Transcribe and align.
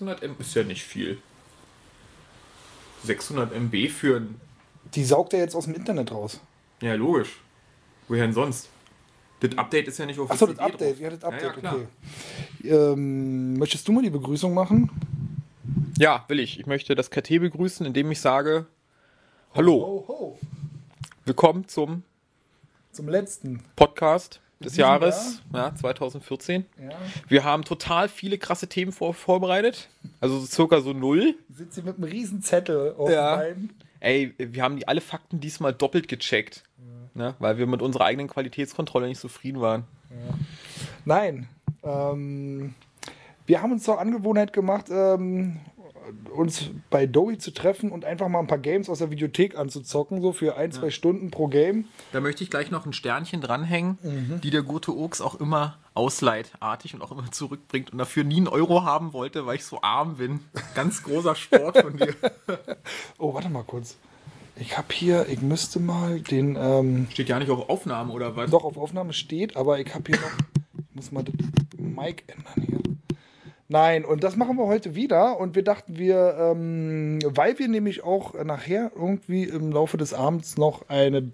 600 0.00 0.22
MB 0.22 0.40
ist 0.40 0.54
ja 0.54 0.62
nicht 0.64 0.82
viel. 0.82 1.18
600 3.04 3.52
MB 3.52 3.90
für 3.90 4.16
ein. 4.16 4.40
Die 4.94 5.04
saugt 5.04 5.34
er 5.34 5.40
jetzt 5.40 5.54
aus 5.54 5.64
dem 5.66 5.74
Internet 5.74 6.10
raus. 6.10 6.40
Ja, 6.80 6.94
logisch. 6.94 7.38
Woher 8.08 8.24
denn 8.24 8.32
sonst? 8.32 8.70
Das 9.40 9.56
Update 9.58 9.88
ist 9.88 9.98
ja 9.98 10.06
nicht 10.06 10.18
auf 10.18 10.30
Achso, 10.30 10.46
das 10.46 10.56
CD 10.56 10.72
Update. 10.72 10.90
drauf. 10.94 11.00
Ja, 11.00 11.10
das 11.10 11.24
Update, 11.24 11.42
ja, 11.42 11.48
ja, 11.48 11.52
klar. 11.52 11.74
okay. 11.76 12.68
Ähm, 12.68 13.54
möchtest 13.58 13.86
du 13.88 13.92
mal 13.92 14.02
die 14.02 14.08
Begrüßung 14.10 14.54
machen? 14.54 14.90
Ja, 15.98 16.24
will 16.28 16.40
ich. 16.40 16.58
Ich 16.58 16.66
möchte 16.66 16.94
das 16.94 17.10
KT 17.10 17.38
begrüßen, 17.40 17.84
indem 17.84 18.10
ich 18.10 18.20
sage: 18.20 18.66
Hallo, 19.54 19.74
Ho, 19.74 20.04
ho. 20.08 20.38
willkommen 21.26 21.68
zum 21.68 22.04
Zum 22.92 23.08
letzten. 23.08 23.62
Podcast 23.76 24.40
des 24.62 24.76
Jahres 24.76 25.40
ja, 25.54 25.74
2014. 25.74 26.66
Ja. 26.80 26.90
Wir 27.28 27.44
haben 27.44 27.64
total 27.64 28.08
viele 28.08 28.36
krasse 28.38 28.68
Themen 28.68 28.92
vor, 28.92 29.14
vorbereitet. 29.14 29.88
Also 30.20 30.38
so 30.38 30.46
circa 30.46 30.80
so 30.80 30.92
null. 30.92 31.34
Sitzt 31.48 31.74
hier 31.76 31.84
mit 31.84 31.96
einem 31.96 32.04
riesen 32.04 32.42
Zettel 32.42 32.94
auf 32.96 33.10
Ja. 33.10 33.36
den 33.36 33.54
Beinen. 33.54 33.70
Ey, 34.00 34.34
wir 34.38 34.62
haben 34.62 34.76
die 34.76 34.86
alle 34.88 35.00
Fakten 35.00 35.40
diesmal 35.40 35.72
doppelt 35.72 36.08
gecheckt. 36.08 36.62
Ne? 37.14 37.34
Weil 37.38 37.58
wir 37.58 37.66
mit 37.66 37.82
unserer 37.82 38.04
eigenen 38.04 38.28
Qualitätskontrolle 38.28 39.08
nicht 39.08 39.20
zufrieden 39.20 39.60
waren. 39.60 39.84
Nein. 41.04 41.48
Ähm, 41.82 42.74
wir 43.46 43.62
haben 43.62 43.72
uns 43.72 43.82
zur 43.82 43.98
Angewohnheit 43.98 44.52
gemacht, 44.52 44.86
ähm, 44.90 45.58
uns 46.34 46.70
bei 46.90 47.06
Dowie 47.06 47.38
zu 47.38 47.52
treffen 47.52 47.90
und 47.90 48.04
einfach 48.04 48.28
mal 48.28 48.40
ein 48.40 48.46
paar 48.46 48.58
Games 48.58 48.88
aus 48.88 48.98
der 48.98 49.10
Videothek 49.10 49.56
anzuzocken, 49.58 50.20
so 50.22 50.32
für 50.32 50.56
ein, 50.56 50.72
zwei 50.72 50.90
Stunden 50.90 51.30
pro 51.30 51.46
Game. 51.48 51.86
Da 52.12 52.20
möchte 52.20 52.42
ich 52.44 52.50
gleich 52.50 52.70
noch 52.70 52.86
ein 52.86 52.92
Sternchen 52.92 53.40
dranhängen, 53.40 53.98
die 54.42 54.50
der 54.50 54.62
gute 54.62 54.96
Oaks 54.96 55.20
auch 55.20 55.34
immer 55.40 55.78
ausleitartig 55.94 56.94
und 56.94 57.02
auch 57.02 57.12
immer 57.12 57.30
zurückbringt 57.30 57.92
und 57.92 57.98
dafür 57.98 58.24
nie 58.24 58.38
einen 58.38 58.48
Euro 58.48 58.84
haben 58.84 59.12
wollte, 59.12 59.46
weil 59.46 59.56
ich 59.56 59.64
so 59.64 59.82
arm 59.82 60.16
bin. 60.16 60.40
Ganz 60.74 61.02
großer 61.02 61.34
Sport 61.34 61.78
von 61.78 61.96
dir. 61.96 62.14
Oh, 63.18 63.34
warte 63.34 63.48
mal 63.50 63.62
kurz. 63.64 63.96
Ich 64.56 64.76
habe 64.76 64.88
hier, 64.92 65.28
ich 65.28 65.40
müsste 65.42 65.78
mal 65.80 66.20
den, 66.20 66.56
ähm, 66.58 67.06
Steht 67.10 67.28
ja 67.28 67.38
nicht 67.38 67.50
auf 67.50 67.68
Aufnahme 67.68 68.12
oder 68.12 68.36
was? 68.36 68.50
doch 68.50 68.64
auf 68.64 68.76
Aufnahme 68.76 69.12
steht, 69.12 69.56
aber 69.56 69.78
ich 69.78 69.94
habe 69.94 70.04
hier 70.06 70.20
noch, 70.20 70.32
ich 70.78 70.94
muss 70.94 71.12
mal 71.12 71.22
das 71.22 71.34
Mic 71.78 72.24
ändern 72.26 72.66
hier. 72.66 72.80
Nein, 73.70 74.04
und 74.04 74.24
das 74.24 74.34
machen 74.34 74.56
wir 74.56 74.66
heute 74.66 74.96
wieder. 74.96 75.38
Und 75.38 75.54
wir 75.54 75.62
dachten, 75.62 75.96
wir, 75.96 76.36
ähm, 76.40 77.20
weil 77.24 77.56
wir 77.60 77.68
nämlich 77.68 78.02
auch 78.02 78.34
nachher 78.42 78.90
irgendwie 78.96 79.44
im 79.44 79.70
Laufe 79.70 79.96
des 79.96 80.12
Abends 80.12 80.58
noch 80.58 80.88
eine, 80.88 81.30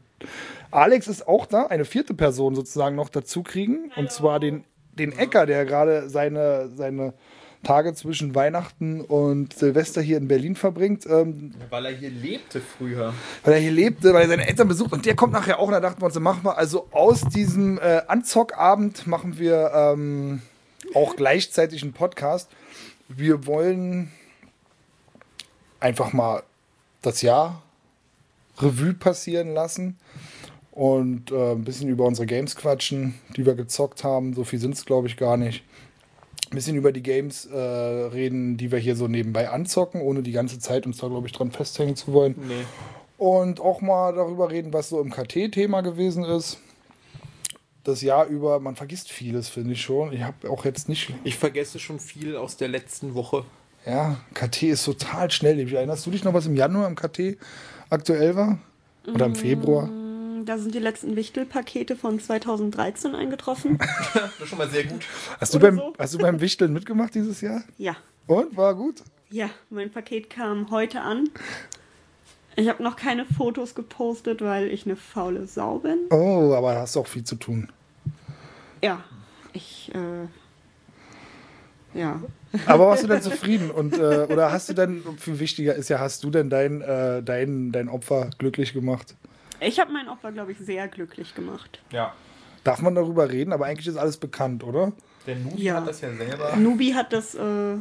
Alex 0.71 1.09
ist 1.09 1.27
auch 1.27 1.47
da, 1.47 1.63
eine 1.63 1.87
vierte 1.87 2.13
Person 2.13 2.55
sozusagen 2.55 2.95
noch 2.95 3.09
dazu 3.09 3.43
kriegen. 3.43 3.91
Und 3.97 4.13
zwar 4.13 4.39
den, 4.39 4.65
den 4.93 5.13
Ecker, 5.13 5.47
der 5.47 5.65
gerade 5.65 6.11
seine, 6.11 6.69
seine 6.75 7.15
Tage 7.63 7.95
zwischen 7.95 8.35
Weihnachten 8.35 9.01
und 9.01 9.55
Silvester 9.55 10.03
hier 10.03 10.19
in 10.19 10.29
Berlin 10.29 10.57
verbringt. 10.57 11.07
Ähm, 11.07 11.55
Weil 11.71 11.87
er 11.87 11.93
hier 11.93 12.11
lebte 12.11 12.61
früher. 12.61 13.15
weil 13.45 13.55
er 13.55 13.61
hier 13.61 13.73
lebte, 13.73 14.13
weil 14.13 14.25
er 14.25 14.29
seine 14.29 14.47
Eltern 14.47 14.69
besucht 14.69 14.93
und 14.93 15.07
der 15.07 15.17
kommt 15.17 15.33
nachher 15.33 15.59
auch. 15.59 15.69
Und 15.69 15.73
da 15.73 15.81
dachten 15.81 16.03
wir 16.03 16.05
uns, 16.05 16.21
machen 16.21 16.45
wir 16.45 16.59
also 16.59 16.89
aus 16.93 17.23
diesem 17.23 17.79
äh, 17.79 18.03
Anzockabend 18.07 19.07
machen 19.07 19.39
wir 19.39 19.71
ähm, 19.75 20.43
auch 20.97 21.15
gleichzeitig 21.15 21.83
einen 21.83 21.93
Podcast. 21.93 22.49
Wir 23.07 23.47
wollen 23.47 24.11
einfach 25.79 26.15
mal 26.15 26.43
das 27.03 27.21
Jahr 27.21 27.63
Revue 28.59 28.95
passieren 28.95 29.53
lassen 29.53 29.99
und 30.73 31.31
äh, 31.31 31.53
ein 31.53 31.65
bisschen 31.65 31.91
über 31.91 32.07
unsere 32.07 32.27
Games 32.27 32.57
quatschen, 32.57 33.15
die 33.37 33.45
wir 33.45 33.55
gezockt 33.55 34.05
haben. 34.05 34.33
So 34.33 34.45
viel 34.45 34.59
sind 34.59 34.75
es, 34.75 34.87
glaube 34.87 35.07
ich, 35.07 35.19
gar 35.19 35.37
nicht. 35.37 35.63
Ein 36.51 36.55
bisschen 36.55 36.77
über 36.77 36.93
die 36.93 37.03
Games 37.03 37.45
äh, 37.45 37.59
reden, 37.59 38.57
die 38.57 38.73
wir 38.73 38.79
hier 38.79 38.97
so 38.97 39.07
nebenbei 39.07 39.51
anzocken, 39.51 40.01
ohne 40.01 40.23
die 40.23 40.33
ganze 40.33 40.59
Zeit 40.59 40.87
uns 40.87 40.97
da, 40.97 41.09
glaube 41.09 41.27
ich, 41.27 41.33
dran 41.35 41.51
festhängen 41.51 41.97
zu 41.97 42.15
wollen. 42.15 42.37
Nee. 42.39 42.65
Und 43.19 43.61
auch 43.61 43.83
mal 43.83 44.15
darüber 44.15 44.51
reden, 44.51 44.73
was 44.73 44.89
so 44.89 45.01
im 45.03 45.11
KT-Thema 45.11 45.83
gewesen 45.83 46.25
ist. 46.25 46.59
Das 47.87 48.03
Jahr 48.03 48.27
über, 48.27 48.59
man 48.59 48.75
vergisst 48.75 49.13
vieles, 49.13 49.49
finde 49.49 49.75
ich 49.75 49.81
schon. 49.83 50.13
Ich 50.13 50.23
habe 50.23 50.51
auch 50.51 50.65
jetzt 50.65 50.89
nicht. 50.89 51.15
Ich 51.23 51.37
vergesse 51.37 51.79
schon 51.79 52.01
viel 52.01 52.37
aus 52.37 52.57
der 52.57 52.67
letzten 52.67 53.15
Woche. 53.15 53.45
Ja, 53.87 54.17
KT 54.35 54.65
ist 54.65 54.85
total 54.85 55.31
schnelllebig. 55.31 55.75
Erinnerst 55.75 56.05
du 56.05 56.11
dich 56.11 56.25
noch, 56.25 56.35
was 56.35 56.47
im 56.47 56.57
Januar 56.57 56.89
im 56.89 56.97
KT 56.97 57.39
aktuell 57.89 58.35
war? 58.35 58.59
Oder 59.07 59.27
im 59.27 59.37
Februar? 59.37 59.89
Da 60.45 60.59
sind 60.59 60.75
die 60.75 60.81
letzten 60.81 61.15
Wichtelpakete 61.15 61.95
von 61.95 62.19
2013 62.19 63.15
eingetroffen. 63.15 63.79
Das 64.15 64.41
ist 64.41 64.49
schon 64.49 64.59
mal 64.59 64.69
sehr 64.69 64.83
gut. 64.83 65.05
Hast 65.41 65.55
du, 65.55 65.59
Oder 65.59 65.69
beim, 65.69 65.77
so. 65.77 65.93
hast 65.97 66.15
du 66.15 66.19
beim 66.19 66.41
Wichteln 66.41 66.73
mitgemacht 66.73 67.15
dieses 67.15 67.41
Jahr? 67.41 67.63
Ja, 67.79 67.97
Und 68.27 68.57
war 68.57 68.75
gut? 68.75 69.05
ja, 69.31 69.49
mein 69.71 69.93
Paket 69.93 70.29
kam 70.29 70.73
heute 70.73 71.03
an. 71.03 71.29
Ich 72.57 72.69
habe 72.69 72.83
noch 72.83 72.97
keine 72.97 73.27
Fotos 73.27 73.77
gepostet, 73.77 74.41
weil 74.41 74.69
ich 74.73 74.87
eine 74.87 74.97
faule 74.97 75.47
Sau 75.47 75.79
bin. 75.79 75.99
Oh, 76.11 76.53
aber 76.55 76.75
da 76.75 76.81
hast 76.81 76.97
du 76.97 77.01
auch 77.01 77.07
viel 77.07 77.23
zu 77.23 77.37
tun. 77.37 77.69
Ja, 78.87 79.03
ich, 79.53 79.91
äh, 79.95 80.29
ja. 81.99 82.21
Aber 82.67 82.87
warst 82.87 83.03
du 83.03 83.09
denn 83.09 83.21
zufrieden? 83.21 83.73
Und, 83.73 83.95
äh, 83.99 84.27
oder 84.31 84.53
hast 84.53 84.69
du 84.69 84.75
denn, 84.75 85.03
viel 85.19 85.41
wichtiger 85.41 85.75
ist 85.75 85.89
ja, 85.89 85.99
hast 85.99 86.23
du 86.23 86.31
denn 86.31 86.51
dein, 86.51 86.83
äh, 86.83 87.21
dein, 87.21 87.73
dein 87.73 87.89
Opfer 87.89 88.31
glücklich 88.39 88.73
gemacht? 88.73 89.17
Ich 89.59 89.81
habe 89.81 89.93
mein 89.93 90.09
Opfer, 90.09 90.31
glaube 90.31 90.53
ich, 90.53 90.59
sehr 90.59 90.87
glücklich 90.87 91.35
gemacht. 91.35 91.83
Ja. 91.91 92.15
Darf 92.63 92.81
man 92.81 92.95
darüber 92.95 93.29
reden? 93.29 93.53
Aber 93.53 93.67
eigentlich 93.67 93.89
ist 93.89 93.97
alles 93.97 94.19
bekannt, 94.19 94.63
oder? 94.63 94.93
Der 95.27 95.35
Nubi 95.35 95.63
Ja. 95.65 95.77
hat 95.77 95.89
das 95.89 96.01
ja 96.03 96.15
selber. 96.15 96.57
Nubi 96.57 96.93
hat 96.93 97.13
das, 97.13 97.35
äh, 97.35 97.77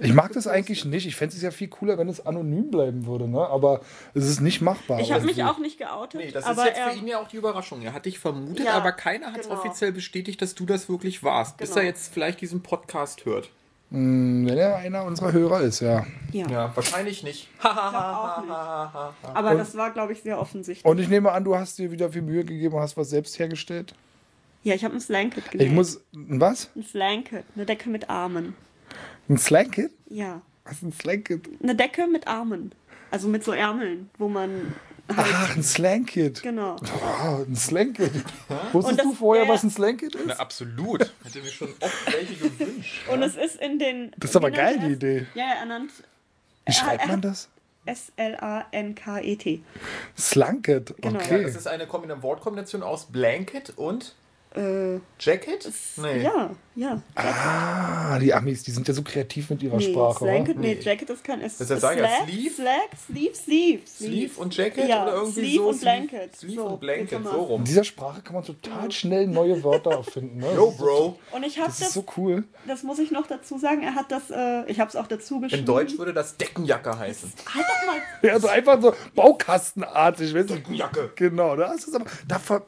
Ich 0.00 0.12
mag 0.14 0.32
das 0.32 0.46
eigentlich 0.46 0.84
nicht. 0.84 1.06
Ich 1.06 1.14
fände 1.16 1.34
es 1.36 1.42
ja 1.42 1.50
viel 1.50 1.68
cooler, 1.68 1.98
wenn 1.98 2.08
es 2.08 2.24
anonym 2.26 2.70
bleiben 2.70 3.06
würde, 3.06 3.28
ne? 3.28 3.38
Aber 3.46 3.80
es 4.14 4.26
ist 4.28 4.40
nicht 4.40 4.60
machbar. 4.60 5.00
ich 5.00 5.12
habe 5.12 5.24
mich 5.26 5.38
irgendwie. 5.38 5.54
auch 5.54 5.58
nicht 5.58 5.78
geoutet, 5.78 6.20
Nee, 6.20 6.30
das 6.30 6.44
aber 6.44 6.62
ist 6.62 6.68
jetzt 6.68 6.78
er, 6.78 6.90
für 6.92 6.98
ihn 6.98 7.06
ja 7.06 7.18
auch 7.20 7.28
die 7.28 7.36
Überraschung. 7.36 7.82
Er 7.82 7.92
hat 7.92 8.06
dich 8.06 8.18
vermutet, 8.18 8.64
Ja, 8.66 8.72
aber 8.74 8.92
keiner 8.92 9.32
hat 9.32 9.40
es 9.40 9.48
genau. 9.48 9.58
offiziell 9.60 9.92
bestätigt, 9.92 10.40
dass 10.42 10.54
du 10.54 10.66
das 10.66 10.88
wirklich 10.88 11.22
warst. 11.22 11.56
Bis 11.58 11.70
Genau. 11.70 11.80
er 11.82 11.86
jetzt 11.86 12.12
vielleicht 12.12 12.40
diesen 12.40 12.62
Podcast 12.62 13.24
hört. 13.26 13.50
Hm, 13.90 14.46
Wenn 14.48 14.56
er 14.56 14.76
einer 14.76 15.04
unserer 15.04 15.32
Hörer 15.32 15.60
ist, 15.62 15.80
ja. 15.80 16.06
ja, 16.32 16.46
Ja, 16.48 16.72
wahrscheinlich 16.76 17.22
nicht. 17.24 17.48
ich 17.54 17.60
glaub 17.60 17.74
auch 17.74 18.40
nicht. 18.42 19.34
Aber 19.34 19.54
das 19.56 19.76
war, 19.76 19.90
glaube 19.90 20.12
ich, 20.12 20.22
sehr 20.22 20.40
offensichtlich. 20.40 20.84
Und 20.88 20.98
ich 21.00 21.08
nehme 21.08 21.32
an, 21.32 21.42
du 21.44 21.56
hast 21.56 21.78
dir 21.78 21.90
wieder 21.90 22.10
viel 22.10 22.22
Mühe 22.22 22.44
gegeben 22.44 22.74
und 22.76 22.80
hast 22.82 22.96
was 22.96 23.10
selbst 23.10 23.38
hergestellt. 23.38 23.94
ja, 24.62 24.74
ich 24.74 24.84
habe 24.84 24.94
ein 24.94 25.00
Slanket 25.00 25.50
genäht. 25.50 25.66
Ich 25.66 25.72
muss. 25.72 25.96
Ein 26.14 26.40
Was? 26.40 26.70
Ein 26.76 26.84
Slanket, 26.84 27.44
eine 27.56 27.66
Decke 27.66 27.88
mit 27.90 28.08
Armen. 28.08 28.54
Ein 29.30 29.38
Slanket? 29.38 29.92
Ja, 30.10 30.42
Was 30.64 30.74
ist 30.74 30.82
ein 30.82 30.92
Slanket? 30.92 31.48
eine 31.62 31.74
Decke 31.76 32.06
mit 32.08 32.26
Armen. 32.26 32.72
Also 33.12 33.28
mit 33.28 33.44
so 33.44 33.52
Ärmeln, 33.52 34.10
wo 34.18 34.28
man 34.28 34.74
halt, 35.08 35.28
Ach, 35.32 35.56
ein 35.56 35.62
Slanket. 35.62 36.42
genau. 36.42 36.76
Oh, 37.24 37.44
ein 37.48 37.56
Slanket. 37.56 38.12
Wusstest 38.72 38.98
das- 38.98 39.06
du 39.06 39.12
vorher, 39.14 39.44
ja, 39.44 39.48
was 39.50 39.62
ein 39.62 39.70
Slanket 39.70 40.14
ist? 40.16 40.24
Na, 40.26 40.34
absolut. 40.34 41.12
Hätte 41.24 41.40
mir 41.40 41.48
schon 41.48 41.68
oft 41.80 42.12
welche 42.12 42.34
gewünscht. 42.34 43.08
Und 43.08 43.22
es 43.22 43.36
ist 43.36 43.56
in 43.60 43.78
den. 43.78 44.12
Das 44.18 44.30
ist 44.30 44.36
aber 44.36 44.50
geil, 44.50 44.78
die? 44.80 44.92
Idee. 44.92 45.26
Ja, 45.34 45.54
er 45.60 45.66
nannt 45.66 45.90
Wie 46.66 46.72
schreibt 46.72 47.06
man 47.08 47.20
das? 47.22 47.48
S-L-A-N-K-E-T. 47.86 49.62
Slanket. 50.18 50.94
Genau. 51.00 51.18
Ja, 51.18 51.24
Okay. 51.24 51.42
es 51.44 51.56
ist 51.56 51.66
eine 51.66 51.86
Kombina- 51.86 52.22
Wortkombination 52.22 52.82
aus 52.82 53.06
Blanket 53.06 53.70
und 53.76 54.14
Äh, 54.52 54.98
Jacket? 55.20 55.70
Nee. 55.96 56.22
Ja, 56.22 56.50
ja. 56.74 57.00
Ah, 57.14 58.18
die 58.18 58.34
Amis, 58.34 58.64
die 58.64 58.72
sind 58.72 58.88
ja 58.88 58.94
so 58.94 59.02
kreativ 59.02 59.48
mit 59.50 59.62
ihrer 59.62 59.76
Nee, 59.76 59.92
Sprache. 59.92 60.22
wa? 60.22 60.24
Blanket, 60.24 60.58
nee, 60.58 60.74
Nee. 60.74 60.80
Jacket 60.80 61.08
ist 61.10 61.22
kein. 61.22 61.40
Ist, 61.40 61.60
Das 61.60 61.70
ist 61.70 61.80
sagen, 61.80 62.00
ja, 62.00 62.06
Slack, 62.08 62.28
Sleeve? 62.28 62.54
Slack, 62.54 62.90
Sleeve, 63.06 63.34
Sleeve. 63.36 63.82
Sleeve 63.86 64.40
und 64.40 64.56
Jacket 64.56 64.88
ja, 64.88 65.04
oder 65.04 65.12
irgendwie 65.14 65.40
Sleeve 65.40 65.62
so? 65.62 65.68
und 65.68 65.80
Blanket. 65.80 66.36
Sleeve 66.36 66.54
so, 66.56 66.66
und 66.66 66.80
Blanket, 66.80 67.24
so 67.24 67.30
rum. 67.42 67.60
In 67.60 67.64
dieser 67.64 67.84
Sprache 67.84 68.22
kann 68.22 68.34
man 68.34 68.44
total 68.44 68.90
schnell 68.90 69.28
neue 69.28 69.62
Wörter 69.62 69.90
erfinden. 69.98 70.38
Ne? 70.38 70.52
Yo, 70.52 70.72
Bro. 70.72 71.16
Und 71.30 71.44
ich 71.44 71.56
habe 71.58 71.68
Das 71.68 71.78
das, 71.78 71.88
ist 71.88 71.94
so 71.94 72.04
cool. 72.16 72.42
das 72.66 72.82
muss 72.82 72.98
ich 72.98 73.12
noch 73.12 73.28
dazu 73.28 73.56
sagen, 73.56 73.82
er 73.84 73.94
hat 73.94 74.10
das, 74.10 74.30
äh, 74.30 74.64
ich 74.68 74.80
habe 74.80 74.88
es 74.88 74.96
auch 74.96 75.06
dazu 75.06 75.38
geschrieben. 75.38 75.60
In 75.60 75.66
Deutsch 75.66 75.96
würde 75.96 76.12
das 76.12 76.36
Deckenjacke 76.36 76.98
heißen. 76.98 77.32
Halt 77.54 77.64
doch 77.66 77.86
mal. 77.86 78.00
Ja, 78.22 78.38
so 78.38 78.48
einfach 78.48 78.82
so 78.82 78.92
baukastenartig. 79.14 80.34
Weißt 80.34 80.50
du? 80.50 80.54
Deckenjacke. 80.54 81.12
Genau, 81.14 81.54
da, 81.56 81.72
ist 81.72 81.88
es 81.88 81.94
aber, 81.94 82.04
da 82.26 82.38
ver, 82.38 82.62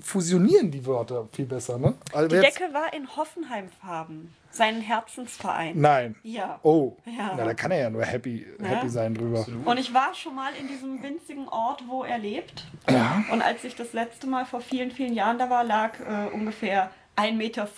fusionieren 0.00 0.70
die 0.70 0.84
Wörter 0.86 1.28
viel 1.32 1.46
besser. 1.46 1.78
Ne? 1.78 1.94
Also 2.12 2.28
Die 2.28 2.36
jetzt- 2.36 2.58
Decke 2.60 2.72
war 2.74 2.92
in 2.92 3.08
Hoffenheim-Farben. 3.16 4.32
Sein 4.50 4.80
Herzensverein. 4.80 5.80
Nein. 5.80 6.14
Ja. 6.22 6.60
Oh, 6.62 6.96
Ja. 7.06 7.34
na, 7.36 7.44
da 7.44 7.54
kann 7.54 7.72
er 7.72 7.78
ja 7.80 7.90
nur 7.90 8.04
happy, 8.04 8.46
happy 8.62 8.88
sein 8.88 9.12
drüber. 9.14 9.44
Und 9.64 9.78
ich 9.80 9.92
war 9.92 10.14
schon 10.14 10.36
mal 10.36 10.52
in 10.60 10.68
diesem 10.68 11.02
winzigen 11.02 11.48
Ort, 11.48 11.82
wo 11.88 12.04
er 12.04 12.18
lebt. 12.18 12.64
Ja. 12.88 13.24
Und 13.32 13.42
als 13.42 13.64
ich 13.64 13.74
das 13.74 13.92
letzte 13.92 14.28
Mal 14.28 14.44
vor 14.46 14.60
vielen, 14.60 14.92
vielen 14.92 15.12
Jahren 15.12 15.38
da 15.38 15.50
war, 15.50 15.64
lag 15.64 15.98
äh, 15.98 16.32
ungefähr 16.32 16.92
1,50 17.16 17.32
Meter 17.36 17.68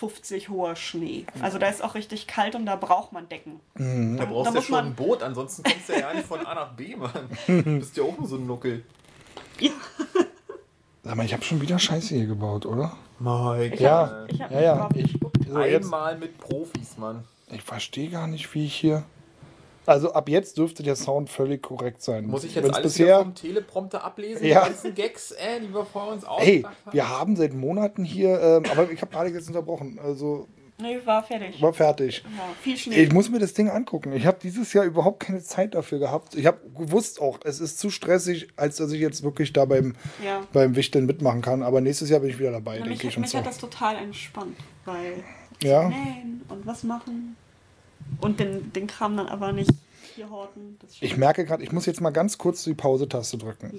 hoher 0.49 0.75
Schnee. 0.75 1.25
Also 1.41 1.57
da 1.57 1.67
ist 1.67 1.83
auch 1.83 1.95
richtig 1.95 2.27
kalt 2.27 2.53
und 2.53 2.67
da 2.67 2.75
braucht 2.75 3.11
man 3.11 3.27
Decken. 3.27 3.59
Da 3.75 4.25
brauchst 4.25 4.47
Da 4.47 4.51
du 4.51 4.55
ja 4.57 4.59
muss 4.59 4.65
schon 4.65 4.75
man- 4.75 4.85
ein 4.87 4.95
Boot, 4.95 5.23
ansonsten 5.23 5.63
kommst 5.63 5.89
du 5.89 5.93
ja 5.99 6.13
nicht 6.13 6.27
von 6.27 6.45
A 6.45 6.53
nach 6.53 6.73
B, 6.73 6.95
Mann. 6.95 7.11
Du 7.47 7.63
bist 7.79 7.97
ja 7.97 8.03
auch 8.03 8.15
nur 8.19 8.27
so 8.27 8.35
ein 8.35 8.45
Nuckel. 8.45 8.83
Sag 11.07 11.15
mal, 11.15 11.25
ich 11.25 11.33
habe 11.33 11.43
schon 11.43 11.61
wieder 11.61 11.79
Scheiße 11.79 12.15
hier 12.15 12.25
gebaut, 12.25 12.65
oder? 12.65 12.91
Mike. 13.19 13.81
Ja, 13.81 14.25
Ich 14.27 14.41
hab 14.41 14.51
ja, 14.51 14.61
ja. 14.61 14.89
Ich, 14.93 15.17
so 15.49 15.59
jetzt, 15.61 15.85
Einmal 15.85 16.17
mit 16.17 16.37
Profis, 16.37 16.97
Mann. 16.97 17.23
ich 17.49 17.61
verstehe 17.61 18.09
gar 18.09 18.27
nicht, 18.27 18.53
wie 18.53 18.65
ich 18.65 18.75
hier. 18.75 19.03
Also 19.85 20.11
ab 20.11 20.27
jetzt 20.27 20.57
dürfte 20.57 20.83
der 20.83 20.97
Sound 20.97 21.29
völlig 21.29 21.63
korrekt 21.63 22.01
sein. 22.01 22.25
Muss 22.27 22.43
ich 22.43 22.55
jetzt 22.55 22.65
Wenn's 22.65 22.75
alles 22.75 22.93
bisher. 22.93 23.19
vom 23.19 23.33
Teleprompter 23.33 24.03
ablesen? 24.03 24.45
Ja. 24.45 24.63
Die 24.65 24.69
ganzen 24.71 24.95
Gags, 24.95 25.31
äh, 25.31 25.61
die 25.61 25.73
wir 25.73 25.85
vor 25.85 26.11
uns 26.11 26.25
Hey, 26.27 26.57
ausgedacht 26.65 26.75
haben? 26.85 26.93
wir 26.93 27.09
haben 27.09 27.35
seit 27.37 27.53
Monaten 27.53 28.03
hier, 28.03 28.37
ähm, 28.41 28.63
aber 28.69 28.91
ich 28.91 29.01
habe 29.01 29.17
Alex 29.17 29.37
jetzt 29.37 29.47
unterbrochen. 29.47 29.97
Also 30.03 30.47
Nee, 30.79 30.99
war 31.05 31.23
fertig. 31.23 31.59
war 31.59 31.73
fertig. 31.73 32.23
Ja, 32.23 32.43
viel 32.61 32.77
Schnee. 32.77 33.01
Ich 33.01 33.11
muss 33.11 33.29
mir 33.29 33.39
das 33.39 33.53
Ding 33.53 33.67
angucken. 33.69 34.13
Ich 34.13 34.27
habe 34.27 34.37
dieses 34.41 34.73
Jahr 34.73 34.85
überhaupt 34.85 35.21
keine 35.21 35.41
Zeit 35.41 35.73
dafür 35.73 35.97
gehabt. 35.97 36.35
Ich 36.35 36.45
habe 36.45 36.59
gewusst 36.77 37.19
auch, 37.19 37.39
es 37.43 37.59
ist 37.59 37.79
zu 37.79 37.89
stressig, 37.89 38.49
als 38.57 38.75
dass 38.75 38.91
ich 38.91 39.01
jetzt 39.01 39.23
wirklich 39.23 39.53
da 39.53 39.65
beim, 39.65 39.95
ja. 40.23 40.41
beim 40.53 40.75
Wichteln 40.75 41.07
mitmachen 41.07 41.41
kann. 41.41 41.63
Aber 41.63 41.81
nächstes 41.81 42.09
Jahr 42.11 42.19
bin 42.19 42.29
ich 42.29 42.37
wieder 42.37 42.51
dabei, 42.51 42.77
denke 42.77 43.07
ich. 43.07 43.15
hat, 43.15 43.21
mich 43.21 43.31
so. 43.31 43.39
hat 43.39 43.47
das 43.47 43.57
total 43.57 43.95
entspannt, 43.95 44.55
weil 44.85 45.23
Ja. 45.63 45.89
nähen 45.89 46.43
und 46.49 46.67
was 46.67 46.83
machen 46.83 47.35
und 48.21 48.39
den, 48.39 48.71
den 48.73 48.85
Kram 48.85 49.17
dann 49.17 49.27
aber 49.27 49.51
nicht 49.53 49.71
hier 50.15 50.29
horten. 50.29 50.77
Ich 51.01 51.17
merke 51.17 51.43
gerade, 51.43 51.63
ich 51.63 51.71
muss 51.71 51.87
jetzt 51.87 52.01
mal 52.01 52.11
ganz 52.11 52.37
kurz 52.37 52.63
die 52.63 52.75
Pause-Taste 52.75 53.39
drücken. 53.39 53.77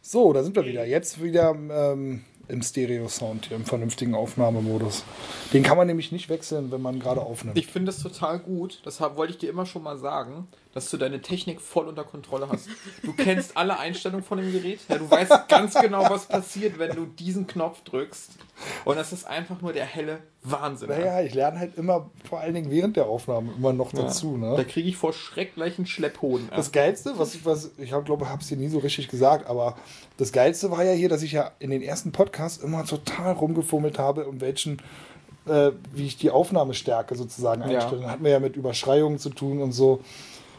So, 0.00 0.32
da 0.32 0.42
sind 0.42 0.54
wir 0.54 0.64
wieder. 0.64 0.84
Jetzt 0.84 1.22
wieder 1.22 1.50
ähm, 1.50 2.24
im 2.48 2.62
Stereo-Sound 2.62 3.50
im 3.50 3.64
vernünftigen 3.64 4.14
Aufnahmemodus. 4.14 5.04
Den 5.52 5.62
kann 5.62 5.76
man 5.76 5.86
nämlich 5.86 6.12
nicht 6.12 6.28
wechseln, 6.28 6.70
wenn 6.70 6.82
man 6.82 7.00
gerade 7.00 7.20
aufnimmt. 7.20 7.58
Ich 7.58 7.66
finde 7.66 7.90
es 7.90 8.02
total 8.02 8.38
gut, 8.38 8.80
das 8.84 9.00
wollte 9.00 9.32
ich 9.32 9.38
dir 9.38 9.50
immer 9.50 9.66
schon 9.66 9.82
mal 9.82 9.98
sagen, 9.98 10.48
dass 10.74 10.90
du 10.90 10.96
deine 10.96 11.20
Technik 11.22 11.60
voll 11.60 11.86
unter 11.88 12.04
Kontrolle 12.04 12.48
hast. 12.48 12.68
Du 13.02 13.12
kennst 13.12 13.56
alle 13.56 13.78
Einstellungen 13.78 14.24
von 14.24 14.38
dem 14.38 14.52
Gerät, 14.52 14.80
ja, 14.88 14.98
du 14.98 15.08
weißt 15.10 15.48
ganz 15.48 15.74
genau, 15.74 16.02
was 16.10 16.26
passiert, 16.26 16.78
wenn 16.78 16.94
du 16.96 17.06
diesen 17.06 17.46
Knopf 17.46 17.82
drückst. 17.84 18.32
Und 18.84 18.96
das 18.96 19.12
ist 19.12 19.24
einfach 19.26 19.60
nur 19.62 19.72
der 19.72 19.84
helle 19.84 20.18
Wahnsinn. 20.42 20.88
naja, 20.90 21.22
ich 21.22 21.32
lerne 21.34 21.58
halt 21.58 21.76
immer, 21.78 22.10
vor 22.28 22.40
allen 22.40 22.54
Dingen 22.54 22.70
während 22.70 22.96
der 22.96 23.06
Aufnahme, 23.06 23.52
immer 23.56 23.72
noch 23.72 23.92
dazu. 23.92 24.36
Da 24.40 24.56
Ne? 24.58 24.64
kriege 24.64 24.88
ich 24.88 24.96
vor 24.96 25.12
Schreck 25.12 25.54
gleich 25.54 25.78
einen 25.78 25.86
Schlepphoden. 25.86 26.48
Das 26.54 26.70
Geilste, 26.70 27.18
was 27.18 27.34
ich, 27.34 27.44
was, 27.46 27.70
ich 27.78 27.88
glaube, 27.90 28.24
ich 28.24 28.28
habe 28.30 28.42
es 28.42 28.48
dir 28.48 28.56
nie 28.56 28.68
so 28.68 28.78
richtig 28.78 29.08
gesagt, 29.08 29.46
aber 29.46 29.76
das 30.18 30.32
Geilste 30.32 30.70
war 30.70 30.84
ja 30.84 30.92
hier, 30.92 31.08
dass 31.08 31.22
ich 31.22 31.32
ja 31.32 31.52
in 31.60 31.70
den 31.70 31.82
ersten 31.82 32.12
Podcasts 32.12 32.62
immer 32.62 32.84
total 32.84 33.32
rumgefummelt 33.32 33.98
habe, 33.98 34.26
um 34.26 34.40
welchen, 34.40 34.82
äh, 35.46 35.70
wie 35.92 36.06
ich 36.06 36.16
die 36.18 36.30
Aufnahmestärke 36.30 37.14
sozusagen 37.16 37.62
Ja. 37.62 37.78
einstelle. 37.80 38.02
Dann 38.02 38.10
hat 38.10 38.20
mir 38.20 38.30
ja 38.30 38.40
mit 38.40 38.56
Überschreibungen 38.56 39.18
zu 39.18 39.30
tun 39.30 39.62
und 39.62 39.72
so. 39.72 40.00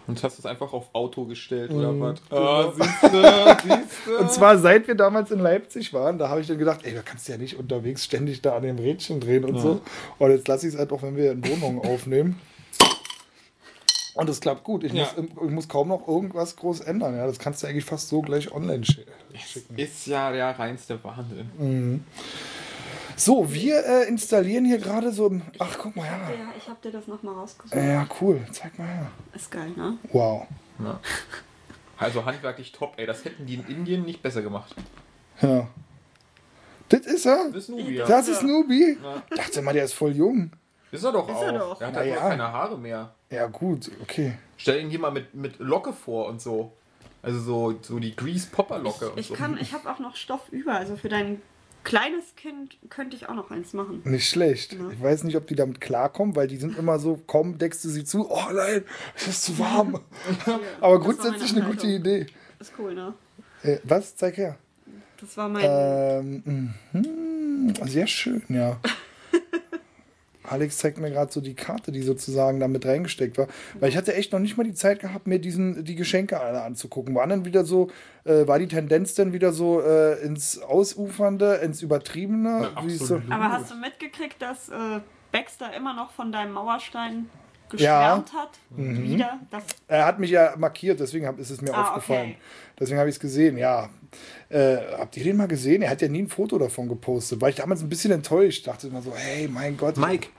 Und 0.07 0.21
hast 0.23 0.37
es 0.37 0.45
einfach 0.45 0.71
auf 0.73 0.89
Auto 0.93 1.25
gestellt 1.25 1.71
oder 1.71 1.99
was? 1.99 2.19
Ah, 2.29 2.71
siehste, 2.71 3.57
siehste. 3.63 4.17
Und 4.19 4.31
zwar 4.31 4.57
seit 4.59 4.87
wir 4.87 4.95
damals 4.95 5.31
in 5.31 5.39
Leipzig 5.39 5.93
waren, 5.93 6.17
da 6.19 6.29
habe 6.29 6.41
ich 6.41 6.47
dann 6.47 6.57
gedacht, 6.59 6.81
ey, 6.83 6.93
du 6.93 7.01
kannst 7.03 7.27
ja 7.27 7.37
nicht 7.37 7.57
unterwegs 7.57 8.05
ständig 8.05 8.41
da 8.41 8.55
an 8.55 8.63
dem 8.63 8.77
Rädchen 8.77 9.19
drehen 9.19 9.43
und 9.45 9.59
so. 9.59 9.81
Und 10.19 10.29
jetzt 10.31 10.47
lasse 10.47 10.67
ich 10.67 10.73
es 10.73 10.79
halt 10.79 10.91
auch, 10.91 11.01
wenn 11.01 11.15
wir 11.15 11.31
in 11.31 11.43
Wohnungen 11.47 11.79
aufnehmen. 11.79 12.39
Und 14.13 14.29
es 14.29 14.39
klappt 14.39 14.63
gut. 14.63 14.83
Ich, 14.83 14.93
Ja. 14.93 15.07
muss, 15.17 15.25
ich 15.45 15.51
muss 15.51 15.67
kaum 15.67 15.89
noch 15.89 16.07
irgendwas 16.07 16.55
groß 16.55 16.81
ändern. 16.81 17.17
Ja, 17.17 17.25
das 17.27 17.37
kannst 17.37 17.63
du 17.63 17.67
eigentlich 17.67 17.83
fast 17.83 18.07
so 18.07 18.21
gleich 18.21 18.49
online 18.53 18.83
schi- 18.85 19.05
schicken. 19.45 19.77
Ist 19.77 20.07
ja 20.07 20.31
der 20.31 20.57
reinste 20.57 21.03
Wahnsinn. 21.03 22.05
So, 23.17 23.51
wir 23.53 23.85
äh, 23.85 24.07
installieren 24.07 24.65
hier 24.65 24.77
gerade 24.77 25.11
so 25.11 25.27
ein. 25.29 25.41
Ach, 25.59 25.77
guck 25.79 25.95
mal 25.95 26.03
her. 26.03 26.19
Ja, 26.37 26.53
ich 26.57 26.67
habe 26.67 26.79
dir 26.83 26.91
das 26.91 27.07
nochmal 27.07 27.33
rausgesucht. 27.35 27.75
Ja, 27.75 28.05
cool. 28.19 28.41
Zeig 28.51 28.77
mal 28.77 28.87
her. 28.87 29.07
Ist 29.33 29.49
geil, 29.51 29.71
ne? 29.75 29.97
Wow. 30.11 30.47
Ja. 30.79 30.99
Also 31.97 32.25
handwerklich 32.25 32.73
top, 32.73 32.93
ey. 32.97 33.05
Das 33.05 33.23
hätten 33.23 33.45
die 33.45 33.55
in 33.55 33.65
Indien 33.67 34.03
nicht 34.03 34.21
besser 34.21 34.41
gemacht. 34.41 34.75
Ja. 35.41 35.67
Das 36.89 37.01
ist 37.01 37.25
er. 37.25 37.45
Das 37.51 37.63
ist 37.63 37.69
Nubia. 37.69 38.05
Das 38.05 38.27
ist 38.27 38.43
Nubi. 38.43 38.97
Ja. 39.01 39.23
Dachte 39.35 39.61
mal, 39.61 39.73
der 39.73 39.85
ist 39.85 39.93
voll 39.93 40.11
jung. 40.11 40.51
Ist 40.91 41.03
er 41.03 41.11
doch 41.13 41.27
Ist 41.27 41.35
auch. 41.35 41.43
er 41.43 41.53
doch. 41.53 41.77
Der 41.77 41.87
hat 41.87 41.93
Na 41.93 41.99
halt 42.01 42.09
ja. 42.09 42.19
nur 42.19 42.29
keine 42.29 42.51
Haare 42.51 42.77
mehr. 42.77 43.15
Ja, 43.29 43.47
gut. 43.47 43.89
Okay. 44.01 44.37
Stell 44.57 44.81
ihn 44.81 44.89
hier 44.89 44.99
mal 44.99 45.11
mit, 45.11 45.33
mit 45.33 45.59
Locke 45.59 45.93
vor 45.93 46.27
und 46.27 46.41
so. 46.41 46.73
Also 47.21 47.39
so, 47.39 47.79
so 47.81 47.97
die 47.97 48.15
Grease 48.15 48.47
Popper 48.51 48.77
Locke 48.77 49.09
und 49.09 49.17
Ich 49.19 49.27
so. 49.27 49.33
kann, 49.33 49.57
ich 49.57 49.73
habe 49.73 49.89
auch 49.89 49.99
noch 49.99 50.15
Stoff 50.15 50.49
über. 50.51 50.73
Also 50.73 50.95
für 50.95 51.09
dein 51.09 51.41
kleines 51.85 52.35
Kind 52.35 52.77
könnte 52.89 53.15
ich 53.15 53.29
auch 53.29 53.35
noch 53.35 53.51
eins 53.51 53.71
machen. 53.71 54.01
Nicht 54.03 54.29
schlecht. 54.29 54.73
Ja. 54.73 54.89
Ich 54.91 55.01
weiß 55.01 55.23
nicht, 55.23 55.37
ob 55.37 55.47
die 55.47 55.55
damit 55.55 55.79
klarkommen, 55.79 56.35
weil 56.35 56.47
die 56.47 56.57
sind 56.57 56.77
immer 56.77 56.99
so, 56.99 57.21
komm, 57.25 57.57
deckst 57.57 57.85
du 57.85 57.89
sie 57.89 58.03
zu, 58.03 58.29
oh 58.29 58.51
nein, 58.51 58.83
es 59.15 59.27
ist 59.27 59.43
zu 59.45 59.57
warm. 59.59 59.95
Aber 60.45 60.59
Das 60.59 60.81
war 60.81 60.99
grundsätzlich 60.99 61.55
eine 61.55 61.65
gute. 61.65 61.87
Idee. 61.87 62.25
Ist 62.59 62.73
cool, 62.77 62.93
ne? 62.93 63.13
Äh, 63.63 63.77
was? 63.83 64.15
Zeig 64.17 64.35
her. 64.37 64.57
Das 65.21 65.37
war 65.37 65.47
mein. 65.47 65.63
Ähm, 66.45 66.73
mhm, 66.91 67.73
sehr 67.87 68.07
schön, 68.07 68.43
ja. 68.49 68.79
Alex 70.49 70.77
zeigt 70.77 70.97
mir 70.99 71.09
gerade 71.11 71.31
so 71.31 71.41
die 71.41 71.53
Karte, 71.53 71.91
die 71.91 72.01
sozusagen 72.01 72.59
da 72.59 72.67
mit 72.67 72.85
reingesteckt 72.85 73.37
war. 73.37 73.47
Weil 73.79 73.89
ich 73.89 73.97
hatte 73.97 74.13
echt 74.15 74.31
noch 74.33 74.39
nicht 74.39 74.57
mal 74.57 74.63
die 74.63 74.73
Zeit 74.73 74.99
gehabt, 74.99 75.27
mir 75.27 75.39
diesen, 75.39 75.83
die 75.85 75.95
Geschenke 75.95 76.39
alle 76.39 76.61
anzugucken. 76.63 77.15
Waren 77.15 77.29
dann 77.29 77.45
wieder 77.45 77.65
so, 77.65 77.89
äh, 78.23 78.47
war 78.47 78.59
die 78.59 78.67
Tendenz 78.67 79.13
dann 79.15 79.33
wieder 79.33 79.51
so 79.53 79.81
äh, 79.81 80.19
ins 80.23 80.59
Ausufernde, 80.59 81.55
ins 81.55 81.81
Übertriebene? 81.81 82.69
Ja, 82.75 82.89
so? 82.89 83.21
Aber 83.29 83.51
hast 83.51 83.71
du 83.71 83.75
mitgekriegt, 83.75 84.41
dass 84.41 84.69
äh, 84.69 84.99
Baxter 85.31 85.75
immer 85.75 85.93
noch 85.93 86.11
von 86.11 86.31
deinem 86.31 86.53
Mauerstein 86.53 87.29
Ja. 87.77 88.15
geschwärmt 88.17 88.33
hat? 88.33 88.49
Wieder? 88.69 89.39
Das, 89.51 89.63
Er 89.87 90.05
hat 90.05 90.19
mich 90.19 90.29
ja 90.31 90.53
markiert, 90.57 90.99
deswegen 90.99 91.25
hab, 91.27 91.39
ist 91.39 91.49
es 91.49 91.61
mir 91.61 91.73
Ah, 91.73 91.89
aufgefallen. 91.89 92.29
okay. 92.31 92.37
Deswegen 92.79 92.99
habe 92.99 93.09
ich 93.09 93.15
es 93.15 93.19
gesehen, 93.19 93.57
ja. 93.57 93.89
Äh, 94.49 94.77
habt 94.97 95.17
ihr 95.17 95.23
den 95.23 95.37
mal 95.37 95.47
gesehen? 95.47 95.81
Er 95.81 95.89
hat 95.89 96.01
ja 96.01 96.07
nie 96.07 96.23
ein 96.23 96.27
Foto 96.29 96.57
davon 96.57 96.87
gepostet. 96.87 97.41
War 97.41 97.49
ich 97.49 97.55
damals 97.55 97.81
ein 97.81 97.89
bisschen 97.89 98.11
enttäuscht. 98.11 98.67
Dachte 98.67 98.87
immer 98.87 99.01
so, 99.01 99.13
hey, 99.15 99.47
mein 99.47 99.75
Gott. 99.77 99.97
Mike, 99.97 100.29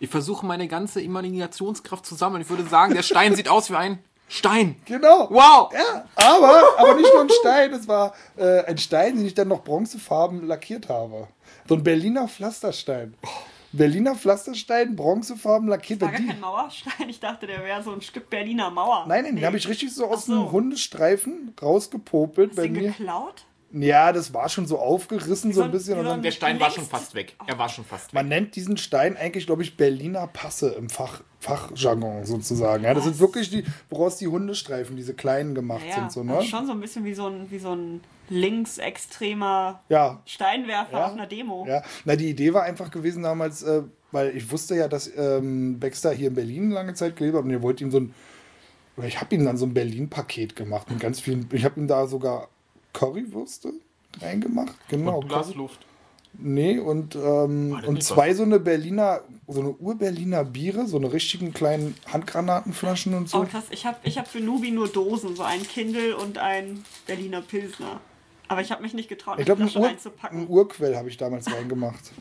ich 0.00 0.10
versuche 0.10 0.44
meine 0.44 0.68
ganze 0.68 1.00
Imaginationskraft 1.00 2.04
zu 2.04 2.14
sammeln. 2.14 2.42
Ich 2.42 2.50
würde 2.50 2.64
sagen, 2.66 2.94
der 2.94 3.02
Stein 3.02 3.34
sieht 3.34 3.48
aus 3.48 3.70
wie 3.70 3.76
ein 3.76 3.98
Stein. 4.28 4.76
Genau. 4.86 5.28
Wow! 5.30 5.70
Ja, 5.72 6.06
aber, 6.16 6.62
aber 6.78 6.94
nicht 6.94 7.12
nur 7.12 7.22
ein 7.22 7.30
Stein, 7.40 7.72
es 7.74 7.86
war 7.86 8.14
äh, 8.36 8.64
ein 8.64 8.78
Stein, 8.78 9.16
den 9.16 9.26
ich 9.26 9.34
dann 9.34 9.48
noch 9.48 9.62
bronzefarben 9.64 10.46
lackiert 10.46 10.88
habe. 10.88 11.28
So 11.68 11.74
ein 11.74 11.82
Berliner 11.84 12.26
Pflasterstein. 12.26 13.14
Berliner 13.72 14.14
Pflasterstein, 14.14 14.94
bronzefarben 14.96 15.68
lackiert. 15.68 16.00
war 16.00 16.08
Weil 16.08 16.12
gar 16.14 16.22
die, 16.22 16.28
kein 16.28 16.40
Mauerstein. 16.40 17.08
Ich 17.08 17.20
dachte, 17.20 17.46
der 17.46 17.62
wäre 17.64 17.82
so 17.82 17.92
ein 17.92 18.00
Stück 18.00 18.30
Berliner 18.30 18.70
Mauer. 18.70 19.04
nein, 19.08 19.24
nein, 19.24 19.32
den 19.32 19.40
Nee. 19.40 19.46
habe 19.46 19.56
ich 19.56 19.68
richtig 19.68 19.92
so 19.94 20.06
aus 20.06 20.26
so. 20.26 20.32
dem 20.32 20.52
Hundestreifen 20.52 21.54
rausgepopelt 21.60 22.50
Hast 22.50 22.58
du 22.58 22.62
den 22.62 22.74
geklaut? 22.74 23.44
Ja, 23.76 24.12
das 24.12 24.32
war 24.32 24.48
schon 24.48 24.66
so 24.68 24.78
aufgerissen, 24.78 25.52
so 25.52 25.62
ein 25.62 25.72
bisschen. 25.72 25.98
Und 25.98 26.04
dann, 26.04 26.22
Der 26.22 26.30
Stein 26.30 26.60
war 26.60 26.70
schon 26.70 26.84
fast 26.84 27.14
weg. 27.16 27.34
Er 27.46 27.58
war 27.58 27.68
schon 27.68 27.84
fast 27.84 28.06
weg. 28.08 28.14
man 28.14 28.28
nennt 28.28 28.54
diesen 28.54 28.76
Stein 28.76 29.16
eigentlich, 29.16 29.46
glaube 29.46 29.62
ich, 29.64 29.76
Berliner 29.76 30.28
Passe 30.28 30.70
im 30.70 30.88
Fach, 30.88 31.22
Fachjargon 31.40 32.24
sozusagen. 32.24 32.84
Ja, 32.84 32.94
das 32.94 33.02
sind 33.04 33.18
wirklich 33.18 33.50
die, 33.50 33.64
woraus 33.90 34.16
die 34.16 34.28
Hundestreifen, 34.28 34.96
diese 34.96 35.12
kleinen 35.14 35.54
gemacht 35.56 35.82
Ja, 35.88 35.94
sind. 35.96 36.12
So, 36.12 36.22
das 36.22 36.38
ist 36.38 36.42
ne? 36.44 36.48
schon 36.56 36.66
so 36.66 36.72
ein 36.72 36.80
bisschen 36.80 37.04
wie 37.04 37.14
so 37.14 37.26
ein, 37.26 37.50
wie 37.50 37.58
so 37.58 37.74
ein 37.74 38.00
linksextremer 38.28 39.82
Ja, 39.88 40.22
Steinwerfer 40.26 40.92
Ja. 40.92 41.06
auf 41.06 41.12
einer 41.12 41.26
Demo. 41.26 41.66
Ja, 41.68 41.82
na 42.04 42.16
die 42.16 42.28
Idee 42.30 42.52
war 42.54 42.62
einfach 42.62 42.90
gewesen 42.90 43.22
damals, 43.22 43.62
äh, 43.62 43.82
weil 44.12 44.36
ich 44.36 44.50
wusste 44.50 44.76
ja, 44.76 44.88
dass 44.88 45.10
ähm, 45.16 45.78
Baxter 45.80 46.12
hier 46.12 46.28
in 46.28 46.34
Berlin 46.34 46.70
lange 46.70 46.94
Zeit 46.94 47.16
gelebt 47.16 47.36
hat 47.36 47.44
und 47.44 47.50
ihr 47.50 47.62
wollt 47.62 47.80
ihm 47.80 47.90
so 47.90 47.98
ein, 47.98 48.14
oder 48.96 49.06
ich 49.08 49.20
habe 49.20 49.34
ihm 49.34 49.44
dann 49.44 49.56
so 49.56 49.66
ein 49.66 49.74
Berlin-Paket 49.74 50.54
gemacht 50.56 50.88
mit 50.90 51.00
ganz 51.00 51.20
vielen, 51.20 51.48
ich 51.52 51.64
habe 51.64 51.80
ihm 51.80 51.88
da 51.88 52.06
sogar 52.06 52.48
Currywürste 52.94 53.74
reingemacht, 54.22 54.74
genau. 54.88 55.18
Und 55.18 55.28
Glasluft. 55.28 55.80
Nee, 56.36 56.78
und, 56.78 57.14
ähm, 57.14 57.80
und 57.86 58.02
zwei 58.02 58.34
so 58.34 58.42
eine 58.42 58.58
Berliner, 58.58 59.20
so 59.46 59.60
eine 59.60 59.70
Ur-Berliner 59.70 60.44
Biere, 60.44 60.86
so 60.86 60.96
eine 60.96 61.12
richtigen 61.12 61.52
kleinen 61.52 61.94
Handgranatenflaschen 62.12 63.14
und 63.14 63.28
so. 63.28 63.42
Oh 63.42 63.44
krass, 63.44 63.66
ich 63.70 63.86
habe 63.86 63.98
ich 64.02 64.18
hab 64.18 64.26
für 64.26 64.40
Nubi 64.40 64.72
nur 64.72 64.88
Dosen, 64.88 65.36
so 65.36 65.42
ein 65.44 65.62
Kindle 65.62 66.16
und 66.16 66.38
ein 66.38 66.84
Berliner 67.06 67.40
Pilsner. 67.42 68.00
Aber 68.48 68.60
ich 68.62 68.72
habe 68.72 68.82
mich 68.82 68.94
nicht 68.94 69.08
getraut, 69.08 69.34
Ich 69.38 69.38
eine 69.38 69.44
glaube, 69.46 69.62
ein, 69.62 69.68
Flasche 69.68 69.78
Ur 69.84 69.88
reinzupacken. 69.90 70.40
ein 70.40 70.48
Urquell 70.48 70.96
habe 70.96 71.08
ich 71.08 71.16
damals 71.16 71.52
reingemacht. 71.52 72.12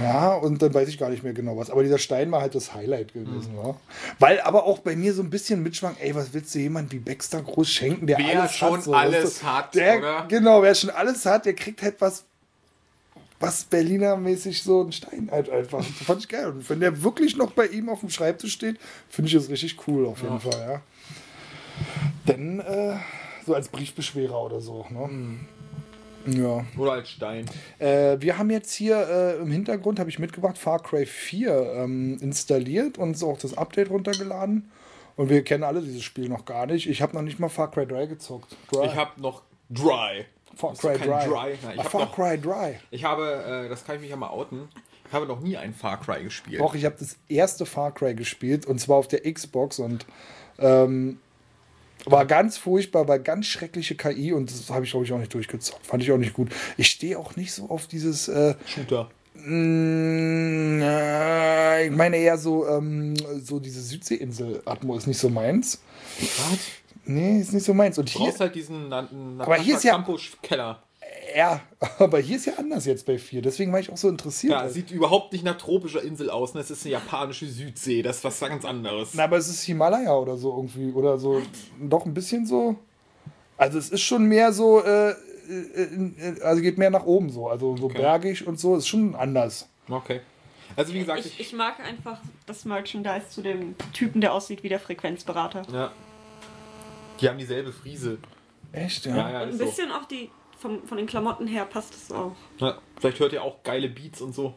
Ja, 0.00 0.34
und 0.34 0.62
dann 0.62 0.72
weiß 0.72 0.88
ich 0.88 0.98
gar 0.98 1.10
nicht 1.10 1.22
mehr 1.22 1.32
genau 1.34 1.56
was. 1.56 1.68
Aber 1.70 1.82
dieser 1.82 1.98
Stein 1.98 2.30
war 2.32 2.40
halt 2.40 2.54
das 2.54 2.72
Highlight 2.72 3.12
gewesen, 3.12 3.52
Mhm. 3.52 3.58
ja. 3.64 3.74
Weil 4.18 4.40
aber 4.40 4.64
auch 4.64 4.78
bei 4.78 4.96
mir 4.96 5.12
so 5.12 5.22
ein 5.22 5.28
bisschen 5.30 5.62
mitschwang, 5.62 5.96
ey, 6.00 6.14
was 6.14 6.32
willst 6.32 6.54
du 6.54 6.60
jemand 6.60 6.92
wie 6.92 6.98
Baxter 6.98 7.42
groß 7.42 7.68
schenken, 7.68 8.06
der 8.06 8.18
Wer 8.18 8.40
alles 8.40 8.54
schon 8.54 8.72
hat? 8.76 8.82
So, 8.84 8.94
alles 8.94 9.42
hat, 9.42 9.74
der, 9.74 9.98
oder? 9.98 10.24
Genau, 10.28 10.62
wer 10.62 10.74
schon 10.74 10.90
alles 10.90 11.26
hat, 11.26 11.44
der 11.46 11.54
kriegt 11.54 11.82
halt 11.82 11.96
was, 12.00 12.24
was 13.40 13.64
Berliner-mäßig 13.64 14.62
so 14.62 14.82
ein 14.84 14.92
Stein 14.92 15.28
halt 15.30 15.50
einfach. 15.50 15.78
Das 15.84 16.06
fand 16.06 16.20
ich 16.20 16.28
geil. 16.28 16.46
Und 16.46 16.70
wenn 16.70 16.80
der 16.80 17.02
wirklich 17.02 17.36
noch 17.36 17.52
bei 17.52 17.66
ihm 17.66 17.88
auf 17.88 18.00
dem 18.00 18.08
Schreibtisch 18.10 18.52
steht, 18.52 18.78
finde 19.10 19.28
ich 19.28 19.34
das 19.34 19.48
richtig 19.50 19.76
cool 19.88 20.06
auf 20.06 20.22
jeden 20.22 20.34
Ja. 20.34 20.38
Fall, 20.38 20.60
ja. 20.60 20.80
Dann 22.26 22.60
äh, 22.60 22.96
so 23.44 23.54
als 23.54 23.68
Briefbeschwerer 23.68 24.40
oder 24.42 24.60
so, 24.60 24.86
ne? 24.90 25.08
Mhm. 25.08 25.40
Ja. 26.26 26.64
Oder 26.76 26.92
als 26.92 27.10
Stein. 27.10 27.46
Äh, 27.78 28.16
wir 28.20 28.38
haben 28.38 28.50
jetzt 28.50 28.72
hier 28.72 28.96
äh, 29.08 29.36
im 29.42 29.50
Hintergrund, 29.50 29.98
habe 29.98 30.10
ich 30.10 30.18
mitgebracht, 30.18 30.58
Far 30.58 30.82
Cry 30.82 31.06
4 31.06 31.74
ähm, 31.76 32.18
installiert 32.20 32.98
und 32.98 33.16
so 33.18 33.30
auch 33.30 33.38
das 33.38 33.56
Update 33.56 33.90
runtergeladen. 33.90 34.70
Und 35.16 35.28
wir 35.28 35.42
kennen 35.44 35.62
alle 35.64 35.82
dieses 35.82 36.02
Spiel 36.02 36.28
noch 36.28 36.44
gar 36.44 36.66
nicht. 36.66 36.88
Ich 36.88 37.02
habe 37.02 37.14
noch 37.14 37.22
nicht 37.22 37.38
mal 37.38 37.48
Far 37.48 37.70
Cry 37.70 37.86
3 37.86 38.06
gezockt. 38.06 38.56
Dry. 38.70 38.86
Ich 38.86 38.94
habe 38.96 39.20
noch 39.20 39.42
Dry. 39.68 40.24
Far 40.54 40.74
Cry 40.74 40.96
Dry. 40.98 41.24
Dry. 41.28 41.58
Nein, 41.62 41.74
ich 41.74 41.80
Ach, 41.80 41.84
hab 41.84 41.90
Far 41.90 42.00
noch- 42.06 42.14
Cry 42.14 42.38
Dry. 42.38 42.74
Ich 42.90 43.04
habe, 43.04 43.64
äh, 43.66 43.68
das 43.68 43.84
kann 43.84 43.96
ich 43.96 44.02
mich 44.02 44.10
ja 44.10 44.16
mal 44.16 44.28
outen, 44.30 44.68
ich 45.06 45.12
habe 45.12 45.26
noch 45.26 45.40
nie 45.40 45.56
ein 45.58 45.74
Far 45.74 46.00
Cry 46.00 46.22
gespielt. 46.22 46.60
Doch, 46.60 46.74
ich 46.74 46.84
habe 46.86 46.96
das 46.98 47.16
erste 47.28 47.66
Far 47.66 47.92
Cry 47.92 48.14
gespielt 48.14 48.64
und 48.66 48.78
zwar 48.80 48.96
auf 48.96 49.08
der 49.08 49.30
Xbox 49.30 49.78
und 49.78 50.06
ähm, 50.58 51.18
war 52.06 52.26
ganz 52.26 52.56
furchtbar, 52.58 53.06
war 53.08 53.18
ganz 53.18 53.46
schreckliche 53.46 53.94
KI 53.94 54.32
und 54.32 54.50
das 54.50 54.68
habe 54.70 54.84
ich, 54.84 54.90
glaube 54.90 55.06
ich, 55.06 55.12
auch 55.12 55.18
nicht 55.18 55.32
durchgezockt. 55.34 55.86
Fand 55.86 56.02
ich 56.02 56.10
auch 56.12 56.18
nicht 56.18 56.34
gut. 56.34 56.50
Ich 56.76 56.88
stehe 56.88 57.18
auch 57.18 57.36
nicht 57.36 57.52
so 57.52 57.68
auf 57.68 57.86
dieses 57.86 58.28
äh, 58.28 58.54
Shooter. 58.66 59.10
Mm, 59.34 60.80
äh, 60.82 61.86
ich 61.86 61.90
meine 61.92 62.16
eher 62.16 62.38
so, 62.38 62.66
ähm, 62.68 63.14
so 63.42 63.58
diese 63.60 63.80
Südseeinsel-Atmo 63.80 64.96
ist 64.96 65.06
nicht 65.06 65.18
so 65.18 65.28
meins. 65.28 65.80
Was? 66.18 66.58
Nee, 67.04 67.40
ist 67.40 67.52
nicht 67.52 67.64
so 67.64 67.74
meins. 67.74 67.98
Und 67.98 68.12
Du 68.12 68.18
hier, 68.18 68.26
brauchst 68.28 68.40
halt 68.40 68.54
diesen 68.54 68.88
Na 68.88 69.08
Na 69.10 69.44
Aber 69.44 69.56
hier 69.56 69.76
ist 69.76 69.84
ja- 69.84 70.04
Keller. 70.42 70.82
Ja, 71.36 71.60
aber 71.98 72.18
hier 72.18 72.36
ist 72.36 72.46
ja 72.46 72.54
anders 72.58 72.84
jetzt 72.86 73.06
bei 73.06 73.18
4. 73.18 73.42
Deswegen 73.42 73.72
war 73.72 73.80
ich 73.80 73.90
auch 73.90 73.96
so 73.96 74.08
interessiert. 74.08 74.52
Ja, 74.52 74.68
sieht 74.68 74.90
überhaupt 74.90 75.32
nicht 75.32 75.44
nach 75.44 75.56
tropischer 75.58 76.02
Insel 76.02 76.30
aus. 76.30 76.54
Ne? 76.54 76.60
Es 76.60 76.70
ist 76.70 76.84
eine 76.84 76.92
japanische 76.92 77.46
Südsee. 77.46 78.02
Das 78.02 78.18
ist 78.18 78.24
was 78.24 78.40
ganz 78.40 78.64
anderes. 78.64 79.10
Na, 79.14 79.24
aber 79.24 79.36
es 79.36 79.48
ist 79.48 79.62
Himalaya 79.62 80.14
oder 80.16 80.36
so 80.36 80.50
irgendwie. 80.56 80.90
Oder 80.92 81.18
so. 81.18 81.40
Doch 81.80 82.04
ein 82.06 82.14
bisschen 82.14 82.46
so. 82.46 82.76
Also 83.56 83.78
es 83.78 83.90
ist 83.90 84.00
schon 84.02 84.24
mehr 84.24 84.52
so, 84.52 84.82
äh, 84.82 85.10
äh, 85.10 85.14
äh, 85.14 86.40
also 86.42 86.60
geht 86.62 86.78
mehr 86.78 86.90
nach 86.90 87.04
oben 87.04 87.30
so. 87.30 87.48
Also 87.48 87.76
so 87.76 87.86
Okay. 87.86 87.98
bergig 87.98 88.46
und 88.46 88.58
so. 88.58 88.76
Ist 88.76 88.88
schon 88.88 89.14
anders. 89.14 89.68
Okay. 89.88 90.20
Also 90.74 90.92
wie 90.94 91.00
gesagt, 91.00 91.20
Ich, 91.20 91.26
ich, 91.26 91.40
ich 91.40 91.52
mag 91.52 91.78
einfach 91.80 92.18
das 92.46 92.64
Merchandise 92.64 93.28
zu 93.28 93.42
dem 93.42 93.74
Typen, 93.92 94.20
der 94.22 94.32
aussieht 94.32 94.62
wie 94.62 94.68
der 94.70 94.80
Frequenzberater. 94.80 95.62
ja. 95.72 95.92
Die 97.20 97.28
haben 97.28 97.38
dieselbe 97.38 97.72
Friese. 97.72 98.18
Echt, 98.72 99.06
Ja, 99.06 99.14
ja. 99.16 99.30
ja, 99.30 99.36
Und 99.42 99.42
ein 99.42 99.48
ist 99.50 99.58
so. 99.58 99.64
bisschen 99.66 99.92
auch 99.92 100.06
die, 100.06 100.28
vom, 100.62 100.82
von 100.84 100.96
den 100.96 101.06
Klamotten 101.06 101.46
her 101.46 101.66
passt 101.66 101.92
es 101.92 102.12
auch. 102.12 102.32
Ja, 102.58 102.78
vielleicht 102.98 103.18
hört 103.18 103.32
ihr 103.32 103.42
auch 103.42 103.62
geile 103.64 103.88
Beats 103.88 104.22
und 104.22 104.34
so. 104.34 104.54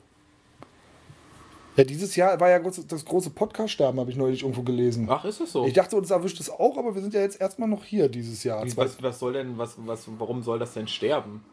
Ja, 1.76 1.84
dieses 1.84 2.16
Jahr 2.16 2.40
war 2.40 2.50
ja 2.50 2.60
das 2.60 3.04
große 3.04 3.32
Podcast-Sterben, 3.32 4.00
habe 4.00 4.10
ich 4.10 4.16
neulich 4.16 4.44
irgendwo 4.44 4.62
gelesen. 4.62 5.08
Ach, 5.10 5.26
ist 5.26 5.42
es 5.42 5.52
so? 5.52 5.66
Ich 5.66 5.74
dachte, 5.74 5.98
uns 5.98 6.10
erwischt 6.10 6.40
es 6.40 6.50
auch, 6.50 6.78
aber 6.78 6.96
wir 6.96 7.02
sind 7.02 7.14
ja 7.14 7.20
jetzt 7.20 7.42
erstmal 7.42 7.68
noch 7.68 7.84
hier 7.84 8.08
dieses 8.08 8.46
Jahr. 8.46 8.64
Wie, 8.64 8.78
was, 8.78 9.02
was 9.04 9.20
soll 9.20 9.34
denn, 9.34 9.58
was, 9.58 9.76
was, 9.80 10.08
warum 10.18 10.42
soll 10.42 10.58
das 10.58 10.74
denn 10.74 10.88
sterben? 10.88 11.44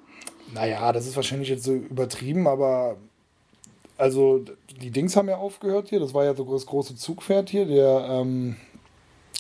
Naja, 0.55 0.93
das 0.93 1.09
ist 1.09 1.17
wahrscheinlich 1.17 1.49
jetzt 1.49 1.65
so 1.65 1.73
übertrieben, 1.73 2.47
aber 2.47 2.99
also 3.97 4.45
die 4.81 4.91
Dings 4.91 5.17
haben 5.17 5.29
ja 5.29 5.39
aufgehört 5.39 5.89
hier. 5.89 5.99
Das 5.99 6.15
war 6.15 6.25
ja 6.25 6.35
so 6.35 6.45
das 6.45 6.67
große 6.67 6.95
Zugpferd 6.95 7.51
hier, 7.51 7.65
der, 7.67 8.07
ähm, 8.09 8.57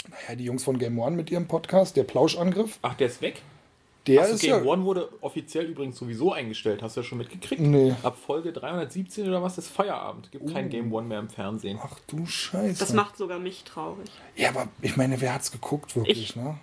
naja, 0.09 0.37
die 0.37 0.45
Jungs 0.45 0.64
von 0.64 0.78
Game 0.78 0.99
One 0.99 1.14
mit 1.14 1.31
ihrem 1.31 1.47
Podcast, 1.47 1.97
der 1.97 2.04
Plauschangriff. 2.04 2.81
Ach, 2.83 2.95
der 2.95 3.07
ist 3.07 3.23
weg? 3.23 3.42
Der 4.09 4.23
Achso, 4.23 4.35
ist 4.35 4.40
Game 4.42 4.50
ja. 4.64 4.71
One 4.71 4.85
wurde 4.85 5.09
offiziell 5.21 5.66
übrigens 5.66 5.97
sowieso 5.97 6.32
eingestellt. 6.32 6.82
Hast 6.82 6.97
du 6.97 7.00
ja 7.02 7.04
schon 7.06 7.18
mitgekriegt? 7.18 7.61
Nee. 7.62 7.94
Ab 8.02 8.16
Folge 8.18 8.52
317 8.52 9.28
oder 9.28 9.42
was 9.42 9.59
ist 9.59 9.68
Feierabend. 9.68 10.32
Gibt 10.32 10.44
Oh. 10.49 10.52
kein 10.52 10.71
Game 10.71 10.92
One 10.92 11.06
mehr 11.06 11.21
im 11.21 11.28
Fernsehen. 11.28 11.78
Ach 11.80 11.97
du 12.09 12.26
Scheiße. 12.26 12.80
Das 12.80 12.92
macht 12.92 13.16
sogar 13.16 13.38
mich 13.38 13.62
traurig. 13.64 14.11
ja, 14.35 14.49
aber 14.49 14.66
ich 14.80 14.97
meine, 14.97 15.21
wer 15.21 15.35
hat's 15.35 15.52
geguckt 15.52 15.94
wirklich, 15.94 16.30
Ich. 16.30 16.37
ne? 16.37 16.59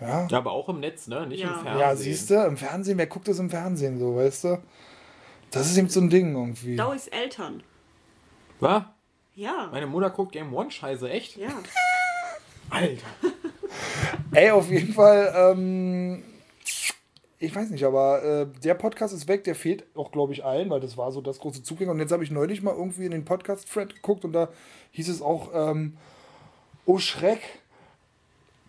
Ja. 0.00 0.26
Ja, 0.28 0.38
aber 0.38 0.52
auch 0.52 0.68
im 0.70 0.80
Netz, 0.80 1.08
ne? 1.08 1.26
Nicht 1.26 1.40
Ja. 1.40 1.48
im 1.48 1.54
Fernsehen. 1.60 1.78
Ja, 1.80 1.96
siehst 1.96 2.30
du, 2.30 2.34
im 2.46 2.56
Fernsehen, 2.56 2.96
wer 2.96 3.06
guckt 3.06 3.28
das 3.28 3.38
im 3.38 3.50
Fernsehen 3.50 3.98
so, 3.98 4.16
weißt 4.16 4.44
du? 4.44 4.62
Das 5.50 5.66
ist 5.70 5.76
eben 5.76 5.88
so 5.90 6.00
ein 6.00 6.08
Ding 6.08 6.34
irgendwie. 6.34 6.76
Dauis 6.76 7.08
Eltern. 7.08 7.62
Was? 8.60 8.84
Ja. 9.34 9.68
Meine 9.72 9.86
Mutter 9.86 10.08
guckt 10.10 10.32
Game 10.32 10.54
One 10.54 10.70
Scheiße, 10.70 11.08
echt? 11.10 11.36
Ja. 11.36 11.48
Alter. 12.70 13.06
Ey, 14.32 14.50
auf 14.50 14.70
jeden 14.70 14.92
Fall, 14.92 15.32
ähm, 15.36 16.22
ich 17.38 17.54
weiß 17.54 17.70
nicht, 17.70 17.84
aber 17.84 18.22
äh, 18.24 18.46
der 18.64 18.74
Podcast 18.74 19.14
ist 19.14 19.28
weg, 19.28 19.44
der 19.44 19.54
fehlt 19.54 19.84
auch, 19.96 20.10
glaube 20.10 20.32
ich, 20.32 20.44
allen, 20.44 20.70
weil 20.70 20.80
das 20.80 20.96
war 20.96 21.12
so 21.12 21.20
das 21.20 21.38
große 21.38 21.62
Zugänge. 21.62 21.90
Und 21.92 22.00
jetzt 22.00 22.12
habe 22.12 22.24
ich 22.24 22.30
neulich 22.30 22.62
mal 22.62 22.74
irgendwie 22.74 23.04
in 23.04 23.12
den 23.12 23.24
Podcast-Thread 23.24 23.94
geguckt 23.94 24.24
und 24.24 24.32
da 24.32 24.48
hieß 24.92 25.08
es 25.08 25.22
auch, 25.22 25.50
ähm, 25.54 25.96
oh 26.84 26.98
Schreck, 26.98 27.40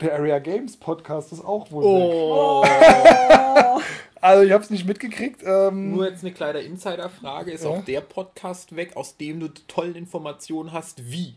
der 0.01 0.13
Area 0.13 0.39
Games 0.39 0.77
Podcast 0.77 1.33
ist 1.33 1.43
auch 1.43 1.71
wohl 1.71 1.83
weg. 1.83 2.13
Oh. 2.13 2.65
Also 4.21 4.43
ich 4.43 4.51
habe 4.51 4.61
es 4.61 4.69
nicht 4.69 4.85
mitgekriegt. 4.85 5.43
Ähm, 5.45 5.95
Nur 5.95 6.09
jetzt 6.09 6.25
eine 6.25 6.33
kleine 6.33 6.59
Insider-Frage. 6.59 7.51
Ist 7.51 7.63
Ja. 7.63 7.69
auch 7.69 7.85
der 7.85 8.01
Podcast 8.01 8.75
weg, 8.75 8.97
aus 8.97 9.15
dem 9.15 9.39
du 9.39 9.47
die 9.47 9.61
tollen 9.69 9.95
Informationen 9.95 10.73
hast, 10.73 11.09
wie? 11.09 11.35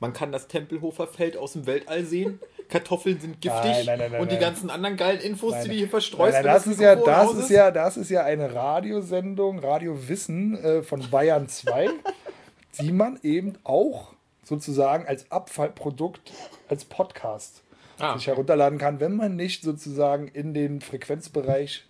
Man 0.00 0.12
kann 0.12 0.32
das 0.32 0.48
Tempelhofer 0.48 1.06
Feld 1.06 1.36
aus 1.36 1.52
dem 1.52 1.66
Weltall 1.66 2.04
sehen. 2.04 2.40
Kartoffeln 2.68 3.20
sind 3.20 3.40
giftig. 3.40 3.86
Nein, 3.86 3.98
nein, 3.98 4.10
nein, 4.12 4.20
und 4.20 4.32
die 4.32 4.38
ganzen 4.38 4.70
anderen 4.70 4.96
geilen 4.96 5.20
Infos, 5.20 5.54
die 5.62 5.68
du 5.68 5.74
hier 5.74 5.88
verstreust. 5.88 6.44
Das, 6.44 6.66
ist 6.66 6.80
ja, 6.80 6.96
das, 6.96 7.34
ist 7.34 7.50
ja, 7.50 7.70
das 7.70 7.96
ist 7.96 8.10
ja 8.10 8.24
eine 8.24 8.54
Radiosendung, 8.54 9.58
Radio 9.58 10.08
Wissen 10.08 10.56
äh, 10.62 10.82
von 10.82 11.08
Bayern 11.10 11.48
2, 11.48 11.90
die 12.80 12.92
man 12.92 13.18
eben 13.22 13.54
auch 13.64 14.12
sozusagen 14.42 15.06
als 15.06 15.30
Abfallprodukt, 15.30 16.32
als 16.68 16.84
Podcast 16.84 17.64
Ah, 17.98 18.16
sich 18.18 18.26
herunterladen 18.26 18.78
kann, 18.78 18.98
wenn 18.98 19.14
man 19.14 19.36
nicht 19.36 19.62
sozusagen 19.62 20.26
in 20.28 20.52
den 20.52 20.80
Frequenzbereich, 20.80 21.84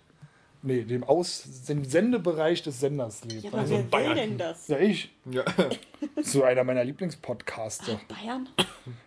nee, 0.64 0.83
dem 0.83 1.04
Aus, 1.04 1.44
den 1.68 1.85
Sendebereich 1.85 2.62
des 2.62 2.80
Senders 2.80 3.25
lebt. 3.25 3.44
Ja, 3.44 3.50
aber 3.50 3.59
also, 3.61 3.75
wer 3.75 3.83
will 3.83 3.88
Bayern. 3.90 4.16
denn 4.16 4.38
das? 4.38 4.68
ja, 4.68 4.78
ich. 4.78 5.11
ja. 5.30 5.44
So 6.23 6.44
einer 6.44 6.64
meiner 6.64 6.85
Lieblingspodcaster. 6.85 7.99
Bayern? 8.09 8.49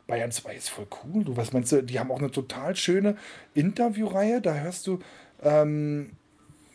Bayern 0.08 0.32
2 0.32 0.56
ist 0.56 0.70
voll 0.70 0.88
cool. 1.04 1.24
Du, 1.24 1.38
was 1.38 1.54
meinst 1.54 1.72
du? 1.72 1.84
Die 1.84 2.00
haben 2.00 2.12
auch 2.12 2.20
eine 2.20 2.32
total 2.32 2.76
schöne 2.76 3.18
Interviewreihe. 3.54 4.42
Da 4.42 4.56
hörst 4.56 4.88
du, 4.88 5.00
ähm, 5.44 6.12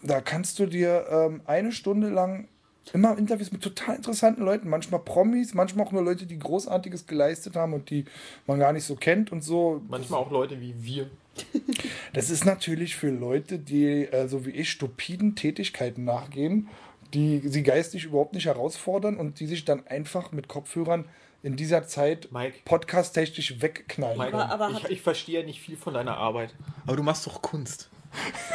da 0.02 0.20
kannst 0.20 0.58
du 0.58 0.66
dir 0.66 1.06
ähm, 1.10 1.40
eine 1.44 1.72
Stunde 1.72 2.08
lang 2.08 2.48
immer 2.92 3.16
Interviews 3.16 3.52
mit 3.52 3.62
total 3.62 3.96
interessanten 3.96 4.42
Leuten, 4.42 4.68
manchmal 4.68 5.00
Promis, 5.00 5.54
manchmal 5.54 5.86
auch 5.86 5.92
nur 5.92 6.02
Leute, 6.02 6.26
die 6.26 6.38
Großartiges 6.38 7.06
geleistet 7.06 7.56
haben 7.56 7.74
und 7.74 7.90
die 7.90 8.04
man 8.46 8.58
gar 8.58 8.72
nicht 8.72 8.84
so 8.84 8.96
kennt 8.96 9.32
und 9.32 9.42
so. 9.42 9.82
Manchmal 9.88 10.20
auch 10.20 10.30
Leute 10.30 10.60
wie 10.60 10.74
wir. 10.82 11.10
Das 12.12 12.28
ist 12.30 12.44
natürlich 12.44 12.94
für 12.96 13.08
Leute, 13.10 13.58
die 13.58 14.04
äh, 14.04 14.28
so 14.28 14.44
wie 14.44 14.50
ich 14.50 14.70
stupiden 14.70 15.34
Tätigkeiten 15.34 16.04
nachgehen, 16.04 16.68
die 17.14 17.40
sie 17.44 17.62
geistig 17.62 18.04
überhaupt 18.04 18.34
nicht 18.34 18.46
herausfordern 18.46 19.16
und 19.16 19.40
die 19.40 19.46
sich 19.46 19.64
dann 19.64 19.86
einfach 19.86 20.32
mit 20.32 20.48
Kopfhörern 20.48 21.06
in 21.42 21.56
dieser 21.56 21.86
Zeit 21.86 22.28
podcast-technisch 22.64 23.60
wegknallen. 23.62 24.18
Mike, 24.18 24.34
Aber- 24.34 24.50
aber 24.66 24.70
ich, 24.78 24.90
ich 24.90 25.02
verstehe 25.02 25.40
ja 25.40 25.46
nicht 25.46 25.60
viel 25.60 25.76
von 25.76 25.94
deiner 25.94 26.16
Arbeit. 26.16 26.54
Aber 26.86 26.96
du 26.96 27.02
machst 27.02 27.26
doch 27.26 27.40
Kunst. 27.42 27.88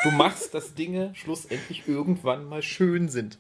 Du 0.04 0.12
machst, 0.12 0.54
dass 0.54 0.76
Dinge 0.76 1.12
schlussendlich 1.16 1.88
irgendwann 1.88 2.46
mal 2.46 2.62
schön 2.62 3.10
sind. 3.10 3.40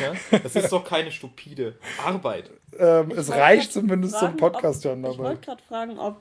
Ja? 0.00 0.14
Das 0.42 0.56
ist 0.56 0.72
doch 0.72 0.82
keine 0.84 1.12
stupide 1.12 1.76
Arbeit. 2.04 2.50
Ähm, 2.78 3.10
es 3.10 3.30
reicht 3.30 3.70
zumindest 3.72 4.14
zum 4.14 4.28
fragen, 4.28 4.36
Podcast 4.38 4.86
ob, 4.86 4.90
hören 4.92 5.04
Ich 5.04 5.10
dabei. 5.16 5.28
wollte 5.28 5.40
gerade 5.44 5.62
fragen, 5.62 5.98
ob 5.98 6.16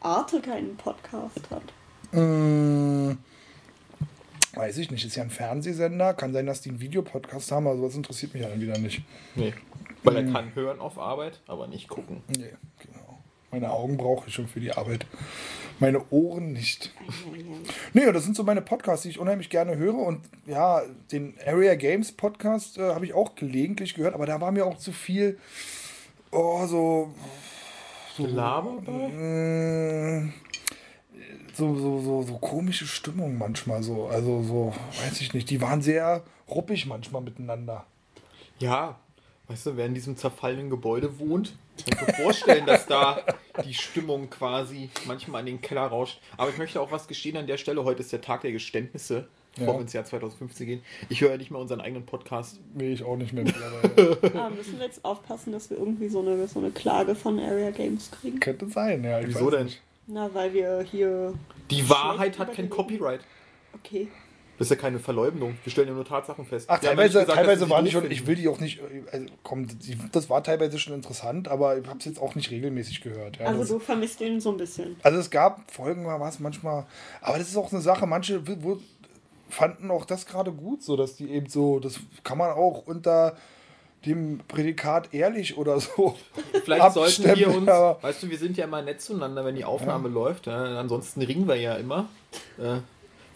Arte 0.00 0.40
keinen 0.42 0.76
Podcast 0.76 1.40
hat. 1.50 1.62
Mm, 2.16 3.18
weiß 4.54 4.78
ich 4.78 4.90
nicht, 4.90 5.04
ist 5.04 5.16
ja 5.16 5.22
ein 5.22 5.30
Fernsehsender. 5.30 6.14
Kann 6.14 6.32
sein, 6.32 6.46
dass 6.46 6.62
die 6.62 6.70
einen 6.70 6.80
Videopodcast 6.80 7.52
haben, 7.52 7.66
aber 7.66 7.76
sowas 7.76 7.94
interessiert 7.94 8.34
mich 8.34 8.42
ja 8.42 8.48
dann 8.48 8.60
wieder 8.60 8.78
nicht. 8.78 9.02
Nee. 9.34 9.52
Weil 10.02 10.16
er 10.16 10.32
kann 10.32 10.54
hören 10.54 10.80
auf 10.80 10.98
Arbeit, 10.98 11.40
aber 11.46 11.66
nicht 11.66 11.88
gucken. 11.88 12.22
Nee, 12.28 12.52
genau. 12.78 13.18
Meine 13.50 13.70
Augen 13.70 13.96
brauche 13.96 14.28
ich 14.28 14.34
schon 14.34 14.48
für 14.48 14.60
die 14.60 14.72
Arbeit. 14.72 15.06
Meine 15.78 16.04
Ohren 16.10 16.52
nicht. 16.52 16.92
Nee, 17.92 18.06
und 18.06 18.14
das 18.14 18.24
sind 18.24 18.36
so 18.36 18.44
meine 18.44 18.62
Podcasts, 18.62 19.02
die 19.02 19.10
ich 19.10 19.18
unheimlich 19.18 19.50
gerne 19.50 19.76
höre. 19.76 19.98
Und 19.98 20.20
ja, 20.46 20.82
den 21.12 21.34
Area 21.44 21.74
Games 21.74 22.12
Podcast 22.12 22.78
äh, 22.78 22.94
habe 22.94 23.04
ich 23.04 23.14
auch 23.14 23.34
gelegentlich 23.34 23.94
gehört, 23.94 24.14
aber 24.14 24.26
da 24.26 24.40
war 24.40 24.52
mir 24.52 24.64
auch 24.64 24.78
zu 24.78 24.92
viel, 24.92 25.38
oh, 26.30 26.66
so, 26.66 27.14
Gelaber 28.16 28.80
bei? 28.84 28.92
mh, 28.92 30.32
so, 31.56 31.74
so, 31.76 32.00
so, 32.02 32.22
so 32.22 32.38
komische 32.38 32.86
Stimmung 32.86 33.38
manchmal 33.38 33.82
so. 33.82 34.06
Also 34.06 34.42
so, 34.42 34.74
weiß 35.04 35.20
ich 35.20 35.32
nicht, 35.34 35.48
die 35.50 35.60
waren 35.60 35.82
sehr 35.82 36.22
ruppig 36.48 36.86
manchmal 36.86 37.22
miteinander. 37.22 37.86
Ja, 38.58 38.98
weißt 39.48 39.66
du, 39.66 39.76
wer 39.76 39.86
in 39.86 39.94
diesem 39.94 40.16
zerfallenen 40.16 40.70
Gebäude 40.70 41.18
wohnt, 41.18 41.54
kann 41.84 41.98
ich 42.00 42.06
mir 42.06 42.22
vorstellen, 42.24 42.66
dass 42.66 42.86
da 42.86 43.20
die 43.64 43.74
Stimmung 43.74 44.30
quasi 44.30 44.90
manchmal 45.06 45.40
in 45.40 45.46
den 45.46 45.60
Keller 45.60 45.86
rauscht. 45.86 46.20
Aber 46.36 46.50
ich 46.50 46.58
möchte 46.58 46.80
auch 46.80 46.90
was 46.90 47.06
gestehen 47.08 47.36
an 47.36 47.46
der 47.46 47.56
Stelle. 47.58 47.84
Heute 47.84 48.00
ist 48.00 48.12
der 48.12 48.20
Tag 48.22 48.40
der 48.42 48.52
Geständnisse, 48.52 49.28
bevor 49.54 49.74
Ja. 49.74 49.78
wir 49.78 49.82
ins 49.82 49.92
Jahr 49.92 50.04
2015 50.04 50.66
gehen. 50.66 50.82
Ich 51.10 51.20
höre 51.20 51.30
ja 51.32 51.36
nicht 51.36 51.50
mehr 51.50 51.60
unseren 51.60 51.80
eigenen 51.82 52.06
Podcast. 52.06 52.60
Will 52.74 52.92
ich 52.92 53.02
auch 53.04 53.16
nicht 53.16 53.32
mehr. 53.34 53.44
Ah, 54.34 54.48
müssen 54.56 54.78
wir 54.78 54.86
jetzt 54.86 55.04
aufpassen, 55.04 55.52
dass 55.52 55.68
wir 55.70 55.76
irgendwie 55.78 56.08
so 56.08 56.20
eine, 56.20 56.48
so 56.48 56.58
eine 56.60 56.70
Klage 56.70 57.14
von 57.14 57.38
Area 57.38 57.70
Games 57.70 58.10
kriegen? 58.10 58.40
Könnte 58.40 58.68
sein, 58.70 59.04
ja. 59.04 59.20
Ich 59.20 59.28
Wieso 59.28 59.46
weiß 59.46 59.54
denn? 59.54 59.64
Nicht. 59.66 59.82
Na, 60.06 60.32
weil 60.32 60.52
wir 60.52 60.80
hier. 60.82 61.34
Die 61.70 61.88
Wahrheit 61.88 62.38
hat 62.38 62.52
kein 62.52 62.70
Copyright. 62.70 63.20
Okay. 63.72 64.08
Das 64.58 64.70
ist 64.70 64.70
ja 64.70 64.76
keine 64.80 64.98
Verleumdung. 64.98 65.58
Wir 65.64 65.70
stellen 65.70 65.88
ja 65.88 65.94
nur 65.94 66.04
Tatsachen 66.04 66.46
fest. 66.46 66.66
Ach, 66.70 66.78
teilweise, 66.78 67.18
nicht 67.18 67.26
gesagt, 67.26 67.38
teilweise 67.38 67.66
die 67.66 67.70
doof 67.70 67.90
schon, 67.90 68.10
ich 68.10 68.26
will 68.26 68.36
die 68.36 68.48
auch 68.48 68.58
nicht, 68.58 68.78
äh, 68.78 69.02
also 69.12 69.26
komm, 69.42 69.66
das 70.12 70.30
war 70.30 70.42
teilweise 70.42 70.78
schon 70.78 70.94
interessant, 70.94 71.48
aber 71.48 71.76
ich 71.76 71.86
habe 71.86 71.98
es 71.98 72.06
jetzt 72.06 72.20
auch 72.20 72.34
nicht 72.34 72.50
regelmäßig 72.50 73.02
gehört. 73.02 73.36
Ja, 73.38 73.46
Also 73.46 73.60
das, 73.60 73.68
du 73.68 73.78
vermisst 73.78 74.20
ihn 74.22 74.40
so 74.40 74.50
ein 74.50 74.56
bisschen. 74.56 74.96
also 75.02 75.18
es 75.18 75.30
gab 75.30 75.70
Folgen, 75.70 76.06
war 76.06 76.26
es 76.26 76.40
manchmal, 76.40 76.86
aber 77.20 77.36
das 77.36 77.48
ist 77.48 77.56
auch 77.56 77.70
eine 77.70 77.82
Sache, 77.82 78.06
manche 78.06 78.42
fanden 79.50 79.90
auch 79.90 80.06
das 80.06 80.24
gerade 80.24 80.52
gut, 80.52 80.82
so 80.82 80.96
dass 80.96 81.16
die 81.16 81.30
eben 81.30 81.48
so, 81.48 81.78
das 81.78 82.00
kann 82.24 82.38
man 82.38 82.50
auch 82.52 82.86
unter 82.86 83.36
dem 84.04 84.40
Prädikat 84.46 85.12
ehrlich 85.14 85.56
oder 85.56 85.80
so. 85.80 86.14
Vielleicht 86.64 86.92
sollten 86.92 87.24
wir 87.24 87.30
abstempeln, 87.32 87.58
uns, 87.62 87.68
aber- 87.68 87.98
weißt 88.02 88.22
du, 88.22 88.30
wir 88.30 88.38
sind 88.38 88.56
ja 88.56 88.64
immer 88.64 88.82
nett 88.82 89.00
zueinander, 89.00 89.44
wenn 89.44 89.56
die 89.56 89.64
Aufnahme 89.64 90.08
läuft. 90.08 90.46
Ja, 90.46 90.78
ansonsten 90.78 91.22
ringen 91.22 91.48
wir 91.48 91.56
ja 91.56 91.74
immer. 91.74 92.08
Äh, 92.58 92.78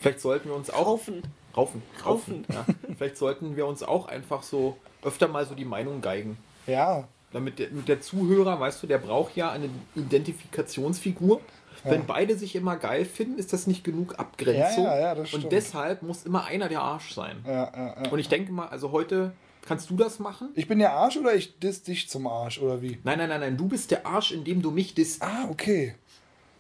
vielleicht 0.01 0.21
sollten 0.21 0.49
wir 0.49 0.55
uns 0.57 0.71
auch. 0.71 0.87
Raufen. 0.87 1.23
Raufen. 1.57 1.83
Raufen. 2.05 2.45
Ja. 2.53 2.65
Vielleicht 2.97 3.17
sollten 3.17 3.57
wir 3.57 3.67
uns 3.67 3.83
auch 3.83 4.07
einfach 4.09 4.43
so 4.45 4.77
öfter 5.03 5.27
mal 5.27 5.45
so 5.47 5.55
die 5.55 5.65
Meinung 5.65 6.01
geigen. 6.01 6.37
Ja, 6.67 7.09
Damit 7.33 7.59
der, 7.59 7.71
mit 7.71 7.89
der 7.89 8.01
Zuhörer, 8.01 8.61
weißt 8.61 8.83
du, 8.83 8.87
der 8.87 8.99
braucht 8.99 9.35
ja 9.37 9.51
eine 9.51 9.69
Identifikationsfigur. 9.97 11.41
Wenn 11.83 12.05
beide 12.05 12.37
sich 12.37 12.55
immer 12.57 12.77
geil 12.77 13.07
finden, 13.07 13.39
ist 13.39 13.55
das 13.55 13.67
nicht 13.67 13.85
genug 13.85 14.19
Abgrenzung. 14.19 14.85
Ja, 14.85 14.95
ja, 14.97 15.01
ja, 15.01 15.15
das 15.15 15.29
stimmt. 15.29 15.45
Und 15.45 15.53
deshalb 15.53 16.03
muss 16.03 16.27
immer 16.27 16.45
einer 16.45 16.69
der 16.69 16.83
Arsch 16.83 17.15
sein. 17.15 17.39
ja, 17.47 17.53
ja, 17.75 18.03
ja. 18.05 18.11
Und 18.11 18.19
ich 18.19 18.29
denke 18.29 18.53
mal, 18.53 18.69
also 18.69 18.93
heute 18.93 19.33
kannst 19.67 19.91
du 19.91 19.97
das 19.97 20.19
machen? 20.19 20.51
Ich 20.55 20.69
bin 20.69 20.79
der 20.79 20.93
Arsch 20.93 21.17
oder 21.17 21.35
ich 21.35 21.59
diss 21.59 21.83
dich 21.83 22.09
zum 22.09 22.27
Arsch 22.27 22.61
oder 22.61 22.83
wie? 22.83 22.99
Nein, 23.05 23.19
nein, 23.19 23.29
nein, 23.29 23.41
nein, 23.41 23.57
du 23.57 23.69
bist 23.69 23.91
der 23.91 24.07
Arsch, 24.07 24.33
indem 24.33 24.63
du 24.63 24.71
mich 24.71 24.95
disst. 24.95 25.23
Ah, 25.23 25.49
okay. 25.51 25.95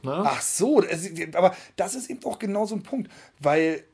Ne? 0.02 0.22
Ach 0.24 0.40
so, 0.40 0.82
aber 1.34 1.54
das 1.76 1.94
ist 1.94 2.08
eben 2.08 2.24
auch 2.24 2.38
genau 2.38 2.64
so 2.64 2.74
ein 2.74 2.82
Punkt, 2.82 3.10
weil 3.38 3.84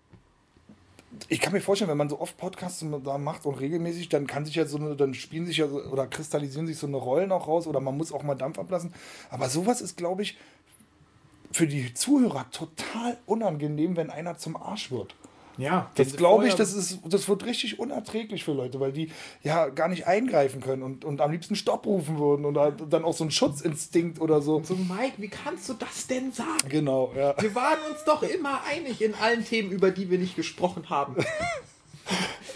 ich 1.29 1.41
kann 1.41 1.53
mir 1.53 1.61
vorstellen, 1.61 1.91
wenn 1.91 1.97
man 1.97 2.09
so 2.09 2.21
oft 2.21 2.37
Podcasts 2.37 2.85
da 3.05 3.19
macht 3.19 3.47
und 3.47 3.55
regelmäßig, 3.55 4.09
dann 4.09 4.27
kann 4.27 4.45
sich 4.45 4.55
ja 4.55 4.67
so 4.67 4.77
eine, 4.77 4.97
dann 4.97 5.15
spielen 5.15 5.47
sich 5.47 5.57
ja 5.57 5.69
so, 5.69 5.83
oder 5.83 6.07
kristallisieren 6.07 6.67
sich 6.67 6.79
so 6.79 6.87
eine 6.87 6.97
Rollen 6.97 7.33
auch 7.33 7.49
raus 7.49 7.67
oder 7.67 7.81
man 7.81 7.97
muss 7.97 8.13
auch 8.13 8.23
mal 8.23 8.35
Dampf 8.35 8.59
ablassen. 8.59 8.93
Aber 9.31 9.49
sowas 9.49 9.81
ist, 9.81 9.97
glaube 9.97 10.23
ich, 10.23 10.37
für 11.53 11.67
die 11.67 11.95
Zuhörer 11.95 12.47
total 12.51 13.17
unangenehm, 13.27 13.97
wenn 13.97 14.11
einer 14.11 14.37
zum 14.37 14.57
Arsch 14.57 14.91
wird. 14.91 15.15
Ja, 15.59 15.91
Das 15.95 16.17
glaube 16.17 16.47
ich, 16.49 16.55
das, 16.55 16.73
ist, 16.75 16.99
das 17.05 17.29
wird 17.29 17.45
richtig 17.47 17.79
unerträglich 17.79 18.45
für 18.45 18.53
Leute, 18.53 18.79
weil 18.81 18.93
die 18.93 19.11
ja 19.43 19.69
gar 19.69 19.89
nicht 19.89 20.07
eingreifen 20.07 20.61
können 20.61 20.83
und, 20.83 21.05
und 21.05 21.21
am 21.21 21.31
liebsten 21.33 21.57
Stopp 21.57 21.87
rufen 21.87 22.19
würden 22.19 22.45
oder 22.45 22.73
dann 22.73 23.05
auch 23.05 23.15
so 23.15 23.25
ein 23.25 23.31
Schutzinstinkt 23.31 24.21
oder 24.21 24.43
so. 24.43 24.63
So, 24.65 24.75
Mike, 24.75 25.15
wie 25.17 25.29
kannst 25.29 25.69
du 25.69 25.75
das 25.75 26.07
denn 26.07 26.33
sagen? 26.33 26.69
Genau, 26.69 27.13
ja. 27.17 27.35
Wir 27.41 27.55
waren 27.55 27.79
uns 27.91 28.05
doch 28.05 28.23
immer 28.23 28.61
einig 28.65 29.01
in 29.01 29.15
allen 29.15 29.45
Themen, 29.45 29.71
über 29.71 29.91
die 29.91 30.11
wir 30.11 30.19
nicht 30.19 30.37
gesprochen 30.37 30.91
haben. 30.91 31.17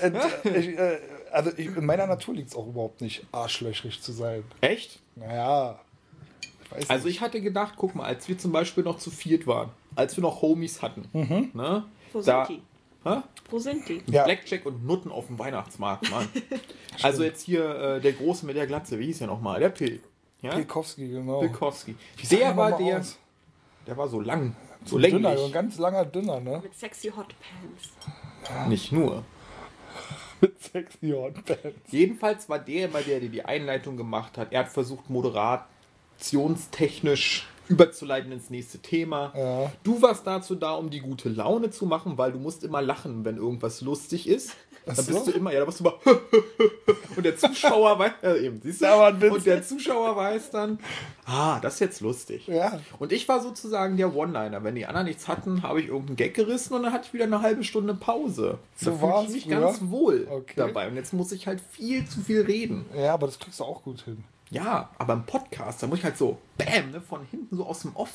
Und, 0.03 0.15
äh, 0.15 0.59
ich, 0.59 0.79
äh, 0.79 0.99
also 1.33 1.51
ich, 1.57 1.67
in 1.67 1.85
meiner 1.85 2.07
Natur 2.07 2.35
liegt 2.35 2.49
es 2.51 2.55
auch 2.57 2.67
überhaupt 2.67 3.01
nicht, 3.01 3.27
arschlöchrig 3.33 4.01
zu 4.01 4.13
sein. 4.13 4.45
Echt? 4.61 5.01
Naja, 5.17 5.79
ich 6.79 6.83
weiß 6.83 6.91
Also 6.91 7.09
ich 7.09 7.21
hatte 7.21 7.41
gedacht, 7.41 7.75
guck 7.77 7.95
mal, 7.95 8.05
als 8.05 8.29
wir 8.29 8.39
zum 8.39 8.53
Beispiel 8.53 8.85
noch 8.85 8.99
zu 8.99 9.11
viert 9.11 9.47
waren, 9.47 9.71
als 9.97 10.17
wir 10.17 10.23
noch 10.23 10.41
Homies 10.43 10.83
hatten, 10.83 11.09
ne? 11.53 11.85
Wo 12.13 12.23
Da- 12.23 12.47
sind 12.47 12.59
die? 12.59 12.63
Hä? 13.05 13.23
Wo 13.51 13.59
sind 13.59 13.89
die? 13.89 14.03
Ja. 14.07 14.25
Blackjack 14.25 14.67
und 14.67 14.85
Nutten 14.85 15.11
auf 15.11 15.27
dem 15.27 15.39
Weihnachtsmarkt, 15.39 16.11
Mann. 16.11 16.29
also 17.03 17.25
jetzt 17.25 17.43
hier 17.43 17.65
äh, 17.65 18.01
der 18.01 18.13
Große 18.13 18.47
mit 18.47 18.57
der 18.57 18.67
Glatze, 18.67 18.99
wie 18.99 19.07
hieß 19.07 19.19
der 19.19 19.27
nochmal? 19.27 19.61
Der 19.61 19.71
Pill. 19.71 20.01
Ja? 20.43 20.51
Pilkowski, 20.51 21.09
genau. 21.09 21.41
Pilkowski. 21.41 21.97
Der 22.31 22.57
war 22.57 22.77
der, 22.77 23.01
aus? 23.01 23.19
der 23.87 23.97
war 23.97 24.09
so 24.09 24.21
lang, 24.21 24.55
so 24.85 24.99
Dünner, 24.99 25.19
länglich. 25.19 25.39
so 25.39 25.47
ein 25.47 25.53
ganz 25.53 25.79
langer 25.79 26.05
Dünner, 26.05 26.41
ne? 26.41 26.61
Mit 26.63 26.79
sexy 26.79 27.09
Hot 27.09 27.35
Pants. 27.39 28.69
Nicht 28.69 28.93
nur. 28.93 29.25
Mit 30.41 30.63
sexy 30.63 31.11
Hotpants. 31.11 31.91
Jedenfalls 31.91 32.49
war 32.49 32.59
der 32.59 32.87
immer 32.87 33.03
der, 33.03 33.21
der 33.21 33.29
die 33.29 33.45
Einleitung 33.45 33.99
gemacht 33.99 34.39
hat. 34.39 34.53
Er 34.53 34.61
hat 34.61 34.69
versucht, 34.69 35.11
moderationstechnisch 35.11 37.47
überzuleiten 37.71 38.33
ins 38.33 38.51
nächste 38.51 38.79
Thema. 38.79 39.33
Ja. 39.37 39.73
Du 39.83 40.03
warst 40.03 40.27
dazu 40.27 40.55
da, 40.55 40.75
um 40.75 40.91
die 40.91 41.01
gute 41.01 41.29
Laune 41.29 41.71
zu 41.71 41.87
machen, 41.87 42.19
weil 42.19 42.33
du 42.33 42.39
musst 42.39 42.65
immer 42.65 42.83
lachen, 42.83 43.25
wenn 43.25 43.37
irgendwas 43.37 43.81
lustig 43.81 44.29
ist. 44.29 44.53
Dann 44.87 44.97
so. 44.97 45.13
bist 45.13 45.27
du 45.29 45.31
immer, 45.33 45.53
ja, 45.53 45.61
da 45.61 45.67
bist 45.67 45.81
du 45.81 45.85
immer 45.85 45.99
und 47.17 47.25
der 47.25 47.37
Zuschauer 47.37 47.99
weiß, 47.99 48.13
äh, 48.23 48.47
eben, 48.47 48.61
siehst 48.63 48.81
du, 48.81 48.87
war 48.87 49.13
und 49.13 49.45
der 49.45 49.63
Zuschauer 49.63 50.17
weiß 50.17 50.51
dann, 50.51 50.79
ah, 51.27 51.61
das 51.61 51.75
ist 51.75 51.81
jetzt 51.81 52.01
lustig. 52.01 52.47
Ja. 52.47 52.81
Und 52.99 53.13
ich 53.13 53.29
war 53.29 53.41
sozusagen 53.43 53.99
der 53.99 54.15
One-Liner. 54.17 54.65
Wenn 54.65 54.75
die 54.75 54.87
anderen 54.87 55.07
nichts 55.07 55.29
hatten, 55.29 55.63
habe 55.63 55.81
ich 55.81 55.89
irgendeinen 55.89 56.17
Gag 56.17 56.35
gerissen 56.35 56.75
und 56.75 56.83
dann 56.83 56.93
hatte 56.95 57.05
ich 57.07 57.13
wieder 57.13 57.25
eine 57.25 57.43
halbe 57.43 57.63
Stunde 57.63 57.95
Pause. 57.95 58.59
So 58.75 58.93
da 58.93 59.03
war's 59.03 59.29
ich 59.29 59.35
mich 59.35 59.45
früher? 59.45 59.61
ganz 59.61 59.79
wohl 59.83 60.27
Okay. 60.31 60.55
dabei. 60.57 60.89
Und 60.89 60.97
jetzt 60.97 61.13
muss 61.13 61.31
ich 61.33 61.47
halt 61.47 61.61
viel 61.61 62.07
zu 62.07 62.21
viel 62.21 62.41
reden. 62.41 62.87
Ja, 62.97 63.13
aber 63.15 63.27
das 63.27 63.39
kriegst 63.39 63.61
du 63.61 63.65
auch 63.65 63.83
gut 63.83 64.01
hin. 64.03 64.25
Ja, 64.51 64.91
aber 64.99 65.15
im 65.15 65.25
Podcast, 65.27 65.83
da 65.83 65.87
muss 65.87 65.99
ich 65.99 66.05
halt 66.05 66.19
so, 66.19 66.39
bam, 66.59 66.91
ne, 66.91 67.01
von 67.01 67.25
hinten 67.25 67.57
so 67.57 67.65
aus 67.65 67.81
dem 67.83 67.95
Off. 67.95 68.13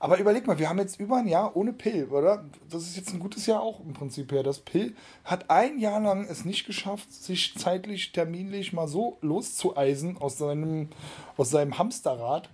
Aber 0.00 0.18
überleg 0.18 0.46
mal, 0.46 0.58
wir 0.58 0.68
haben 0.68 0.78
jetzt 0.78 1.00
über 1.00 1.16
ein 1.16 1.26
Jahr 1.26 1.56
ohne 1.56 1.72
Pill, 1.72 2.06
oder? 2.06 2.44
Das 2.70 2.84
ist 2.84 2.96
jetzt 2.96 3.12
ein 3.12 3.18
gutes 3.18 3.46
Jahr 3.46 3.60
auch 3.60 3.80
im 3.80 3.92
Prinzip 3.92 4.30
her. 4.30 4.42
Das 4.42 4.60
Pill 4.60 4.94
hat 5.24 5.50
ein 5.50 5.78
Jahr 5.78 6.00
lang 6.00 6.24
es 6.24 6.44
nicht 6.44 6.66
geschafft, 6.66 7.12
sich 7.12 7.54
zeitlich, 7.56 8.12
terminlich 8.12 8.72
mal 8.72 8.86
so 8.86 9.18
loszueisen 9.20 10.16
aus 10.18 10.38
seinem, 10.38 10.88
aus 11.36 11.50
seinem 11.50 11.78
Hamsterrad. 11.78 12.48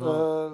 Äh, 0.00 0.50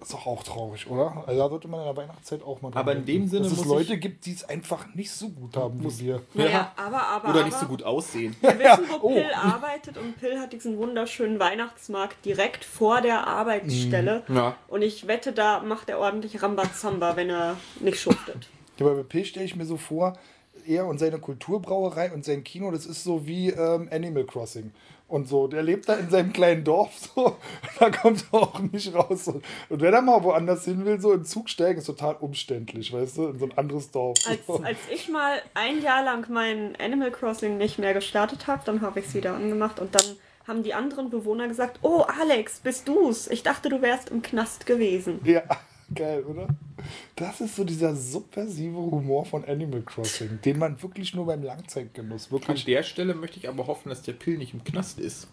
ist 0.00 0.12
doch 0.12 0.26
auch 0.26 0.42
traurig, 0.44 0.88
oder? 0.88 1.24
Also 1.26 1.40
da 1.42 1.48
sollte 1.48 1.66
man 1.68 1.80
in 1.80 1.86
der 1.86 1.96
Weihnachtszeit 1.96 2.42
auch 2.44 2.62
mal 2.62 2.70
dran 2.70 2.80
Aber 2.80 2.92
in 2.92 3.04
denken, 3.04 3.22
dem 3.22 3.28
Sinne 3.28 3.42
dass 3.44 3.52
es 3.52 3.58
muss 3.58 3.66
Leute 3.66 3.94
ich- 3.94 4.00
gibt, 4.00 4.26
die 4.26 4.32
es 4.32 4.44
einfach 4.48 4.86
nicht 4.94 5.10
so 5.10 5.28
gut 5.28 5.56
haben 5.56 5.82
wie 5.82 5.98
wir. 6.06 6.22
Naja, 6.34 6.72
aber, 6.76 7.02
aber, 7.02 7.28
Oder 7.30 7.38
aber. 7.40 7.44
nicht 7.46 7.58
so 7.58 7.66
gut 7.66 7.82
aussehen. 7.82 8.36
Wir 8.40 8.58
wissen, 8.58 8.84
wo 8.90 9.08
Oh. 9.08 9.08
Pill 9.14 9.30
arbeitet 9.34 9.98
und 9.98 10.16
Pill 10.18 10.38
hat 10.38 10.52
diesen 10.52 10.78
wunderschönen 10.78 11.40
Weihnachtsmarkt 11.40 12.24
direkt 12.24 12.64
vor 12.64 13.00
der 13.00 13.26
Arbeitsstelle. 13.26 14.22
Ja. 14.28 14.54
Und 14.68 14.82
ich 14.82 15.06
wette, 15.08 15.32
da 15.32 15.60
macht 15.60 15.88
er 15.88 15.98
ordentlich 15.98 16.42
Rambazamba, 16.42 17.16
wenn 17.16 17.30
er 17.30 17.56
nicht 17.80 18.00
schuftet. 18.00 18.48
Ja, 18.78 18.86
aber 18.86 18.96
bei 18.96 19.02
P 19.02 19.24
stelle 19.24 19.44
ich 19.46 19.56
mir 19.56 19.66
so 19.66 19.76
vor, 19.76 20.12
er 20.66 20.86
und 20.86 20.98
seine 20.98 21.18
Kulturbrauerei 21.18 22.12
und 22.12 22.24
sein 22.24 22.44
Kino, 22.44 22.70
das 22.70 22.86
ist 22.86 23.02
so 23.02 23.26
wie 23.26 23.50
ähm, 23.50 23.88
Animal 23.90 24.24
Crossing. 24.24 24.70
Und 25.08 25.26
so, 25.26 25.48
der 25.48 25.62
lebt 25.62 25.88
da 25.88 25.94
in 25.94 26.10
seinem 26.10 26.34
kleinen 26.34 26.64
Dorf 26.64 26.90
so, 27.14 27.38
da 27.78 27.90
kommt 27.90 28.26
er 28.30 28.42
auch 28.42 28.58
nicht 28.60 28.94
raus. 28.94 29.28
Und, 29.28 29.42
und 29.70 29.80
wenn 29.80 29.94
er 29.94 30.02
mal 30.02 30.22
woanders 30.22 30.66
hin 30.66 30.84
will, 30.84 31.00
so 31.00 31.12
im 31.12 31.24
Zug 31.24 31.48
steigen, 31.48 31.78
ist 31.78 31.86
total 31.86 32.16
umständlich, 32.20 32.92
weißt 32.92 33.16
du, 33.16 33.28
in 33.28 33.38
so 33.38 33.46
ein 33.46 33.56
anderes 33.56 33.90
Dorf. 33.90 34.18
Als, 34.28 34.46
so. 34.46 34.62
als 34.62 34.78
ich 34.92 35.08
mal 35.08 35.40
ein 35.54 35.82
Jahr 35.82 36.04
lang 36.04 36.26
mein 36.30 36.76
Animal 36.78 37.10
Crossing 37.10 37.56
nicht 37.56 37.78
mehr 37.78 37.94
gestartet 37.94 38.46
habe, 38.46 38.62
dann 38.66 38.82
habe 38.82 39.00
ich 39.00 39.06
es 39.06 39.14
wieder 39.14 39.34
angemacht 39.34 39.80
und 39.80 39.94
dann 39.94 40.04
haben 40.46 40.62
die 40.62 40.74
anderen 40.74 41.08
Bewohner 41.10 41.48
gesagt, 41.48 41.78
oh 41.82 42.04
Alex, 42.20 42.60
bist 42.60 42.86
du's? 42.86 43.28
Ich 43.28 43.42
dachte, 43.42 43.70
du 43.70 43.80
wärst 43.80 44.10
im 44.10 44.22
Knast 44.22 44.66
gewesen. 44.66 45.20
Ja, 45.24 45.42
geil, 45.94 46.22
oder? 46.24 46.48
Das 47.16 47.40
ist 47.40 47.56
so 47.56 47.64
dieser 47.64 47.94
subversive 47.96 48.76
Humor 48.76 49.24
von 49.24 49.44
Animal 49.44 49.82
Crossing, 49.82 50.40
den 50.44 50.58
man 50.58 50.80
wirklich 50.82 51.14
nur 51.14 51.26
beim 51.26 51.42
Langzeitgenuss 51.42 52.26
An 52.26 52.32
wirklich. 52.32 52.64
der 52.64 52.82
Stelle 52.82 53.14
möchte 53.14 53.38
ich 53.38 53.48
aber 53.48 53.66
hoffen, 53.66 53.88
dass 53.88 54.02
der 54.02 54.12
Pill 54.12 54.38
nicht 54.38 54.54
im 54.54 54.64
Knast 54.64 54.98
ist. 55.00 55.28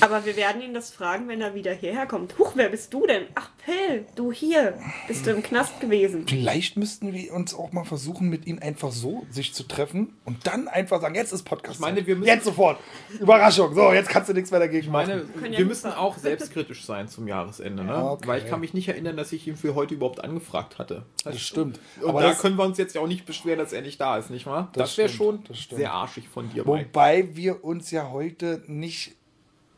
Aber 0.00 0.24
wir 0.26 0.36
werden 0.36 0.60
ihn 0.60 0.74
das 0.74 0.90
fragen, 0.90 1.28
wenn 1.28 1.40
er 1.40 1.54
wieder 1.54 1.72
hierher 1.72 2.06
kommt. 2.06 2.38
Huch, 2.38 2.52
wer 2.56 2.68
bist 2.68 2.92
du 2.92 3.06
denn? 3.06 3.22
Ach, 3.34 3.48
Phil, 3.64 4.04
du 4.16 4.32
hier, 4.32 4.78
bist 5.08 5.26
du 5.26 5.30
im 5.30 5.42
Knast 5.42 5.80
gewesen? 5.80 6.26
Vielleicht 6.28 6.76
müssten 6.76 7.12
wir 7.14 7.32
uns 7.32 7.54
auch 7.54 7.72
mal 7.72 7.84
versuchen, 7.84 8.28
mit 8.28 8.46
ihm 8.46 8.58
einfach 8.60 8.92
so 8.92 9.24
sich 9.30 9.54
zu 9.54 9.62
treffen 9.62 10.14
und 10.26 10.46
dann 10.46 10.68
einfach 10.68 11.00
sagen, 11.00 11.14
jetzt 11.14 11.32
ist 11.32 11.44
Podcast. 11.44 11.76
Ich 11.76 11.80
meine, 11.80 12.06
wir 12.06 12.16
müssen- 12.16 12.28
jetzt 12.28 12.44
sofort. 12.44 12.78
Überraschung. 13.18 13.74
So, 13.74 13.92
jetzt 13.92 14.08
kannst 14.10 14.28
du 14.28 14.34
nichts 14.34 14.50
mehr 14.50 14.60
dagegen 14.60 14.84
Ich 14.84 14.90
meine, 14.90 15.16
machen. 15.16 15.32
können 15.34 15.44
ja 15.46 15.50
wir 15.52 15.58
nicht 15.60 15.68
müssen 15.68 15.82
sagen. 15.90 15.96
auch 15.96 16.18
selbstkritisch 16.18 16.84
sein 16.84 17.08
zum 17.08 17.26
Jahresende, 17.26 17.82
ne? 17.84 17.92
Ja, 17.92 18.10
okay. 18.10 18.28
Weil 18.28 18.42
ich 18.42 18.48
kann 18.48 18.60
mich 18.60 18.74
nicht 18.74 18.88
erinnern, 18.88 19.16
dass 19.16 19.32
ich 19.32 19.46
ihn 19.46 19.56
für 19.56 19.74
heute 19.74 19.94
überhaupt 19.94 20.22
angefragt 20.22 20.78
hatte. 20.78 21.06
Das 21.24 21.40
stimmt. 21.40 21.80
Und 22.02 22.10
Aber 22.10 22.20
da 22.20 22.28
das, 22.28 22.40
können 22.40 22.56
wir 22.56 22.64
uns 22.64 22.76
jetzt 22.76 22.94
ja 22.94 23.00
auch 23.00 23.06
nicht 23.08 23.24
beschweren, 23.24 23.58
dass 23.58 23.72
er 23.72 23.80
nicht 23.82 24.00
da 24.00 24.18
ist, 24.18 24.28
nicht 24.30 24.44
wahr? 24.46 24.68
Das, 24.74 24.90
Das 24.90 24.98
wäre 24.98 25.08
schon 25.08 25.44
das 25.48 25.66
sehr 25.70 25.92
arschig 25.92 26.28
von 26.28 26.50
dir, 26.50 26.64
Mike. 26.66 26.88
wobei 26.92 27.28
wir 27.34 27.64
uns 27.64 27.90
ja 27.90 28.10
heute 28.10 28.62
nicht 28.66 29.12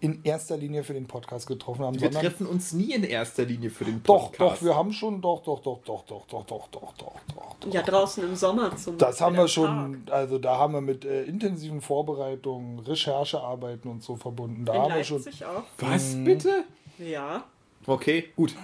in 0.00 0.22
erster 0.24 0.56
Linie 0.56 0.84
für 0.84 0.92
den 0.92 1.06
Podcast 1.06 1.46
getroffen 1.46 1.84
haben, 1.84 2.00
Wir 2.00 2.10
treffen 2.10 2.46
uns 2.46 2.72
nie 2.72 2.92
in 2.92 3.02
erster 3.02 3.44
Linie 3.44 3.70
für 3.70 3.84
den 3.84 4.02
doch, 4.02 4.30
Podcast. 4.30 4.60
doch, 4.60 4.66
wir 4.66 4.76
haben 4.76 4.92
schon, 4.92 5.20
doch, 5.22 5.42
doch, 5.42 5.60
doch, 5.60 5.80
doch, 5.84 6.04
doch, 6.04 6.26
doch, 6.26 6.44
doch, 6.46 6.68
doch, 6.68 6.92
doch, 6.98 7.14
doch, 7.28 7.56
doch. 7.60 7.72
Ja, 7.72 7.82
draußen 7.82 8.22
im 8.24 8.36
Sommer 8.36 8.76
zum 8.76 8.98
Das 8.98 9.20
haben 9.20 9.36
wir 9.36 9.48
schon, 9.48 10.02
also 10.10 10.38
da 10.38 10.58
haben 10.58 10.74
wir 10.74 10.82
mit 10.82 11.04
äh, 11.04 11.24
intensiven 11.24 11.80
Vorbereitungen, 11.80 12.80
Recherchearbeiten 12.80 13.90
und 13.90 14.02
so 14.02 14.16
verbunden. 14.16 14.64
Da. 14.64 14.74
In 14.74 14.80
haben 14.82 14.94
wir 14.96 15.04
schon. 15.04 15.22
Auch. 15.22 15.64
Was 15.78 16.14
bitte? 16.22 16.64
Ja. 16.98 17.44
Okay, 17.86 18.30
gut. 18.36 18.54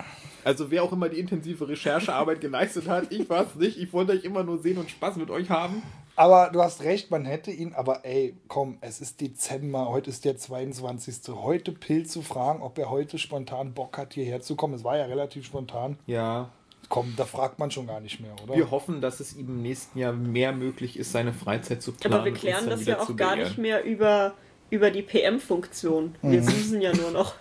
Also 0.44 0.70
wer 0.70 0.82
auch 0.82 0.92
immer 0.92 1.08
die 1.08 1.20
intensive 1.20 1.68
Recherchearbeit 1.68 2.40
geleistet 2.40 2.88
hat, 2.88 3.12
ich 3.12 3.28
war 3.30 3.46
es 3.46 3.54
nicht. 3.54 3.78
Ich 3.78 3.92
wollte 3.92 4.12
euch 4.12 4.24
immer 4.24 4.42
nur 4.42 4.58
sehen 4.58 4.78
und 4.78 4.90
Spaß 4.90 5.16
mit 5.16 5.30
euch 5.30 5.48
haben. 5.48 5.82
Aber 6.16 6.50
du 6.52 6.62
hast 6.62 6.82
recht, 6.82 7.10
man 7.10 7.24
hätte 7.24 7.50
ihn, 7.50 7.74
aber 7.74 8.04
ey, 8.04 8.34
komm, 8.48 8.78
es 8.80 9.00
ist 9.00 9.20
Dezember, 9.20 9.88
heute 9.88 10.10
ist 10.10 10.24
der 10.24 10.36
22. 10.36 11.34
Heute 11.34 11.72
Pill 11.72 12.06
zu 12.06 12.22
fragen, 12.22 12.62
ob 12.62 12.78
er 12.78 12.90
heute 12.90 13.18
spontan 13.18 13.72
Bock 13.72 13.96
hat, 13.96 14.14
hierher 14.14 14.40
zu 14.40 14.54
kommen. 14.54 14.74
Es 14.74 14.84
war 14.84 14.98
ja 14.98 15.06
relativ 15.06 15.46
spontan. 15.46 15.96
Ja. 16.06 16.50
Komm, 16.88 17.14
da 17.16 17.24
fragt 17.24 17.58
man 17.58 17.70
schon 17.70 17.86
gar 17.86 18.00
nicht 18.00 18.20
mehr, 18.20 18.34
oder? 18.42 18.54
Wir 18.54 18.70
hoffen, 18.70 19.00
dass 19.00 19.20
es 19.20 19.34
ihm 19.34 19.48
im 19.48 19.62
nächsten 19.62 19.98
Jahr 19.98 20.12
mehr 20.12 20.52
möglich 20.52 20.98
ist, 20.98 21.12
seine 21.12 21.32
Freizeit 21.32 21.80
zu 21.80 21.92
planen. 21.92 22.14
Aber 22.14 22.24
wir 22.26 22.34
klären 22.34 22.68
das 22.68 22.84
ja 22.84 23.00
auch 23.00 23.16
gar 23.16 23.36
nicht 23.36 23.56
mehr 23.56 23.82
über, 23.84 24.34
über 24.68 24.90
die 24.90 25.02
PM-Funktion. 25.02 26.16
Wir 26.20 26.42
susen 26.42 26.82
ja 26.82 26.94
nur 26.94 27.10
noch. 27.10 27.34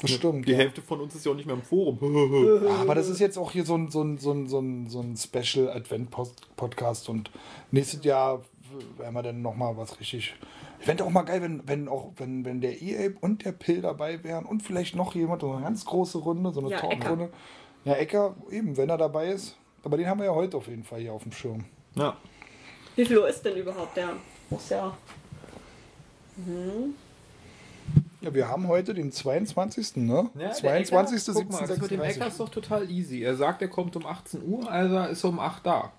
Das 0.00 0.10
stimmt. 0.10 0.46
Die 0.46 0.52
ja. 0.52 0.58
Hälfte 0.58 0.82
von 0.82 1.00
uns 1.00 1.14
ist 1.14 1.24
ja 1.24 1.32
auch 1.32 1.36
nicht 1.36 1.46
mehr 1.46 1.56
im 1.56 1.62
Forum. 1.62 1.98
Aber 2.80 2.94
das 2.94 3.08
ist 3.08 3.18
jetzt 3.18 3.38
auch 3.38 3.50
hier 3.50 3.64
so 3.64 3.76
ein, 3.76 3.90
so 3.90 4.02
ein, 4.02 4.18
so 4.18 4.32
ein, 4.32 4.46
so 4.48 4.58
ein, 4.60 4.88
so 4.88 5.00
ein 5.00 5.16
Special 5.16 5.70
Advent-Podcast 5.70 7.08
und 7.08 7.30
nächstes 7.70 8.04
Jahr 8.04 8.42
werden 8.98 9.14
wir 9.14 9.22
dann 9.22 9.42
nochmal 9.42 9.76
was 9.76 9.98
richtig. 10.00 10.34
Ich 10.80 10.84
fände 10.84 11.04
auch 11.04 11.10
mal 11.10 11.22
geil, 11.22 11.40
wenn, 11.40 11.66
wenn 11.66 11.88
auch, 11.88 12.12
wenn, 12.16 12.44
wenn 12.44 12.60
der 12.60 12.82
E-Ape 12.82 13.16
und 13.20 13.44
der 13.44 13.52
Pill 13.52 13.80
dabei 13.80 14.22
wären 14.22 14.44
und 14.44 14.62
vielleicht 14.62 14.94
noch 14.96 15.14
jemand, 15.14 15.40
so 15.40 15.50
eine 15.52 15.62
ganz 15.62 15.84
große 15.84 16.18
Runde, 16.18 16.52
so 16.52 16.60
eine 16.60 16.70
Ja, 16.70 16.78
Talkrunde. 16.78 17.30
Ja, 17.84 17.94
Ecker, 17.94 18.34
eben, 18.50 18.76
wenn 18.76 18.90
er 18.90 18.98
dabei 18.98 19.28
ist. 19.28 19.56
Aber 19.82 19.96
den 19.96 20.06
haben 20.08 20.18
wir 20.18 20.26
ja 20.26 20.34
heute 20.34 20.56
auf 20.56 20.66
jeden 20.66 20.84
Fall 20.84 21.00
hier 21.00 21.12
auf 21.12 21.22
dem 21.22 21.32
Schirm. 21.32 21.64
ja. 21.94 22.16
Wie 22.96 23.04
viel 23.04 23.18
Uhr 23.18 23.28
ist 23.28 23.44
denn 23.44 23.56
überhaupt 23.56 23.94
der? 23.96 24.14
Muss 24.48 24.70
ja. 24.70 24.96
Ja, 28.26 28.34
wir 28.34 28.48
haben 28.48 28.66
heute 28.66 28.92
den 28.92 29.12
22. 29.12 29.98
Ne? 29.98 30.28
Ja, 30.34 30.48
der 30.48 30.52
22. 30.52 31.28
Ecker, 31.28 31.32
guck 31.32 31.52
mal, 31.52 31.66
das 31.68 31.78
mit 31.78 31.90
dem 31.92 32.00
Ecker 32.00 32.26
ist 32.26 32.40
doch 32.40 32.48
total 32.48 32.90
easy. 32.90 33.22
Er 33.22 33.36
sagt, 33.36 33.62
er 33.62 33.68
kommt 33.68 33.94
um 33.94 34.04
18 34.04 34.42
Uhr, 34.44 34.68
also 34.68 34.98
ist 35.04 35.22
er 35.22 35.30
um 35.30 35.38
8 35.38 35.64
da. 35.64 35.92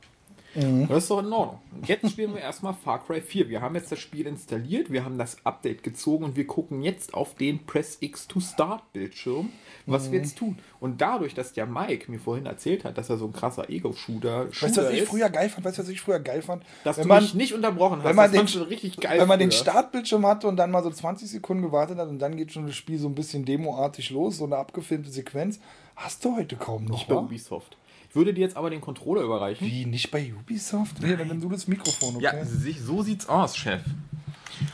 Mhm. 0.58 0.88
Das 0.88 1.04
ist 1.04 1.12
doch 1.12 1.20
in 1.20 1.32
Ordnung. 1.32 1.60
Jetzt 1.86 2.10
spielen 2.10 2.34
wir 2.34 2.42
erstmal 2.42 2.74
Far 2.74 3.04
Cry 3.06 3.22
4. 3.22 3.48
Wir 3.48 3.62
haben 3.62 3.76
jetzt 3.76 3.92
das 3.92 4.00
Spiel 4.00 4.26
installiert, 4.26 4.92
wir 4.92 5.06
haben 5.06 5.18
das 5.20 5.38
Update 5.46 5.84
gezogen 5.84 6.24
und 6.24 6.36
wir 6.36 6.48
gucken 6.48 6.82
jetzt 6.82 7.14
auf 7.14 7.36
den 7.36 7.66
Press 7.66 7.98
X 8.02 8.28
to 8.28 8.40
Start 8.40 8.82
Bildschirm, 8.94 9.50
was 9.86 10.08
Mhm. 10.08 10.12
wir 10.12 10.20
jetzt 10.20 10.38
tun. 10.38 10.58
Und 10.80 11.00
dadurch, 11.02 11.34
dass 11.36 11.54
der 11.54 11.68
Mike 11.68 12.10
mir 12.12 12.20
vorhin 12.20 12.48
erzählt 12.48 12.86
hat, 12.86 12.98
dass 12.98 13.10
er 13.10 13.18
so 13.18 13.26
ein 13.26 13.34
krasser 13.34 13.70
Ego-Shooter 13.70 14.48
Weißt 14.48 14.78
du, 14.78 14.82
was 14.82 14.92
ich 14.92 15.02
ist, 15.02 15.10
früher 15.10 15.30
geil 15.30 15.50
fand? 15.50 15.66
Weißt 15.66 15.78
du, 15.78 15.84
was 15.84 15.90
ich 15.90 16.02
früher 16.02 16.20
geil 16.20 16.42
fand? 16.42 16.64
dass 16.84 16.98
wenn 16.98 17.04
du 17.04 17.10
man, 17.10 17.24
mich 17.24 17.34
nicht 17.36 17.54
unterbrochen 17.54 18.00
hast, 18.00 18.06
wenn 18.06 18.16
man 18.16 18.32
das 18.34 18.52
den- 18.54 18.62
richtig 18.64 18.98
geil. 18.98 19.20
wenn 19.20 19.28
man 19.28 19.40
den. 19.40 19.52
Startbildschirm 19.52 20.26
hatte 20.26 20.48
und 20.48 20.58
dann 20.58 20.72
mal 20.72 20.84
so 20.84 20.90
20 20.90 21.30
Sekunden 21.30 21.64
gewartet 21.64 21.98
hat 22.00 22.10
und 22.10 22.20
dann 22.20 22.36
geht 22.36 22.52
schon 22.52 22.66
das 22.66 22.76
Spiel 22.76 22.98
so 22.98 23.08
ein 23.08 23.16
bisschen 23.16 23.46
demoartig 23.46 24.10
los, 24.10 24.38
so 24.38 24.46
eine 24.46 24.58
abgefilmte 24.58 25.10
Sequenz, 25.12 25.60
hast 25.96 26.26
du 26.26 26.36
heute 26.36 26.56
kaum 26.56 26.86
noch. 26.86 26.96
Nicht 26.98 27.08
bei? 27.08 27.16
Ubisoft. 27.16 27.78
Ich 28.10 28.16
würde 28.16 28.34
dir 28.34 28.42
jetzt 28.42 28.58
aber 28.58 28.70
den 28.70 28.82
Controller 28.82 29.22
überreichen. 29.22 29.68
Wie, 29.68 29.86
nicht 29.86 30.10
bei 30.12 30.34
Ubisoft? 30.34 31.02
Nee, 31.02 31.16
dann 31.16 31.28
nimm 31.28 31.42
du 31.42 31.50
das 31.50 31.68
Mikrofon, 31.68 32.16
okay? 32.16 32.24
Ja, 32.26 32.46
sich- 32.46 32.82
so 32.82 33.04
sieht's 33.04 33.28
aus, 33.30 33.56
Chef. 33.58 33.82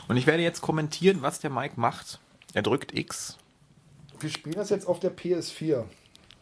Und 0.08 0.16
ich 0.16 0.26
werde 0.26 0.42
jetzt 0.42 0.60
kommentieren, 0.62 1.20
was 1.22 1.40
der 1.40 1.50
Mike 1.50 1.74
macht. 1.78 2.18
Er 2.54 2.62
drückt 2.62 2.96
X. 2.96 3.36
Wir 4.20 4.30
spielen 4.30 4.54
das 4.54 4.70
jetzt 4.70 4.86
auf 4.86 5.00
der 5.00 5.14
PS4. 5.14 5.84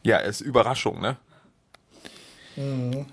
Ja, 0.05 0.19
ist 0.19 0.41
Überraschung, 0.41 1.01
ne? 1.01 1.17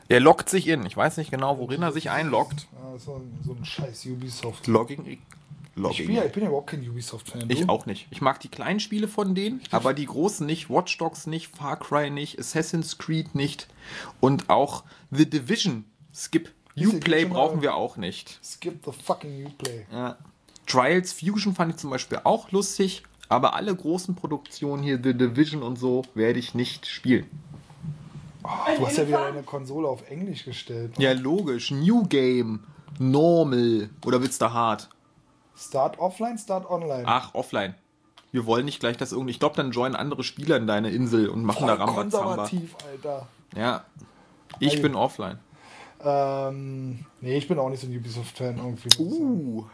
Er 0.10 0.20
loggt 0.20 0.50
sich 0.50 0.68
in. 0.68 0.86
Ich 0.86 0.98
weiß 0.98 1.16
nicht 1.18 1.32
genau, 1.32 1.58
worin 1.60 1.82
er 1.82 1.94
sich 1.94 2.10
einloggt. 2.10 2.68
Ja, 2.74 2.98
so, 3.00 3.16
ein, 3.16 3.40
so 3.46 3.54
ein 3.54 3.64
scheiß 3.64 4.06
Ubisoft. 4.08 4.68
Logging. 4.68 5.20
Ich, 5.80 5.84
Logging. 5.84 6.08
bin 6.08 6.16
ja, 6.16 6.26
ich 6.26 6.32
bin 6.34 6.44
ja 6.44 6.50
überhaupt 6.50 6.70
kein 6.70 6.88
Ubisoft-Fan. 6.88 7.50
Ich 7.50 7.70
auch 7.70 7.86
nicht. 7.86 8.08
Ich 8.12 8.22
mag 8.22 8.40
die 8.42 8.50
kleinen 8.50 8.80
Spiele 8.82 9.08
von 9.08 9.34
denen, 9.34 9.62
aber 9.72 9.94
die 9.94 10.06
großen 10.06 10.46
nicht. 10.46 10.70
Watch 10.70 10.98
Dogs 10.98 11.26
nicht, 11.26 11.56
Far 11.56 11.80
Cry 11.80 12.10
nicht, 12.10 12.38
Assassin's 12.38 12.98
Creed 12.98 13.34
nicht 13.34 13.68
und 14.20 14.50
auch 14.50 14.84
The 15.12 15.30
Division. 15.30 15.86
Skip. 16.14 16.52
Uplay 16.78 17.26
brauchen 17.26 17.62
wir 17.62 17.76
auch 17.76 17.98
nicht. 17.98 18.40
Skip 18.44 18.86
the 18.86 18.92
fucking 18.92 19.46
Uplay. 19.46 19.86
Ja. 19.92 20.18
Trials 20.66 21.14
Fusion 21.14 21.56
fand 21.56 21.74
ich 21.74 21.78
zum 21.78 21.90
Beispiel 21.90 22.20
auch 22.24 22.52
lustig, 22.52 23.04
aber 23.28 23.54
alle 23.54 23.76
großen 23.76 24.16
Produktionen 24.16 24.84
hier, 24.84 25.00
The 25.02 25.14
Division 25.14 25.64
und 25.64 25.78
so, 25.78 26.04
werde 26.14 26.40
ich 26.40 26.54
nicht 26.54 26.88
spielen. 26.88 27.26
Du 28.78 28.86
hast 28.86 28.98
ja 28.98 29.08
wieder 29.08 29.20
deine 29.20 29.44
Konsole 29.44 29.88
auf 29.88 30.10
Englisch 30.10 30.46
gestellt. 30.46 30.94
Ja, 30.98 31.12
logisch. 31.14 31.72
New 31.72 32.04
Game, 32.04 32.64
Normal 32.98 33.90
oder 34.06 34.22
willst 34.22 34.42
du 34.42 34.52
hart? 34.52 34.90
Start 35.60 36.00
offline, 36.00 36.38
start 36.38 36.70
online. 36.70 37.04
Ach, 37.06 37.34
offline. 37.34 37.76
Wir 38.32 38.46
wollen 38.46 38.66
nicht 38.66 38.80
gleich 38.80 38.96
das 38.96 39.12
irgendwie. 39.12 39.32
Ich 39.32 39.40
glaube, 39.40 39.56
dann 39.56 39.72
joinen 39.72 39.96
andere 39.96 40.24
Spieler 40.24 40.58
in 40.58 40.68
deine 40.68 40.90
Insel 40.92 41.30
und 41.30 41.44
machen 41.44 41.68
da 41.68 41.76
Voll 41.76 41.86
Rambazamba. 41.86 42.36
konservativ, 42.36 42.76
Alter. 42.90 43.28
Ja. 43.56 43.84
Ich 44.60 44.78
Ei. 44.78 44.82
bin 44.82 44.96
offline. 44.96 45.40
Ähm, 46.02 47.06
nee, 47.20 47.38
ich 47.38 47.48
bin 47.48 47.60
auch 47.60 47.70
nicht 47.70 47.82
so 47.82 47.88
ein 47.88 47.96
Ubisoft-Fan 47.96 48.58
irgendwie. 48.58 48.90
Uh. 49.00 49.66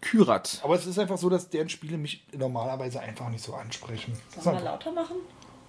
Kyrat. 0.00 0.60
Aber 0.62 0.74
es 0.74 0.86
ist 0.86 0.98
einfach 0.98 1.18
so, 1.18 1.28
dass 1.28 1.48
deren 1.48 1.68
Spiele 1.68 1.96
mich 1.96 2.24
normalerweise 2.36 3.00
einfach 3.00 3.30
nicht 3.30 3.42
so 3.42 3.54
ansprechen. 3.54 4.12
Sollen 4.38 4.58
wir 4.58 4.64
lauter 4.64 4.92
machen? 4.92 5.16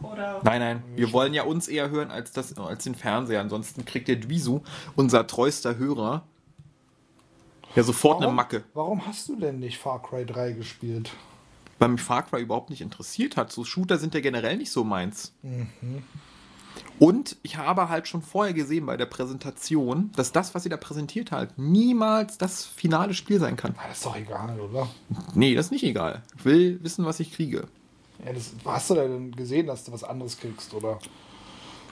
Oder? 0.02 0.42
Nein, 0.44 0.60
nein. 0.60 0.84
Wir 0.96 1.12
wollen 1.12 1.34
ja 1.34 1.44
uns 1.44 1.68
eher 1.68 1.90
hören 1.90 2.12
als, 2.12 2.32
das, 2.32 2.58
als 2.58 2.84
den 2.84 2.96
Fernseher. 2.96 3.42
Ansonsten 3.42 3.86
kriegt 3.86 4.08
der 4.08 4.18
Dwisu, 4.18 4.62
unser 4.96 5.28
treuster 5.28 5.78
Hörer, 5.78 6.24
ja 7.76 7.84
sofort 7.84 8.18
eine 8.18 8.26
Warum, 8.26 8.36
Macke. 8.36 8.64
warum 8.74 9.06
hast 9.06 9.30
du 9.30 9.36
denn 9.36 9.60
nicht 9.60 9.78
Far 9.78 10.02
Cry 10.02 10.26
3 10.26 10.54
gespielt? 10.54 11.12
Weil 11.78 11.90
mich 11.90 12.02
Far 12.02 12.24
Cry 12.24 12.42
überhaupt 12.42 12.70
nicht 12.70 12.82
interessiert 12.82 13.38
hat. 13.38 13.52
So 13.52 13.64
Shooter 13.64 13.98
sind 13.98 14.14
ja 14.14 14.20
generell 14.20 14.58
nicht 14.58 14.72
so 14.72 14.84
meins. 14.84 15.34
Und 17.00 17.38
ich 17.44 17.56
habe 17.58 17.88
halt 17.88 18.08
schon 18.08 18.22
vorher 18.22 18.54
gesehen 18.54 18.86
bei 18.86 18.98
der 18.98 19.06
Präsentation, 19.06 20.12
dass 20.16 20.34
das, 20.34 20.54
was 20.54 20.64
sie 20.64 20.70
da 20.70 20.76
präsentiert 20.78 21.32
hat, 21.32 21.58
niemals 21.58 22.38
das 22.38 22.66
finale 22.66 23.14
Spiel 23.14 23.40
sein 23.40 23.56
kann. 23.56 23.76
Ah, 23.78 23.88
das 23.88 23.98
ist 23.98 24.06
doch 24.06 24.18
egal, 24.18 24.60
oder? 24.60 24.90
Nee, 25.34 25.56
das 25.56 25.68
ist 25.68 25.72
nicht 25.72 25.84
egal. 25.84 26.24
Ich 26.38 26.46
will 26.46 26.84
wissen, 26.84 27.06
was 27.06 27.22
ich 27.22 27.34
kriege. 27.34 27.68
Ja, 28.26 28.34
das, 28.34 28.54
hast 28.66 28.90
du 28.90 28.96
da 28.96 29.08
denn 29.08 29.32
gesehen, 29.34 29.68
dass 29.68 29.86
du 29.86 29.94
was 29.94 30.04
anderes 30.04 30.38
kriegst, 30.38 30.74
oder? 30.74 31.00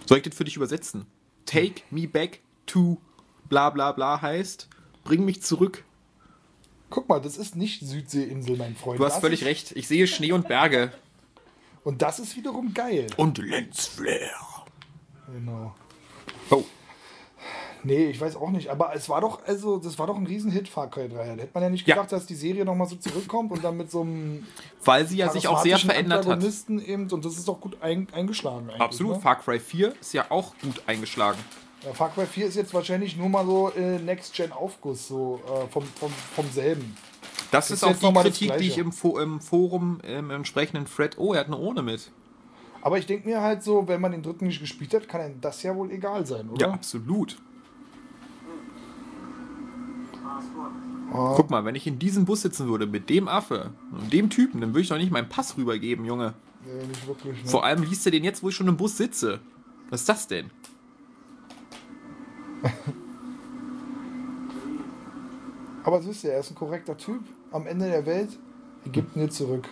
Soll 0.05 0.17
ich 0.17 0.23
das 0.23 0.35
für 0.35 0.43
dich 0.43 0.57
übersetzen? 0.57 1.05
Take 1.45 1.83
me 1.89 2.07
back 2.07 2.41
to 2.65 2.97
bla 3.47 3.69
bla 3.69 3.93
bla 3.93 4.21
heißt, 4.21 4.67
bring 5.07 5.23
mich 5.23 5.41
zurück. 5.41 5.85
Guck 6.89 7.07
mal, 7.07 7.19
das 7.21 7.37
ist 7.37 7.55
nicht 7.55 7.81
Südseeinsel, 7.81 8.57
mein 8.57 8.75
Freund. 8.75 8.99
Du 8.99 9.05
hast 9.05 9.15
das 9.15 9.21
völlig 9.21 9.41
ist, 9.41 9.47
recht. 9.47 9.71
Ich 9.75 9.87
sehe 9.87 10.05
Schnee 10.05 10.33
und 10.33 10.47
Berge. 10.47 10.91
Und 11.83 12.01
das 12.01 12.19
ist 12.19 12.35
wiederum 12.35 12.73
geil. 12.73 13.07
Und 13.15 13.37
Lensflare. 13.37 14.29
Genau. 15.33 15.73
Oh. 16.49 16.63
Nee, 17.83 18.07
ich 18.07 18.19
weiß 18.19 18.35
auch 18.35 18.49
nicht. 18.49 18.69
Aber 18.69 18.93
es 18.95 19.07
war 19.07 19.21
doch, 19.21 19.45
also, 19.45 19.77
das 19.77 19.97
war 19.97 20.07
doch 20.07 20.17
ein 20.17 20.25
Riesenhit, 20.25 20.67
Far 20.67 20.89
Cry 20.89 21.07
3. 21.07 21.15
Da 21.35 21.41
hätte 21.43 21.51
man 21.53 21.63
ja 21.63 21.69
nicht 21.69 21.87
Ja. 21.87 21.95
gedacht, 21.95 22.11
dass 22.11 22.25
die 22.25 22.35
Serie 22.35 22.65
nochmal 22.65 22.87
so 22.87 22.97
zurückkommt 22.97 23.51
und 23.51 23.63
dann 23.63 23.77
mit 23.77 23.89
so 23.89 24.01
einem 24.01 24.45
Weil 24.83 25.07
sie 25.07 25.17
ja 25.17 25.29
sich 25.29 25.47
auch 25.47 25.61
sehr 25.63 25.77
verändert 25.77 26.25
hat. 26.25 26.33
Antagonisten 26.33 26.83
eben. 26.83 27.09
Und 27.09 27.23
das 27.23 27.37
ist 27.37 27.47
doch 27.47 27.61
gut 27.61 27.81
ein, 27.81 28.07
eingeschlagen. 28.11 28.69
Absolut. 28.71 29.15
Ne? 29.15 29.21
Far 29.21 29.39
Cry 29.39 29.59
4 29.59 29.93
ist 30.01 30.13
ja 30.13 30.25
auch 30.29 30.53
gut 30.61 30.81
eingeschlagen. 30.87 31.39
Ja, 31.83 31.93
Far 31.93 32.09
Cry 32.09 32.25
4 32.25 32.47
ist 32.47 32.55
jetzt 32.55 32.73
wahrscheinlich 32.73 33.17
nur 33.17 33.29
mal 33.29 33.45
so 33.45 33.71
äh, 33.71 33.99
Next-Gen-Aufguss, 33.99 35.07
so 35.07 35.39
äh, 35.45 35.67
vom, 35.71 35.83
vom, 35.83 36.11
vom 36.11 36.49
selben. 36.49 36.97
Das, 37.51 37.69
ist 37.69 37.77
ist 37.77 37.83
auch 37.83 37.95
die 37.95 38.13
das 38.13 38.23
Kritik, 38.23 38.57
die 38.57 38.67
ich 38.67 38.77
im, 38.77 38.91
Fo 38.91 39.19
im 39.19 39.39
Forum 39.39 39.99
im 40.01 40.31
entsprechenden 40.31 40.85
Thread. 40.85 41.17
Oh, 41.17 41.33
er 41.33 41.41
hat 41.41 41.47
eine 41.47 41.57
Ohne 41.57 41.81
mit. 41.81 42.11
Aber 42.81 42.97
ich 42.97 43.05
denke 43.05 43.27
mir 43.27 43.41
halt 43.41 43.63
so, 43.63 43.87
wenn 43.87 44.01
man 44.01 44.11
den 44.11 44.23
dritten 44.23 44.47
nicht 44.47 44.59
gespielt 44.59 44.93
hat, 44.93 45.07
kann 45.07 45.21
einem 45.21 45.41
das 45.41 45.63
ja 45.63 45.75
wohl 45.75 45.91
egal 45.91 46.25
sein, 46.25 46.49
oder? 46.49 46.67
Ja, 46.67 46.73
absolut. 46.73 47.37
Oh. 51.13 51.33
Guck 51.35 51.49
mal, 51.49 51.63
wenn 51.63 51.75
ich 51.75 51.87
in 51.87 51.99
diesem 51.99 52.25
Bus 52.25 52.41
sitzen 52.41 52.67
würde 52.67 52.85
mit 52.85 53.09
dem 53.09 53.27
Affe 53.27 53.71
und 53.91 54.11
dem 54.11 54.29
Typen, 54.29 54.61
dann 54.61 54.71
würde 54.71 54.81
ich 54.81 54.89
doch 54.89 54.97
nicht 54.97 55.11
meinen 55.11 55.29
Pass 55.29 55.57
rübergeben, 55.57 56.05
Junge. 56.05 56.33
Nee, 56.65 56.85
nicht 56.85 57.07
wirklich. 57.07 57.43
Ne? 57.43 57.49
Vor 57.49 57.63
allem 57.63 57.83
liest 57.83 58.05
er 58.05 58.11
den 58.11 58.23
jetzt, 58.23 58.43
wo 58.43 58.49
ich 58.49 58.55
schon 58.55 58.67
im 58.67 58.77
Bus 58.77 58.97
sitze. 58.97 59.39
Was 59.89 60.01
ist 60.01 60.09
das 60.09 60.27
denn? 60.27 60.51
Aber 65.83 66.01
siehst 66.01 66.23
du, 66.23 66.31
er 66.31 66.39
ist 66.39 66.51
ein 66.51 66.55
korrekter 66.55 66.97
Typ. 66.97 67.23
Am 67.51 67.65
Ende 67.65 67.89
der 67.89 68.05
Welt, 68.05 68.37
er 68.83 68.91
gibt 68.91 69.15
ihn 69.15 69.21
dir 69.21 69.29
zurück. 69.29 69.69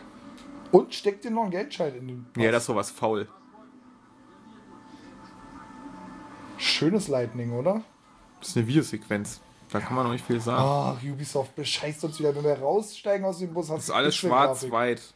Und 0.71 0.93
steckt 0.93 1.25
dir 1.25 1.31
noch 1.31 1.43
einen 1.43 1.51
Geldschein 1.51 1.93
in 1.95 2.07
den 2.07 2.25
Pass. 2.33 2.43
Ja, 2.43 2.51
das 2.51 2.63
ist 2.63 2.67
sowas 2.67 2.89
faul. 2.89 3.27
Schönes 6.57 7.07
Lightning, 7.09 7.51
oder? 7.51 7.81
Das 8.39 8.49
ist 8.49 8.57
eine 8.57 8.67
Videosequenz. 8.67 9.41
Da 9.71 9.79
kann 9.79 9.95
man 9.95 10.05
noch 10.05 10.13
nicht 10.13 10.25
viel 10.25 10.39
sagen. 10.39 10.63
Ach, 10.63 11.03
Ubisoft 11.03 11.55
bescheißt 11.55 12.05
uns 12.05 12.19
wieder. 12.19 12.33
Wenn 12.35 12.43
wir 12.43 12.59
raussteigen 12.59 13.25
aus 13.25 13.39
dem 13.39 13.53
Bus, 13.53 13.69
hast 13.69 13.77
Das 13.77 13.83
ist 13.85 13.91
alles 13.91 14.15
schwarz-weiß. 14.15 15.13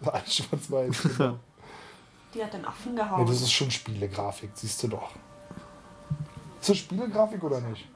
Alles 0.04 0.36
schwarz-weiß. 0.36 1.02
genau. 1.16 1.38
Die 2.34 2.44
hat 2.44 2.52
den 2.52 2.64
Affen 2.64 2.94
gehauen. 2.94 3.26
das 3.26 3.40
ist 3.40 3.50
schon 3.50 3.70
Spielegrafik, 3.70 4.50
siehst 4.54 4.82
du 4.82 4.88
doch. 4.88 5.10
Ist 6.60 6.68
das 6.70 6.76
Spielegrafik 6.78 7.42
oder 7.42 7.60
nicht? 7.60 7.86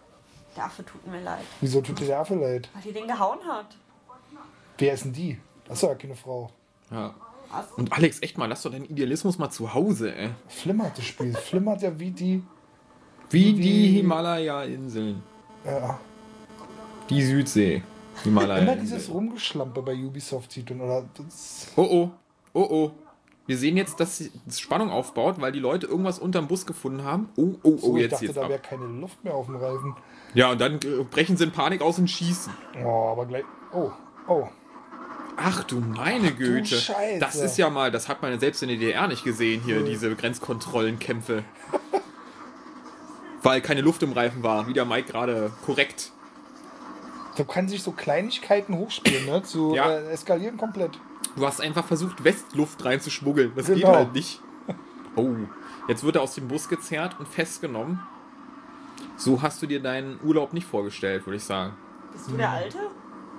Der 0.57 0.65
Affe 0.67 0.85
tut 0.85 1.07
mir 1.07 1.21
leid. 1.23 1.43
Wieso 1.61 1.81
tut 1.81 1.99
dir 2.01 2.07
der 2.07 2.21
Affe 2.21 2.35
leid? 2.35 2.69
Weil 2.75 2.83
die 2.83 2.93
den 2.93 3.07
gehauen 3.07 3.39
hat. 3.47 3.77
Wer 4.79 4.95
ist 4.95 5.05
denn 5.05 5.13
die? 5.13 5.39
Das 5.65 5.75
ist 5.79 5.83
doch 5.83 5.89
ja 5.91 5.95
keine 5.95 6.15
Frau. 6.17 6.51
Ja. 6.91 7.15
Was? 7.51 7.67
Und 7.77 7.93
Alex, 7.93 8.21
echt 8.23 8.39
mal, 8.39 8.47
lass 8.47 8.63
doch 8.63 8.71
deinen 8.73 8.85
Idealismus 8.87 9.39
mal 9.39 9.51
zu 9.51 9.73
Hause, 9.73 10.15
ey. 10.15 10.31
Flimmert 10.49 10.97
das 10.97 11.05
Spiel. 11.05 11.33
Flimmert 11.35 11.83
ja 11.83 11.99
wie 11.99 12.11
die. 12.11 12.43
Wie 13.31 13.57
Wie- 13.57 13.61
die 13.61 13.89
Himalaya-Inseln. 13.99 15.23
Ja. 15.65 15.99
Die 17.09 17.23
Südsee. 17.23 17.83
Immer 18.25 18.77
dieses. 18.77 19.09
Rumgeschlampe 19.11 19.81
bei 19.83 19.95
Ubisoft-Titeln. 19.95 20.81
Oder 20.81 21.05
das, 21.17 21.69
Oh 21.77 21.83
oh, 21.83 22.11
oh 22.53 22.67
oh. 22.71 22.91
Wir 23.47 23.59
sehen 23.59 23.77
jetzt, 23.77 23.99
dass 23.99 24.19
die 24.19 24.31
Spannung 24.57 24.91
aufbaut, 24.91 25.41
weil 25.41 25.51
die 25.51 25.59
Leute 25.59 25.87
irgendwas 25.87 26.19
unterm 26.19 26.47
Bus 26.47 26.65
gefunden 26.65 27.05
haben. 27.05 27.29
Oh, 27.37 27.55
oh, 27.63 27.77
so, 27.77 27.87
oh, 27.89 27.97
ich 27.97 28.03
jetzt 28.03 28.13
dachte, 28.15 28.27
jetzt 28.27 28.37
da 28.37 28.49
wäre 28.49 28.61
keine 28.61 28.87
Luft 28.87 29.23
mehr 29.25 29.35
auf 29.35 29.47
dem 29.47 29.57
Reifen. 29.57 29.97
Ja, 30.35 30.53
und 30.53 30.61
dann 30.61 30.77
äh, 30.77 31.03
brechen 31.11 31.37
sie 31.37 31.45
in 31.45 31.51
Panik 31.51 31.83
aus 31.83 31.99
und 31.99 32.09
schießen. 32.09 32.53
Oh, 32.85 33.09
aber 33.11 33.27
gleich. 33.27 33.45
Oh, 33.73 33.91
oh. 34.29 34.47
Ach 35.37 35.65
du 35.65 35.81
meine 35.81 36.33
Güte. 36.33 36.77
Scheiße. 36.77 37.19
Das 37.19 37.35
ist 37.37 37.57
ja 37.59 37.69
mal, 37.69 37.91
das 37.91 38.09
hat 38.09 38.23
man 38.23 38.33
ja 38.33 38.39
selbst 38.39 38.63
in 38.63 38.69
der 38.69 38.79
DDR 38.79 39.09
nicht 39.09 39.25
gesehen, 39.25 39.63
hier, 39.65 39.83
diese 39.83 40.15
Grenzkontrollenkämpfe. 40.15 41.43
Weil 43.43 43.61
keine 43.61 43.81
Luft 43.81 44.03
im 44.05 44.13
Reifen 44.13 44.43
war, 44.45 44.69
wie 44.69 44.73
der 44.73 44.85
Mike 44.85 45.11
gerade 45.11 45.51
korrekt. 45.67 46.13
So 47.37 47.45
kann 47.45 47.67
sich 47.67 47.83
so 47.83 47.91
Kleinigkeiten 47.93 48.77
hochspielen, 48.77 49.27
ne? 49.27 49.43
Zu 49.43 49.75
Ja. 49.75 49.91
äh, 49.91 50.11
eskalieren 50.11 50.59
komplett. 50.59 50.99
Du 51.37 51.47
hast 51.47 51.61
einfach 51.61 51.85
versucht, 51.85 52.25
Westluft 52.25 52.85
reinzuschmuggeln. 52.85 53.53
Das 53.57 53.67
geht 53.67 53.77
Genau. 53.77 53.95
halt 53.95 54.13
nicht. 54.13 54.41
Oh, 55.15 55.35
jetzt 55.89 56.05
wird 56.05 56.17
er 56.17 56.23
aus 56.23 56.35
dem 56.35 56.49
Bus 56.49 56.71
gezerrt 56.71 57.17
und 57.19 57.29
festgenommen. 57.29 58.01
So 59.19 59.43
hast 59.43 59.61
du 59.61 59.67
dir 59.67 59.79
deinen 59.83 60.19
Urlaub 60.25 60.55
nicht 60.55 60.67
vorgestellt, 60.67 61.27
würde 61.27 61.37
ich 61.37 61.45
sagen. 61.45 61.75
Bist 62.13 62.31
du 62.31 62.37
der 62.39 62.49
Alte? 62.51 62.79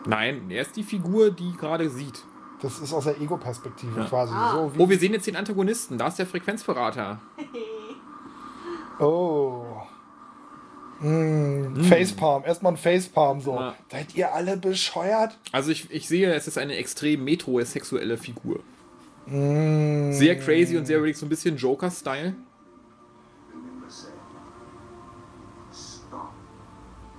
Nein, 0.05 0.51
er 0.51 0.61
ist 0.61 0.75
die 0.75 0.83
Figur, 0.83 1.31
die 1.31 1.51
gerade 1.57 1.89
sieht. 1.89 2.21
Das 2.61 2.77
ist 2.79 2.93
aus 2.93 3.05
der 3.05 3.19
Ego-Perspektive 3.19 4.01
Ja. 4.01 4.05
quasi. 4.05 4.33
Ah. 4.35 4.51
So 4.53 4.75
wie, 4.75 4.79
Oh, 4.83 4.87
wir 4.89 4.99
sehen 4.99 5.13
jetzt 5.13 5.25
den 5.25 5.35
Antagonisten. 5.35 5.97
Da 5.97 6.07
ist 6.09 6.19
der 6.19 6.27
Frequenzberater. 6.27 7.19
oh. 8.99 9.65
Mm, 11.03 11.83
Facepalm. 11.83 12.43
Erstmal 12.45 12.73
ein 12.73 12.77
Facepalm 12.77 13.41
so. 13.41 13.55
Ja. 13.55 13.75
Seid 13.91 14.15
ihr 14.15 14.33
alle 14.33 14.57
bescheuert? 14.57 15.37
Also 15.51 15.71
ich, 15.71 15.91
ich 15.91 16.07
sehe, 16.07 16.33
es 16.33 16.47
ist 16.47 16.57
eine 16.57 16.75
extrem 16.75 17.23
metrosexuelle 17.23 18.17
Figur. 18.17 18.59
Mm, 19.25 20.11
Sehr 20.13 20.37
crazy 20.39 20.77
und 20.77 20.85
sehr 20.85 20.99
wirklich 20.99 21.17
so 21.17 21.25
ein 21.25 21.29
bisschen 21.29 21.57
Joker-Style. 21.57 22.35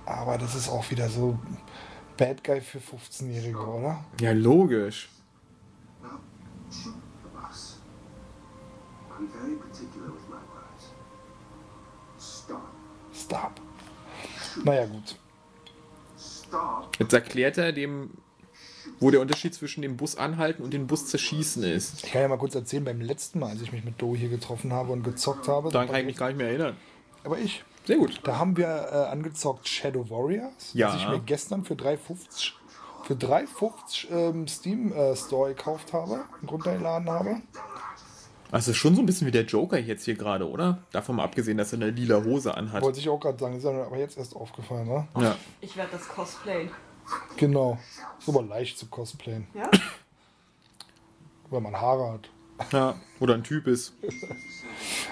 aber 0.05 0.37
das 0.37 0.55
ist 0.55 0.69
auch 0.69 0.89
wieder 0.91 1.09
so 1.09 1.37
Bad 2.17 2.43
Guy 2.43 2.61
für 2.61 2.79
15-Jährige, 2.79 3.57
oder? 3.59 4.05
Ja, 4.21 4.31
logisch. 4.31 5.09
Stop. 13.13 13.64
Naja, 14.63 14.85
gut. 14.85 15.15
Jetzt 16.99 17.13
erklärt 17.13 17.57
er 17.57 17.71
dem, 17.73 18.11
wo 18.99 19.11
der 19.11 19.19
Unterschied 19.19 19.53
zwischen 19.53 19.81
dem 19.81 19.97
Bus 19.97 20.15
anhalten 20.15 20.63
und 20.63 20.73
dem 20.73 20.87
Bus 20.87 21.07
zerschießen 21.07 21.63
ist. 21.63 22.03
Ich 22.05 22.11
kann 22.11 22.21
ja 22.21 22.27
mal 22.27 22.37
kurz 22.37 22.55
erzählen, 22.55 22.83
beim 22.85 23.01
letzten 23.01 23.39
Mal, 23.39 23.49
als 23.49 23.61
ich 23.61 23.71
mich 23.71 23.83
mit 23.83 24.01
Do 24.01 24.15
hier 24.15 24.29
getroffen 24.29 24.71
habe 24.71 24.93
und 24.93 25.03
gezockt 25.03 25.47
habe. 25.47 25.69
Daran 25.69 25.87
kann 25.87 25.99
ich 25.99 26.05
mich 26.05 26.17
gar 26.17 26.27
nicht 26.27 26.37
mehr 26.37 26.47
erinnern. 26.47 26.77
Aber 27.23 27.37
ich. 27.37 27.63
Sehr 27.85 27.97
gut. 27.97 28.19
Da 28.23 28.37
haben 28.39 28.57
wir 28.57 28.65
äh, 28.67 28.95
angezockt 29.11 29.67
Shadow 29.67 30.09
Warriors, 30.09 30.71
Ja. 30.73 30.91
das 30.91 31.01
ich 31.01 31.07
mir 31.07 31.19
gestern 31.19 31.63
für 31.65 31.75
3,50 31.75 32.53
für 33.03 33.13
3,50 33.13 34.09
ähm, 34.09 34.47
Steam 34.47 34.91
äh, 34.91 35.15
Store 35.15 35.49
gekauft 35.53 35.93
habe 35.93 36.23
und 36.41 36.51
runtergeladen 36.51 37.07
habe. 37.07 37.41
Also 38.55 38.73
schon 38.73 38.95
so 38.95 39.01
ein 39.01 39.05
bisschen 39.05 39.27
wie 39.27 39.31
der 39.31 39.43
Joker 39.43 39.77
jetzt 39.77 40.05
hier 40.05 40.15
gerade, 40.15 40.49
oder? 40.49 40.77
Davon 40.93 41.17
mal 41.17 41.25
abgesehen, 41.25 41.57
dass 41.57 41.73
er 41.73 41.79
eine 41.81 41.89
lila 41.89 42.23
Hose 42.23 42.55
anhat. 42.55 42.83
Wollte 42.83 42.99
ich 42.99 43.09
auch 43.09 43.19
gerade 43.19 43.37
sagen, 43.37 43.57
ist 43.57 43.65
mir 43.65 43.83
aber 43.85 43.97
jetzt 43.97 44.17
erst 44.17 44.33
aufgefallen, 44.33 44.87
ne? 44.87 45.05
Ja. 45.19 45.35
Ich 45.59 45.75
werde 45.75 45.89
das 45.91 46.07
cosplayen. 46.07 46.69
Genau. 47.35 47.77
Ist 48.17 48.29
aber 48.29 48.43
leicht 48.43 48.79
zu 48.79 48.85
cosplayen, 48.85 49.45
Ja? 49.53 49.69
weil 51.49 51.59
man 51.59 51.75
Haare 51.75 52.13
hat. 52.13 52.71
ja. 52.71 52.95
Oder 53.19 53.33
ein 53.33 53.43
Typ 53.43 53.67
ist. 53.67 53.93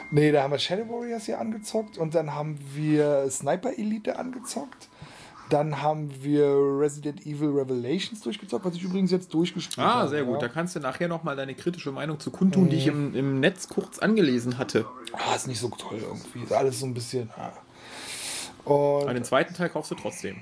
Nee, 0.10 0.32
da 0.32 0.44
haben 0.44 0.52
wir 0.52 0.60
Shadow 0.60 0.88
Warriors 0.88 1.26
hier 1.26 1.38
angezockt 1.42 1.98
und 1.98 2.16
dann 2.16 2.34
haben 2.34 2.58
wir 2.74 3.30
Sniper 3.30 3.78
Elite 3.78 4.18
angezockt. 4.18 4.88
Dann 5.50 5.82
haben 5.82 6.10
wir 6.24 6.46
Resident 6.80 7.26
Evil 7.26 7.50
Revelations 7.50 8.22
durchgezockt, 8.22 8.66
was 8.66 8.76
ich 8.76 8.84
übrigens 8.84 9.12
jetzt 9.12 9.34
durchgespielt 9.34 9.78
habe. 9.86 10.06
Ah, 10.06 10.08
sehr 10.08 10.24
gut. 10.24 10.42
Da 10.42 10.48
Ja. 10.48 10.52
kannst 10.52 10.76
du 10.76 10.80
nachher 10.80 11.08
nochmal 11.08 11.36
deine 11.36 11.54
kritische 11.54 11.92
Meinung 11.92 12.20
zu 12.20 12.32
kundtun, 12.32 12.70
die 12.70 12.78
ich 12.78 12.88
im, 12.88 13.14
im 13.16 13.40
Netz 13.40 13.68
kurz 13.68 14.00
angelesen 14.00 14.58
hatte. 14.58 14.86
Ah, 15.14 15.36
ist 15.36 15.48
nicht 15.48 15.60
so 15.60 15.70
toll 15.70 16.00
irgendwie. 16.02 16.44
Ist 16.44 16.54
alles 16.54 16.80
so 16.80 16.86
ein 16.86 16.94
bisschen. 16.94 17.30
Ah. 17.38 17.52
Und 18.70 19.04
Aber 19.04 19.14
den 19.14 19.26
zweiten 19.26 19.54
Teil 19.54 19.70
kaufst 19.70 19.92
du 19.92 19.96
trotzdem. 19.96 20.38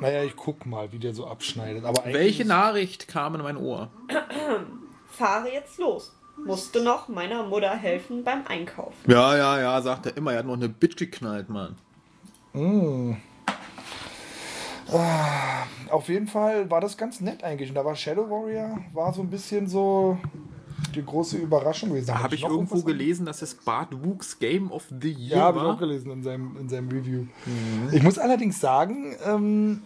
naja, 0.00 0.24
ich 0.24 0.34
guck 0.34 0.64
mal, 0.66 0.90
wie 0.92 0.98
der 0.98 1.12
so 1.14 1.26
abschneidet. 1.26 1.84
Aber 1.84 2.02
Welche 2.06 2.44
Nachricht 2.46 3.06
kam 3.08 3.34
in 3.34 3.42
mein 3.42 3.56
Ohr? 3.58 3.90
Fahre 5.10 5.52
jetzt 5.52 5.78
los. 5.78 6.12
Musste 6.44 6.82
noch 6.82 7.08
meiner 7.08 7.42
Mutter 7.42 7.70
helfen 7.74 8.24
beim 8.24 8.46
Einkaufen. 8.46 8.96
Ja, 9.10 9.36
ja, 9.36 9.60
ja, 9.60 9.82
sagt 9.82 10.06
er 10.06 10.16
immer. 10.16 10.32
Er 10.32 10.38
hat 10.38 10.46
noch 10.46 10.54
eine 10.54 10.68
Bitch 10.68 10.96
geknallt, 10.96 11.48
Mann. 11.50 11.76
Auf 15.90 16.08
jeden 16.08 16.26
Fall 16.26 16.70
war 16.70 16.80
das 16.80 16.96
ganz 16.96 17.20
nett 17.20 17.44
eigentlich. 17.44 17.68
Und 17.70 17.74
da 17.74 17.84
war 17.84 17.94
Shadow 17.94 18.28
Warrior, 18.28 18.78
war 18.92 19.12
so 19.12 19.22
ein 19.22 19.30
bisschen 19.30 19.68
so 19.68 20.18
die 20.94 21.04
große 21.04 21.36
Überraschung 21.36 21.90
gewesen. 21.90 22.06
Da 22.06 22.22
habe 22.22 22.34
ich 22.34 22.44
irgendwo 22.44 22.82
gelesen, 22.82 23.26
dass 23.26 23.42
es 23.42 23.54
Bart 23.54 23.88
Wooks 24.04 24.38
Game 24.38 24.70
of 24.70 24.84
the 25.00 25.10
Year 25.10 25.38
Ja, 25.38 25.42
habe 25.44 25.58
ich 25.58 25.64
war. 25.64 25.74
auch 25.74 25.78
gelesen 25.78 26.10
in 26.10 26.22
seinem, 26.22 26.56
in 26.58 26.68
seinem 26.68 26.88
Review. 26.88 27.20
Mhm. 27.46 27.88
Ich 27.92 28.02
muss 28.02 28.18
allerdings 28.18 28.60
sagen, 28.60 29.14
ähm, 29.26 29.82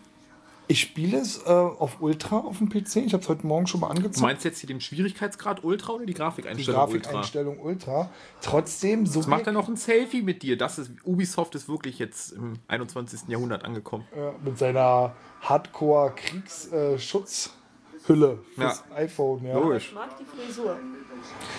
ich 0.68 0.80
spiele 0.80 1.18
es 1.18 1.38
äh, 1.44 1.50
auf 1.50 2.00
Ultra 2.00 2.38
auf 2.38 2.58
dem 2.58 2.68
PC. 2.68 2.96
Ich 2.96 3.12
habe 3.12 3.22
es 3.22 3.28
heute 3.28 3.46
Morgen 3.46 3.66
schon 3.66 3.80
mal 3.80 3.88
Du 3.88 3.94
angezockt. 3.96 4.22
meinst 4.22 4.44
jetzt 4.44 4.60
hier 4.60 4.68
den 4.68 4.80
Schwierigkeitsgrad 4.80 5.64
Ultra 5.64 5.94
oder 5.94 6.06
die 6.06 6.12
Die 6.12 6.18
Grafikeinstellung 6.18 6.80
Ultra? 6.80 6.96
Grafikeinstellung 7.00 7.58
Ultra. 7.60 8.10
Trotzdem 8.40 9.06
so 9.06 9.20
Jetzt 9.20 9.28
macht 9.28 9.46
er 9.46 9.52
noch 9.52 9.68
ein 9.68 9.76
Selfie 9.76 10.22
mit 10.22 10.42
dir. 10.42 10.56
Das 10.56 10.78
ist, 10.78 10.90
Ubisoft 11.04 11.54
ist 11.54 11.68
wirklich 11.68 11.98
jetzt 11.98 12.32
im 12.32 12.54
21. 12.68 13.28
Jahrhundert 13.28 13.64
angekommen. 13.64 14.04
äh, 14.14 14.30
mit 14.44 14.58
seiner 14.58 15.14
Hardcore-Kriegsschutzhülle 15.42 18.38
fürs 18.54 18.84
iPhone. 18.94 19.44
Ja. 19.44 19.54
Logisch. 19.54 19.88
Ich 19.88 19.94
mag 19.94 20.10
die 20.18 20.24
Frisur. 20.24 20.76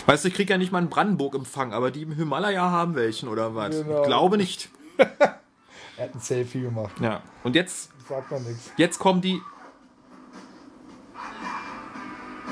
Weißt 0.06 0.24
du, 0.24 0.30
ich 0.30 0.34
krieg 0.34 0.50
ja 0.50 0.58
nicht 0.58 0.72
mal 0.72 0.80
einen 0.80 0.90
Brandenburg-Empfang, 0.90 1.74
aber 1.74 1.92
die 1.92 2.04
im 2.04 2.14
Himalaya 2.14 2.72
haben 2.72 2.96
welchen 2.96 3.28
oder 3.30 3.54
was? 3.56 3.76
Genau. 3.84 4.02
Ich 4.02 4.08
glaube 4.08 4.38
nicht. 4.38 4.70
Er 5.96 6.06
hat 6.06 6.16
ein 6.16 6.20
Selfie 6.22 6.62
gemacht. 6.62 6.96
Ja. 7.00 7.22
Und 7.44 7.56
jetzt, 7.56 7.92
Sagt 8.08 8.32
man 8.32 8.44
nichts. 8.44 8.72
jetzt 8.78 9.00
kommen 9.00 9.22
die. 9.22 9.42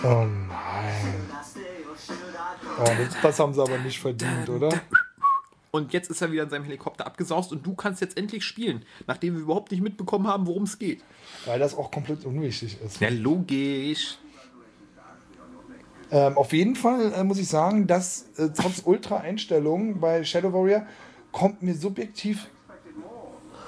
Oh 0.04 0.26
nein. 0.26 1.30
Oh, 2.80 2.84
das, 2.84 3.22
das 3.22 3.40
haben 3.40 3.54
sie 3.54 3.62
aber 3.62 3.78
nicht 3.78 4.00
verdient, 4.00 4.50
oder? 4.50 4.70
Und 5.72 5.94
jetzt 5.94 6.10
ist 6.10 6.22
er 6.22 6.32
wieder 6.32 6.44
in 6.44 6.50
seinem 6.50 6.66
Helikopter 6.66 7.06
abgesaust 7.06 7.52
und 7.52 7.66
du 7.66 7.76
kannst 7.76 8.02
jetzt 8.02 8.18
endlich 8.18 8.44
spielen, 8.44 8.84
nachdem 9.08 9.36
wir 9.36 9.42
überhaupt 9.42 9.72
nicht 9.72 9.82
mitbekommen 9.82 10.28
haben, 10.28 10.46
worum 10.46 10.64
es 10.64 10.78
geht. 10.78 11.02
Weil 11.46 11.60
das 11.60 11.76
auch 11.76 11.92
komplett 11.92 12.26
unwichtig 12.26 12.78
ist. 12.84 13.00
Ja, 13.00 13.10
logisch. 13.10 14.18
Ähm, 16.12 16.38
auf 16.38 16.52
jeden 16.52 16.76
Fall 16.76 17.14
äh, 17.14 17.24
muss 17.24 17.38
ich 17.38 17.48
sagen, 17.48 17.88
dass 17.88 18.26
äh, 18.38 18.50
trotz 18.54 18.82
Ultra-Einstellungen 18.84 20.02
bei 20.02 20.26
Shadow 20.26 20.52
Warrior 20.52 20.86
kommt 21.32 21.62
mir 21.62 21.74
subjektiv 21.74 22.50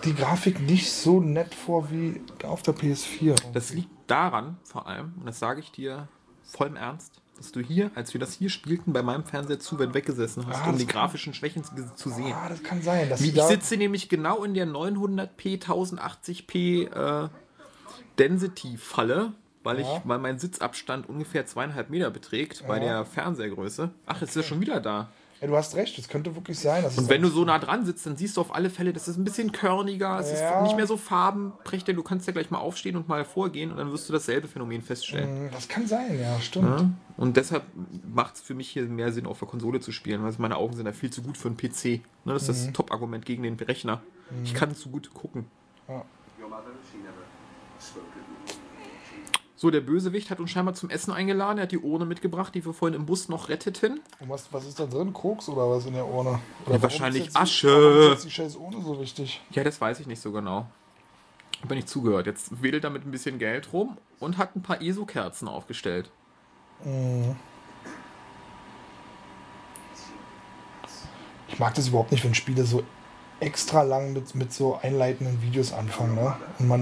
die 0.05 0.13
Grafik 0.15 0.59
nicht 0.61 0.91
so 0.91 1.19
nett 1.19 1.53
vor 1.55 1.89
wie 1.91 2.21
auf 2.43 2.61
der 2.61 2.75
PS4. 2.75 3.35
Das 3.53 3.73
liegt 3.73 3.89
daran, 4.07 4.57
vor 4.63 4.87
allem, 4.87 5.13
und 5.19 5.25
das 5.25 5.39
sage 5.39 5.59
ich 5.59 5.71
dir 5.71 6.07
voll 6.43 6.67
im 6.67 6.75
Ernst, 6.75 7.21
dass 7.37 7.51
du 7.51 7.61
hier, 7.61 7.89
als 7.95 8.13
wir 8.13 8.19
das 8.19 8.33
hier 8.33 8.49
spielten, 8.49 8.93
bei 8.93 9.01
meinem 9.01 9.23
Fernseher 9.23 9.59
zu 9.59 9.79
weit 9.79 9.93
weggesessen 9.93 10.45
hast, 10.47 10.61
Ah, 10.65 10.69
um 10.69 10.77
die 10.77 10.85
grafischen 10.85 11.33
Schwächen 11.33 11.63
zu, 11.95 12.09
sehen. 12.09 12.33
Ah, 12.33 12.47
das 12.49 12.61
kann 12.63 12.81
sein. 12.81 13.09
Dass 13.09 13.21
ich 13.21 13.33
sitze 13.41 13.75
nämlich 13.77 14.07
genau 14.09 14.43
in 14.43 14.53
der 14.53 14.67
900p, 14.67 15.59
1080p 15.63 16.91
äh, 17.25 17.29
Density-Falle, 18.19 19.33
weil, 19.63 19.79
ich, 19.79 19.87
Ja. 19.87 20.01
weil 20.03 20.19
mein 20.19 20.37
Sitzabstand 20.37 21.09
ungefähr 21.09 21.45
zweieinhalb 21.45 21.89
Meter 21.89 22.11
beträgt 22.11 22.67
bei 22.67 22.79
der 22.79 23.05
Fernsehergröße. 23.05 23.89
Ach, 24.05 24.21
jetzt 24.21 24.31
ist 24.31 24.35
er 24.37 24.43
schon 24.43 24.61
wieder 24.61 24.79
da. 24.79 25.09
Ja, 25.43 25.47
du 25.49 25.57
hast 25.57 25.75
recht, 25.75 25.97
das 25.97 26.07
könnte 26.07 26.33
wirklich 26.35 26.57
sein. 26.57 26.85
Und 26.85 26.97
es 26.97 27.09
wenn 27.09 27.21
du 27.21 27.27
so 27.27 27.43
nah 27.43 27.59
dran 27.59 27.85
sitzt, 27.85 28.05
dann 28.05 28.15
siehst 28.15 28.37
du 28.37 28.41
auf 28.41 28.55
alle 28.55 28.69
Fälle, 28.69 28.93
das 28.93 29.09
ist 29.09 29.17
ein 29.17 29.25
bisschen 29.25 29.51
körniger, 29.51 30.17
es 30.19 30.31
Ja. 30.31 30.51
ist 30.55 30.63
nicht 30.63 30.77
mehr 30.77 30.87
so 30.87 30.95
farbenprächtig. 30.95 31.97
Du 31.97 32.01
kannst 32.03 32.25
ja 32.27 32.31
gleich 32.31 32.49
mal 32.49 32.59
aufstehen 32.59 32.95
und 32.95 33.09
mal 33.09 33.25
vorgehen 33.25 33.69
und 33.71 33.75
dann 33.77 33.91
wirst 33.91 34.07
du 34.07 34.13
dasselbe 34.13 34.47
Phänomen 34.47 34.81
feststellen. 34.81 35.27
Hm, 35.27 35.49
Das 35.51 35.67
kann 35.67 35.85
sein, 35.85 36.17
ja, 36.17 36.39
stimmt. 36.39 36.79
Ja? 36.79 36.89
Und 37.17 37.35
deshalb 37.35 37.63
macht 38.13 38.35
es 38.35 38.41
für 38.41 38.53
mich 38.53 38.69
hier 38.69 38.83
mehr 38.83 39.11
Sinn, 39.11 39.25
auf 39.25 39.39
der 39.39 39.49
Konsole 39.49 39.81
zu 39.81 39.91
spielen, 39.91 40.23
weil 40.23 40.33
meine 40.37 40.55
Augen 40.55 40.75
sind 40.77 40.85
da 40.85 40.93
viel 40.93 41.11
zu 41.11 41.21
gut 41.21 41.37
für 41.37 41.49
einen 41.49 41.57
PC. 41.57 42.01
Ne, 42.23 42.31
das 42.33 42.43
ist 42.43 42.61
Mhm. 42.61 42.65
das 42.67 42.73
Top-Argument 42.73 43.25
gegen 43.25 43.43
den 43.43 43.55
Rechner. 43.59 44.01
Ich 44.45 44.53
kann 44.53 44.73
zu 44.73 44.89
gut 44.89 45.13
gucken. 45.13 45.45
Your 45.89 46.49
So, 49.63 49.71
der 49.71 49.79
Bösewicht 49.79 50.29
hat 50.29 50.41
uns 50.41 50.51
scheinbar 50.51 50.73
zum 50.73 50.89
Essen 50.89 51.13
eingeladen. 51.13 51.57
Er 51.57 51.61
hat 51.63 51.71
die 51.71 51.77
Urne 51.77 52.03
mitgebracht, 52.05 52.53
die 52.53 52.65
wir 52.65 52.73
vorhin 52.73 52.99
im 52.99 53.05
Bus 53.05 53.29
noch 53.29 53.47
retteten. 53.47 54.01
Und 54.19 54.27
was, 54.27 54.51
was 54.51 54.65
ist 54.67 54.77
da 54.77 54.85
drin? 54.85 55.13
Koks 55.13 55.47
oder 55.47 55.69
was 55.69 55.85
in 55.85 55.93
der 55.93 56.05
Urne? 56.05 56.31
Oder 56.31 56.41
warum 56.65 56.81
wahrscheinlich 56.83 57.27
ist 57.27 57.33
die- 57.37 57.39
Asche. 57.39 57.69
Warum 57.69 58.11
ist 58.11 58.25
die 58.25 58.29
scheiß 58.31 58.57
Urne 58.57 58.81
so 58.83 58.99
wichtig? 58.99 59.39
Ja, 59.51 59.63
das 59.63 59.79
weiß 59.79 60.01
ich 60.01 60.07
nicht 60.07 60.19
so 60.21 60.33
genau. 60.33 60.65
Hab 61.61 61.69
mir 61.69 61.77
nicht 61.77 61.87
zugehört. 61.87 62.25
Jetzt 62.25 62.61
wedelt 62.61 62.83
er 62.83 62.89
mit 62.89 63.05
ein 63.05 63.11
bisschen 63.11 63.39
Geld 63.39 63.71
rum 63.71 63.97
und 64.19 64.37
hat 64.37 64.53
ein 64.57 64.61
paar 64.63 64.81
ESO-Kerzen 64.81 65.47
aufgestellt. 65.47 66.11
Ich 71.47 71.57
mag 71.59 71.73
das 71.75 71.87
überhaupt 71.87 72.11
nicht, 72.11 72.25
wenn 72.25 72.33
Spiele 72.33 72.65
so 72.65 72.83
extra 73.39 73.83
lang 73.83 74.11
mit, 74.11 74.35
mit 74.35 74.51
so 74.51 74.77
einleitenden 74.81 75.41
Videos 75.41 75.71
anfangen, 75.71 76.15
ne? 76.15 76.35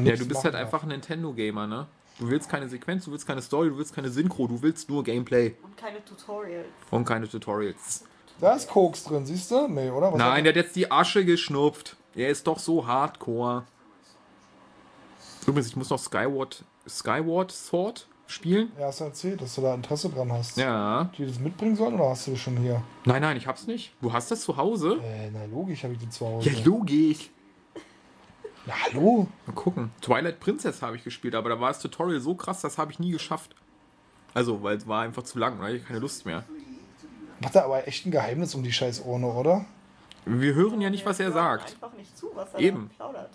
Ja, 0.03 0.15
du 0.15 0.27
bist 0.27 0.43
halt 0.43 0.55
einfach 0.55 0.81
ein 0.81 0.89
Nintendo-Gamer, 0.89 1.67
ne? 1.67 1.85
Du 2.21 2.29
willst 2.29 2.47
keine 2.49 2.69
Sequenz, 2.69 3.05
du 3.05 3.11
willst 3.11 3.25
keine 3.25 3.41
Story, 3.41 3.69
du 3.69 3.77
willst 3.79 3.95
keine 3.95 4.09
Synchro, 4.11 4.45
du 4.47 4.61
willst 4.61 4.87
nur 4.91 5.03
Gameplay 5.03 5.55
Und 5.63 5.75
keine 5.75 6.05
Tutorials. 6.05 6.67
und 6.91 7.03
keine 7.03 7.27
Tutorials. 7.27 8.03
Da 8.39 8.53
ist 8.53 8.69
Koks 8.69 9.05
drin, 9.05 9.25
siehst 9.25 9.49
du? 9.49 9.67
Nee, 9.67 9.89
oder? 9.89 10.11
Was 10.11 10.19
Nein, 10.19 10.37
hat 10.37 10.45
der 10.45 10.49
hat 10.51 10.55
jetzt 10.67 10.75
die 10.75 10.91
Asche 10.91 11.25
geschnupft. 11.25 11.95
Er 12.13 12.29
ist 12.29 12.45
doch 12.45 12.59
so 12.59 12.85
hardcore. 12.85 13.63
Übrigens, 15.47 15.69
ich 15.69 15.75
muss 15.75 15.89
noch 15.89 15.97
Skyward, 15.97 16.63
Skyward 16.87 17.51
Sword 17.51 18.07
spielen. 18.27 18.71
Ja, 18.79 18.85
hast 18.85 18.99
du 18.99 19.05
erzählt, 19.05 19.41
dass 19.41 19.55
du 19.55 19.61
da 19.61 19.73
Interesse 19.73 20.07
dran 20.09 20.31
hast. 20.31 20.57
Ja. 20.57 21.09
Die 21.17 21.25
das 21.25 21.39
mitbringen 21.39 21.75
sollen 21.75 21.95
oder 21.95 22.09
hast 22.09 22.27
du 22.27 22.31
das 22.31 22.39
schon 22.39 22.55
hier? 22.57 22.83
Nein, 23.03 23.23
nein, 23.23 23.35
ich 23.35 23.47
hab's 23.47 23.65
nicht. 23.65 23.93
Du 23.99 24.13
hast 24.13 24.29
das 24.29 24.41
zu 24.41 24.55
Hause? 24.57 24.99
Äh, 25.03 25.31
na 25.31 25.45
logisch 25.45 25.83
habe 25.83 25.93
ich 25.93 25.99
die 25.99 26.09
zu 26.09 26.27
Hause. 26.27 26.51
Ja, 26.51 26.63
logisch. 26.63 27.31
Na, 28.65 28.73
hallo? 28.85 29.27
Mal 29.47 29.53
gucken. 29.53 29.91
Twilight 30.01 30.39
Princess 30.39 30.81
habe 30.81 30.95
ich 30.95 31.03
gespielt, 31.03 31.35
aber 31.35 31.49
da 31.49 31.59
war 31.59 31.69
das 31.69 31.79
Tutorial 31.79 32.19
so 32.19 32.35
krass, 32.35 32.61
das 32.61 32.77
habe 32.77 32.91
ich 32.91 32.99
nie 32.99 33.11
geschafft. 33.11 33.55
Also, 34.33 34.61
weil 34.63 34.77
es 34.77 34.87
war 34.87 35.01
einfach 35.01 35.23
zu 35.23 35.39
lang, 35.39 35.57
da 35.59 35.65
hatte 35.65 35.75
ich 35.77 35.85
keine 35.85 35.99
Lust 35.99 36.25
mehr. 36.25 36.43
Hat 37.43 37.55
er 37.55 37.65
aber 37.65 37.87
echt 37.87 38.05
ein 38.05 38.11
Geheimnis 38.11 38.53
um 38.55 38.63
die 38.63 38.71
scheiß 38.71 38.99
Urne, 39.01 39.27
oder? 39.27 39.65
Wir 40.25 40.53
hören 40.53 40.79
ja 40.79 40.89
nicht, 40.91 41.05
was 41.05 41.19
er 41.19 41.31
sagt. 41.31 41.73
Einfach 41.73 41.97
nicht 41.97 42.15
zu, 42.15 42.27
was 42.35 42.53
er 42.53 42.59
Eben. 42.59 42.89
plaudert. 42.95 43.31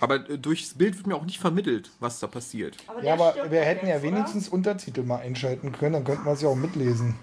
Aber 0.00 0.30
äh, 0.30 0.38
durchs 0.38 0.74
Bild 0.74 0.96
wird 0.96 1.06
mir 1.08 1.16
auch 1.16 1.24
nicht 1.24 1.40
vermittelt, 1.40 1.90
was 1.98 2.20
da 2.20 2.28
passiert. 2.28 2.76
Aber 2.86 2.98
Ja, 2.98 3.02
der 3.02 3.12
aber 3.14 3.32
stirbt 3.32 3.50
wir 3.50 3.60
doch 3.60 3.66
hätten 3.66 3.86
ja 3.86 3.94
jetzt, 3.94 4.04
oder? 4.04 4.12
wenigstens 4.12 4.48
Untertitel 4.48 5.02
mal 5.02 5.16
einschalten 5.18 5.72
können, 5.72 5.94
dann 5.94 6.04
könnten 6.04 6.24
wir 6.24 6.32
es 6.32 6.42
ja 6.42 6.48
auch 6.48 6.54
mitlesen. 6.54 7.16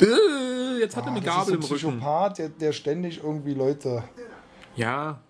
Äh, 0.00 0.80
jetzt 0.80 0.96
hat 0.96 1.04
er 1.04 1.08
Ah, 1.08 1.14
eine 1.16 1.20
das 1.24 1.34
Gabel 1.34 1.54
im 1.54 1.60
ist 1.60 1.68
so 1.68 1.74
ein 1.74 1.78
Rücken. 1.78 1.90
Psychopath, 1.98 2.38
der, 2.38 2.48
der 2.48 2.72
ständig 2.72 3.22
irgendwie 3.22 3.54
Leute 3.54 4.04
Ja. 4.76 5.20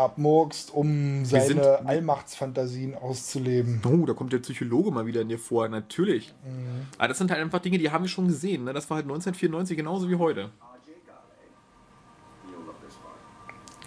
Abmurkst, 0.00 0.72
um 0.74 1.24
seine 1.24 1.44
sind- 1.44 1.60
Allmachtsfantasien 1.60 2.94
auszuleben. 2.94 3.80
Oh, 3.86 4.06
da 4.06 4.12
kommt 4.14 4.32
der 4.32 4.38
Psychologe 4.38 4.90
mal 4.90 5.06
wieder 5.06 5.20
in 5.22 5.28
dir 5.28 5.38
vor, 5.38 5.68
natürlich. 5.68 6.34
Mhm. 6.44 6.86
Aber 6.98 7.08
das 7.08 7.18
sind 7.18 7.30
halt 7.30 7.40
einfach 7.40 7.60
Dinge, 7.60 7.78
die 7.78 7.90
haben 7.90 8.04
wir 8.04 8.08
schon 8.08 8.26
gesehen. 8.28 8.64
Ne? 8.64 8.72
Das 8.72 8.88
war 8.90 8.96
halt 8.96 9.06
1994 9.06 9.76
genauso 9.76 10.08
wie 10.08 10.16
heute. 10.16 10.50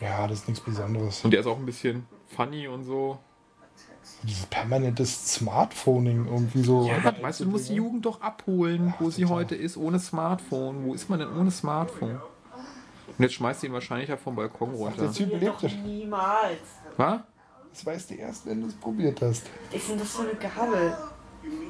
Ja, 0.01 0.27
das 0.27 0.39
ist 0.39 0.47
nichts 0.49 0.63
Besonderes. 0.63 1.23
Und 1.23 1.31
der 1.31 1.39
ist 1.41 1.45
auch 1.45 1.57
ein 1.57 1.65
bisschen 1.65 2.05
funny 2.35 2.67
und 2.67 2.83
so. 2.83 3.19
Dieses 4.23 4.45
permanentes 4.47 5.33
Smartphoning 5.35 6.25
irgendwie 6.27 6.63
so. 6.63 6.87
Ja, 6.87 7.13
weißt 7.21 7.41
du, 7.41 7.45
du 7.45 7.51
musst 7.51 7.69
die 7.69 7.75
Jugend 7.75 8.05
doch 8.05 8.21
abholen, 8.21 8.93
wo 8.99 9.09
sie 9.09 9.21
total. 9.23 9.37
heute 9.37 9.55
ist, 9.55 9.77
ohne 9.77 9.99
Smartphone. 9.99 10.85
Wo 10.85 10.93
ist 10.93 11.09
man 11.09 11.19
denn 11.19 11.29
ohne 11.37 11.51
Smartphone? 11.51 12.19
Und 13.17 13.23
jetzt 13.23 13.33
schmeißt 13.35 13.61
sie 13.61 13.67
ihn 13.67 13.73
wahrscheinlich 13.73 14.09
ja 14.09 14.17
vom 14.17 14.35
Balkon 14.35 14.71
Der 14.71 14.79
runter. 14.79 15.11
Typ 15.11 15.29
Wir 15.29 15.37
lebt 15.37 15.63
doch 15.63 15.71
niemals. 15.71 16.59
Was? 16.97 17.21
Das 17.71 17.85
weißt 17.85 18.11
du 18.11 18.15
erst, 18.15 18.45
wenn 18.45 18.61
du 18.61 18.67
es 18.67 18.75
probiert 18.75 19.21
hast. 19.21 19.43
Ist 19.71 19.89
denn 19.89 19.97
das 19.97 20.11
für 20.15 20.21
eine 20.21 20.35
Gabel? 20.35 20.95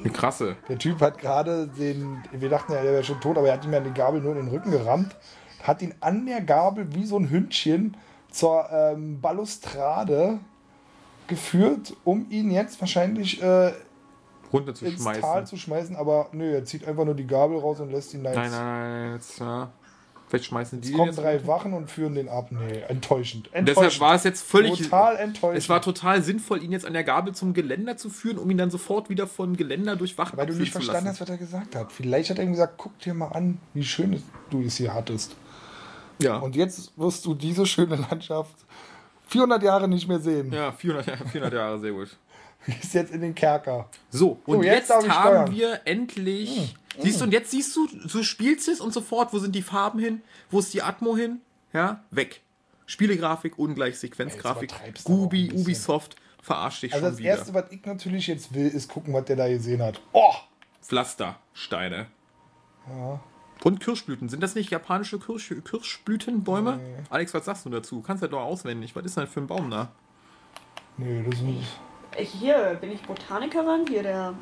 Eine 0.00 0.12
krasse. 0.12 0.56
Der 0.68 0.78
Typ 0.78 1.00
hat 1.00 1.18
gerade 1.18 1.66
den, 1.66 2.22
wir 2.30 2.48
dachten 2.48 2.72
ja, 2.72 2.82
der 2.82 2.92
wäre 2.92 3.04
schon 3.04 3.20
tot, 3.20 3.38
aber 3.38 3.48
er 3.48 3.54
hat 3.54 3.64
ihm 3.64 3.72
ja 3.72 3.80
die 3.80 3.92
Gabel 3.92 4.20
nur 4.20 4.32
in 4.32 4.46
den 4.46 4.48
Rücken 4.48 4.70
gerammt, 4.70 5.16
hat 5.62 5.82
ihn 5.82 5.94
an 6.00 6.26
der 6.26 6.42
Gabel 6.42 6.94
wie 6.94 7.06
so 7.06 7.18
ein 7.18 7.30
Hündchen 7.30 7.96
zur 8.30 8.68
ähm, 8.70 9.20
Balustrade 9.20 10.38
geführt, 11.26 11.96
um 12.04 12.26
ihn 12.30 12.50
jetzt 12.50 12.80
wahrscheinlich 12.80 13.42
äh, 13.42 13.68
ins 13.68 13.74
Tal 13.74 13.80
Runterzuschmeißen. 14.52 15.46
zu 15.46 15.56
schmeißen, 15.56 15.96
aber 15.96 16.28
nö, 16.32 16.54
er 16.54 16.64
zieht 16.64 16.86
einfach 16.86 17.04
nur 17.04 17.14
die 17.14 17.26
Gabel 17.26 17.58
raus 17.58 17.80
und 17.80 17.90
lässt 17.90 18.14
ihn 18.14 18.22
da 18.22 18.30
jetzt. 18.30 18.38
Nein, 18.38 18.50
nein, 18.50 19.02
nein, 19.02 19.12
jetzt, 19.14 19.38
ja. 19.40 19.72
Vielleicht 20.34 20.50
schmeißen 20.50 20.80
die 20.80 20.90
ihn 20.90 20.96
kommen 20.96 21.08
jetzt 21.08 21.18
drei 21.18 21.36
runter. 21.36 21.46
Wachen 21.46 21.72
und 21.74 21.90
führen 21.90 22.14
den 22.14 22.28
ab. 22.28 22.48
Nee, 22.50 22.80
enttäuschend. 22.88 23.46
Deshalb 23.46 23.68
enttäuschend. 23.68 24.00
war 24.00 24.14
es 24.14 24.24
jetzt 24.24 24.42
völlig. 24.42 24.82
total 24.82 25.16
enttäuschend. 25.16 25.58
Es 25.58 25.68
war 25.68 25.80
total 25.80 26.22
sinnvoll, 26.22 26.62
ihn 26.62 26.72
jetzt 26.72 26.86
an 26.86 26.92
der 26.92 27.04
Gabel 27.04 27.34
zum 27.34 27.54
Geländer 27.54 27.96
zu 27.96 28.10
führen, 28.10 28.38
um 28.38 28.50
ihn 28.50 28.58
dann 28.58 28.70
sofort 28.70 29.10
wieder 29.10 29.26
von 29.26 29.56
Geländer 29.56 29.96
durch 29.96 30.18
Wachen 30.18 30.36
Weil 30.36 30.46
du 30.46 30.54
nicht 30.54 30.72
verstanden 30.72 31.08
hast, 31.08 31.20
was 31.20 31.28
er 31.28 31.38
gesagt 31.38 31.76
hat. 31.76 31.92
Vielleicht 31.92 32.30
hat 32.30 32.38
er 32.38 32.44
ihm 32.44 32.52
gesagt, 32.52 32.74
guck 32.76 32.98
dir 32.98 33.14
mal 33.14 33.28
an, 33.28 33.58
wie 33.74 33.84
schön 33.84 34.22
du 34.50 34.62
es 34.62 34.76
hier 34.76 34.92
hattest. 34.92 35.36
Ja. 36.20 36.38
Und 36.38 36.56
jetzt 36.56 36.92
wirst 36.96 37.24
du 37.26 37.34
diese 37.34 37.66
schöne 37.66 37.96
Landschaft 37.96 38.54
400 39.28 39.62
Jahre 39.62 39.88
nicht 39.88 40.08
mehr 40.08 40.20
sehen. 40.20 40.52
ja, 40.52 40.72
400 40.72 41.06
Jahre, 41.06 41.28
400 41.28 41.54
Jahre, 41.54 41.78
sehr 41.78 41.92
gut. 41.92 42.16
Ist 42.66 42.94
jetzt 42.94 43.12
in 43.12 43.20
den 43.20 43.34
Kerker. 43.34 43.88
So, 44.10 44.38
und 44.46 44.62
jetzt 44.62 44.88
jetzt, 44.88 45.04
ich 45.04 45.10
haben 45.10 45.28
steuern. 45.28 45.46
Hm, 45.48 45.54
wir 45.54 45.80
endlich. 45.84 46.74
Siehst 46.98 47.20
du, 47.20 47.24
und 47.24 47.32
jetzt 47.32 47.50
siehst 47.50 47.74
du, 47.76 47.86
du 47.86 48.22
spielst 48.22 48.68
es 48.68 48.80
und 48.80 48.92
sofort, 48.92 49.32
wo 49.32 49.38
sind 49.38 49.54
die 49.54 49.62
Farben 49.62 49.98
hin? 49.98 50.22
Wo 50.50 50.58
ist 50.60 50.72
die 50.74 50.82
Atmo 50.82 51.16
hin? 51.16 51.40
Ja, 51.72 52.04
weg. 52.10 52.40
Spielegrafik, 52.86 53.58
ungleich 53.58 53.98
Sequenzgrafik. 53.98 54.70
Du 54.70 54.74
auch 54.74 55.04
Gubi. 55.04 55.50
Ubisoft, 55.52 56.16
verarscht 56.42 56.82
dich 56.82 56.92
Also 56.92 57.06
schon 57.06 57.12
das 57.12 57.18
wieder. 57.18 57.30
Erste, 57.30 57.54
was 57.54 57.70
ich 57.70 57.84
natürlich 57.84 58.26
jetzt 58.26 58.54
will, 58.54 58.68
ist 58.68 58.88
gucken, 58.88 59.12
was 59.14 59.24
der 59.24 59.36
da 59.36 59.48
gesehen 59.48 59.82
hat. 59.82 60.00
Oh! 60.12 60.34
Pflastersteine. 60.82 62.06
Und 63.62 63.80
Kirschblüten. 63.80 64.28
Sind 64.28 64.42
das 64.42 64.54
nicht 64.54 64.70
japanische 64.70 65.18
Kirsch, 65.18 65.54
Kirschblütenbäume? 65.64 66.78
Alex, 67.08 67.32
was 67.32 67.46
sagst 67.46 67.64
du 67.64 67.70
dazu? 67.70 68.02
Kannst 68.02 68.22
ja 68.22 68.28
doch 68.28 68.42
auswendig. 68.42 68.94
Was 68.94 69.04
ist 69.06 69.16
denn 69.16 69.26
für 69.26 69.40
ein 69.40 69.46
Baum 69.46 69.70
da? 69.70 69.90
Nee, 70.98 71.22
das 71.24 71.36
ist 71.36 71.42
nicht... 71.42 71.80
Ich, 72.18 72.30
hier 72.30 72.76
bin 72.80 72.92
ich 72.92 73.02
Botanikerin, 73.02 73.86
hier 73.88 74.02
der 74.02 74.34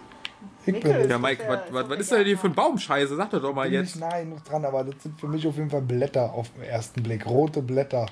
Ich 0.64 0.80
bin, 0.80 1.10
Ja, 1.10 1.18
Mike, 1.18 1.44
was, 1.70 1.88
ist 1.88 2.00
ist 2.00 2.12
denn 2.12 2.24
hier 2.24 2.38
für 2.38 2.46
ein. 2.46 2.54
Baumscheiße? 2.54 3.16
Sag 3.16 3.30
doch 3.30 3.42
doch 3.42 3.54
mal 3.54 3.64
bin 3.64 3.80
jetzt. 3.80 3.96
nicht 3.96 4.08
nahe 4.08 4.22
genug 4.22 4.44
dran, 4.44 4.64
aber 4.64 4.84
das 4.84 5.02
sind 5.02 5.18
für 5.18 5.26
mich 5.28 5.46
auf 5.46 5.56
jeden 5.56 5.70
Fall 5.70 5.82
Blätter 5.82 6.32
auf 6.32 6.50
den 6.54 6.62
ersten 6.64 7.02
Blick. 7.02 7.26
Rote 7.26 7.62
Blätter. 7.62 8.06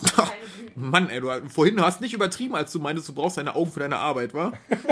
Mann, 0.76 1.10
ey, 1.10 1.20
du 1.20 1.30
vorhin 1.48 1.76
du 1.76 1.82
hast 1.82 2.00
nicht 2.00 2.14
übertrieben, 2.14 2.54
als 2.54 2.72
du 2.72 2.78
meintest, 2.78 3.08
du 3.08 3.12
brauchst 3.12 3.36
deine 3.38 3.54
Augen 3.54 3.70
für 3.70 3.80
deine 3.80 3.96
Arbeit, 3.96 4.32
wa? 4.34 4.52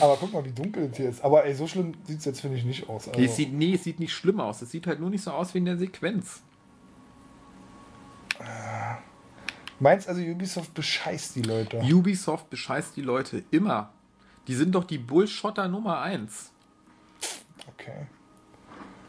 Aber 0.00 0.16
guck 0.18 0.32
mal, 0.32 0.44
wie 0.44 0.52
dunkel 0.52 0.88
es 0.90 0.96
hier 0.96 1.08
ist. 1.08 1.24
Aber 1.24 1.44
ey, 1.44 1.54
so 1.54 1.66
schlimm 1.66 1.94
sieht 2.04 2.18
es 2.20 2.24
jetzt, 2.24 2.40
finde 2.40 2.56
ich, 2.58 2.64
nicht 2.64 2.88
aus. 2.88 3.08
Also, 3.08 3.20
Nee, 3.20 3.26
es 3.26 3.36
sieht, 3.36 3.52
nee, 3.52 3.74
es 3.74 3.84
sieht 3.84 4.00
nicht 4.00 4.12
schlimm 4.12 4.40
aus. 4.40 4.62
Es 4.62 4.70
sieht 4.70 4.86
halt 4.86 5.00
nur 5.00 5.10
nicht 5.10 5.22
so 5.22 5.30
aus 5.30 5.54
wie 5.54 5.58
in 5.58 5.64
der 5.64 5.76
Sequenz. 5.76 6.42
meinst 9.78 10.08
also, 10.08 10.20
Ubisoft 10.20 10.74
bescheißt 10.74 11.36
die 11.36 11.42
Leute? 11.42 11.78
Ubisoft 11.78 12.50
bescheißt 12.50 12.96
die 12.96 13.02
Leute 13.02 13.44
immer. 13.50 13.92
Die 14.48 14.54
sind 14.54 14.74
doch 14.74 14.84
die 14.84 14.98
Bullshotter 14.98 15.68
Nummer 15.68 16.00
1. 16.00 16.50
Okay. 17.74 18.06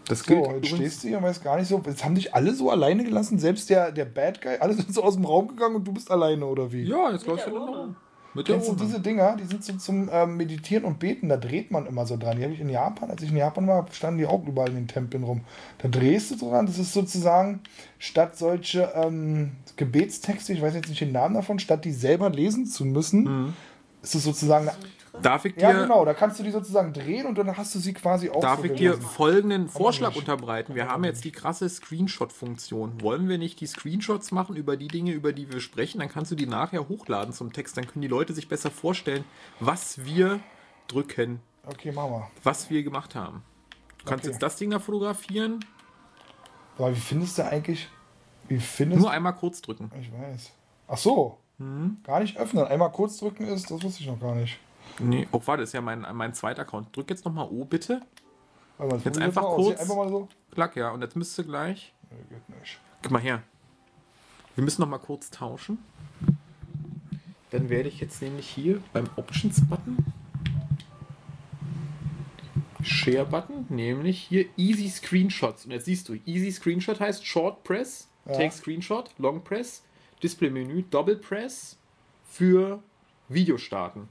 Das 0.08 0.20
So, 0.20 0.26
gilt 0.26 0.40
jetzt 0.40 0.50
übrigens- 0.58 0.76
stehst 0.78 1.04
du 1.04 1.08
hier 1.08 1.18
und 1.18 1.24
weißt 1.24 1.44
gar 1.44 1.58
nicht 1.58 1.68
so. 1.70 1.82
Jetzt 1.86 2.04
haben 2.04 2.16
dich 2.16 2.34
alle 2.36 2.54
so 2.54 2.70
alleine 2.70 3.04
gelassen, 3.04 3.40
selbst 3.40 3.70
der, 3.70 3.92
der 3.92 4.06
Bad 4.06 4.42
Guy, 4.42 4.58
alle 4.60 4.74
sind 4.74 4.94
so 4.94 5.02
aus 5.04 5.16
dem 5.16 5.26
Raum 5.26 5.48
gegangen 5.48 5.76
und 5.76 5.86
du 5.88 5.94
bist 5.94 6.12
alleine, 6.12 6.46
oder 6.46 6.72
wie? 6.72 6.84
Ja, 6.84 7.10
jetzt 7.12 7.26
läuft 7.26 7.46
der 7.48 7.54
er 7.54 7.60
Urne. 7.62 7.72
noch. 7.88 7.96
Mit 8.36 8.48
der 8.48 8.56
Kennst 8.56 8.72
du 8.72 8.76
diese 8.84 9.00
Dinger? 9.00 9.38
Die 9.38 9.46
sind 9.46 9.64
so 9.64 9.74
zum 9.78 10.10
ähm, 10.12 10.38
Meditieren 10.38 10.86
und 10.86 10.98
Beten, 10.98 11.30
da 11.30 11.38
dreht 11.38 11.70
man 11.70 11.86
immer 11.86 12.08
so 12.08 12.18
dran. 12.18 12.36
Die 12.36 12.44
habe 12.44 12.52
ich 12.54 12.60
in 12.60 12.68
Japan, 12.70 13.12
als 13.12 13.22
ich 13.22 13.30
in 13.30 13.38
Japan 13.38 13.68
war, 13.68 13.86
standen 13.92 14.18
die 14.18 14.26
auch 14.26 14.44
überall 14.46 14.70
in 14.70 14.76
den 14.76 14.88
Tempeln 14.88 15.24
rum. 15.24 15.42
Da 15.78 15.88
drehst 15.88 16.32
du 16.32 16.38
so 16.38 16.50
dran, 16.50 16.66
das 16.66 16.80
ist 16.80 16.94
sozusagen, 16.94 17.62
statt 18.00 18.36
solche 18.36 18.92
ähm, 18.96 19.52
Gebetstexte, 19.78 20.52
ich 20.52 20.64
weiß 20.64 20.74
jetzt 20.74 20.90
nicht 20.90 21.00
den 21.02 21.12
Namen 21.12 21.36
davon, 21.36 21.60
statt 21.60 21.86
die 21.86 21.92
selber 21.92 22.30
lesen 22.32 22.66
zu 22.66 22.86
müssen, 22.86 23.24
Mhm. 23.24 23.54
ist 24.02 24.16
es 24.16 24.24
sozusagen 24.24 24.68
eine 24.68 24.78
Darf 25.22 25.46
ich 25.46 25.54
dir, 25.54 25.62
Ja, 25.62 25.82
genau, 25.84 26.04
da 26.06 26.14
kannst 26.16 26.40
du 26.40 26.44
die 26.44 26.50
sozusagen 26.50 26.92
drehen 26.92 27.28
und 27.28 27.38
dann 27.38 27.56
hast 27.56 27.76
du 27.76 27.80
sie 27.80 27.94
quasi 27.94 28.30
auch 28.32 28.40
darf 28.42 28.60
so 28.60 28.66
ich 28.66 28.74
dir 28.74 28.94
folgenden 28.96 29.70
Vorschlag 29.70 30.16
unterbreiten? 30.16 30.74
Wir 30.74 30.88
haben 30.90 31.04
jetzt 31.04 31.24
die 31.24 31.32
krasse 31.32 31.70
Screenshot-Funktion. 31.70 33.00
Wollen 33.02 33.30
wir 33.30 33.38
nicht 33.38 33.62
die 33.62 33.68
Screenshots 33.68 34.32
machen 34.32 34.56
über 34.56 34.76
die 34.76 34.88
Dinge, 34.88 35.12
über 35.12 35.32
die 35.32 35.52
wir 35.52 35.60
sprechen? 35.60 36.00
Dann 36.00 36.10
kannst 36.10 36.32
du 36.32 36.36
die 36.36 36.48
nachher 36.48 36.90
hochladen 36.90 37.32
zum 37.34 37.54
Text. 37.54 37.78
Dann 37.78 37.86
können 37.86 38.02
die 38.02 38.08
Leute 38.08 38.34
sich 38.34 38.48
besser 38.48 38.72
vorstellen, 38.72 39.24
was 39.60 40.04
wir 40.04 40.40
drücken, 40.88 41.40
Okay, 41.66 41.92
machen 41.92 42.12
wir. 42.12 42.32
was 42.44 42.70
wir 42.70 42.84
gemacht 42.84 43.14
haben. 43.16 43.44
Du 44.00 44.06
kannst 44.06 44.26
Okay. 44.26 44.32
jetzt 44.34 44.42
das 44.42 44.56
Ding 44.58 44.72
da 44.72 44.80
fotografieren. 44.80 45.64
Aber 46.78 46.92
wie 46.92 47.00
findest 47.00 47.38
du 47.38 47.46
eigentlich, 47.46 47.88
wie 48.48 48.58
findest 48.60 49.02
Nur 49.02 49.12
einmal 49.12 49.36
kurz 49.36 49.62
drücken. 49.62 49.92
Ich 50.02 50.12
weiß. 50.12 50.52
Ach 50.88 50.98
so. 50.98 51.38
Mhm. 51.60 51.98
Gar 52.04 52.20
nicht 52.22 52.36
öffnen. 52.38 52.66
Einmal 52.66 52.92
kurz 52.92 53.18
drücken 53.18 53.46
ist, 53.48 53.70
das 53.70 53.84
wusste 53.84 54.02
ich 54.02 54.08
noch 54.08 54.20
gar 54.20 54.34
nicht. 54.36 54.60
Nee, 55.00 55.28
oh, 55.32 55.42
warte, 55.46 55.64
ist 55.64 55.74
ja 55.74 55.82
mein, 55.82 56.06
mein 56.14 56.34
zweiter 56.34 56.64
Account. 56.64 56.96
Drück 56.96 57.10
jetzt 57.10 57.26
nochmal 57.26 57.48
O, 57.50 57.66
bitte. 57.66 58.02
Das 58.78 59.04
Jetzt 59.04 59.20
einfach 59.20 59.44
kurz. 59.44 59.80
Einfach 59.80 59.96
mal 59.96 60.10
so. 60.10 60.28
Klack, 60.52 60.76
ja. 60.76 60.92
Und 60.92 61.02
jetzt 61.02 61.16
müsste 61.16 61.44
gleich. 61.44 61.94
Nee, 62.10 62.18
geht 62.30 62.60
nicht. 62.60 62.80
Guck 63.02 63.12
mal 63.12 63.22
her. 63.22 63.44
Wir 64.56 64.64
müssen 64.64 64.82
noch 64.82 64.90
mal 64.90 65.00
kurz 65.00 65.30
tauschen. 65.30 65.80
Dann 67.52 67.70
werde 67.70 67.90
ich 67.90 68.00
jetzt 68.00 68.22
nämlich 68.22 68.48
hier 68.48 68.82
beim 68.94 69.08
Options-Button 69.16 69.98
Share-Button, 72.84 73.68
nämlich 73.70 74.20
hier 74.20 74.46
Easy 74.58 74.90
Screenshots. 74.90 75.66
Und 75.66 75.72
jetzt 75.72 75.86
siehst 75.86 76.10
du, 76.10 76.16
Easy 76.26 76.52
Screenshot 76.52 77.00
heißt 77.00 77.26
Short 77.26 77.64
Press, 77.64 78.08
Ja. 78.26 78.34
Take 78.34 78.52
Screenshot, 78.52 79.12
Long 79.18 79.44
Press, 79.44 79.84
Display-Menü, 80.22 80.84
Double 80.90 81.16
Press 81.16 81.78
für 82.26 82.82
Video 83.30 83.58
starten. 83.58 84.10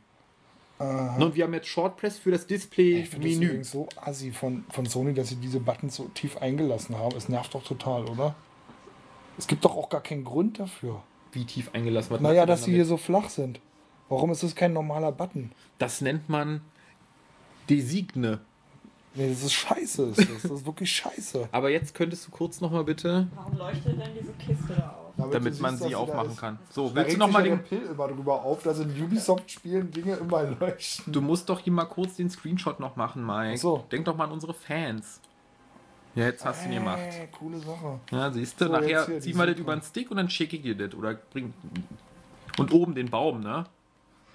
Und 1.18 1.34
wir 1.34 1.44
haben 1.44 1.54
jetzt 1.54 1.68
Short 1.68 1.96
Press 1.96 2.18
für 2.18 2.30
das 2.30 2.42
Ich 2.42 2.48
finde 2.48 2.58
das 2.58 3.08
Display-Menü. 3.08 3.46
übrigens 3.46 3.70
so 3.70 3.88
assi 3.96 4.32
von, 4.32 4.64
von 4.70 4.86
Sony, 4.86 5.14
dass 5.14 5.28
sie 5.28 5.36
diese 5.36 5.60
Buttons 5.60 5.96
so 5.96 6.04
tief 6.14 6.36
eingelassen 6.38 6.98
haben. 6.98 7.16
Es 7.16 7.28
nervt 7.28 7.54
doch 7.54 7.62
total, 7.62 8.04
oder? 8.06 8.34
Es 9.38 9.46
gibt 9.46 9.64
doch 9.64 9.76
auch 9.76 9.88
gar 9.88 10.02
keinen 10.02 10.24
Grund 10.24 10.58
dafür. 10.58 11.02
Wie 11.32 11.44
tief 11.44 11.70
eingelassen 11.72 12.10
wird. 12.10 12.20
Naja, 12.20 12.44
dass 12.46 12.64
sie 12.64 12.72
hier 12.72 12.84
so 12.84 12.96
flach 12.96 13.28
sind. 13.30 13.60
Warum 14.08 14.30
ist 14.30 14.42
das 14.42 14.54
kein 14.54 14.72
normaler 14.74 15.12
Button? 15.12 15.52
Das 15.78 16.02
nennt 16.02 16.28
man 16.28 16.60
Designe. 17.70 18.40
Nee, 19.14 19.28
das 19.28 19.42
ist 19.42 19.52
scheiße. 19.52 20.04
Ist 20.10 20.18
das. 20.18 20.42
das 20.42 20.50
ist 20.50 20.66
wirklich 20.66 20.90
scheiße. 20.92 21.48
Aber 21.52 21.70
jetzt 21.70 21.94
könntest 21.94 22.26
du 22.26 22.30
kurz 22.30 22.60
noch 22.60 22.70
mal 22.70 22.84
bitte, 22.84 23.28
Warum 23.34 23.56
leuchtet 23.56 23.98
denn 24.00 24.10
diese 24.18 24.32
Kiste 24.34 24.74
da 24.74 24.96
auf? 24.98 25.01
Damit 25.16 25.60
man 25.60 25.76
sie 25.76 25.94
aufmachen 25.94 26.36
kann. 26.36 26.58
So, 26.70 26.94
willst 26.94 27.14
du 27.14 27.18
noch 27.18 27.26
sich 27.26 27.32
mal 27.34 27.46
ja 27.46 27.56
den... 27.56 27.64
Pill 27.64 27.82
immer 27.82 28.08
drüber 28.08 28.42
auf, 28.42 28.62
dass 28.62 28.80
in 28.80 28.90
Ubisoft-Spielen 28.90 29.90
Dinge 29.90 30.14
immer 30.16 30.42
leuchten. 30.60 31.12
Du 31.12 31.20
musst 31.20 31.48
doch 31.48 31.60
hier 31.60 31.72
mal 31.72 31.84
kurz 31.84 32.16
den 32.16 32.30
Screenshot 32.30 32.80
noch 32.80 32.96
machen, 32.96 33.24
Mike. 33.24 33.54
Ach 33.54 33.60
so. 33.60 33.84
Denk 33.90 34.04
doch 34.04 34.16
mal 34.16 34.24
an 34.24 34.32
unsere 34.32 34.54
Fans. 34.54 35.20
Ja, 36.14 36.24
jetzt 36.24 36.44
hast 36.44 36.64
du 36.64 36.68
ihn 36.68 36.74
gemacht. 36.74 36.98
Äh, 36.98 37.28
coole 37.28 37.58
Sache. 37.58 38.00
Ja, 38.10 38.30
siehst 38.30 38.60
du, 38.60 38.66
So, 38.66 38.72
nachher 38.72 39.20
ziehen 39.20 39.36
wir 39.36 39.46
das 39.46 39.58
über 39.58 39.74
den 39.74 39.82
Stick 39.82 40.10
und 40.10 40.18
dann 40.18 40.28
schicke 40.28 40.56
ich 40.56 40.62
dir 40.62 40.76
das. 40.76 40.94
Oder 40.94 41.14
bring. 41.14 41.54
Und 42.58 42.72
oben 42.72 42.94
den 42.94 43.08
Baum, 43.08 43.40
ne? 43.40 43.64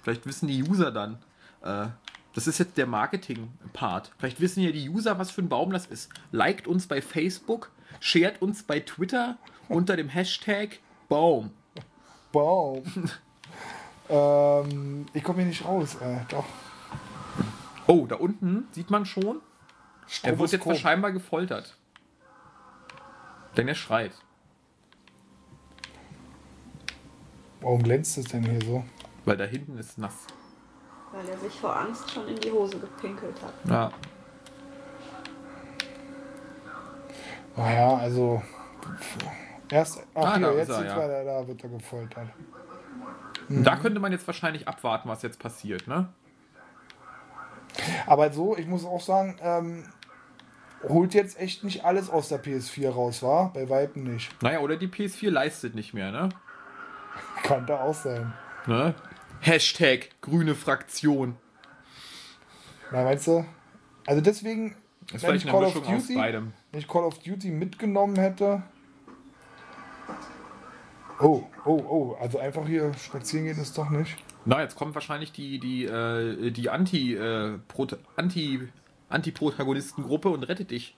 Vielleicht 0.02 0.26
wissen 0.26 0.48
die 0.48 0.62
User 0.62 0.90
dann. 0.90 1.18
Äh, 1.62 1.86
das 2.34 2.46
ist 2.46 2.58
jetzt 2.58 2.76
der 2.76 2.86
Marketing-Part. 2.86 4.12
Vielleicht 4.18 4.40
wissen 4.40 4.62
ja 4.62 4.70
die 4.70 4.88
User, 4.88 5.18
was 5.18 5.30
für 5.30 5.42
ein 5.42 5.48
Baum 5.48 5.70
das 5.72 5.86
ist. 5.86 6.10
Liked 6.32 6.66
uns 6.66 6.86
bei 6.86 7.00
Facebook, 7.00 7.70
shared 8.00 8.40
uns 8.42 8.62
bei 8.62 8.80
Twitter 8.80 9.38
unter 9.68 9.96
dem 9.96 10.08
Hashtag 10.08 10.80
Baum. 11.08 11.50
Baum. 12.32 12.82
ähm, 14.08 15.06
ich 15.14 15.22
komme 15.22 15.38
hier 15.38 15.48
nicht 15.48 15.64
raus. 15.64 15.96
Äh, 15.96 16.20
doch. 16.28 16.44
Oh, 17.86 18.06
da 18.06 18.16
unten 18.16 18.68
sieht 18.72 18.90
man 18.90 19.06
schon, 19.06 19.40
er 20.22 20.38
wird 20.38 20.52
jetzt 20.52 20.78
scheinbar 20.78 21.12
gefoltert. 21.12 21.76
Denn 23.56 23.66
er 23.68 23.74
schreit. 23.74 24.12
Warum 27.60 27.82
glänzt 27.82 28.18
es 28.18 28.26
denn 28.26 28.44
hier 28.44 28.60
so? 28.64 28.84
Weil 29.24 29.36
da 29.36 29.44
hinten 29.44 29.78
ist 29.78 29.98
nass. 29.98 30.26
Weil 31.12 31.26
er 31.28 31.38
sich 31.38 31.52
vor 31.54 31.76
Angst 31.76 32.10
schon 32.10 32.28
in 32.28 32.36
die 32.36 32.50
Hose 32.50 32.78
gepinkelt 32.78 33.40
hat. 33.42 33.54
Ja. 33.68 33.92
Naja, 37.56 37.96
also. 37.96 38.42
Erst. 39.70 40.02
Ach, 40.14 40.22
Ah, 40.22 40.36
hier, 40.36 40.46
da 40.46 40.52
jetzt 40.54 40.68
er, 40.70 40.84
ja. 40.84 41.24
da 41.24 41.46
wird 41.48 41.62
er 41.62 41.68
gefoltert. 41.70 42.28
Und 43.48 43.64
da 43.64 43.76
könnte 43.76 44.00
man 44.00 44.12
jetzt 44.12 44.26
wahrscheinlich 44.26 44.68
abwarten, 44.68 45.08
was 45.08 45.22
jetzt 45.22 45.38
passiert, 45.38 45.86
ne? 45.86 46.08
Aber 48.06 48.32
so, 48.32 48.56
ich 48.56 48.66
muss 48.66 48.84
auch 48.84 49.00
sagen, 49.00 49.36
ähm, 49.42 49.84
holt 50.88 51.14
jetzt 51.14 51.38
echt 51.38 51.64
nicht 51.64 51.84
alles 51.84 52.10
aus 52.10 52.28
der 52.28 52.42
PS4 52.42 52.90
raus, 52.90 53.22
war? 53.22 53.52
Bei 53.52 53.68
Weitem 53.68 54.04
nicht. 54.04 54.30
Naja, 54.42 54.60
oder 54.60 54.76
die 54.76 54.88
PS4 54.88 55.30
leistet 55.30 55.74
nicht 55.74 55.94
mehr, 55.94 56.10
ne? 56.10 56.28
Kann 57.42 57.66
da 57.66 57.80
auch 57.80 57.94
sein. 57.94 58.32
ne? 58.66 58.94
Hashtag 59.40 60.10
grüne 60.20 60.54
Fraktion. 60.54 61.36
Na, 62.90 63.04
meinst 63.04 63.26
du? 63.28 63.44
Also 64.06 64.20
deswegen, 64.20 64.74
Das 65.12 65.22
wenn 65.22 65.36
ich 65.36 65.46
Call 65.46 65.64
of 65.64 65.74
Duty, 65.74 66.16
wenn 66.16 66.52
ich 66.80 66.88
Call 66.88 67.04
of 67.04 67.18
Duty 67.20 67.50
mitgenommen 67.50 68.16
hätte. 68.16 68.62
Oh, 71.20 71.42
oh, 71.64 71.84
oh, 71.88 72.16
also 72.20 72.38
einfach 72.38 72.66
hier 72.66 72.94
spazieren 72.94 73.46
gehen 73.46 73.58
ist 73.60 73.76
doch 73.76 73.90
nicht. 73.90 74.16
Na, 74.44 74.60
jetzt 74.62 74.76
kommt 74.76 74.94
wahrscheinlich 74.94 75.32
die, 75.32 75.58
die, 75.58 75.84
äh, 75.84 76.50
die 76.50 76.70
Anti, 76.70 77.14
äh, 77.14 77.58
Prot 77.66 77.98
Anti, 78.16 78.68
Anti-Protagonistengruppe 79.08 80.28
und 80.28 80.44
rettet 80.44 80.70
dich. 80.70 80.96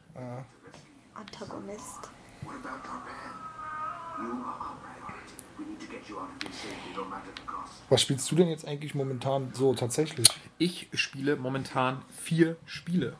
Antagonist. 1.14 2.10
What 2.42 2.54
about 2.56 2.86
our 2.88 3.00
man? 3.04 4.26
You 4.26 4.44
are 4.44 4.60
our 4.60 4.76
man. 4.82 5.14
We 5.58 5.64
need 5.64 5.80
to 5.80 5.86
get 5.86 6.08
you 6.08 6.16
out 6.18 6.28
of 6.28 6.42
here 6.42 6.52
safely, 6.52 6.94
no 6.94 7.04
matter 7.04 7.30
the 7.34 7.42
cost. 7.46 7.72
Was 7.88 8.02
spielst 8.02 8.30
du 8.30 8.36
denn 8.36 8.48
jetzt 8.48 8.66
eigentlich 8.66 8.94
momentan 8.94 9.52
so 9.54 9.74
tatsächlich? 9.74 10.28
Ich 10.58 10.88
spiele 10.92 11.36
momentan 11.36 12.02
vier 12.08 12.56
Spiele. 12.66 13.16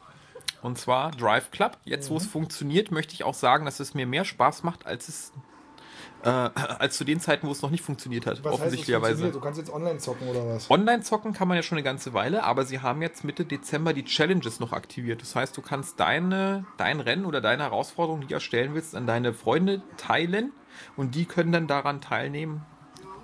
Und 0.63 0.79
zwar 0.79 1.11
Drive 1.13 1.51
Club. 1.51 1.79
Jetzt, 1.85 2.11
wo 2.11 2.19
es 2.19 2.27
funktioniert, 2.27 2.91
möchte 2.91 3.15
ich 3.15 3.25
auch 3.25 3.35
sagen, 3.35 3.65
dass 3.65 3.81
es 3.81 3.95
mir 3.95 4.07
mehr 4.07 4.27
Spaß 4.27 4.63
macht, 4.63 4.87
als 4.87 5.09
es 5.09 5.33
äh, 6.23 6.29
als 6.29 6.97
zu 6.97 7.05
den 7.05 7.21
Zeiten, 7.21 7.47
wo 7.47 7.53
es 7.53 7.63
noch 7.63 7.71
nicht 7.71 7.83
funktioniert 7.85 8.27
hat, 8.27 8.43
Was 8.45 8.53
heißt 8.53 8.61
offensichtlicherweise. 8.61 9.23
funktioniert? 9.23 9.35
Du 9.37 9.41
kannst 9.41 9.59
jetzt 9.59 9.73
online 9.73 9.99
zocken 9.99 10.29
oder 10.29 10.47
was? 10.47 10.71
Online 10.71 11.03
zocken 11.03 11.33
kann 11.33 11.49
man 11.49 11.57
ja 11.57 11.63
schon 11.63 11.79
eine 11.79 11.83
ganze 11.85 12.13
Weile, 12.15 12.45
aber 12.45 12.65
sie 12.65 12.81
haben 12.81 13.03
jetzt 13.03 13.25
Mitte 13.25 13.45
Dezember 13.45 13.93
die 13.93 14.05
Challenges 14.05 14.61
noch 14.61 14.73
aktiviert. 14.73 15.23
Das 15.23 15.35
heißt, 15.35 15.57
du 15.57 15.63
kannst 15.63 15.99
deine, 16.01 16.65
dein 16.77 17.01
Rennen 17.01 17.25
oder 17.25 17.41
deine 17.41 17.63
Herausforderung, 17.65 18.21
die 18.21 18.27
du 18.29 18.35
erstellen 18.35 18.75
willst, 18.75 18.95
an 18.95 19.07
deine 19.07 19.33
Freunde 19.33 19.83
teilen 19.97 20.53
und 20.97 21.15
die 21.15 21.25
können 21.25 21.53
dann 21.53 21.67
daran 21.67 22.01
teilnehmen. 22.01 22.63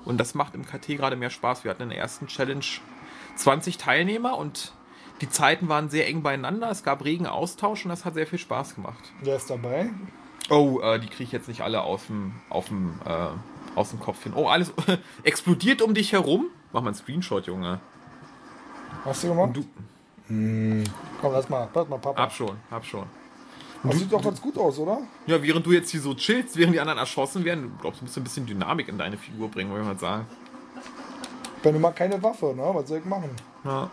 Und 0.04 0.18
das 0.18 0.34
macht 0.34 0.54
im 0.54 0.64
KT 0.64 0.86
gerade 0.96 1.16
mehr 1.16 1.30
Spaß. 1.30 1.64
Wir 1.64 1.70
hatten 1.70 1.82
in 1.82 1.88
der 1.90 1.98
ersten 1.98 2.28
Challenge 2.28 2.64
20 3.34 3.76
Teilnehmer 3.76 4.38
und 4.38 4.72
die 5.20 5.28
Zeiten 5.28 5.68
waren 5.68 5.88
sehr 5.88 6.06
eng 6.06 6.22
beieinander. 6.22 6.70
Es 6.70 6.82
gab 6.82 7.04
regen 7.04 7.26
Austausch 7.26 7.84
und 7.84 7.88
das 7.88 8.04
hat 8.04 8.14
sehr 8.14 8.26
viel 8.26 8.38
Spaß 8.38 8.74
gemacht. 8.76 9.12
Wer 9.22 9.36
ist 9.36 9.48
dabei? 9.50 9.90
Oh, 10.48 10.80
äh, 10.80 11.00
die 11.00 11.08
kriege 11.08 11.24
ich 11.24 11.32
jetzt 11.32 11.48
nicht 11.48 11.62
alle 11.62 11.82
aus 11.82 12.06
dem, 12.06 12.34
auf 12.50 12.68
dem, 12.68 12.94
äh, 13.04 13.28
aus 13.74 13.90
dem 13.90 14.00
Kopf 14.00 14.22
hin. 14.22 14.32
Oh, 14.36 14.46
alles 14.48 14.72
explodiert 15.24 15.82
um 15.82 15.94
dich 15.94 16.12
herum. 16.12 16.46
Mach 16.72 16.82
mal 16.82 16.88
einen 16.88 16.94
Screenshot, 16.96 17.46
Junge. 17.46 17.80
Hast 19.04 19.24
du 19.24 19.28
gemacht? 19.28 19.56
Du, 19.56 19.64
Komm, 20.28 20.84
lass 21.32 21.48
mal, 21.48 21.68
lass 21.72 21.88
mal, 21.88 21.98
Papa. 21.98 22.20
hab 22.20 22.32
schon, 22.32 22.56
hab 22.70 22.84
schon. 22.84 23.04
Das 23.84 23.98
sieht 23.98 24.12
doch 24.12 24.22
ganz 24.22 24.40
gut 24.40 24.58
aus, 24.58 24.78
oder? 24.78 24.98
Ja, 25.26 25.40
während 25.40 25.64
du 25.64 25.70
jetzt 25.70 25.90
hier 25.90 26.00
so 26.00 26.14
chillst, 26.14 26.56
während 26.56 26.74
die 26.74 26.80
anderen 26.80 26.98
erschossen 26.98 27.44
werden, 27.44 27.70
du 27.70 27.82
glaubst, 27.82 28.00
du 28.00 28.04
musst 28.04 28.16
ein 28.16 28.24
bisschen 28.24 28.44
Dynamik 28.46 28.88
in 28.88 28.98
deine 28.98 29.16
Figur 29.16 29.48
bringen, 29.48 29.70
wollte 29.70 29.82
ich 29.82 29.88
mal 29.88 29.98
sagen. 29.98 30.26
Wenn 31.62 31.74
du 31.74 31.78
mal 31.80 31.92
keine 31.92 32.20
Waffe, 32.22 32.46
ne? 32.56 32.68
Was 32.72 32.88
soll 32.88 32.98
ich 32.98 33.04
machen? 33.04 33.30
Ja. 33.64 33.88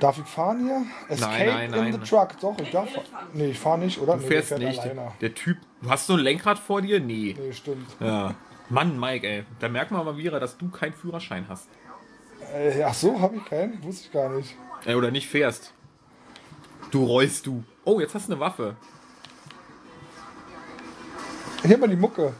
Darf 0.00 0.18
ich 0.18 0.24
fahren 0.24 0.66
hier? 0.66 0.84
Escape 1.08 1.46
nein, 1.46 1.64
in 1.66 1.70
nein. 1.70 1.92
the 1.92 1.98
truck. 1.98 2.38
Doch, 2.40 2.58
ich 2.58 2.70
darf. 2.70 2.88
Nee, 3.32 3.50
ich 3.50 3.58
fahre 3.58 3.78
nicht, 3.78 3.98
oder? 3.98 4.16
Du 4.16 4.22
nee, 4.22 4.28
fährst 4.28 4.50
der 4.50 4.58
nicht. 4.58 4.80
alleine. 4.80 5.12
Der 5.20 5.34
Typ. 5.34 5.58
Du 5.82 5.90
hast 5.90 6.06
so 6.06 6.14
ein 6.14 6.20
Lenkrad 6.20 6.58
vor 6.58 6.82
dir? 6.82 7.00
Nee. 7.00 7.36
Nee, 7.38 7.52
stimmt. 7.52 7.88
Ja. 8.00 8.34
Mann, 8.68 8.98
Mike, 8.98 9.26
ey. 9.26 9.44
Da 9.60 9.68
merkt 9.68 9.90
man 9.90 10.04
mal 10.04 10.16
wieder, 10.16 10.40
dass 10.40 10.56
du 10.56 10.68
keinen 10.70 10.94
Führerschein 10.94 11.46
hast. 11.48 11.68
Äh, 12.52 12.82
ach 12.82 12.94
so, 12.94 13.20
habe 13.20 13.36
ich 13.36 13.44
keinen? 13.44 13.82
Wusste 13.82 14.06
ich 14.06 14.12
gar 14.12 14.28
nicht. 14.30 14.56
Äh, 14.84 14.94
oder 14.94 15.10
nicht 15.10 15.28
fährst. 15.28 15.72
Du 16.90 17.04
rollst 17.04 17.46
du. 17.46 17.64
Oh, 17.84 18.00
jetzt 18.00 18.14
hast 18.14 18.28
du 18.28 18.32
eine 18.32 18.40
Waffe. 18.40 18.76
Hier 21.64 21.78
mal 21.78 21.88
die 21.88 21.96
Mucke. 21.96 22.34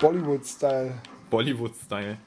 Bollywood-Style. 0.00 0.94
Bollywood-Style. 1.30 2.18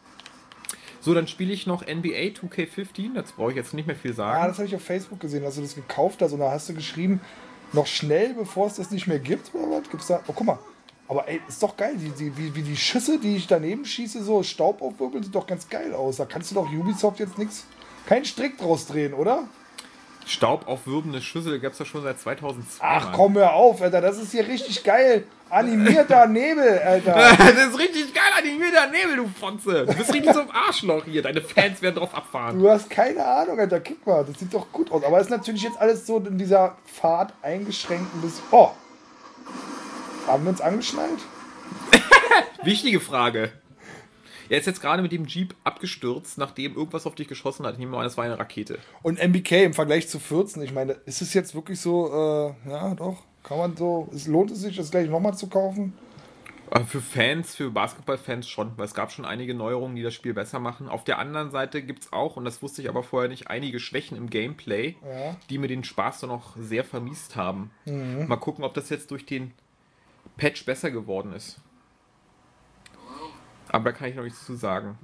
So, 1.07 1.13
dann 1.13 1.25
spiele 1.29 1.53
ich 1.53 1.65
noch 1.67 1.83
NBA 1.87 2.33
2K15. 2.35 3.13
Das 3.15 3.31
brauche 3.31 3.51
ich 3.51 3.55
jetzt 3.55 3.73
nicht 3.73 3.87
mehr 3.87 3.95
viel 3.95 4.11
Ah, 4.11 4.15
sagen. 4.15 4.47
das 4.49 4.57
habe 4.57 4.67
ich 4.67 4.75
auf 4.75 4.81
Facebook 4.81 5.21
gesehen, 5.21 5.41
dass 5.41 5.55
du 5.55 5.61
das 5.61 5.73
gekauft 5.73 6.21
hast 6.21 6.33
und 6.33 6.39
da 6.39 6.51
hast 6.51 6.67
du 6.67 6.73
geschrieben, 6.73 7.21
noch 7.71 7.87
schnell, 7.87 8.33
bevor 8.33 8.67
es 8.67 8.73
das 8.75 8.91
nicht 8.91 9.07
mehr 9.07 9.17
gibt, 9.19 9.55
oder 9.55 9.71
was? 9.71 9.89
Gibt's 9.89 10.07
da. 10.07 10.19
Oh, 10.27 10.33
guck 10.35 10.45
mal. 10.45 10.59
Aber 11.07 11.25
ey, 11.29 11.39
ist 11.47 11.63
doch 11.63 11.77
geil, 11.77 11.95
die, 11.95 12.09
die, 12.09 12.37
wie, 12.37 12.53
wie 12.55 12.61
die 12.61 12.75
Schüsse, 12.75 13.19
die 13.19 13.37
ich 13.37 13.47
daneben 13.47 13.85
schieße, 13.85 14.21
so 14.21 14.43
Staub 14.43 14.81
aufwirbeln, 14.81 15.23
sieht 15.23 15.33
doch 15.33 15.47
ganz 15.47 15.69
geil 15.69 15.93
aus. 15.93 16.17
Da 16.17 16.25
kannst 16.25 16.51
du 16.51 16.55
doch 16.55 16.69
Ubisoft 16.69 17.19
jetzt 17.19 17.37
nichts, 17.37 17.63
keinen 18.05 18.25
Strick 18.25 18.57
draus 18.57 18.85
drehen, 18.85 19.13
oder? 19.13 19.47
Staubaufwirbende 20.27 21.21
Schüssel 21.21 21.59
gab 21.59 21.71
es 21.71 21.79
ja 21.79 21.85
schon 21.85 22.03
seit 22.03 22.19
2002. 22.19 22.85
Ach 22.85 23.13
komm, 23.13 23.35
hör 23.35 23.53
auf, 23.53 23.81
Alter, 23.81 24.01
das 24.01 24.17
ist 24.17 24.31
hier 24.31 24.45
richtig 24.47 24.83
geil. 24.83 25.23
Animierter 25.49 26.27
Nebel, 26.27 26.79
Alter. 26.79 27.13
Das 27.13 27.67
ist 27.69 27.79
richtig 27.79 28.13
geil 28.13 28.23
animierter 28.37 28.87
Nebel, 28.87 29.15
du 29.15 29.27
Fotze. 29.29 29.85
Du 29.85 29.93
bist 29.93 30.13
richtig 30.13 30.33
so 30.33 30.41
ein 30.41 30.51
Arschloch 30.51 31.05
hier. 31.05 31.21
Deine 31.21 31.41
Fans 31.41 31.81
werden 31.81 31.95
drauf 31.95 32.13
abfahren. 32.13 32.59
Du 32.59 32.69
hast 32.69 32.89
keine 32.89 33.25
Ahnung, 33.25 33.57
Alter. 33.57 33.79
Guck 33.79 34.05
mal, 34.05 34.25
das 34.25 34.37
sieht 34.37 34.53
doch 34.53 34.69
gut 34.73 34.91
aus. 34.91 35.03
Aber 35.05 35.17
es 35.17 35.27
ist 35.27 35.31
natürlich 35.31 35.63
jetzt 35.63 35.79
alles 35.79 36.05
so 36.05 36.17
in 36.19 36.37
dieser 36.37 36.75
Fahrt 36.85 37.33
eingeschränkt 37.41 38.13
ein 38.13 38.21
bisschen. 38.21 38.43
Oh! 38.51 38.71
Haben 40.27 40.43
wir 40.43 40.49
uns 40.49 40.59
angeschnallt? 40.59 41.19
Wichtige 42.63 42.99
Frage. 42.99 43.53
Er 44.49 44.59
ist 44.59 44.65
jetzt 44.65 44.81
gerade 44.81 45.01
mit 45.01 45.11
dem 45.11 45.25
Jeep 45.25 45.55
abgestürzt, 45.63 46.37
nachdem 46.37 46.75
irgendwas 46.75 47.05
auf 47.05 47.15
dich 47.15 47.27
geschossen 47.27 47.65
hat. 47.65 47.73
Ich 47.73 47.79
nehme 47.79 47.91
mal 47.91 47.99
an, 47.99 48.03
das 48.05 48.17
war 48.17 48.23
eine 48.25 48.39
Rakete. 48.39 48.79
Und 49.03 49.19
MBK 49.19 49.63
im 49.65 49.73
Vergleich 49.73 50.07
zu 50.07 50.19
14, 50.19 50.61
ich 50.63 50.73
meine, 50.73 50.93
ist 51.05 51.21
es 51.21 51.33
jetzt 51.33 51.53
wirklich 51.55 51.79
so, 51.81 52.07
äh, 52.65 52.69
ja, 52.69 52.95
doch, 52.95 53.17
kann 53.43 53.57
man 53.57 53.75
so, 53.75 54.09
es 54.13 54.27
lohnt 54.27 54.51
es 54.51 54.59
sich, 54.61 54.75
das 54.77 54.91
gleich 54.91 55.09
nochmal 55.09 55.35
zu 55.37 55.47
kaufen? 55.47 55.93
Für 56.87 56.99
Fans, 56.99 57.55
für 57.55 57.71
Basketballfans 57.71 58.47
schon, 58.49 58.73
weil 58.75 58.85
es 58.85 58.93
gab 58.93 59.09
schon 59.13 59.23
einige 59.23 59.53
Neuerungen, 59.53 59.95
die 59.95 60.03
das 60.03 60.13
Spiel 60.13 60.33
besser 60.33 60.59
machen. 60.59 60.89
Auf 60.89 61.05
der 61.05 61.17
anderen 61.17 61.49
Seite 61.49 61.81
gibt 61.81 62.03
es 62.03 62.11
auch, 62.13 62.35
und 62.35 62.43
das 62.43 62.61
wusste 62.61 62.81
ich 62.81 62.89
aber 62.89 63.03
vorher 63.03 63.29
nicht, 63.29 63.49
einige 63.49 63.79
Schwächen 63.79 64.17
im 64.17 64.29
Gameplay, 64.29 64.95
Ja. 65.01 65.37
die 65.49 65.59
mir 65.59 65.69
den 65.69 65.85
Spaß 65.85 66.19
dann 66.19 66.29
noch 66.29 66.57
sehr 66.57 66.83
vermisst 66.83 67.37
haben. 67.37 67.71
Mal 67.85 68.35
gucken, 68.35 68.65
ob 68.65 68.73
das 68.73 68.89
jetzt 68.89 69.11
durch 69.11 69.25
den 69.25 69.53
Patch 70.35 70.65
besser 70.65 70.91
geworden 70.91 71.31
ist. 71.31 71.57
Aber 73.77 73.91
da 73.91 73.97
kann 73.97 74.09
ich 74.09 74.15
noch 74.15 74.23
nichts 74.23 74.43
zu 74.43 74.55
sagen. 74.55 74.97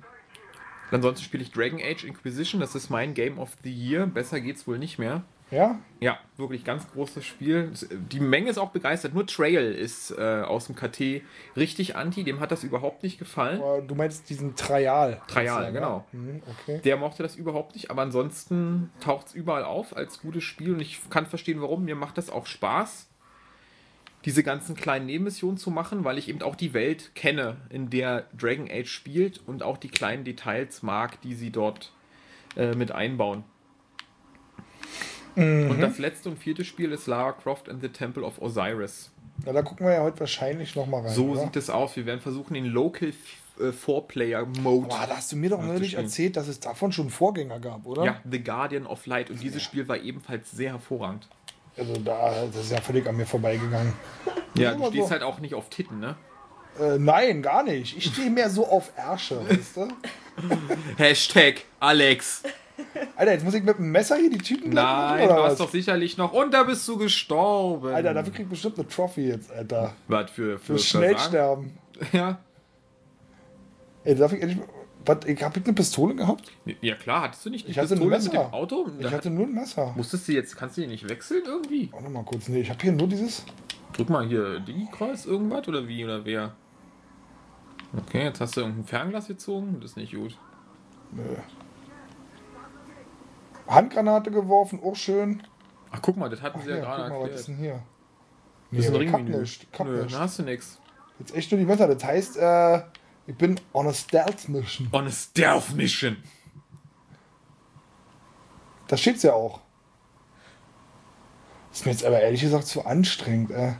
Ansonsten 0.89 1.23
spiele 1.23 1.43
ich 1.43 1.51
Dragon 1.51 1.79
Age 1.79 2.05
Inquisition, 2.05 2.59
das 2.59 2.73
ist 2.73 2.89
mein 2.89 3.13
Game 3.13 3.37
of 3.37 3.51
the 3.63 3.71
Year. 3.71 4.07
Besser 4.07 4.41
geht's 4.41 4.65
wohl 4.65 4.79
nicht 4.79 4.97
mehr. 4.97 5.23
Ja? 5.51 5.79
Ja, 5.99 6.17
wirklich 6.37 6.63
ganz 6.63 6.91
großes 6.91 7.23
Spiel. 7.23 7.71
Die 7.91 8.19
Menge 8.19 8.49
ist 8.49 8.57
auch 8.57 8.71
begeistert. 8.71 9.13
Nur 9.13 9.27
Trail 9.27 9.73
ist 9.73 10.09
äh, 10.09 10.41
aus 10.41 10.65
dem 10.65 10.75
KT 10.75 11.21
richtig 11.55 11.95
anti. 11.95 12.23
Dem 12.23 12.39
hat 12.39 12.51
das 12.51 12.63
überhaupt 12.63 13.03
nicht 13.03 13.19
gefallen. 13.19 13.61
Du 13.87 13.93
meinst 13.93 14.27
diesen 14.31 14.55
Trial. 14.55 15.21
Trial, 15.27 15.71
genau. 15.71 16.05
Mhm, 16.11 16.41
okay. 16.49 16.81
Der 16.83 16.97
mochte 16.97 17.21
das 17.21 17.35
überhaupt 17.35 17.75
nicht, 17.75 17.91
aber 17.91 18.01
ansonsten 18.01 18.89
taucht 18.99 19.27
es 19.27 19.35
überall 19.35 19.65
auf 19.65 19.95
als 19.95 20.19
gutes 20.19 20.43
Spiel 20.43 20.73
und 20.73 20.79
ich 20.79 20.99
kann 21.11 21.27
verstehen, 21.27 21.61
warum. 21.61 21.85
Mir 21.85 21.95
macht 21.95 22.17
das 22.17 22.31
auch 22.31 22.47
Spaß, 22.47 23.07
diese 24.25 24.43
ganzen 24.43 24.75
kleinen 24.75 25.05
Nebenmissionen 25.05 25.57
zu 25.57 25.69
machen, 25.69 26.03
weil 26.03 26.17
ich 26.17 26.29
eben 26.29 26.41
auch 26.41 26.55
die 26.55 26.73
Welt 26.73 27.13
kenne, 27.15 27.57
in 27.69 27.89
der 27.89 28.27
Dragon 28.37 28.69
Age 28.71 28.89
spielt 28.89 29.41
und 29.45 29.63
auch 29.63 29.77
die 29.77 29.89
kleinen 29.89 30.23
Details 30.23 30.81
mag, 30.81 31.21
die 31.21 31.33
sie 31.33 31.51
dort 31.51 31.91
äh, 32.55 32.73
mit 32.75 32.91
einbauen. 32.91 33.43
Und 35.35 35.81
das 35.81 35.97
letzte 35.97 36.29
und 36.29 36.37
vierte 36.37 36.63
Spiel 36.63 36.91
ist 36.91 37.07
Lara 37.07 37.31
Croft 37.31 37.67
and 37.67 37.81
the 37.81 37.89
Temple 37.89 38.23
of 38.23 38.39
Osiris. 38.39 39.11
Na, 39.45 39.51
da 39.51 39.63
gucken 39.63 39.87
wir 39.87 39.93
ja 39.93 40.03
heute 40.03 40.19
wahrscheinlich 40.19 40.75
nochmal 40.75 41.01
rein. 41.01 41.13
So 41.13 41.29
oder? 41.29 41.41
sieht 41.41 41.55
es 41.55 41.69
aus. 41.69 41.95
Wir 41.95 42.05
werden 42.05 42.21
versuchen, 42.21 42.53
den 42.53 42.65
Local 42.65 43.11
äh, 43.59 43.71
Four-Player-Mode 43.71 44.87
Boah, 44.87 45.07
da 45.07 45.17
hast 45.17 45.31
du 45.31 45.35
mir 45.35 45.49
doch 45.49 45.61
neulich 45.61 45.95
erzählt, 45.95 46.37
dass 46.37 46.47
es 46.47 46.59
davon 46.59 46.91
schon 46.91 47.09
Vorgänger 47.09 47.59
gab, 47.59 47.85
oder? 47.85 48.05
Ja, 48.05 48.21
The 48.29 48.43
Guardian 48.43 48.85
of 48.85 49.05
Light. 49.07 49.31
Und 49.31 49.41
dieses 49.41 49.63
Spiel 49.63 49.87
war 49.87 49.97
ebenfalls 49.97 50.51
sehr 50.51 50.71
hervorragend. 50.71 51.27
Also 51.77 51.93
da, 51.97 52.45
das 52.53 52.65
ist 52.65 52.71
ja 52.71 52.81
völlig 52.81 53.07
an 53.07 53.17
mir 53.17 53.25
vorbeigegangen. 53.25 53.93
Ja, 54.55 54.75
du 54.75 54.87
stehst 54.87 55.05
so. 55.05 55.11
halt 55.11 55.23
auch 55.23 55.39
nicht 55.39 55.55
auf 55.55 55.69
Titten, 55.69 55.99
ne? 55.99 56.15
Äh, 56.79 56.97
nein, 56.99 57.41
gar 57.41 57.63
nicht. 57.63 57.97
Ich 57.97 58.05
stehe 58.05 58.29
mehr 58.29 58.49
so 58.49 58.67
auf 58.67 58.91
Ärsche, 58.95 59.41
weißt 59.47 59.77
du? 59.77 59.87
Hashtag 60.97 61.61
Alex. 61.79 62.43
Alter, 63.15 63.33
jetzt 63.33 63.43
muss 63.43 63.53
ich 63.53 63.63
mit 63.63 63.77
dem 63.77 63.91
Messer 63.91 64.15
hier 64.17 64.31
die 64.31 64.39
Typen 64.39 64.71
Nein, 64.71 65.27
du 65.27 65.35
hast 65.35 65.59
doch 65.59 65.69
sicherlich 65.69 66.17
noch. 66.17 66.33
Und 66.33 66.53
da 66.53 66.63
bist 66.63 66.87
du 66.87 66.97
gestorben. 66.97 67.93
Alter, 67.93 68.13
dafür 68.13 68.33
krieg 68.33 68.45
ich 68.45 68.49
bestimmt 68.49 68.79
eine 68.79 68.87
Trophy 68.87 69.27
jetzt, 69.27 69.51
Alter. 69.51 69.93
Was 70.07 70.31
für, 70.31 70.57
für 70.57 70.73
Für 70.73 70.79
schnell 70.79 71.17
sterben. 71.17 71.77
Ja. 72.11 72.39
Ey, 74.03 74.15
darf 74.15 74.33
ich 74.33 74.41
endlich. 74.41 74.59
Was, 75.05 75.25
ich 75.25 75.43
hab 75.43 75.57
ich 75.57 75.63
eine 75.65 75.73
Pistole 75.73 76.15
gehabt? 76.15 76.51
ja, 76.81 76.95
klar, 76.95 77.23
hattest 77.23 77.45
du 77.45 77.49
nicht 77.49 77.67
die 77.67 77.71
Ich 77.71 77.77
hatte 77.77 77.93
ein 77.95 77.99
Pistole 77.99 78.09
mit 78.17 78.23
Messer. 78.23 78.43
dem 78.45 78.53
Auto? 78.53 78.87
Ich 78.97 79.03
Da 79.05 79.11
hatte 79.11 79.29
nur 79.29 79.45
ein 79.45 79.53
Messer. 79.53 79.93
musstest 79.97 80.27
du 80.27 80.31
jetzt, 80.31 80.55
kannst 80.55 80.77
du 80.77 80.81
die 80.81 80.87
nicht 80.87 81.07
wechseln 81.09 81.43
irgendwie? 81.45 81.89
Warte 81.91 82.09
mal 82.09 82.23
kurz. 82.23 82.47
Nee, 82.47 82.61
ich 82.61 82.69
habe 82.69 82.81
hier 82.81 82.91
nur 82.93 83.07
dieses... 83.07 83.45
Drück 83.93 84.09
mal 84.09 84.25
hier 84.25 84.59
Digi-Kreuz, 84.61 85.25
irgendwas 85.25 85.67
oder 85.67 85.87
wie 85.87 86.03
oder 86.03 86.23
wer? 86.25 86.53
Okay, 87.95 88.23
jetzt 88.23 88.41
hast 88.41 88.55
du 88.57 88.61
irgendein 88.61 88.85
Fernglas 88.85 89.27
gezogen. 89.27 89.77
Das 89.81 89.91
ist 89.91 89.97
nicht 89.97 90.13
gut. 90.15 90.35
Handgranate 93.67 94.31
geworfen, 94.31 94.79
auch 94.83 94.95
schön. 94.95 95.43
Ach, 95.91 95.99
guck 96.01 96.17
mal, 96.17 96.29
das 96.29 96.41
hatten 96.41 96.59
Ach 96.61 96.65
sie 96.65 96.71
ja, 96.71 96.77
gerade 96.79 97.09
guck 97.09 97.19
mal, 97.19 97.29
was 97.29 97.39
ist 97.41 97.47
erklärt. 97.49 97.59
denn 97.59 97.65
hier? 97.65 97.83
Das 98.71 98.85
ist 98.85 98.91
ein 98.91 98.95
Ringmenü. 98.97 99.45
Nö, 99.83 100.05
dann 100.09 100.19
hast 100.19 100.39
du 100.39 100.43
nix. 100.43 100.79
Jetzt 101.19 101.35
echt 101.35 101.51
nur 101.51 101.59
die 101.59 101.65
Messer. 101.65 101.87
Das 101.87 102.03
heißt, 102.03 102.37
äh, 102.37 102.81
ich 103.27 103.35
bin 103.35 103.59
on 103.73 103.87
a 103.87 103.93
Stealth 103.93 104.49
Mission. 104.49 104.87
On 104.91 105.07
a 105.07 105.11
Stealth 105.11 105.73
Mission. 105.75 106.17
Da 108.87 108.97
steht's 108.97 109.23
ja 109.23 109.33
auch. 109.33 109.61
Ist 111.71 111.85
mir 111.85 111.91
jetzt 111.91 112.05
aber 112.05 112.19
ehrlich 112.21 112.41
gesagt 112.41 112.67
zu 112.67 112.85
anstrengend, 112.85 113.51
äh. 113.51 113.73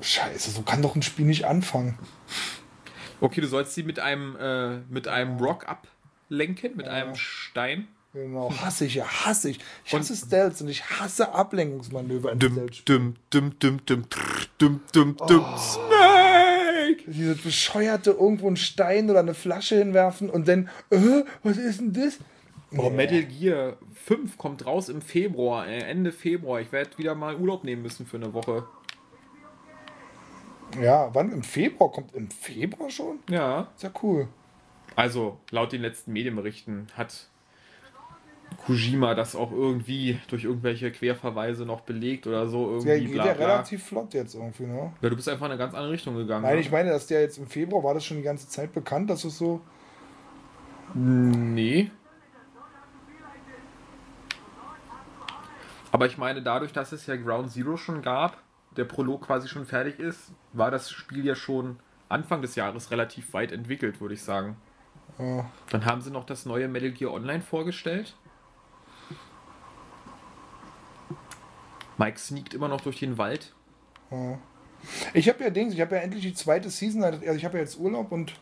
Scheiße, 0.00 0.50
so 0.50 0.62
kann 0.62 0.82
doch 0.82 0.96
ein 0.96 1.02
Spiel 1.02 1.24
nicht 1.26 1.44
anfangen. 1.44 1.96
Okay, 3.20 3.40
du 3.40 3.46
sollst 3.46 3.74
sie 3.74 3.84
mit 3.84 4.00
einem, 4.00 4.34
äh, 4.36 4.78
mit 4.92 5.06
einem 5.06 5.38
Rock 5.38 5.66
ablenken, 5.68 6.76
mit 6.76 6.88
einem 6.88 7.14
Stein. 7.14 7.86
Genau, 8.12 8.52
hasse 8.60 8.86
ich 8.86 8.94
ja, 8.96 9.06
hasse 9.06 9.50
ich. 9.50 9.60
Ich 9.84 9.92
hasse 9.94 10.16
Stealth 10.16 10.60
und 10.60 10.68
ich 10.68 10.88
hasse 10.88 11.32
Ablenkungsmanöver 11.32 12.32
in 12.32 12.38
Dum, 12.40 12.52
Stealth. 12.52 12.88
dum, 12.88 13.14
dum, 13.30 13.58
dum, 13.58 13.86
dum, 13.86 14.10
trrr, 14.10 14.46
dum, 14.58 14.80
dum, 14.92 15.16
dum, 15.16 15.44
Snake! 15.58 16.23
Dieses 17.06 17.42
bescheuerte 17.42 18.10
irgendwo 18.12 18.46
einen 18.46 18.56
Stein 18.56 19.10
oder 19.10 19.20
eine 19.20 19.34
Flasche 19.34 19.76
hinwerfen 19.76 20.30
und 20.30 20.48
dann, 20.48 20.68
äh, 20.90 21.24
was 21.42 21.56
ist 21.56 21.80
denn 21.80 21.92
das? 21.92 22.18
Boah, 22.70 22.90
Metal 22.90 23.22
Gear 23.22 23.76
5 23.94 24.36
kommt 24.36 24.66
raus 24.66 24.88
im 24.88 25.00
Februar, 25.00 25.66
äh, 25.68 25.78
Ende 25.78 26.12
Februar. 26.12 26.60
Ich 26.60 26.72
werde 26.72 26.98
wieder 26.98 27.14
mal 27.14 27.36
Urlaub 27.36 27.64
nehmen 27.64 27.82
müssen 27.82 28.06
für 28.06 28.16
eine 28.16 28.32
Woche. 28.34 28.66
Ja, 30.80 31.14
wann? 31.14 31.30
Im 31.30 31.42
Februar? 31.42 31.92
Kommt 31.92 32.14
im 32.14 32.30
Februar 32.30 32.90
schon? 32.90 33.20
Ja. 33.30 33.68
Ist 33.76 33.84
ja 33.84 33.92
cool. 34.02 34.28
Also, 34.96 35.38
laut 35.50 35.72
den 35.72 35.82
letzten 35.82 36.12
Medienberichten 36.12 36.86
hat 36.96 37.28
Kojima 38.66 39.14
das 39.14 39.36
auch 39.36 39.52
irgendwie 39.52 40.18
durch 40.28 40.44
irgendwelche 40.44 40.90
Querverweise 40.90 41.64
noch 41.64 41.82
belegt 41.82 42.26
oder 42.26 42.46
so. 42.48 42.66
Irgendwie 42.66 42.88
Der 42.88 43.00
geht 43.00 43.12
bla, 43.12 43.26
ja 43.26 43.32
relativ 43.32 43.84
flott 43.84 44.14
jetzt 44.14 44.34
irgendwie, 44.34 44.64
ne? 44.64 44.92
Ja, 45.00 45.10
du 45.10 45.16
bist 45.16 45.28
einfach 45.28 45.46
in 45.46 45.52
eine 45.52 45.58
ganz 45.58 45.74
andere 45.74 45.92
Richtung 45.92 46.16
gegangen. 46.16 46.42
Nein, 46.44 46.54
ne? 46.54 46.60
ich 46.60 46.70
meine, 46.70 46.90
dass 46.90 47.06
der 47.06 47.20
jetzt 47.20 47.38
im 47.38 47.46
Februar, 47.46 47.82
war 47.84 47.94
das 47.94 48.04
schon 48.04 48.16
die 48.16 48.22
ganze 48.22 48.48
Zeit 48.48 48.72
bekannt, 48.72 49.10
dass 49.10 49.24
es 49.24 49.38
so. 49.38 49.60
Nee. 50.94 51.90
Aber 55.92 56.06
ich 56.06 56.18
meine, 56.18 56.42
dadurch, 56.42 56.72
dass 56.72 56.92
es 56.92 57.06
ja 57.06 57.16
Ground 57.16 57.52
Zero 57.52 57.76
schon 57.76 58.02
gab, 58.02 58.38
der 58.76 58.84
Prolog 58.84 59.26
quasi 59.26 59.48
schon 59.48 59.64
fertig 59.64 59.98
ist, 60.00 60.32
war 60.52 60.70
das 60.70 60.90
Spiel 60.90 61.24
ja 61.24 61.34
schon 61.36 61.78
Anfang 62.08 62.42
des 62.42 62.56
Jahres 62.56 62.90
relativ 62.90 63.32
weit 63.32 63.52
entwickelt, 63.52 64.00
würde 64.00 64.14
ich 64.14 64.22
sagen. 64.22 64.56
Ja. 65.18 65.46
Dann 65.70 65.84
haben 65.84 66.00
sie 66.00 66.10
noch 66.10 66.26
das 66.26 66.46
neue 66.46 66.68
Metal 66.68 66.90
Gear 66.90 67.12
Online 67.12 67.42
vorgestellt. 67.42 68.16
Mike 71.98 72.18
sneakt 72.18 72.54
immer 72.54 72.68
noch 72.68 72.80
durch 72.80 72.98
den 72.98 73.18
Wald. 73.18 73.54
Ich 75.12 75.28
habe 75.28 75.42
ja 75.42 75.50
Dings, 75.50 75.74
ich 75.74 75.80
habe 75.80 75.96
ja 75.96 76.02
endlich 76.02 76.22
die 76.22 76.34
zweite 76.34 76.70
Season, 76.70 77.02
also 77.02 77.20
ich 77.20 77.44
habe 77.44 77.56
ja 77.56 77.64
jetzt 77.64 77.78
Urlaub 77.78 78.12
und 78.12 78.34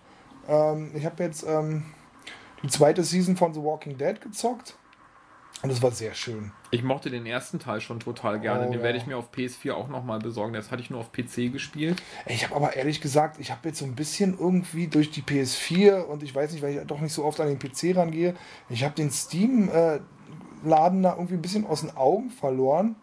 ähm, 0.48 0.90
ich 0.94 1.05
habe 1.05 1.22
jetzt 1.22 1.44
ähm, 1.46 1.84
die 2.62 2.68
zweite 2.68 3.05
Season 3.05 3.36
von 3.36 3.55
The 3.55 3.62
Walking 3.62 3.96
Dead 3.96 4.20
gezockt. 4.20 4.76
Und 5.62 5.70
das 5.70 5.80
war 5.80 5.92
sehr 5.92 6.12
schön. 6.12 6.50
Ich 6.72 6.82
mochte 6.82 7.09
den 7.09 7.24
ersten 7.24 7.61
Teil 7.61 7.80
schon 7.80 8.00
total 8.00 8.40
gerne. 8.40 8.66
Oh, 8.66 8.70
den 8.72 8.80
ja. 8.80 8.82
werde 8.82 8.98
ich 8.98 9.07
mir 9.07 9.16
auf 9.16 9.30
PS4 9.32 9.74
auch 9.74 9.88
nochmal 9.88 10.18
besorgen. 10.18 10.55
Das 10.55 10.72
hatte 10.72 10.82
ich 10.82 10.90
nur 10.90 10.98
auf 10.98 11.12
PC 11.12 11.53
gespielt. 11.53 12.03
Ich 12.26 12.44
habe 12.44 12.57
aber 12.57 12.74
ehrlich 12.74 13.00
gesagt, 13.00 13.38
ich 13.38 13.53
habe 13.53 13.68
jetzt 13.68 13.78
so 13.78 13.84
ein 13.84 13.94
bisschen 13.94 14.36
irgendwie 14.36 14.88
durch 14.88 15.12
die 15.12 15.22
PS4 15.22 16.00
und 16.00 16.24
ich 16.24 16.34
weiß 16.34 16.53
nicht, 16.53 16.62
weil 16.62 16.76
ich 16.76 16.86
doch 16.86 17.00
nicht 17.00 17.12
so 17.12 17.24
oft 17.24 17.38
an 17.38 17.46
den 17.46 17.61
PC 17.61 17.96
rangehe, 17.96 18.34
ich 18.68 18.82
habe 18.82 18.94
den 18.96 19.11
Steam-Laden 20.62 21.02
da 21.02 21.14
irgendwie 21.14 21.34
ein 21.34 21.42
bisschen 21.42 21.66
aus 21.66 21.80
den 21.80 21.96
Augen 21.96 22.30
verloren. 22.30 22.96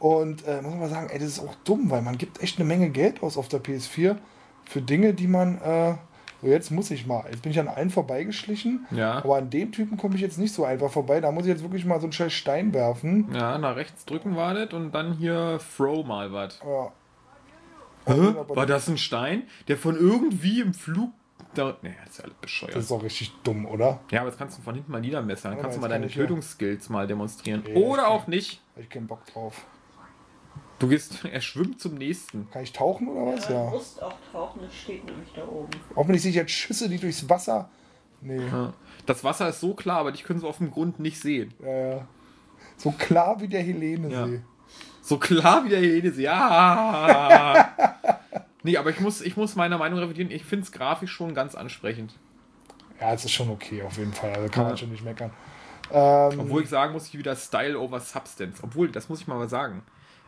Und 0.00 0.46
äh, 0.46 0.60
muss 0.62 0.72
man 0.72 0.80
mal 0.80 0.88
sagen, 0.88 1.08
ey, 1.10 1.18
das 1.18 1.28
ist 1.28 1.40
auch 1.40 1.54
dumm, 1.64 1.90
weil 1.90 2.02
man 2.02 2.18
gibt 2.18 2.42
echt 2.42 2.58
eine 2.58 2.66
Menge 2.68 2.90
Geld 2.90 3.22
aus 3.22 3.36
auf 3.36 3.48
der 3.48 3.62
PS4 3.62 4.16
für 4.64 4.80
Dinge, 4.80 5.14
die 5.14 5.26
man. 5.26 5.58
Äh, 5.58 5.94
so 6.42 6.48
jetzt 6.48 6.70
muss 6.70 6.90
ich 6.90 7.06
mal. 7.06 7.24
Jetzt 7.30 7.42
bin 7.42 7.52
ich 7.52 7.58
an 7.58 7.68
allen 7.68 7.88
vorbeigeschlichen. 7.88 8.86
Ja. 8.90 9.14
Aber 9.24 9.36
an 9.36 9.48
dem 9.48 9.72
Typen 9.72 9.96
komme 9.96 10.16
ich 10.16 10.20
jetzt 10.20 10.38
nicht 10.38 10.52
so 10.52 10.66
einfach 10.66 10.90
vorbei. 10.90 11.20
Da 11.20 11.32
muss 11.32 11.44
ich 11.44 11.48
jetzt 11.48 11.62
wirklich 11.62 11.86
mal 11.86 11.98
so 11.98 12.06
einen 12.06 12.12
scheiß 12.12 12.32
Stein 12.32 12.74
werfen. 12.74 13.28
Ja, 13.32 13.56
nach 13.56 13.76
rechts 13.76 14.04
drücken 14.04 14.36
war 14.36 14.52
das 14.52 14.72
und 14.74 14.92
dann 14.92 15.14
hier 15.14 15.58
throw 15.76 16.04
mal 16.06 16.32
was. 16.32 16.60
Ja. 16.62 16.92
Hä? 18.04 18.34
War 18.48 18.66
das 18.66 18.86
ein 18.88 18.98
Stein, 18.98 19.44
der 19.66 19.78
von 19.78 19.96
irgendwie 19.96 20.60
im 20.60 20.74
Flug 20.74 21.10
da. 21.54 21.76
Naja, 21.82 21.94
das 22.04 22.10
ist 22.12 22.18
ja 22.18 22.24
alles 22.24 22.36
bescheuert. 22.40 22.74
Das 22.74 22.82
ist 22.84 22.90
doch 22.90 23.02
richtig 23.02 23.32
dumm, 23.42 23.66
oder? 23.66 24.00
Ja, 24.10 24.20
aber 24.20 24.30
das 24.30 24.38
kannst 24.38 24.58
du 24.58 24.62
von 24.62 24.74
hinten 24.74 24.92
mal 24.92 25.00
niedermessern. 25.00 25.52
Dann 25.52 25.58
Ja, 25.58 25.62
kannst 25.62 25.76
du 25.76 25.80
jetzt 25.80 25.82
mal 25.82 25.88
kann 25.94 26.00
deine 26.02 26.06
ich 26.10 26.14
ja- 26.16 26.22
Tötungsskills 26.22 26.88
mal 26.88 27.06
demonstrieren. 27.06 27.62
Ja, 27.68 27.74
Oder 27.76 28.08
auch 28.08 28.26
nicht. 28.26 28.60
Hab 28.74 28.82
ich 28.82 28.90
keinen 28.90 29.06
Bock 29.06 29.24
drauf. 29.26 29.64
Du 30.78 30.88
gehst, 30.88 31.24
er 31.30 31.40
schwimmt 31.40 31.80
zum 31.80 31.94
nächsten. 31.94 32.50
Kann 32.50 32.62
ich 32.62 32.72
tauchen 32.72 33.08
oder 33.08 33.34
was? 33.36 33.46
Du 33.46 33.52
Ja. 33.54 33.64
musst 33.70 34.02
auch 34.02 34.14
tauchen, 34.32 34.60
das 34.62 34.74
steht 34.74 35.04
nämlich 35.04 35.32
da 35.34 35.46
oben. 35.46 35.70
Hoffentlich 35.94 36.22
sehe 36.22 36.30
ich 36.30 36.36
jetzt 36.36 36.52
Schüsse, 36.52 36.88
die 36.88 36.98
durchs 36.98 37.28
Wasser. 37.28 37.70
Nee. 38.20 38.44
Ja. 38.46 38.72
Das 39.06 39.24
Wasser 39.24 39.48
ist 39.48 39.60
so 39.60 39.74
klar, 39.74 39.98
aber 40.00 40.12
dich 40.12 40.24
können 40.24 40.40
sie 40.40 40.46
auf 40.46 40.58
dem 40.58 40.70
Grund 40.70 41.00
nicht 41.00 41.20
sehen. 41.20 41.52
Äh, 41.62 41.98
so 42.76 42.90
klar 42.92 43.40
wie 43.40 43.48
der 43.48 43.62
Helene 43.62 44.08
Ja. 44.10 44.26
See. 44.26 44.40
So 45.02 45.18
klar 45.18 45.64
wie 45.64 45.68
der 45.68 45.80
Helene. 45.80 46.10
Ja. 46.20 47.74
nee, 48.66 48.76
aber 48.76 48.90
ich 48.90 49.00
muss, 49.00 49.20
ich 49.22 49.36
muss 49.36 49.56
meine 49.56 49.78
Meinung 49.78 49.98
revidieren. 50.00 50.30
Ich 50.30 50.44
finde 50.44 50.64
es 50.64 50.72
grafisch 50.72 51.12
schon 51.12 51.34
ganz 51.34 51.54
ansprechend. 51.54 52.12
Ja, 53.00 53.12
es 53.12 53.24
ist 53.24 53.32
schon 53.32 53.48
okay 53.50 53.82
auf 53.82 53.96
jeden 53.96 54.12
Fall. 54.12 54.32
Also 54.34 54.48
kann 54.48 54.64
Ja. 54.64 54.68
man 54.70 54.76
schon 54.78 54.90
nicht 54.90 55.04
meckern. 55.04 55.30
Ähm, 55.90 56.40
Obwohl 56.40 56.62
ich 56.62 56.68
sagen 56.68 56.92
muss, 56.92 57.06
ich 57.06 57.16
wieder 57.16 57.36
Style 57.36 57.78
over 57.78 58.00
Substance. 58.00 58.58
Obwohl, 58.62 58.90
das 58.90 59.08
muss 59.08 59.20
ich 59.20 59.26
mal 59.28 59.48
sagen. 59.48 59.82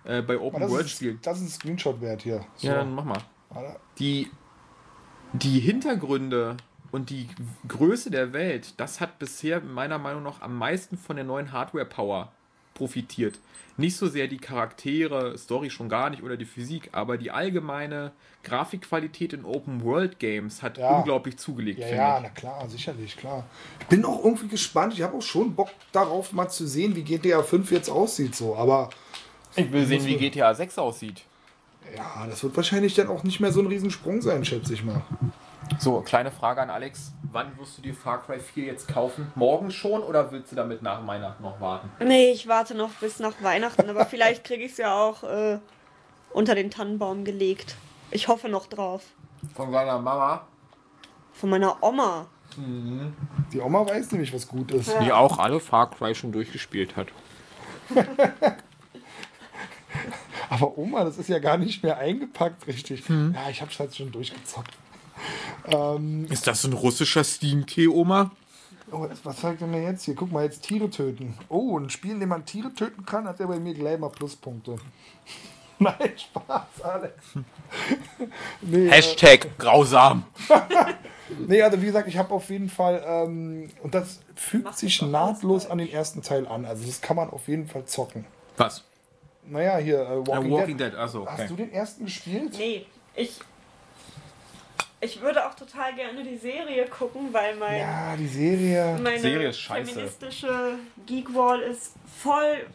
Äh, 0.04 0.22
bei 0.22 0.38
Open 0.38 0.60
das, 0.60 0.70
World 0.70 0.86
ist, 0.86 0.92
Spielen. 0.92 1.18
das 1.22 1.38
ist 1.38 1.44
ein 1.44 1.48
Screenshot 1.50 2.00
wert 2.00 2.22
hier. 2.22 2.44
So. 2.56 2.68
Ja, 2.68 2.74
dann 2.76 2.94
mach 2.94 3.04
mal. 3.04 3.18
Die, 3.98 4.30
die 5.32 5.58
Hintergründe 5.60 6.56
und 6.92 7.10
die 7.10 7.28
Größe 7.66 8.10
der 8.10 8.32
Welt, 8.32 8.74
das 8.78 9.00
hat 9.00 9.18
bisher 9.18 9.60
meiner 9.60 9.98
Meinung 9.98 10.22
nach 10.22 10.40
am 10.40 10.56
meisten 10.56 10.96
von 10.96 11.16
der 11.16 11.24
neuen 11.24 11.50
Hardware-Power 11.52 12.30
profitiert. 12.78 13.38
Nicht 13.76 13.96
so 13.96 14.08
sehr 14.08 14.26
die 14.26 14.38
Charaktere, 14.38 15.36
Story 15.38 15.70
schon 15.70 15.88
gar 15.88 16.10
nicht 16.10 16.22
oder 16.22 16.36
die 16.36 16.44
Physik, 16.46 16.88
aber 16.92 17.16
die 17.18 17.30
allgemeine 17.30 18.10
Grafikqualität 18.42 19.32
in 19.32 19.44
Open-World-Games 19.44 20.62
hat 20.62 20.78
Ja. 20.78 20.96
unglaublich 20.98 21.36
zugelegt, 21.36 21.78
Ja, 21.80 21.86
ja, 21.88 22.16
ich. 22.16 22.22
na 22.24 22.28
klar, 22.30 22.68
sicherlich, 22.68 23.16
klar. 23.16 23.44
Ich 23.80 23.86
bin 23.86 24.04
auch 24.04 24.24
irgendwie 24.24 24.48
gespannt. 24.48 24.94
Ich 24.94 25.02
habe 25.02 25.16
auch 25.16 25.22
schon 25.22 25.54
Bock 25.54 25.68
darauf, 25.92 26.32
mal 26.32 26.48
zu 26.48 26.66
sehen, 26.66 26.96
wie 26.96 27.02
GTA 27.02 27.42
5 27.42 27.70
jetzt 27.70 27.88
aussieht. 27.90 28.34
So. 28.34 28.56
Aber 28.56 28.90
Ich 29.54 29.70
will 29.70 29.86
sehen, 29.86 30.04
wie 30.06 30.16
GTA 30.16 30.54
6 30.54 30.78
aussieht. 30.78 31.22
ja, 31.96 32.26
das 32.28 32.42
wird 32.42 32.56
wahrscheinlich 32.56 32.94
dann 32.94 33.08
auch 33.08 33.22
nicht 33.22 33.38
mehr 33.40 33.52
so 33.52 33.60
ein 33.60 33.66
Riesensprung 33.68 34.22
sein, 34.22 34.44
schätze 34.44 34.74
ich 34.74 34.82
mal. 34.84 35.02
So, 35.78 36.00
kleine 36.00 36.32
Frage 36.32 36.60
an 36.60 36.70
Alex. 36.70 37.12
Wann 37.30 37.56
wirst 37.56 37.78
du 37.78 37.82
dir 37.82 37.94
Far 37.94 38.20
Cry 38.22 38.40
4 38.40 38.64
jetzt 38.64 38.88
kaufen? 38.88 39.30
Morgen 39.36 39.70
schon 39.70 40.02
oder 40.02 40.32
willst 40.32 40.50
du 40.50 40.56
damit 40.56 40.82
nach 40.82 41.06
Weihnachten 41.06 41.42
noch 41.42 41.60
warten? 41.60 41.88
Nee, 42.04 42.32
ich 42.32 42.48
warte 42.48 42.74
noch 42.74 42.90
bis 42.94 43.20
nach 43.20 43.34
Weihnachten, 43.42 43.88
aber 43.88 44.04
vielleicht 44.10 44.42
kriege 44.44 44.64
ich 44.64 44.72
es 44.72 44.78
ja 44.78 44.92
auch 44.98 45.22
äh, 45.22 45.58
unter 46.32 46.56
den 46.56 46.70
Tannenbaum 46.72 47.24
gelegt. 47.24 47.76
Ich 48.10 48.26
hoffe 48.26 48.48
noch 48.48 48.66
drauf. 48.66 49.04
Von 49.54 49.70
seiner 49.70 50.00
Mama. 50.00 50.46
Von 51.32 51.50
meiner 51.50 51.80
Oma. 51.82 52.26
Die 53.52 53.60
Oma 53.60 53.86
weiß 53.86 54.10
nämlich, 54.12 54.34
was 54.34 54.48
gut 54.48 54.72
ist. 54.72 54.88
Ja. 54.88 55.00
Die 55.00 55.12
auch 55.12 55.38
alle 55.38 55.60
Far 55.60 55.90
Cry 55.90 56.14
schon 56.14 56.32
durchgespielt 56.32 56.96
hat. 56.96 57.08
Aber 60.50 60.76
Oma, 60.76 61.04
das 61.04 61.18
ist 61.18 61.28
ja 61.28 61.38
gar 61.38 61.56
nicht 61.56 61.84
mehr 61.84 61.98
eingepackt, 61.98 62.66
richtig. 62.66 63.06
Hm. 63.08 63.34
Ja, 63.34 63.50
ich 63.50 63.60
habe 63.60 63.70
es 63.70 63.78
halt 63.78 63.94
schon 63.94 64.10
durchgezockt. 64.10 64.72
Ähm, 65.70 66.26
Ist 66.30 66.46
das 66.46 66.64
ein 66.64 66.72
russischer 66.72 67.24
Steam-Key, 67.24 67.88
Oma? 67.88 68.30
oh, 68.90 69.06
was- 69.24 69.36
zeigt 69.40 69.60
er 69.60 69.66
mir 69.66 69.82
jetzt 69.82 70.04
hier? 70.04 70.14
Guck 70.14 70.32
mal, 70.32 70.44
jetzt 70.44 70.62
Tiere 70.62 70.88
töten. 70.90 71.36
Oh, 71.48 71.78
ein 71.78 71.90
Spiel, 71.90 72.12
in 72.12 72.20
dem 72.20 72.30
man 72.30 72.44
Tiere 72.44 72.72
töten 72.74 73.04
kann, 73.04 73.26
hat 73.26 73.40
er 73.40 73.46
bei 73.46 73.58
mir 73.58 73.74
gleich 73.74 73.98
mal 73.98 74.10
Pluspunkte. 74.10 74.76
Nein, 75.80 76.12
Spaß, 76.16 76.82
Alex. 76.82 77.14
nee, 78.62 78.86
äh, 78.86 78.90
Hashtag 78.90 79.56
grausam. 79.58 80.24
nee, 81.46 81.62
also 81.62 81.80
wie 81.80 81.86
gesagt, 81.86 82.08
ich 82.08 82.16
habe 82.16 82.34
auf 82.34 82.50
jeden 82.50 82.68
Fall, 82.68 83.02
ähm, 83.06 83.70
und 83.82 83.94
das 83.94 84.20
fügt 84.34 84.64
Macht 84.64 84.78
sich 84.78 85.00
nahtlos 85.02 85.70
an 85.70 85.78
den 85.78 85.88
ersten 85.88 86.22
Teil 86.22 86.48
an. 86.48 86.64
Also 86.64 86.84
das 86.84 87.00
kann 87.00 87.16
man 87.16 87.30
auf 87.30 87.46
jeden 87.46 87.68
Fall 87.68 87.84
zocken. 87.84 88.24
Was? 88.56 88.82
Naja, 89.46 89.76
hier, 89.78 90.00
äh, 90.00 90.08
Walking, 90.08 90.26
Walking, 90.26 90.50
Walking 90.50 90.78
Dead. 90.78 90.92
Dead, 90.92 90.98
achso, 90.98 91.22
okay. 91.22 91.32
Hast 91.38 91.50
du 91.50 91.56
den 91.56 91.72
ersten 91.72 92.04
gespielt? 92.06 92.54
Nee, 92.58 92.86
ich. 93.14 93.38
Ich 95.00 95.20
würde 95.20 95.46
auch 95.46 95.54
total 95.54 95.94
gerne 95.94 96.24
die 96.24 96.36
Serie 96.36 96.86
gucken, 96.86 97.32
weil 97.32 97.54
mein, 97.56 97.78
Ja, 97.80 98.16
die 98.16 98.26
Serie. 98.26 98.98
meine 99.00 99.20
Serie 99.20 99.48
ist 99.50 99.60
scheiße. 99.60 99.92
feministische 99.92 100.74
Geekwall 101.06 101.60
ist 101.60 101.92
voll 102.20 102.66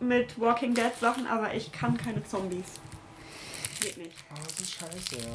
mit 0.00 0.40
Walking 0.40 0.72
Dead 0.74 0.92
Sachen, 0.98 1.26
aber 1.26 1.52
ich 1.54 1.70
kann 1.70 1.96
keine 1.96 2.24
Zombies. 2.24 2.64
Geht 3.80 3.98
nicht. 3.98 4.16
Ah, 4.30 4.34
das 4.42 4.60
ist 4.60 4.72
scheiße, 4.72 5.16
ja. 5.16 5.32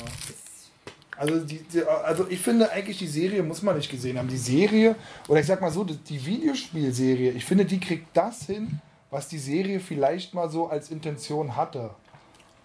Also, 1.16 1.40
die, 1.42 1.60
die, 1.60 1.84
also 1.84 2.26
ich 2.28 2.40
finde 2.40 2.72
eigentlich, 2.72 2.98
die 2.98 3.08
Serie 3.08 3.44
muss 3.44 3.62
man 3.62 3.78
nicht 3.78 3.92
gesehen 3.92 4.18
haben. 4.18 4.28
Die 4.28 4.38
Serie, 4.38 4.96
oder 5.28 5.40
ich 5.40 5.46
sag 5.46 5.62
mal 5.62 5.70
so, 5.72 5.84
die, 5.84 5.98
die 5.98 6.26
Videospielserie, 6.26 7.32
ich 7.32 7.46
finde, 7.46 7.66
die 7.66 7.80
kriegt 7.80 8.08
das 8.18 8.48
hin, 8.48 8.80
was 9.12 9.28
die 9.28 9.38
Serie 9.38 9.80
vielleicht 9.80 10.34
mal 10.34 10.50
so 10.50 10.68
als 10.68 10.90
Intention 10.90 11.56
hatte. 11.56 11.92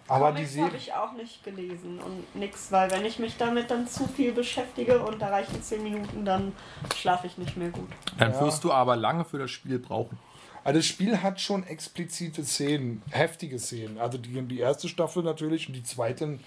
Aber 0.09 0.31
die 0.33 0.37
Comics 0.37 0.53
Serie. 0.53 0.67
habe 0.69 0.77
ich 0.79 0.93
auch 0.95 1.13
nicht 1.13 1.45
gelesen 1.45 1.99
und 2.01 2.35
nix, 2.35 2.73
weil 2.73 2.91
wenn 2.91 3.05
ich 3.05 3.19
mich 3.19 3.37
damit 3.37 3.71
dann 3.71 3.87
zu 3.87 4.07
viel 4.09 4.33
beschäftige 4.33 4.99
und 5.01 5.21
da 5.21 5.29
reichen 5.29 5.63
10 5.63 5.83
Minuten, 5.83 6.25
dann 6.25 6.53
schlafe 6.97 7.27
ich 7.27 7.37
nicht 7.39 7.57
mehr 7.57 7.69
gut. 7.71 7.89
Dann 8.19 8.33
Ja. 8.33 8.41
wirst 8.41 8.65
du 8.65 8.73
aber 8.73 8.97
lange 8.97 9.25
für 9.25 9.39
das 9.39 9.51
Spiel 9.51 9.79
brauchen. 9.79 10.19
Also 10.65 10.81
das 10.81 10.87
Spiel 10.87 11.23
hat 11.23 11.41
schon 11.41 11.63
explizite 11.65 12.45
Szenen, 12.45 13.03
heftige 13.11 13.59
Szenen. 13.59 13.99
Also 13.99 14.19
die, 14.19 14.41
die 14.43 14.59
erste 14.59 14.89
Staffel 14.89 15.23
natürlich 15.23 15.69
und 15.69 15.75
die 15.75 15.83
zweite 15.83 16.39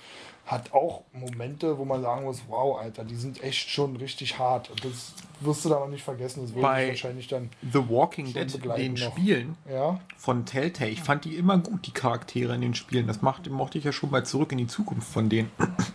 hat 0.45 0.73
auch 0.73 1.03
Momente, 1.13 1.77
wo 1.77 1.85
man 1.85 2.01
sagen 2.01 2.25
muss, 2.25 2.41
wow, 2.47 2.79
Alter, 2.79 3.03
die 3.03 3.15
sind 3.15 3.41
echt 3.43 3.69
schon 3.69 3.95
richtig 3.95 4.37
hart. 4.37 4.69
Und 4.69 4.83
das 4.85 5.13
wirst 5.41 5.65
du 5.65 5.69
da 5.69 5.79
noch 5.79 5.87
nicht 5.89 6.03
vergessen. 6.03 6.41
Das 6.41 6.51
dich 6.53 6.61
wahrscheinlich 6.61 7.27
dann, 7.27 7.49
The 7.73 7.89
Walking 7.89 8.31
Dead, 8.33 8.47
den 8.77 8.93
noch. 8.93 8.99
Spielen 8.99 9.55
ja. 9.69 9.99
von 10.17 10.45
Telltale, 10.45 10.89
ich 10.91 11.01
fand 11.01 11.25
die 11.25 11.35
immer 11.35 11.57
gut, 11.57 11.85
die 11.87 11.91
Charaktere 11.91 12.55
in 12.55 12.61
den 12.61 12.73
Spielen. 12.75 13.07
Das 13.07 13.21
macht, 13.21 13.49
mochte 13.49 13.77
ich 13.77 13.83
ja 13.83 13.91
schon 13.91 14.09
bei 14.11 14.21
Zurück 14.21 14.51
in 14.51 14.57
die 14.57 14.67
Zukunft 14.67 15.11
von 15.11 15.29
denen. 15.29 15.51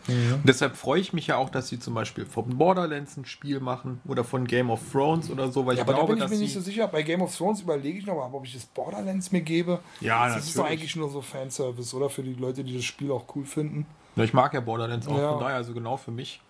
Und 0.09 0.43
deshalb 0.45 0.77
freue 0.77 1.01
ich 1.01 1.13
mich 1.13 1.29
ja 1.29 1.37
auch, 1.37 1.51
dass 1.51 1.69
sie 1.69 1.79
zum 1.79 1.95
Beispiel 1.95 2.27
von 2.27 2.59
Borderlands 2.59 3.17
ein 3.17 3.25
Spiel 3.25 3.61
machen 3.61 4.01
oder 4.07 4.25
von 4.25 4.47
Game 4.47 4.71
of 4.71 4.81
Thrones 4.93 5.31
oder 5.31 5.51
so, 5.51 5.67
weil 5.67 5.77
Ja, 5.77 5.83
ich 5.83 5.89
aber 5.89 5.93
da 5.93 5.99
glaube, 5.99 6.15
bin 6.15 6.25
ich 6.25 6.31
mir 6.31 6.39
nicht 6.39 6.55
so 6.55 6.61
sicher. 6.61 6.89
Bei 6.89 7.03
Game 7.03 7.23
of 7.23 7.37
Thrones 7.37 7.63
überlege 7.63 7.99
ich 7.99 8.07
noch 8.07 8.17
mal, 8.17 8.31
ob 8.33 8.45
ich 8.45 8.53
das 8.55 8.65
Borderlands 8.67 9.33
mir 9.33 9.41
gebe. 9.43 9.81
Ja, 10.01 10.29
Das 10.29 10.45
ist 10.47 10.57
doch 10.57 10.63
natürlich. 10.65 10.81
eigentlich 10.81 10.97
nur 10.97 11.11
so 11.11 11.21
Fanservice, 11.23 11.95
oder? 11.97 12.11
Für 12.11 12.23
die 12.23 12.35
Leute, 12.35 12.65
die 12.65 12.75
das 12.75 12.85
Spiel 12.85 13.11
auch 13.11 13.25
cool 13.35 13.45
finden. 13.45 13.87
Ja, 14.17 14.25
ich 14.25 14.33
mag 14.33 14.55
ja 14.55 14.61
Borderlands 14.61 15.07
auch, 15.09 15.19
Ja. 15.19 15.31
von 15.33 15.41
daher 15.41 15.57
also 15.57 15.75
genau 15.75 15.97
für 15.97 16.11
mich. 16.11 16.41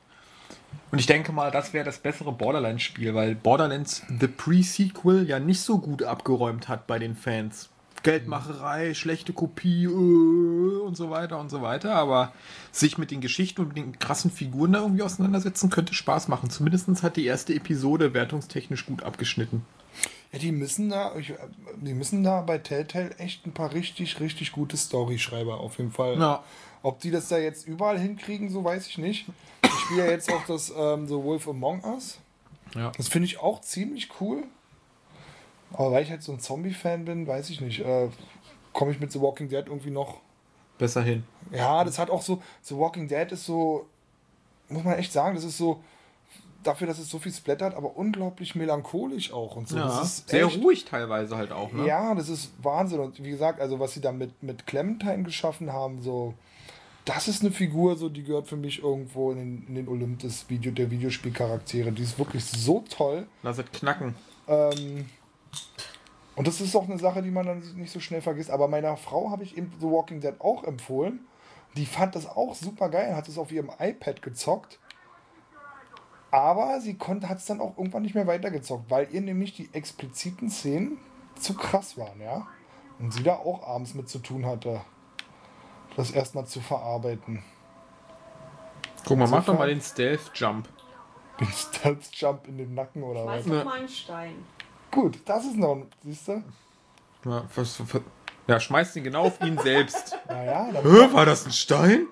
Und 0.92 0.98
ich 0.98 1.06
denke 1.06 1.32
mal, 1.32 1.50
das 1.50 1.72
wäre 1.72 1.84
das 1.84 1.98
bessere 1.98 2.32
Borderlands-Spiel, 2.32 3.14
weil 3.14 3.34
Borderlands 3.34 4.02
The 4.20 4.28
Pre-Sequel 4.28 5.28
ja 5.28 5.38
nicht 5.38 5.60
so 5.60 5.78
gut 5.78 6.02
abgeräumt 6.02 6.68
hat 6.68 6.86
bei 6.86 6.98
den 6.98 7.16
Fans. 7.16 7.68
Geldmacherei, 8.02 8.94
schlechte 8.94 9.32
Kopie 9.32 9.84
äh, 9.84 9.88
und 9.88 10.96
so 10.96 11.10
weiter 11.10 11.40
und 11.40 11.50
so 11.50 11.60
weiter. 11.60 11.94
Aber 11.96 12.32
sich 12.70 12.98
mit 12.98 13.10
den 13.10 13.20
Geschichten 13.20 13.62
und 13.62 13.68
mit 13.68 13.76
den 13.78 13.98
krassen 13.98 14.30
Figuren 14.30 14.72
da 14.72 14.80
irgendwie 14.80 15.02
auseinandersetzen, 15.02 15.70
könnte 15.70 15.92
Spaß 15.92 16.28
machen. 16.28 16.50
Zumindest 16.50 17.02
hat 17.02 17.16
die 17.16 17.26
erste 17.26 17.52
Episode 17.52 18.14
wertungstechnisch 18.14 18.86
gut 18.86 19.02
abgeschnitten. 19.02 19.66
Ja, 20.32 20.38
die 20.38 20.52
müssen 20.52 20.90
da, 20.90 21.16
ich, 21.16 21.34
die 21.80 21.94
müssen 21.94 22.22
da 22.22 22.42
bei 22.42 22.58
Telltale 22.58 23.10
echt 23.18 23.46
ein 23.46 23.52
paar 23.52 23.72
richtig, 23.72 24.20
richtig 24.20 24.52
gute 24.52 24.76
Storyschreiber 24.76 25.58
auf 25.58 25.78
jeden 25.78 25.92
Fall. 25.92 26.18
Ja. 26.18 26.44
Ob 26.82 27.00
die 27.00 27.10
das 27.10 27.28
da 27.28 27.38
jetzt 27.38 27.66
überall 27.66 27.98
hinkriegen, 27.98 28.50
so 28.50 28.62
weiß 28.62 28.86
ich 28.86 28.98
nicht. 28.98 29.26
Ich 29.66 29.80
spiele 29.80 30.04
ja 30.06 30.10
jetzt 30.10 30.32
auch 30.32 30.44
das 30.46 30.72
ähm, 30.76 31.06
The 31.06 31.14
Wolf 31.14 31.48
Among 31.48 31.82
Us. 31.84 32.18
Ja. 32.74 32.92
Das 32.96 33.08
finde 33.08 33.26
ich 33.26 33.38
auch 33.40 33.60
ziemlich 33.60 34.08
cool. 34.20 34.44
Aber 35.72 35.92
weil 35.92 36.02
ich 36.04 36.10
halt 36.10 36.22
so 36.22 36.32
ein 36.32 36.40
Zombie-Fan 36.40 37.04
bin, 37.04 37.26
weiß 37.26 37.50
ich 37.50 37.60
nicht. 37.60 37.80
Äh, 37.80 38.08
Komme 38.72 38.92
ich 38.92 39.00
mit 39.00 39.10
The 39.12 39.20
Walking 39.20 39.48
Dead 39.48 39.64
irgendwie 39.66 39.90
noch. 39.90 40.18
Besser 40.78 41.02
hin. 41.02 41.24
Ja, 41.50 41.82
das 41.84 41.98
hat 41.98 42.10
auch 42.10 42.20
so. 42.22 42.42
The 42.62 42.76
Walking 42.76 43.08
Dead 43.08 43.30
ist 43.32 43.44
so. 43.46 43.86
Muss 44.68 44.84
man 44.84 44.98
echt 44.98 45.12
sagen, 45.12 45.34
das 45.34 45.44
ist 45.44 45.56
so. 45.58 45.82
Dafür, 46.62 46.88
dass 46.88 46.98
es 46.98 47.08
so 47.08 47.18
viel 47.20 47.32
splattert, 47.32 47.74
aber 47.76 47.96
unglaublich 47.96 48.54
melancholisch 48.56 49.32
auch 49.32 49.54
und 49.56 49.68
so. 49.68 49.76
Ja, 49.76 50.04
sehr 50.04 50.46
echt- 50.46 50.60
ruhig 50.62 50.84
teilweise 50.84 51.36
halt 51.36 51.52
auch. 51.52 51.72
Ne? 51.72 51.86
Ja, 51.86 52.12
das 52.14 52.28
ist 52.28 52.50
Wahnsinn. 52.62 52.98
Und 53.00 53.22
wie 53.22 53.30
gesagt, 53.30 53.60
also 53.60 53.78
was 53.78 53.92
sie 53.94 54.00
da 54.00 54.10
mit, 54.12 54.42
mit 54.42 54.66
Clementine 54.66 55.22
geschaffen 55.22 55.72
haben, 55.72 56.02
so, 56.02 56.34
das 57.06 57.28
ist 57.28 57.42
eine 57.42 57.52
Figur, 57.52 57.96
so, 57.96 58.08
die 58.08 58.24
gehört 58.24 58.48
für 58.48 58.56
mich 58.56 58.82
irgendwo 58.82 59.30
in 59.30 59.38
den, 59.38 59.66
in 59.68 59.74
den 59.76 59.88
Olymp 59.88 60.18
des 60.18 60.50
Video, 60.50 60.72
der 60.72 60.90
Videospielcharaktere. 60.90 61.92
Die 61.92 62.02
ist 62.02 62.18
wirklich 62.18 62.44
so 62.44 62.84
toll. 62.90 63.28
Lass 63.44 63.58
es 63.58 63.70
knacken. 63.70 64.16
Ähm, 64.48 65.06
und 66.34 66.48
das 66.48 66.60
ist 66.60 66.74
auch 66.74 66.88
eine 66.88 66.98
Sache, 66.98 67.22
die 67.22 67.30
man 67.30 67.46
dann 67.46 67.62
nicht 67.76 67.92
so 67.92 68.00
schnell 68.00 68.22
vergisst. 68.22 68.50
Aber 68.50 68.66
meiner 68.66 68.96
Frau 68.96 69.30
habe 69.30 69.44
ich 69.44 69.56
eben 69.56 69.72
The 69.80 69.86
Walking 69.86 70.20
Dead 70.20 70.34
auch 70.40 70.64
empfohlen. 70.64 71.20
Die 71.76 71.86
fand 71.86 72.16
das 72.16 72.26
auch 72.26 72.56
super 72.56 72.88
geil, 72.88 73.14
hat 73.14 73.28
es 73.28 73.38
auf 73.38 73.52
ihrem 73.52 73.70
iPad 73.78 74.20
gezockt. 74.20 74.80
Aber 76.32 76.80
sie 76.80 76.94
konnte, 76.94 77.28
hat 77.28 77.38
es 77.38 77.46
dann 77.46 77.60
auch 77.60 77.78
irgendwann 77.78 78.02
nicht 78.02 78.16
mehr 78.16 78.26
weitergezockt, 78.26 78.90
weil 78.90 79.08
ihr 79.12 79.20
nämlich 79.20 79.54
die 79.54 79.72
expliziten 79.72 80.50
Szenen 80.50 80.98
zu 81.36 81.54
krass 81.54 81.96
waren, 81.96 82.20
ja. 82.20 82.48
Und 82.98 83.12
sie 83.12 83.22
da 83.22 83.36
auch 83.36 83.62
abends 83.62 83.94
mit 83.94 84.08
zu 84.08 84.18
tun 84.18 84.44
hatte. 84.44 84.80
Das 85.96 86.10
erstmal 86.10 86.46
zu 86.46 86.60
verarbeiten. 86.60 87.42
Guck 89.06 89.18
mal, 89.18 89.28
mach 89.28 89.44
doch 89.44 89.58
mal 89.58 89.68
den 89.68 89.80
Stealth 89.80 90.30
Jump. 90.34 90.68
Den 91.40 91.48
Stealth 91.48 92.12
Jump 92.12 92.46
in 92.46 92.58
den 92.58 92.74
Nacken 92.74 93.02
oder 93.02 93.24
was? 93.24 93.44
Schmeiß 93.44 93.58
doch 93.58 93.64
mal 93.64 93.78
einen 93.78 93.88
Stein. 93.88 94.44
Gut, 94.90 95.20
das 95.24 95.44
ist 95.44 95.56
noch, 95.56 95.86
siehst 96.04 96.28
du? 96.28 96.42
Ja, 97.24 97.44
was, 97.54 97.80
was, 97.80 98.02
ja 98.46 98.60
schmeiß 98.60 98.92
den 98.92 99.04
genau 99.04 99.24
auf 99.24 99.40
ihn 99.40 99.58
selbst. 99.58 100.16
Naja, 100.28 100.70
dann. 100.72 100.82
Hä, 100.82 101.14
war 101.14 101.24
das 101.24 101.46
ein 101.46 101.52
Stein? 101.52 102.06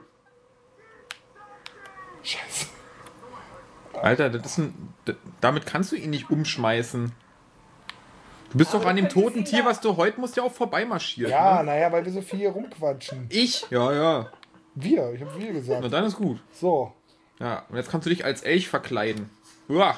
Scheiße. 2.22 2.66
Alter, 4.01 4.30
das 4.30 4.47
ist 4.47 4.59
ein. 4.59 4.95
Damit 5.41 5.66
kannst 5.66 5.93
du 5.93 5.97
ihn 5.97 6.11
nicht 6.11 6.30
umschmeißen. 6.30 7.12
Du 8.55 8.59
bist 8.59 8.72
doch 8.72 8.86
an 8.86 8.94
dem 8.94 9.09
toten 9.09 9.44
Tier, 9.44 9.64
was 9.64 9.80
du 9.80 9.96
heute 9.96 10.20
musst, 10.20 10.36
ja 10.36 10.44
auch 10.44 10.52
vorbeimarschieren. 10.52 11.28
Ja, 11.30 11.59
Ne? 11.59 11.64
naja, 11.64 11.90
weil 11.90 12.05
wir 12.05 12.12
so 12.12 12.22
viel 12.22 12.38
hier 12.38 12.50
rumquatschen. 12.50 13.26
Ich? 13.28 13.66
Ja, 13.68 13.92
ja. 13.92 14.30
Wir, 14.76 15.12
ich 15.12 15.20
habe 15.22 15.36
wir 15.38 15.46
Na, 15.48 15.52
gesagt. 15.59 15.92
dann 15.92 16.05
ist 16.05 16.14
gut. 16.16 16.38
So. 16.52 16.92
Ja, 17.40 17.64
und 17.68 17.76
jetzt 17.76 17.90
kannst 17.90 18.07
du 18.07 18.11
dich 18.11 18.24
als 18.24 18.42
Elch 18.42 18.68
verkleiden. 18.68 19.28
Uah. 19.68 19.96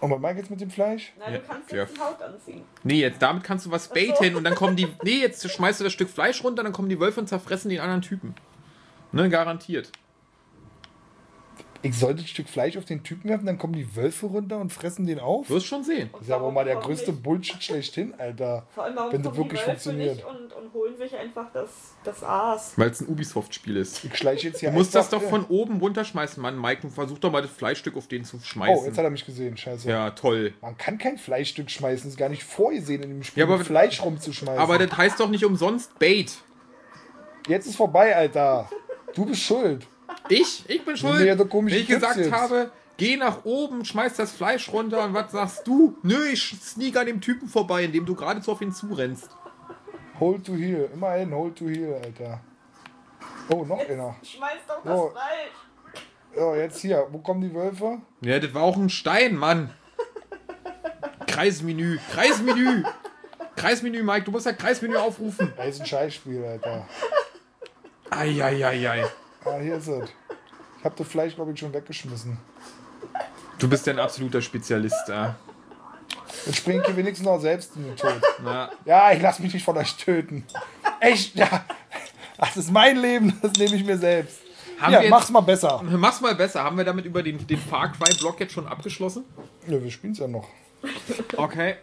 Und 0.00 0.10
was 0.10 0.18
mag 0.18 0.34
jetzt 0.38 0.50
mit 0.50 0.62
dem 0.62 0.70
Fleisch? 0.70 1.12
Nein, 1.18 1.34
Ja, 1.34 1.38
du 1.40 1.46
kannst 1.46 1.72
ja. 1.72 1.78
jetzt 1.82 1.94
die 1.96 2.00
Haut 2.00 2.22
anziehen. 2.22 2.62
Nee, 2.82 3.00
jetzt 3.02 3.20
damit 3.20 3.44
kannst 3.44 3.66
du 3.66 3.70
was 3.70 3.84
so. 3.84 3.94
baiten 3.94 4.34
und 4.36 4.44
dann 4.44 4.54
kommen 4.54 4.76
die. 4.76 4.88
Nee, 5.02 5.20
jetzt 5.20 5.46
schmeißt 5.50 5.78
du 5.80 5.84
das 5.84 5.92
Stück 5.92 6.08
Fleisch 6.08 6.42
runter, 6.42 6.62
dann 6.62 6.72
kommen 6.72 6.88
die 6.88 6.98
Wölfe 6.98 7.20
und 7.20 7.26
zerfressen 7.26 7.68
den 7.68 7.80
anderen 7.80 8.00
Typen. 8.00 8.34
Ne, 9.12 9.28
garantiert. 9.28 9.92
Ich 11.82 11.98
sollte 11.98 12.22
ein 12.22 12.26
Stück 12.26 12.48
Fleisch 12.48 12.76
auf 12.76 12.84
den 12.84 13.02
Typen 13.02 13.30
werfen, 13.30 13.46
dann 13.46 13.56
kommen 13.56 13.72
die 13.72 13.96
Wölfe 13.96 14.26
runter 14.26 14.58
und 14.58 14.70
fressen 14.70 15.06
den 15.06 15.18
auf? 15.18 15.46
Du 15.48 15.54
wirst 15.54 15.64
schon 15.66 15.82
sehen. 15.82 16.10
Das 16.12 16.22
ist 16.22 16.30
aber 16.30 16.50
mal 16.50 16.64
der 16.64 16.76
größte 16.76 17.12
nicht? 17.12 17.22
Bullshit 17.22 17.62
schlechthin, 17.62 18.14
Alter. 18.18 18.66
Vor 18.74 18.84
allem, 18.84 18.96
warum 18.96 19.12
wenn 19.12 19.22
das 19.22 19.34
wirklich 19.36 19.60
die 19.62 19.66
Wölfe 19.66 19.80
funktioniert. 19.82 20.16
nicht 20.16 20.26
und, 20.26 20.52
und 20.52 20.74
holen 20.74 20.98
sich 20.98 21.16
einfach 21.16 21.46
das, 21.54 21.70
das 22.04 22.22
Aas. 22.22 22.74
Weil 22.76 22.90
es 22.90 23.00
ein 23.00 23.08
Ubisoft-Spiel 23.08 23.76
ist. 23.78 24.04
Ich 24.04 24.14
schleiche 24.14 24.48
jetzt 24.48 24.60
hier 24.60 24.70
Du 24.70 24.76
musst 24.76 24.94
das 24.94 25.08
doch 25.08 25.22
von 25.22 25.46
oben 25.46 25.78
runterschmeißen, 25.78 26.42
Mann. 26.42 26.60
Mike, 26.60 26.90
versuch 26.90 27.18
doch 27.18 27.32
mal 27.32 27.40
das 27.40 27.50
Fleischstück 27.50 27.96
auf 27.96 28.08
den 28.08 28.24
zu 28.24 28.36
Oh, 28.36 28.38
jetzt 28.40 28.48
schmeißen. 28.48 28.96
hat 28.96 29.04
er 29.04 29.10
mich 29.10 29.24
gesehen, 29.24 29.56
scheiße. 29.56 29.88
ja, 29.88 30.10
toll. 30.10 30.52
Man 30.60 30.76
kann 30.76 30.98
kein 30.98 31.16
Fleischstück 31.16 31.70
schmeißen, 31.70 32.04
das 32.04 32.12
ist 32.12 32.18
gar 32.18 32.28
nicht 32.28 32.44
vorgesehen 32.44 33.02
in 33.02 33.08
dem 33.08 33.22
Spiel, 33.22 33.40
Ja, 33.42 33.46
aber- 33.46 33.64
Fleisch 33.64 34.02
rumzuschmeißen. 34.02 34.60
Aber 34.60 34.76
das 34.76 34.94
heißt 34.96 35.18
doch 35.18 35.30
nicht 35.30 35.44
umsonst 35.46 35.98
Bait. 35.98 36.32
Jetzt 37.48 37.66
ist 37.66 37.76
vorbei, 37.76 38.14
Alter. 38.14 38.68
Du 39.14 39.24
bist 39.24 39.40
schuld. 39.40 39.86
Ich? 40.28 40.64
Ich 40.68 40.84
bin 40.84 40.96
schuld. 40.96 41.20
Ja, 41.20 41.36
so 41.36 41.44
ich 41.66 41.86
Tipps 41.86 41.86
gesagt 41.86 42.16
jetzt. 42.18 42.32
habe, 42.32 42.70
geh 42.96 43.16
nach 43.16 43.44
oben, 43.44 43.84
schmeiß 43.84 44.14
das 44.14 44.32
Fleisch 44.32 44.72
runter 44.72 45.04
und 45.04 45.14
was 45.14 45.32
sagst 45.32 45.66
du? 45.66 45.96
Nö, 46.02 46.26
ich 46.32 46.54
sneak 46.62 46.96
an 46.96 47.06
dem 47.06 47.20
Typen 47.20 47.48
vorbei, 47.48 47.84
indem 47.84 48.06
du 48.06 48.14
geradezu 48.14 48.52
auf 48.52 48.60
ihn 48.60 48.72
zurennst. 48.72 49.30
Hold 50.18 50.46
to 50.46 50.54
heal. 50.54 50.88
Immerhin, 50.92 51.32
hold 51.34 51.56
to 51.56 51.66
heal, 51.68 51.94
Alter. 51.94 52.40
Oh, 53.48 53.64
noch 53.64 53.80
einer. 53.88 54.14
Schmeiß 54.22 54.60
doch 54.68 54.82
das 54.84 54.98
Oh. 54.98 55.10
Fleisch. 55.10 56.36
Ja, 56.36 56.56
jetzt 56.56 56.80
hier. 56.80 57.06
Wo 57.10 57.18
kommen 57.18 57.40
die 57.40 57.52
Wölfe? 57.52 57.98
Ja, 58.20 58.38
das 58.38 58.54
war 58.54 58.62
auch 58.62 58.76
ein 58.76 58.90
Stein, 58.90 59.34
Mann. 59.34 59.70
Kreismenü, 61.26 61.98
Kreismenü. 62.12 62.84
Kreismenü, 63.56 64.02
Mike, 64.02 64.22
du 64.24 64.30
musst 64.30 64.46
ja 64.46 64.52
Kreismenü 64.52 64.96
aufrufen. 64.96 65.52
Da 65.56 65.64
ist 65.64 65.80
ein 65.80 65.86
Scheißspiel, 65.86 66.44
Alter. 66.44 66.86
Eieiei. 68.10 69.06
Ah, 69.44 69.58
hier 69.60 69.76
ist 69.76 69.88
es. 69.88 70.08
Ich 70.78 70.84
hab 70.84 70.96
das 70.96 71.08
Fleisch, 71.08 71.34
glaube 71.34 71.52
ich, 71.52 71.58
schon 71.60 71.72
weggeschmissen. 71.72 72.38
Du 73.58 73.68
bist 73.68 73.86
ja 73.86 73.92
ein 73.92 73.98
absoluter 73.98 74.40
Spezialist, 74.40 75.08
ja. 75.08 75.36
Jetzt 76.46 76.56
springe 76.58 76.82
ich 76.86 76.96
wenigstens 76.96 77.26
noch 77.26 77.38
selbst 77.40 77.76
in 77.76 77.84
den 77.84 77.96
Tod. 77.96 78.20
Na, 78.42 78.70
Ja, 78.84 79.12
ich 79.12 79.20
lass 79.20 79.38
mich 79.38 79.52
nicht 79.52 79.64
von 79.64 79.76
euch 79.76 79.96
töten. 79.96 80.44
Echt, 81.00 81.34
ja. 81.34 81.64
Das 82.38 82.56
ist 82.56 82.70
mein 82.70 82.96
Leben, 82.96 83.38
das 83.42 83.52
nehme 83.52 83.76
ich 83.76 83.84
mir 83.84 83.98
selbst. 83.98 84.38
Haben 84.80 84.92
ja, 84.94 84.98
wir 85.00 85.04
jetzt- 85.04 85.10
mach's 85.10 85.30
mal 85.30 85.40
besser. 85.42 85.82
mach's 85.82 86.20
mal 86.22 86.34
besser. 86.34 86.64
Haben 86.64 86.78
wir 86.78 86.84
damit 86.84 87.04
über 87.04 87.22
den, 87.22 87.46
den 87.46 87.58
Far 87.58 87.92
Cry-Block 87.92 88.40
jetzt 88.40 88.54
schon 88.54 88.66
abgeschlossen? 88.66 89.24
Ja, 89.66 89.82
wir 89.82 89.90
spielen's 89.90 90.18
ja 90.18 90.26
noch. 90.28 90.48
Okay. 91.36 91.76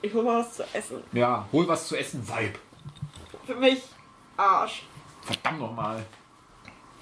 Ich 0.00 0.14
hol 0.14 0.22
mal 0.22 0.40
was 0.44 0.54
zu 0.54 0.62
essen. 0.72 0.98
Ja, 1.12 1.48
hol 1.50 1.66
was 1.66 1.88
zu 1.88 1.96
essen, 1.96 2.22
Vibe. 2.28 2.58
Für 3.46 3.56
mich 3.56 3.82
Arsch. 4.36 4.84
Verdammt 5.24 5.58
nochmal. 5.60 6.04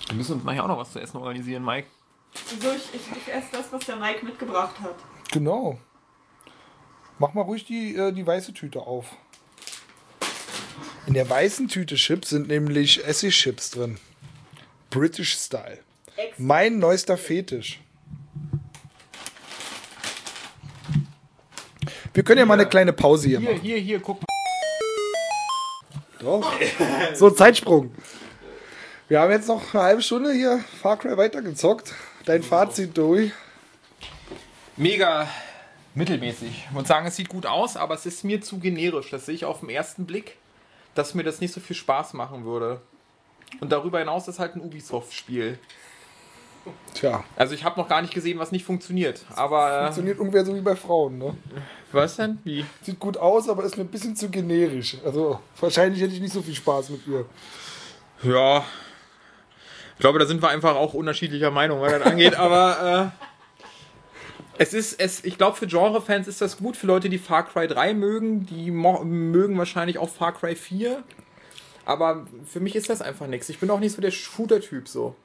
Wir 0.06 0.14
müssen 0.16 0.34
uns 0.34 0.44
nachher 0.44 0.64
auch 0.64 0.68
noch 0.68 0.78
was 0.78 0.92
zu 0.92 1.00
essen 1.00 1.16
organisieren, 1.16 1.64
Mike. 1.64 1.88
Wieso 2.50 2.72
ich, 2.72 2.82
ich, 2.94 3.16
ich 3.16 3.32
esse 3.32 3.48
das, 3.52 3.72
was 3.72 3.84
der 3.84 3.96
Mike 3.96 4.24
mitgebracht 4.24 4.78
hat. 4.80 4.94
Genau. 5.30 5.78
Mach 7.18 7.34
mal 7.34 7.42
ruhig 7.42 7.64
die, 7.64 7.94
äh, 7.94 8.12
die 8.12 8.26
weiße 8.26 8.52
Tüte 8.54 8.80
auf. 8.80 9.06
In 11.06 11.14
der 11.14 11.28
weißen 11.28 11.68
Tüte 11.68 11.96
Chips 11.96 12.30
sind 12.30 12.48
nämlich 12.48 13.04
Essig-Chips 13.04 13.70
drin. 13.70 13.98
British 14.90 15.34
Style. 15.34 15.78
Ex 16.16 16.38
Mein 16.38 16.78
neuester 16.78 17.16
Fetisch. 17.16 17.80
Wir 22.14 22.22
können 22.22 22.38
ja 22.40 22.46
mal 22.46 22.54
eine 22.54 22.68
kleine 22.68 22.92
Pause 22.92 23.28
hier 23.28 23.40
Hier, 23.40 23.50
machen. 23.50 23.62
hier, 23.62 23.78
hier, 23.78 24.00
guck 24.00 24.20
mal. 24.20 24.26
Drauf. 26.22 26.46
So, 27.14 27.30
Zeitsprung. 27.30 27.92
Wir 29.08 29.20
haben 29.20 29.30
jetzt 29.30 29.48
noch 29.48 29.74
eine 29.74 29.82
halbe 29.82 30.02
Stunde 30.02 30.32
hier 30.32 30.64
Far 30.80 30.96
Cry 30.96 31.16
weitergezockt. 31.16 31.92
Dein 32.24 32.42
Fazit, 32.42 32.96
Doi. 32.96 33.32
Mega 34.76 35.28
mittelmäßig. 35.94 36.66
Ich 36.68 36.74
würde 36.74 36.88
sagen, 36.88 37.06
es 37.06 37.16
sieht 37.16 37.28
gut 37.28 37.44
aus, 37.44 37.76
aber 37.76 37.94
es 37.94 38.06
ist 38.06 38.24
mir 38.24 38.40
zu 38.40 38.58
generisch. 38.58 39.10
Das 39.10 39.26
sehe 39.26 39.34
ich 39.34 39.44
auf 39.44 39.60
den 39.60 39.68
ersten 39.68 40.06
Blick, 40.06 40.36
dass 40.94 41.14
mir 41.14 41.24
das 41.24 41.40
nicht 41.40 41.52
so 41.52 41.60
viel 41.60 41.76
Spaß 41.76 42.14
machen 42.14 42.44
würde. 42.44 42.80
Und 43.60 43.70
darüber 43.70 43.98
hinaus 43.98 44.28
ist 44.28 44.38
halt 44.38 44.54
ein 44.56 44.62
Ubisoft-Spiel. 44.62 45.58
Tja, 46.94 47.24
Also 47.36 47.54
ich 47.54 47.64
habe 47.64 47.80
noch 47.80 47.88
gar 47.88 48.02
nicht 48.02 48.14
gesehen, 48.14 48.38
was 48.38 48.52
nicht 48.52 48.64
funktioniert. 48.64 49.24
Aber 49.34 49.72
äh, 49.72 49.82
funktioniert 49.84 50.18
ungefähr 50.18 50.44
so 50.44 50.54
wie 50.54 50.60
bei 50.60 50.76
Frauen, 50.76 51.18
ne? 51.18 51.36
was 51.90 52.16
denn? 52.16 52.38
Wie? 52.44 52.64
Sieht 52.82 52.98
gut 52.98 53.16
aus, 53.16 53.48
aber 53.48 53.64
ist 53.64 53.76
mir 53.76 53.84
ein 53.84 53.88
bisschen 53.88 54.16
zu 54.16 54.30
generisch. 54.30 54.96
Also 55.04 55.40
wahrscheinlich 55.60 56.00
hätte 56.00 56.14
ich 56.14 56.20
nicht 56.20 56.32
so 56.32 56.42
viel 56.42 56.54
Spaß 56.54 56.90
mit 56.90 57.06
ihr. 57.06 57.26
Ja. 58.22 58.64
Ich 59.94 60.00
glaube, 60.00 60.18
da 60.18 60.26
sind 60.26 60.42
wir 60.42 60.48
einfach 60.48 60.74
auch 60.74 60.94
unterschiedlicher 60.94 61.50
Meinung, 61.50 61.80
was 61.80 61.92
das 61.92 62.02
angeht. 62.02 62.34
aber 62.36 63.12
äh, 63.12 63.22
es 64.58 64.74
ist, 64.74 65.00
es, 65.00 65.24
ich 65.24 65.38
glaube, 65.38 65.56
für 65.56 65.66
Genre-Fans 65.66 66.28
ist 66.28 66.40
das 66.40 66.58
gut. 66.58 66.76
Für 66.76 66.86
Leute, 66.86 67.08
die 67.08 67.18
Far 67.18 67.46
Cry 67.46 67.66
3 67.66 67.94
mögen, 67.94 68.46
die 68.46 68.70
mögen 68.70 69.58
wahrscheinlich 69.58 69.98
auch 69.98 70.08
Far 70.08 70.32
Cry 70.32 70.54
4. 70.54 71.02
Aber 71.84 72.26
für 72.46 72.60
mich 72.60 72.76
ist 72.76 72.88
das 72.88 73.02
einfach 73.02 73.26
nichts. 73.26 73.48
Ich 73.48 73.58
bin 73.58 73.70
auch 73.70 73.80
nicht 73.80 73.94
so 73.94 74.00
der 74.00 74.12
Shooter-Typ 74.12 74.88
so. 74.88 75.16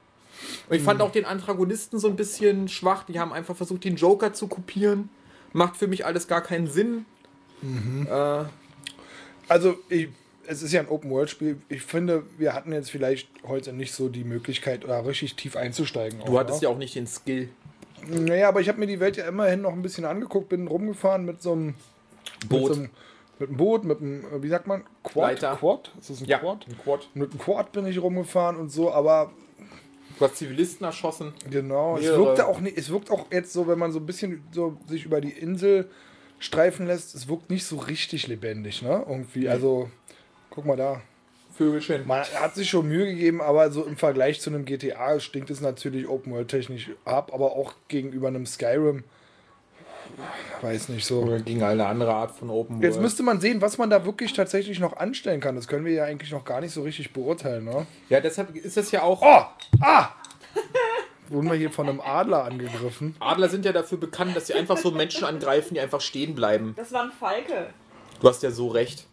Und 0.70 0.76
ich 0.76 0.82
fand 0.84 1.02
auch 1.02 1.12
den 1.12 1.26
Antagonisten 1.26 2.00
so 2.00 2.08
ein 2.08 2.16
bisschen 2.16 2.68
schwach. 2.68 3.04
Die 3.06 3.20
haben 3.20 3.34
einfach 3.34 3.56
versucht, 3.56 3.84
den 3.84 3.96
Joker 3.96 4.34
zu 4.34 4.48
kopieren. 4.48 5.10
Macht 5.54 5.78
für 5.78 5.88
mich 5.88 6.06
alles 6.06 6.28
gar 6.28 6.42
keinen 6.42 6.68
Sinn. 6.68 7.06
Äh, 8.10 8.44
Also 9.48 9.76
ich, 9.90 10.10
es 10.46 10.62
ist 10.62 10.74
ja 10.74 10.82
ein 10.82 10.88
Open-World-Spiel. 10.90 11.62
Ich 11.70 11.82
finde, 11.82 12.24
wir 12.38 12.54
hatten 12.54 12.72
jetzt 12.74 12.92
vielleicht 12.92 13.30
heute 13.48 13.74
nicht 13.74 13.94
so 13.94 14.10
die 14.10 14.24
Möglichkeit, 14.24 14.84
da 14.88 15.00
richtig 15.00 15.36
tief 15.36 15.56
einzusteigen. 15.56 16.22
du 16.26 16.38
hattest 16.38 16.62
ja 16.62 16.70
auch 16.70 16.78
nicht 16.78 16.96
den 16.96 17.08
Skill. 17.08 17.50
Naja, 18.08 18.50
aber 18.50 18.62
ich 18.62 18.70
habe 18.70 18.80
mir 18.80 18.88
die 18.88 19.00
Welt 19.00 19.18
ja 19.18 19.28
immerhin 19.28 19.62
noch 19.62 19.74
ein 19.74 19.82
bisschen 19.82 20.06
angeguckt, 20.06 20.50
bin 20.50 20.68
rumgefahren 20.68 21.26
mit 21.26 21.42
so 21.42 21.54
einem 21.54 21.74
Boot. 22.48 22.60
Mit, 22.62 22.68
so 22.68 22.74
einem, 22.82 22.90
mit 23.40 23.50
einem 23.50 23.58
Boot, 23.58 23.84
mit 23.86 24.02
einem, 24.02 24.44
wie 24.44 24.50
sagt 24.50 24.68
man, 24.68 24.84
Quad? 25.04 25.32
Leiter. 25.32 25.56
Quad? 25.56 25.92
Ist 26.00 26.10
das 26.12 26.22
ein 26.22 26.26
Ja, 26.26 26.38
Quad? 26.40 26.66
ein 26.70 26.78
Quad. 26.78 27.08
Mit 27.16 27.32
einem 27.32 27.40
Quad 27.40 27.72
bin 27.72 27.88
ich 27.88 28.00
rumgefahren 28.02 28.56
und 28.58 28.70
so, 28.70 28.92
aber 28.94 29.32
Du 30.18 30.26
hast 30.26 30.36
Zivilisten 30.38 30.86
erschossen. 30.86 31.34
genau, 31.50 31.98
es 31.98 32.06
wirkte 32.06 32.48
auch 32.48 32.60
nicht, 32.60 32.78
es 32.78 32.90
wirkt 32.90 33.12
auch 33.12 33.28
jetzt 33.32 33.54
so, 33.54 33.68
wenn 33.68 33.80
man 33.80 33.92
so 33.92 34.00
ein 34.00 34.06
bisschen 34.06 34.44
so 34.52 34.78
sich 34.88 35.06
über 35.06 35.22
die 35.22 35.32
Insel 35.32 35.90
streifen 36.40 36.88
lässt, 36.88 37.16
es 37.16 37.28
wirkt 37.28 37.50
nicht 37.50 37.66
so 37.66 37.78
richtig 37.78 38.28
lebendig, 38.28 38.82
ne? 38.82 39.06
Irgendwie, 39.08 39.50
also, 39.50 39.90
guck 40.50 40.66
mal 40.66 40.78
da. 40.78 41.02
Vögelchen. 41.58 42.06
Man 42.06 42.24
hat 42.24 42.54
sich 42.54 42.70
schon 42.70 42.88
Mühe 42.88 43.08
gegeben, 43.08 43.42
aber 43.42 43.72
so 43.72 43.84
im 43.84 43.98
Vergleich 43.98 44.40
zu 44.42 44.52
einem 44.52 44.66
GTA 44.66 45.20
stinkt 45.20 45.50
es 45.50 45.60
natürlich 45.60 46.08
Open 46.08 46.32
World 46.32 46.50
technisch 46.50 46.92
ab, 47.04 47.32
aber 47.34 47.54
auch 47.54 47.74
gegenüber 47.88 48.28
einem 48.28 48.46
Skyrim, 48.46 49.04
weiß 50.62 50.90
nicht 50.90 51.06
so. 51.06 51.22
Oder 51.22 51.40
gegen 51.40 51.64
eine 51.64 51.86
andere 51.86 52.14
Art 52.14 52.32
von 52.32 52.50
Open 52.50 52.82
Jetzt 52.82 52.94
World. 52.94 53.04
müsste 53.04 53.24
man 53.24 53.40
sehen, 53.40 53.62
was 53.62 53.78
man 53.78 53.90
da 53.90 54.06
wirklich 54.06 54.34
tatsächlich 54.34 54.80
noch 54.80 54.98
anstellen 54.98 55.40
kann. 55.40 55.56
Das 55.56 55.68
können 55.68 55.86
wir 55.86 55.94
ja 55.94 56.04
eigentlich 56.06 56.32
noch 56.32 56.46
gar 56.46 56.62
nicht 56.62 56.74
so 56.74 56.84
richtig 56.84 57.14
beurteilen, 57.14 57.66
ne? 57.66 57.86
Ja, 58.10 58.20
deshalb 58.20 58.56
ist 58.56 58.78
es 58.78 58.92
ja 58.92 59.04
auch. 59.04 59.22
Oh! 59.22 59.46
Ah! 59.82 60.10
Wurden 61.30 61.50
wir 61.50 61.58
hier 61.58 61.72
von 61.72 61.90
einem 61.90 62.00
Adler 62.00 62.46
angegriffen? 62.46 63.16
Adler 63.20 63.50
sind 63.50 63.66
ja 63.66 63.74
dafür 63.74 63.98
bekannt, 63.98 64.36
dass 64.36 64.48
sie 64.48 64.54
einfach 64.54 64.78
so 64.78 64.92
Menschen 64.92 65.26
angreifen, 65.26 65.74
die 65.74 65.80
einfach 65.82 66.00
stehen 66.00 66.36
bleiben. 66.36 66.74
Das 66.78 66.92
war 66.94 67.04
ein 67.04 67.12
Falke. 67.12 67.68
Du 68.22 68.30
hast 68.30 68.44
ja 68.44 68.52
so 68.52 68.70
recht. 68.70 69.06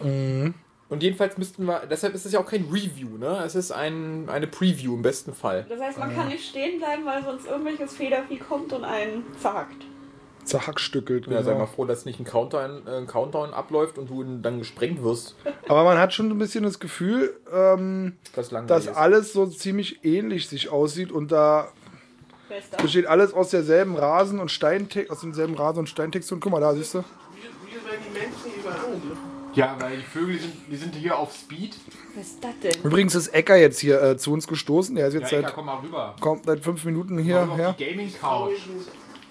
Mhm. 0.00 0.54
Und 0.88 1.02
jedenfalls 1.02 1.36
müssten 1.36 1.64
wir. 1.64 1.82
Deshalb 1.90 2.14
ist 2.14 2.26
es 2.26 2.32
ja 2.32 2.38
auch 2.40 2.46
kein 2.46 2.64
Review, 2.70 3.18
ne? 3.18 3.42
Es 3.44 3.54
ist 3.56 3.72
ein, 3.72 4.28
eine 4.28 4.46
Preview 4.46 4.94
im 4.94 5.02
besten 5.02 5.34
Fall. 5.34 5.66
Das 5.68 5.80
heißt, 5.80 5.98
man 5.98 6.14
kann 6.14 6.28
nicht 6.28 6.48
stehen 6.48 6.78
bleiben, 6.78 7.04
weil 7.04 7.24
sonst 7.24 7.46
irgendwelches 7.46 7.92
Federvieh 7.94 8.38
kommt 8.38 8.72
und 8.72 8.84
einen 8.84 9.24
zerhackt. 9.40 9.84
zerhackstückelt. 10.44 11.26
Ja, 11.26 11.42
sei 11.42 11.52
genau. 11.54 11.64
mal 11.64 11.66
froh, 11.66 11.86
dass 11.86 12.04
nicht 12.04 12.20
ein 12.20 12.24
Countdown, 12.24 12.86
äh, 12.86 12.98
ein 12.98 13.08
Countdown 13.08 13.52
abläuft 13.52 13.98
und 13.98 14.08
du 14.10 14.22
dann 14.40 14.60
gesprengt 14.60 15.02
wirst. 15.02 15.34
Aber 15.68 15.82
man 15.82 15.98
hat 15.98 16.14
schon 16.14 16.30
ein 16.30 16.38
bisschen 16.38 16.62
das 16.62 16.78
Gefühl, 16.78 17.36
ähm, 17.52 18.16
Das 18.36 18.50
dass 18.50 18.86
ist. 18.86 18.94
alles 18.96 19.32
so 19.32 19.46
ziemlich 19.46 20.04
ähnlich 20.04 20.48
sich 20.48 20.68
aussieht 20.70 21.10
und 21.10 21.32
da 21.32 21.68
da? 22.70 22.76
besteht 22.80 23.06
alles 23.06 23.32
aus 23.34 23.50
derselben 23.50 23.96
Rasen- 23.96 24.38
und 24.38 24.52
Steintext, 24.52 25.10
aus 25.10 25.20
demselben 25.20 25.54
Rasen- 25.56 25.80
und 25.80 25.88
Steintextur. 25.88 26.36
Und 26.36 26.40
guck 26.42 26.52
mal, 26.52 26.60
da 26.60 26.72
siehst 26.74 26.94
du. 26.94 26.98
Wie, 27.00 27.04
wie 27.72 27.74
werden 27.74 28.00
die 28.06 28.16
Menschen 28.16 28.60
überall? 28.60 29.35
Ja, 29.56 29.74
weil 29.78 29.96
die 29.96 30.02
Vögel 30.02 30.34
die 30.36 30.40
sind, 30.42 30.54
die 30.70 30.76
sind 30.76 30.94
hier 30.94 31.18
auf 31.18 31.34
Speed. 31.34 31.74
Wer 32.14 32.22
ist 32.22 32.44
das 32.44 32.52
denn? 32.62 32.82
Übrigens 32.84 33.14
ist 33.14 33.28
Ecker 33.28 33.56
jetzt 33.56 33.78
hier 33.80 34.00
äh, 34.02 34.16
zu 34.16 34.32
uns 34.32 34.46
gestoßen. 34.46 34.94
Der 34.94 35.08
ist 35.08 35.14
jetzt 35.14 35.32
Ja, 35.32 35.38
Eka, 35.38 35.48
seit, 35.48 35.54
komm 35.56 35.66
mal 35.66 35.78
rüber. 35.78 36.14
kommt 36.20 36.44
seit 36.44 36.60
fünf 36.60 36.84
Minuten 36.84 37.16
Komm 37.16 37.24
hierher. 37.24 37.70
auf 37.70 37.76
die 37.76 38.12
Couch. 38.20 38.52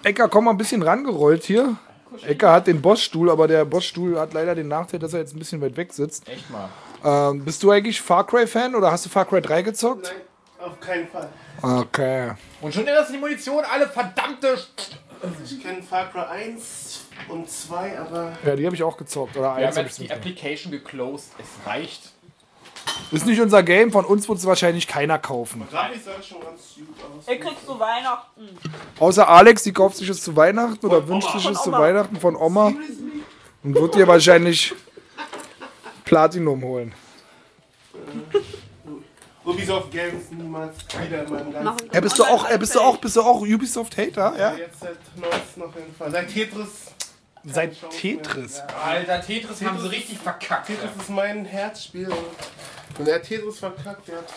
Ecker, 0.02 0.28
komm 0.28 0.44
mal 0.44 0.50
ein 0.50 0.58
bisschen 0.58 0.82
rangerollt 0.82 1.44
hier. 1.44 1.76
Ecker 2.24 2.52
hat 2.52 2.66
den 2.66 2.80
Bossstuhl, 2.80 3.30
aber 3.30 3.48
der 3.48 3.64
Bossstuhl 3.64 4.18
hat 4.18 4.32
leider 4.32 4.54
den 4.54 4.68
Nachteil, 4.68 5.00
dass 5.00 5.12
er 5.12 5.20
jetzt 5.20 5.34
ein 5.34 5.38
bisschen 5.38 5.60
weit 5.60 5.76
weg 5.76 5.92
sitzt. 5.92 6.28
Echt 6.28 6.48
mal. 6.50 6.68
Ähm, 7.04 7.44
bist 7.44 7.62
du 7.62 7.70
eigentlich 7.70 8.00
Far 8.00 8.26
Cry-Fan 8.26 8.74
oder 8.74 8.90
hast 8.90 9.04
du 9.06 9.10
Far 9.10 9.24
Cry 9.24 9.40
3 9.40 9.62
gezockt? 9.62 10.12
Nein, 10.58 10.66
auf 10.70 10.80
keinen 10.80 11.08
Fall. 11.08 11.28
Okay. 11.62 12.32
Und 12.60 12.74
schon 12.74 12.86
ist 12.86 13.12
die 13.12 13.18
Munition 13.18 13.64
alle 13.70 13.88
verdammte. 13.88 14.56
Ich 15.44 15.62
kenne 15.62 15.82
Far 15.82 16.10
Cry 16.10 16.20
1 16.20 17.06
und 17.28 17.48
2, 17.48 17.98
aber 17.98 18.32
Ja, 18.44 18.56
die 18.56 18.66
habe 18.66 18.76
ich 18.76 18.82
auch 18.82 18.96
gezockt. 18.96 19.36
Oder 19.36 19.56
Wir 19.56 19.66
haben 19.66 19.76
hab 19.76 19.84
jetzt 19.84 19.98
die 19.98 20.10
Application 20.10 20.70
geclosed. 20.70 21.30
Es 21.38 21.66
reicht. 21.66 22.12
Ist 23.10 23.26
nicht 23.26 23.40
unser 23.40 23.62
Game, 23.62 23.92
von 23.92 24.04
uns 24.04 24.28
wird 24.28 24.38
es 24.38 24.46
wahrscheinlich 24.46 24.86
keiner 24.86 25.18
kaufen. 25.18 25.66
grafisch 25.70 26.02
sah 26.02 26.12
das 26.16 26.26
schon 26.26 26.40
ganz 26.40 26.74
gut 26.76 26.86
aus. 27.18 27.24
Er 27.26 27.38
kriegst 27.38 27.66
du 27.66 27.78
Weihnachten. 27.78 28.48
Außer 28.98 29.28
Alex, 29.28 29.62
die 29.62 29.72
kauft 29.72 29.96
sich 29.96 30.08
es 30.08 30.22
zu 30.22 30.34
Weihnachten 30.36 30.84
oder 30.86 31.06
wünscht 31.06 31.32
sich 31.32 31.42
Von 31.42 31.52
es 31.52 31.62
zu 31.62 31.70
Oma. 31.70 31.80
Weihnachten 31.80 32.16
von 32.16 32.36
Oma 32.36 32.72
und 33.62 33.74
wird 33.74 33.94
dir 33.94 34.06
wahrscheinlich 34.06 34.74
Platinum 36.04 36.62
holen. 36.62 36.94
Ubisoft 39.46 39.90
Games 39.92 40.30
niemals 40.30 40.74
wieder 41.00 41.24
in 41.24 41.32
meinem 41.32 41.52
ganzen 41.52 41.90
Ja, 41.92 42.00
bist 42.00 42.18
du 42.18 42.24
auch, 42.24 42.50
äh, 42.50 42.58
bist 42.58 42.74
du 42.74 42.80
auch, 42.80 42.96
bist 42.98 43.16
du 43.16 43.22
auch 43.22 43.40
Ubisoft-Hater? 43.40 44.34
Ja? 44.38 44.54
Jetzt 44.56 44.80
seit 44.80 44.98
neuestem 45.16 45.62
auf 45.62 45.74
jeden 45.74 45.94
Fall. 45.94 46.10
Seit 46.10 46.28
Tetris. 46.32 46.68
Seit 47.44 47.76
Tetris. 47.90 48.56
Ja. 48.58 48.66
Alter, 48.84 49.20
Tetris 49.20 49.62
haben 49.62 49.78
sie 49.80 49.88
richtig 49.88 50.18
verkackt. 50.18 50.66
Tetris 50.66 50.90
ist 51.00 51.10
mein 51.10 51.44
Herzspiel. 51.44 52.08
Und 52.08 52.16
wenn 52.98 53.04
der 53.06 53.22
Tetris 53.22 53.60
verkackt, 53.60 54.08
der 54.08 54.16
hat 54.18 54.32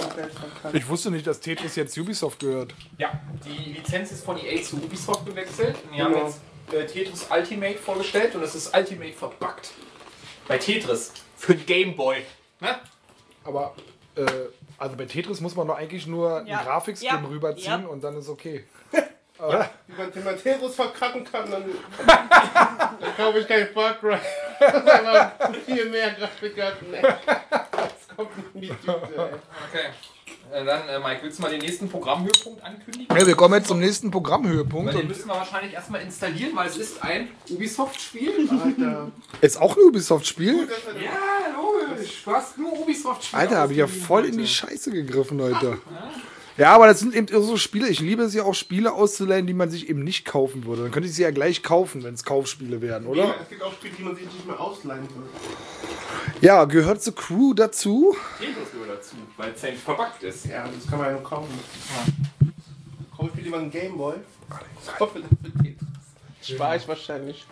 komplett 0.00 0.32
verkackt. 0.32 0.74
Ich 0.74 0.88
wusste 0.88 1.10
nicht, 1.10 1.26
dass 1.26 1.40
Tetris 1.40 1.76
jetzt 1.76 1.98
Ubisoft 1.98 2.40
gehört. 2.40 2.74
Ja, 2.96 3.12
die 3.44 3.72
Lizenz 3.74 4.12
ist 4.12 4.24
von 4.24 4.38
EA 4.42 4.62
zu 4.62 4.76
Ubisoft 4.76 5.26
gewechselt. 5.26 5.76
Und 5.84 5.94
die 5.94 6.02
haben 6.02 6.14
Genau. 6.14 6.26
jetzt 6.26 6.40
äh, 6.72 6.86
Tetris 6.86 7.26
Ultimate 7.30 7.76
vorgestellt 7.76 8.34
und 8.34 8.42
es 8.42 8.54
ist 8.54 8.74
Ultimate 8.74 9.12
verpackt. 9.12 9.72
Bei 10.48 10.56
Tetris. 10.56 11.12
Für 11.36 11.54
den 11.54 11.66
Gameboy. 11.66 12.22
Ne? 12.60 12.76
Aber 13.44 13.74
äh, 14.16 14.24
also 14.78 14.96
bei 14.96 15.04
Tetris 15.06 15.40
muss 15.40 15.54
man 15.56 15.66
doch 15.68 15.76
eigentlich 15.76 16.06
nur 16.06 16.42
Ja. 16.46 16.58
einen 16.58 16.66
Grafikskin 16.66 17.08
Ja. 17.08 17.22
rüberziehen 17.28 17.82
Ja. 17.82 17.88
und 17.88 18.02
dann 18.02 18.16
ist 18.16 18.28
okay. 18.28 18.64
Wie 20.12 20.20
man 20.20 20.38
Tetris 20.38 20.74
verkacken 20.76 21.24
kann, 21.24 21.50
dann, 21.50 21.64
dann 22.06 23.16
kaufe 23.16 23.40
ich 23.40 23.48
kein 23.48 23.66
Far 23.68 23.94
Cry. 23.94 24.16
Viel 25.66 25.90
mehr 25.90 26.10
Grafik 26.12 26.62
hat. 26.62 26.80
Nee. 26.82 27.02
Das 27.02 28.16
kommt 28.16 28.30
in 28.54 28.60
die 28.60 28.68
Tüte, 28.68 28.92
ey. 29.16 29.24
Okay. 29.24 29.90
Äh, 30.52 30.64
dann, 30.64 30.88
äh, 30.88 30.98
Mike, 30.98 31.20
willst 31.22 31.38
du 31.38 31.42
mal 31.42 31.50
den 31.50 31.60
nächsten 31.60 31.88
Programmhöhepunkt 31.88 32.62
ankündigen? 32.62 33.16
Ja, 33.16 33.26
wir 33.26 33.34
kommen 33.34 33.54
jetzt 33.54 33.68
zum 33.68 33.80
nächsten 33.80 34.10
Programmhöhepunkt. 34.10 34.92
Weil 34.92 35.00
den 35.00 35.08
müssen 35.08 35.26
wir 35.26 35.34
wahrscheinlich 35.34 35.72
erstmal 35.72 36.02
installieren, 36.02 36.52
weil 36.54 36.68
es 36.68 36.76
ist 36.76 37.02
ein 37.02 37.28
Ubisoft-Spiel. 37.50 38.48
Ist 39.40 39.60
auch 39.60 39.76
ein 39.76 39.82
Ubisoft-Spiel? 39.84 40.68
Ja, 41.02 41.54
logisch. 41.54 42.22
Du 42.24 42.32
hast 42.32 42.58
nur 42.58 42.78
Ubisoft-Spiele. 42.80 43.40
Alter, 43.40 43.56
habe 43.58 43.72
ich 43.72 43.78
ja 43.78 43.86
voll 43.86 44.26
in 44.26 44.32
die 44.32 44.38
heute. 44.38 44.48
Scheiße 44.48 44.90
gegriffen 44.90 45.40
heute. 45.40 45.78
Ja, 46.56 46.72
aber 46.72 46.86
das 46.86 47.00
sind 47.00 47.16
eben 47.16 47.26
so 47.26 47.56
Spiele. 47.56 47.88
Ich 47.88 47.98
liebe 47.98 48.22
es 48.22 48.32
ja 48.32 48.44
auch, 48.44 48.54
Spiele 48.54 48.92
auszuleihen, 48.92 49.44
die 49.44 49.54
man 49.54 49.70
sich 49.70 49.88
eben 49.88 50.04
nicht 50.04 50.24
kaufen 50.24 50.66
würde. 50.66 50.82
Dann 50.82 50.92
könnte 50.92 51.08
ich 51.08 51.14
sie 51.16 51.22
ja 51.22 51.32
gleich 51.32 51.64
kaufen, 51.64 52.04
wenn 52.04 52.14
es 52.14 52.22
Kaufspiele 52.22 52.80
wären, 52.80 53.06
oder? 53.06 53.34
Es 53.42 53.48
gibt 53.48 53.62
auch 53.62 53.72
Spiele, 53.72 53.94
die 53.98 54.02
man 54.04 54.14
sich 54.14 54.26
nicht 54.26 54.46
mehr 54.46 54.60
ausleihen 54.60 55.02
will. 55.02 55.24
Ja, 56.40 56.64
gehört 56.64 57.02
zur 57.02 57.14
Crew 57.16 57.54
dazu. 57.54 58.14
Gehört 58.38 58.56
dazu, 59.04 59.16
weil 59.36 59.52
es 59.52 59.62
ja 59.62 59.72
verpackt 59.72 60.22
ist. 60.22 60.46
Ja, 60.46 60.64
das 60.66 60.88
kann 60.88 60.98
man 60.98 61.08
ja 61.08 61.12
nur 61.14 61.22
kaufen. 61.22 61.58
Kaufe 63.16 63.28
ich 63.30 63.34
mir 63.36 63.42
lieber 63.42 63.58
einen 63.58 63.70
Gameboy. 63.70 64.14
Ich 64.82 65.00
hoffe, 65.00 65.20
das 65.20 65.28
für 65.28 65.58
Tetris. 65.62 66.54
Spare 66.56 66.76
ich 66.76 66.88
wahrscheinlich. 66.88 67.46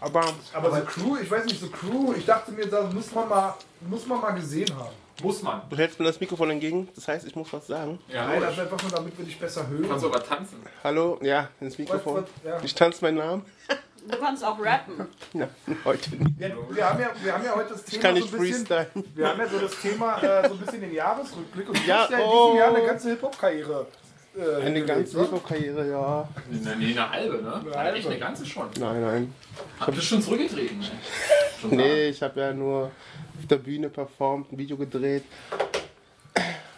Aber, 0.00 0.34
Aber 0.52 0.76
so 0.76 0.84
Crew, 0.84 1.16
ich 1.20 1.30
weiß 1.30 1.46
nicht, 1.46 1.60
so 1.60 1.68
Crew, 1.68 2.12
ich 2.16 2.26
dachte 2.26 2.52
mir, 2.52 2.66
das 2.66 2.92
muss 2.92 3.10
man 3.12 3.28
mal, 3.28 3.54
muss 3.80 4.06
man 4.06 4.20
mal 4.20 4.32
gesehen 4.32 4.68
haben. 4.76 4.94
Muss 5.22 5.42
man. 5.42 5.62
du 5.70 5.76
hältst 5.76 5.98
mir 6.00 6.06
das 6.06 6.18
Mikrofon 6.18 6.50
entgegen, 6.50 6.88
das 6.94 7.06
heißt, 7.06 7.24
ich 7.26 7.36
muss 7.36 7.52
was 7.52 7.68
sagen. 7.68 8.00
Ja, 8.08 8.26
Nein, 8.26 8.40
das 8.40 8.58
einfach 8.58 8.82
nur, 8.82 8.90
damit 8.90 9.16
wir 9.16 9.24
dich 9.24 9.38
besser 9.38 9.62
Du 9.62 9.70
hören. 9.70 9.88
kannst 9.88 10.02
sogar 10.02 10.24
tanzen. 10.24 10.60
Hallo, 10.82 11.18
ja, 11.22 11.48
ins 11.60 11.78
Mikrofon. 11.78 12.16
Was, 12.16 12.24
was, 12.24 12.44
ja. 12.44 12.64
Ich 12.64 12.74
tanze 12.74 13.04
meinen 13.04 13.18
Namen. 13.18 13.44
Du 14.06 14.18
kannst 14.18 14.44
auch 14.44 14.58
rappen. 14.60 15.06
Ja, 15.34 15.48
heute 15.84 16.14
nicht. 16.16 16.38
Ja, 16.38 16.48
wir, 16.70 16.88
haben 16.88 17.00
ja, 17.00 17.10
wir 17.22 17.32
haben 17.34 17.44
ja 17.44 17.56
heute 17.56 17.70
das 17.70 17.80
Ich 17.84 17.90
Thema 17.98 18.02
kann 18.02 18.14
so 18.16 18.20
nicht 18.22 18.34
ein 18.34 18.40
bisschen, 18.40 18.66
freestylen. 18.66 19.04
wir 19.16 19.28
haben 19.28 19.38
ja 19.40 19.48
so 19.48 19.58
das 19.58 19.80
Thema 19.80 20.22
äh, 20.22 20.48
so 20.48 20.54
ein 20.54 20.60
bisschen 20.60 20.80
den 20.82 20.94
Jahresrückblick 20.94 21.68
und 21.68 21.76
du 21.78 21.82
Ja, 21.88 21.98
hast 22.02 22.10
ja 22.10 22.18
in 22.18 22.24
oh. 22.24 22.44
diesem 22.46 22.58
Jahr 22.58 22.74
eine 22.76 22.86
ganze 22.86 23.08
Hip-Hop-Karriere. 23.10 23.86
Äh, 24.36 24.62
Eine 24.66 24.84
ganze? 24.84 25.20
Hip-Hop-Karriere, 25.20 25.90
ja. 25.90 26.28
Nee, 26.50 26.70
nee, 26.78 26.90
eine 26.90 27.10
halbe, 27.10 27.36
ne? 27.42 27.54
Eine 27.54 27.66
Eine 27.66 27.76
halbe. 27.78 27.98
Echt 27.98 28.06
eine 28.08 28.18
ganze 28.18 28.44
schon. 28.46 28.66
Nein, 28.78 29.00
nein. 29.00 29.34
Hab 29.80 29.94
das 29.94 30.04
schon 30.04 30.20
zurückgetreten, 30.22 30.78
ne? 30.80 30.86
Schon 31.60 31.70
Nee, 31.70 32.08
ich 32.08 32.22
habe 32.22 32.40
ja 32.40 32.52
nur 32.52 32.84
auf 32.86 33.46
der 33.48 33.56
Bühne 33.56 33.88
performt, 33.88 34.52
ein 34.52 34.58
Video 34.58 34.76
gedreht. 34.76 35.24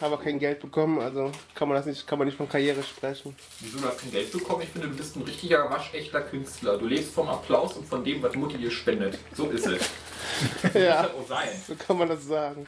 Aber 0.00 0.18
kein 0.18 0.38
Geld 0.38 0.60
bekommen, 0.60 1.00
also 1.00 1.32
kann 1.54 1.68
man 1.68 1.76
das 1.78 1.86
nicht, 1.86 2.06
kann 2.06 2.18
man 2.18 2.26
nicht 2.28 2.36
von 2.36 2.48
Karriere 2.48 2.82
sprechen. 2.82 3.34
Wieso, 3.60 3.78
du 3.78 3.86
hast 3.86 4.00
kein 4.00 4.10
Geld 4.10 4.30
bekommen? 4.30 4.62
Ich 4.62 4.68
finde, 4.68 4.88
du 4.88 4.96
bist 4.96 5.16
ein 5.16 5.22
richtiger, 5.22 5.70
waschechter 5.70 6.20
Künstler. 6.20 6.76
Du 6.76 6.86
lebst 6.86 7.12
vom 7.14 7.28
Applaus 7.28 7.74
und 7.74 7.88
von 7.88 8.04
dem, 8.04 8.22
was 8.22 8.34
Mutti 8.34 8.58
dir 8.58 8.70
spendet. 8.70 9.18
So 9.34 9.46
ist 9.50 9.66
es. 9.66 9.82
Ja, 10.74 11.02
Muss 11.02 11.24
auch 11.24 11.28
sein. 11.28 11.48
so 11.66 11.74
kann 11.76 11.96
man 11.98 12.08
das 12.08 12.26
sagen. 12.26 12.66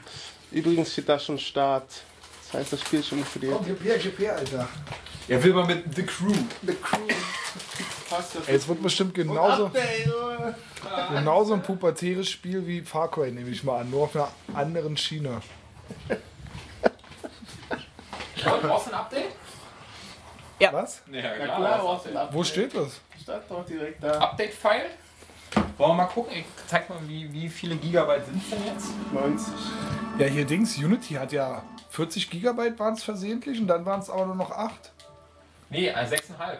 Übrigens 0.51 0.91
steht 0.93 1.09
da 1.09 1.19
schon 1.19 1.37
Start. 1.37 1.87
Das 2.51 2.61
heißt, 2.61 2.73
das 2.73 2.81
Spiel 2.81 2.99
ist 3.01 3.09
schon 3.09 3.23
für 3.23 3.37
die. 3.39 3.47
Komm, 3.47 3.65
gib 3.65 3.83
her, 3.83 3.97
gib 4.01 4.17
her, 4.17 4.35
Alter. 4.37 4.67
Er 5.27 5.43
will 5.43 5.53
mal 5.53 5.65
mit 5.67 5.83
The 5.95 6.03
Crew. 6.03 6.33
Passt 8.09 8.35
das? 8.35 8.47
Ey, 8.47 8.55
es 8.55 8.67
wird 8.67 8.81
bestimmt 8.81 9.13
genauso, 9.13 9.69
genauso 11.13 11.53
ein 11.53 11.61
pubertäres 11.61 12.27
Spiel 12.29 12.65
wie 12.65 12.81
Far 12.81 13.11
Cry, 13.11 13.31
nehme 13.31 13.49
ich 13.49 13.63
mal 13.63 13.81
an. 13.81 13.91
Nur 13.91 14.03
auf 14.03 14.15
einer 14.15 14.31
anderen 14.55 14.97
Schiene. 14.97 15.41
Ja, 18.43 18.57
brauchst 18.61 18.87
du 18.87 18.91
ein 18.91 18.99
Update? 18.99 19.31
Was? 20.71 21.01
Ja, 21.11 21.19
Ja 21.19 21.33
klar. 21.35 21.57
klar, 21.57 21.79
brauchst 21.79 22.05
du 22.05 22.09
ein 22.09 22.17
Update. 22.17 22.33
Wo 22.37 22.43
steht 22.43 22.75
das? 22.75 22.99
Steht 23.21 23.35
doch 23.49 23.65
direkt 23.65 24.03
da. 24.03 24.19
Update-File? 24.19 24.89
Wollen 25.77 25.91
wir 25.91 25.93
mal 25.95 26.05
gucken? 26.05 26.33
Ich 26.35 26.45
zeig 26.67 26.89
mal, 26.89 26.99
wie, 27.07 27.31
wie 27.31 27.49
viele 27.49 27.75
Gigabyte 27.75 28.25
sind 28.25 28.43
es 28.43 28.49
denn 28.49 28.65
jetzt? 28.65 28.89
90. 29.13 29.53
Ja, 30.19 30.25
hier 30.27 30.45
Dings, 30.45 30.77
Unity 30.77 31.13
hat 31.15 31.31
ja 31.31 31.63
40 31.91 32.29
Gigabyte 32.29 32.77
waren 32.77 32.93
es 32.93 33.03
versehentlich 33.03 33.59
und 33.59 33.67
dann 33.67 33.85
waren 33.85 33.99
es 34.01 34.09
aber 34.09 34.25
nur 34.25 34.35
noch 34.35 34.51
8. 34.51 34.91
Nee, 35.69 35.87
äh, 35.87 35.93
6,5. 35.93 36.57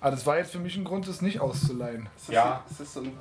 Ah, 0.00 0.10
das 0.10 0.24
war 0.26 0.38
jetzt 0.38 0.52
für 0.52 0.58
mich 0.58 0.76
ein 0.76 0.84
Grund, 0.84 1.06
das 1.08 1.20
nicht 1.22 1.40
auszuleihen. 1.40 2.08
Ist 2.16 2.28
das 2.28 2.34
Ja. 2.34 2.62
So, 2.66 2.70
ist 2.72 2.80
das 2.80 2.94
so 2.94 3.00
ein. 3.00 3.16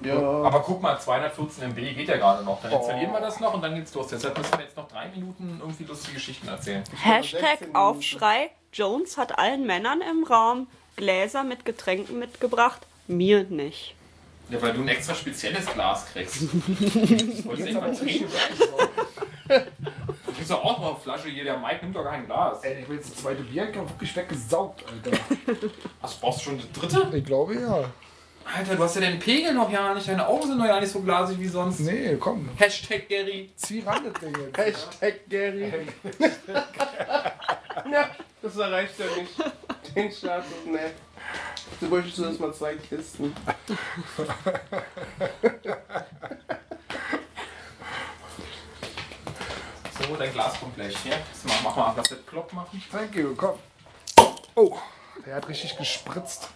Ja. 0.00 0.16
Aber 0.18 0.60
guck 0.60 0.82
mal, 0.82 0.98
214 1.00 1.64
MB 1.70 1.76
geht 1.94 2.08
ja 2.08 2.16
gerade 2.18 2.44
noch. 2.44 2.60
Dann 2.62 2.72
Oh. 2.72 2.76
installieren 2.78 3.12
wir 3.12 3.20
das 3.20 3.40
noch 3.40 3.54
und 3.54 3.62
dann 3.62 3.74
geht's 3.74 3.94
los. 3.94 4.08
Deshalb 4.08 4.36
müssen 4.36 4.52
wir 4.58 4.64
jetzt 4.64 4.76
noch 4.76 4.88
drei 4.88 5.08
Minuten 5.08 5.56
irgendwie 5.60 5.84
lustige 5.84 6.14
Geschichten 6.14 6.48
erzählen. 6.48 6.84
16 6.84 6.98
Hashtag. 7.12 7.58
Aufschrei. 7.74 8.50
Jones 8.72 9.16
hat 9.16 9.38
allen 9.38 9.66
Männern 9.66 10.00
im 10.02 10.24
Raum 10.24 10.66
Gläser 10.96 11.44
mit 11.44 11.64
Getränken 11.64 12.18
mitgebracht. 12.18 12.86
Mir 13.06 13.44
nicht. 13.44 13.94
Ja, 14.50 14.60
weil 14.62 14.74
du 14.74 14.82
ein 14.82 14.88
extra 14.88 15.14
spezielles 15.14 15.66
Glas 15.66 16.06
kriegst. 16.12 16.42
Das 16.42 17.44
wolltest 17.44 17.48
du 17.48 17.54
nicht 17.64 17.80
mal 17.80 17.94
trinken. 17.96 18.26
Du 19.48 20.32
kriegst 20.32 20.50
doch 20.50 20.62
auch 20.64 20.78
noch 20.78 20.90
eine 20.90 20.96
Flasche 21.00 21.28
hier. 21.28 21.44
Der 21.44 21.56
Mike 21.58 21.78
nimmt 21.82 21.96
doch 21.96 22.04
kein 22.04 22.26
Glas. 22.26 22.62
Ey, 22.62 22.80
ich 22.82 22.88
will 22.88 22.96
jetzt 22.96 23.10
das 23.12 23.22
zweite 23.22 23.42
Bier, 23.42 23.70
ich 23.70 23.76
hab 23.76 23.88
wirklich 23.88 24.14
weggesaugt, 24.14 24.84
Alter. 24.86 25.18
Brauchst 26.20 26.40
du 26.40 26.44
schon 26.44 26.58
das 26.58 26.70
dritte? 26.72 27.16
Ich 27.16 27.24
glaube 27.24 27.54
ja. 27.54 27.84
Alter, 28.54 28.76
du 28.76 28.82
hast 28.84 28.94
ja 28.94 29.00
den 29.02 29.18
Pegel 29.18 29.52
noch 29.54 29.70
ja 29.70 29.92
nicht. 29.94 30.08
Deine 30.08 30.26
Augen 30.26 30.46
sind 30.48 30.58
noch 30.58 30.66
ja 30.66 30.80
nicht 30.80 30.92
so 30.92 31.00
glasig 31.00 31.38
wie 31.38 31.48
sonst. 31.48 31.80
Nee, 31.80 32.16
komm, 32.18 32.48
Hashtag 32.56 33.08
Gary. 33.08 33.50
zieh 33.56 33.82
ran 33.84 34.04
das 34.04 34.20
Ding 34.22 34.34
jetzt. 34.40 34.56
Hashtag 34.58 35.28
Gary. 35.28 35.72
ja, 37.90 38.10
das 38.42 38.56
erreicht 38.56 38.94
ja 38.98 39.06
nicht. 39.20 39.94
Den 39.94 40.12
Status, 40.12 40.46
ne. 40.66 40.92
Du 41.80 41.86
möchtest 41.86 42.18
das 42.20 42.38
mal 42.38 42.54
zwei 42.54 42.74
Kisten. 42.76 43.34
So, 49.98 50.16
dein 50.16 50.32
Glas 50.32 50.60
kommt 50.60 50.74
gleich 50.76 51.04
her. 51.04 51.18
Jetzt 51.32 51.44
mach, 51.46 51.62
mach 51.64 51.76
mal, 51.76 51.94
lass 51.96 52.08
das 52.08 52.24
Klopp 52.26 52.52
machen. 52.52 52.82
Thank 52.90 53.14
you, 53.16 53.34
komm. 53.36 53.58
Oh, 54.54 54.76
der 55.24 55.36
hat 55.36 55.48
richtig 55.48 55.76
gespritzt. 55.76 56.48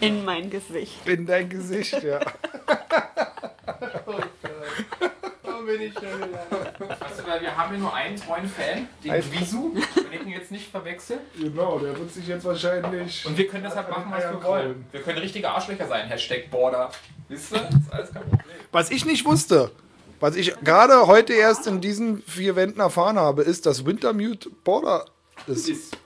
In 0.00 0.24
mein 0.24 0.50
Gesicht. 0.50 1.06
In 1.06 1.26
dein 1.26 1.48
Gesicht, 1.48 2.02
ja. 2.02 2.20
Oh, 5.44 5.62
bin 5.64 5.80
ich 5.82 5.94
schon 5.94 6.02
wieder. 6.02 6.46
Weißt 7.00 7.18
du, 7.20 7.26
weil 7.26 7.40
wir 7.42 7.56
haben 7.56 7.70
hier 7.70 7.78
nur 7.78 7.94
einen 7.94 8.16
treuen 8.16 8.48
Fan, 8.48 8.88
den 9.04 9.10
Ein- 9.10 9.32
Visu, 9.32 9.72
wenn 9.74 10.12
ich 10.20 10.26
ihn 10.26 10.32
jetzt 10.32 10.50
nicht 10.50 10.70
verwechsel. 10.70 11.18
Genau, 11.38 11.78
der 11.78 11.96
wird 11.98 12.12
sich 12.12 12.26
jetzt 12.26 12.44
wahrscheinlich. 12.44 13.24
Und 13.26 13.36
wir 13.38 13.46
können 13.46 13.64
deshalb 13.64 13.88
machen, 13.90 14.10
was 14.10 14.24
wir 14.24 14.42
wollen. 14.42 14.84
Wir 14.90 15.02
können 15.02 15.18
richtige 15.18 15.48
Arschlöcher 15.50 15.86
sein. 15.86 16.08
Hashtag 16.08 16.50
Border. 16.50 16.90
Wisst 17.28 17.52
ihr? 17.52 17.58
Das 17.60 17.74
ist 17.74 17.92
alles 17.92 18.12
kein 18.12 18.22
Problem. 18.22 18.56
Was 18.72 18.90
ich 18.90 19.04
nicht 19.04 19.24
wusste, 19.24 19.70
was 20.18 20.36
ich 20.36 20.54
gerade 20.62 21.06
heute 21.06 21.32
erst 21.34 21.66
in 21.66 21.80
diesen 21.80 22.22
vier 22.22 22.56
Wänden 22.56 22.80
erfahren 22.80 23.18
habe, 23.18 23.42
ist, 23.42 23.66
dass 23.66 23.84
Wintermute 23.86 24.50
Border 24.64 25.04
ist. 25.46 25.68
Ist 25.68 25.96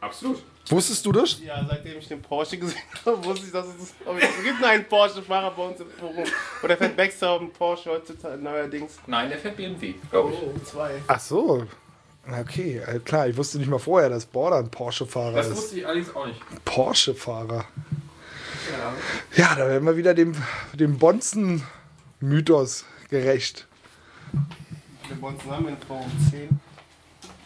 absolut. 0.00 0.42
Wusstest 0.68 1.04
du 1.04 1.12
das? 1.12 1.38
Ja, 1.44 1.64
seitdem 1.68 1.98
ich 1.98 2.08
den 2.08 2.22
Porsche 2.22 2.56
gesehen 2.56 2.78
habe, 3.06 3.22
wusste 3.24 3.46
ich, 3.46 3.52
dass 3.52 3.66
es, 3.66 3.74
es 3.82 4.44
gibt 4.44 4.60
nur 4.60 4.68
einen 4.68 4.84
Porsche-Fahrer 4.86 5.50
bei 5.50 5.62
uns 5.62 5.80
im 5.80 5.90
Forum. 5.90 6.24
Oder 6.62 6.76
fährt 6.76 6.96
Baxter 6.96 7.30
auf 7.30 7.38
dem 7.40 7.50
Porsche 7.52 7.90
heutzutage 7.90 8.38
neuerdings. 8.42 8.96
Nein, 9.06 9.28
der 9.28 9.38
fährt 9.38 9.56
BMW, 9.56 9.94
glaube 10.10 10.32
ich. 10.32 10.38
Oh, 10.42 10.58
zwei. 10.64 10.92
Ach 11.06 11.20
so. 11.20 11.66
Na, 12.26 12.40
Okay, 12.40 12.78
äh, 12.86 12.98
klar, 13.00 13.28
ich 13.28 13.36
wusste 13.36 13.58
nicht 13.58 13.68
mal 13.68 13.78
vorher, 13.78 14.08
dass 14.08 14.24
Border 14.24 14.56
ein 14.56 14.70
Porsche-Fahrer 14.70 15.34
Das 15.36 15.48
ist. 15.48 15.56
wusste 15.58 15.78
ich 15.80 15.86
allerdings 15.86 16.16
auch 16.16 16.26
nicht. 16.26 16.40
Porsche-Fahrer. 16.64 17.66
Ja, 19.36 19.54
da 19.56 19.68
werden 19.68 19.84
wir 19.84 19.96
wieder 19.98 20.14
dem, 20.14 20.34
dem 20.72 20.96
Bonzen-Mythos 20.98 22.86
gerecht. 23.10 23.66
Wir 25.08 25.20
wollen 25.20 25.38
zusammen 25.38 25.68
in 25.68 25.76
Forum 25.86 26.10
10. 26.30 26.48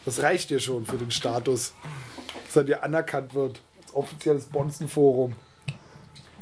Das 0.04 0.22
reicht 0.22 0.50
dir 0.50 0.60
schon 0.60 0.86
für 0.86 0.96
den 0.96 1.10
Status, 1.10 1.72
dass 2.49 2.57
er 2.57 2.64
dir 2.64 2.82
anerkannt 2.82 3.34
wird 3.34 3.61
als 3.84 3.94
offizielles 3.94 4.46
Bonzen-Forum. 4.46 5.34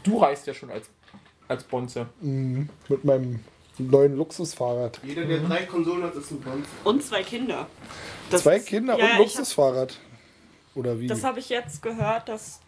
Du 0.03 0.19
reist 0.19 0.47
ja 0.47 0.55
schon 0.55 0.71
als, 0.71 0.89
als 1.49 1.65
Bonze. 1.65 2.07
Mit 2.21 3.05
meinem 3.05 3.41
neuen 3.79 4.17
Luxusfahrrad. 4.17 5.01
Jeder, 5.03 5.25
der 5.25 5.41
drei 5.41 5.65
Konsolen 5.65 6.05
hat, 6.05 6.15
ist 6.15 6.31
ein 6.31 6.41
Bonz. 6.41 6.67
Und 6.85 7.03
zwei 7.03 7.23
Kinder. 7.23 7.67
Das 8.31 8.43
Zwei 8.45 8.57
ist- 8.57 8.67
Kinder 8.69 8.99
ja, 8.99 9.13
und 9.13 9.19
Luxusfahrrad. 9.19 9.99
Oder 10.75 11.01
wie? 11.01 11.07
Das 11.07 11.25
habe 11.25 11.41
ich 11.41 11.49
jetzt 11.49 11.83
gehört, 11.83 12.29
dass 12.29 12.61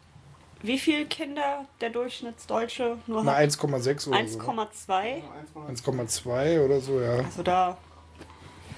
wie 0.62 0.78
viele 0.78 1.06
Kinder 1.06 1.64
der 1.80 1.90
Durchschnittsdeutsche 1.90 2.98
nur 3.06 3.22
Na, 3.22 3.36
hat? 3.36 3.40
1,6 3.50 4.08
oder 4.08 4.26
so. 4.26 4.38
1,2. 4.40 5.22
1,2 5.68 6.64
oder 6.64 6.80
so, 6.80 7.00
ja. 7.00 7.16
Also 7.18 7.42
da. 7.42 7.76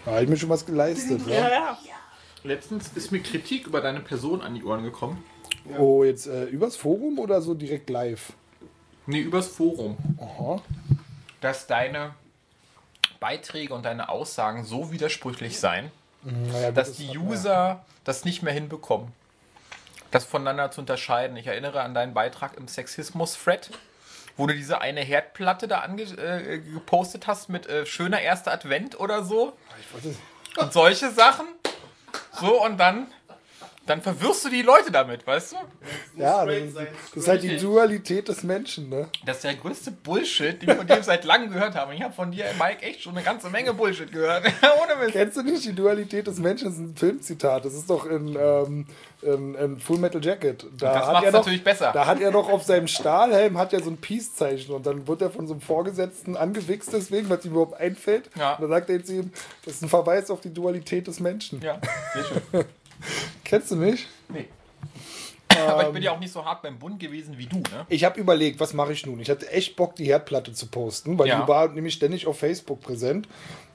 Da 0.05 0.11
habe 0.13 0.23
ich 0.25 0.29
mir 0.29 0.37
schon 0.37 0.49
was 0.51 0.67
geleistet. 0.67 1.23
Ja, 1.27 1.35
Ja. 1.35 1.49
ja. 1.49 1.79
Letztens 2.43 2.89
ist 2.95 3.13
mir 3.13 3.21
Kritik 3.21 3.67
über 3.67 3.81
deine 3.81 4.01
Person 4.01 4.41
an 4.41 4.55
die 4.55 4.65
Ohren 4.65 4.83
gekommen. 4.83 5.23
Oh, 5.79 6.05
jetzt 6.05 6.27
äh, 6.27 6.45
übers 6.45 6.77
Forum 6.77 7.19
oder 7.19 7.43
so 7.43 7.55
direkt 7.55 7.91
live? 7.91 8.33
Nee, 9.07 9.21
übers 9.21 9.49
Forum. 9.49 9.97
Aha. 10.19 10.61
Dass 11.41 11.67
deine 11.67 12.15
Beiträge 13.19 13.75
und 13.75 13.85
deine 13.85 14.09
Aussagen 14.09 14.65
so 14.65 14.91
widersprüchlich 14.93 15.59
seien, 15.59 15.91
Naja, 16.23 16.69
gut, 16.69 16.77
dass 16.79 16.89
das 16.89 16.97
die 16.97 17.19
User 17.19 17.85
das 18.05 18.25
nicht 18.25 18.43
mehr 18.43 18.53
hinbekommen. 18.55 19.09
Das 20.11 20.25
voneinander 20.25 20.71
zu 20.71 20.81
unterscheiden. 20.81 21.37
Ich 21.37 21.47
erinnere 21.47 21.83
an 21.83 21.95
deinen 21.95 22.15
Beitrag 22.15 22.57
im 22.57 22.67
Sexismus-Thread, 22.67 23.71
wo 24.37 24.47
du 24.47 24.55
diese 24.55 24.81
eine 24.81 25.03
Herdplatte 25.03 25.69
da 25.69 25.81
ange 25.81 26.03
äh, 26.03 26.59
gepostet 26.59 27.27
hast 27.27 27.49
mit 27.51 27.67
äh, 27.69 27.85
schöner 27.85 28.21
erster 28.21 28.53
Advent 28.53 28.99
oder 28.99 29.23
so. 29.25 29.53
Ich 29.81 29.93
wollte- 29.93 30.17
Und 30.57 30.73
solche 30.73 31.11
Sachen. 31.11 31.47
So, 32.41 32.65
und 32.65 32.79
dann, 32.79 33.07
dann 33.87 34.01
verwirrst 34.01 34.45
du 34.47 34.49
die 34.49 34.63
Leute 34.63 34.91
damit, 34.91 35.27
weißt 35.27 35.53
du? 35.53 35.57
Ja, 36.17 36.45
das 36.45 36.57
ist, 36.57 36.77
das 36.77 36.87
ist 37.17 37.29
halt 37.29 37.43
die 37.43 37.57
Dualität 37.57 38.29
des 38.29 38.43
Menschen, 38.43 38.89
ne? 38.89 39.09
Das 39.27 39.37
ist 39.37 39.45
der 39.45 39.55
größte 39.55 39.91
Bullshit, 39.91 40.61
den 40.61 40.71
ich 40.71 40.77
von 40.77 40.87
dir 40.87 41.03
seit 41.03 41.25
langem 41.25 41.53
gehört 41.53 41.75
habe. 41.75 41.91
Und 41.91 41.97
ich 41.97 42.03
habe 42.03 42.15
von 42.15 42.31
dir, 42.31 42.47
Mike, 42.59 42.83
echt 42.83 43.03
schon 43.03 43.15
eine 43.15 43.25
ganze 43.25 43.51
Menge 43.51 43.75
Bullshit 43.75 44.11
gehört. 44.11 44.45
Ohne 44.83 44.97
Mist. 44.97 45.13
Kennst 45.13 45.37
du 45.37 45.43
nicht 45.43 45.65
die 45.65 45.75
Dualität 45.75 46.27
des 46.27 46.39
Menschen? 46.39 46.67
Das 46.67 46.75
ist 46.75 46.81
ein 46.81 46.97
Filmzitat. 46.97 47.65
Das 47.65 47.75
ist 47.75 47.91
doch 47.91 48.07
in, 48.07 48.37
ähm, 48.41 48.87
in, 49.23 49.55
in 49.55 49.79
Full 49.79 49.99
Metal 49.99 50.25
Jacket. 50.25 50.67
Da 50.79 50.95
Das 50.95 51.25
er 51.25 51.33
doch, 51.33 51.39
natürlich 51.39 51.65
besser. 51.65 51.91
Da 51.93 52.07
hat 52.07 52.21
er 52.21 52.31
doch 52.31 52.49
auf 52.49 52.63
seinem 52.63 52.89
Stahlhelm 52.89 53.59
hat 53.59 53.73
er 53.73 53.83
so 53.83 53.91
ein 53.91 53.97
Peace-Zeichen 53.97 54.75
und 54.75 54.87
dann 54.87 55.07
wird 55.07 55.23
er 55.23 55.31
von 55.31 55.47
so 55.47 55.55
einem 55.55 55.61
Vorgesetzten 55.61 56.37
angewichst 56.37 56.93
deswegen, 56.93 57.29
was 57.29 57.45
ihm 57.45 57.53
überhaupt 57.53 57.79
einfällt. 57.81 58.31
Ja. 58.37 58.55
Und 58.55 58.63
dann 58.63 58.71
sagt 58.71 58.91
er 58.91 59.05
zu 59.05 59.15
ihm, 59.15 59.33
das 59.65 59.75
ist 59.75 59.83
ein 59.83 59.89
Verweis 59.89 60.31
auf 60.31 60.41
die 60.41 60.53
Dualität 60.53 61.07
des 61.07 61.21
Menschen. 61.21 61.61
Ja, 61.61 61.79
sehr 62.15 62.25
schön. 62.25 62.65
Kennst 63.45 63.71
du 63.71 63.77
nicht? 63.77 64.09
Nee. 64.29 64.47
Aber 65.59 65.87
ich 65.89 65.93
bin 65.93 66.03
ja 66.03 66.13
auch 66.13 66.21
nicht 66.21 66.33
so 66.33 66.45
hart 66.45 66.63
beim 66.63 66.79
Bund 66.79 67.01
gewesen 67.01 67.37
wie 67.37 67.47
du, 67.47 67.57
ne? 67.59 67.85
Ich 67.89 68.05
habe 68.05 68.19
überlegt, 68.21 68.61
was 68.61 68.73
mache 68.73 68.93
ich 68.93 69.05
nun? 69.05 69.21
Ich 69.21 69.29
hatte 69.31 69.51
echt 69.51 69.77
Bock, 69.77 69.97
die 69.97 70.05
Herdplatte 70.05 70.53
zu 70.53 70.67
posten, 70.67 71.19
weil 71.19 71.27
Ja. 71.29 71.43
die 71.43 71.49
war 71.49 71.69
nämlich 71.69 71.95
ständig 71.95 72.27
auf 72.27 72.39
Facebook 72.39 72.81
präsent. 72.81 73.29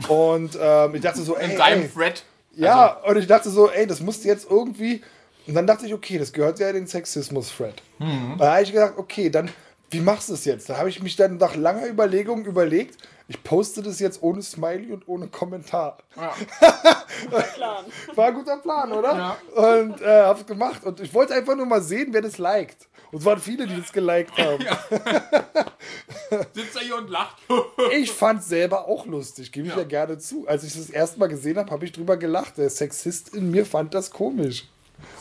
Und 0.08 0.58
ähm, 0.60 0.96
ich 0.96 1.02
dachte 1.02 1.22
so, 1.22 1.36
ey, 1.36 1.52
In 1.52 1.58
deinem 1.58 1.82
ey, 1.84 1.90
Thread. 1.90 2.24
Ja, 2.56 2.94
und 3.04 3.18
ich 3.18 3.28
dachte 3.28 3.50
so, 3.50 3.70
ey, 3.70 3.86
das 3.86 4.00
musst 4.00 4.24
du 4.24 4.30
jetzt 4.30 4.50
irgendwie. 4.50 5.02
Und 5.48 5.54
dann 5.54 5.68
dachte 5.68 5.86
ich, 5.86 5.94
okay, 5.94 6.18
das 6.18 6.34
gehört 6.34 6.60
ja 6.60 6.70
in 6.70 6.76
den 6.76 6.88
Sexismus-Thread. 6.88 7.82
Da 8.38 8.54
habe 8.54 8.64
ich 8.64 8.72
gedacht, 8.72 8.94
okay, 8.98 9.30
dann, 9.30 9.50
wie 9.92 10.00
machst 10.00 10.30
du 10.30 10.34
es 10.34 10.46
jetzt? 10.46 10.70
Da 10.70 10.78
habe 10.78 10.90
ich 10.90 11.02
mich 11.02 11.16
dann 11.16 11.38
nach 11.38 11.56
langer 11.56 11.88
Überlegung 11.88 12.46
überlegt, 12.46 12.98
ich 13.28 13.42
poste 13.44 13.82
das 13.82 14.00
jetzt 14.00 14.22
ohne 14.22 14.44
Smiley 14.44 14.92
und 14.92 15.08
ohne 15.08 15.28
Kommentar. 15.28 15.98
Plan. 17.56 17.86
War 18.14 18.28
ein 18.28 18.34
guter 18.36 18.58
Plan, 18.58 18.92
oder? 18.92 19.38
Ja. 19.56 19.80
Und 19.80 20.02
äh, 20.02 20.24
hab's 20.24 20.46
gemacht. 20.46 20.84
Und 20.84 21.00
ich 21.00 21.12
wollte 21.14 21.34
einfach 21.34 21.56
nur 21.56 21.66
mal 21.66 21.82
sehen, 21.82 22.10
wer 22.12 22.22
das 22.22 22.38
liked. 22.38 22.88
Und 23.12 23.20
es 23.20 23.26
waren 23.26 23.40
viele, 23.40 23.66
die 23.66 23.80
das 23.80 23.92
geliked 23.92 24.38
haben. 24.38 24.64
Sitzt 26.54 26.76
er 26.76 26.82
hier 26.82 26.98
und 26.98 27.10
lacht. 27.10 27.38
Ich 27.92 28.12
fand 28.12 28.44
selber 28.44 28.88
auch 28.88 29.06
lustig, 29.06 29.52
gebe 29.52 29.68
ich 29.68 29.74
ja. 29.74 29.82
Ja. 29.82 29.88
gerne 29.88 30.18
zu. 30.18 30.48
Als 30.48 30.64
ich 30.64 30.74
das 30.74 30.90
erste 30.90 31.20
Mal 31.20 31.28
gesehen 31.28 31.58
habe, 31.58 31.72
habe 31.72 31.86
ich 31.86 31.92
drüber 31.92 32.18
gelacht. 32.18 32.58
Der 32.58 32.70
Sexist 32.70 33.34
in 33.34 33.52
mir 33.52 33.66
fand 33.66 33.94
das 33.94 34.12
komisch. 34.12 34.66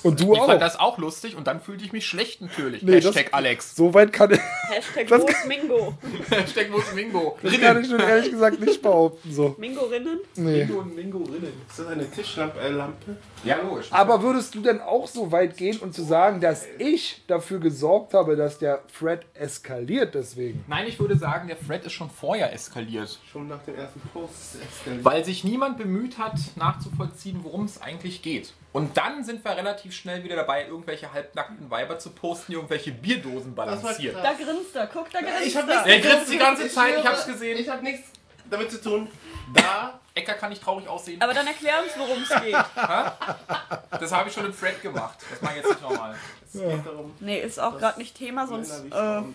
Und 0.03 0.21
du 0.21 0.35
Ich 0.35 0.41
auch. 0.41 0.47
fand 0.47 0.61
das 0.61 0.79
auch 0.79 0.99
lustig 0.99 1.35
und 1.37 1.47
dann 1.47 1.61
fühlte 1.61 1.85
ich 1.85 1.93
mich 1.93 2.07
schlecht 2.07 2.41
natürlich. 2.43 2.83
Nee, 2.83 3.01
das- 3.01 3.15
Hashtag 3.15 3.33
Alex. 3.33 3.75
so 3.75 3.95
weit 3.95 4.13
kann 4.13 4.31
ich, 4.33 4.41
Hashtag 4.69 5.09
Das 5.09 5.23
wo 5.23 5.27
ist 5.27 5.47
Mingo? 5.47 5.95
Hashtag 6.31 6.67
wo 6.73 6.79
ist 6.79 6.95
Mingo? 6.95 7.39
das 7.43 7.59
kann 7.61 7.83
ich 7.83 7.91
nun 7.91 8.01
ehrlich 8.01 8.31
gesagt 8.31 8.61
nicht 8.61 8.83
behaupten. 8.83 9.33
So. 9.33 9.55
Mingorinnen? 9.59 10.21
Nee. 10.37 10.65
und 10.65 10.95
Mingo 10.95 11.19
rinnen. 11.25 11.53
Ist 11.69 11.79
das 11.79 11.87
eine 11.87 12.11
Tischlampe? 12.11 12.61
Äh, 12.61 12.69
Lampe? 12.71 13.17
Ja, 13.45 13.57
logisch. 13.57 13.87
Aber 13.91 14.23
würdest 14.23 14.55
du 14.55 14.61
denn 14.61 14.81
auch 14.81 15.07
so 15.07 15.31
weit 15.33 15.57
gehen 15.57 15.79
und 15.79 15.95
zu 15.95 16.03
sagen, 16.03 16.41
dass 16.41 16.67
ich 16.79 17.23
dafür 17.27 17.61
gesorgt 17.61 18.15
habe, 18.15 18.37
dass 18.37 18.59
der 18.59 18.83
Thread 18.99 19.25
eskaliert 19.35 20.15
deswegen? 20.15 20.65
Nein, 20.67 20.87
ich 20.87 20.99
würde 20.99 21.17
sagen, 21.17 21.49
der 21.49 21.59
Thread 21.59 21.85
ist 21.85 21.93
schon 21.93 22.11
vorher 22.11 22.53
eskaliert. 22.53 23.19
Schon 23.31 23.49
nach 23.49 23.63
dem 23.63 23.77
ersten 23.77 24.01
Post 24.13 24.35
ist 24.35 24.55
es 24.55 24.61
eskaliert. 24.61 25.05
Weil 25.05 25.25
sich 25.25 25.45
niemand 25.45 25.79
bemüht 25.79 26.19
hat, 26.19 26.39
nachzuvollziehen, 26.57 27.41
worum 27.43 27.65
es 27.65 27.81
eigentlich 27.81 28.23
geht. 28.23 28.53
Und 28.73 28.97
dann 28.97 29.23
sind 29.23 29.45
wir 29.45 29.57
relativ 29.57 29.95
schnell 29.95 30.25
wieder 30.25 30.35
dabei, 30.35 30.67
irgendwelche 30.67 31.13
halbnackten 31.13 31.71
Weiber 31.71 31.99
zu 31.99 32.11
posten, 32.11 32.47
die 32.49 32.55
irgendwelche 32.55 32.91
Bierdosen 32.91 33.55
balancieren. 33.55 34.17
Da 34.21 34.33
grinst 34.33 34.75
er, 34.75 34.89
guck, 34.89 35.11
da 35.11 35.21
grinst 35.21 35.47
Ich 35.47 35.57
hab 35.57 35.69
er. 35.69 35.85
Der 35.85 36.01
grinst 36.01 36.33
die 36.33 36.39
ganze 36.39 36.69
Zeit, 36.69 36.99
ich 36.99 37.07
hab's 37.07 37.27
gesehen. 37.27 37.59
Ich 37.59 37.69
hab 37.69 37.83
nichts 37.83 38.09
damit 38.51 38.71
zu 38.71 38.81
tun. 38.81 39.09
Da 39.53 39.99
Ecker 40.15 40.35
kann 40.35 40.51
nicht 40.51 40.63
traurig 40.63 40.89
aussehen. 40.89 41.21
Aber 41.21 41.35
dann 41.35 41.47
erklär 41.47 41.75
uns, 41.83 41.93
worum 41.97 42.23
es 42.23 42.29
geht. 42.43 42.57
Das 44.01 44.13
habe 44.13 44.29
ich 44.29 44.35
schon 44.35 44.45
im 44.45 44.59
Thread 44.59 44.83
gemacht. 44.83 45.19
Das 45.31 45.41
mache 45.41 45.53
ich 45.55 45.63
jetzt 45.63 45.69
nicht 45.71 45.83
nochmal. 45.83 46.15
es 46.47 46.53
geht 46.53 46.87
darum, 46.87 47.15
Nee, 47.21 47.41
ist 47.41 47.59
auch 47.61 47.79
gerade 47.79 47.99
nicht 47.99 48.17
Thema, 48.17 48.47
sonst. 48.47 48.85
Äh, 48.87 48.91
Frauen. 48.91 49.35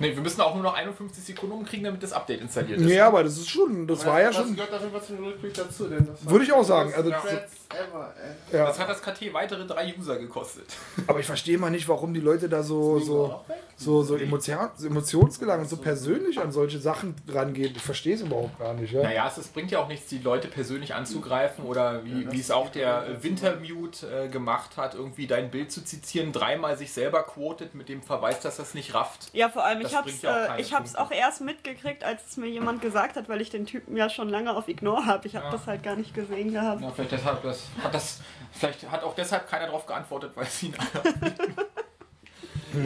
Ne, 0.00 0.14
wir 0.16 0.22
müssen 0.22 0.40
auch 0.40 0.54
nur 0.54 0.62
noch 0.62 0.74
51 0.74 1.22
Sekunden 1.24 1.54
umkriegen, 1.56 1.84
damit 1.84 2.02
das 2.02 2.12
Update 2.12 2.40
installiert 2.40 2.80
ist. 2.80 2.86
Nee, 2.86 2.98
aber 3.00 3.22
das 3.22 3.36
ist 3.36 3.48
schon, 3.50 3.86
das 3.86 4.04
war 4.06 4.20
ja 4.20 4.28
das 4.28 4.36
schon. 4.36 4.56
gehört 4.56 4.72
auf 4.72 4.80
jeden 4.80 4.92
Fall 4.92 5.02
zum 5.04 5.24
Rückblick 5.24 5.54
dazu. 5.54 5.88
Denn 5.88 6.06
das 6.06 6.28
Würde 6.28 6.44
ich 6.44 6.52
auch 6.52 6.64
sagen, 6.64 6.92
also- 6.94 7.10
Threads 7.10 7.52
ever, 7.74 8.14
ey. 8.50 8.58
Ja. 8.58 8.66
Das 8.66 8.78
hat 8.78 8.88
das 8.88 9.02
KT 9.02 9.32
weitere 9.32 9.66
drei 9.66 9.94
User 9.98 10.16
gekostet. 10.18 10.66
Aber 11.06 11.20
ich 11.20 11.26
verstehe 11.26 11.58
mal 11.58 11.70
nicht, 11.70 11.88
warum 11.88 12.12
die 12.14 12.20
Leute 12.20 12.48
da 12.48 12.62
so, 12.62 12.98
so, 12.98 13.44
so, 13.76 14.02
so 14.02 14.16
emotion, 14.16 14.58
emotionsgelangt 14.82 15.62
und 15.62 15.68
so 15.68 15.76
persönlich 15.76 16.38
an 16.40 16.52
solche 16.52 16.78
Sachen 16.78 17.14
rangehen. 17.28 17.72
Ich 17.74 17.82
verstehe 17.82 18.14
es 18.14 18.20
überhaupt 18.22 18.58
gar 18.58 18.74
nicht. 18.74 18.92
Ja? 18.92 19.02
Naja, 19.02 19.26
es, 19.28 19.38
es 19.38 19.48
bringt 19.48 19.70
ja 19.70 19.78
auch 19.80 19.88
nichts, 19.88 20.08
die 20.08 20.18
Leute 20.18 20.48
persönlich 20.48 20.94
anzugreifen 20.94 21.64
oder 21.64 22.04
wie, 22.04 22.30
wie 22.30 22.40
es 22.40 22.50
auch 22.50 22.68
der 22.70 23.22
Wintermute 23.22 24.06
äh, 24.24 24.28
gemacht 24.28 24.76
hat, 24.76 24.94
irgendwie 24.94 25.26
dein 25.26 25.50
Bild 25.50 25.72
zu 25.72 25.84
zitieren, 25.84 26.32
dreimal 26.32 26.76
sich 26.76 26.92
selber 26.92 27.22
quotet 27.22 27.74
mit 27.74 27.88
dem 27.88 28.02
Verweis, 28.02 28.40
dass 28.40 28.56
das 28.56 28.74
nicht 28.74 28.94
rafft. 28.94 29.28
ja, 29.32 29.48
vor 29.48 29.64
allem, 29.64 29.82
Das 29.82 29.92
ich 29.92 29.96
hab's, 29.96 30.06
bringt 30.06 30.22
ja 30.22 30.30
auch 30.46 30.56
äh, 30.56 30.60
ich 30.60 30.74
hab's 30.74 30.94
auch 30.96 31.10
erst 31.10 31.40
mitgekriegt, 31.40 32.04
als 32.04 32.22
es 32.30 32.36
mir 32.36 32.48
jemand 32.48 32.82
gesagt 32.82 33.16
hat, 33.16 33.28
weil 33.28 33.40
ich 33.40 33.50
den 33.50 33.66
Typen 33.66 33.96
ja 33.96 34.10
schon 34.10 34.28
lange 34.28 34.54
auf 34.56 34.68
Ignore 34.68 35.06
habe. 35.06 35.26
Ich 35.26 35.36
habe 35.36 35.46
Ja. 35.46 35.52
das 35.52 35.66
halt 35.66 35.82
gar 35.82 35.96
nicht 35.96 36.14
gesehen 36.14 36.52
gehabt. 36.52 36.82
Ja, 36.82 36.90
vielleicht 36.90 37.12
deshalb 37.12 37.42
das, 37.42 37.59
hat 37.82 37.94
das, 37.94 38.20
vielleicht 38.52 38.88
hat 38.90 39.02
auch 39.02 39.14
deshalb 39.14 39.48
keiner 39.48 39.66
darauf 39.66 39.86
geantwortet, 39.86 40.32
weil 40.34 40.46
es 40.46 40.62
ihn 40.62 40.74
alle. 40.76 41.34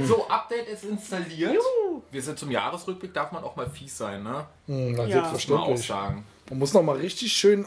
So, 0.07 0.27
Update 0.29 0.66
ist 0.68 0.85
installiert. 0.85 1.59
Wir 2.11 2.22
sind 2.22 2.39
zum 2.39 2.51
Jahresrückblick, 2.51 3.12
darf 3.12 3.33
man 3.33 3.45
auch 3.45 3.55
mal 3.55 3.68
fies 3.68 3.99
sein, 3.99 4.22
ne? 4.22 4.47
Hm, 4.66 4.93
na, 4.93 5.05
Ja. 5.05 5.31
Muss 5.31 5.47
man 5.49 5.59
auch 5.61 5.66
selbstverständlich. 5.77 5.87
sagen. 5.87 6.27
Man 6.49 6.59
muss 6.59 6.72
noch 6.72 6.83
mal 6.83 6.97
richtig 6.97 7.33
schön 7.35 7.66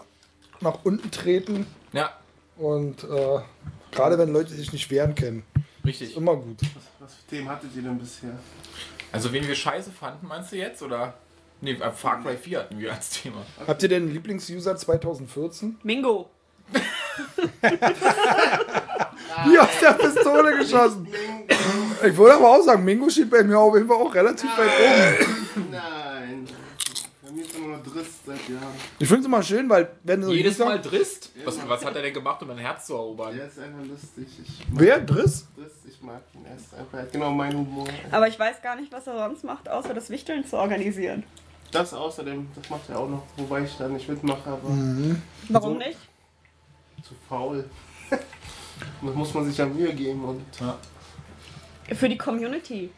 nach 0.60 0.80
unten 0.84 1.12
treten 1.12 1.68
Ja, 1.93 2.12
und 2.58 3.03
äh, 3.03 3.39
gerade 3.91 4.18
wenn 4.18 4.34
Leute 4.34 4.49
sich 4.49 4.74
nicht 4.74 4.89
wehren 4.89 5.14
können, 5.14 5.43
richtig. 5.86 6.18
immer 6.18 6.36
gut. 6.36 6.60
Was 6.62 6.84
Was 6.99 7.14
für 7.18 7.28
Themen 7.28 7.49
hattet 7.49 7.70
ihr 7.76 7.84
denn 7.84 7.99
bisher? 7.99 8.32
Also, 9.12 9.32
wen 9.32 9.47
wir 9.47 9.53
scheiße 9.55 9.91
fanden, 9.91 10.26
meinst 10.28 10.51
du 10.51 10.55
jetzt? 10.58 10.82
Oder? 10.82 11.14
Nee, 11.62 11.74
äh, 11.74 11.91
Far 11.91 12.22
Cry 12.24 12.36
4 12.36 12.60
hatten 12.62 12.80
wir 12.80 12.93
als 12.93 13.10
Thema. 13.12 13.43
Habt 13.68 13.84
ihr 13.84 13.89
denn 13.89 14.03
einen 14.05 14.14
Lieblingsuser 14.14 14.76
2014? 14.76 15.78
Mingo. 15.84 16.32
Wie 19.45 19.59
aus 19.59 19.80
der 19.82 19.93
Pistole 19.93 20.57
geschossen. 20.57 21.07
Ich 22.03 22.15
würde 22.15 22.36
aber 22.36 22.49
auch 22.49 22.61
sagen, 22.61 22.84
Mingo 22.84 23.09
steht 23.09 23.30
bei 23.30 23.43
mir 23.43 23.57
auf 23.59 23.74
jeden 23.76 23.88
Fall 23.88 23.97
auch 23.97 24.13
relativ 24.13 24.49
weit 24.57 24.70
oben. 24.80 25.72
Nein. 25.72 26.47
Bei 27.24 27.32
mir 27.32 27.43
ist 27.43 27.55
immer 27.57 27.78
noch 27.78 27.84
Driss 27.84 28.07
seit 28.26 28.49
Jahren. 28.49 28.74
Ich 28.99 29.07
finde 29.07 29.22
es 29.22 29.26
immer 29.28 29.43
schön, 29.43 29.70
weil 29.70 29.89
wenn 30.03 30.24
so 30.24 30.32
Jedes 30.32 30.57
Mal 30.59 30.80
Drist? 30.80 31.32
Was, 31.43 31.57
was 31.68 31.86
hat 31.86 31.95
er 31.95 32.01
denn 32.01 32.13
gemacht, 32.13 32.41
um 32.41 32.47
dein 32.49 32.57
Herz 32.59 32.88
zu 32.88 32.93
erobern? 32.93 33.36
Der 33.36 33.47
ist 33.47 33.59
einfach 33.59 33.86
lustig. 33.88 34.28
Wer? 34.72 34.99
Driss? 34.99 35.45
Driss, 35.55 35.74
ich 35.88 36.01
mag 36.01 36.22
ihn. 36.34 36.45
Er 36.45 36.55
ist 36.55 36.74
einfach 36.74 36.97
er 36.99 37.03
hat 37.03 37.11
genau 37.11 37.32
mein 37.32 37.53
Humor. 37.53 37.88
Aber 38.11 38.28
ich 38.28 38.39
weiß 38.39 38.61
gar 38.61 38.76
nicht, 38.76 38.91
was 38.91 39.07
er 39.07 39.18
sonst 39.18 39.43
macht, 39.43 39.68
außer 39.70 39.93
das 39.93 40.09
Wichteln 40.09 40.45
zu 40.45 40.57
organisieren. 40.57 41.24
Das 41.72 41.93
außerdem, 41.93 42.47
das 42.55 42.70
macht 42.70 42.89
er 42.89 42.99
auch 42.99 43.09
noch, 43.09 43.24
wobei 43.36 43.63
ich 43.63 43.76
da 43.78 43.89
nicht 43.89 44.07
mitmache, 44.07 44.49
aber 44.49 44.70
Warum 45.49 45.78
nicht? 45.78 45.97
Zu 47.04 47.14
faul. 47.28 47.66
da 48.10 49.12
muss 49.12 49.34
man 49.34 49.45
sich 49.45 49.58
ja 49.58 49.66
Mühe 49.66 49.93
geben 49.93 50.24
und. 50.24 50.43
Für 51.95 52.10
die 52.10 52.18
Community. 52.18 52.89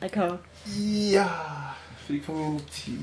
Lecker. 0.00 0.38
Ja, 0.66 1.74
für 2.06 2.14
die 2.14 2.20
Community. 2.20 2.98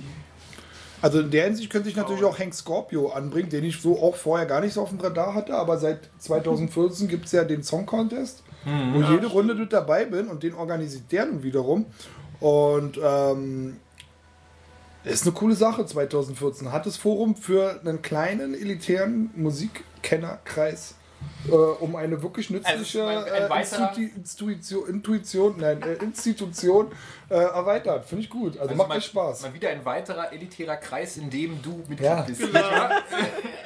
Also 1.01 1.19
in 1.19 1.31
der 1.31 1.45
Hinsicht 1.45 1.69
könnte 1.69 1.89
ich 1.89 1.95
natürlich 1.95 2.23
auch 2.23 2.39
Hank 2.39 2.53
Scorpio 2.53 3.09
anbringen, 3.09 3.49
den 3.49 3.65
ich 3.65 3.81
so 3.81 4.01
auch 4.01 4.15
vorher 4.15 4.45
gar 4.45 4.61
nicht 4.61 4.73
so 4.73 4.81
auf 4.81 4.89
dem 4.89 5.01
Radar 5.01 5.33
hatte, 5.33 5.53
aber 5.53 5.77
seit 5.77 6.09
2014 6.19 7.09
gibt 7.09 7.25
es 7.25 7.33
ja 7.33 7.43
den 7.43 7.61
Song 7.61 7.85
Contest, 7.85 8.43
wo 8.93 9.01
jede 9.01 9.27
Runde 9.27 9.53
mit 9.53 9.73
dabei 9.73 10.05
bin 10.05 10.29
und 10.29 10.43
den 10.43 10.53
organisiert 10.53 11.11
der 11.11 11.25
nun 11.25 11.43
wiederum. 11.43 11.85
Und 12.39 12.97
ähm, 13.03 13.77
ist 15.11 15.23
eine 15.23 15.33
coole 15.33 15.55
Sache 15.55 15.85
2014. 15.85 16.71
Hat 16.71 16.85
das 16.85 16.97
Forum 16.97 17.35
für 17.35 17.81
einen 17.81 18.01
kleinen, 18.01 18.53
elitären 18.53 19.31
Musikkennerkreis 19.35 20.95
äh, 21.47 21.51
um 21.51 21.95
eine 21.95 22.21
wirklich 22.21 22.49
nützliche 22.49 23.03
Also, 23.03 23.29
ein- 23.29 23.51
ein 23.51 23.95
äh, 23.97 24.09
Institution, 24.15 24.87
Intuition, 24.89 25.55
nein, 25.57 25.81
äh, 25.81 25.93
Institution 26.03 26.91
äh, 27.29 27.35
erweitert. 27.35 28.05
Finde 28.05 28.23
ich 28.23 28.29
gut. 28.29 28.57
Also, 28.59 28.75
macht 28.75 28.89
mal, 28.89 28.97
echt 28.97 29.07
Spaß. 29.07 29.41
Mal 29.41 29.53
wieder 29.53 29.69
ein 29.69 29.83
weiterer 29.85 30.31
elitärer 30.31 30.77
Kreis, 30.77 31.17
in 31.17 31.29
dem 31.29 31.61
du 31.61 31.77
Mitglied 31.87 32.01
Ja. 32.01 32.21
bist. 32.21 32.41
Genau. 32.41 32.59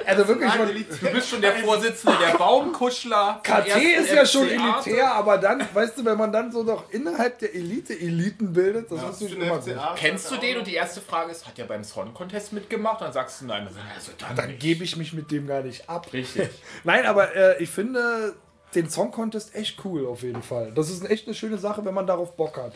Also 0.06 0.26
wirklich 0.26 0.50
schon. 0.50 0.68
Du 1.02 1.10
bist 1.12 1.28
schon 1.28 1.42
der 1.42 1.52
Vorsitzende 1.56 2.16
der 2.18 2.38
Baumkuschler. 2.38 3.40
KT 3.44 3.76
ist 4.00 4.10
ja 4.10 4.24
schon 4.24 4.48
elitär, 4.48 5.12
aber 5.12 5.36
dann, 5.36 5.62
weißt 5.74 5.98
du, 5.98 6.04
wenn 6.06 6.16
man 6.16 6.32
dann 6.32 6.50
so 6.50 6.62
noch 6.62 6.90
innerhalb 6.90 7.38
der 7.40 7.54
Elite 7.54 7.92
Eliten 7.92 8.54
bildet, 8.54 8.90
das 8.90 8.98
ist 9.02 9.18
Für 9.18 9.24
natürlich 9.24 9.46
immer 9.46 9.58
gut. 9.58 9.96
Kennst 9.96 10.30
du 10.30 10.36
den? 10.36 10.56
Und 10.56 10.66
die 10.66 10.74
erste 10.76 11.02
Frage 11.02 11.30
ist, 11.30 11.46
hat 11.46 11.58
er 11.58 11.66
beim 11.66 11.84
Song 11.84 12.14
Contest 12.14 12.54
mitgemacht? 12.54 13.02
Und 13.02 13.08
dann 13.08 13.12
sagst 13.12 13.42
du 13.42 13.44
nein. 13.46 13.66
Also, 13.66 13.78
also 13.94 14.12
dann, 14.18 14.34
Dann 14.34 14.58
gebe 14.58 14.82
ich 14.82 14.96
mich 14.96 15.12
mit 15.12 15.30
dem 15.30 15.46
gar 15.46 15.60
nicht 15.60 15.90
ab. 15.90 16.10
Richtig. 16.10 16.48
Nein, 16.84 17.04
aber 17.04 17.34
äh, 17.56 17.62
ich 17.62 17.70
finde 17.70 18.34
den 18.74 18.90
Song 18.90 19.10
Contest 19.10 19.54
echt 19.54 19.82
cool 19.84 20.06
auf 20.06 20.22
jeden 20.22 20.42
Fall. 20.42 20.72
Das 20.74 20.90
ist 20.90 21.08
echt 21.08 21.26
eine 21.26 21.34
schöne 21.34 21.56
Sache, 21.56 21.84
wenn 21.84 21.94
man 21.94 22.06
darauf 22.06 22.36
Bock 22.36 22.58
hat. 22.58 22.72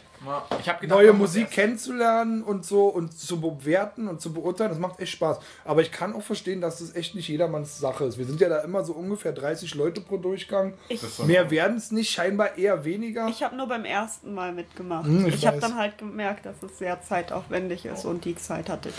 Ich 0.60 0.68
hab 0.68 0.80
gedacht, 0.80 0.98
Neue 0.98 1.12
Musik 1.12 1.50
kennenzulernen 1.50 2.42
und 2.42 2.64
so 2.64 2.86
und 2.86 3.12
zu 3.18 3.40
bewerten 3.40 4.08
und 4.08 4.20
zu 4.20 4.32
beurteilen, 4.32 4.70
das 4.70 4.78
macht 4.78 5.00
echt 5.00 5.12
Spaß. 5.12 5.38
Aber 5.64 5.82
ich 5.82 5.92
kann 5.92 6.14
auch 6.14 6.22
verstehen, 6.22 6.62
dass 6.62 6.78
das 6.78 6.94
echt 6.94 7.14
nicht 7.14 7.28
jedermanns 7.28 7.78
Sache 7.78 8.04
ist. 8.04 8.16
Wir 8.16 8.24
sind 8.24 8.40
ja 8.40 8.48
da 8.48 8.60
immer 8.60 8.84
so 8.84 8.94
ungefähr 8.94 9.32
30 9.32 9.74
Leute 9.74 10.00
pro 10.00 10.16
Durchgang. 10.16 10.74
Ich, 10.88 11.02
Mehr 11.26 11.50
werden 11.50 11.76
es 11.76 11.90
nicht, 11.90 12.10
scheinbar 12.10 12.56
eher 12.56 12.84
weniger. 12.84 13.28
ich 13.28 13.42
habe 13.42 13.56
nur 13.56 13.66
beim 13.68 13.84
ersten 13.84 14.32
Mal 14.32 14.52
mitgemacht. 14.52 15.04
Hm, 15.04 15.26
ich 15.26 15.34
ich 15.34 15.46
habe 15.46 15.58
dann 15.58 15.76
halt 15.76 15.98
gemerkt, 15.98 16.46
dass 16.46 16.62
es 16.62 16.78
sehr 16.78 17.02
zeitaufwendig 17.02 17.84
ist 17.84 18.06
und 18.06 18.24
die 18.24 18.36
Zeit 18.36 18.70
hatte 18.70 18.88
ich 18.88 18.94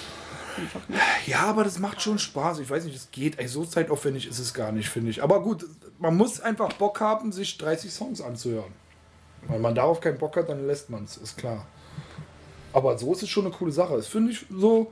einfach 0.57 0.87
nicht. 0.87 1.01
Ja, 1.27 1.41
aber 1.41 1.63
das 1.63 1.79
macht 1.79 2.01
schon 2.01 2.19
Spaß. 2.19 2.59
Ich 2.59 2.69
weiß 2.69 2.85
nicht, 2.85 2.95
es 2.95 3.11
geht. 3.11 3.39
Ey, 3.39 3.47
so 3.47 3.65
zeitaufwendig 3.65 4.27
ist 4.27 4.39
es 4.39 4.53
gar 4.53 4.71
nicht, 4.71 4.89
finde 4.89 5.11
ich. 5.11 5.23
Aber 5.23 5.41
gut, 5.41 5.65
man 5.99 6.15
muss 6.15 6.39
einfach 6.39 6.73
Bock 6.73 6.99
haben, 6.99 7.31
sich 7.31 7.57
30 7.57 7.91
Songs 7.91 8.21
anzuhören. 8.21 8.71
Wenn 9.47 9.61
man 9.61 9.75
darauf 9.75 9.99
keinen 9.99 10.17
Bock 10.17 10.37
hat, 10.37 10.49
dann 10.49 10.65
lässt 10.65 10.89
man 10.89 11.03
es, 11.03 11.17
ist 11.17 11.37
klar. 11.37 11.65
Aber 12.71 12.97
so 12.97 13.11
ist 13.13 13.23
es 13.23 13.29
schon 13.29 13.45
eine 13.45 13.53
coole 13.53 13.71
Sache. 13.71 13.95
Das 13.95 14.07
finde 14.07 14.31
ich 14.31 14.45
so 14.49 14.91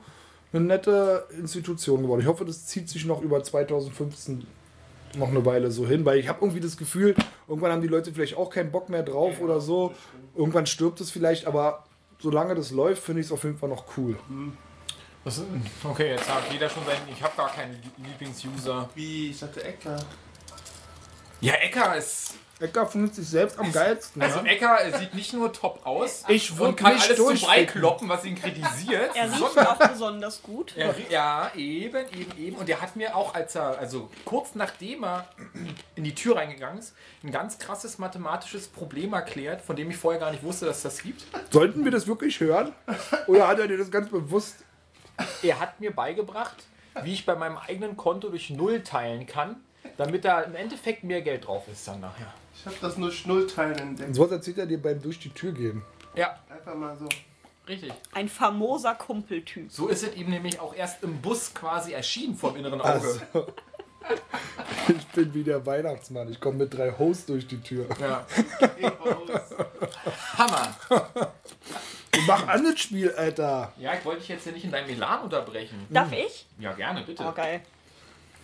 eine 0.52 0.64
nette 0.64 1.26
Institution 1.38 2.02
geworden. 2.02 2.20
Ich 2.20 2.26
hoffe, 2.26 2.44
das 2.44 2.66
zieht 2.66 2.88
sich 2.88 3.04
noch 3.04 3.22
über 3.22 3.42
2015 3.42 4.46
noch 5.16 5.28
eine 5.28 5.44
Weile 5.44 5.70
so 5.70 5.86
hin, 5.86 6.04
weil 6.04 6.18
ich 6.18 6.28
habe 6.28 6.38
irgendwie 6.42 6.60
das 6.60 6.76
Gefühl, 6.76 7.14
irgendwann 7.46 7.72
haben 7.72 7.82
die 7.82 7.88
Leute 7.88 8.12
vielleicht 8.12 8.36
auch 8.36 8.50
keinen 8.50 8.70
Bock 8.70 8.88
mehr 8.88 9.02
drauf 9.02 9.40
oder 9.40 9.60
so. 9.60 9.92
Irgendwann 10.34 10.66
stirbt 10.66 11.00
es 11.00 11.10
vielleicht, 11.10 11.46
aber 11.46 11.84
solange 12.18 12.54
das 12.54 12.70
läuft, 12.70 13.02
finde 13.02 13.20
ich 13.20 13.26
es 13.26 13.32
auf 13.32 13.44
jeden 13.44 13.58
Fall 13.58 13.68
noch 13.68 13.84
cool. 13.96 14.16
Das 14.16 14.26
ist- 15.24 15.44
Okay, 15.84 16.10
jetzt 16.10 16.28
hat 16.28 16.50
jeder 16.52 16.68
schon 16.68 16.84
seinen. 16.84 17.08
Ich 17.10 17.22
habe 17.22 17.36
gar 17.36 17.50
keinen 17.52 17.80
Lieblingsuser. 17.98 18.88
Wie, 18.94 19.30
ich 19.30 19.42
hatte 19.42 19.62
Ecker. 19.64 19.96
Ja, 21.40 21.54
Ecker 21.54 21.96
ist. 21.96 22.34
Ecker 22.60 22.86
findet 22.86 23.12
sich 23.16 23.26
selbst 23.26 23.58
am 23.58 23.72
geilsten. 23.72 24.22
Also 24.22 24.38
ja? 24.38 24.44
Ecker 24.44 24.76
er 24.80 24.96
sieht 24.96 25.14
nicht 25.14 25.32
nur 25.32 25.52
top 25.52 25.84
aus 25.84 26.22
Ich 26.28 26.56
und 26.60 26.76
kann 26.76 26.94
nicht 26.94 27.04
alles 27.10 27.16
zu 27.40 27.46
Brei 27.46 27.64
kloppen, 27.64 28.08
was 28.08 28.24
ihn 28.24 28.36
kritisiert. 28.40 29.16
Er 29.16 29.24
riecht 29.24 29.38
sondern 29.38 29.66
auch 29.66 29.88
besonders 29.88 30.40
gut. 30.42 30.72
er, 30.76 30.94
ja, 31.10 31.50
eben, 31.56 32.06
eben, 32.16 32.38
eben. 32.38 32.56
Und 32.56 32.68
der 32.68 32.80
hat 32.80 32.94
mir 32.94 33.16
auch, 33.16 33.34
als 33.34 33.56
er, 33.56 33.78
also 33.80 34.08
kurz 34.24 34.54
nachdem 34.54 35.02
er 35.04 35.26
in 35.96 36.04
die 36.04 36.14
Tür 36.14 36.36
reingegangen 36.36 36.78
ist, 36.78 36.94
ein 37.24 37.32
ganz 37.32 37.58
krasses 37.58 37.98
mathematisches 37.98 38.68
Problem 38.68 39.12
erklärt, 39.12 39.60
von 39.60 39.74
dem 39.74 39.90
ich 39.90 39.96
vorher 39.96 40.20
gar 40.20 40.30
nicht 40.30 40.44
wusste, 40.44 40.66
dass 40.66 40.76
es 40.76 40.82
das 40.84 41.02
gibt. 41.02 41.24
Sollten 41.50 41.82
wir 41.84 41.90
das 41.90 42.06
wirklich 42.06 42.38
hören? 42.38 42.72
Oder 43.26 43.48
hat 43.48 43.58
er 43.58 43.66
dir 43.66 43.78
das 43.78 43.90
ganz 43.90 44.08
bewusst? 44.08 44.58
Er 45.42 45.60
hat 45.60 45.80
mir 45.80 45.94
beigebracht, 45.94 46.56
wie 47.02 47.12
ich 47.12 47.26
bei 47.26 47.34
meinem 47.34 47.56
eigenen 47.58 47.96
Konto 47.96 48.28
durch 48.28 48.50
Null 48.50 48.82
teilen 48.82 49.26
kann, 49.26 49.56
damit 49.96 50.24
da 50.24 50.40
im 50.42 50.54
Endeffekt 50.54 51.04
mehr 51.04 51.22
Geld 51.22 51.46
drauf 51.46 51.66
ist 51.68 51.86
dann 51.88 52.00
nachher. 52.00 52.32
Ich 52.54 52.66
habe 52.66 52.76
das 52.80 52.96
nur 52.96 53.10
Schnullteilen 53.10 53.78
entdeckt. 53.78 54.14
So 54.14 54.24
was 54.24 54.30
erzählt 54.32 54.58
er 54.58 54.66
dir 54.66 54.80
beim 54.80 55.00
durch 55.00 55.18
die 55.18 55.30
Tür 55.30 55.52
gehen. 55.52 55.82
Ja, 56.14 56.38
Einfach 56.48 56.74
mal 56.74 56.96
so. 56.96 57.08
richtig. 57.66 57.92
Ein 58.12 58.28
famoser 58.28 58.94
Kumpeltyp. 58.94 59.70
So 59.72 59.88
ist 59.88 60.02
es 60.02 60.14
ihm 60.14 60.30
nämlich 60.30 60.60
auch 60.60 60.74
erst 60.74 61.02
im 61.02 61.20
Bus 61.20 61.52
quasi 61.54 61.92
erschienen 61.92 62.36
vom 62.36 62.54
inneren 62.56 62.80
Auge. 62.80 63.20
Also, 63.32 63.46
ich 64.88 65.06
bin 65.08 65.32
wie 65.34 65.42
der 65.44 65.64
Weihnachtsmann. 65.64 66.30
Ich 66.30 66.40
komme 66.40 66.58
mit 66.58 66.74
drei 66.74 66.92
Hosts 66.92 67.26
durch 67.26 67.46
die 67.46 67.60
Tür. 67.60 67.86
Ja. 68.00 68.26
Geh 68.78 68.90
raus. 72.14 72.22
Hammer. 72.22 72.26
Mach 72.26 72.48
an 72.48 72.64
das 72.64 72.80
Spiel, 72.80 73.10
Alter. 73.12 73.72
Ja, 73.78 73.94
ich 73.94 74.04
wollte 74.04 74.20
dich 74.20 74.28
jetzt 74.28 74.44
hier 74.44 74.52
nicht 74.52 74.64
in 74.64 74.70
deinem 74.70 74.86
Melan 74.86 75.22
unterbrechen. 75.22 75.86
Darf 75.90 76.12
ich? 76.12 76.46
Ja, 76.58 76.72
gerne, 76.72 77.02
bitte. 77.02 77.24
Oh, 77.26 77.32
geil. 77.32 77.62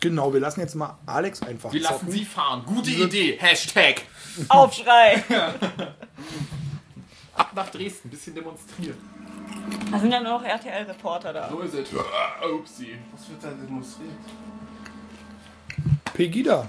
Genau, 0.00 0.32
wir 0.32 0.40
lassen 0.40 0.60
jetzt 0.60 0.76
mal 0.76 0.96
Alex 1.06 1.42
einfach 1.42 1.72
Wir 1.72 1.80
lassen 1.80 1.94
zocken. 2.00 2.12
sie 2.12 2.24
fahren. 2.24 2.62
Gute 2.64 2.90
Idee. 2.90 3.36
Hashtag. 3.40 4.02
Aufschrei! 4.48 5.22
Ab 7.34 7.50
nach 7.54 7.68
Dresden. 7.70 8.08
Bisschen 8.08 8.34
demonstrieren. 8.34 8.96
Da 9.90 9.98
sind 9.98 10.12
ja 10.12 10.20
nur 10.20 10.38
noch 10.38 10.44
RTL-Reporter 10.44 11.32
da. 11.32 11.48
So 11.50 11.60
ist 11.60 11.74
es. 11.74 11.88
Upsi. 11.92 12.96
Was 13.12 13.28
wird 13.28 13.42
da 13.42 13.48
demonstriert? 13.48 14.12
Pegida. 16.14 16.68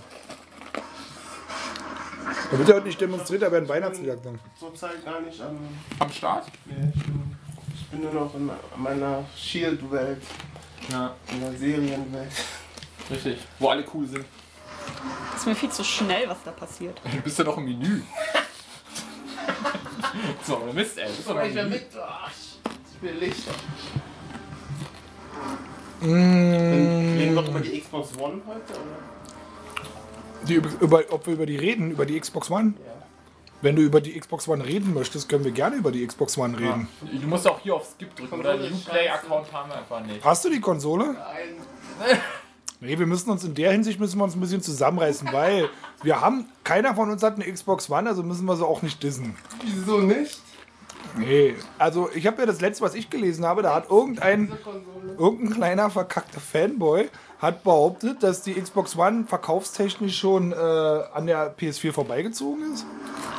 Da 2.52 2.58
wird 2.58 2.70
ja 2.70 2.76
heute 2.76 2.88
nicht 2.88 3.00
demonstriert, 3.02 3.42
da 3.42 3.52
werden 3.52 3.68
Weihnachtslieder 3.70 4.16
gesungen. 4.16 4.40
Zurzeit 4.60 5.04
gar 5.06 5.20
nicht 5.22 5.40
am. 5.42 5.58
Am 6.00 6.12
Start? 6.12 6.46
Nee, 6.66 6.92
ich, 6.96 7.04
bin, 7.04 7.36
ich 7.76 7.86
bin 7.88 8.02
nur 8.02 8.14
noch 8.14 8.34
in 8.36 8.50
meiner 8.78 9.26
Shield-Welt, 9.36 10.22
Ja, 10.92 11.16
in 11.32 11.42
der 11.42 11.54
Serienwelt. 11.54 12.32
richtig. 13.10 13.40
Wo 13.60 13.70
alle 13.70 13.84
cool 13.94 14.08
sind. 14.08 14.26
Das 15.32 15.42
ist 15.42 15.48
mir 15.48 15.56
viel 15.56 15.70
zu 15.70 15.84
schnell, 15.84 16.28
was 16.28 16.38
da 16.44 16.52
passiert. 16.52 17.00
Du 17.12 17.22
bist 17.22 17.38
ja 17.40 17.46
noch 17.46 17.58
im 17.58 17.66
Menü. 17.66 18.02
so, 20.46 20.58
Mist, 20.74 20.98
ey. 20.98 21.08
Du 21.10 21.16
bist 21.16 21.30
doch 21.30 21.44
im 21.44 21.54
Menü. 21.54 21.70
mit. 21.70 21.86
Ach, 22.02 22.32
ich 22.32 23.02
will 23.02 23.14
Licht. 23.20 23.44
Mm, 26.02 26.06
Reden 26.06 27.20
wir 27.20 27.32
noch 27.32 27.48
über 27.50 27.60
die 27.60 27.82
Xbox 27.82 28.16
One 28.18 28.42
heute? 28.48 28.74
Oder? 28.74 29.19
Die, 30.48 30.56
über, 30.56 31.04
ob 31.10 31.26
wir 31.28 31.34
über 31.34 31.46
die 31.46 31.58
reden, 31.58 31.92
über 31.92 32.06
die 32.06 32.20
Xbox 32.20 32.50
One? 32.50 32.74
Ja. 32.78 32.92
Wenn 33.62 33.76
du 33.76 33.82
über 33.82 34.00
die 34.00 34.18
Xbox 34.18 34.48
One 34.48 34.66
reden 34.66 34.94
möchtest, 34.94 35.28
können 35.28 35.44
wir 35.44 35.52
gerne 35.52 35.76
über 35.76 35.92
die 35.92 36.06
Xbox 36.06 36.38
One 36.38 36.54
Ja. 36.62 36.74
reden. 36.74 36.88
Du 37.22 37.28
musst 37.28 37.48
auch 37.48 37.60
hier 37.60 37.76
auf 37.76 37.86
Skip 37.96 38.16
drücken, 38.16 38.40
oder? 38.40 38.58
Den 38.58 38.74
Uplay-Account 38.74 39.52
haben 39.52 39.70
wir 39.70 39.78
einfach 39.78 40.06
nicht. 40.06 40.24
Hast 40.24 40.46
du 40.46 40.50
die 40.50 40.62
Konsole? 40.62 41.14
Nein. 41.14 42.18
Nee, 42.82 42.98
wir 42.98 43.08
müssen 43.08 43.30
uns 43.30 43.44
in 43.44 43.54
der 43.56 43.74
Hinsicht 43.74 44.00
müssen 44.00 44.18
wir 44.18 44.24
uns 44.24 44.36
ein 44.36 44.40
bisschen 44.40 44.62
zusammenreißen, 44.62 45.28
weil 45.34 45.70
wir 46.02 46.22
haben, 46.22 46.46
keiner 46.64 46.96
von 46.96 47.10
uns 47.12 47.22
hat 47.22 47.36
eine 47.36 47.44
Xbox 47.52 47.90
One, 47.90 48.08
also 48.08 48.24
müssen 48.24 48.46
wir 48.46 48.56
sie 48.56 48.66
auch 48.66 48.82
nicht 48.82 49.04
dissen. 49.04 49.36
Wieso 49.66 50.00
nicht? 50.00 50.40
Nee, 51.18 51.56
also 51.78 52.10
ich 52.14 52.28
habe 52.28 52.42
ja 52.42 52.46
das 52.46 52.62
letzte, 52.62 52.84
was 52.84 52.96
ich 52.96 53.10
gelesen 53.10 53.46
habe, 53.46 53.62
da 53.62 53.76
hat 53.76 53.90
irgendein, 53.90 54.52
irgendein 55.18 55.54
kleiner 55.54 55.90
verkackter 55.90 56.40
Fanboy 56.40 57.10
hat 57.40 57.64
behauptet, 57.64 58.22
dass 58.22 58.42
die 58.42 58.54
Xbox 58.54 58.98
One 58.98 59.24
verkaufstechnisch 59.26 60.20
schon 60.20 60.52
äh, 60.52 60.56
an 60.56 61.26
der 61.26 61.56
PS4 61.58 61.94
vorbeigezogen 61.94 62.74
ist. 62.74 62.86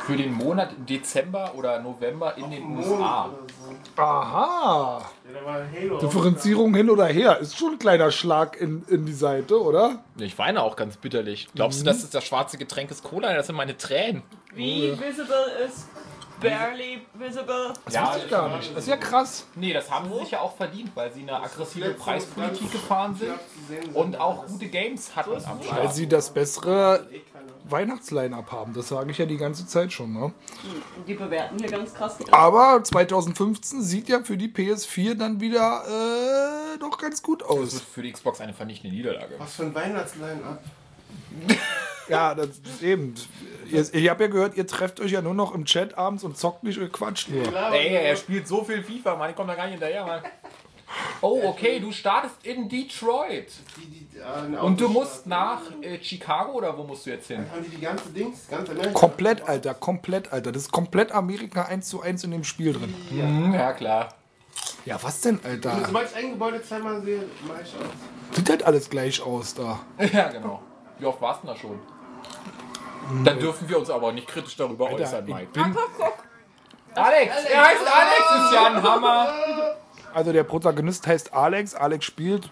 Für 0.05 0.17
den 0.17 0.33
Monat 0.33 0.71
Dezember 0.89 1.53
oder 1.55 1.79
November 1.79 2.35
in 2.35 2.49
den 2.49 2.77
USA. 2.77 3.29
Aha. 3.95 5.01
Ja. 5.31 5.99
Differenzierung 5.99 6.73
hin 6.73 6.89
oder 6.89 7.05
her. 7.05 7.37
Ist 7.37 7.57
schon 7.57 7.73
ein 7.73 7.79
kleiner 7.79 8.11
Schlag 8.11 8.59
in, 8.59 8.83
in 8.87 9.05
die 9.05 9.13
Seite, 9.13 9.61
oder? 9.61 10.03
Ich 10.17 10.37
weine 10.39 10.63
auch 10.63 10.75
ganz 10.75 10.97
bitterlich. 10.97 11.47
Glaubst 11.53 11.81
du, 11.81 11.85
das 11.85 12.03
ist 12.03 12.15
das 12.15 12.25
schwarze 12.25 12.57
Getränk 12.57 12.89
ist 12.89 13.03
Cola? 13.03 13.33
Das 13.33 13.47
sind 13.47 13.55
meine 13.55 13.77
Tränen. 13.77 14.23
Wie 14.55 14.91
visible 14.99 15.45
ist 15.65 15.87
barely 16.41 17.01
visible? 17.13 17.73
Das 17.85 17.93
Ja, 17.93 18.07
wusste 18.07 18.25
ich 18.25 18.29
gar 18.31 18.57
nicht. 18.57 18.71
Das 18.75 18.83
ist 18.83 18.89
ja 18.89 18.97
krass. 18.97 19.45
Nee, 19.55 19.73
das 19.73 19.89
haben 19.89 20.11
sie 20.11 20.19
sich 20.19 20.31
ja 20.31 20.41
auch 20.41 20.55
verdient, 20.57 20.91
weil 20.95 21.11
sie 21.13 21.21
eine 21.21 21.41
aggressive 21.41 21.91
Preispolitik 21.91 22.71
gefahren 22.71 23.15
sind 23.15 23.95
und 23.95 24.19
auch 24.19 24.45
gute 24.47 24.67
Games 24.67 25.15
hatten 25.15 25.31
am 25.45 25.59
Weil 25.59 25.65
Start. 25.65 25.93
sie 25.95 26.07
das 26.07 26.29
bessere 26.33 27.07
Weihnachtsline-Up 27.69 28.51
haben. 28.51 28.73
Das 28.73 28.89
sage 28.89 29.11
ich 29.11 29.17
ja 29.17 29.25
die 29.25 29.37
ganze 29.37 29.65
Zeit 29.67 29.93
schon. 29.93 30.11
Ne? 30.13 30.33
Die 31.07 31.13
bewerten 31.13 31.57
hier 31.59 31.69
ganz 31.69 31.93
krass. 31.93 32.17
Aber 32.31 32.83
2015 32.83 33.81
sieht 33.81 34.09
ja 34.09 34.21
für 34.23 34.35
die 34.37 34.49
PS4 34.49 35.15
dann 35.15 35.39
wieder 35.39 35.83
äh, 35.87 36.77
doch 36.79 36.97
ganz 36.97 37.21
gut 37.23 37.41
Das 37.41 37.49
wird 37.49 37.59
aus. 37.61 37.81
für 37.81 38.01
die 38.01 38.11
Xbox 38.11 38.41
eine 38.41 38.53
vernichtende 38.53 38.95
Niederlage. 38.95 39.35
Was 39.37 39.55
für 39.55 39.63
ein 39.63 39.75
Weihnachtsline 39.75 40.43
ab. 40.43 40.63
Ja, 42.11 42.35
das 42.35 42.49
ist 42.49 42.83
eben. 42.83 43.15
Ihr, 43.71 43.87
ich 43.93 44.09
habe 44.09 44.23
ja 44.23 44.29
gehört, 44.29 44.57
ihr 44.57 44.67
trefft 44.67 44.99
euch 44.99 45.11
ja 45.11 45.21
nur 45.21 45.33
noch 45.33 45.55
im 45.55 45.65
Chat 45.65 45.97
abends 45.97 46.23
und 46.23 46.37
zockt 46.37 46.63
nicht 46.63 46.77
und 46.79 46.91
quatscht 46.91 47.29
nur. 47.29 47.43
Ey, 47.71 47.95
er 47.95 48.15
spielt 48.15 48.47
so 48.47 48.63
viel 48.63 48.83
FIFA, 48.83 49.15
Mann, 49.15 49.29
ich 49.29 49.35
komme 49.35 49.47
da 49.47 49.55
gar 49.55 49.65
nicht 49.65 49.73
hinterher, 49.73 50.05
Mann. 50.05 50.21
Oh, 51.21 51.41
okay, 51.45 51.79
du 51.79 51.91
startest 51.91 52.35
in 52.43 52.67
Detroit. 52.67 53.47
Die, 53.77 53.85
die, 53.85 54.17
äh, 54.17 54.23
eine 54.23 54.61
Und 54.61 54.81
du 54.81 54.89
musst 54.89 55.25
nach 55.27 55.61
äh, 55.81 55.99
Chicago 56.01 56.53
oder 56.53 56.77
wo 56.77 56.83
musst 56.83 57.05
du 57.05 57.11
jetzt 57.11 57.27
hin? 57.27 57.45
Haben 57.51 57.63
die 57.63 57.69
die 57.69 57.81
ganze 57.81 58.09
Dings? 58.09 58.47
Ganz 58.49 58.69
Amerika? 58.69 58.91
Komplett, 58.91 59.47
Alter, 59.47 59.73
komplett, 59.73 60.33
Alter. 60.33 60.51
Das 60.51 60.63
ist 60.63 60.71
komplett 60.71 61.11
Amerika 61.11 61.63
1 61.63 61.87
zu 61.87 62.01
1 62.01 62.25
in 62.25 62.31
dem 62.31 62.43
Spiel 62.43 62.73
drin. 62.73 62.93
Hm, 63.09 63.53
ja, 63.53 63.73
klar. 63.73 64.09
Ja, 64.85 65.01
was 65.01 65.21
denn, 65.21 65.39
Alter? 65.43 65.79
Sobald 65.85 66.09
ich 66.09 66.15
ein 66.17 66.31
Gebäude 66.31 66.61
zweimal 66.61 67.01
sehe, 67.01 67.23
mach 67.47 67.55
ich 67.61 67.73
aus. 67.75 68.35
Sieht 68.35 68.49
halt 68.49 68.63
alles 68.63 68.89
gleich 68.89 69.21
aus 69.21 69.53
da. 69.53 69.79
Ja, 70.11 70.29
genau. 70.29 70.61
Wie 70.97 71.05
oft 71.05 71.21
warst 71.21 71.43
du 71.43 71.47
da 71.47 71.55
schon? 71.55 71.79
Dann 73.23 73.39
dürfen 73.39 73.67
wir 73.67 73.79
uns 73.79 73.89
aber 73.89 74.11
nicht 74.11 74.27
kritisch 74.27 74.55
darüber 74.55 74.87
Alter, 74.87 75.03
äußern, 75.03 75.27
ich 75.27 75.33
Mike. 75.33 75.51
bin, 75.51 75.75
Alex! 76.95 77.35
Er 77.45 77.65
heißt 77.65 77.87
Alex, 77.87 78.45
ist 78.45 78.53
ja 78.53 78.65
ein 78.65 78.83
Hammer! 78.83 79.33
also 80.13 80.31
der 80.33 80.43
Protagonist 80.43 81.07
heißt 81.07 81.33
Alex. 81.33 81.73
Alex 81.73 82.05
spielt, 82.05 82.49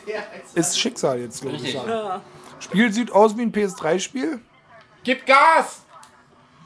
ist 0.53 0.79
Schicksal 0.79 1.19
jetzt, 1.19 1.41
glaube 1.41 1.57
ich. 1.57 1.73
Sagen. 1.73 2.21
Spiel 2.59 2.91
sieht 2.91 3.11
aus 3.11 3.37
wie 3.37 3.43
ein 3.43 3.51
PS3-Spiel. 3.51 4.39
Gib 5.03 5.25
Gas! 5.25 5.83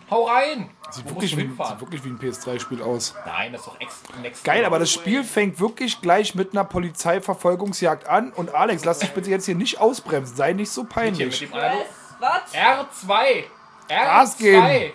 Hau 0.10 0.24
rein! 0.24 0.70
Sieht 0.92 1.10
wirklich, 1.10 1.36
wie, 1.38 1.50
sieht 1.50 1.82
wirklich 1.82 2.04
wie 2.04 2.10
ein 2.10 2.20
PS3-Spiel 2.20 2.82
aus. 2.84 3.16
Nein, 3.26 3.52
das 3.52 3.62
ist 3.62 3.68
doch 3.68 3.82
ex 3.82 4.02
next 4.22 4.44
Geil, 4.44 4.64
aber 4.66 4.78
das 4.78 4.92
Spiel 4.92 5.24
fängt 5.24 5.60
wirklich 5.60 6.02
gleich 6.02 6.36
mit 6.36 6.52
einer 6.52 6.64
Polizeiverfolgungsjagd 6.66 8.08
an. 8.08 8.32
Und 8.32 8.54
Alex, 8.54 8.86
lass 8.86 9.00
dich 9.00 9.12
bitte 9.12 9.32
jetzt 9.32 9.46
hier 9.46 9.56
nicht 9.56 9.80
ausbremsen. 9.80 10.36
Sei 10.36 10.54
nicht 10.54 10.70
so 10.70 10.84
peinlich. 10.84 11.40
dem 11.40 11.54
Analog. 11.54 11.86
Was? 12.20 12.54
R2! 12.54 13.44
Gas 13.88 14.38
R2! 14.38 14.40
geben. 14.40 14.94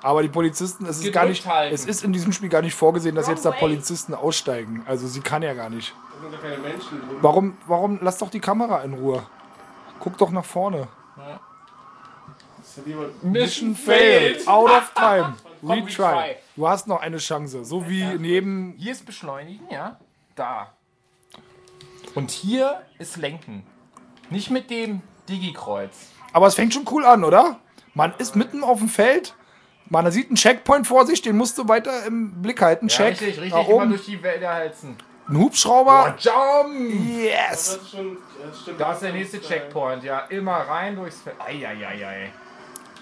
Aber 0.00 0.22
die 0.22 0.28
Polizisten, 0.28 0.86
es 0.86 1.02
ist 1.02 1.12
gar 1.12 1.26
nicht, 1.26 1.44
halten. 1.44 1.74
es 1.74 1.84
ist 1.84 2.04
in 2.04 2.12
diesem 2.12 2.32
Spiel 2.32 2.48
gar 2.48 2.62
nicht 2.62 2.74
vorgesehen, 2.74 3.16
dass 3.16 3.26
jetzt 3.26 3.44
da. 3.44 3.50
Polizisten 3.50 4.14
aussteigen. 4.14 4.84
Also 4.86 5.08
sie 5.08 5.20
kann 5.20 5.42
ja 5.42 5.54
gar 5.54 5.70
nicht. 5.70 5.92
Da 6.14 6.22
sind 6.22 6.34
doch 6.34 6.42
keine 6.42 6.58
Menschen 6.58 7.00
drin. 7.00 7.18
Warum, 7.20 7.56
warum, 7.66 7.98
lass 8.00 8.18
doch 8.18 8.30
die 8.30 8.40
Kamera 8.40 8.82
in 8.82 8.94
Ruhe. 8.94 9.26
Guck 9.98 10.16
doch 10.18 10.30
nach 10.30 10.44
vorne. 10.44 10.86
Ja 11.16 11.40
Mission 13.22 13.74
Failed. 13.74 14.46
Out 14.46 14.70
of 14.70 14.92
time. 14.94 15.34
Retry. 15.62 16.36
Du 16.56 16.68
hast 16.68 16.86
noch 16.86 17.00
eine 17.00 17.18
Chance. 17.18 17.64
So 17.64 17.88
wie 17.88 18.04
jedem. 18.04 18.74
Hier 18.78 18.92
ist 18.92 19.04
Beschleunigen, 19.04 19.66
ja. 19.70 19.98
Da. 20.34 20.72
Und 22.14 22.30
hier 22.30 22.82
ist 22.98 23.16
Lenken. 23.16 23.66
Nicht 24.30 24.50
mit 24.50 24.70
dem 24.70 25.02
Digi-Kreuz. 25.28 26.10
Aber 26.32 26.46
es 26.46 26.54
fängt 26.54 26.74
schon 26.74 26.86
cool 26.90 27.04
an, 27.04 27.24
oder? 27.24 27.58
Man 27.98 28.14
ist 28.18 28.36
mitten 28.36 28.62
auf 28.62 28.78
dem 28.78 28.88
Feld. 28.88 29.34
Man 29.90 30.08
sieht 30.12 30.28
einen 30.28 30.36
Checkpoint 30.36 30.86
vor 30.86 31.04
sich, 31.04 31.20
den 31.20 31.36
musst 31.36 31.58
du 31.58 31.66
weiter 31.68 32.06
im 32.06 32.40
Blick 32.40 32.62
halten. 32.62 32.86
Ja, 32.86 32.96
Check. 32.96 33.06
richtig, 33.20 33.28
richtig. 33.40 33.52
Nach 33.52 33.66
Immer 33.66 33.74
oben. 33.82 33.88
durch 33.90 34.04
die 34.04 34.22
Wälder 34.22 34.54
heizen. 34.54 34.96
Ein 35.28 35.36
Hubschrauber. 35.38 36.14
Jump! 36.20 36.78
Yes. 37.18 37.40
Das 37.50 37.66
ist 37.82 37.90
schon, 37.90 38.16
das 38.48 38.60
stimmt. 38.60 38.80
Da 38.80 38.92
ist 38.92 39.02
der 39.02 39.12
nächste 39.12 39.40
Checkpoint, 39.40 40.04
ja. 40.04 40.20
Immer 40.28 40.58
rein 40.58 40.94
durchs 40.94 41.22
Feld. 41.22 41.34
Eieiei. 41.44 42.30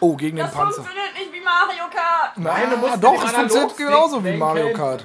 Oh, 0.00 0.16
gegen 0.16 0.36
den 0.38 0.46
Das 0.46 0.54
Panzer. 0.54 0.76
funktioniert 0.82 1.12
nicht 1.18 1.32
wie 1.34 1.40
Mario 1.44 1.84
Kart. 1.94 2.38
Nein, 2.38 2.70
du 2.70 2.76
musst 2.78 2.94
Ah, 2.94 2.96
doch, 2.96 3.22
es 3.22 3.32
funktioniert 3.32 3.76
genauso 3.76 4.24
wie. 4.24 4.32
Mario 4.32 4.72
Kart. 4.72 5.04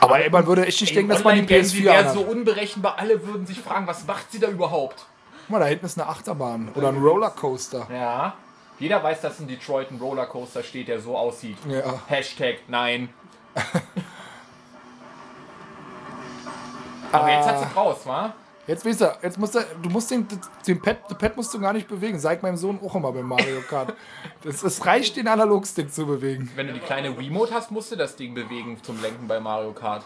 Aber 0.00 0.18
ey, 0.18 0.30
man 0.30 0.44
würde 0.48 0.66
echt 0.66 0.80
nicht 0.80 0.96
denken, 0.96 1.10
dass 1.10 1.22
man 1.22 1.34
die 1.36 1.40
Online-Games, 1.42 1.70
die 1.72 1.82
PS4 1.82 1.84
wären 1.84 2.06
hat. 2.06 2.14
so 2.14 2.20
unberechenbar. 2.22 2.98
Alle 2.98 3.24
würden 3.24 3.46
sich 3.46 3.60
fragen, 3.60 3.86
was 3.86 4.04
macht 4.04 4.32
sie 4.32 4.40
da 4.40 4.48
überhaupt? 4.48 5.04
Guck 5.42 5.50
mal, 5.50 5.58
da 5.60 5.66
hinten 5.66 5.86
ist 5.86 5.98
eine 6.00 6.08
Achterbahn 6.08 6.70
oder 6.74 6.88
ein 6.88 6.96
Rollercoaster. 7.02 7.86
Ja. 7.92 8.34
Jeder 8.78 9.02
weiß, 9.02 9.20
dass 9.20 9.38
in 9.40 9.48
Detroit 9.48 9.90
ein 9.90 9.98
Rollercoaster 10.00 10.62
steht, 10.62 10.88
der 10.88 11.00
so 11.00 11.16
aussieht. 11.16 11.56
Ja. 11.68 12.00
Hashtag 12.06 12.58
nein. 12.68 13.08
Aber 17.12 17.30
jetzt 17.30 17.46
hat 17.46 17.58
sie 17.60 17.74
raus, 17.76 17.98
wa? 18.04 18.32
Jetzt 18.66 18.86
weißt 18.86 19.00
du, 19.00 19.12
jetzt 19.22 19.38
musst 19.38 19.54
du, 19.56 19.60
du 19.82 19.90
musst 19.90 20.10
den, 20.10 20.26
den 20.66 20.80
Pad, 20.80 20.98
das 21.08 21.18
Pad 21.18 21.36
musst 21.36 21.52
du 21.52 21.60
gar 21.60 21.72
nicht 21.72 21.88
bewegen. 21.88 22.18
Sag 22.18 22.42
meinem 22.42 22.56
Sohn 22.56 22.78
auch 22.82 22.94
immer 22.94 23.12
bei 23.12 23.22
Mario 23.22 23.60
Kart. 23.68 23.92
Das, 24.44 24.62
es 24.64 24.84
reicht, 24.84 25.16
den 25.16 25.28
Analogstick 25.28 25.92
zu 25.92 26.04
bewegen. 26.04 26.50
Wenn 26.56 26.66
du 26.66 26.72
die 26.72 26.80
kleine 26.80 27.16
Remote 27.16 27.54
hast, 27.54 27.70
musst 27.70 27.92
du 27.92 27.96
das 27.96 28.16
Ding 28.16 28.34
bewegen 28.34 28.76
zum 28.82 29.00
Lenken 29.00 29.28
bei 29.28 29.38
Mario 29.38 29.72
Kart. 29.72 30.04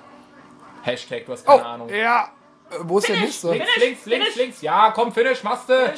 Hashtag, 0.83 1.25
du 1.25 1.33
hast 1.33 1.47
keine 1.47 1.63
Oh, 1.63 1.65
Ahnung. 1.65 1.89
ja. 1.89 2.29
Äh, 2.71 2.75
Wo 2.83 2.99
ist 2.99 3.09
der 3.09 3.21
nächste? 3.21 3.53
Links, 3.53 3.77
links, 3.79 4.07
links, 4.07 4.37
links. 4.37 4.63
Ja, 4.63 4.91
komm, 4.91 5.13
finish, 5.13 5.43
machst 5.43 5.69
du. 5.69 5.95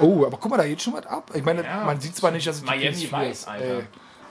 Oh, 0.00 0.24
aber 0.26 0.36
guck 0.38 0.50
mal, 0.50 0.56
da 0.56 0.64
geht 0.66 0.82
schon 0.82 0.92
was 0.94 1.06
ab. 1.06 1.30
Ich 1.34 1.44
meine, 1.44 1.62
Ja. 1.64 1.84
man 1.84 2.00
sieht 2.00 2.16
zwar 2.16 2.30
nicht, 2.30 2.46
dass 2.46 2.56
es 2.56 2.62
die 2.62 2.66
Miami 2.68 2.96
PS4 2.96 3.30
ist. 3.30 3.48
Alter. 3.48 3.64
Ey. 3.78 3.84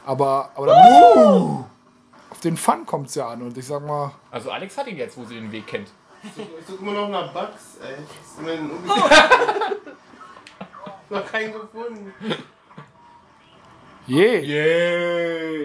Aber, 0.06 0.52
aber 0.56 0.66
da, 0.68 1.66
auf 2.30 2.40
den 2.44 2.58
Fun 2.58 2.86
kommt 2.86 3.08
es 3.08 3.16
ja 3.16 3.30
an. 3.30 3.42
Und 3.42 3.58
ich 3.58 3.66
sag 3.66 3.86
mal, 3.86 4.12
Also 4.32 4.52
Alex 4.52 4.78
hat 4.78 4.88
ihn 4.88 4.98
jetzt, 4.98 5.18
wo 5.18 5.24
sie 5.24 5.36
den 5.36 5.52
Weg 5.52 5.66
kennt. 5.68 5.90
Ich 6.24 6.32
suche 6.68 6.82
immer 6.82 6.94
noch 6.94 7.10
nach 7.10 7.34
Bugs, 7.34 7.78
ey. 7.82 7.94
Ist 8.04 8.40
immerhin 8.40 8.72
umgekehrt. 8.72 9.78
noch 11.10 11.26
keinen 11.32 11.54
gefunden. 11.54 12.14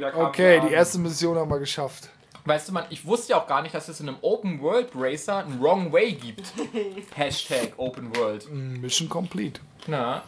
da 0.00 0.10
kam 0.10 0.26
Okay, 0.26 0.60
die 0.68 0.72
erste 0.72 0.98
Mission 0.98 1.36
haben 1.38 1.50
wir 1.50 1.58
geschafft. 1.58 2.08
Weißt 2.48 2.68
du, 2.68 2.72
man, 2.72 2.84
ich 2.90 3.04
wusste 3.06 3.32
ja 3.32 3.40
auch 3.40 3.46
gar 3.46 3.62
nicht, 3.62 3.74
dass 3.74 3.88
es 3.88 4.00
in 4.00 4.08
einem 4.08 4.18
Open 4.22 4.60
World 4.62 4.88
Racer 4.94 5.38
einen 5.38 5.62
Wrong 5.62 5.92
Way 5.92 6.12
gibt. 6.12 6.52
Hashtag 7.14 7.74
Open 7.76 8.14
World. 8.16 8.50
Mission 8.52 9.08
complete. 9.08 9.60
Na. 9.86 10.22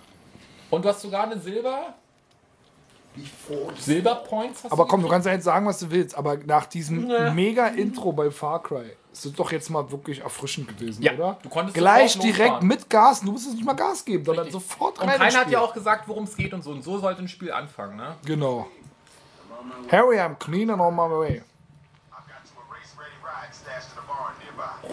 Und 0.71 0.85
du 0.85 0.89
hast 0.89 1.01
sogar 1.03 1.25
eine 1.25 1.39
Silber. 1.39 1.95
Silberpoints 3.79 4.65
hast 4.65 4.73
Aber 4.73 4.85
du 4.85 4.89
komm, 4.89 5.03
du 5.03 5.09
kannst 5.09 5.27
ja 5.27 5.33
jetzt 5.33 5.45
sagen, 5.45 5.67
was 5.67 5.79
du 5.81 5.91
willst. 5.91 6.17
Aber 6.17 6.37
nach 6.37 6.67
diesem 6.67 7.09
Ja. 7.11 7.33
Mega-Intro 7.33 8.13
bei 8.13 8.31
Far 8.31 8.63
Cry 8.63 8.93
ist 9.13 9.25
das 9.27 9.33
doch 9.33 9.51
jetzt 9.51 9.69
mal 9.71 9.91
wirklich 9.91 10.21
erfrischend 10.21 10.69
gewesen, 10.69 11.03
Ja, 11.03 11.15
oder? 11.15 11.39
du 11.43 11.49
konntest 11.49 11.77
Gleich 11.77 12.17
direkt 12.19 12.39
losfahren. 12.39 12.69
mit 12.69 12.89
Gas. 12.89 13.21
Du 13.23 13.33
musst 13.33 13.47
jetzt 13.47 13.55
nicht 13.57 13.65
mal 13.65 13.73
Gas 13.75 14.05
geben, 14.05 14.25
sondern 14.25 14.45
Richtig. 14.45 14.63
sofort 14.63 14.99
Und 15.01 15.09
rein 15.09 15.19
keiner 15.19 15.27
ins 15.31 15.37
hat 15.39 15.51
ja 15.51 15.61
auch 15.61 15.75
gesagt, 15.75 16.07
worum 16.07 16.25
es 16.25 16.37
geht 16.37 16.53
und 16.55 16.63
so. 16.63 16.71
Und 16.71 16.85
so 16.85 16.99
sollte 16.99 17.23
ein 17.23 17.29
Spiel 17.29 17.51
anfangen, 17.51 17.97
ne? 17.97 18.15
Genau. 18.25 18.69
Harry, 19.91 20.19
I'm 20.21 20.37
clean 20.37 20.71
and 20.71 20.81
on 20.81 20.95
my 20.95 21.03
way. 21.11 21.43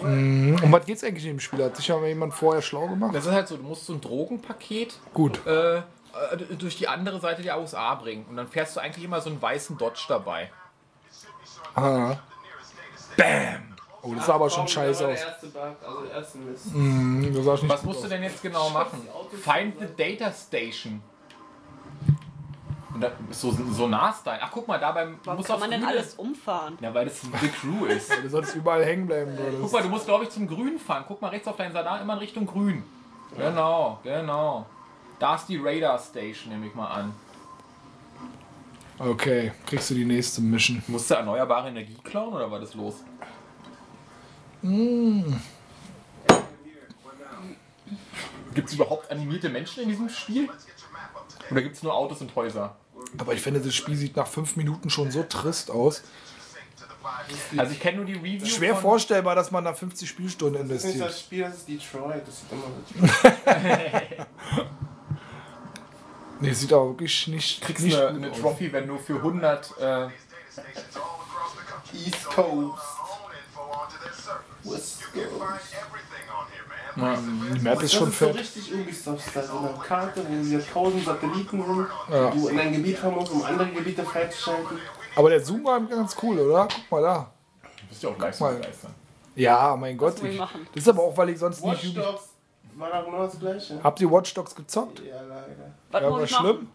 Um 0.02 0.72
was 0.72 0.86
geht's 0.86 1.04
eigentlich 1.04 1.24
in 1.24 1.34
dem 1.34 1.40
Spiel? 1.40 1.64
Hat 1.64 1.76
sich 1.76 1.88
ja 1.88 1.96
mal 1.96 2.08
jemand 2.08 2.34
vorher 2.34 2.62
schlau 2.62 2.86
gemacht? 2.88 3.14
Das 3.14 3.26
ist 3.26 3.32
halt 3.32 3.48
so, 3.48 3.56
du 3.56 3.62
musst 3.62 3.86
so 3.86 3.94
ein 3.94 4.00
Drogenpaket 4.00 4.98
Gut. 5.14 5.40
äh, 5.46 5.78
äh, 5.78 5.82
durch 6.58 6.76
die 6.76 6.88
andere 6.88 7.20
Seite 7.20 7.42
der 7.42 7.60
USA 7.60 7.94
bringen. 7.94 8.26
Und 8.28 8.36
dann 8.36 8.48
fährst 8.48 8.76
du 8.76 8.80
eigentlich 8.80 9.04
immer 9.04 9.20
so 9.20 9.30
einen 9.30 9.40
weißen 9.40 9.76
Dodge 9.78 10.04
dabei. 10.08 10.50
Aha. 11.74 12.18
Bam! 13.16 13.76
Oh, 14.02 14.14
das 14.14 14.26
sah 14.26 14.34
aber 14.34 14.48
schon 14.48 14.68
scheiße 14.68 15.06
aus. 15.06 15.18
Mhm, 16.72 17.34
das 17.34 17.44
sah 17.44 17.52
nicht 17.54 17.68
Was 17.68 17.82
musst 17.82 18.04
du 18.04 18.08
denn 18.08 18.22
jetzt 18.22 18.42
genau 18.42 18.70
machen? 18.70 19.06
Find 19.32 19.74
the 19.80 19.86
Data 19.96 20.32
Station. 20.32 21.02
Und 22.98 23.02
da 23.02 23.12
ist 23.30 23.40
so, 23.40 23.52
so 23.70 23.86
Nahstyle. 23.86 24.38
Ach, 24.42 24.50
guck 24.50 24.66
mal, 24.66 24.80
da 24.80 24.90
beim. 24.90 25.12
Du 25.12 25.18
Warum 25.26 25.36
musst 25.38 25.48
kann 25.48 25.60
man 25.60 25.70
denn 25.70 25.80
Grüne- 25.82 25.92
alles 25.92 26.14
umfahren? 26.14 26.76
Ja, 26.80 26.92
weil 26.92 27.04
das 27.04 27.20
The 27.20 27.48
Crew 27.48 27.84
ist. 27.86 28.10
Weil 28.16 28.22
du 28.22 28.28
sonst 28.28 28.56
überall 28.56 28.84
hängen 28.84 29.06
bleiben 29.06 29.36
Guck 29.36 29.52
würdest. 29.52 29.72
mal, 29.72 29.82
du 29.84 29.88
musst, 29.88 30.06
glaube 30.06 30.24
ich, 30.24 30.30
zum 30.30 30.48
Grün 30.48 30.80
fahren. 30.80 31.04
Guck 31.06 31.22
mal 31.22 31.28
rechts 31.28 31.46
auf 31.46 31.56
deinen 31.56 31.72
Sadar, 31.72 32.00
immer 32.00 32.14
in 32.14 32.18
Richtung 32.18 32.44
Grün. 32.44 32.82
Genau, 33.36 34.00
genau. 34.02 34.66
Da 35.20 35.36
ist 35.36 35.46
die 35.46 35.58
Radar 35.58 35.96
Station, 36.00 36.52
nehme 36.52 36.66
ich 36.66 36.74
mal 36.74 36.88
an. 36.88 37.14
Okay, 38.98 39.52
kriegst 39.64 39.90
du 39.90 39.94
die 39.94 40.04
nächste 40.04 40.40
Mission. 40.40 40.82
Musst 40.88 41.08
du 41.08 41.14
erneuerbare 41.14 41.68
Energie 41.68 41.96
klauen 42.02 42.34
oder 42.34 42.50
war 42.50 42.58
das 42.58 42.74
los? 42.74 43.04
Gibt 48.54 48.68
es 48.68 48.74
überhaupt 48.74 49.10
animierte 49.10 49.48
Menschen 49.48 49.82
in 49.84 49.88
diesem 49.88 50.08
Spiel? 50.08 50.48
Oder 51.50 51.62
gibt 51.62 51.76
es 51.76 51.82
nur 51.82 51.94
Autos 51.94 52.20
und 52.20 52.34
Häuser? 52.34 52.74
Aber 53.16 53.32
ich 53.32 53.40
finde, 53.40 53.60
das 53.60 53.74
Spiel 53.74 53.96
sieht 53.96 54.16
nach 54.16 54.26
fünf 54.26 54.56
Minuten 54.56 54.90
schon 54.90 55.10
so 55.10 55.22
trist 55.22 55.70
aus. 55.70 56.02
Also 57.56 57.72
ich 57.72 57.80
kenne 57.80 57.98
nur 57.98 58.06
die 58.06 58.14
Review. 58.14 58.44
Schwer 58.44 58.74
von- 58.74 58.82
vorstellbar, 58.82 59.34
dass 59.34 59.50
man 59.50 59.64
da 59.64 59.72
50 59.72 60.06
Spielstunden 60.08 60.68
Das 60.68 60.78
ist 60.78 60.84
nicht 60.84 61.00
das 61.00 61.22
investiert. 61.22 61.24
Spiel, 61.24 61.42
das 61.42 61.54
ist 61.56 61.68
Detroit. 61.68 62.22
Das 62.26 62.40
sieht 62.40 62.52
immer 62.52 62.64
so 64.56 64.64
Nee, 66.40 66.52
sieht 66.52 66.72
aber 66.72 66.88
wirklich 66.90 67.26
nicht, 67.28 67.60
kriegst 67.62 67.84
nicht 67.84 67.96
eine, 67.98 68.08
eine. 68.28 68.32
Trophy, 68.32 68.72
wenn 68.72 68.86
du 68.86 68.96
für 68.98 69.16
100 69.16 69.74
äh, 69.80 70.08
East 71.94 72.24
Coast. 72.26 72.82
West 74.64 75.02
Coast. 75.12 75.74
Die 76.98 77.60
Map 77.60 77.74
ist 77.74 77.82
Das 77.84 77.92
schon 77.92 78.08
ist 78.08 78.18
so 78.18 78.26
fett. 78.26 78.36
richtig 78.38 78.74
Ubisoft-Style. 78.74 79.46
So 79.46 79.58
eine 79.58 79.70
Karte, 79.78 80.24
wo 80.28 80.44
wieder 80.46 80.66
tausend 80.66 81.04
Satelliten 81.04 81.62
sind, 81.64 81.86
Ja. 82.10 82.30
du 82.30 82.48
in 82.48 82.58
ein 82.58 82.72
Gebiet 82.72 83.00
haben 83.02 83.14
musst, 83.14 83.30
um 83.32 83.42
andere 83.44 83.68
Gebiete 83.70 84.02
freizuschalten. 84.04 84.78
Aber 85.14 85.30
der 85.30 85.40
Zoom 85.44 85.64
war 85.64 85.80
ganz 85.80 86.16
cool, 86.22 86.38
oder? 86.40 86.66
Guck 86.68 86.90
mal 86.90 87.02
da. 87.02 87.30
bist 87.88 88.02
du 88.02 88.08
auch 88.08 88.18
mal. 88.18 88.24
leistungsbegeistert. 88.26 88.90
Ja, 89.36 89.76
mein 89.76 89.96
Gott. 89.96 90.16
ich 90.22 90.30
Ich, 90.30 90.38
das 90.38 90.48
ist 90.74 90.88
aber 90.88 91.02
auch, 91.04 91.16
weil 91.16 91.28
ich 91.30 91.38
sonst 91.38 91.62
Watch 91.62 91.84
nicht. 91.84 91.96
Dogs 91.96 92.22
war 92.76 92.90
doch 92.90 93.04
genau 93.04 93.24
das 93.24 93.38
gleiche. 93.38 93.80
Habt 93.82 94.00
ihr 94.00 94.10
Watch 94.10 94.34
Dogs 94.34 94.54
gezockt? 94.54 95.00
Ja, 95.00 95.22
leider. 95.22 95.46
Was 95.92 96.02
Ja, 96.02 96.10
war 96.10 96.22
ich 96.22 96.30
schlimm. 96.34 96.68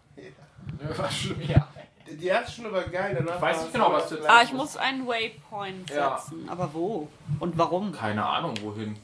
War 0.96 1.10
schlimm, 1.10 1.40
ja. 1.46 1.68
Die- 2.10 2.16
Die 2.16 2.26
erste 2.26 2.52
Stunde 2.52 2.72
war 2.72 2.82
geil, 2.82 3.14
danach 3.18 3.36
Ich 3.36 3.42
weiß 3.42 3.56
nicht 3.58 3.66
es 3.68 3.72
genau, 3.72 3.92
was 3.92 4.08
du 4.08 4.16
Ah, 4.28 4.42
ich 4.42 4.52
muss 4.52 4.76
einen 4.76 5.06
Waypoint 5.06 5.90
Ja. 5.90 6.18
setzen. 6.18 6.48
Aber 6.48 6.70
wo? 6.72 7.08
Und 7.40 7.56
warum? 7.58 7.92
Keine 7.92 8.24
Ahnung, 8.24 8.54
wohin. 8.62 8.96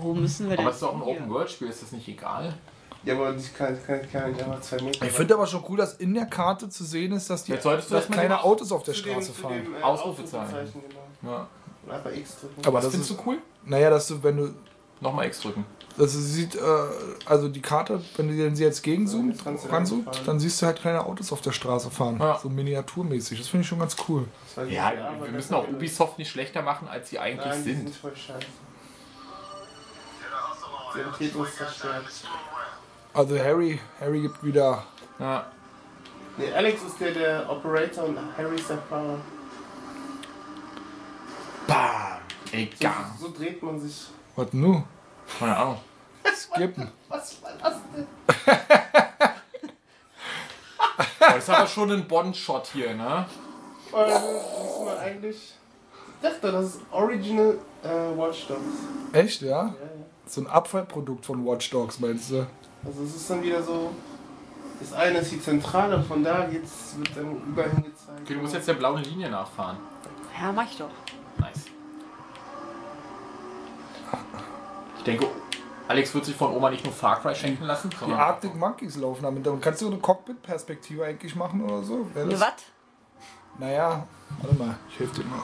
Wo 0.00 0.14
müssen 0.14 0.48
wir 0.48 0.56
denn? 0.56 0.64
Aber 0.66 0.70
es 0.70 0.76
ist 0.76 0.82
doch 0.82 0.94
ein? 0.94 1.02
Open-World-Spiel, 1.02 1.68
ist 1.68 1.82
das 1.82 1.92
nicht 1.92 2.08
egal? 2.08 2.54
Ja, 3.04 3.14
aber 3.14 3.34
ich 3.36 3.52
kann, 3.54 3.76
kann, 3.86 4.00
kann 4.10 4.30
nicht 4.32 4.42
einfach 4.42 4.60
zwei 4.62 4.80
Meter. 4.82 5.04
Ich 5.04 5.12
finde 5.12 5.34
aber 5.34 5.46
schon 5.46 5.62
cool, 5.68 5.76
dass 5.76 5.94
in 5.94 6.14
der 6.14 6.24
Karte 6.26 6.68
zu 6.70 6.84
sehen 6.84 7.12
ist, 7.12 7.28
dass, 7.28 7.44
die, 7.44 7.52
Jetzt 7.52 7.62
solltest 7.64 7.90
du 7.90 7.94
dass 7.96 8.06
das 8.06 8.16
mal 8.16 8.28
machen. 8.28 8.44
Autos 8.44 8.72
auf 8.72 8.82
der 8.82 8.94
dem- 8.94 8.98
Straße 8.98 9.26
zu 9.34 9.42
fahren. 9.42 9.62
dem, 9.62 9.74
äh, 9.74 9.82
Ausrufezeichen. 9.82 10.72
genau. 11.20 11.34
Ja. 11.34 11.46
Und 11.84 11.92
einfach 11.92 12.12
X 12.14 12.40
drücken. 12.40 12.62
Aber 12.66 12.74
Was 12.78 12.84
das 12.84 12.92
findest 12.92 13.10
ist, 13.10 13.20
du 13.20 13.30
cool? 13.30 13.38
naja, 13.66 13.90
dass 13.90 14.06
du, 14.08 14.22
wenn 14.22 14.36
du, 14.38 14.54
Nochmal 15.02 15.26
X 15.26 15.40
drücken. 15.42 15.66
dass 15.98 16.12
du 16.14 16.18
sieht, 16.18 16.54
äh, 16.54 16.60
also 17.26 17.48
die 17.48 17.60
Karte, 17.60 18.00
wenn 18.16 18.28
du 18.28 18.56
sie 18.56 18.62
jetzt 18.64 18.82
gegenzoomt, 18.82 19.38
du 19.44 19.68
ranzoomt, 19.70 20.08
dann 20.24 20.40
siehst 20.40 20.62
du 20.62 20.66
halt 20.66 20.80
keine 20.80 21.04
Autos 21.04 21.30
auf 21.30 21.42
der 21.42 21.52
Straße 21.52 21.90
fahren. 21.90 22.16
Ja. 22.18 22.38
So 22.42 22.48
miniaturmäßig. 22.48 23.38
Das 23.38 23.48
finde 23.48 23.62
ich 23.64 23.68
schon 23.68 23.80
ganz 23.80 23.96
cool. 24.08 24.24
Das 24.56 24.66
die 24.66 24.74
Ja, 24.76 24.86
Arbeit, 24.86 24.98
wir 25.18 25.24
das 25.26 25.30
müssen 25.32 25.54
auch 25.54 25.68
Ubisoft 25.68 26.16
nicht 26.16 26.30
schlechter 26.30 26.62
machen, 26.62 26.88
als 26.88 27.10
sie 27.10 27.18
eigentlich 27.18 27.44
Nein, 27.44 27.64
die 27.64 27.70
sind. 27.74 27.82
sind 27.88 27.96
voll 27.96 28.16
scheiße. 28.16 28.46
Haben 30.94 31.12
Tetris 31.18 31.56
zerstört. 31.56 32.04
Also 33.12 33.38
Harry, 33.38 33.80
Harry 34.00 34.22
gibt 34.22 34.42
wieder. 34.44 34.84
Ja. 35.18 35.46
Nee, 36.36 36.52
Alex 36.52 36.82
ist 36.82 37.00
der, 37.00 37.12
der 37.12 37.50
Operator 37.50 38.04
und 38.04 38.18
Harry 38.36 38.56
ist 38.56 38.68
der 38.70 38.78
Fahrer. 38.78 39.18
Bam! 41.66 42.18
So, 42.50 42.56
Egal. 42.56 42.92
so 43.20 43.32
dreht 43.32 43.62
man 43.62 43.80
sich. 43.80 44.08
Was 44.36 44.52
nu? 44.52 44.84
Keine 45.38 45.56
Ahnung. 45.56 45.80
Skippen. 46.36 46.90
Was 47.08 47.42
war 47.42 47.50
das 47.60 47.74
denn? 47.94 48.06
Oh, 50.96 51.26
das 51.26 51.36
ist 51.38 51.50
aber 51.50 51.66
schon 51.66 51.90
ein 51.90 52.06
Bond-Shot 52.06 52.66
hier, 52.72 52.94
ne? 52.94 53.26
Oh, 53.92 54.04
das 54.06 54.22
ist 54.22 54.84
man 54.84 54.98
eigentlich. 54.98 55.36
Ich 55.36 56.30
dachte, 56.30 56.52
das 56.52 56.64
ist 56.66 56.80
Original 56.90 57.58
äh, 57.82 57.88
Watch 58.16 58.46
Dogs. 58.46 58.60
Echt, 59.12 59.42
ja? 59.42 59.48
Ja, 59.48 59.64
ja. 59.66 60.03
So 60.26 60.40
ein 60.40 60.46
Abfallprodukt 60.46 61.26
von 61.26 61.44
Watch 61.46 61.70
Dogs, 61.70 62.00
meinst 62.00 62.30
du? 62.30 62.46
Also 62.84 63.02
es 63.04 63.14
ist 63.16 63.30
dann 63.30 63.42
wieder 63.42 63.62
so. 63.62 63.90
Das 64.80 64.92
eine 64.92 65.18
ist 65.18 65.30
die 65.32 65.40
Zentrale, 65.40 66.02
von 66.02 66.24
da 66.24 66.46
geht's, 66.46 66.94
wird 66.98 67.16
dann 67.16 67.36
überall 67.46 67.70
hingezeigt. 67.70 68.20
Okay, 68.22 68.34
du 68.34 68.40
musst 68.40 68.54
jetzt 68.54 68.66
der 68.68 68.74
blauen 68.74 69.02
Linie 69.02 69.30
nachfahren. 69.30 69.76
Ja, 70.40 70.50
mach 70.52 70.68
ich 70.68 70.76
doch. 70.76 70.90
Nice. 71.38 71.66
Ich 74.98 75.04
denke, 75.04 75.26
Alex 75.86 76.14
wird 76.14 76.24
sich 76.24 76.34
von 76.34 76.52
Oma 76.52 76.70
nicht 76.70 76.84
nur 76.84 76.92
Far 76.92 77.20
Cry 77.20 77.34
schenken 77.34 77.64
lassen, 77.64 77.90
Die 77.90 77.96
sondern 77.96 78.18
Arctic 78.18 78.54
Monkeys 78.56 78.96
laufen 78.96 79.22
damit. 79.22 79.46
Und 79.46 79.60
kannst 79.60 79.80
du 79.82 79.86
eine 79.86 79.98
Cockpit-Perspektive 79.98 81.04
eigentlich 81.04 81.36
machen 81.36 81.62
oder 81.62 81.82
so? 81.82 82.06
Wäre 82.14 82.26
Ne, 82.26 82.32
das- 82.32 82.40
was? 82.40 82.54
Naja, 83.58 84.06
warte 84.40 84.56
mal, 84.56 84.74
ich 84.90 84.98
helfe 84.98 85.20
dir 85.22 85.26
mal. 85.28 85.42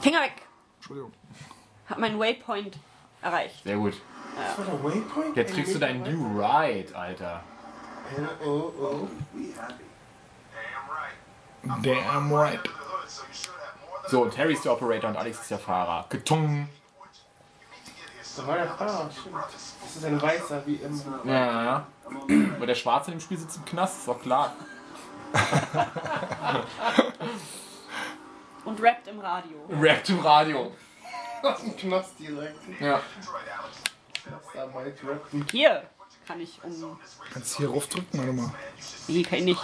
Finger 0.00 0.20
weg! 0.20 0.34
Entschuldigung. 0.76 1.12
Hab 1.88 1.98
meinen 1.98 2.18
Waypoint 2.20 2.78
erreicht. 3.20 3.64
Sehr 3.64 3.76
gut. 3.76 3.94
Das 4.36 4.58
war 4.58 4.64
der 4.64 4.84
Waypoint? 4.84 5.36
Jetzt 5.36 5.54
kriegst 5.54 5.74
du 5.74 5.78
dein 5.78 6.02
New 6.02 6.40
Ride, 6.40 6.96
Alter. 6.96 7.42
Oh. 8.44 9.08
Damn 11.82 12.32
right. 12.32 12.60
So, 14.08 14.22
und 14.22 14.36
Harry 14.36 14.54
ist 14.54 14.64
der 14.64 14.72
Operator 14.72 15.10
und 15.10 15.16
Alex 15.16 15.40
ist 15.42 15.50
der 15.50 15.58
Fahrer. 15.58 16.04
Getung. 16.08 16.68
Da 18.36 18.46
war 18.46 18.56
der 18.56 18.68
Fahrer, 18.68 19.10
stimmt. 19.10 19.36
Das 19.36 19.96
ist 19.96 20.04
ein 20.04 20.20
Weißer, 20.20 20.66
wie 20.66 20.76
immer. 20.76 21.20
Ja, 21.24 21.32
ja, 21.32 21.64
ja. 21.64 21.86
Aber 22.56 22.66
der 22.66 22.74
Schwarze 22.74 23.10
in 23.10 23.18
dem 23.18 23.20
Spiel 23.22 23.38
sitzt 23.38 23.58
im 23.58 23.64
Knast, 23.66 23.98
ist 23.98 24.08
doch 24.08 24.20
klar. 24.20 24.52
Und 28.64 28.82
rappt 28.82 29.08
im 29.08 29.20
Radio. 29.20 29.58
Rap 29.80 30.08
im 30.08 30.18
Radio. 30.20 30.72
Aus 31.42 31.60
dem 31.60 31.76
Knast 31.76 32.18
direkt. 32.18 32.80
Ja. 32.80 33.00
Hier 35.50 35.82
kann 36.26 36.40
ich 36.40 36.60
um. 36.62 36.98
Kannst 37.32 37.54
du 37.54 37.58
hier 37.58 37.70
raufdrücken? 37.70 38.18
Warte 38.18 38.32
mal. 38.32 38.52
Nee, 39.08 39.22
kann 39.22 39.38
ich 39.38 39.44
nicht. 39.44 39.62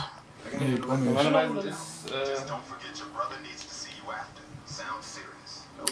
Nee, 0.59 0.79
doch 0.79 0.97
nicht. 0.97 1.15
Normalerweise 1.15 1.69
ist. 1.69 2.11
Äh, 2.11 2.37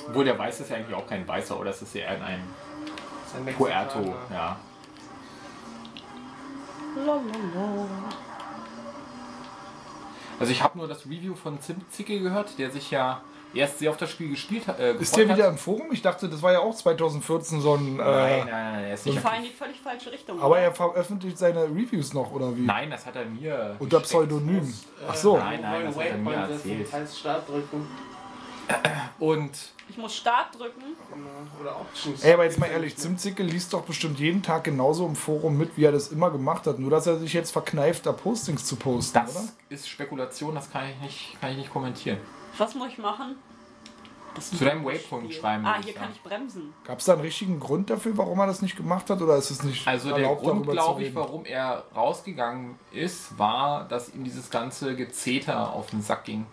Obwohl 0.07 0.25
der 0.25 0.39
Weiße 0.39 0.63
ist 0.63 0.71
ja 0.71 0.77
eigentlich 0.77 0.97
auch 0.97 1.07
kein 1.07 1.27
Weißer, 1.27 1.59
oder? 1.59 1.71
Es 1.71 1.83
ist 1.83 1.95
eher 1.95 2.11
ein 2.11 2.43
Puerto, 3.57 4.15
ja. 4.31 4.59
Also 10.39 10.53
ich 10.53 10.63
habe 10.63 10.79
nur 10.79 10.89
das 10.89 11.07
Review 11.07 11.35
von 11.35 11.61
Zimtzicke 11.61 12.21
gehört, 12.21 12.59
der 12.59 12.71
sich 12.71 12.91
ja 12.91 13.23
erst 13.55 13.79
sehr 13.79 13.91
auf 13.91 13.97
das 13.97 14.11
Spiel 14.11 14.31
gespielt 14.31 14.67
hat. 14.67 14.79
Äh, 14.81 14.95
Ist 14.95 15.17
der 15.17 15.29
wieder 15.29 15.45
hat. 15.45 15.53
im 15.53 15.59
Forum? 15.59 15.89
Ich 15.93 16.03
dachte, 16.03 16.29
das 16.29 16.43
war 16.43 16.53
ja 16.53 16.61
auch 16.61 16.75
2014 16.75 17.61
so 17.61 17.75
ein. 17.75 17.97
Nein, 17.97 18.07
Äh, 18.07 18.39
nein, 18.39 18.47
nein, 18.51 18.85
er 18.85 18.95
ist 18.95 19.07
Ich 19.07 19.13
nicht 19.15 19.23
fahre 19.23 19.37
in 19.37 19.43
die 19.45 19.49
völlig 19.51 19.81
falsche 19.81 20.11
Richtung. 20.13 20.39
aber 20.41 20.51
oder? 20.51 20.61
er 20.61 20.73
veröffentlicht 20.75 21.39
seine 21.39 21.65
Reviews 21.65 22.13
noch, 22.15 22.31
oder 22.33 22.57
wie? 22.57 22.63
Nein, 22.63 22.91
das 22.91 23.07
hat 23.07 23.17
er 23.17 23.25
mir. 23.27 23.77
Unter. 23.79 24.01
Pseudonym. 24.01 24.73
Ach 25.09 25.15
so. 25.15 25.37
Nein, 25.39 25.61
nein, 25.63 25.85
das 25.87 25.97
hat 25.97 26.07
er 26.07 26.17
mir 26.19 26.35
erzählt. 26.35 26.93
heißt 26.93 27.19
Start 27.19 27.49
drücken. 27.49 27.87
Und 29.19 29.51
Ich 29.91 29.99
muss 29.99 30.17
Start 30.17 30.59
drücken. 30.59 30.83
Oder 31.61 31.79
Options. 31.81 32.23
Ey, 32.25 32.33
aber 32.33 32.45
jetzt 32.45 32.59
mal 32.59 32.67
ehrlich, 32.71 32.97
Zimtzicke 32.97 33.43
liest 33.43 33.73
doch 33.75 33.83
bestimmt 33.83 34.19
jeden 34.19 34.43
Tag 34.43 34.65
genauso 34.65 35.07
im 35.07 35.15
Forum 35.17 35.59
mit, 35.59 35.77
wie 35.77 35.85
er 35.85 35.93
das 35.93 36.09
immer 36.09 36.31
gemacht 36.31 36.67
hat. 36.67 36.79
Nur, 36.79 36.91
dass 36.91 37.07
er 37.07 37.19
sich 37.19 37.33
jetzt 37.35 37.51
verkneift, 37.51 38.07
da 38.07 38.13
Postings 38.13 38.65
zu 38.65 38.77
posten, 38.77 39.19
das 39.23 39.37
oder? 39.37 39.45
ist 39.69 39.89
Spekulation, 39.89 40.55
das 40.55 40.71
kann 40.71 40.85
ich 40.89 40.99
nicht, 41.03 41.41
kann 41.41 41.51
ich 41.53 41.59
nicht 41.59 41.71
kommentieren. 41.73 42.19
Was 42.59 42.75
muss 42.75 42.89
ich 42.89 42.99
machen? 42.99 43.37
Das 44.35 44.51
Zu 44.51 44.65
deinem 44.65 44.85
Waypoint 44.85 45.33
schreiben. 45.33 45.65
Ah, 45.65 45.77
hier 45.81 45.91
ich 45.91 45.95
kann 45.95 46.11
ich 46.13 46.21
bremsen. 46.21 46.75
Gab 46.85 46.99
es 46.99 47.05
da 47.05 47.13
einen 47.13 47.23
richtigen 47.23 47.61
Grund 47.61 47.89
dafür, 47.89 48.17
warum 48.17 48.41
er 48.41 48.49
das 48.49 48.63
nicht 48.63 48.77
gemacht 48.77 49.09
hat? 49.09 49.23
Oder 49.23 49.37
ist 49.37 49.51
es 49.51 49.63
nicht 49.63 49.87
Also 49.87 50.09
der 50.09 50.19
erlaubt, 50.19 50.43
Grund, 50.43 50.67
darüber 50.67 50.73
zu 50.73 50.77
glaube 50.77 51.03
ich, 51.05 51.15
warum 51.15 51.45
er 51.45 51.85
rausgegangen 51.95 52.75
ist, 52.91 53.39
war, 53.39 53.87
dass 53.87 54.13
ihm 54.13 54.25
dieses 54.25 54.51
ganze 54.51 54.97
Gezeter 54.97 55.73
auf 55.73 55.91
den 55.91 56.03
Sack 56.03 56.25
ging. 56.25 56.47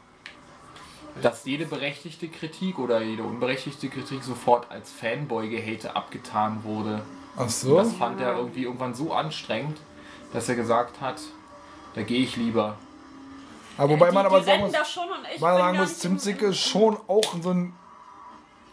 Dass 1.24 1.44
jede 1.46 1.66
berechtigte 1.66 2.28
Kritik 2.28 2.78
oder 2.78 3.02
jede 3.02 3.24
unberechtigte 3.24 3.90
Kritik 3.90 4.24
sofort 4.24 4.70
als 4.70 4.92
Fanboy-Gehate 4.92 5.96
abgetan 5.96 6.64
wurde. 6.64 7.02
Ach 7.36 7.50
so? 7.50 7.78
Das 7.78 7.94
fand 7.94 8.22
er 8.22 8.38
irgendwie 8.38 8.64
irgendwann 8.64 8.94
so 8.94 9.12
anstrengend, 9.12 9.80
dass 10.34 10.48
er 10.48 10.56
gesagt 10.56 11.02
hat, 11.02 11.20
da 11.96 12.04
gehe 12.04 12.22
ich 12.22 12.36
lieber. 12.38 12.78
Aber 13.82 13.94
wobei 13.94 14.10
die, 14.10 14.16
man 14.16 14.26
aber 14.28 14.44
sagen 14.44 14.62
muss, 14.62 14.72
ich 14.72 15.42
man 15.42 15.54
bin 15.56 15.62
sagen 15.64 15.78
muss, 15.78 16.00
Zimtzicke 16.00 16.46
ist 16.48 16.60
schon 16.60 16.98
auch 17.08 17.34
so 17.42 17.50
ein, 17.50 17.74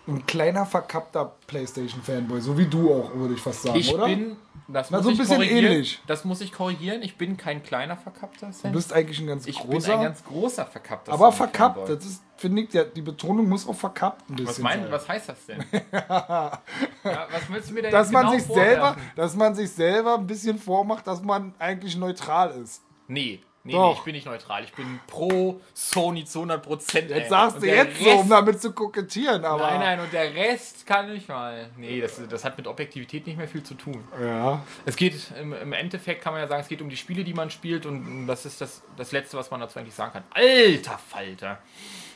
ein 0.06 0.26
kleiner 0.26 0.66
verkappter 0.66 1.32
Playstation-Fanboy. 1.46 2.40
So 2.40 2.58
wie 2.58 2.66
du 2.66 2.92
auch, 2.92 3.14
würde 3.14 3.34
ich 3.34 3.40
fast 3.40 3.62
sagen, 3.62 3.78
Ich 3.78 3.94
oder? 3.94 4.04
bin, 4.04 4.36
das 4.68 4.90
Na, 4.90 4.98
muss 4.98 5.04
so 5.04 5.08
ein 5.08 5.12
ich 5.14 5.18
bisschen 5.20 5.36
korrigieren. 5.36 5.64
ähnlich. 5.64 6.02
Das 6.06 6.26
muss 6.26 6.42
ich 6.42 6.52
korrigieren. 6.52 7.02
Ich 7.02 7.16
bin 7.16 7.38
kein 7.38 7.62
kleiner 7.62 7.96
verkappter 7.96 8.48
du 8.48 8.52
Fan. 8.52 8.72
bist 8.72 8.92
eigentlich 8.92 9.18
ein 9.20 9.26
ganz 9.26 9.46
Ich 9.46 9.58
bin 9.62 9.70
großer. 9.70 9.94
ein 9.94 10.02
ganz 10.02 10.22
großer 10.24 10.66
verkappter 10.66 11.10
aber 11.10 11.32
verkappt, 11.32 11.88
das 11.88 12.04
ist, 12.04 12.22
finde 12.36 12.62
ich, 12.62 12.68
die 12.94 13.00
Betonung 13.02 13.48
muss 13.48 13.66
auch 13.66 13.74
verkappt 13.74 14.28
ein 14.28 14.36
bisschen 14.36 14.48
Was, 14.50 14.58
mein, 14.58 14.82
sein. 14.82 14.92
was 14.92 15.08
heißt 15.08 15.28
das 15.30 15.46
denn? 15.46 15.64
ja, 16.02 16.60
was 17.02 17.48
willst 17.48 17.70
du 17.70 17.74
mir 17.74 17.82
denn 17.82 17.92
dass 17.92 18.08
jetzt 18.08 18.12
man 18.12 18.26
genau 18.26 18.38
sich 18.38 18.46
selber, 18.46 18.96
dass 19.16 19.34
man 19.36 19.54
sich 19.54 19.70
selber 19.70 20.16
ein 20.16 20.26
bisschen 20.26 20.58
vormacht, 20.58 21.06
dass 21.06 21.22
man 21.22 21.54
eigentlich 21.58 21.96
neutral 21.96 22.50
ist. 22.62 22.82
Nee, 23.06 23.40
nee, 23.68 23.74
Doch. 23.74 23.98
ich 23.98 24.04
bin 24.04 24.14
nicht 24.14 24.26
neutral. 24.26 24.64
Ich 24.64 24.72
bin 24.72 24.98
pro 25.06 25.60
Sony 25.74 26.24
zu 26.24 26.38
100 26.40 26.62
Prozent. 26.62 27.10
Jetzt 27.10 27.28
sagst 27.28 27.62
du 27.62 27.66
jetzt 27.66 28.00
so, 28.02 28.10
um 28.10 28.28
damit 28.28 28.60
zu 28.60 28.72
kokettieren, 28.72 29.44
aber. 29.44 29.70
Nein, 29.70 29.80
nein, 29.80 30.00
und 30.00 30.12
der 30.12 30.34
Rest 30.34 30.86
kann 30.86 31.14
ich 31.14 31.28
mal. 31.28 31.68
Nee, 31.76 32.00
das, 32.00 32.20
das 32.28 32.44
hat 32.44 32.56
mit 32.56 32.66
Objektivität 32.66 33.26
nicht 33.26 33.36
mehr 33.36 33.46
viel 33.46 33.62
zu 33.62 33.74
tun. 33.74 34.02
Ja. 34.20 34.64
Es 34.86 34.96
geht, 34.96 35.14
im, 35.38 35.52
im 35.52 35.72
Endeffekt 35.74 36.22
kann 36.22 36.32
man 36.32 36.40
ja 36.40 36.48
sagen, 36.48 36.62
es 36.62 36.68
geht 36.68 36.80
um 36.80 36.88
die 36.88 36.96
Spiele, 36.96 37.24
die 37.24 37.34
man 37.34 37.50
spielt 37.50 37.84
und 37.84 38.26
das 38.26 38.46
ist 38.46 38.60
das, 38.60 38.82
das 38.96 39.12
Letzte, 39.12 39.36
was 39.36 39.50
man 39.50 39.60
dazu 39.60 39.78
eigentlich 39.78 39.94
sagen 39.94 40.12
kann. 40.12 40.24
Alter 40.30 40.98
Falter! 40.98 41.58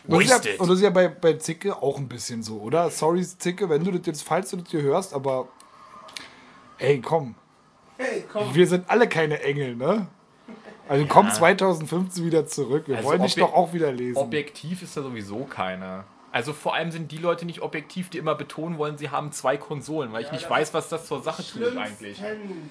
Und 0.09 0.29
das, 0.29 0.39
ist 0.39 0.45
ja, 0.47 0.53
und 0.59 0.69
das 0.69 0.79
ist 0.79 0.83
ja 0.83 0.91
bei, 0.91 1.09
bei 1.09 1.35
Zicke 1.35 1.81
auch 1.81 1.99
ein 1.99 2.09
bisschen 2.09 2.43
so, 2.43 2.61
oder? 2.61 2.91
Sorry, 2.91 3.23
Zicke, 3.23 3.69
wenn 3.69 3.85
du 3.85 3.93
das 3.93 4.07
jetzt, 4.07 4.23
falls 4.23 4.51
du 4.51 4.57
das 4.57 4.71
hier 4.71 4.83
hörst, 4.83 5.15
aber. 5.15 5.49
Ey, 6.79 7.01
komm. 7.01 7.37
Hey, 7.99 8.25
komm. 8.33 8.53
Wir 8.55 8.67
sind 8.67 8.89
alle 8.91 9.09
keine 9.09 9.41
Engel, 9.43 9.77
ne? 9.77 10.09
Also 10.89 11.07
komm 11.09 11.31
2015 11.31 12.25
wieder 12.25 12.47
zurück. 12.47 12.85
Wir 12.87 12.97
Also 12.99 13.09
wollen 13.09 13.23
dich 13.23 13.35
doch 13.37 13.55
auch 13.55 13.73
wieder 13.73 13.93
lesen. 13.93 14.19
Objektiv 14.19 14.83
ist 14.83 14.97
da 14.97 15.03
sowieso 15.03 15.45
keiner. 15.45 16.05
Also 16.35 16.55
vor 16.55 16.75
allem 16.75 16.91
sind 16.91 17.13
die 17.13 17.19
Leute 17.19 17.45
nicht 17.45 17.61
objektiv, 17.61 18.09
die 18.09 18.17
immer 18.17 18.35
betonen 18.35 18.79
wollen, 18.79 18.97
sie 18.97 19.11
haben 19.11 19.33
zwei 19.33 19.59
Konsolen, 19.59 20.15
weil 20.15 20.25
ich 20.25 20.33
nicht 20.33 20.49
weiß, 20.49 20.73
was 20.73 20.89
das 20.89 21.07
zur 21.07 21.23
Sache 21.23 21.45
tut 21.45 21.77
eigentlich. 21.77 22.19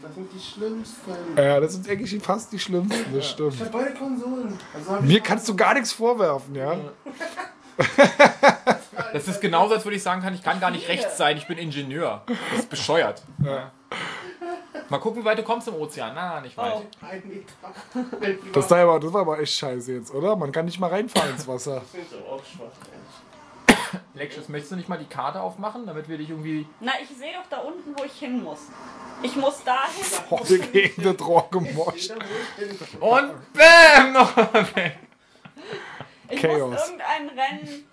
Das 0.01 0.15
sind 0.15 0.29
die 0.33 0.39
schlimmsten. 0.39 1.11
ja, 1.37 1.59
das 1.59 1.73
sind 1.73 1.87
eigentlich 1.87 2.19
fast 2.23 2.51
die 2.51 2.57
schlimmsten, 2.57 3.13
das 3.15 3.29
stimmt. 3.29 3.53
Ich 3.53 3.61
hab 3.61 3.71
beide 3.71 3.93
Konsolen. 3.93 4.57
Also 4.73 4.91
hab 4.91 5.03
ich 5.03 5.07
Mir 5.07 5.19
kannst 5.21 5.47
du 5.47 5.55
gar 5.55 5.75
nichts 5.75 5.93
vorwerfen, 5.93 6.55
ja? 6.55 6.75
Das 9.13 9.27
ist 9.27 9.41
genauso, 9.41 9.75
als 9.75 9.85
würde 9.85 9.97
ich 9.97 10.03
sagen 10.03 10.21
kann, 10.21 10.33
ich 10.33 10.41
kann 10.41 10.59
gar 10.59 10.71
nicht 10.71 10.87
rechts 10.87 11.17
sein, 11.17 11.37
ich 11.37 11.47
bin 11.47 11.59
Ingenieur. 11.59 12.23
Das 12.49 12.61
ist 12.61 12.69
bescheuert. 12.69 13.21
Mal 14.89 14.99
gucken, 14.99 15.21
wie 15.21 15.25
weit 15.25 15.37
du 15.37 15.43
kommst 15.43 15.67
im 15.67 15.75
Ozean. 15.75 16.13
Na, 16.15 16.41
nicht 16.41 16.57
weit. 16.57 16.73
Oh. 16.75 17.05
ein 17.05 17.23
Meter. 17.27 17.53
Das, 18.53 18.69
war 18.69 18.79
aber, 18.79 18.99
das 18.99 19.13
war 19.13 19.21
aber 19.21 19.39
echt 19.39 19.53
scheiße 19.53 19.93
jetzt, 19.93 20.13
oder? 20.13 20.35
Man 20.35 20.51
kann 20.51 20.65
nicht 20.65 20.79
mal 20.79 20.89
reinfahren 20.89 21.31
ins 21.31 21.47
Wasser. 21.47 21.81
sind 21.91 22.09
so 22.09 22.17
auch 22.17 22.43
schwach. 22.43 22.71
Lexus, 24.13 24.47
möchtest 24.47 24.71
du 24.71 24.75
nicht 24.77 24.87
mal 24.87 24.97
die 24.97 25.05
Karte 25.05 25.41
aufmachen, 25.41 25.85
damit 25.85 26.07
wir 26.07 26.17
dich 26.17 26.29
irgendwie. 26.29 26.65
Na, 26.79 26.93
ich 27.01 27.09
sehe 27.09 27.33
doch 27.33 27.49
da 27.49 27.57
unten, 27.57 27.97
wo 27.97 28.03
ich 28.03 28.13
hin 28.13 28.41
muss. 28.41 28.59
Ich 29.21 29.35
muss 29.35 29.63
dahin. 29.63 30.05
Oh, 30.29 30.39
wir 30.43 30.59
gegen 30.59 31.03
das 31.03 31.27
Rohr 31.27 31.47
gemoscht. 31.51 32.11
Und 32.99 33.53
BÄM! 33.53 34.13
Noch 34.13 34.35
weg. 34.75 34.97
Ich 36.29 36.41
Chaos. 36.41 36.71
muss 36.71 36.81
irgendein 36.85 37.29
Rennen. 37.29 37.90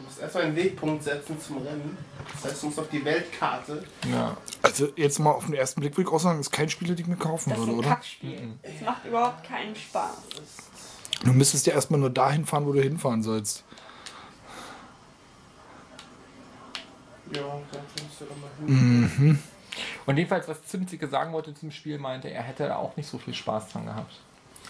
Du 0.00 0.06
musst 0.06 0.18
erstmal 0.18 0.44
einen 0.44 0.56
Wegpunkt 0.56 1.04
setzen 1.04 1.38
zum 1.38 1.58
Rennen. 1.58 1.98
Das 2.32 2.50
heißt, 2.50 2.62
du 2.62 2.66
musst 2.66 2.78
auf 2.78 2.88
die 2.88 3.04
Weltkarte. 3.04 3.84
Ja. 4.10 4.34
Also 4.62 4.88
jetzt 4.96 5.18
mal 5.18 5.32
auf 5.32 5.44
den 5.44 5.54
ersten 5.54 5.80
Blick 5.80 5.94
würde 5.94 6.08
ich 6.08 6.14
auch 6.14 6.20
sagen, 6.20 6.40
ist 6.40 6.50
kein 6.50 6.70
Spiel, 6.70 6.88
das 6.88 6.98
ich 6.98 7.06
mir 7.06 7.16
kaufen 7.16 7.50
Das 7.50 7.58
ist 7.58 7.66
würde, 7.66 7.72
ein 7.76 7.78
oder? 7.80 7.88
Kackspiel. 7.90 8.54
Das 8.62 8.80
macht 8.80 9.04
überhaupt 9.04 9.44
keinen 9.44 9.76
Spaß. 9.76 10.16
Du 11.22 11.34
müsstest 11.34 11.66
ja 11.66 11.74
erstmal 11.74 12.00
nur 12.00 12.08
dahin 12.08 12.46
fahren, 12.46 12.64
wo 12.66 12.72
du 12.72 12.80
hinfahren 12.80 13.22
sollst. 13.22 13.62
Ja, 17.34 17.42
da 17.42 17.78
kommst 17.98 18.20
du 18.20 18.24
doch 18.24 18.36
mal 18.36 18.50
hin. 18.66 19.38
Und 20.06 20.16
jedenfalls, 20.16 20.48
was 20.48 20.64
Zimzige 20.64 21.08
sagen 21.08 21.34
wollte 21.34 21.54
zum 21.54 21.70
Spiel, 21.70 21.98
meinte, 21.98 22.30
er 22.30 22.42
hätte 22.42 22.66
da 22.66 22.76
auch 22.76 22.96
nicht 22.96 23.08
so 23.08 23.18
viel 23.18 23.34
Spaß 23.34 23.68
dran 23.68 23.84
gehabt. 23.84 24.14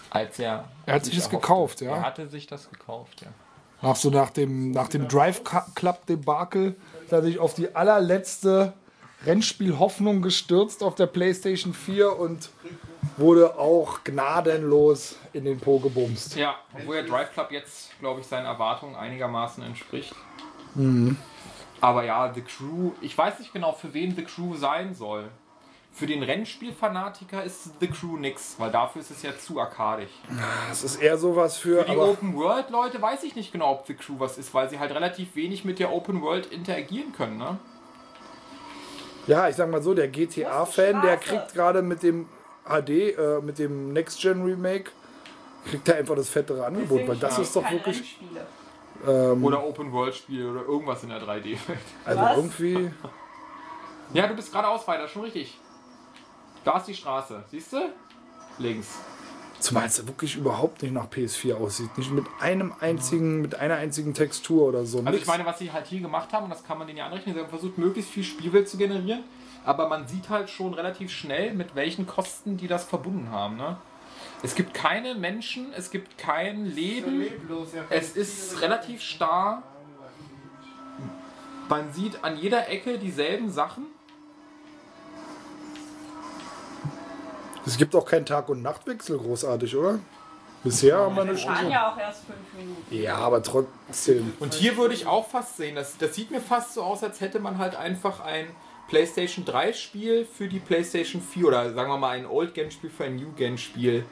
Als 0.09 0.37
er. 0.39 0.67
Er 0.85 0.95
hat 0.95 1.05
sich 1.05 1.15
das 1.15 1.29
gekauft, 1.29 1.79
ja? 1.79 1.95
Er 1.95 2.01
hatte 2.01 2.27
sich 2.27 2.47
das 2.47 2.69
gekauft, 2.69 3.21
ja. 3.21 3.29
Nach 3.81 3.95
so 3.95 4.09
nach 4.09 4.29
dem, 4.29 4.71
nach 4.71 4.87
dem 4.89 5.07
Drive 5.07 5.43
Club 5.75 6.05
Debakel, 6.05 6.75
da 7.09 7.17
hat 7.17 7.23
sich 7.23 7.39
auf 7.39 7.55
die 7.55 7.75
allerletzte 7.75 8.73
Rennspiel-Hoffnung 9.25 10.21
gestürzt 10.21 10.83
auf 10.83 10.95
der 10.95 11.07
PlayStation 11.07 11.73
4 11.73 12.17
und 12.17 12.49
wurde 13.17 13.57
auch 13.57 14.03
gnadenlos 14.03 15.15
in 15.33 15.45
den 15.45 15.59
Po 15.59 15.79
gebumst. 15.79 16.35
Ja, 16.35 16.55
obwohl 16.73 16.95
der 16.95 17.05
Drive 17.05 17.31
Club 17.33 17.51
jetzt, 17.51 17.97
glaube 17.99 18.21
ich, 18.21 18.27
seinen 18.27 18.45
Erwartungen 18.45 18.95
einigermaßen 18.95 19.63
entspricht. 19.63 20.13
Aber 21.81 22.03
ja, 22.03 22.31
The 22.33 22.41
Crew, 22.41 22.91
ich 23.01 23.17
weiß 23.17 23.39
nicht 23.39 23.53
genau, 23.53 23.73
für 23.73 23.93
wen 23.93 24.15
The 24.15 24.23
Crew 24.23 24.55
sein 24.55 24.93
soll. 24.93 25.29
Für 25.93 26.07
den 26.07 26.23
Rennspielfanatiker 26.23 27.43
ist 27.43 27.71
The 27.79 27.87
Crew 27.87 28.15
nix, 28.17 28.55
weil 28.57 28.71
dafür 28.71 29.01
ist 29.01 29.11
es 29.11 29.21
ja 29.23 29.37
zu 29.37 29.59
arkadisch. 29.59 30.11
Das 30.69 30.83
ist 30.83 31.01
eher 31.01 31.17
sowas 31.17 31.57
für. 31.57 31.83
Für 31.83 31.91
die 31.91 31.97
Open 31.97 32.35
World 32.35 32.69
Leute 32.69 33.01
weiß 33.01 33.23
ich 33.23 33.35
nicht 33.35 33.51
genau, 33.51 33.71
ob 33.71 33.87
The 33.87 33.95
Crew 33.95 34.15
was 34.17 34.37
ist, 34.37 34.53
weil 34.53 34.69
sie 34.69 34.79
halt 34.79 34.91
relativ 34.93 35.35
wenig 35.35 35.65
mit 35.65 35.79
der 35.79 35.91
Open 35.91 36.21
World 36.21 36.45
interagieren 36.47 37.11
können, 37.11 37.37
ne? 37.37 37.59
Ja, 39.27 39.49
ich 39.49 39.55
sag 39.55 39.69
mal 39.69 39.81
so, 39.81 39.93
der 39.93 40.07
GTA-Fan, 40.07 41.01
der 41.01 41.17
kriegt 41.17 41.53
gerade 41.53 41.81
mit 41.81 42.01
dem 42.03 42.27
HD, 42.65 42.89
äh, 42.89 43.41
mit 43.41 43.59
dem 43.59 43.93
Next 43.93 44.19
Gen 44.21 44.43
Remake, 44.43 44.91
kriegt 45.69 45.87
er 45.89 45.97
einfach 45.97 46.15
das 46.15 46.29
fettere 46.29 46.65
Angebot, 46.65 47.07
weil 47.07 47.17
das 47.17 47.37
ist 47.37 47.55
doch 47.55 47.63
keine 47.63 47.75
wirklich. 47.75 48.17
Ähm, 49.07 49.43
Oder 49.43 49.63
Open 49.63 49.91
World 49.91 50.15
Spiel 50.15 50.45
oder 50.47 50.61
irgendwas 50.61 51.03
in 51.03 51.09
der 51.09 51.21
3D-Welt. 51.21 51.79
also 52.05 52.21
Was? 52.21 52.37
irgendwie. 52.37 52.91
Ja, 54.13 54.27
du 54.27 54.35
bist 54.35 54.51
geradeaus 54.51 54.87
weiter, 54.87 55.07
schon 55.07 55.23
richtig. 55.23 55.57
Da 56.63 56.77
ist 56.77 56.85
die 56.85 56.95
Straße, 56.95 57.43
siehst 57.49 57.73
du? 57.73 57.89
Links. 58.59 58.99
Zumal 59.59 59.85
es 59.85 60.05
wirklich 60.07 60.35
überhaupt 60.35 60.81
nicht 60.81 60.91
nach 60.91 61.07
PS4 61.07 61.55
aussieht. 61.55 61.95
Nicht 61.97 62.11
mit 62.11 62.25
einem 62.39 62.73
einzigen, 62.79 63.41
mit 63.41 63.55
einer 63.55 63.75
einzigen 63.75 64.13
Textur 64.13 64.67
oder 64.67 64.85
so. 64.85 65.03
Also 65.05 65.17
ich 65.17 65.27
meine, 65.27 65.45
was 65.45 65.59
sie 65.59 65.71
halt 65.71 65.85
hier 65.87 66.01
gemacht 66.01 66.33
haben, 66.33 66.45
und 66.45 66.49
das 66.49 66.63
kann 66.63 66.79
man 66.79 66.87
denen 66.87 66.97
ja 66.97 67.05
anrechnen, 67.05 67.35
sie 67.35 67.41
haben 67.41 67.49
versucht, 67.49 67.77
möglichst 67.77 68.11
viel 68.11 68.23
Spielwelt 68.23 68.67
zu 68.67 68.77
generieren, 68.77 69.23
aber 69.63 69.87
man 69.87 70.07
sieht 70.07 70.29
halt 70.29 70.49
schon 70.49 70.73
relativ 70.73 71.11
schnell, 71.11 71.53
mit 71.53 71.75
welchen 71.75 72.07
Kosten 72.07 72.57
die 72.57 72.67
das 72.67 72.85
verbunden 72.85 73.29
haben. 73.29 73.57
Ne? 73.57 73.77
Es 74.41 74.55
gibt 74.55 74.73
keine 74.73 75.13
Menschen, 75.13 75.71
es 75.73 75.91
gibt 75.91 76.17
kein 76.17 76.65
Leben, 76.65 77.19
Leblos, 77.19 77.73
ja. 77.75 77.83
es 77.89 78.15
ist 78.15 78.61
relativ 78.61 79.01
starr. 79.01 79.61
Man 81.69 81.93
sieht 81.93 82.23
an 82.23 82.37
jeder 82.37 82.67
Ecke 82.69 82.97
dieselben 82.97 83.51
Sachen. 83.51 83.85
Es 87.65 87.77
gibt 87.77 87.95
auch 87.95 88.05
keinen 88.05 88.25
Tag- 88.25 88.49
und 88.49 88.61
Nachtwechsel 88.61 89.17
großartig, 89.17 89.75
oder? 89.75 89.99
Bisher 90.63 90.97
haben 90.97 91.15
wir 91.15 91.25
Wir 91.25 91.33
nicht. 91.33 91.45
fahren 91.45 91.71
ja 91.71 91.91
auch 91.91 91.97
erst 91.97 92.25
fünf 92.25 92.37
Minuten. 92.55 92.95
Ja, 92.95 93.15
aber 93.15 93.41
trotzdem. 93.41 94.33
Und 94.39 94.53
hier 94.53 94.77
würde 94.77 94.93
ich 94.93 95.07
auch 95.07 95.27
fast 95.27 95.57
sehen, 95.57 95.75
das, 95.75 95.97
das 95.97 96.13
sieht 96.13 96.29
mir 96.29 96.41
fast 96.41 96.75
so 96.75 96.83
aus, 96.83 97.03
als 97.03 97.19
hätte 97.19 97.39
man 97.39 97.57
halt 97.57 97.75
einfach 97.75 98.19
ein 98.19 98.47
PlayStation 98.87 99.43
3 99.45 99.73
Spiel 99.73 100.25
für 100.25 100.47
die 100.47 100.59
PlayStation 100.59 101.21
4 101.21 101.47
oder 101.47 101.73
sagen 101.73 101.89
wir 101.89 101.97
mal 101.97 102.09
ein 102.09 102.25
Old 102.27 102.53
Gen 102.53 102.69
Spiel 102.69 102.89
für 102.91 103.05
ein 103.05 103.15
New 103.15 103.31
Gen 103.31 103.57
Spiel 103.57 104.05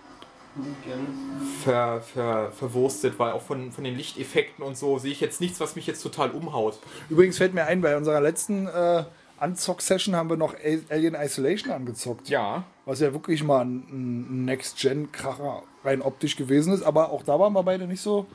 ver, 1.63 2.01
ver, 2.01 2.51
verwurstet, 2.51 3.19
weil 3.19 3.31
auch 3.33 3.41
von, 3.41 3.71
von 3.71 3.83
den 3.83 3.95
Lichteffekten 3.95 4.63
und 4.63 4.77
so 4.77 4.97
sehe 4.97 5.11
ich 5.11 5.21
jetzt 5.21 5.41
nichts, 5.41 5.59
was 5.59 5.75
mich 5.75 5.85
jetzt 5.87 6.01
total 6.01 6.31
umhaut. 6.31 6.79
Übrigens 7.09 7.37
fällt 7.37 7.53
mir 7.53 7.65
ein, 7.65 7.81
bei 7.81 7.95
unserer 7.95 8.21
letzten 8.21 8.67
äh, 8.67 9.03
Anzock-Session 9.39 10.15
haben 10.15 10.29
wir 10.29 10.37
noch 10.37 10.55
Alien 10.89 11.15
Isolation 11.15 11.73
angezockt. 11.73 12.29
Ja. 12.29 12.63
Was 12.85 12.99
ja 12.99 13.13
wirklich 13.13 13.43
mal 13.43 13.65
ein, 13.65 14.45
Next-Gen-Kracher 14.45 15.63
rein 15.83 16.01
optisch 16.01 16.35
gewesen 16.35 16.73
ist. 16.73 16.83
Aber 16.83 17.11
auch 17.11 17.23
da 17.23 17.39
waren 17.39 17.53
wir 17.53 17.63
beide 17.63 17.87
nicht 17.87 18.01
so 18.01 18.25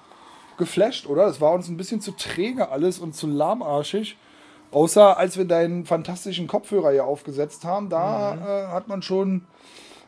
geflasht, 0.57 1.07
oder? 1.07 1.27
Es 1.27 1.41
war 1.41 1.53
uns 1.53 1.69
ein 1.69 1.77
bisschen 1.77 2.01
zu 2.01 2.13
träge 2.13 2.71
alles 2.71 2.99
und 2.99 3.15
zu 3.15 3.27
lahmarschig. 3.27 4.17
Außer 4.71 5.19
als 5.19 5.37
wir 5.37 5.45
deinen 5.45 5.85
fantastischen 5.85 6.47
Kopfhörer 6.49 6.91
hier 6.91 7.05
aufgesetzt 7.05 7.65
haben, 7.65 7.89
da 7.89 8.35
äh, 8.35 8.73
hat 8.73 8.89
man 8.89 9.03
schon 9.03 9.43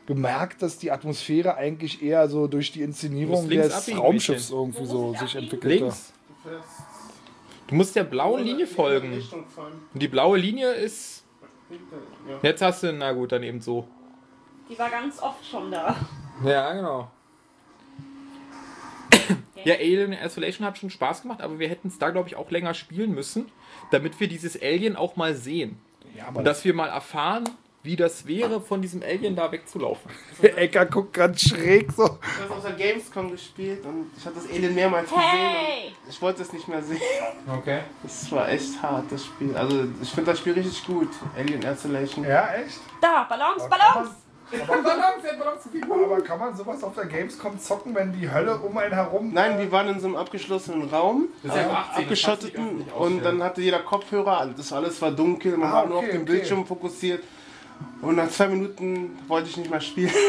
gemerkt, 0.07 0.61
dass 0.61 0.77
die 0.77 0.91
Atmosphäre 0.91 1.55
eigentlich 1.55 2.01
eher 2.01 2.27
so 2.27 2.47
durch 2.47 2.71
die 2.71 2.81
Inszenierung 2.81 3.47
des 3.49 3.97
Raumschiffs 3.97 4.49
irgendwie 4.49 4.85
so 4.85 5.11
sich 5.11 5.21
abbiegen? 5.21 5.43
entwickelt 5.43 5.79
Links. 5.81 6.13
Du 7.67 7.75
musst 7.75 7.95
der 7.95 8.03
blauen 8.03 8.43
Linie 8.43 8.65
folgen. 8.67 9.21
Und 9.93 10.01
die 10.01 10.07
blaue 10.07 10.37
Linie 10.37 10.71
ist. 10.71 11.25
Jetzt 12.41 12.61
hast 12.61 12.83
du, 12.83 12.93
na 12.93 13.11
gut, 13.11 13.31
dann 13.31 13.43
eben 13.43 13.59
so. 13.61 13.87
Die 14.69 14.77
war 14.79 14.89
ganz 14.89 15.21
oft 15.21 15.45
schon 15.45 15.69
da. 15.71 15.95
Ja, 16.45 16.73
genau. 16.73 17.11
Ja, 19.63 19.75
Alien 19.75 20.13
Isolation 20.13 20.65
hat 20.65 20.77
schon 20.77 20.89
Spaß 20.89 21.23
gemacht, 21.23 21.41
aber 21.41 21.59
wir 21.59 21.67
hätten 21.67 21.89
es 21.89 21.97
da, 21.97 22.11
glaube 22.11 22.29
ich, 22.29 22.35
auch 22.35 22.51
länger 22.51 22.73
spielen 22.73 23.13
müssen, 23.13 23.51
damit 23.91 24.19
wir 24.19 24.29
dieses 24.29 24.61
Alien 24.61 24.95
auch 24.95 25.15
mal 25.15 25.35
sehen. 25.35 25.77
Ja, 26.15 26.27
aber 26.27 26.39
Und 26.39 26.45
dass 26.45 26.63
wir 26.63 26.73
mal 26.73 26.87
erfahren, 26.87 27.49
wie 27.87 27.95
das 27.95 28.27
wäre, 28.27 28.59
von 28.59 28.81
diesem 28.81 29.01
Alien 29.01 29.33
da 29.33 29.49
wegzulaufen. 29.49 30.11
der 30.41 30.57
Ecker 30.57 30.85
guckt 30.85 31.13
ganz 31.13 31.41
schräg 31.41 31.89
so. 31.93 32.03
Ich 32.03 32.43
habe 32.43 32.53
auf 32.53 32.61
der 32.61 32.73
Gamescom 32.73 33.31
gespielt 33.31 33.85
und 33.85 34.11
ich 34.17 34.25
habe 34.25 34.35
das 34.35 34.45
Alien 34.51 34.75
mehrmals 34.75 35.09
Hey! 35.09 35.15
gesehen 35.91 35.95
und 36.03 36.09
ich 36.11 36.21
wollte 36.21 36.41
es 36.41 36.51
nicht 36.51 36.67
mehr 36.67 36.83
sehen. 36.83 36.99
Okay. 37.47 37.79
Das 38.03 38.29
war 38.31 38.49
echt 38.49 38.81
hart, 38.81 39.05
das 39.09 39.23
Spiel. 39.25 39.55
Also 39.55 39.85
ich 40.01 40.09
finde 40.09 40.31
das 40.31 40.39
Spiel 40.39 40.51
richtig 40.53 40.85
gut, 40.85 41.07
Alien 41.37 41.63
Isolation. 41.63 42.25
Ja, 42.25 42.53
echt? 42.55 42.77
Da, 43.01 43.23
Ballons, 43.23 43.63
Ballons! 43.69 44.09
Aber 45.89 46.21
kann 46.21 46.39
man 46.39 46.55
sowas 46.55 46.83
auf 46.83 46.95
der 46.95 47.05
Gamescom 47.05 47.59
zocken, 47.59 47.93
wenn 47.95 48.13
die 48.13 48.29
Hölle 48.29 48.57
um 48.57 48.77
einen 48.77 48.93
herum. 48.93 49.31
Nein, 49.33 49.59
wir 49.59 49.71
waren 49.71 49.89
in 49.89 49.99
so 49.99 50.07
einem 50.07 50.15
abgeschlossenen 50.15 50.89
Raum, 50.89 51.27
Das 51.43 51.55
ist 51.55 51.61
ja 51.61 51.67
äh, 51.67 51.71
18, 51.71 51.73
das 51.73 51.85
kannst 51.85 51.97
du 51.97 52.01
abgeschotteten 52.01 52.81
und 52.97 53.23
dann 53.25 53.43
hatte 53.43 53.61
jeder 53.61 53.79
Kopfhörer, 53.79 54.49
das 54.55 54.71
alles 54.71 55.01
war 55.01 55.11
dunkel, 55.11 55.57
man 55.57 55.69
Ah, 55.69 55.73
war 55.73 55.85
nur 55.87 55.97
auf 55.97 56.05
den 56.05 56.21
okay. 56.21 56.31
Bildschirm 56.31 56.65
fokussiert 56.65 57.23
und 58.01 58.15
nach 58.15 58.29
zwei 58.29 58.47
Minuten 58.47 59.17
wollte 59.27 59.49
ich 59.49 59.57
nicht 59.57 59.69
mehr 59.71 59.81
spielen. 59.81 60.11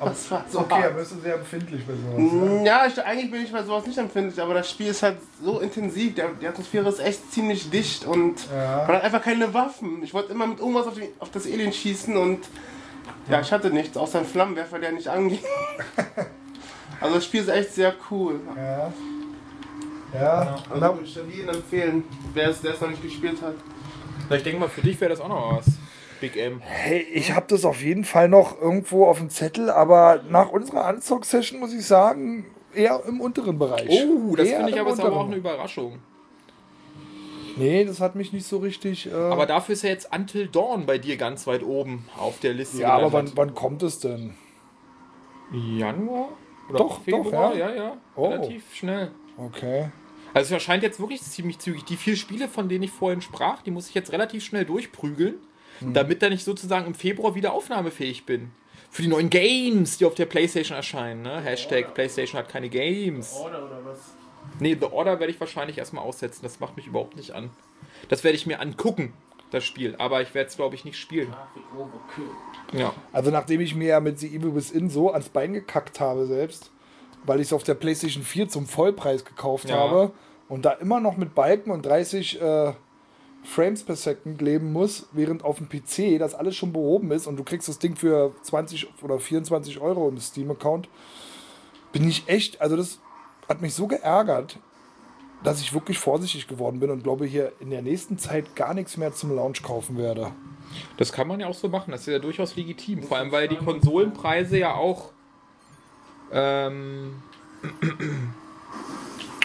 Das 0.00 0.30
war 0.30 0.44
so 0.50 0.58
Okay, 0.58 0.74
hart. 0.74 0.84
aber 0.86 0.94
bist 0.98 1.12
du 1.12 1.20
sehr 1.20 1.36
empfindlich 1.36 1.82
bei 1.86 1.94
sowas. 1.94 2.32
Mm, 2.60 2.66
Ja, 2.66 2.84
ich, 2.84 3.02
eigentlich 3.02 3.30
bin 3.30 3.42
ich 3.42 3.52
bei 3.52 3.62
sowas 3.62 3.86
nicht 3.86 3.96
empfindlich, 3.96 4.38
aber 4.42 4.52
das 4.52 4.68
Spiel 4.68 4.88
ist 4.88 5.02
halt 5.02 5.16
so 5.42 5.60
intensiv. 5.60 6.16
Der, 6.16 6.28
die 6.38 6.46
Atmosphäre 6.46 6.88
ist 6.90 6.98
echt 6.98 7.32
ziemlich 7.32 7.70
dicht 7.70 8.04
und 8.04 8.34
Ja. 8.52 8.84
man 8.86 8.96
hat 8.96 9.04
einfach 9.04 9.22
keine 9.22 9.54
Waffen. 9.54 10.02
Ich 10.02 10.12
wollte 10.12 10.32
immer 10.32 10.46
mit 10.48 10.58
irgendwas 10.58 10.88
auf, 10.88 10.94
die, 10.94 11.08
auf 11.20 11.30
das 11.30 11.46
Alien 11.46 11.72
schießen 11.72 12.14
und 12.18 12.40
ja, 13.30 13.40
ich 13.40 13.50
hatte 13.52 13.70
nichts, 13.70 13.96
außer 13.96 14.18
einen 14.18 14.26
Flammenwerfer, 14.26 14.78
der 14.78 14.92
nicht 14.92 15.08
anging. 15.08 15.38
also 17.00 17.14
das 17.14 17.24
Spiel 17.24 17.40
ist 17.40 17.48
echt 17.48 17.72
sehr 17.74 17.94
cool. 18.10 18.40
Ja. 18.56 18.92
Ja. 20.12 20.54
Und 20.68 20.72
Also 20.72 20.84
hab, 20.86 20.94
würde 20.96 21.06
ich 21.08 21.14
jedem 21.14 21.48
empfehlen, 21.50 22.04
wer 22.34 22.52
der 22.52 22.74
es 22.74 22.80
noch 22.80 22.90
nicht 22.90 23.02
gespielt 23.02 23.40
hat. 23.40 23.54
Ich 24.36 24.42
denke 24.42 24.60
mal, 24.60 24.68
für 24.68 24.82
dich 24.82 25.00
wäre 25.00 25.10
das 25.10 25.20
auch 25.20 25.28
noch 25.28 25.56
was. 25.58 25.66
Big 26.24 26.36
M. 26.36 26.60
hey, 26.60 27.00
ich 27.12 27.34
habe 27.34 27.46
das 27.48 27.64
auf 27.64 27.82
jeden 27.82 28.04
Fall 28.04 28.28
noch 28.28 28.60
irgendwo 28.60 29.06
auf 29.06 29.18
dem 29.18 29.28
Zettel, 29.28 29.68
aber 29.68 30.22
nach 30.30 30.50
unserer 30.50 30.86
Anzug-Session 30.86 31.60
muss 31.60 31.74
ich 31.74 31.86
sagen, 31.86 32.46
eher 32.74 33.02
im 33.06 33.20
unteren 33.20 33.58
Bereich. 33.58 33.88
Oh, 33.90 34.34
das 34.36 34.48
finde 34.48 34.70
ich 34.70 34.80
aber 34.80 34.92
ist 34.92 35.00
aber 35.00 35.16
auch 35.16 35.26
eine 35.26 35.36
Überraschung. 35.36 35.98
Nee, 37.56 37.84
das 37.84 38.00
hat 38.00 38.14
mich 38.16 38.32
nicht 38.32 38.46
so 38.46 38.58
richtig. 38.58 39.06
Äh, 39.06 39.14
Aber 39.14 39.46
dafür 39.46 39.74
ist 39.74 39.82
ja 39.82 39.90
jetzt 39.90 40.08
Until 40.12 40.48
Dawn 40.48 40.86
bei 40.86 40.98
dir 40.98 41.16
ganz 41.16 41.46
weit 41.46 41.62
oben 41.62 42.08
auf 42.18 42.40
der 42.40 42.52
Liste. 42.52 42.78
ja, 42.78 42.88
aber 42.88 43.12
wann, 43.12 43.30
wann 43.36 43.54
kommt 43.54 43.82
es 43.84 44.00
denn? 44.00 44.34
Januar? 45.52 46.30
Oder 46.68 46.78
Doch, 46.78 47.02
Februar? 47.02 47.50
doch, 47.50 47.58
ja. 47.58 47.68
ja, 47.70 47.74
ja. 47.76 47.96
Oh. 48.16 48.28
Relativ 48.28 48.74
schnell. 48.74 49.12
Okay. 49.36 49.90
Also 50.32 50.46
es 50.46 50.50
erscheint 50.52 50.82
jetzt 50.82 50.98
wirklich 50.98 51.22
ziemlich 51.22 51.58
zügig. 51.60 51.84
Die 51.84 51.96
vier 51.96 52.16
Spiele, 52.16 52.48
von 52.48 52.68
denen 52.68 52.82
ich 52.82 52.90
vorhin 52.90 53.20
sprach, 53.20 53.62
die 53.62 53.70
muss 53.70 53.88
ich 53.88 53.94
jetzt 53.94 54.10
relativ 54.10 54.44
schnell 54.44 54.64
durchprügeln, 54.64 55.36
Hm. 55.84 55.94
damit 55.94 56.22
dann 56.22 56.32
ich 56.32 56.44
sozusagen 56.44 56.86
im 56.86 56.94
Februar 56.94 57.34
wieder 57.34 57.52
aufnahmefähig 57.52 58.26
bin. 58.26 58.50
Für 58.90 59.02
die 59.02 59.08
neuen 59.08 59.28
Games, 59.30 59.98
die 59.98 60.04
auf 60.04 60.14
der 60.14 60.26
Playstation 60.26 60.76
erscheinen. 60.76 61.22
Ne? 61.22 61.40
Hashtag 61.40 61.94
Playstation 61.94 62.38
hat 62.38 62.48
keine 62.48 62.68
Games. 62.68 63.34
Oder 63.44 63.64
oder 63.64 63.84
was? 63.84 64.14
Nee, 64.60 64.76
The 64.78 64.86
Order 64.86 65.18
werde 65.18 65.32
ich 65.32 65.40
wahrscheinlich 65.40 65.78
erstmal 65.78 66.04
aussetzen. 66.04 66.40
Das 66.42 66.60
macht 66.60 66.76
mich 66.76 66.86
überhaupt 66.86 67.16
nicht 67.16 67.32
an. 67.32 67.50
Das 68.08 68.22
werde 68.22 68.36
ich 68.36 68.46
mir 68.46 68.60
angucken, 68.60 69.12
das 69.50 69.64
Spiel. 69.64 69.96
Aber 69.98 70.22
ich 70.22 70.32
werde 70.34 70.48
es, 70.48 70.56
glaube 70.56 70.76
ich, 70.76 70.84
nicht 70.84 70.96
spielen. 70.98 71.34
Ja. 72.72 72.92
Also 73.12 73.30
nachdem 73.30 73.60
ich 73.60 73.74
mir 73.74 73.88
ja 73.88 74.00
mit 74.00 74.18
The 74.18 74.28
Evil 74.28 74.54
Within 74.54 74.90
so 74.90 75.10
ans 75.12 75.28
Bein 75.28 75.52
gekackt 75.54 75.98
habe 76.00 76.26
selbst, 76.26 76.70
weil 77.24 77.40
ich 77.40 77.48
es 77.48 77.52
auf 77.52 77.62
der 77.64 77.74
PlayStation 77.74 78.22
4 78.22 78.48
zum 78.48 78.66
Vollpreis 78.66 79.24
gekauft 79.24 79.68
Ja. 79.68 79.76
habe 79.78 80.12
und 80.48 80.64
da 80.64 80.72
immer 80.72 81.00
noch 81.00 81.16
mit 81.16 81.34
Balken 81.34 81.70
und 81.70 81.84
30 81.86 82.40
äh, 82.40 82.72
Frames 83.44 83.82
per 83.84 83.94
Second 83.94 84.40
leben 84.40 84.72
muss, 84.72 85.06
während 85.12 85.44
auf 85.44 85.58
dem 85.58 85.68
PC 85.68 86.18
das 86.18 86.34
alles 86.34 86.56
schon 86.56 86.72
behoben 86.72 87.10
ist 87.12 87.26
und 87.26 87.36
du 87.36 87.44
kriegst 87.44 87.68
das 87.68 87.78
Ding 87.78 87.94
für 87.94 88.34
20 88.42 89.02
oder 89.02 89.20
24 89.20 89.80
Euro 89.80 90.08
im 90.08 90.18
Steam-Account, 90.18 90.88
bin 91.92 92.08
ich 92.08 92.26
echt, 92.26 92.60
also 92.60 92.76
das 92.76 92.98
hat 93.48 93.60
mich 93.60 93.74
so 93.74 93.86
geärgert, 93.86 94.58
dass 95.44 95.60
ich 95.60 95.74
wirklich 95.74 95.98
vorsichtig 95.98 96.48
geworden 96.48 96.80
bin 96.80 96.90
und 96.90 97.04
glaube 97.04 97.26
hier 97.26 97.52
in 97.60 97.70
der 97.70 97.82
nächsten 97.82 98.18
Zeit 98.18 98.56
gar 98.56 98.72
nichts 98.72 98.96
mehr 98.96 99.12
zum 99.12 99.36
Launch 99.36 99.62
kaufen 99.62 99.98
werde. 99.98 100.32
Das 100.96 101.12
kann 101.12 101.28
man 101.28 101.38
ja 101.38 101.46
auch 101.46 101.54
so 101.54 101.68
machen. 101.68 101.90
Das 101.90 102.00
ist 102.00 102.06
ja 102.06 102.18
durchaus 102.18 102.56
legitim. 102.56 103.02
Vor 103.02 103.18
allem, 103.18 103.30
weil 103.30 103.46
die 103.46 103.56
Konsolenpreise 103.56 104.58
ja 104.58 104.74
auch. 104.74 105.12
Ähm. 106.32 107.22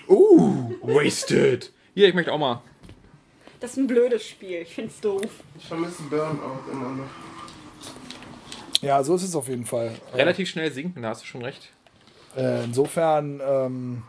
uh, 0.07 0.71
wasted. 0.81 1.71
Hier, 1.93 2.07
ich 2.07 2.15
möchte 2.15 2.31
auch 2.31 2.39
mal. 2.39 2.61
Das 3.59 3.71
ist 3.71 3.77
ein 3.77 3.87
blödes 3.87 4.25
Spiel. 4.25 4.61
Ich 4.61 4.75
find's 4.75 4.99
doof. 5.01 5.29
Ich 5.57 5.67
vermisse 5.67 6.03
Burnout 6.03 6.71
immer 6.71 6.89
noch. 6.89 7.09
Ja, 8.81 9.03
so 9.03 9.15
ist 9.15 9.23
es 9.23 9.35
auf 9.35 9.49
jeden 9.49 9.65
Fall. 9.65 9.91
Relativ 10.13 10.49
schnell 10.49 10.71
sinken, 10.71 11.01
da 11.01 11.09
hast 11.09 11.23
du 11.23 11.25
schon 11.25 11.43
recht. 11.43 11.69
Äh, 12.37 12.63
insofern, 12.63 13.41
ähm, 13.45 14.03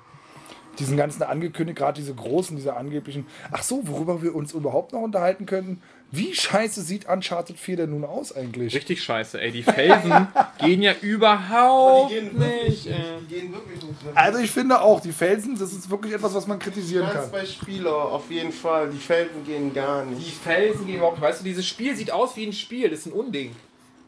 diesen 0.78 0.96
ganzen 0.96 1.22
angekündigt, 1.24 1.78
gerade 1.78 2.00
diese 2.00 2.14
großen, 2.14 2.56
diese 2.56 2.76
angeblichen. 2.76 3.26
Ach 3.50 3.62
so, 3.62 3.86
worüber 3.88 4.22
wir 4.22 4.34
uns 4.34 4.52
überhaupt 4.52 4.92
noch 4.92 5.00
unterhalten 5.00 5.46
könnten. 5.46 5.82
Wie 6.12 6.34
scheiße 6.34 6.82
sieht 6.82 7.08
Uncharted 7.08 7.56
4 7.58 7.76
denn 7.76 7.90
nun 7.90 8.04
aus 8.04 8.34
eigentlich? 8.34 8.74
Richtig 8.74 9.02
scheiße, 9.02 9.40
ey. 9.40 9.52
Die 9.52 9.62
Felsen 9.62 10.26
gehen 10.58 10.82
ja 10.82 10.92
überhaupt 11.00 12.10
Die 12.10 12.14
gehen 12.14 12.38
wirklich 12.38 12.84
nicht. 12.84 12.86
Äh. 12.88 12.94
Die 13.28 13.34
gehen 13.34 13.52
wirklich 13.52 13.82
nicht. 13.82 13.94
Also 14.16 14.38
ich 14.40 14.50
finde 14.50 14.80
auch, 14.80 15.00
die 15.00 15.12
Felsen, 15.12 15.56
das 15.58 15.72
ist 15.72 15.88
wirklich 15.88 16.12
etwas, 16.12 16.34
was 16.34 16.46
man 16.46 16.58
kritisieren 16.58 17.06
Ganz 17.06 17.14
kann. 17.14 17.30
bei 17.30 17.46
Spieler, 17.46 17.94
auf 17.94 18.30
jeden 18.30 18.52
Fall. 18.52 18.90
Die 18.90 18.98
Felden 18.98 19.44
gehen 19.44 19.72
gar 19.72 20.04
Die 20.04 20.14
nicht. 20.14 20.36
Felsen 20.36 20.86
gehen 20.86 20.96
überhaupt 20.96 21.18
nicht. 21.18 21.28
Weißt 21.28 21.40
du, 21.40 21.44
dieses 21.44 21.66
Spiel 21.66 21.94
sieht 21.94 22.10
aus 22.10 22.36
wie 22.36 22.46
ein 22.46 22.52
Spiel. 22.52 22.90
Das 22.90 23.00
ist 23.00 23.06
ein 23.06 23.12
Unding. 23.12 23.54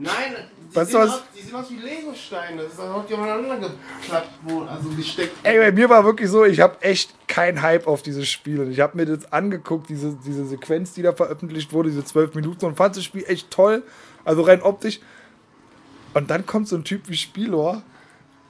Nein, 0.02 0.34
die, 0.70 0.74
du 0.74 0.84
sehen 0.84 0.94
was? 0.94 1.10
aus, 1.10 1.22
die 1.36 1.42
sehen 1.42 1.54
aus 1.54 1.70
wie 1.70 1.76
Lego-Steine. 1.76 2.62
Das 2.62 2.72
ist 2.72 2.80
auch 2.80 3.06
die 3.06 3.14
geklappt, 3.14 4.30
wo, 4.42 4.62
also 4.62 4.88
gesteckt. 4.90 5.36
Ey, 5.44 5.58
bei 5.58 5.72
mir 5.72 5.88
war 5.88 6.04
wirklich 6.04 6.28
so, 6.28 6.44
ich 6.44 6.60
habe 6.60 6.80
echt 6.80 7.14
keinen 7.28 7.62
Hype 7.62 7.86
auf 7.86 8.02
dieses 8.02 8.28
Spiel. 8.28 8.60
Und 8.60 8.72
ich 8.72 8.80
habe 8.80 8.96
mir 8.96 9.06
das 9.06 9.32
angeguckt, 9.32 9.88
diese, 9.88 10.16
diese 10.26 10.44
Sequenz, 10.44 10.92
die 10.92 11.02
da 11.02 11.12
veröffentlicht 11.12 11.72
wurde, 11.72 11.90
diese 11.90 12.04
zwölf 12.04 12.34
Minuten, 12.34 12.64
und 12.66 12.76
fand 12.76 12.96
das 12.96 13.04
Spiel 13.04 13.24
echt 13.28 13.50
toll. 13.50 13.82
Also 14.24 14.42
rein 14.42 14.62
optisch. 14.62 15.00
Und 16.14 16.30
dann 16.30 16.46
kommt 16.46 16.68
so 16.68 16.76
ein 16.76 16.84
Typ 16.84 17.08
wie 17.08 17.16
Spielor 17.16 17.82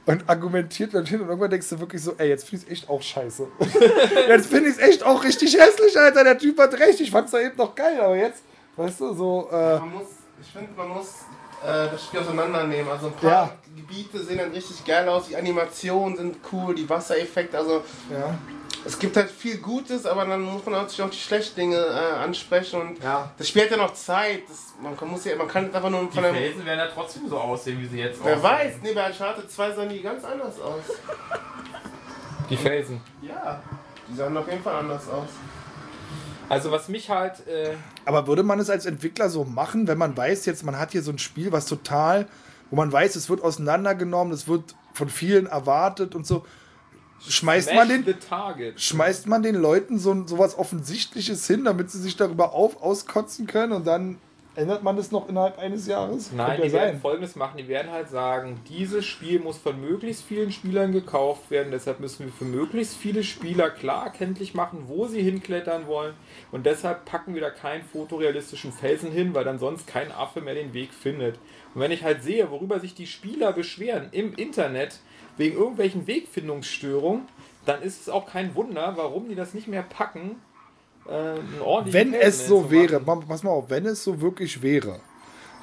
und 0.06 0.28
argumentiert 0.28 0.94
dann 0.94 1.06
hin 1.06 1.20
und 1.20 1.28
irgendwann 1.28 1.50
denkst 1.50 1.68
du 1.68 1.78
wirklich 1.78 2.02
so, 2.02 2.14
ey, 2.18 2.28
jetzt 2.28 2.48
finde 2.48 2.64
ich 2.64 2.72
es 2.72 2.78
echt 2.78 2.90
auch 2.90 3.02
scheiße. 3.02 3.46
jetzt 4.28 4.46
finde 4.46 4.70
ich 4.70 4.76
es 4.76 4.82
echt 4.82 5.04
auch 5.04 5.22
richtig 5.22 5.56
hässlich, 5.56 5.96
Alter. 5.98 6.24
Der 6.24 6.38
Typ 6.38 6.58
hat 6.58 6.74
recht. 6.74 7.00
Ich 7.00 7.10
fand 7.10 7.26
es 7.26 7.32
da 7.32 7.40
eben 7.40 7.56
noch 7.56 7.74
geil, 7.74 8.00
aber 8.00 8.16
jetzt, 8.16 8.42
weißt 8.76 9.00
du, 9.00 9.14
so, 9.14 9.48
äh, 9.52 9.78
Man 9.78 9.92
muss, 9.92 10.06
ich 10.40 10.48
finde, 10.48 10.70
man 10.76 10.88
muss 10.88 11.24
äh, 11.64 11.90
das 11.90 12.04
Spiel 12.04 12.20
auseinandernehmen. 12.20 12.90
Also 12.90 13.06
ein 13.08 13.12
paar 13.14 13.30
Ja. 13.30 13.50
Gebiete 13.76 14.18
sehen 14.22 14.38
dann 14.38 14.50
richtig 14.52 14.84
geil 14.84 15.08
aus, 15.08 15.28
die 15.28 15.36
Animationen 15.36 16.16
sind 16.16 16.36
cool, 16.52 16.74
die 16.74 16.88
Wassereffekte, 16.88 17.56
also 17.56 17.82
ja. 18.10 18.34
es 18.84 18.98
gibt 18.98 19.16
halt 19.16 19.30
viel 19.30 19.56
Gutes, 19.58 20.04
aber 20.04 20.26
dann 20.26 20.42
muss 20.42 20.62
man 20.66 20.74
natürlich 20.74 21.02
auch 21.02 21.08
die 21.10 21.16
schlechten 21.18 21.58
Dinge 21.58 21.76
äh, 21.78 22.18
ansprechen 22.22 22.80
und 22.82 23.02
Ja. 23.02 23.30
das 23.38 23.48
Spiel 23.48 23.62
hat 23.62 23.70
ja 23.70 23.78
noch 23.78 23.94
Zeit. 23.94 24.42
Das, 24.48 24.74
man, 24.82 24.94
kann, 24.96 25.08
muss 25.08 25.24
ja, 25.24 25.36
man 25.36 25.48
kann 25.48 25.64
jetzt 25.64 25.74
einfach 25.74 25.88
nur 25.88 26.10
von 26.12 26.22
einem. 26.24 26.34
werden 26.36 26.78
ja 26.78 26.88
trotzdem 26.92 27.28
so 27.28 27.38
aussehen, 27.38 27.80
wie 27.80 27.86
sie 27.86 28.00
jetzt 28.00 28.20
Wer 28.22 28.42
weiß, 28.42 28.74
nee, 28.82 28.92
bei 28.92 29.06
Uncharted 29.06 29.50
2 29.50 29.72
sahen 29.72 29.88
die 29.88 30.02
ganz 30.02 30.22
anders 30.24 30.60
aus. 30.60 30.82
Die 32.50 32.56
Felsen. 32.56 33.00
Ja, 33.22 33.62
die 34.08 34.14
sahen 34.16 34.36
auf 34.36 34.48
jeden 34.50 34.62
Fall 34.62 34.74
anders 34.76 35.08
aus. 35.08 35.28
Also 36.48 36.70
was 36.70 36.88
mich 36.88 37.08
halt... 37.10 37.46
Äh, 37.46 37.74
Aber 38.04 38.26
würde 38.26 38.42
man 38.42 38.58
es 38.60 38.70
als 38.70 38.86
Entwickler 38.86 39.30
so 39.30 39.44
machen, 39.44 39.88
wenn 39.88 39.98
man 39.98 40.16
weiß, 40.16 40.46
jetzt 40.46 40.64
man 40.64 40.78
hat 40.78 40.92
hier 40.92 41.02
so 41.02 41.10
ein 41.10 41.18
Spiel, 41.18 41.52
was 41.52 41.66
total, 41.66 42.26
wo 42.70 42.76
man 42.76 42.92
weiß, 42.92 43.16
es 43.16 43.28
wird 43.30 43.42
auseinandergenommen, 43.42 44.32
es 44.32 44.48
wird 44.48 44.74
von 44.94 45.08
vielen 45.08 45.46
erwartet 45.46 46.14
und 46.14 46.26
so. 46.26 46.44
Schmeißt 47.26 47.72
man 47.74 47.88
den, 47.88 48.04
schmeißt 48.76 49.28
man 49.28 49.42
den 49.42 49.54
Leuten 49.54 49.98
so 49.98 50.26
sowas 50.26 50.58
Offensichtliches 50.58 51.46
hin, 51.46 51.64
damit 51.64 51.90
sie 51.90 52.00
sich 52.00 52.16
darüber 52.16 52.52
auf, 52.52 52.82
auskotzen 52.82 53.46
können 53.46 53.72
und 53.72 53.86
dann 53.86 54.18
ändert 54.54 54.82
man 54.82 54.96
das 54.96 55.10
noch 55.10 55.28
innerhalb 55.28 55.58
eines 55.58 55.86
Jahres? 55.86 56.32
Nein, 56.32 56.60
die 56.62 56.72
werden 56.72 56.92
sein. 56.92 57.00
folgendes 57.00 57.36
machen. 57.36 57.56
Die 57.56 57.68
werden 57.68 57.90
halt 57.90 58.08
sagen, 58.08 58.60
dieses 58.68 59.04
Spiel 59.06 59.40
muss 59.40 59.58
von 59.58 59.80
möglichst 59.80 60.24
vielen 60.24 60.52
Spielern 60.52 60.92
gekauft 60.92 61.50
werden. 61.50 61.70
Deshalb 61.72 62.00
müssen 62.00 62.26
wir 62.26 62.32
für 62.32 62.44
möglichst 62.44 62.96
viele 62.96 63.24
Spieler 63.24 63.70
klar 63.70 64.04
erkenntlich 64.06 64.54
machen, 64.54 64.84
wo 64.86 65.06
sie 65.06 65.22
hinklettern 65.22 65.86
wollen. 65.86 66.14
Und 66.50 66.66
deshalb 66.66 67.04
packen 67.04 67.34
wir 67.34 67.40
da 67.40 67.50
keinen 67.50 67.84
fotorealistischen 67.84 68.72
Felsen 68.72 69.10
hin, 69.10 69.34
weil 69.34 69.44
dann 69.44 69.58
sonst 69.58 69.86
kein 69.86 70.12
Affe 70.12 70.40
mehr 70.40 70.54
den 70.54 70.74
Weg 70.74 70.92
findet. 70.92 71.36
Und 71.74 71.80
wenn 71.80 71.92
ich 71.92 72.04
halt 72.04 72.22
sehe, 72.22 72.50
worüber 72.50 72.80
sich 72.80 72.94
die 72.94 73.06
Spieler 73.06 73.52
beschweren 73.52 74.08
im 74.12 74.34
Internet 74.34 75.00
wegen 75.36 75.56
irgendwelchen 75.56 76.06
Wegfindungsstörungen, 76.06 77.26
dann 77.64 77.82
ist 77.82 78.02
es 78.02 78.08
auch 78.08 78.26
kein 78.26 78.54
Wunder, 78.54 78.94
warum 78.96 79.28
die 79.28 79.34
das 79.34 79.54
nicht 79.54 79.68
mehr 79.68 79.82
packen. 79.82 80.36
Äh, 81.08 81.34
Wenn 81.92 82.10
Felsen 82.12 82.14
es 82.20 82.46
so 82.46 82.70
wäre, 82.70 83.00
ma- 83.00 83.16
pass 83.16 83.42
mal 83.42 83.50
auf, 83.50 83.70
wenn 83.70 83.86
es 83.86 84.04
so 84.04 84.20
wirklich 84.20 84.62
wäre, 84.62 85.00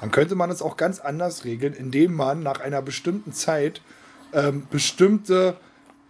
dann 0.00 0.10
könnte 0.10 0.34
man 0.34 0.50
es 0.50 0.62
auch 0.62 0.76
ganz 0.76 1.00
anders 1.00 1.44
regeln, 1.44 1.72
indem 1.74 2.14
man 2.14 2.42
nach 2.42 2.60
einer 2.60 2.82
bestimmten 2.82 3.32
Zeit 3.32 3.80
ähm, 4.32 4.66
bestimmte 4.70 5.56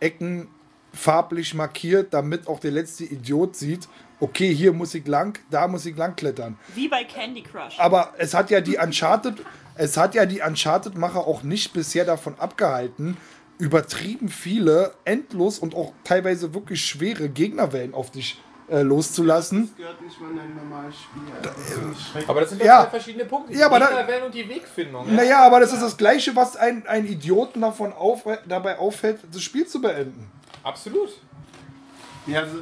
Ecken 0.01 0.49
farblich 0.93 1.55
markiert, 1.55 2.13
damit 2.13 2.49
auch 2.49 2.59
der 2.61 2.73
letzte 2.73 3.05
Idiot 3.05 3.55
sieht, 3.57 3.89
okay, 4.19 4.53
hier 4.55 4.73
muss 4.73 4.95
ich 4.95 5.07
lang, 5.07 5.39
da 5.51 5.69
muss 5.69 5.87
ich 5.87 5.97
lang 5.97 6.17
klettern. 6.17 6.59
Wie 6.75 6.89
bei 6.89 7.05
Candy 7.05 7.43
Crush. 7.43 7.79
Aber 7.79 8.13
es 8.19 8.35
hat 8.35 8.51
ja 8.51 8.61
die 8.61 8.77
Uncharted, 8.77 9.35
es 9.77 9.97
hat 9.97 10.15
ja 10.15 10.27
die 10.27 10.41
Uncharted-Macher 10.41 11.27
auch 11.27 11.43
nicht 11.43 11.73
bisher 11.73 12.05
davon 12.05 12.35
abgehalten, 12.39 13.17
übertrieben 13.59 14.29
viele, 14.29 14.93
endlos 15.05 15.59
und 15.59 15.75
auch 15.75 15.93
teilweise 16.05 16.55
wirklich 16.55 16.85
schwere 16.85 17.29
Gegnerwellen 17.29 17.95
auf 17.95 18.11
dich 18.11 18.41
äh, 18.71 18.83
loszulassen. 18.83 19.67
Das 19.69 19.77
gehört 19.77 20.01
nicht 20.03 20.21
mal 20.21 20.31
in 20.31 20.39
ein 20.41 20.57
normales 20.57 20.95
Spiel. 20.97 22.25
Aber 22.29 22.41
das 22.41 22.51
sind 22.51 22.61
doch 22.61 22.67
Ja. 22.67 22.83
zwei 22.85 22.91
verschiedene 22.91 23.25
Punkte. 23.25 23.53
Ja, 23.55 23.67
aber 23.67 23.81
da- 23.81 24.25
und 24.25 24.35
die 24.35 24.49
Wegfindung. 24.49 25.15
Naja, 25.15 25.45
aber 25.45 25.61
das 25.61 25.73
ist 25.73 25.83
das 25.83 25.97
Gleiche, 25.97 26.35
was 26.37 26.57
ein, 26.57 26.87
ein 26.87 27.07
Idioten 27.07 27.61
davon 27.61 27.93
auf, 27.93 28.23
dabei 28.47 28.79
aufhält, 28.79 29.21
das 29.33 29.43
Spiel 29.43 29.67
zu 29.67 29.81
beenden. 29.81 30.31
Absolut. 30.63 31.11
Ja, 32.27 32.41
also, 32.41 32.59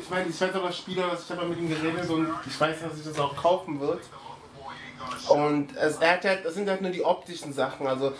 ich 0.00 0.10
meine, 0.10 0.28
ich 0.28 0.40
weiß 0.40 0.54
aber 0.54 0.72
Spieler, 0.72 1.08
dass 1.08 1.24
ich 1.24 1.30
habe 1.30 1.42
ja 1.42 1.48
mit 1.48 1.58
ihm 1.58 1.68
geredet 1.68 2.08
und 2.10 2.28
ich 2.46 2.60
weiß, 2.60 2.76
dass 2.80 2.98
ich 2.98 3.04
das 3.04 3.18
auch 3.18 3.36
kaufen 3.36 3.78
wird. 3.80 4.00
Und 5.28 5.76
es, 5.76 5.96
er 5.98 6.12
hat 6.14 6.24
halt, 6.24 6.44
das 6.44 6.54
sind 6.54 6.68
halt 6.68 6.80
nur 6.80 6.90
die 6.90 7.04
optischen 7.04 7.52
Sachen. 7.52 7.86
Also 7.86 8.12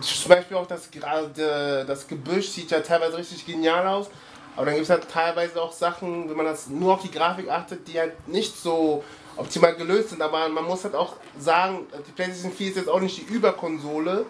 zum 0.00 0.28
Beispiel 0.28 0.56
auch 0.56 0.66
das, 0.66 0.90
gerade 0.90 1.84
das 1.86 2.06
Gebüsch 2.06 2.48
sieht 2.50 2.70
ja 2.70 2.80
teilweise 2.80 3.16
richtig 3.16 3.46
genial 3.46 3.86
aus. 3.86 4.10
Aber 4.56 4.66
dann 4.66 4.74
gibt 4.74 4.84
es 4.84 4.90
halt 4.90 5.08
teilweise 5.10 5.60
auch 5.62 5.72
Sachen, 5.72 6.28
wenn 6.28 6.36
man 6.36 6.46
das 6.46 6.68
nur 6.68 6.94
auf 6.94 7.02
die 7.02 7.10
Grafik 7.10 7.48
achtet, 7.48 7.86
die 7.86 7.98
halt 7.98 8.26
nicht 8.26 8.56
so 8.56 9.04
optimal 9.36 9.74
gelöst 9.74 10.10
sind. 10.10 10.22
Aber 10.22 10.48
man 10.48 10.64
muss 10.64 10.84
halt 10.84 10.94
auch 10.94 11.16
sagen, 11.38 11.86
die 12.06 12.12
PlayStation 12.12 12.52
4 12.52 12.68
ist 12.68 12.76
jetzt 12.76 12.88
auch 12.88 13.00
nicht 13.00 13.18
die 13.18 13.32
Überkonsole. 13.32 14.26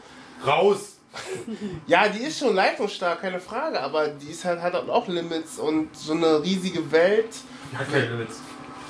Raus! 0.46 0.92
Ja, 1.86 2.08
die 2.08 2.24
ist 2.24 2.40
schon 2.40 2.54
leistungsstark, 2.54 3.22
keine 3.22 3.40
Frage, 3.40 3.80
aber 3.80 4.08
die 4.08 4.32
ist 4.32 4.44
halt, 4.44 4.60
hat 4.60 4.74
auch 4.74 5.08
Limits 5.08 5.58
und 5.58 5.96
so 5.96 6.12
eine 6.12 6.42
riesige 6.42 6.92
Welt. 6.92 7.30
Hat 7.74 7.90
keine 7.90 8.08
Limits. 8.08 8.40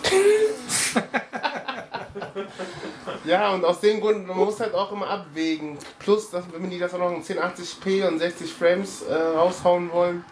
Ja, 3.24 3.52
und 3.52 3.64
aus 3.64 3.80
dem 3.80 4.00
Grund, 4.00 4.26
man 4.26 4.36
muss 4.36 4.60
halt 4.60 4.74
auch 4.74 4.92
immer 4.92 5.08
abwägen. 5.08 5.78
Plus, 5.98 6.30
dass, 6.30 6.44
wenn 6.52 6.70
die 6.70 6.78
das 6.78 6.94
auch 6.94 6.98
noch 6.98 7.10
in 7.10 7.22
1080p 7.22 8.06
und 8.06 8.18
60 8.18 8.52
Frames 8.52 9.02
äh, 9.02 9.14
raushauen 9.14 9.90
wollen, 9.92 10.24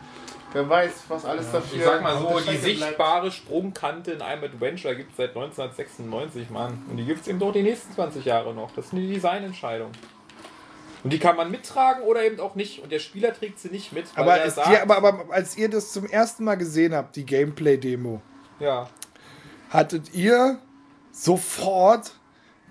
wer 0.55 0.69
weiß, 0.69 0.93
was 1.09 1.25
alles 1.25 1.51
dafür. 1.53 1.79
Ich 1.79 1.85
sag 1.85 2.03
mal 2.03 2.19
so, 2.19 2.39
die 2.39 2.43
Strecke 2.43 2.59
bleibt. 2.59 2.81
sichtbare 2.81 3.31
Sprungkante 3.31 4.13
in 4.13 4.23
einem 4.23 4.45
Adventure 4.45 4.97
gibt 4.97 5.11
es 5.11 5.17
seit 5.19 5.31
1996, 5.31 6.51
Mann. 6.51 6.83
Und 6.89 6.97
die 6.97 7.05
gibt 7.05 7.21
es 7.23 7.29
eben 7.29 7.39
doch 7.39 7.53
die 7.53 7.63
nächsten 7.63 7.93
20 7.93 8.25
Jahre 8.25 8.55
noch. 8.55 8.71
Das 8.75 8.87
ist 8.87 8.93
eine 8.93 9.07
Designentscheidung. 9.07 9.91
Und 11.03 11.13
die 11.13 11.19
kann 11.19 11.37
man 11.37 11.51
mittragen 11.51 12.03
oder 12.05 12.25
eben 12.25 12.41
auch 12.41 12.55
nicht. 12.55 12.83
Und 12.83 12.91
der 12.91 12.99
Spieler 12.99 13.35
trägt 13.35 13.59
sie 13.59 13.69
nicht 13.69 13.93
mit, 13.93 14.07
weil 14.17 14.23
Aber, 14.23 14.39
er 14.39 14.51
sagt, 14.51 14.69
dir, 14.69 14.83
aber, 14.83 14.97
aber 14.97 15.27
als 15.31 15.57
ihr 15.59 15.69
das 15.69 15.93
zum 15.93 16.07
ersten 16.07 16.45
Mal 16.45 16.55
gesehen 16.55 16.95
habt, 16.95 17.17
die 17.17 17.27
Gameplay-Demo, 17.27 18.23
ja, 18.59 18.89
hattet 19.69 20.15
ihr 20.15 20.59
sofort 21.13 22.13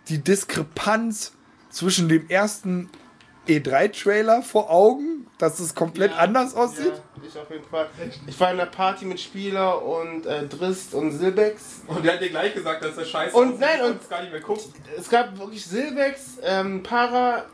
die 0.10 0.24
Diskrepanz 0.24 1.34
zwischen 1.70 2.10
dem 2.10 2.28
ersten 2.30 2.90
E3-Trailer 3.48 4.42
vor 4.42 4.70
Augen, 4.70 5.28
dass 5.38 5.60
es 5.60 5.76
komplett 5.76 6.12
Ja, 6.12 6.18
anders 6.20 6.56
aussieht? 6.56 6.94
Ja, 6.94 7.24
ich 7.28 7.38
auf 7.38 7.50
jeden 7.50 7.64
Fall. 7.66 7.90
Ich 8.28 8.40
war 8.40 8.52
in 8.52 8.60
einer 8.60 8.70
Party 8.70 9.06
mit 9.06 9.20
Spieler 9.20 9.82
und 9.84 10.26
äh, 10.26 10.48
Drist 10.48 10.94
und 10.94 11.12
Silbex. 11.12 11.82
Und 11.88 12.06
der 12.06 12.14
hat 12.14 12.22
dir 12.22 12.30
gleich 12.30 12.54
gesagt, 12.54 12.84
dass 12.84 12.96
der 12.96 13.06
Scheiße 13.06 13.36
Und 13.36 13.48
aussieht, 13.56 13.60
nein, 13.60 13.82
und- 13.82 14.00
du's 14.02 14.10
gar 14.10 14.22
nicht 14.22 14.32
mehr 14.32 14.42
guckt. 14.42 14.66
Es 14.98 15.10
gab 15.10 15.38
wirklich 15.38 15.66
Silbex, 15.66 16.38
ähm, 16.44 16.84
Para, 16.84 17.46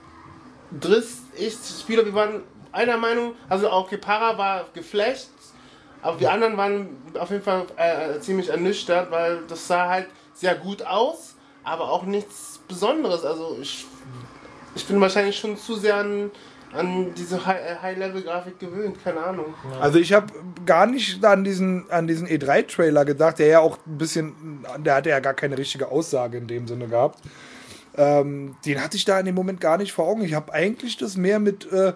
Drist, 0.80 1.20
ich, 1.36 1.56
Spieler, 1.82 2.06
wir 2.06 2.14
waren 2.14 2.44
einer 2.72 2.98
Meinung. 2.98 3.34
Also 3.48 3.70
auch 3.70 3.86
okay, 3.86 3.98
Para 3.98 4.38
war 4.38 4.66
geflasht, 4.74 5.30
aber 6.04 6.18
die 6.18 6.28
anderen 6.28 6.56
waren 6.58 6.98
auf 7.18 7.32
jeden 7.32 7.44
Fall 7.44 7.66
äh, 7.78 8.20
ziemlich 8.20 8.50
ernüchtert, 8.50 9.10
weil 9.10 9.42
das 9.48 9.68
sah 9.68 9.90
halt 9.90 10.08
sehr 10.36 10.54
gut 10.56 10.84
aus, 10.86 11.36
aber 11.64 11.90
auch 11.92 12.04
nichts 12.04 12.60
Besonderes. 12.68 13.26
Also 13.26 13.58
ich, 13.60 13.86
ich 14.80 14.88
bin 14.88 15.00
wahrscheinlich 15.02 15.38
schon 15.38 15.58
zu 15.58 15.76
sehr 15.76 15.98
an, 15.98 16.32
an 16.72 17.14
diese 17.16 17.36
äh, 17.38 17.76
High-Level-Grafik 17.82 18.60
gewöhnt, 18.60 19.04
keine 19.04 19.20
Ahnung. 19.22 19.54
Also 19.82 20.00
ich 20.00 20.14
habe 20.14 20.28
gar 20.66 20.86
nicht 20.86 21.24
an 21.26 21.44
diesen, 21.44 21.90
an 21.90 22.08
diesen 22.08 22.28
E3-Trailer 22.28 23.06
gedacht, 23.06 23.40
der 23.40 23.48
ja 23.48 23.60
auch 23.60 23.78
ein 23.86 23.98
bisschen, 23.98 24.66
der 24.80 24.96
hatte 24.96 25.10
ja 25.10 25.20
gar 25.20 25.34
keine 25.34 25.58
richtige 25.58 25.90
Aussage 25.90 26.38
in 26.38 26.48
dem 26.48 26.68
Sinne 26.68 26.88
gehabt. 26.88 27.20
Ähm, 27.98 28.56
den 28.66 28.82
hatte 28.82 28.96
ich 28.96 29.04
da 29.04 29.20
in 29.20 29.26
dem 29.26 29.36
Moment 29.36 29.60
gar 29.60 29.78
nicht 29.78 29.92
vor 29.92 30.08
Augen. 30.08 30.24
Ich 30.24 30.34
habe 30.34 30.54
eigentlich 30.54 30.96
das 30.98 31.18
mehr 31.18 31.40
mit, 31.40 31.70
äh, 31.72 31.94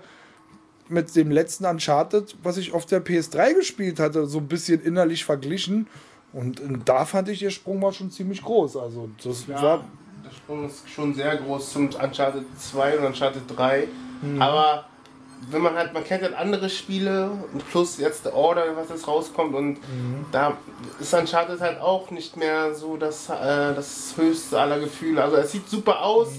mit 0.89 1.15
dem 1.15 1.31
letzten 1.31 1.65
Uncharted, 1.65 2.35
was 2.43 2.57
ich 2.57 2.73
auf 2.73 2.85
der 2.85 3.03
PS3 3.03 3.53
gespielt 3.53 3.99
hatte, 3.99 4.25
so 4.25 4.39
ein 4.39 4.47
bisschen 4.47 4.81
innerlich 4.83 5.23
verglichen. 5.23 5.87
Und, 6.33 6.59
äh, 6.59 6.63
da 6.83 7.05
fand 7.05 7.29
ich, 7.29 7.39
der 7.39 7.51
Sprung 7.51 7.81
war 7.81 7.93
schon 7.93 8.11
ziemlich 8.11 8.41
groß. 8.41 8.75
Also 8.75 9.09
das 9.23 9.47
Ja, 9.47 9.61
war 9.61 9.85
Sprung 10.33 10.65
ist 10.67 10.89
schon 10.89 11.13
sehr 11.13 11.37
groß 11.37 11.71
zum 11.73 11.85
Uncharted 11.85 12.45
2 12.59 12.97
und 12.99 13.05
Uncharted 13.05 13.43
3. 13.55 13.87
Aber 14.39 14.85
wenn 15.51 15.61
man 15.61 15.75
halt, 15.75 15.93
man 15.93 16.03
kennt 16.03 16.23
halt 16.23 16.33
andere 16.35 16.69
Spiele 16.69 17.31
plus 17.71 17.97
jetzt 17.97 18.23
The 18.23 18.29
Order, 18.29 18.75
was 18.75 18.89
jetzt 18.89 19.07
rauskommt 19.07 19.53
und 19.55 19.77
da 20.31 20.57
ist 20.99 21.13
Uncharted 21.13 21.59
halt 21.59 21.81
auch 21.81 22.11
nicht 22.11 22.37
mehr 22.37 22.73
so 22.73 22.95
das, 22.97 23.29
äh, 23.29 23.73
das 23.75 24.13
höchste 24.15 24.59
aller 24.59 24.79
Gefühle. 24.79 25.21
Also 25.21 25.37
es 25.37 25.51
sieht 25.51 25.69
super 25.69 26.01
aus, 26.01 26.29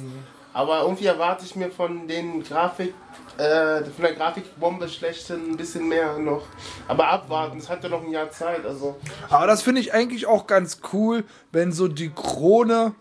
aber 0.55 0.83
irgendwie 0.83 1.07
erwarte 1.07 1.45
ich 1.45 1.57
mir 1.57 1.71
von 1.71 2.07
den 2.09 2.43
Grafik, 2.43 2.95
äh, 3.37 3.85
von 3.85 4.05
der 4.05 4.15
Grafikbombe 4.15 4.89
schlechthin 4.89 5.51
ein 5.51 5.57
bisschen 5.57 5.87
mehr 5.89 6.17
noch. 6.19 6.43
Aber 6.89 7.09
abwarten, 7.09 7.59
es 7.59 7.69
hat 7.69 7.83
ja 7.83 7.91
noch 7.91 8.03
ein 8.03 8.11
Jahr 8.11 8.31
Zeit, 8.31 8.65
also. 8.65 8.97
Aber 9.29 9.47
das 9.47 9.63
finde 9.63 9.81
ich 9.81 9.93
eigentlich 9.93 10.27
auch 10.27 10.47
ganz 10.47 10.81
cool, 10.93 11.25
wenn 11.53 11.73
so 11.73 11.89
die 11.89 12.11
Krone 12.11 12.95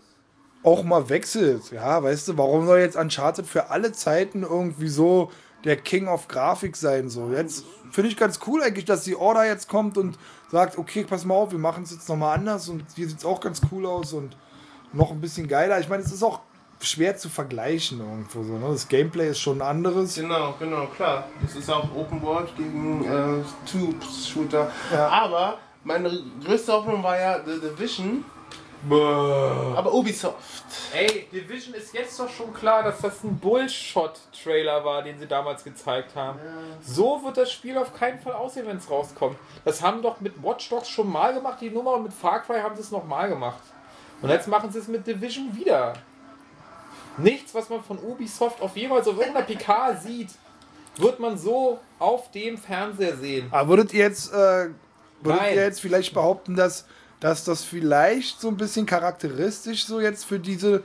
auch 0.64 0.82
mal 0.82 1.08
wechselt. 1.08 1.70
Ja, 1.70 2.02
weißt 2.02 2.28
du, 2.28 2.38
warum 2.38 2.66
soll 2.66 2.80
jetzt 2.80 2.96
Uncharted 2.96 3.46
für 3.46 3.70
alle 3.70 3.92
Zeiten 3.92 4.42
irgendwie 4.42 4.88
so 4.88 5.30
der 5.64 5.76
King 5.76 6.08
of 6.08 6.26
Grafik 6.26 6.76
sein? 6.76 7.10
So, 7.10 7.30
jetzt 7.30 7.64
finde 7.92 8.10
ich 8.10 8.16
ganz 8.16 8.40
cool 8.46 8.62
eigentlich, 8.62 8.86
dass 8.86 9.04
die 9.04 9.14
Order 9.14 9.46
jetzt 9.46 9.68
kommt 9.68 9.98
und 9.98 10.18
sagt, 10.50 10.78
okay, 10.78 11.04
pass 11.04 11.24
mal 11.24 11.34
auf, 11.34 11.52
wir 11.52 11.58
machen 11.58 11.84
es 11.84 11.92
jetzt 11.92 12.08
nochmal 12.08 12.36
anders 12.36 12.68
und 12.68 12.84
hier 12.96 13.06
sieht 13.06 13.18
es 13.18 13.24
auch 13.24 13.40
ganz 13.40 13.60
cool 13.70 13.86
aus 13.86 14.12
und 14.12 14.36
noch 14.92 15.10
ein 15.10 15.20
bisschen 15.20 15.48
geiler. 15.48 15.78
Ich 15.80 15.88
meine, 15.88 16.02
es 16.02 16.12
ist 16.12 16.22
auch 16.22 16.40
schwer 16.80 17.16
zu 17.16 17.28
vergleichen 17.28 18.00
irgendwo 18.00 18.42
so. 18.42 18.58
Ne? 18.58 18.66
Das 18.68 18.88
Gameplay 18.88 19.30
ist 19.30 19.40
schon 19.40 19.60
ein 19.60 19.68
anderes. 19.68 20.14
Genau, 20.14 20.54
genau, 20.58 20.86
klar. 20.86 21.28
Das 21.42 21.54
ist 21.56 21.70
auch 21.70 21.94
Open 21.94 22.22
World 22.22 22.54
gegen 22.56 23.04
äh, 23.04 23.70
Tube-Shooter. 23.70 24.70
Ja. 24.92 25.08
Aber 25.08 25.58
meine 25.82 26.10
größte 26.44 26.72
Hoffnung 26.72 27.02
war 27.02 27.18
ja 27.18 27.40
The 27.44 27.60
Division, 27.60 28.24
aber 28.90 29.92
Ubisoft. 29.92 30.36
Ey, 30.92 31.26
Division 31.32 31.74
ist 31.74 31.94
jetzt 31.94 32.18
doch 32.18 32.28
schon 32.28 32.52
klar, 32.52 32.82
dass 32.82 33.00
das 33.00 33.22
ein 33.24 33.38
Bullshot-Trailer 33.38 34.84
war, 34.84 35.02
den 35.02 35.18
sie 35.18 35.26
damals 35.26 35.64
gezeigt 35.64 36.14
haben. 36.14 36.38
So 36.84 37.22
wird 37.24 37.36
das 37.36 37.50
Spiel 37.52 37.78
auf 37.78 37.94
keinen 37.94 38.20
Fall 38.20 38.34
aussehen, 38.34 38.66
wenn 38.66 38.76
es 38.76 38.90
rauskommt. 38.90 39.36
Das 39.64 39.82
haben 39.82 40.02
doch 40.02 40.20
mit 40.20 40.42
Watch 40.42 40.68
Dogs 40.68 40.88
schon 40.88 41.10
mal 41.10 41.32
gemacht, 41.34 41.58
die 41.60 41.70
Nummer, 41.70 41.94
und 41.94 42.04
mit 42.04 42.12
Far 42.12 42.42
Cry 42.42 42.60
haben 42.60 42.74
sie 42.76 42.82
es 42.82 42.90
noch 42.90 43.04
mal 43.04 43.28
gemacht. 43.28 43.62
Und 44.22 44.30
jetzt 44.30 44.48
machen 44.48 44.70
sie 44.70 44.78
es 44.78 44.88
mit 44.88 45.06
Division 45.06 45.54
wieder. 45.54 45.94
Nichts, 47.16 47.54
was 47.54 47.68
man 47.68 47.82
von 47.82 47.98
Ubisoft 47.98 48.60
auf 48.60 48.76
jeweils 48.76 49.06
auf 49.06 49.18
irgendeiner 49.18 49.46
PK 49.46 49.96
sieht, 49.96 50.30
wird 50.96 51.20
man 51.20 51.38
so 51.38 51.78
auf 51.98 52.30
dem 52.30 52.58
Fernseher 52.58 53.16
sehen. 53.16 53.48
Aber 53.50 53.68
würdet 53.68 53.92
ihr 53.92 54.00
jetzt, 54.00 54.32
äh, 54.32 54.36
würdet 54.36 54.74
Nein. 55.22 55.54
ihr 55.54 55.62
jetzt 55.62 55.80
vielleicht 55.80 56.14
behaupten, 56.14 56.56
dass, 56.56 56.86
dass 57.24 57.42
das 57.42 57.64
vielleicht 57.64 58.38
so 58.42 58.48
ein 58.48 58.58
bisschen 58.58 58.84
charakteristisch 58.84 59.86
so 59.86 59.98
jetzt 59.98 60.26
für 60.26 60.38
diese 60.38 60.82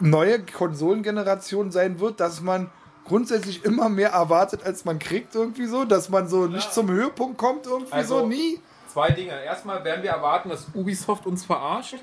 neue 0.00 0.40
Konsolengeneration 0.46 1.70
sein 1.70 2.00
wird, 2.00 2.20
dass 2.20 2.40
man 2.40 2.70
grundsätzlich 3.04 3.62
immer 3.62 3.90
mehr 3.90 4.12
erwartet, 4.12 4.64
als 4.64 4.86
man 4.86 4.98
kriegt 4.98 5.34
irgendwie 5.34 5.66
so, 5.66 5.84
dass 5.84 6.08
man 6.08 6.26
so 6.26 6.46
nicht 6.46 6.72
zum 6.72 6.88
Höhepunkt 6.90 7.36
kommt 7.36 7.66
irgendwie 7.66 7.92
Also- 7.92 8.20
so 8.20 8.26
nie. 8.26 8.60
Zwei 8.92 9.10
Dinge. 9.10 9.42
Erstmal 9.42 9.84
werden 9.84 10.02
wir 10.02 10.10
erwarten, 10.10 10.50
dass 10.50 10.66
Ubisoft 10.74 11.24
uns 11.24 11.46
verarscht. 11.46 11.94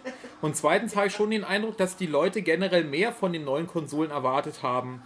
Und 0.42 0.56
zweitens 0.56 0.96
habe 0.96 1.06
ich 1.06 1.14
schon 1.14 1.30
den 1.30 1.44
Eindruck, 1.44 1.78
dass 1.78 1.98
die 1.98 2.08
Leute 2.08 2.42
generell 2.42 2.84
mehr 2.84 3.12
von 3.12 3.32
den 3.32 3.44
neuen 3.44 3.68
Konsolen 3.68 4.10
erwartet 4.10 4.64
haben. 4.64 5.04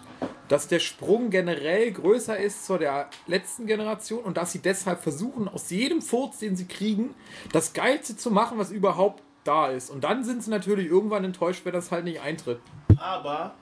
Dass 0.47 0.69
der 0.69 0.79
Sprung 0.79 1.29
generell 1.29 1.91
größer 1.91 2.37
ist 2.37 2.65
zu 2.65 2.77
der 2.77 3.09
letzten 3.27 3.67
Generation 3.67 4.23
und 4.23 4.37
dass 4.37 4.53
sie 4.53 4.59
deshalb 4.59 5.03
versuchen, 5.03 5.49
aus 5.49 5.69
jedem 5.71 6.01
Furz, 6.01 6.39
den 6.39 6.55
sie 6.55 6.69
kriegen, 6.69 7.15
das 7.51 7.73
Geilste 7.73 8.15
zu 8.15 8.31
machen, 8.31 8.57
was 8.57 8.71
überhaupt 8.71 9.21
da 9.43 9.67
ist. 9.67 9.89
Und 9.89 10.05
dann 10.05 10.23
sind 10.23 10.41
sie 10.41 10.51
natürlich 10.51 10.87
irgendwann 10.87 11.25
enttäuscht, 11.25 11.65
wenn 11.65 11.73
das 11.73 11.91
halt 11.91 12.05
nicht 12.05 12.21
eintritt. 12.21 12.61
Aber 12.95 13.55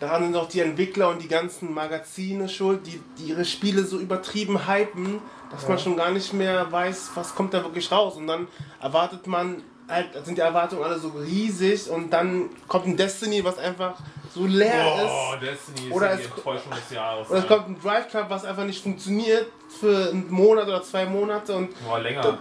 daran 0.00 0.24
sind 0.24 0.36
auch 0.36 0.48
die 0.48 0.60
Entwickler 0.60 1.10
und 1.10 1.20
die 1.20 1.28
ganzen 1.28 1.74
Magazine 1.74 2.48
schuld, 2.48 2.86
die, 2.86 2.98
die 3.18 3.24
ihre 3.24 3.44
Spiele 3.44 3.82
so 3.82 3.98
übertrieben 3.98 4.66
hypen, 4.66 5.20
dass 5.50 5.66
man 5.68 5.78
schon 5.78 5.96
gar 5.96 6.10
nicht 6.10 6.32
mehr 6.32 6.70
weiß, 6.70 7.10
was 7.14 7.34
kommt 7.34 7.54
da 7.54 7.62
wirklich 7.62 7.90
raus. 7.90 8.16
Und 8.16 8.26
dann 8.26 8.48
erwartet 8.80 9.26
man, 9.26 9.62
halt, 9.88 10.08
sind 10.24 10.36
die 10.36 10.42
Erwartungen 10.42 10.82
alle 10.84 10.98
so 10.98 11.08
riesig 11.08 11.88
und 11.90 12.10
dann 12.10 12.50
kommt 12.66 12.86
ein 12.86 12.96
Destiny, 12.96 13.42
was 13.44 13.58
einfach 13.58 13.94
so 14.34 14.44
leer 14.46 15.04
ist. 15.40 15.42
Destiny 15.48 15.90
Oder 15.92 16.16
die 16.16 16.22
es- 16.22 16.26
Enttäuschung 16.28 16.72
des 16.72 16.90
Jahres. 16.94 17.30
Oder 17.30 17.38
es 17.40 17.46
kommt 17.48 17.68
ein 17.68 17.78
Drive 17.82 18.08
Club, 18.08 18.26
was 18.28 18.44
einfach 18.44 18.64
nicht 18.64 18.82
funktioniert 18.82 19.46
für 19.80 20.10
einen 20.10 20.30
Monat 20.30 20.66
oder 20.68 20.82
zwei 20.82 21.06
Monate 21.06 21.54
und 21.54 21.70
Boah, 21.86 21.98
länger. 22.00 22.38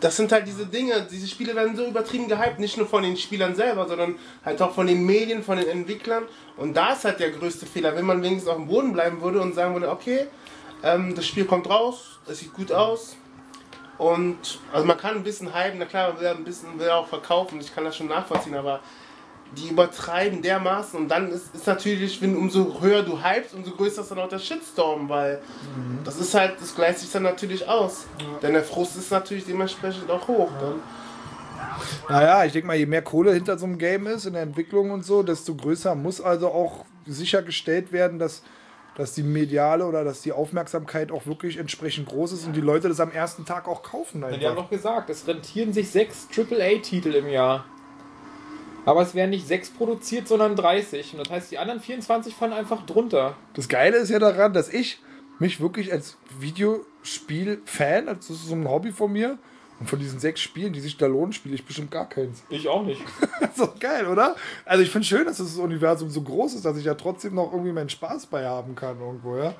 das 0.00 0.16
sind 0.16 0.32
halt 0.32 0.46
diese 0.46 0.64
Dinge, 0.66 1.06
diese 1.10 1.26
Spiele 1.28 1.54
werden 1.54 1.76
so 1.76 1.84
übertrieben 1.84 2.28
gehypt, 2.28 2.58
nicht 2.58 2.78
nur 2.78 2.86
von 2.86 3.02
den 3.02 3.16
Spielern 3.18 3.54
selber, 3.54 3.86
sondern 3.86 4.16
halt 4.44 4.60
auch 4.62 4.72
von 4.72 4.86
den 4.86 5.04
Medien, 5.04 5.42
von 5.42 5.58
den 5.58 5.68
Entwicklern. 5.68 6.22
Und 6.56 6.74
da 6.74 6.92
ist 6.94 7.04
halt 7.04 7.20
der 7.20 7.30
größte 7.32 7.66
Fehler, 7.66 7.94
wenn 7.94 8.06
man 8.06 8.22
wenigstens 8.22 8.48
auf 8.48 8.56
dem 8.56 8.66
Boden 8.68 8.92
bleiben 8.94 9.20
würde 9.20 9.40
und 9.42 9.54
sagen 9.54 9.74
würde, 9.74 9.90
okay, 9.90 10.26
ähm, 10.82 11.14
das 11.14 11.26
Spiel 11.26 11.44
kommt 11.44 11.68
raus, 11.68 12.20
es 12.26 12.40
sieht 12.40 12.52
gut 12.52 12.72
aus. 12.72 13.16
Und 13.98 14.60
also 14.72 14.86
man 14.86 14.96
kann 14.96 15.16
ein 15.16 15.24
bisschen 15.24 15.52
hypen, 15.52 15.80
na 15.80 15.84
klar, 15.84 16.12
man 16.12 16.20
will 16.20 16.28
ein 16.28 16.44
bisschen 16.44 16.78
will 16.78 16.88
auch 16.90 17.08
verkaufen, 17.08 17.60
ich 17.60 17.74
kann 17.74 17.84
das 17.84 17.96
schon 17.96 18.06
nachvollziehen, 18.06 18.54
aber 18.54 18.80
die 19.56 19.68
übertreiben 19.70 20.42
dermaßen 20.42 21.00
und 21.00 21.08
dann 21.08 21.30
ist, 21.30 21.54
ist 21.54 21.66
natürlich, 21.66 22.20
wenn 22.20 22.36
umso 22.36 22.80
höher 22.80 23.02
du 23.02 23.22
hypst, 23.22 23.54
umso 23.54 23.70
größer 23.72 24.02
ist 24.02 24.10
dann 24.10 24.18
auch 24.18 24.28
der 24.28 24.38
Shitstorm, 24.38 25.08
weil 25.08 25.40
das 26.04 26.20
ist 26.20 26.34
halt, 26.34 26.60
das 26.60 26.74
gleicht 26.74 26.98
sich 26.98 27.10
dann 27.10 27.22
natürlich 27.22 27.66
aus. 27.66 28.06
Denn 28.42 28.52
der 28.52 28.62
Frust 28.62 28.96
ist 28.96 29.10
natürlich 29.10 29.46
dementsprechend 29.46 30.10
auch 30.10 30.28
hoch. 30.28 30.50
Dann. 30.60 30.74
Naja, 32.08 32.44
ich 32.44 32.52
denke 32.52 32.66
mal, 32.66 32.76
je 32.76 32.86
mehr 32.86 33.02
Kohle 33.02 33.32
hinter 33.32 33.58
so 33.58 33.66
einem 33.66 33.78
Game 33.78 34.06
ist, 34.06 34.26
in 34.26 34.34
der 34.34 34.42
Entwicklung 34.42 34.90
und 34.90 35.04
so, 35.04 35.22
desto 35.22 35.54
größer 35.54 35.94
muss 35.94 36.20
also 36.20 36.48
auch 36.48 36.84
sichergestellt 37.06 37.90
werden, 37.90 38.18
dass 38.18 38.42
dass 38.98 39.14
die 39.14 39.22
mediale 39.22 39.86
oder 39.86 40.04
dass 40.04 40.22
die 40.22 40.32
Aufmerksamkeit 40.32 41.12
auch 41.12 41.24
wirklich 41.24 41.56
entsprechend 41.56 42.08
groß 42.08 42.32
ist 42.32 42.46
und 42.46 42.54
die 42.54 42.60
Leute 42.60 42.88
das 42.88 42.98
am 42.98 43.12
ersten 43.12 43.46
Tag 43.46 43.68
auch 43.68 43.82
kaufen. 43.82 44.20
Die 44.20 44.26
haben 44.26 44.34
Einfach. 44.34 44.54
noch 44.56 44.70
gesagt, 44.70 45.08
es 45.08 45.26
rentieren 45.26 45.72
sich 45.72 45.88
sechs 45.90 46.26
AAA-Titel 46.36 47.14
im 47.14 47.28
Jahr. 47.28 47.64
Aber 48.84 49.02
es 49.02 49.14
werden 49.14 49.30
nicht 49.30 49.46
sechs 49.46 49.70
produziert, 49.70 50.26
sondern 50.26 50.56
30. 50.56 51.12
Und 51.12 51.20
das 51.20 51.30
heißt, 51.30 51.50
die 51.52 51.58
anderen 51.58 51.80
24 51.80 52.34
fallen 52.34 52.52
einfach 52.52 52.86
drunter. 52.86 53.36
Das 53.54 53.68
Geile 53.68 53.98
ist 53.98 54.10
ja 54.10 54.18
daran, 54.18 54.52
dass 54.52 54.68
ich 54.68 54.98
mich 55.38 55.60
wirklich 55.60 55.92
als 55.92 56.16
Videospiel-Fan, 56.40 58.08
also 58.08 58.18
das 58.18 58.30
ist 58.30 58.48
so 58.48 58.54
ein 58.56 58.68
Hobby 58.68 58.90
von 58.90 59.12
mir, 59.12 59.38
und 59.80 59.88
von 59.88 59.98
diesen 59.98 60.18
sechs 60.18 60.40
Spielen, 60.40 60.72
die 60.72 60.80
sich 60.80 60.96
da 60.96 61.06
lohnen, 61.06 61.32
spiele 61.32 61.54
ich 61.54 61.64
bestimmt 61.64 61.90
gar 61.90 62.08
keins. 62.08 62.42
Ich 62.48 62.68
auch 62.68 62.82
nicht. 62.82 63.00
Das 63.40 63.50
ist 63.56 63.60
doch 63.60 63.78
geil, 63.78 64.06
oder? 64.06 64.34
Also 64.64 64.82
ich 64.82 64.90
finde 64.90 65.06
schön, 65.06 65.24
dass 65.24 65.38
das 65.38 65.56
Universum 65.56 66.10
so 66.10 66.22
groß 66.22 66.54
ist, 66.54 66.64
dass 66.64 66.76
ich 66.76 66.84
ja 66.84 66.94
trotzdem 66.94 67.34
noch 67.34 67.52
irgendwie 67.52 67.72
meinen 67.72 67.88
Spaß 67.88 68.26
bei 68.26 68.44
haben 68.46 68.74
kann 68.74 69.00
irgendwo, 69.00 69.36
ja. 69.36 69.54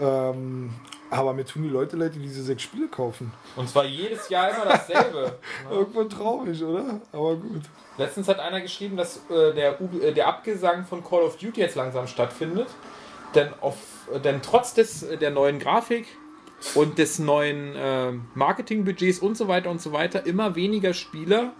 Ähm, 0.00 0.70
aber 1.10 1.32
mir 1.32 1.44
tun 1.44 1.62
die 1.62 1.68
Leute 1.68 1.96
leid, 1.96 2.14
die 2.14 2.20
diese 2.20 2.42
sechs 2.42 2.62
Spiele 2.62 2.88
kaufen. 2.88 3.32
Und 3.56 3.68
zwar 3.68 3.84
jedes 3.84 4.28
Jahr 4.28 4.50
immer 4.50 4.66
dasselbe. 4.66 5.38
Irgendwo 5.70 6.04
traurig, 6.04 6.62
oder? 6.62 7.00
Aber 7.12 7.36
gut. 7.36 7.62
Letztens 7.96 8.28
hat 8.28 8.38
einer 8.38 8.60
geschrieben, 8.60 8.96
dass 8.96 9.22
äh, 9.30 9.54
der, 9.54 9.80
äh, 9.80 10.12
der 10.12 10.28
Abgesang 10.28 10.84
von 10.84 11.02
Call 11.02 11.22
of 11.22 11.38
Duty 11.38 11.60
jetzt 11.60 11.76
langsam 11.76 12.06
stattfindet. 12.06 12.68
Denn, 13.34 13.48
auf, 13.60 13.76
äh, 14.12 14.20
denn 14.20 14.42
trotz 14.42 14.74
des, 14.74 15.02
äh, 15.02 15.16
der 15.16 15.30
neuen 15.30 15.58
Grafik 15.58 16.06
und 16.74 16.98
des 16.98 17.18
neuen 17.18 17.74
äh, 17.74 18.12
Marketingbudgets 18.34 19.20
und 19.20 19.36
so 19.36 19.48
weiter 19.48 19.70
und 19.70 19.80
so 19.80 19.92
weiter 19.92 20.26
immer 20.26 20.54
weniger 20.54 20.92
Spieler 20.92 21.52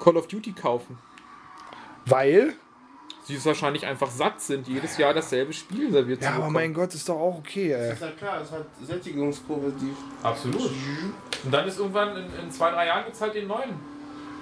Call 0.00 0.16
of 0.16 0.28
Duty 0.28 0.52
kaufen. 0.52 0.98
Weil, 2.06 2.54
Sie 3.24 3.34
es 3.34 3.44
wahrscheinlich 3.44 3.84
einfach 3.84 4.10
satt 4.10 4.40
sind, 4.40 4.68
jedes 4.68 4.96
Jahr 4.96 5.12
dasselbe 5.12 5.52
Spiel 5.52 5.90
serviert 5.90 6.22
ja, 6.22 6.28
zu 6.28 6.28
aber 6.28 6.38
bekommen. 6.38 6.54
mein 6.54 6.72
Gott, 6.72 6.94
ist 6.94 7.08
doch 7.08 7.18
auch 7.18 7.38
okay, 7.38 7.72
ey. 7.72 7.92
Ist 7.92 8.00
ja 8.00 8.10
klar, 8.12 8.40
es 8.40 8.50
hat 8.50 8.66
Sättigungskurve, 8.82 9.72
die. 9.78 9.92
Absolut. 10.22 10.70
Und 11.44 11.52
dann 11.52 11.68
ist 11.68 11.78
irgendwann 11.78 12.16
in, 12.16 12.24
in 12.42 12.50
zwei, 12.50 12.70
drei 12.70 12.86
Jahren 12.86 13.04
halt 13.20 13.34
den 13.34 13.46
neuen. 13.46 13.74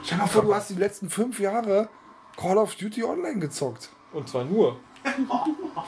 Stell 0.05 0.18
dir 0.18 0.23
mal 0.23 0.28
vor, 0.28 0.43
du 0.43 0.55
hast 0.55 0.70
die 0.70 0.74
letzten 0.74 1.10
fünf 1.10 1.40
Jahre 1.40 1.89
Call 2.36 2.59
of 2.59 2.77
Duty 2.77 3.02
online 3.02 3.40
gezockt. 3.40 3.89
Und 4.12 4.28
zwar 4.28 4.44
nur. 4.44 4.77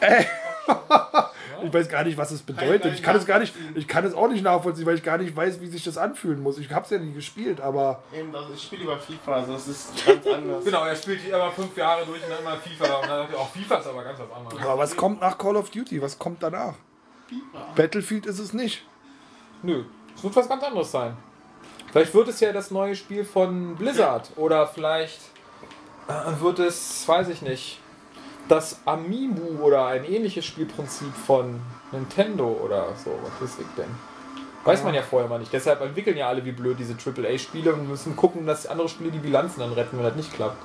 Ich 1.65 1.73
weiß 1.73 1.89
gar 1.89 2.05
nicht, 2.05 2.17
was 2.17 2.31
es 2.31 2.43
bedeutet. 2.43 2.95
Ich 2.95 3.03
kann 3.03 3.17
es 3.17 3.27
gar 3.27 3.39
nicht, 3.39 3.55
ich 3.75 3.89
kann 3.89 4.05
es 4.05 4.15
auch 4.15 4.29
nicht 4.29 4.43
nachvollziehen, 4.43 4.87
weil 4.87 4.97
ich 4.97 5.03
gar 5.03 5.19
nicht 5.19 5.35
weiß, 5.35 5.61
wie 5.61 5.67
sich 5.67 5.85
das 5.85 5.99
anfühlen 5.99 6.43
muss. 6.43 6.59
Ich 6.59 6.71
habe 6.71 6.85
es 6.85 6.91
ja 6.91 6.99
nie 6.99 7.13
gespielt, 7.13 7.61
aber 7.61 8.03
Eben, 8.15 8.33
das, 8.33 8.45
ich 8.55 8.63
spiele 8.63 8.83
lieber 8.83 8.99
FIFA, 8.99 9.35
also 9.35 9.53
das 9.53 9.69
ist 9.69 10.07
ganz 10.07 10.27
anders. 10.27 10.65
Genau, 10.69 10.85
er 10.85 10.97
spielt 10.97 11.27
immer 11.27 11.51
fünf 11.51 11.77
Jahre 11.77 12.05
durch 12.07 12.23
und 12.23 12.31
dann 12.31 12.41
immer 12.41 12.57
FIFA. 12.57 12.95
Und 12.97 13.09
dann 13.09 13.31
er, 13.31 13.39
auch 13.39 13.49
FIFA 13.51 13.77
ist 13.77 13.87
aber 13.87 14.05
ganz 14.05 14.19
was 14.19 14.31
anderes. 14.31 14.63
Aber 14.63 14.79
was 14.79 14.97
kommt 14.97 15.21
nach 15.21 15.39
Call 15.39 15.57
of 15.57 15.71
Duty? 15.71 16.01
Was 16.03 16.19
kommt 16.19 16.43
danach? 16.43 16.75
Battlefield 17.77 18.27
ist 18.27 18.39
es 18.39 18.53
nicht. 18.53 18.85
Nö, 19.63 19.85
es 20.17 20.23
wird 20.23 20.35
was 20.37 20.49
ganz 20.49 20.63
anderes 20.63 20.91
sein. 20.91 21.17
Vielleicht 21.91 22.15
wird 22.15 22.29
es 22.29 22.41
ja 22.41 22.53
das 22.53 22.71
neue 22.71 22.95
Spiel 22.95 23.25
von 23.25 23.75
Blizzard. 23.77 24.31
Oder 24.37 24.67
vielleicht 24.67 25.21
äh, 26.07 26.41
wird 26.41 26.59
es, 26.59 27.07
weiß 27.09 27.29
ich 27.29 27.43
nicht, 27.43 27.81
das 28.49 28.81
Amiibo 28.85 29.63
oder 29.63 29.87
ein 29.87 30.05
ähnliches 30.05 30.45
Spielprinzip 30.45 31.13
von 31.15 31.61
Nintendo 31.93 32.47
oder 32.65 32.87
so. 33.03 33.19
Was 33.23 33.51
weiß 33.51 33.59
ich 33.61 33.67
denn? 33.77 33.91
Weiß 34.65 34.83
man 34.85 34.95
ja 34.95 35.03
vorher 35.03 35.29
mal 35.29 35.39
nicht. 35.39 35.53
Deshalb 35.53 35.81
entwickeln 35.81 36.17
ja 36.17 36.29
alle 36.29 36.45
wie 36.45 36.53
blöd 36.53 36.79
diese 36.79 36.95
AAA-Spiele 36.95 37.73
und 37.73 37.89
müssen 37.89 38.17
gucken, 38.17 38.47
dass 38.47 38.67
andere 38.67 38.89
Spiele 38.89 39.11
die 39.11 39.19
Bilanzen 39.19 39.61
dann 39.61 39.73
retten, 39.73 39.97
wenn 39.97 40.05
das 40.05 40.17
nicht 40.17 40.33
klappt. 40.35 40.57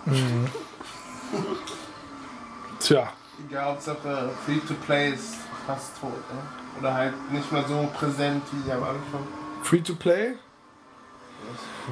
Tja, 2.80 3.14
Egal, 3.49 3.65
Hauptsache 3.65 4.30
Free-to-Play 4.45 5.14
ist 5.14 5.35
fast 5.65 5.99
tot, 5.99 6.11
ne? 6.11 6.80
Oder 6.80 6.93
halt 6.93 7.31
nicht 7.31 7.51
mehr 7.51 7.64
so 7.68 7.88
präsent 7.93 8.43
wie 8.51 8.72
am 8.72 8.84
Anfang. 8.84 9.27
free 9.64 9.80
to 9.81 9.95
play. 9.95 10.34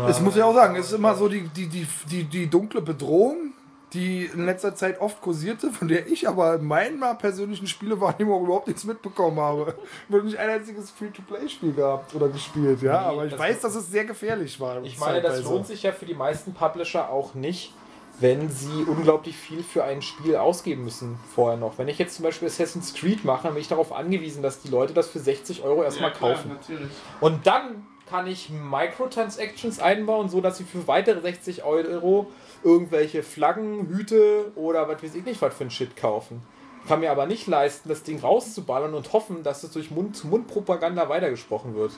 Es 0.07 0.19
muss 0.21 0.35
ja 0.35 0.45
auch 0.45 0.53
sagen, 0.53 0.75
es 0.75 0.87
ist 0.87 0.93
immer 0.93 1.15
so 1.15 1.27
die, 1.27 1.41
die, 1.49 1.67
die, 1.67 1.87
die, 2.09 2.23
die 2.23 2.49
dunkle 2.49 2.81
Bedrohung, 2.81 3.50
die 3.93 4.25
in 4.25 4.45
letzter 4.45 4.73
Zeit 4.75 5.01
oft 5.01 5.19
kursierte, 5.21 5.69
von 5.71 5.87
der 5.89 6.07
ich 6.07 6.27
aber 6.27 6.55
in 6.55 6.65
meiner 6.65 7.13
persönlichen 7.15 7.67
Spielewahrnehmung 7.67 8.45
überhaupt 8.45 8.67
nichts 8.67 8.85
mitbekommen 8.85 9.39
habe. 9.39 9.75
Ich 10.07 10.13
habe 10.15 10.23
nicht 10.25 10.37
ein 10.37 10.49
einziges 10.49 10.91
Free-to-Play-Spiel 10.91 11.73
gehabt 11.73 12.15
oder 12.15 12.29
gespielt, 12.29 12.81
ja. 12.81 13.01
Nee, 13.01 13.07
aber 13.07 13.25
ich 13.25 13.31
das- 13.31 13.39
weiß, 13.39 13.59
dass 13.61 13.75
es 13.75 13.89
sehr 13.91 14.05
gefährlich 14.05 14.59
war. 14.59 14.81
Ich 14.83 14.97
meine, 14.97 15.21
das 15.21 15.43
lohnt 15.43 15.67
sich 15.67 15.83
ja 15.83 15.91
für 15.91 16.05
die 16.05 16.13
meisten 16.13 16.53
Publisher 16.53 17.09
auch 17.09 17.33
nicht, 17.33 17.73
wenn 18.19 18.49
sie 18.49 18.83
unglaublich 18.87 19.35
viel 19.35 19.63
für 19.63 19.83
ein 19.83 20.01
Spiel 20.01 20.35
ausgeben 20.35 20.83
müssen 20.83 21.17
vorher 21.33 21.57
noch. 21.57 21.77
Wenn 21.77 21.87
ich 21.87 21.97
jetzt 21.97 22.15
zum 22.15 22.23
Beispiel 22.23 22.47
Assassin's 22.47 22.93
Creed 22.93 23.25
mache, 23.25 23.43
dann 23.43 23.53
bin 23.53 23.61
ich 23.61 23.67
darauf 23.67 23.91
angewiesen, 23.91 24.43
dass 24.43 24.61
die 24.61 24.69
Leute 24.69 24.93
das 24.93 25.07
für 25.09 25.19
60 25.19 25.63
Euro 25.63 25.83
erstmal 25.83 26.11
klar, 26.13 26.33
kaufen. 26.35 26.49
natürlich. 26.49 26.91
Und 27.19 27.47
dann 27.47 27.85
kann 28.07 28.27
ich 28.27 28.49
Microtransactions 28.49 29.79
einbauen, 29.79 30.29
so 30.29 30.41
dass 30.41 30.57
sie 30.57 30.65
für 30.65 30.87
weitere 30.87 31.21
60 31.21 31.63
Euro 31.63 32.29
irgendwelche 32.63 33.23
Flaggen, 33.23 33.87
Hüte 33.87 34.51
oder 34.55 34.87
was 34.87 35.01
weiß 35.03 35.15
ich 35.15 35.25
nicht 35.25 35.41
was 35.41 35.53
für 35.53 35.65
ein 35.65 35.71
Shit 35.71 35.95
kaufen. 35.95 36.41
Kann 36.87 36.99
mir 36.99 37.11
aber 37.11 37.27
nicht 37.27 37.47
leisten, 37.47 37.89
das 37.89 38.03
Ding 38.03 38.19
rauszuballern 38.19 38.93
und 38.93 39.13
hoffen, 39.13 39.43
dass 39.43 39.63
es 39.63 39.71
durch 39.71 39.91
Mund-zu-Mund-Propaganda 39.91 41.09
weitergesprochen 41.09 41.75
wird. 41.75 41.91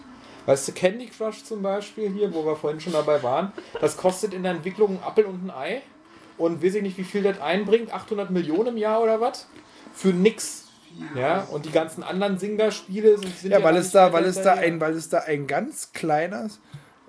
Weißt 0.45 0.67
du, 0.67 0.71
Candy 0.73 1.07
Crush 1.07 1.43
zum 1.43 1.61
Beispiel 1.61 2.09
hier, 2.09 2.33
wo 2.33 2.45
wir 2.45 2.57
vorhin 2.57 2.81
schon 2.81 2.91
dabei 2.91 3.23
waren, 3.23 3.53
das 3.79 3.95
kostet 3.95 4.33
in 4.33 4.43
der 4.43 4.51
Entwicklung 4.51 4.97
ein 4.97 5.03
Appel 5.03 5.25
und 5.25 5.45
ein 5.45 5.51
Ei. 5.51 5.81
Und 6.37 6.63
weiß 6.63 6.75
ich 6.75 6.81
nicht, 6.81 6.97
wie 6.97 7.03
viel 7.03 7.23
das 7.23 7.39
einbringt, 7.39 7.93
800 7.93 8.29
Millionen 8.31 8.69
im 8.69 8.77
Jahr 8.77 9.01
oder 9.01 9.21
was? 9.21 9.47
Für 9.93 10.09
nix. 10.09 10.67
Ja, 11.15 11.47
und 11.51 11.65
die 11.65 11.71
ganzen 11.71 12.03
anderen 12.03 12.37
Singa-Spiele 12.37 13.17
sind, 13.17 13.35
sind 13.35 13.51
Ja, 13.51 13.63
weil 13.63 13.73
gar 13.73 13.81
es 13.81 13.91
da, 13.91 14.13
weil 14.13 14.25
es 14.25 14.41
da 14.41 14.53
ein, 14.53 14.79
weil 14.79 14.93
es 14.93 15.09
da 15.09 15.19
ein 15.19 15.47
ganz 15.47 15.91
kleines, 15.93 16.59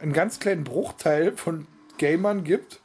einen 0.01 0.15
ganz 0.15 0.39
kleinen 0.39 0.65
Bruchteil 0.65 1.33
von 1.33 1.67
Gamern 1.99 2.45
gibt, 2.45 2.81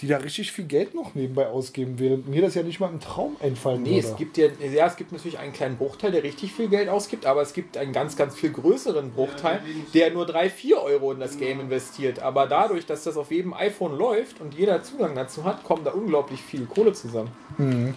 die 0.00 0.06
da 0.06 0.16
richtig 0.18 0.52
viel 0.52 0.64
Geld 0.64 0.94
noch 0.94 1.14
nebenbei 1.14 1.46
ausgeben, 1.48 1.98
während 1.98 2.28
mir 2.28 2.42
das 2.42 2.54
ja 2.54 2.62
nicht 2.62 2.80
mal 2.80 2.88
im 2.90 3.00
Traum 3.00 3.36
einfallen 3.40 3.82
Nee, 3.82 3.96
würde. 3.96 4.08
es 4.08 4.16
gibt 4.16 4.36
ja, 4.38 4.46
ja, 4.72 4.86
es 4.86 4.96
gibt 4.96 5.12
natürlich 5.12 5.38
einen 5.38 5.52
kleinen 5.52 5.76
Bruchteil, 5.76 6.10
der 6.12 6.22
richtig 6.22 6.52
viel 6.52 6.68
Geld 6.68 6.88
ausgibt, 6.88 7.26
aber 7.26 7.42
es 7.42 7.52
gibt 7.52 7.76
einen 7.76 7.92
ganz, 7.92 8.16
ganz 8.16 8.34
viel 8.34 8.50
größeren 8.50 9.12
Bruchteil, 9.12 9.60
der 9.94 10.10
nur 10.12 10.26
3, 10.26 10.48
4 10.50 10.80
Euro 10.82 11.12
in 11.12 11.20
das 11.20 11.38
Game 11.38 11.60
investiert. 11.60 12.20
Aber 12.20 12.46
dadurch, 12.46 12.86
dass 12.86 13.04
das 13.04 13.16
auf 13.16 13.30
jedem 13.30 13.52
iPhone 13.54 13.96
läuft 13.96 14.40
und 14.40 14.54
jeder 14.54 14.82
Zugang 14.82 15.14
dazu 15.14 15.44
hat, 15.44 15.64
kommen 15.64 15.84
da 15.84 15.90
unglaublich 15.92 16.40
viel 16.40 16.66
Kohle 16.66 16.92
zusammen. 16.92 17.30
Mhm. 17.58 17.94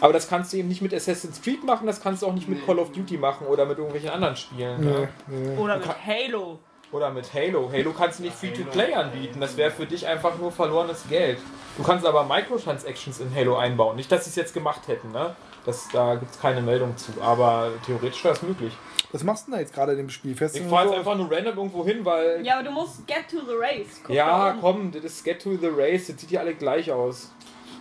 Aber 0.00 0.12
das 0.12 0.28
kannst 0.28 0.52
du 0.52 0.56
eben 0.56 0.68
nicht 0.68 0.82
mit 0.82 0.92
Assassin's 0.92 1.40
Creed 1.42 1.62
machen, 1.64 1.86
das 1.86 2.00
kannst 2.00 2.22
du 2.22 2.26
auch 2.26 2.34
nicht 2.34 2.48
mit 2.48 2.66
Call 2.66 2.78
of 2.80 2.90
Duty 2.90 3.18
machen 3.18 3.46
oder 3.46 3.64
mit 3.66 3.78
irgendwelchen 3.78 4.10
anderen 4.10 4.34
Spielen. 4.34 4.80
Nee, 4.80 4.90
Ja. 4.90 5.08
nee. 5.28 5.56
Oder 5.58 5.76
mit 5.78 5.86
Halo. 6.06 6.58
Oder 6.92 7.10
mit 7.10 7.32
Halo. 7.32 7.70
Halo 7.72 7.92
kannst 7.92 8.18
du 8.18 8.24
nicht 8.24 8.36
Free-to-Play 8.36 8.92
anbieten. 8.94 9.40
Das 9.40 9.56
wäre 9.56 9.70
für 9.70 9.86
dich 9.86 10.06
einfach 10.06 10.36
nur 10.38 10.52
verlorenes 10.52 11.04
Geld. 11.08 11.38
Du 11.78 11.82
kannst 11.82 12.04
aber 12.04 12.24
Microtransactions 12.24 13.18
in 13.20 13.34
Halo 13.34 13.56
einbauen. 13.56 13.96
Nicht, 13.96 14.12
dass 14.12 14.24
sie 14.24 14.30
es 14.30 14.36
jetzt 14.36 14.52
gemacht 14.52 14.82
hätten, 14.88 15.10
ne? 15.10 15.34
Das, 15.64 15.88
da 15.92 16.16
gibt 16.16 16.34
es 16.34 16.40
keine 16.40 16.60
Meldung 16.60 16.94
zu. 16.98 17.12
Aber 17.22 17.70
theoretisch 17.86 18.22
wäre 18.24 18.34
es 18.34 18.42
möglich. 18.42 18.74
Was 19.10 19.24
machst 19.24 19.46
du 19.46 19.50
denn 19.52 19.58
da 19.58 19.60
jetzt 19.60 19.72
gerade 19.72 19.92
in 19.92 19.98
dem 19.98 20.10
Spiel? 20.10 20.34
Fährst 20.36 20.54
Ich 20.56 20.62
fahre 20.64 20.84
jetzt 20.84 20.92
so- 20.92 20.98
einfach 20.98 21.16
nur 21.16 21.30
random 21.30 21.56
irgendwo 21.56 21.84
hin, 21.84 22.04
weil. 22.04 22.44
Ja, 22.44 22.54
aber 22.56 22.64
du 22.64 22.70
musst 22.72 23.06
get 23.06 23.26
to 23.30 23.38
the 23.38 23.54
race. 23.58 24.00
Guck 24.04 24.14
Ja, 24.14 24.54
komm, 24.60 24.90
das 24.92 25.04
ist 25.04 25.24
Get 25.24 25.40
to 25.42 25.56
the 25.56 25.68
Race. 25.74 26.08
Das 26.08 26.20
sieht 26.20 26.30
ja 26.30 26.40
alle 26.40 26.54
gleich 26.54 26.90
aus. 26.92 27.30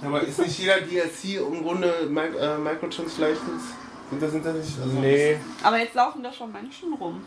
Aber 0.03 0.21
ist 0.21 0.39
nicht 0.39 0.57
jeder 0.59 0.79
DLC 0.79 1.35
im 1.37 1.63
Grunde 1.63 1.93
Mi- 2.09 2.37
äh, 2.37 2.57
Microtransactions? 2.57 3.61
Sind 4.09 4.21
das, 4.21 4.31
sind 4.31 4.45
das 4.45 4.55
nicht? 4.55 4.79
Also 4.79 4.99
Nee. 4.99 5.37
Aber 5.63 5.77
jetzt 5.79 5.95
laufen 5.95 6.23
da 6.23 6.31
schon 6.31 6.51
Menschen 6.51 6.93
rum. 6.93 7.21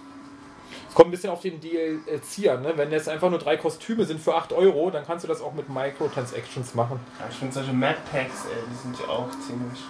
Kommt 0.95 1.09
ein 1.09 1.11
bisschen 1.11 1.31
auf 1.31 1.41
den 1.41 1.61
DLC 1.61 2.49
an, 2.49 2.63
ne? 2.63 2.73
Wenn 2.77 2.93
jetzt 2.93 3.09
einfach 3.09 3.29
nur 3.29 3.39
drei 3.41 3.57
Kostüme 3.57 4.05
sind 4.05 4.21
für 4.21 4.35
8 4.37 4.53
Euro, 4.53 4.91
dann 4.91 5.05
kannst 5.05 5.25
du 5.25 5.29
das 5.29 5.41
auch 5.41 5.53
mit 5.53 5.69
Microtransactions 5.69 6.75
machen. 6.75 7.01
Ja, 7.19 7.27
ich 7.29 7.37
finde 7.37 7.53
solche 7.55 7.73
Map 7.73 7.97
Packs, 8.13 8.45
ey, 8.47 8.63
die 8.71 8.77
sind 8.77 8.99
ja 9.01 9.09
auch 9.13 9.29
ziemlich. 9.47 9.81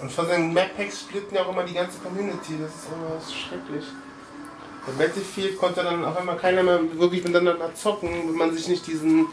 Und 0.00 0.10
von 0.10 0.26
den 0.26 0.52
Map 0.52 0.76
Packs 0.76 1.02
splitten 1.02 1.36
ja 1.36 1.42
auch 1.44 1.50
immer 1.50 1.62
die 1.62 1.74
ganze 1.74 1.98
Community, 2.00 2.54
das 2.60 2.74
ist 2.74 2.86
immer 2.92 3.14
das 3.14 3.24
ist 3.26 3.34
schrecklich. 3.36 3.84
Bei 4.86 5.04
Battlefield 5.04 5.56
konnte 5.56 5.82
dann 5.82 6.04
auf 6.04 6.16
einmal 6.18 6.36
keiner 6.36 6.62
mehr 6.62 6.80
wirklich 6.98 7.24
miteinander 7.24 7.74
zocken, 7.74 8.10
wenn 8.28 8.34
man 8.36 8.52
sich 8.52 8.68
nicht 8.68 8.86
diesen, 8.86 9.26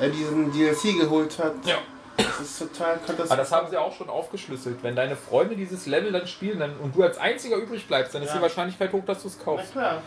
äh, 0.00 0.10
diesen 0.10 0.50
DLC 0.52 0.98
geholt 0.98 1.38
hat. 1.38 1.54
Ja. 1.64 1.76
Das 2.16 2.40
ist 2.40 2.58
total 2.58 2.94
katastrophal. 2.96 3.26
Aber 3.28 3.36
das 3.36 3.52
haben 3.52 3.68
sie 3.70 3.76
auch 3.76 3.94
schon 3.94 4.08
aufgeschlüsselt. 4.08 4.78
Wenn 4.82 4.96
deine 4.96 5.16
Freunde 5.16 5.54
dieses 5.54 5.86
Level 5.86 6.10
dann 6.12 6.26
spielen 6.26 6.58
dann, 6.58 6.76
und 6.78 6.96
du 6.96 7.02
als 7.02 7.18
einziger 7.18 7.56
übrig 7.56 7.86
bleibst, 7.86 8.14
dann 8.14 8.22
ist 8.22 8.30
Ja. 8.30 8.36
die 8.36 8.42
Wahrscheinlichkeit 8.42 8.90
hoch, 8.92 9.04
dass 9.04 9.22
du 9.22 9.28
es 9.28 9.36
Na 9.38 9.44
kaufst. 9.44 9.72
klar. 9.72 10.02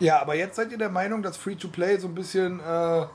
Ja, 0.00 0.20
aber 0.20 0.34
jetzt 0.34 0.56
seid 0.56 0.70
ihr 0.72 0.78
der 0.78 0.90
Meinung, 0.90 1.22
dass 1.22 1.36
Free-to-Play 1.36 1.98
so 1.98 2.08
ein 2.08 2.14
bisschen 2.14 2.60
äh, 2.60 3.06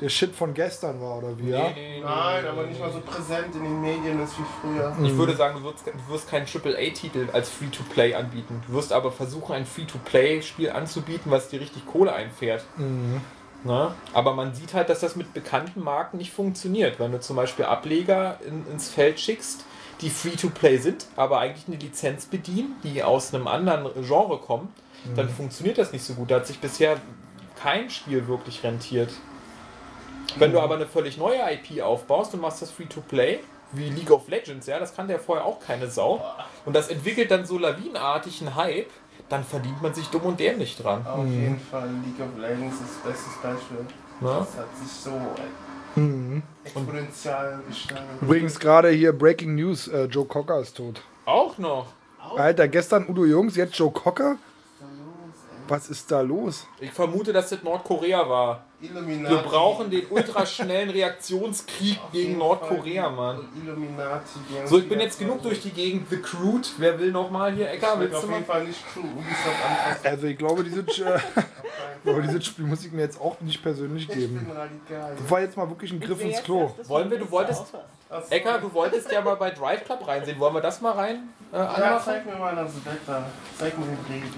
der 0.00 0.08
Shit 0.08 0.34
von 0.34 0.54
gestern 0.54 1.00
war, 1.00 1.18
oder 1.18 1.38
wie? 1.38 1.50
Ja? 1.50 1.70
Nein, 1.70 2.46
aber 2.46 2.66
nicht 2.66 2.80
mal 2.80 2.90
so 2.90 3.00
präsent 3.00 3.54
in 3.54 3.62
den 3.62 3.80
Medien 3.80 4.22
ist 4.22 4.34
wie 4.38 4.44
früher. 4.60 4.96
Ich 5.02 5.16
würde 5.16 5.36
sagen, 5.36 5.58
du 5.60 5.64
wirst, 5.64 5.86
du 5.86 6.12
wirst 6.12 6.28
keinen 6.28 6.46
AAA-Titel 6.46 7.28
als 7.32 7.50
Free-to-Play 7.50 8.14
anbieten. 8.14 8.62
Du 8.66 8.74
wirst 8.74 8.92
aber 8.92 9.12
versuchen, 9.12 9.54
ein 9.54 9.66
Free-to-Play-Spiel 9.66 10.70
anzubieten, 10.70 11.30
was 11.30 11.48
dir 11.48 11.60
richtig 11.60 11.86
Kohle 11.86 12.12
einfährt. 12.12 12.64
Ne? 13.64 13.94
Aber 14.12 14.34
man 14.34 14.54
sieht 14.54 14.74
halt, 14.74 14.88
dass 14.88 15.00
das 15.00 15.14
mit 15.14 15.34
bekannten 15.34 15.80
Marken 15.82 16.16
nicht 16.16 16.32
funktioniert. 16.32 16.98
Wenn 16.98 17.12
du 17.12 17.20
zum 17.20 17.36
Beispiel 17.36 17.64
Ableger 17.64 18.38
in, 18.46 18.66
ins 18.72 18.88
Feld 18.88 19.20
schickst, 19.20 19.64
die 20.00 20.10
Free-to-Play 20.10 20.78
sind, 20.78 21.06
aber 21.14 21.38
eigentlich 21.38 21.68
eine 21.68 21.76
Lizenz 21.76 22.26
bedienen, 22.26 22.74
die 22.82 23.04
aus 23.04 23.32
einem 23.32 23.46
anderen 23.46 23.88
Genre 24.04 24.38
dann 25.16 25.28
funktioniert 25.28 25.78
das 25.78 25.92
nicht 25.92 26.04
so 26.04 26.14
gut. 26.14 26.30
Da 26.30 26.36
hat 26.36 26.46
sich 26.46 26.58
bisher 26.58 26.96
kein 27.60 27.90
Spiel 27.90 28.26
wirklich 28.28 28.62
rentiert. 28.62 29.10
Wenn 30.36 30.52
du 30.52 30.60
aber 30.60 30.76
eine 30.76 30.86
völlig 30.86 31.18
neue 31.18 31.38
IP 31.52 31.82
aufbaust 31.82 32.34
und 32.34 32.40
machst 32.40 32.62
das 32.62 32.70
Free-to-Play, 32.70 33.40
wie 33.72 33.88
League 33.90 34.10
of 34.10 34.28
Legends, 34.28 34.66
ja, 34.66 34.78
das 34.78 34.94
kannte 34.94 35.12
ja 35.12 35.18
vorher 35.18 35.44
auch 35.44 35.60
keine 35.60 35.88
Sau, 35.90 36.24
und 36.64 36.74
das 36.74 36.88
entwickelt 36.88 37.30
dann 37.30 37.44
so 37.44 37.58
lawinenartig 37.58 38.40
einen 38.40 38.54
Hype, 38.54 38.90
dann 39.28 39.44
verdient 39.44 39.80
man 39.82 39.94
sich 39.94 40.06
dumm 40.08 40.22
und 40.22 40.40
dämlich 40.40 40.76
dran. 40.76 41.06
Auf 41.06 41.26
jeden 41.26 41.58
Fall, 41.58 41.88
League 42.04 42.20
of 42.20 42.38
Legends 42.38 42.76
ist 42.76 42.90
das 43.02 43.12
beste 43.12 43.30
Beispiel. 43.42 43.78
Ne? 44.20 44.36
Das 44.38 44.56
hat 44.56 44.76
sich 44.76 44.92
so 44.92 45.12
exponentiell 46.64 47.60
gesteigert. 47.68 48.04
Übrigens 48.20 48.58
gerade 48.58 48.90
hier 48.90 49.12
Breaking 49.12 49.54
News, 49.54 49.88
äh, 49.88 50.04
Joe 50.04 50.24
Cocker 50.24 50.60
ist 50.60 50.76
tot. 50.76 51.02
Auch 51.24 51.58
noch. 51.58 51.86
Alter, 52.36 52.68
gestern 52.68 53.08
Udo 53.08 53.24
Jungs, 53.24 53.56
jetzt 53.56 53.76
Joe 53.76 53.90
Cocker? 53.90 54.36
Was 55.72 55.88
ist 55.88 56.10
da 56.10 56.20
los? 56.20 56.66
Ich 56.80 56.90
vermute, 56.90 57.32
dass 57.32 57.48
das 57.48 57.62
Nordkorea 57.62 58.28
war. 58.28 58.62
Illuminati. 58.78 59.34
Wir 59.34 59.42
brauchen 59.42 59.90
den 59.90 60.06
ultraschnellen 60.10 60.90
Reaktionskrieg 60.90 61.98
gegen 62.12 62.36
Nordkorea, 62.36 63.08
Mann. 63.08 63.48
Illuminati. 63.64 64.38
So, 64.66 64.78
ich 64.78 64.86
bin 64.86 65.00
jetzt 65.00 65.18
genug 65.18 65.40
durch 65.40 65.62
die 65.62 65.70
Gegend. 65.70 66.10
The 66.10 66.18
Crude. 66.18 66.68
Wer 66.76 66.98
will 66.98 67.10
nochmal 67.10 67.54
hier? 67.54 67.70
Ecker, 67.70 67.98
willst 67.98 68.12
du 68.12 68.18
auf 68.18 68.26
mal? 68.26 68.34
jeden 68.34 68.44
Fall 68.44 68.64
nicht 68.64 68.84
Crew. 68.92 69.00
Also 70.04 70.26
ich 70.26 70.36
glaube, 70.36 70.62
dieses, 70.62 70.98
äh, 70.98 71.16
ich 71.96 72.02
glaube, 72.04 72.20
dieses 72.20 72.44
Spiel 72.44 72.66
muss 72.66 72.84
ich 72.84 72.92
mir 72.92 73.00
jetzt 73.00 73.18
auch 73.18 73.40
nicht 73.40 73.62
persönlich 73.62 74.06
Ich 74.10 74.14
geben. 74.14 74.46
Das 74.90 75.30
war 75.30 75.40
jetzt 75.40 75.56
mal 75.56 75.70
wirklich 75.70 75.90
ein 75.90 76.00
Griff 76.00 76.20
ins 76.20 76.42
Klo. 76.42 76.70
Wollen 76.86 77.10
wir, 77.10 77.18
du 77.18 77.30
wolltest, 77.30 77.72
Ecker, 78.28 78.58
du 78.58 78.70
wolltest 78.74 79.10
ja 79.10 79.22
mal 79.22 79.36
bei 79.36 79.50
Drive 79.50 79.86
Club 79.86 80.06
reinsehen. 80.06 80.38
Wollen 80.38 80.52
wir 80.52 80.60
das 80.60 80.82
mal 80.82 80.92
rein 80.92 81.30
äh, 81.52 81.56
Ja, 81.56 82.00
zeig 82.04 82.26
mir 82.26 82.36
mal 82.36 82.54
das 82.56 82.72
Wetter. 82.84 83.26
Zeig 83.58 83.78
mir 83.78 83.86
den 83.86 83.98
Regen. 84.12 84.32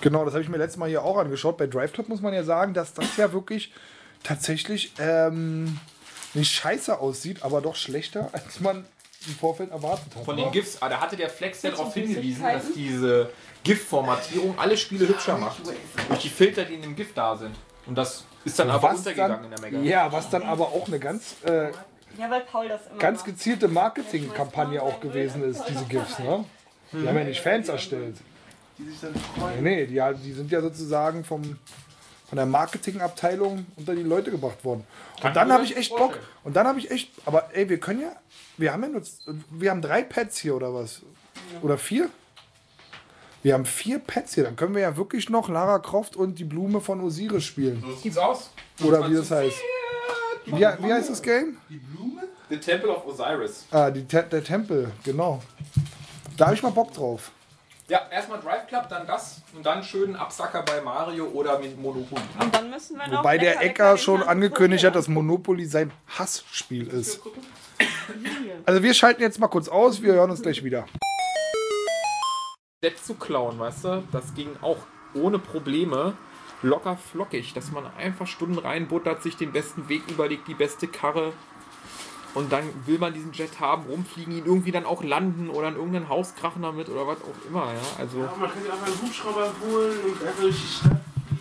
Genau, 0.00 0.24
das 0.24 0.34
habe 0.34 0.42
ich 0.42 0.48
mir 0.48 0.56
letztes 0.56 0.78
Mal 0.78 0.88
hier 0.88 1.02
auch 1.02 1.18
angeschaut. 1.18 1.58
Bei 1.58 1.66
Drive 1.66 1.92
Club 1.92 2.08
muss 2.08 2.20
man 2.20 2.32
ja 2.32 2.44
sagen, 2.44 2.74
dass 2.74 2.94
das 2.94 3.16
ja 3.16 3.32
wirklich 3.32 3.72
tatsächlich 4.22 4.92
ähm, 4.98 5.78
nicht 6.34 6.52
scheiße 6.52 6.98
aussieht, 6.98 7.42
aber 7.42 7.60
doch 7.60 7.76
schlechter, 7.76 8.28
als 8.32 8.60
man 8.60 8.84
im 9.26 9.34
Vorfeld 9.34 9.70
erwartet 9.70 10.14
hat. 10.16 10.24
Von 10.24 10.36
den 10.36 10.50
GIFs, 10.50 10.78
ah, 10.80 10.88
da 10.88 11.00
hatte 11.00 11.16
der 11.16 11.28
Flex 11.28 11.62
ja 11.62 11.70
darauf 11.70 11.92
hingewiesen, 11.92 12.42
dass 12.42 12.72
diese 12.72 13.30
GIF-Formatierung 13.64 14.58
alle 14.58 14.76
Spiele 14.76 15.06
hübscher 15.06 15.36
macht. 15.36 15.60
Durch 16.08 16.20
die 16.20 16.30
Filter, 16.30 16.64
die 16.64 16.74
in 16.74 16.82
dem 16.82 16.96
GIF 16.96 17.12
da 17.12 17.36
sind. 17.36 17.54
Und 17.86 17.96
das 17.96 18.24
ist 18.44 18.58
dann 18.58 18.70
aber 18.70 18.90
was 18.90 18.98
untergegangen 18.98 19.44
in 19.44 19.50
der 19.50 19.58
dann, 19.58 19.72
Menge. 19.72 19.86
ja, 19.88 20.10
was 20.10 20.30
dann 20.30 20.42
aber 20.44 20.68
auch 20.68 20.86
eine 20.86 20.98
ganz, 20.98 21.36
äh, 21.44 21.70
Ja, 22.16 22.30
weil 22.30 22.40
Paul 22.40 22.68
das 22.68 22.86
immer 22.86 22.98
ganz 22.98 23.22
gezielte 23.24 23.68
Marketingkampagne 23.68 24.82
auch 24.82 25.00
gewesen 25.00 25.44
ist, 25.44 25.62
diese 25.68 25.84
GIFs. 25.84 26.18
Ne? 26.20 26.44
Die 26.92 27.06
haben 27.06 27.16
ja 27.16 27.24
nicht 27.24 27.40
Fans 27.40 27.68
erstellt. 27.68 28.16
Die 28.78 28.84
sich 28.90 29.00
dann 29.00 29.12
Nee, 29.12 29.40
freuen. 29.40 29.62
nee, 29.62 29.86
die, 29.86 30.02
die 30.24 30.32
sind 30.32 30.50
ja 30.50 30.60
sozusagen 30.60 31.24
vom, 31.24 31.42
von 32.28 32.36
der 32.36 32.46
Marketingabteilung 32.46 33.66
unter 33.76 33.94
die 33.94 34.02
Leute 34.02 34.30
gebracht 34.30 34.64
worden. 34.64 34.84
Kann 35.20 35.28
Und 35.30 35.36
dann 35.36 35.52
habe 35.52 35.64
ich 35.64 35.76
echt 35.76 35.94
Bock. 35.94 36.18
Und 36.44 36.56
dann 36.56 36.66
habe 36.66 36.78
ich 36.78 36.90
echt. 36.90 37.10
Aber 37.26 37.50
ey, 37.54 37.68
wir 37.68 37.78
können 37.78 38.00
ja. 38.00 38.12
Wir 38.56 38.72
haben 38.72 38.82
ja 38.82 38.88
nur. 38.88 39.02
Wir 39.50 39.70
haben 39.70 39.82
drei 39.82 40.02
Pads 40.02 40.38
hier 40.38 40.54
oder 40.56 40.72
was? 40.74 41.02
Oder 41.62 41.76
vier? 41.78 42.08
Wir 43.42 43.54
haben 43.54 43.64
vier 43.64 43.98
Pads 43.98 44.34
hier. 44.34 44.44
Dann 44.44 44.56
können 44.56 44.74
wir 44.74 44.82
ja 44.82 44.96
wirklich 44.96 45.30
noch 45.30 45.48
Lara 45.48 45.78
Croft 45.78 46.16
und 46.16 46.38
die 46.38 46.44
Blume 46.44 46.80
von 46.80 47.00
Osiris 47.00 47.44
spielen. 47.44 47.82
So 47.86 47.94
sieht's 47.96 48.18
aus. 48.18 48.50
Oder 48.82 49.08
wie 49.10 49.14
das 49.14 49.30
heißt. 49.30 49.56
Wie, 50.46 50.52
wie 50.60 50.92
heißt 50.92 51.10
das 51.10 51.22
Game? 51.22 51.56
The 52.48 52.56
Temple 52.58 52.90
of 52.90 53.06
Osiris. 53.06 53.66
Ah, 53.70 53.90
die, 53.90 54.04
Te- 54.04 54.26
der 54.30 54.42
Tempel, 54.42 54.90
genau. 55.04 55.40
Da 56.40 56.46
habe 56.46 56.54
ich 56.54 56.62
mal 56.62 56.70
Bock 56.70 56.94
drauf. 56.94 57.32
Ja, 57.88 58.00
erstmal 58.10 58.40
Drive 58.40 58.66
Club, 58.66 58.88
dann 58.88 59.06
das 59.06 59.42
und 59.54 59.66
dann 59.66 59.82
schönen 59.82 60.16
Absacker 60.16 60.62
bei 60.62 60.80
Mario 60.80 61.26
oder 61.26 61.58
mit 61.58 61.78
Monopoly. 61.78 62.22
Und 62.40 62.54
dann 62.54 62.70
müssen 62.70 62.96
wir 62.96 63.06
noch. 63.08 63.18
Wobei 63.18 63.36
der 63.36 63.50
lecker, 63.56 63.64
Ecker 63.64 63.84
lecker 63.90 63.98
schon 63.98 64.22
angekündigt 64.22 64.84
hat, 64.84 64.94
dass 64.94 65.06
Monopoly 65.06 65.66
sein 65.66 65.92
Hassspiel 66.18 66.86
ist. 66.86 67.20
Also 68.64 68.82
wir 68.82 68.94
schalten 68.94 69.20
jetzt 69.20 69.38
mal 69.38 69.48
kurz 69.48 69.68
aus, 69.68 70.00
wir 70.00 70.14
hören 70.14 70.30
uns 70.30 70.40
gleich 70.40 70.64
wieder. 70.64 70.86
Set 72.82 72.98
zu 73.04 73.16
klauen, 73.16 73.58
weißt 73.58 73.84
du, 73.84 74.02
das 74.10 74.32
ging 74.34 74.56
auch 74.62 74.78
ohne 75.12 75.38
Probleme. 75.38 76.16
Locker 76.62 76.96
flockig, 76.96 77.52
dass 77.52 77.70
man 77.70 77.84
einfach 77.98 78.26
Stunden 78.26 78.58
reinbuttert, 78.58 79.22
sich 79.22 79.36
den 79.36 79.52
besten 79.52 79.90
Weg 79.90 80.10
überlegt, 80.10 80.48
die 80.48 80.54
beste 80.54 80.88
Karre. 80.88 81.34
Und 82.34 82.52
dann 82.52 82.64
will 82.86 82.98
man 82.98 83.12
diesen 83.12 83.32
Jet 83.32 83.58
haben, 83.58 83.84
rumfliegen, 83.90 84.32
ihn 84.32 84.44
irgendwie 84.46 84.70
dann 84.70 84.86
auch 84.86 85.02
landen 85.02 85.50
oder 85.50 85.68
in 85.68 85.74
irgendein 85.76 86.08
Haus 86.08 86.34
krachen 86.36 86.62
damit 86.62 86.88
oder 86.88 87.06
was 87.06 87.18
auch 87.18 87.48
immer, 87.48 87.66
ja. 87.72 87.80
Also. 87.98 88.18
Ja, 88.18 88.32
man 88.38 88.50
kann 88.50 88.62
sich 88.62 88.70
auch 88.70 88.86
einen 88.86 89.02
Hubschrauber 89.02 89.52
holen 89.64 89.98
und 90.04 90.26
einfach 90.26 90.40
durch 90.40 90.56
die 90.56 90.66
Stadt 90.66 91.00
fliegen. 91.26 91.40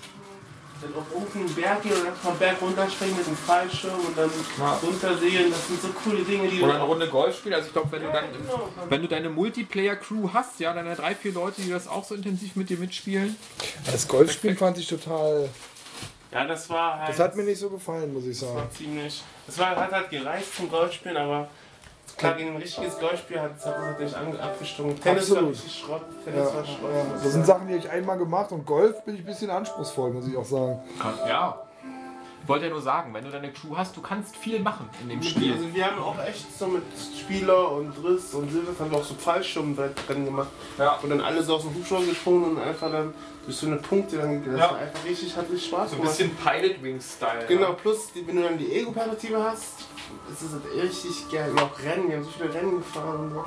Dann 0.82 0.94
auf 0.96 1.06
irgendeinen 1.14 1.54
Berg 1.56 1.84
gehen 1.84 1.92
und 1.94 2.06
dann 2.06 2.16
vom 2.16 2.38
Berg 2.38 2.62
runterspringen 2.62 3.18
mit 3.18 3.28
dem 3.28 3.36
Fallschirm 3.36 4.00
und 4.00 4.18
dann 4.18 4.30
Ja. 4.58 4.80
runtersegeln. 4.82 5.52
Das 5.52 5.68
sind 5.68 5.82
so 5.82 5.90
coole 5.90 6.24
Dinge, 6.24 6.48
die 6.48 6.62
Oder 6.62 6.72
du 6.72 6.76
eine 6.80 6.84
Runde 6.86 7.08
Golf 7.08 7.38
spielen. 7.38 7.56
Also 7.56 7.68
ich 7.68 7.74
glaube, 7.74 7.92
wenn 7.92 8.02
du 8.04 8.12
dann, 8.12 8.26
genau. 8.32 8.70
wenn 8.88 9.02
du 9.02 9.08
deine 9.10 9.30
Multiplayer-Crew 9.30 10.30
hast, 10.34 10.60
ja, 10.60 10.74
deine 10.74 10.96
drei, 10.96 11.14
vier 11.16 11.34
Leute, 11.34 11.62
die 11.62 11.70
das 11.70 11.88
auch 11.88 12.06
so 12.06 12.16
intensiv 12.16 12.56
mit 12.56 12.70
dir 12.70 12.78
mitspielen. 12.78 13.36
Das 13.92 14.08
Golfspielen 14.08 14.58
fand 14.58 14.78
ich 14.78 14.88
total. 14.88 15.50
Ja, 16.32 16.46
das 16.46 16.70
war 16.70 17.00
halt. 17.00 17.10
Das 17.10 17.20
hat 17.20 17.36
mir 17.36 17.44
nicht 17.44 17.60
so 17.60 17.70
gefallen, 17.70 18.14
muss 18.14 18.24
ich 18.26 18.40
Das 18.40 18.48
sagen. 18.48 18.56
war 18.60 18.72
ziemlich. 18.72 19.24
Das 19.48 19.58
war, 19.58 19.76
hat 19.76 19.92
halt 19.92 20.10
gereicht 20.10 20.56
zum 20.56 20.70
Golfspielen, 20.70 21.18
aber 21.18 21.48
klar, 22.18 22.34
gegen 22.36 22.52
ein 22.52 22.58
richtiges 22.58 23.00
Golfspiel 23.00 23.40
hat 23.42 23.52
es 23.58 23.66
es 23.66 24.16
nicht 24.22 24.40
abgestimmt. 24.40 25.02
Tennis 25.02 25.30
war 25.32 25.38
Absolut. 25.38 25.54
richtig 25.56 25.80
Schrott. 25.80 26.02
Ja, 26.26 26.32
Tennis 26.32 26.54
war 26.54 26.66
Schrott. 26.66 26.92
ja. 26.94 27.06
Das 27.24 27.32
sind 27.34 27.46
Sachen, 27.46 27.68
die 27.68 27.74
habe 27.74 27.84
ich 27.86 27.90
einmal 27.90 28.18
gemacht 28.18 28.52
und 28.52 28.66
Golf 28.66 29.04
bin 29.06 29.16
ich 29.16 29.22
ein 29.22 29.26
bisschen 29.26 29.50
anspruchsvoll, 29.50 30.12
muss 30.12 30.28
ich 30.28 30.38
auch 30.38 30.46
sagen. 30.46 30.80
Ja. 31.28 31.58
Ich 32.50 32.52
wollte 32.52 32.66
ja 32.66 32.72
nur 32.72 32.82
sagen, 32.82 33.14
wenn 33.14 33.24
du 33.24 33.30
deine 33.30 33.54
Crew 33.54 33.78
hast, 33.78 33.96
du 33.96 34.02
kannst 34.02 34.36
viel 34.36 34.60
machen 34.60 34.90
in 35.04 35.10
dem 35.10 35.22
Spiel. 35.22 35.54
Also 35.54 35.72
wir 35.72 35.86
haben 35.86 36.02
auch 36.02 36.16
echt 36.26 36.48
so 36.58 36.66
mit 36.66 36.82
Spieler 37.22 37.74
und 37.74 37.94
Riss 38.04 38.34
und 38.34 38.52
Silvester 38.52 38.86
haben 38.86 38.90
wir 38.92 38.98
auch 38.98 39.04
so 39.04 39.14
Fallschirmwettrennen 39.14 40.26
gemacht. 40.26 40.48
Ja. 40.80 40.94
Und 41.04 41.12
dann 41.12 41.22
alle 41.22 41.44
so 41.44 41.58
aus 41.58 41.62
dem 41.62 41.76
Hubschrauber 41.76 42.06
gesprungen 42.08 42.58
und 42.58 42.60
einfach 42.60 42.92
dann 42.92 43.14
durch 43.46 43.56
so 43.56 43.68
eine 43.68 43.76
Punkte 43.76 44.18
dann 44.18 44.44
das 44.44 44.60
Ja. 44.60 44.72
war 44.72 44.78
einfach 44.80 45.06
richtig, 45.06 45.36
hat 45.38 45.44
richtig 45.48 45.68
Spaß 45.68 45.92
So 45.92 45.96
ein 45.98 46.02
gemacht. 46.02 46.18
bisschen 46.18 46.36
Pilot 46.38 46.82
Wing-Style. 46.82 47.46
Genau, 47.48 47.74
plus 47.74 48.12
die, 48.14 48.26
wenn 48.26 48.36
du 48.38 48.42
dann 48.42 48.58
die 48.58 48.74
Ego-Perspektive 48.74 49.44
hast, 49.44 49.82
ist 50.34 50.42
es 50.42 50.52
halt 50.52 50.84
richtig 50.84 51.32
geil. 51.32 51.52
Und 51.52 51.62
auch 51.62 51.80
Rennen, 51.84 52.10
wir 52.10 52.16
haben 52.18 52.24
so 52.24 52.32
viele 52.32 52.52
Rennen 52.52 52.78
gefahren 52.78 53.20
und 53.26 53.30
so. 53.36 53.46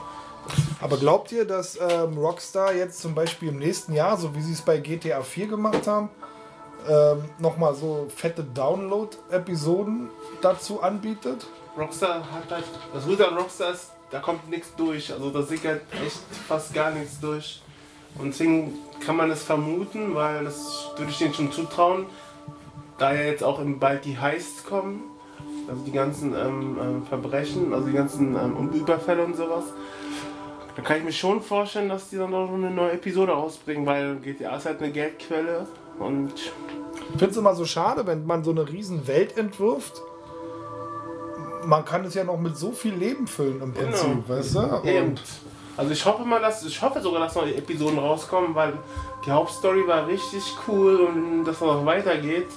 Aber 0.80 0.96
glaubt 0.96 1.32
ihr, 1.32 1.44
dass 1.44 1.76
ähm, 1.80 2.16
Rockstar 2.18 2.72
jetzt 2.72 3.00
zum 3.00 3.16
Beispiel 3.16 3.48
im 3.48 3.58
nächsten 3.58 3.94
Jahr, 3.94 4.16
so 4.16 4.32
wie 4.36 4.42
sie 4.42 4.52
es 4.52 4.62
bei 4.62 4.78
GTA 4.78 5.22
4 5.22 5.48
gemacht 5.48 5.88
haben, 5.88 6.08
ähm, 6.88 7.24
nochmal 7.38 7.74
so 7.74 8.06
fette 8.14 8.44
Download-Episoden 8.44 10.10
dazu 10.40 10.82
anbietet? 10.82 11.46
Rockstar 11.76 12.16
hat 12.30 12.50
halt, 12.50 12.64
das 12.92 13.04
Gute 13.04 13.26
an 13.28 13.36
Rockstar 13.36 13.72
ist, 13.72 13.92
da 14.10 14.20
kommt 14.20 14.48
nichts 14.50 14.74
durch. 14.76 15.12
Also 15.12 15.30
da 15.30 15.42
sickert 15.42 15.82
echt 16.04 16.20
fast 16.46 16.74
gar 16.74 16.90
nichts 16.90 17.18
durch. 17.20 17.62
Und 18.18 18.26
deswegen 18.26 18.74
kann 19.04 19.16
man 19.16 19.30
es 19.30 19.42
vermuten, 19.42 20.14
weil 20.14 20.44
das 20.44 20.90
würde 20.96 21.10
ich 21.10 21.18
denen 21.18 21.34
schon 21.34 21.50
zutrauen, 21.50 22.06
da 22.98 23.14
ja 23.14 23.22
jetzt 23.22 23.42
auch 23.42 23.60
bald 23.64 24.04
die 24.04 24.18
Heists 24.18 24.64
kommen, 24.64 25.02
also 25.68 25.82
die 25.82 25.92
ganzen 25.92 26.34
ähm, 26.34 26.78
ähm, 26.80 27.06
Verbrechen, 27.06 27.72
also 27.72 27.86
die 27.86 27.94
ganzen 27.94 28.36
ähm, 28.36 28.70
Überfälle 28.72 29.24
und 29.24 29.34
sowas. 29.34 29.64
Da 30.74 30.82
kann 30.82 30.98
ich 30.98 31.04
mir 31.04 31.12
schon 31.12 31.42
vorstellen, 31.42 31.88
dass 31.88 32.08
die 32.08 32.16
dann 32.16 32.30
noch 32.30 32.50
eine 32.52 32.70
neue 32.70 32.92
Episode 32.92 33.32
rausbringen, 33.32 33.84
weil 33.84 34.16
GTA 34.16 34.56
ist 34.56 34.66
halt 34.66 34.80
eine 34.82 34.90
Geldquelle 34.90 35.66
und 35.98 36.32
Ich 36.34 37.18
finde 37.18 37.26
es 37.26 37.36
immer 37.36 37.54
so 37.54 37.64
schade, 37.66 38.06
wenn 38.06 38.24
man 38.26 38.42
so 38.42 38.52
eine 38.52 38.66
riesen 38.68 39.06
Welt 39.06 39.36
entwirft. 39.36 40.00
Man 41.64 41.84
kann 41.84 42.04
es 42.04 42.14
ja 42.14 42.24
noch 42.24 42.38
mit 42.38 42.56
so 42.56 42.72
viel 42.72 42.94
Leben 42.94 43.26
füllen 43.26 43.60
im 43.62 43.72
Prinzip, 43.72 44.08
Genau. 44.08 44.28
weißt 44.28 44.54
du? 44.56 44.88
Eben. 44.88 45.14
Also 45.76 45.92
ich 45.92 46.04
hoffe 46.04 46.24
mal, 46.24 46.40
dass 46.40 46.64
ich 46.64 46.80
hoffe 46.82 47.00
sogar, 47.00 47.20
dass 47.20 47.34
neue 47.34 47.54
Episoden 47.54 47.98
rauskommen, 47.98 48.54
weil 48.54 48.72
die 49.24 49.30
Hauptstory 49.30 49.86
war 49.86 50.06
richtig 50.06 50.42
cool 50.68 50.96
und 51.00 51.44
dass 51.44 51.60
noch 51.60 51.84
weitergeht, 51.86 52.48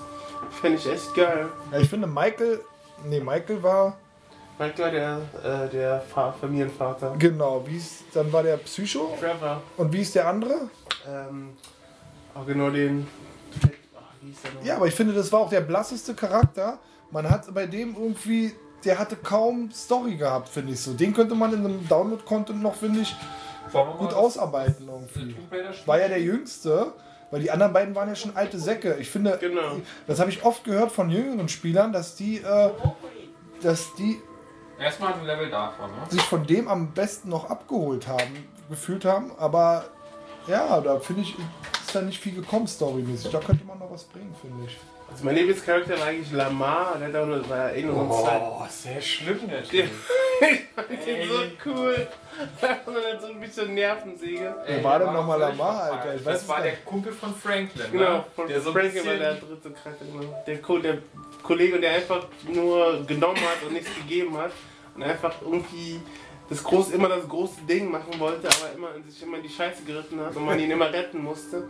fände 0.61 0.77
ich 0.77 0.89
echt 0.89 1.13
geil. 1.15 1.47
ja, 1.71 1.79
ich 1.79 1.89
finde 1.89 2.07
Michael, 2.07 2.61
nee, 3.07 3.19
Michael 3.19 3.61
war, 3.61 3.97
Michael, 4.57 4.91
der, 4.91 5.21
äh, 5.43 5.69
der 5.69 5.99
Fa 6.01 6.31
Familienvater. 6.31 7.15
genau, 7.19 7.63
wie 7.67 7.77
ist, 7.77 8.03
dann 8.13 8.31
war 8.31 8.41
der 8.43 8.57
Psycho 8.57 9.15
Trevor. 9.19 9.61
und 9.77 9.91
wie 9.91 10.01
ist 10.01 10.15
der 10.15 10.27
andere? 10.27 10.69
Ähm, 11.07 11.49
auch 12.33 12.45
genau 12.45 12.69
den. 12.69 13.05
Ach, 13.63 13.99
wie 14.21 14.27
hieß 14.27 14.41
der 14.43 14.51
noch? 14.53 14.63
Ja, 14.65 14.75
aber 14.77 14.87
ich 14.87 14.95
finde, 14.95 15.13
das 15.13 15.31
war 15.31 15.41
auch 15.41 15.49
der 15.49 15.61
blasseste 15.61 16.13
Charakter. 16.13 16.79
Man 17.11 17.29
hat 17.29 17.53
bei 17.53 17.65
dem 17.65 17.95
irgendwie, 17.95 18.53
der 18.85 18.97
hatte 18.97 19.15
kaum 19.17 19.71
Story 19.71 20.15
gehabt, 20.15 20.47
finde 20.49 20.73
ich 20.73 20.79
so. 20.79 20.93
Den 20.93 21.13
könnte 21.13 21.35
man 21.35 21.53
in 21.53 21.59
einem 21.59 21.87
Download-Content 21.87 22.61
noch, 22.61 22.75
finde 22.75 23.01
ich, 23.01 23.15
gut 23.99 24.13
ausarbeiten 24.13 24.87
irgendwie. 24.87 25.35
War 25.85 25.99
ja 25.99 26.07
der 26.07 26.21
Jüngste. 26.21 26.93
Weil 27.31 27.41
die 27.41 27.49
anderen 27.49 27.73
beiden 27.73 27.95
waren 27.95 28.07
ja 28.07 28.15
schon 28.15 28.35
alte 28.37 28.59
Säcke. 28.59 28.97
Ich 28.99 29.09
finde, 29.09 29.37
Genau. 29.41 29.77
das 30.05 30.19
habe 30.19 30.29
ich 30.29 30.45
oft 30.45 30.63
gehört 30.63 30.91
von 30.91 31.09
jüngeren 31.09 31.49
Spielern, 31.49 31.91
dass 31.91 32.15
die, 32.15 32.37
äh, 32.37 32.69
dass 33.61 33.95
die 33.95 34.21
Erstmal 34.79 35.13
ein 35.13 35.25
Level 35.25 35.49
davon, 35.49 35.89
ne? 35.89 35.95
sich 36.09 36.21
von 36.23 36.45
dem 36.45 36.67
am 36.67 36.91
besten 36.91 37.29
noch 37.29 37.49
abgeholt 37.49 38.07
haben, 38.07 38.49
gefühlt 38.69 39.05
haben. 39.05 39.31
Aber 39.37 39.85
ja, 40.47 40.79
da 40.81 40.99
finde 40.99 41.21
ich, 41.21 41.35
ist 41.85 41.95
da 41.95 42.01
nicht 42.01 42.19
viel 42.21 42.35
gekommen 42.35 42.67
storymäßig. 42.67 43.31
Da 43.31 43.39
könnte 43.39 43.63
man 43.65 43.79
noch 43.79 43.91
was 43.91 44.03
bringen, 44.03 44.35
finde 44.41 44.65
ich. 44.65 44.77
Also 45.09 45.23
mein 45.23 45.35
Lieblingscharakter 45.35 45.99
war 45.99 46.07
eigentlich 46.07 46.31
Lamar, 46.31 46.97
der 46.99 47.07
hat 47.09 47.15
auch 47.15 47.25
nur, 47.27 47.47
war 47.49 47.71
eh 47.71 47.83
so 47.83 47.99
ein 47.99 48.11
Zeit. 48.11 48.41
Oh, 48.43 48.63
sehr 48.67 48.99
schlimm, 49.01 49.39
der 49.49 49.63
Typ. 49.63 49.89
Ich 50.41 50.99
finde 50.99 51.21
den 51.21 51.29
so 51.29 51.39
cool. 51.67 52.07
Einfach 52.61 52.91
nur 52.91 53.19
so 53.21 53.27
ein 53.27 53.39
bisschen 53.39 53.73
Nervensäge. 53.73 54.53
Wer 54.67 54.83
war 54.83 54.99
denn 54.99 55.13
nochmal 55.13 55.39
Lamar. 55.39 55.83
Alter? 55.83 56.17
Das 56.25 56.45
war 56.49 56.61
der. 56.61 56.75
Kumpel 56.83 57.13
von 57.13 57.33
Franklin, 57.33 57.85
Genau, 57.93 58.09
ne? 58.17 58.23
von 58.35 58.47
der 58.49 58.59
Frankie 58.59 59.05
war 59.05 59.13
der 59.13 59.35
dritte 59.35 59.71
Charakter. 59.71 60.03
Genau. 60.03 60.43
Der, 60.45 60.61
Co- 60.61 60.79
der 60.79 60.97
Kollege, 61.45 61.79
der 61.79 61.93
einfach 61.93 62.27
nur 62.51 63.03
genommen 63.05 63.41
hat 63.41 63.65
und 63.65 63.73
nichts 63.73 63.89
gegeben 63.95 64.37
hat. 64.37 64.51
Und 64.95 65.03
einfach 65.03 65.33
irgendwie 65.41 65.99
das 66.49 66.63
große, 66.63 66.93
immer 66.93 67.09
das 67.09 67.27
große 67.27 67.61
Ding 67.67 67.91
machen 67.91 68.19
wollte, 68.19 68.47
aber 68.47 68.73
immer 68.75 68.87
sich 69.07 69.21
immer 69.23 69.37
in 69.37 69.43
die 69.43 69.49
Scheiße 69.49 69.83
geritten 69.83 70.19
hat 70.19 70.35
und 70.35 70.45
man 70.45 70.59
ihn 70.59 70.71
immer 70.71 70.91
retten 70.91 71.23
musste. 71.23 71.67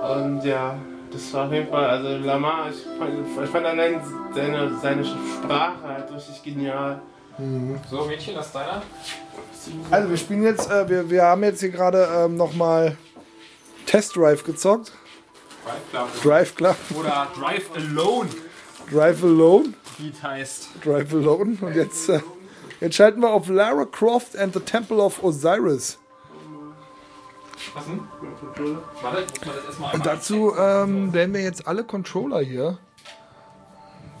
Und 0.00 0.42
ja, 0.44 0.78
das 1.10 1.32
war 1.32 1.46
auf 1.46 1.52
jeden 1.52 1.68
Fall, 1.68 1.88
also 1.88 2.08
Lamar, 2.18 2.68
ich 2.70 2.82
fand, 2.98 3.44
ich 3.44 3.50
fand 3.50 3.66
allein 3.66 4.00
seine, 4.34 4.76
seine 4.78 5.04
Sprache 5.04 5.82
halt 5.82 6.12
richtig 6.12 6.42
genial. 6.42 7.00
So, 7.90 8.04
Mädchen, 8.04 8.34
das 8.34 8.46
ist 8.46 8.54
deiner? 8.54 8.82
Also 9.90 10.10
wir 10.10 10.16
spielen 10.16 10.42
jetzt, 10.42 10.70
äh, 10.70 10.88
wir, 10.88 11.10
wir 11.10 11.22
haben 11.22 11.42
jetzt 11.44 11.60
hier 11.60 11.70
gerade 11.70 12.08
ähm, 12.14 12.36
nochmal 12.36 12.96
Test 13.84 14.16
Drive 14.16 14.42
gezockt. 14.42 14.92
Drive 15.64 15.90
Club. 15.90 16.22
Drive 16.22 16.54
Club, 16.54 16.76
Oder 16.98 17.26
Drive 17.38 17.70
Alone, 17.74 18.28
Drive 18.90 19.22
Alone, 19.22 19.74
wie 19.98 20.10
es 20.10 20.22
heißt. 20.22 20.68
Drive 20.84 21.12
Alone. 21.12 21.58
Und 21.60 21.74
jetzt, 21.74 22.08
äh, 22.08 22.20
jetzt 22.80 22.96
schalten 22.96 23.20
wir 23.20 23.30
auf 23.30 23.48
Lara 23.48 23.84
Croft 23.84 24.36
and 24.36 24.54
the 24.54 24.60
Temple 24.60 24.98
of 24.98 25.22
Osiris. 25.22 25.98
Was 27.74 27.86
denn? 27.86 28.00
Warte, 29.02 29.22
ich 29.22 29.40
muss 29.40 29.46
mal 29.46 29.54
das 29.56 29.64
erstmal 29.64 29.94
Und 29.94 30.06
dazu 30.06 30.54
ähm, 30.56 31.12
werden 31.12 31.34
wir 31.34 31.42
jetzt 31.42 31.66
alle 31.66 31.84
Controller 31.84 32.40
hier 32.40 32.78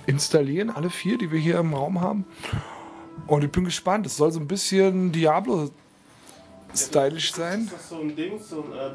installieren, 0.06 0.70
alle 0.70 0.90
vier, 0.90 1.16
die 1.18 1.30
wir 1.30 1.38
hier 1.38 1.58
im 1.58 1.74
Raum 1.74 2.00
haben. 2.00 2.24
Und 3.26 3.44
ich 3.44 3.50
bin 3.50 3.64
gespannt. 3.64 4.06
Es 4.06 4.16
soll 4.16 4.30
so 4.32 4.40
ein 4.40 4.48
bisschen 4.48 5.12
Diablo-stylisch 5.12 7.32
sein. 7.32 7.62
Ist 7.62 7.72
das 7.72 7.88
so 7.88 7.96
ein 7.96 8.14
Ding, 8.14 8.38
so 8.40 8.62
ein 8.62 8.72
äh, 8.72 8.88
äh, 8.88 8.94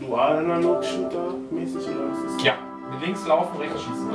Dual-Analog-Shooter 0.00 1.34
mäßig 1.50 1.88
oder 1.88 2.10
was 2.10 2.18
ist 2.18 2.26
das? 2.36 2.44
Ja, 2.44 2.58
links 3.00 3.26
laufen, 3.26 3.56
rechts 3.58 3.80
schießen. 3.82 4.10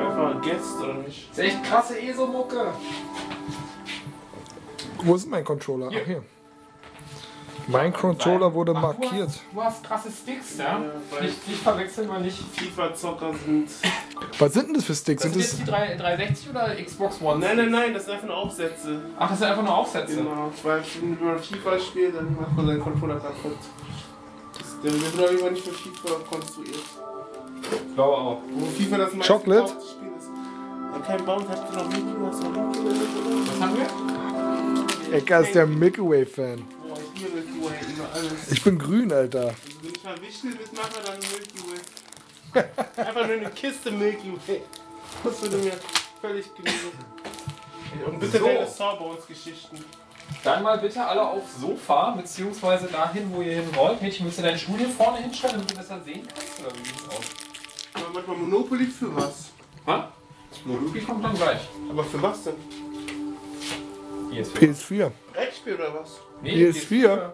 Einfach 0.00 0.40
Guest 0.42 0.80
oder 0.82 0.94
nicht? 0.94 1.30
Das 1.30 1.38
ist 1.38 1.44
echt 1.44 1.64
krasse 1.64 2.00
ESO-Mucke. 2.00 2.66
Wo 5.04 5.14
ist 5.14 5.28
mein 5.28 5.44
Controller? 5.44 5.90
Ach, 5.92 6.06
hier. 6.06 6.22
Mein 7.68 7.92
Controller 7.92 8.52
wurde 8.52 8.72
Ach, 8.76 8.80
du 8.94 9.00
markiert. 9.00 9.28
hast- 9.28 9.42
Du 9.52 9.62
hast 9.62 9.84
krasse 9.84 10.10
Sticks, 10.10 10.58
ja? 10.58 10.80
weil- 11.10 11.22
Nicht, 11.22 11.46
nicht 11.48 11.62
verwechseln 11.62 12.08
wir 12.10 12.18
nicht. 12.18 12.36
FIFA-Zocker 12.56 13.32
sind. 13.46 13.68
Was 14.38 14.52
sind 14.52 14.66
denn 14.68 14.74
das 14.74 14.84
für 14.84 14.94
Sticks? 14.96 15.22
Das 15.22 15.32
Sind 15.32 15.42
sind 15.42 15.58
jetzt 15.60 15.68
das, 15.68 15.78
die 15.80 15.86
3, 15.86 15.96
360 15.96 16.50
oder 16.50 16.74
Xbox 16.74 17.20
One? 17.22 17.38
Nein, 17.38 17.56
nein, 17.56 17.70
nein, 17.70 17.94
das 17.94 18.04
sind 18.04 18.14
einfach 18.14 18.26
nur 18.26 18.36
Aufsätze. 18.36 19.00
Ach, 19.16 19.30
das 19.30 19.38
sind 19.38 19.48
einfach 19.48 19.62
nur 19.62 19.76
Aufsätze. 19.76 20.16
Genau. 20.16 20.50
Weil 20.64 20.82
wenn 21.00 21.24
man 21.24 21.38
FIFA 21.38 21.78
spielt, 21.78 22.16
dann 22.16 22.36
macht 22.38 22.56
man 22.56 22.66
seinen 22.66 22.80
Controller 22.80 23.16
kaputt. 23.20 23.56
Der 24.82 24.92
wird 24.92 25.04
auf 25.20 25.30
jeden 25.30 25.38
Fall 25.42 25.52
nicht 25.52 25.64
für 25.64 25.72
FIFA 25.72 26.14
konstruiert. 26.30 26.76
Ich 27.70 27.94
glaube 27.94 28.16
auch. 28.16 28.38
Wo 28.50 28.66
FIFA 28.66 28.96
das 28.98 29.12
meiste 29.14 29.32
Chocolate? 29.32 29.68
Spiel 29.68 30.08
ist. 30.18 30.28
Und 30.94 31.04
kein 31.06 31.24
Bounce 31.24 31.48
hat 31.48 31.74
noch 31.74 31.88
Mickey, 31.88 32.02
hast 32.26 32.42
du 32.42 32.48
noch 32.48 32.66
Mickey 32.68 33.48
Was 33.48 33.60
haben 33.60 33.76
wir? 33.76 35.16
Ecker 35.16 35.40
ist 35.40 35.54
der 35.54 35.66
Milky 35.66 36.00
Way-Fan. 36.00 36.64
Boah, 36.88 36.96
ich 37.14 37.22
liebe 37.22 37.34
Milky 37.36 37.62
Way 37.64 37.94
über 37.94 38.08
alles. 38.14 38.50
Ich 38.52 38.62
bin 38.64 38.78
grün, 38.78 39.12
Alter. 39.12 39.40
Also 39.48 39.56
wenn 39.82 39.92
ich 39.94 40.04
mal 40.04 40.20
Wichtel 40.20 40.50
mitmache, 40.50 41.02
dann 41.04 41.18
Milky 41.18 41.60
Way. 41.68 42.64
Einfach 43.06 43.26
nur 43.26 43.36
eine 43.36 43.50
Kiste 43.50 43.90
Milky 43.90 44.32
Way. 44.46 44.62
Das 45.24 45.42
würde 45.42 45.56
mir 45.58 45.72
völlig 46.20 46.46
genügen. 46.54 46.98
Und 48.06 48.20
bitte 48.20 48.38
So. 48.38 48.44
deine 48.46 48.66
Sawbones-Geschichten. 48.66 49.84
Dann 50.44 50.62
mal 50.62 50.78
bitte 50.78 51.04
alle 51.04 51.22
aufs 51.22 51.60
Sofa, 51.60 52.10
beziehungsweise 52.12 52.86
dahin, 52.86 53.32
wo 53.32 53.42
ihr 53.42 53.54
hin 53.54 53.68
wollt. 53.74 54.02
Mädchen, 54.02 54.26
willst 54.26 54.38
du 54.38 54.42
deinen 54.42 54.58
Stuhl 54.58 54.78
hier 54.78 54.88
vorne 54.88 55.18
hinstellen, 55.18 55.54
damit 55.56 55.70
du 55.70 55.76
besser 55.76 56.00
sehen 56.04 56.26
kannst? 56.26 56.60
Oder 56.60 56.74
wie 56.74 56.84
sieht's 56.88 57.08
aus? 57.08 57.24
Aber 57.94 58.06
manchmal 58.14 58.36
Monopoly 58.36 58.86
für 58.86 59.14
was? 59.14 59.50
Ha? 59.86 60.12
Monopoly 60.64 61.00
kommt 61.00 61.24
dann 61.24 61.34
gleich. 61.34 61.60
Aber 61.90 62.04
für 62.04 62.22
was 62.22 62.44
denn? 62.44 62.54
Hier 64.30 64.42
ist 64.42 64.56
PS4. 64.56 65.10
Brettspiel 65.32 65.74
oder 65.74 65.94
was? 65.94 66.18
Nee, 66.42 66.54
PS4. 66.54 67.32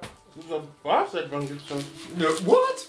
So, 0.49 0.63
Was? 0.83 1.13
Seit 1.13 1.31
wann 1.33 1.47
gibt's 1.47 1.67
schon? 1.67 1.79
Ja, 2.19 2.29
what? 2.47 2.89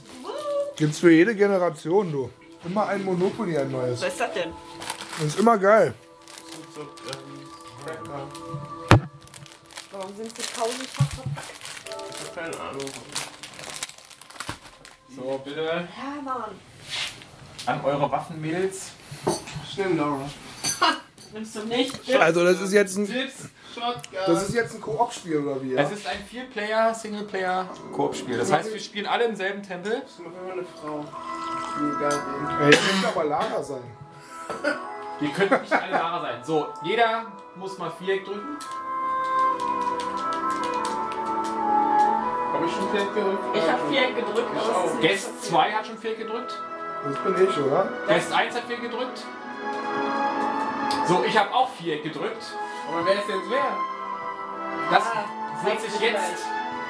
Gibt's 0.75 0.99
für 0.99 1.11
jede 1.11 1.35
Generation, 1.35 2.11
du. 2.11 2.29
Immer 2.65 2.87
ein 2.87 3.03
Monopoly, 3.03 3.57
ein 3.57 3.71
neues. 3.71 4.01
Was 4.01 4.09
ist 4.09 4.19
das 4.19 4.33
denn? 4.33 4.51
Das 5.17 5.27
ist 5.27 5.39
immer 5.39 5.57
geil. 5.57 5.93
So, 6.75 6.81
ähm. 6.81 8.68
Warum 9.99 10.15
sind 10.15 10.33
sie 10.33 10.43
tausendfach 10.43 11.11
verpackt? 11.11 11.51
Ich 11.85 12.27
hab 12.27 12.35
keine 12.35 12.57
Ahnung. 12.57 12.85
So, 15.13 15.41
bitte 15.43 15.61
Ja, 15.61 16.21
Mann. 16.21 16.55
an 17.65 17.83
eure 17.83 18.09
Waffenmädels. 18.09 18.91
Schnell, 19.69 19.97
Laura. 19.97 20.21
Nimmst 21.33 21.53
du 21.53 21.65
nicht? 21.65 22.15
Also 22.17 22.45
das 22.45 22.61
ist 22.61 22.71
jetzt 22.71 22.97
ein, 22.97 23.07
Tipps. 23.07 23.49
Shotgun. 23.75 24.01
das 24.25 24.47
ist 24.47 24.55
jetzt 24.55 24.75
ein 24.75 24.79
Koop-Spiel 24.79 25.39
oder 25.39 25.61
wie? 25.61 25.73
Ja? 25.73 25.81
Es 25.81 25.91
ist 25.91 26.07
ein 26.07 26.23
Vier-Player, 26.29 26.95
Singleplayer-Koop-Spiel. 26.95 28.37
Das 28.37 28.53
heißt, 28.53 28.71
wir 28.71 28.79
spielen 28.79 29.05
alle 29.05 29.25
im 29.25 29.35
selben 29.35 29.61
Tempel. 29.61 30.01
Ich 30.07 30.15
bin 30.15 30.27
immer 30.27 30.53
eine 30.53 30.63
Frau. 30.63 31.05
Egal 31.97 32.71
das 32.71 32.79
könnte 32.79 33.07
aber 33.09 33.23
Lara 33.25 33.61
sein. 33.61 33.83
Ihr 35.19 35.29
könnt 35.31 35.61
nicht 35.61 35.73
alle 35.73 35.91
Lara 35.91 36.21
sein. 36.21 36.41
So, 36.45 36.67
jeder 36.85 37.33
muss 37.57 37.77
mal 37.77 37.91
Viereck 37.99 38.23
drücken. 38.23 38.57
Hab 42.59 42.67
ich 42.67 42.73
schon 42.73 42.89
vielleicht 42.91 43.13
gerückt? 43.15 43.43
Ich 43.53 43.71
habe 43.71 43.79
vier 43.89 44.07
gedrückt, 44.11 44.49
ist 44.57 44.95
nicht 44.95 45.09
Guest 45.09 45.45
2 45.45 45.71
hat 45.71 45.87
schon 45.87 45.97
Viereck 45.97 46.17
gedrückt. 46.17 46.59
Das 47.05 47.17
bin 47.19 47.47
ich, 47.47 47.57
oder? 47.57 47.87
Guest 48.05 48.33
1 48.33 48.55
hat 48.55 48.63
Viereck 48.65 48.81
gedrückt. 48.81 49.23
So, 51.07 51.23
ich 51.25 51.39
habe 51.39 51.53
auch 51.53 51.69
Viereck 51.69 52.03
gedrückt. 52.03 52.43
Aber 52.91 53.05
wer 53.05 53.13
ist 53.13 53.29
jetzt 53.29 53.49
wer? 53.49 53.77
Das 54.91 55.03
Ah, 55.05 55.65
wird 55.65 55.79
sich 55.79 55.99
jetzt 56.01 56.45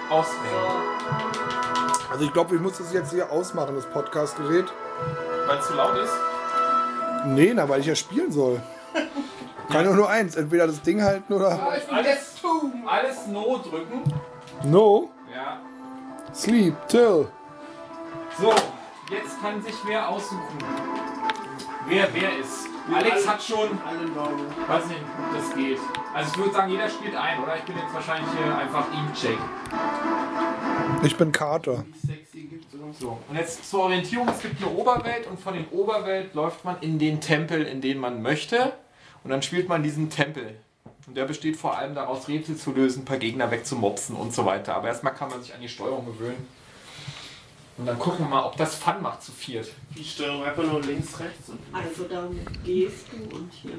auswählen. 0.10 0.72
Also 2.10 2.26
ich 2.26 2.34
glaube, 2.34 2.56
ich 2.56 2.62
muss 2.62 2.80
das 2.80 2.92
jetzt 2.92 3.12
hier 3.12 3.32
ausmachen, 3.32 3.76
das 3.76 3.86
Podcast-Gerät. 3.86 4.66
Weil 5.46 5.60
es 5.60 5.68
zu 5.68 5.74
laut 5.76 5.96
ist. 5.98 6.14
Nee, 7.28 7.52
na, 7.54 7.70
weil 7.70 7.82
ich 7.82 7.86
ja 7.86 7.94
spielen 7.94 8.32
soll. 8.32 8.60
Kann 9.72 9.86
nur 9.86 9.94
nur 9.94 10.10
eins. 10.10 10.36
Entweder 10.36 10.66
das 10.66 10.82
Ding 10.82 11.04
halten 11.04 11.32
oder... 11.32 11.62
Alles, 11.92 12.40
alles 12.88 13.28
No 13.28 13.60
drücken. 13.60 14.02
No. 14.64 15.12
Ja. 15.34 15.62
Sleep 16.34 16.76
till. 16.88 17.28
So, 18.40 18.52
jetzt 19.12 19.42
kann 19.42 19.62
sich 19.62 19.76
wer 19.86 20.08
aussuchen, 20.08 20.58
wer 21.88 22.08
wer 22.14 22.38
ist. 22.40 22.68
Alex 22.92 23.28
hat 23.28 23.42
schon, 23.42 23.70
weiß 24.68 24.88
nicht, 24.88 25.00
ob 25.02 25.36
das 25.36 25.56
geht. 25.56 25.78
Also 26.14 26.32
ich 26.32 26.38
würde 26.38 26.52
sagen, 26.54 26.72
jeder 26.72 26.90
spielt 26.90 27.16
ein, 27.16 27.44
oder? 27.44 27.56
Ich 27.56 27.64
bin 27.64 27.78
jetzt 27.78 27.94
wahrscheinlich 27.94 28.32
hier 28.32 28.58
einfach 28.58 28.86
Check. 29.14 29.38
Ich 31.04 31.16
bin 31.16 31.32
oder 31.32 32.94
so. 32.94 33.00
So, 33.00 33.20
und 33.30 33.36
jetzt 33.36 33.70
zur 33.70 33.82
Orientierung, 33.84 34.28
es 34.30 34.42
gibt 34.42 34.62
eine 34.64 34.72
Oberwelt 34.72 35.28
und 35.28 35.40
von 35.40 35.54
den 35.54 35.68
Oberwelt 35.70 36.34
läuft 36.34 36.66
man 36.66 36.78
in 36.82 36.98
den 36.98 37.22
Tempel, 37.22 37.64
in 37.64 37.82
den 37.82 38.00
man 38.00 38.22
möchte. 38.22 38.74
Und 39.24 39.30
dann 39.32 39.42
spielt 39.42 39.70
man 39.70 39.84
diesen 39.84 40.10
Tempel. 40.10 40.60
Und 41.10 41.18
der 41.18 41.26
besteht 41.26 41.58
vor 41.58 41.76
allem 41.76 41.96
daraus, 41.96 42.28
Rätsel 42.28 42.56
zu 42.56 42.72
lösen, 42.72 43.02
ein 43.02 43.06
paar 43.06 43.18
Gegner 43.18 43.50
wegzumopsen 43.50 44.16
und 44.16 44.32
so 44.32 44.46
weiter. 44.46 44.76
Aber 44.76 44.90
erstmal 44.90 45.16
kann 45.16 45.32
man 45.32 45.42
sich 45.42 45.56
an 45.56 45.60
die 45.60 45.68
Steuerung 45.68 46.06
gewöhnen. 46.06 46.48
Und 47.80 47.88
dann 47.88 47.98
gucken 47.98 48.26
wir 48.26 48.30
mal, 48.30 48.44
ob 48.46 48.56
das 48.58 48.76
Fun 48.76 49.02
macht 49.02 49.24
zu 49.24 49.32
viert. 49.32 49.72
Die 49.98 50.04
Steuerung 50.04 50.44
einfach 50.44 50.62
nur 50.62 50.82
links, 50.82 51.20
rechts. 51.20 51.50
Und 51.50 51.58
Also 51.74 52.04
dann 52.04 52.40
gehst 52.64 53.08
du 53.12 53.36
und 53.36 53.52
hier. 53.52 53.72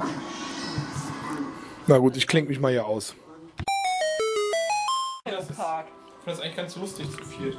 Na 1.86 1.98
gut, 1.98 2.16
ich 2.16 2.27
klinge 2.27 2.48
mich 2.48 2.59
mal 2.59 2.73
hier 2.73 2.85
aus. 2.85 3.15
Das 5.24 5.44
ist, 5.44 5.51
ich 5.51 5.57
finde 5.57 5.61
das 6.27 6.40
eigentlich 6.40 6.57
ganz 6.57 6.74
lustig 6.74 7.07
zu 7.12 7.24
viert. 7.24 7.57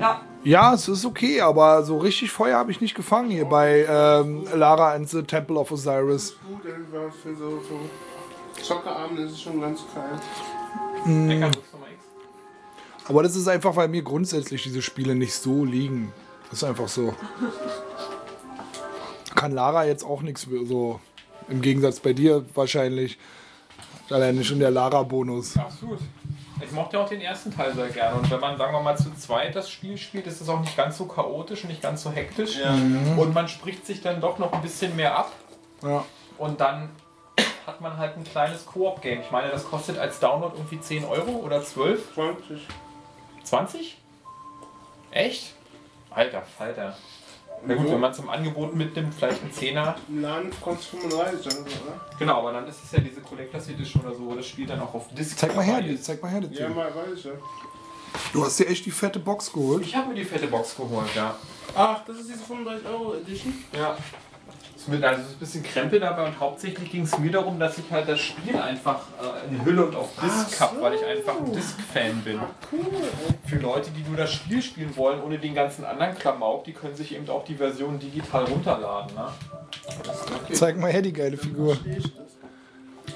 Ja, 0.00 0.22
Ja, 0.42 0.74
es 0.74 0.88
ist 0.88 1.04
okay, 1.04 1.40
aber 1.42 1.84
so 1.84 1.98
richtig 1.98 2.32
Feuer 2.32 2.58
habe 2.58 2.72
ich 2.72 2.80
nicht 2.80 2.96
gefangen 2.96 3.30
hier 3.30 3.44
bei 3.44 3.86
ähm, 3.88 4.48
Lara 4.52 4.94
and 4.94 5.08
the 5.08 5.22
Temple 5.22 5.56
of 5.56 5.70
Osiris. 5.70 6.36
gut, 6.48 6.66
einfach 6.66 7.14
für 7.22 7.36
so, 7.36 7.60
so 7.60 7.78
Zockerabende 8.62 9.22
ist 9.22 9.32
es 9.32 9.42
schon 9.42 9.60
ganz 9.60 9.80
geil. 9.94 10.20
X? 11.40 11.58
Aber 13.08 13.22
das 13.22 13.36
ist 13.36 13.46
einfach, 13.46 13.76
weil 13.76 13.88
mir 13.88 14.02
grundsätzlich 14.02 14.62
diese 14.62 14.82
Spiele 14.82 15.14
nicht 15.14 15.34
so 15.34 15.64
liegen. 15.64 16.12
Das 16.50 16.62
ist 16.62 16.64
einfach 16.64 16.88
so. 16.88 17.14
Kann 19.34 19.52
Lara 19.52 19.84
jetzt 19.84 20.04
auch 20.04 20.22
nichts 20.22 20.46
so. 20.64 21.00
Im 21.48 21.60
Gegensatz 21.62 22.00
bei 22.00 22.12
dir 22.12 22.44
wahrscheinlich. 22.54 23.18
Alleine 24.10 24.44
schon 24.44 24.60
der 24.60 24.70
Lara-Bonus. 24.70 25.56
Absolut. 25.56 25.98
Ich 26.60 26.72
mochte 26.72 26.98
auch 26.98 27.08
den 27.08 27.20
ersten 27.20 27.54
Teil 27.54 27.74
sehr 27.74 27.88
gerne. 27.88 28.18
Und 28.18 28.30
wenn 28.30 28.40
man, 28.40 28.56
sagen 28.56 28.72
wir 28.72 28.80
mal, 28.80 28.96
zu 28.96 29.12
zweit 29.14 29.54
das 29.54 29.68
Spiel 29.68 29.98
spielt, 29.98 30.26
ist 30.26 30.40
es 30.40 30.48
auch 30.48 30.60
nicht 30.60 30.76
ganz 30.76 30.96
so 30.96 31.06
chaotisch 31.06 31.64
und 31.64 31.70
nicht 31.70 31.82
ganz 31.82 32.02
so 32.02 32.10
hektisch. 32.10 32.58
Und 33.16 33.34
man 33.34 33.48
spricht 33.48 33.84
sich 33.84 34.00
dann 34.00 34.20
doch 34.20 34.38
noch 34.38 34.52
ein 34.52 34.62
bisschen 34.62 34.96
mehr 34.96 35.18
ab. 35.18 35.32
Ja. 35.82 36.04
Und 36.38 36.60
dann 36.60 36.88
hat 37.66 37.80
man 37.80 37.96
halt 37.96 38.16
ein 38.16 38.24
kleines 38.24 38.64
Koop-Game. 38.64 39.20
Ich 39.20 39.30
meine, 39.30 39.50
das 39.50 39.64
kostet 39.64 39.98
als 39.98 40.20
Download 40.20 40.54
irgendwie 40.56 40.80
10 40.80 41.04
Euro 41.04 41.32
oder 41.32 41.62
12? 41.62 42.14
20. 42.14 42.66
20? 43.42 43.96
Echt? 45.10 45.54
Alter 46.10 46.42
Falter. 46.42 46.96
Na 47.64 47.74
gut, 47.74 47.90
wenn 47.90 48.00
man 48.00 48.12
zum 48.12 48.28
Angebot 48.28 48.74
mitnimmt, 48.74 49.14
vielleicht 49.14 49.42
ein 49.42 49.52
Zehner. 49.52 49.96
Im 50.08 50.22
Laden 50.22 50.50
kostet 50.60 51.00
35 51.00 51.48
dann, 51.48 51.62
oder? 51.62 52.00
Genau, 52.18 52.38
aber 52.38 52.52
dann 52.52 52.68
ist 52.68 52.84
es 52.84 52.92
ja 52.92 53.00
diese 53.00 53.20
Collectors 53.20 53.68
Edition 53.68 54.04
oder 54.04 54.14
so, 54.14 54.34
das 54.34 54.46
Spiel 54.46 54.66
dann 54.66 54.80
auch 54.80 54.94
auf 54.94 55.08
Disc 55.14 55.38
Zeig 55.38 55.56
mal 55.56 55.64
her, 55.64 55.80
die, 55.80 56.00
zeig 56.00 56.22
mal 56.22 56.30
her, 56.30 56.42
das 56.42 56.58
Ja, 56.58 56.68
mal 56.68 56.94
weiß 56.94 57.18
ich 57.18 57.24
ja. 57.24 57.32
Du 58.32 58.44
hast 58.44 58.58
dir 58.58 58.68
echt 58.68 58.84
die 58.86 58.90
fette 58.90 59.18
Box 59.18 59.52
geholt. 59.52 59.82
Ich 59.84 59.96
habe 59.96 60.08
mir 60.08 60.14
die 60.14 60.24
fette 60.24 60.46
Box 60.46 60.76
geholt, 60.76 61.08
ja. 61.14 61.36
Ach, 61.74 62.04
das 62.06 62.18
ist 62.18 62.28
diese 62.28 62.44
35 62.44 62.86
Euro 62.86 63.14
Edition? 63.14 63.64
Ja. 63.72 63.96
Mit, 64.88 65.02
also 65.02 65.20
es 65.20 65.28
ist 65.28 65.34
ein 65.34 65.38
bisschen 65.38 65.62
Krempel 65.62 66.00
dabei 66.00 66.26
und 66.26 66.38
hauptsächlich 66.38 66.90
ging 66.90 67.02
es 67.02 67.18
mir 67.18 67.30
darum, 67.30 67.58
dass 67.58 67.76
ich 67.78 67.90
halt 67.90 68.08
das 68.08 68.20
Spiel 68.20 68.56
einfach 68.56 69.00
äh, 69.20 69.52
in 69.52 69.64
Hülle 69.64 69.86
und 69.86 69.96
auf 69.96 70.10
Disc 70.22 70.60
habe, 70.60 70.80
weil 70.80 70.94
ich 70.94 71.04
einfach 71.04 71.38
ein 71.38 71.52
Disc-Fan 71.52 72.22
bin. 72.22 72.40
Für 73.46 73.56
Leute, 73.56 73.90
die 73.90 74.02
nur 74.08 74.16
das 74.16 74.32
Spiel 74.32 74.62
spielen 74.62 74.96
wollen, 74.96 75.22
ohne 75.22 75.38
den 75.38 75.54
ganzen 75.54 75.84
anderen 75.84 76.16
Klamauk, 76.16 76.64
die 76.64 76.72
können 76.72 76.94
sich 76.94 77.14
eben 77.14 77.28
auch 77.28 77.44
die 77.44 77.56
Version 77.56 77.98
digital 77.98 78.44
runterladen. 78.44 79.14
Ne? 79.16 79.28
Okay. 80.44 80.52
Zeig 80.52 80.78
mal 80.78 80.92
her, 80.92 81.02
die 81.02 81.12
geile 81.12 81.36
Figur. 81.36 81.76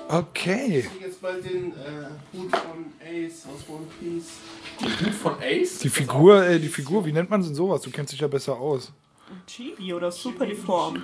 Okay. 0.09 0.89
Ich 0.93 1.01
jetzt 1.01 1.23
bald 1.23 1.45
den 1.45 1.73
äh, 1.73 2.37
Hut 2.37 2.51
von 2.51 2.87
Ace 3.01 3.47
aus 3.47 3.69
One 3.69 3.87
Piece. 3.99 4.39
Hut 4.83 5.15
von 5.15 5.35
Ace. 5.41 5.79
Die 5.79 5.89
Figur, 5.89 6.45
äh, 6.45 6.59
die 6.59 6.69
Figur, 6.69 7.05
wie 7.05 7.13
nennt 7.13 7.31
man 7.31 7.43
denn 7.43 7.55
sowas? 7.55 7.83
Du 7.83 7.91
kennst 7.91 8.13
dich 8.13 8.21
ja 8.21 8.27
besser 8.27 8.59
aus. 8.59 8.93
Chibi 9.47 9.93
oder 9.95 10.11
super 10.13 10.47
deformed. 10.47 11.03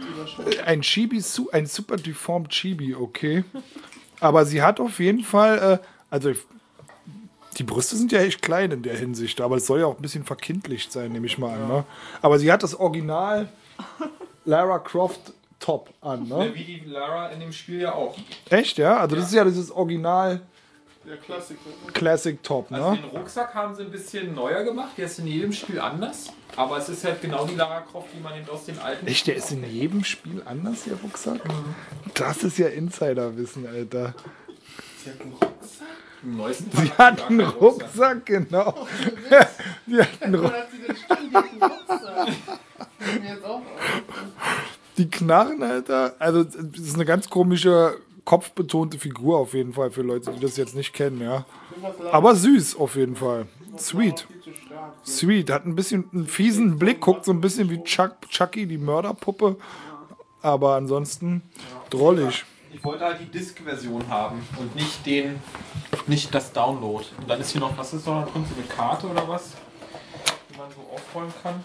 Ein 0.65 0.83
Chibi, 0.83 1.23
ein 1.53 1.67
super 1.67 1.97
deformed 1.97 2.49
Chibi, 2.51 2.95
okay. 2.95 3.45
Aber 4.21 4.45
sie 4.45 4.63
hat 4.63 4.81
auf 4.81 4.99
jeden 4.99 5.23
Fall, 5.25 5.81
äh, 5.81 5.87
also 6.11 6.31
ich- 6.31 6.39
die 7.59 7.63
Brüste 7.65 7.97
sind 7.97 8.13
ja 8.13 8.21
echt 8.21 8.43
klein 8.43 8.71
in 8.71 8.83
der 8.83 8.97
Hinsicht, 8.97 9.41
aber 9.41 9.57
es 9.57 9.67
soll 9.67 9.81
ja 9.81 9.87
auch 9.87 9.97
ein 9.97 10.03
bisschen 10.03 10.25
verkindlicht 10.25 10.93
sein, 10.93 11.13
nehme 11.13 11.27
ich 11.27 11.39
mal 11.39 11.55
an. 11.55 11.69
Ne? 11.69 11.85
Aber 12.23 12.39
sie 12.39 12.53
hat 12.53 12.63
das 12.63 12.75
Original 12.79 13.49
Lara 14.45 14.79
Croft 14.79 15.33
Top 15.59 15.89
an, 16.03 16.29
ne? 16.29 16.51
Wie 16.55 16.65
die 16.65 16.81
Lara 16.85 17.29
in 17.29 17.41
dem 17.41 17.51
Spiel 17.51 17.81
ja 17.81 17.95
auch. 17.95 18.15
Echt, 18.51 18.77
ja? 18.77 18.99
Also 18.99 19.17
das 19.17 19.27
ist 19.29 19.35
ja 19.35 19.43
dieses 19.45 19.71
Original 19.71 20.43
Der 21.07 21.17
Klassiker. 21.19 21.61
Classic 21.93 22.43
Top, 22.43 22.73
Also 22.73 22.91
ne? 22.91 22.99
den 22.99 23.11
Rucksack 23.11 23.55
haben 23.55 23.75
sie 23.77 23.83
ein 23.83 23.91
bisschen 23.93 24.35
neuer 24.35 24.65
gemacht, 24.65 24.91
der 24.97 25.07
ist 25.07 25.19
in 25.21 25.29
jedem 25.29 25.53
Spiel 25.53 25.79
anders. 25.79 26.33
Aber 26.57 26.79
es 26.79 26.89
ist 26.89 27.05
halt 27.05 27.21
genau 27.23 27.47
die 27.47 27.55
Lara 27.55 27.81
Croft, 27.83 28.09
die 28.17 28.21
man 28.21 28.37
eben 28.37 28.49
aus 28.49 28.65
den 28.65 28.79
alten. 28.79 29.07
Echt, 29.07 29.27
der 29.29 29.37
ist 29.37 29.53
in 29.53 29.63
jedem 29.71 30.03
Spiel 30.03 30.43
anders, 30.45 30.85
der 30.85 30.95
Rucksack? 30.97 31.41
Das 32.15 32.43
ist 32.43 32.59
ja 32.59 32.69
Insiderwissen, 32.69 33.67
Alter. 33.69 34.15
Sie 35.05 35.11
hat 35.11 35.21
einen 35.21 35.33
Rucksack. 35.35 35.87
Im 36.25 36.37
neuesten 36.37 36.71
Sie 36.77 36.91
hat 36.99 37.27
einen 37.31 37.41
Rucksack, 37.41 38.27
genau. 38.27 38.87
Die 39.87 39.99
hat 40.01 40.23
einen 40.23 40.35
Rucksack. 40.35 40.69
hat 41.09 41.19
einen. 41.21 41.73
Die 44.99 45.11
Knarren, 45.11 45.63
Alter. 45.63 46.17
Also, 46.19 46.43
das 46.45 46.55
ist 46.81 46.95
eine 46.95 47.05
ganz 47.05 47.29
komische, 47.29 47.99
kopfbetonte 48.27 48.99
Figur 48.99 49.39
auf 49.39 49.55
jeden 49.55 49.73
Fall 49.73 49.91
für 49.91 50.03
Leute, 50.03 50.33
die 50.33 50.41
das 50.41 50.59
jetzt 50.59 50.75
nicht 50.75 50.93
kennen, 50.93 51.23
ja. 51.23 51.47
Aber 52.13 52.35
süß 52.35 52.77
auf 52.77 52.97
jeden 52.97 53.17
Fall. 53.17 53.47
Sweet. 53.79 54.27
Sweet. 55.07 55.51
Hat 55.51 55.65
ein 55.65 55.77
bisschen 55.77 56.11
einen 56.13 56.27
fiesen 56.27 56.79
Blick, 56.79 57.01
guckt 57.01 57.25
so 57.25 57.33
ein 57.33 57.41
bisschen 57.41 57.71
wie 57.71 57.83
Chuck, 57.85 58.17
Chucky, 58.29 58.67
die 58.67 58.79
Mörderpuppe. 58.79 59.57
Aber 60.43 60.75
ansonsten 60.75 61.43
drollig. 61.89 62.45
Ich 62.73 62.85
wollte 62.85 63.05
halt 63.05 63.21
die 63.21 63.27
Disk-Version 63.27 64.09
haben 64.09 64.47
und 64.59 64.75
nicht 64.75 65.07
den, 65.07 65.41
nicht 66.07 66.35
das 66.35 66.53
Download. 66.53 67.05
Und 67.19 67.31
dann 67.31 67.41
ist 67.41 67.53
hier 67.53 67.61
noch, 67.61 67.79
was 67.79 67.95
ist 67.95 68.07
noch 68.07 68.31
drin? 68.31 68.45
So 68.49 68.55
eine 68.55 68.67
Karte 68.67 69.07
oder 69.07 69.27
was? 69.29 69.53
Die 70.51 70.59
man 70.59 70.69
so 70.71 70.81
aufrollen 70.93 71.33
kann. 71.43 71.63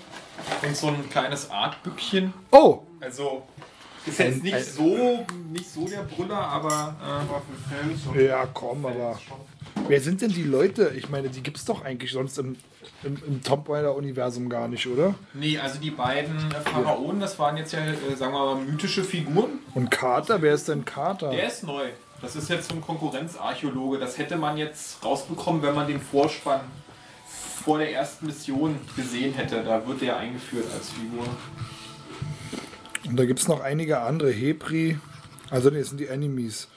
Und 0.61 0.75
so 0.75 0.88
ein 0.88 1.09
kleines 1.09 1.49
Artbückchen. 1.49 2.33
Oh, 2.51 2.83
Also 2.99 3.43
ist 4.06 4.19
jetzt 4.19 4.38
Ein- 4.38 4.41
nicht 4.41 4.53
ein- 4.53 4.64
so, 4.64 5.26
nicht 5.52 5.69
so 5.72 5.88
der 5.88 6.03
Brüller, 6.03 6.38
aber 6.38 6.95
äh, 8.15 8.26
ja, 8.28 8.48
komm, 8.53 8.86
aber. 8.86 9.19
Wer 9.88 10.02
sind 10.02 10.22
denn 10.22 10.32
die 10.32 10.44
Leute? 10.44 10.94
Ich 10.95 11.10
meine, 11.10 11.30
die 11.30 11.41
gibt's 11.41 11.65
doch 11.65 11.84
eigentlich 11.84 12.11
sonst 12.11 12.38
im, 12.38 12.56
im, 13.03 13.22
im 13.28 13.44
Tomb 13.44 13.69
Raider-Universum 13.69 14.49
gar 14.49 14.68
nicht, 14.68 14.88
oder? 14.88 15.15
nee, 15.34 15.57
also 15.57 15.80
die 15.80 15.91
beiden 15.91 16.38
Pharaonen, 16.65 17.19
das 17.19 17.38
waren 17.40 17.57
jetzt 17.57 17.73
ja, 17.73 17.80
äh, 17.80 18.15
sagen 18.15 18.34
wir 18.34 18.56
mal, 18.56 18.56
mythische 18.56 19.03
Figuren. 19.03 19.60
Und 19.73 19.90
Carter, 19.91 20.41
wer 20.41 20.53
ist 20.53 20.68
denn 20.68 20.84
Carter? 20.86 21.32
Der 21.32 21.48
ist 21.48 21.64
neu. 21.64 21.90
Das 22.22 22.36
ist 22.36 22.49
jetzt 22.49 22.69
so 22.69 22.76
ein 22.76 22.82
Konkurrenzarchäologe. 22.82 23.98
Das 23.98 24.18
hätte 24.18 24.36
man 24.38 24.56
jetzt 24.57 25.03
rausbekommen, 25.03 25.61
wenn 25.64 25.73
man 25.73 25.88
den 25.88 25.99
Vorspann 25.99 26.61
vor 27.64 27.80
der 27.80 27.91
ersten 27.94 28.28
Mission 28.28 28.76
gesehen 28.95 29.34
hätte. 29.34 29.64
Da 29.64 29.86
wird 29.88 30.02
der 30.02 30.18
eingeführt 30.18 30.65
als 30.73 30.90
Figur. 30.91 31.26
Und 33.07 33.18
da 33.18 33.26
gibt 33.26 33.40
es 33.40 33.48
noch 33.48 33.61
einige 33.61 33.99
andere. 33.99 34.32
Hebri. 34.32 34.99
Also, 35.49 35.69
nee, 35.69 35.80
das 35.80 35.90
sind 35.90 35.99
die 35.99 36.07
Enemies. 36.07 36.68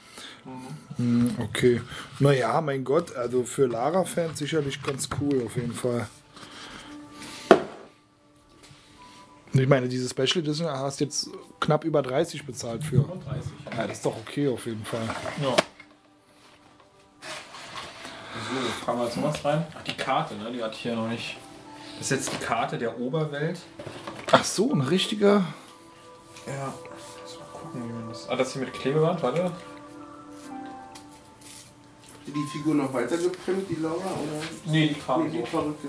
Hm, 0.96 1.36
okay. 1.38 1.80
Naja, 2.18 2.60
mein 2.60 2.84
Gott, 2.84 3.14
also 3.16 3.44
für 3.44 3.66
Lara-Fans 3.66 4.38
sicherlich 4.38 4.82
ganz 4.82 5.08
cool, 5.20 5.42
auf 5.44 5.56
jeden 5.56 5.72
Fall. 5.72 6.06
Ich 9.52 9.68
meine, 9.68 9.88
diese 9.88 10.08
Special 10.08 10.42
Edition 10.44 10.68
hast 10.68 11.00
jetzt 11.00 11.30
knapp 11.60 11.84
über 11.84 12.02
30 12.02 12.44
bezahlt 12.44 12.82
für. 12.82 13.02
35. 13.02 13.52
Ja, 13.70 13.86
das 13.86 13.98
ist 13.98 14.06
doch 14.06 14.16
okay 14.16 14.48
auf 14.48 14.66
jeden 14.66 14.84
Fall. 14.84 15.08
Ja. 15.40 15.54
So, 18.34 18.84
fahren 18.84 18.98
wir 18.98 19.04
jetzt 19.04 19.16
noch 19.16 19.24
was 19.24 19.44
rein. 19.44 19.64
Ach, 19.78 19.82
die 19.84 19.92
Karte, 19.92 20.34
ne? 20.34 20.50
Die 20.52 20.62
hatte 20.62 20.74
ich 20.74 20.84
ja 20.84 20.96
noch 20.96 21.08
nicht. 21.08 21.36
Das 21.98 22.10
ist 22.10 22.10
jetzt 22.10 22.32
die 22.32 22.44
Karte 22.44 22.78
der 22.78 22.98
Oberwelt. 22.98 23.60
Ach 24.32 24.42
so, 24.42 24.72
ein 24.72 24.80
richtiger. 24.80 25.44
Ja. 26.46 26.72
Lass 27.22 27.38
mal 27.38 27.44
gucken, 27.52 27.88
wie 27.88 27.92
man 27.92 28.08
das. 28.08 28.28
Ah, 28.28 28.36
das 28.36 28.52
hier 28.52 28.62
mit 28.62 28.72
Klebeband, 28.74 29.22
warte. 29.22 29.50
die 32.26 32.46
Figur 32.50 32.74
noch 32.74 32.92
weiter 32.92 33.16
geprimmt, 33.16 33.68
die 33.70 33.76
Laura? 33.76 33.94
Oder? 33.96 34.42
Nee, 34.64 34.88
die 34.88 34.94
kam 34.94 35.24
Nee, 35.24 35.30
die 35.30 35.38
so. 35.40 35.46
verrückte. 35.46 35.88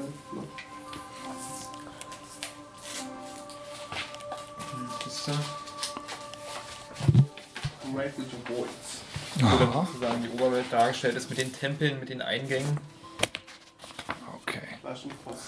Kiste. 4.99 5.31
Right 7.95 8.13
with 8.17 8.25
your 8.33 8.57
boys. 8.57 8.67
Wo 9.39 9.57
dann 9.57 9.73
sozusagen 9.85 10.23
die 10.23 10.29
Oberwelt 10.29 10.65
dargestellt 10.71 11.15
ist 11.15 11.29
mit 11.29 11.39
den 11.39 11.51
Tempeln, 11.53 11.99
mit 11.99 12.09
den 12.09 12.21
Eingängen. 12.21 12.77
Okay. 14.41 14.61
Flaschenpost. 14.81 15.43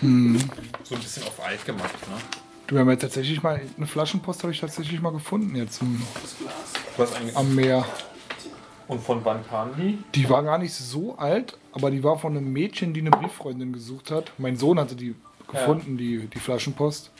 So 0.00 0.06
ein 0.06 1.00
bisschen 1.00 1.22
auf 1.24 1.40
alt 1.42 1.64
gemacht, 1.64 1.94
ne? 2.08 2.16
Du, 2.66 2.74
wir 2.74 2.80
haben 2.80 2.88
ja 2.88 2.96
tatsächlich 2.96 3.42
mal 3.42 3.60
eine 3.76 3.86
Flaschenpost 3.86 4.42
habe 4.42 4.52
ich 4.52 4.60
tatsächlich 4.60 5.00
mal 5.00 5.12
gefunden 5.12 5.54
jetzt 5.54 5.82
im. 5.82 6.00
Was 6.96 7.14
eigentlich 7.14 7.36
am 7.36 7.54
Meer. 7.54 7.84
Und 8.88 9.02
von 9.02 9.24
wann 9.24 9.46
kam 9.46 9.70
die? 9.76 9.98
Die 10.14 10.28
war 10.30 10.42
gar 10.42 10.58
nicht 10.58 10.72
so 10.72 11.16
alt, 11.16 11.58
aber 11.72 11.90
die 11.90 12.02
war 12.02 12.18
von 12.18 12.36
einem 12.36 12.52
Mädchen, 12.52 12.94
die 12.94 13.00
eine 13.00 13.10
Brieffreundin 13.10 13.72
gesucht 13.72 14.10
hat. 14.10 14.32
Mein 14.38 14.56
Sohn 14.56 14.78
hatte 14.78 14.94
die 14.94 15.14
gefunden, 15.46 15.96
die, 15.96 16.26
die 16.26 16.38
Flaschenpost. 16.38 17.10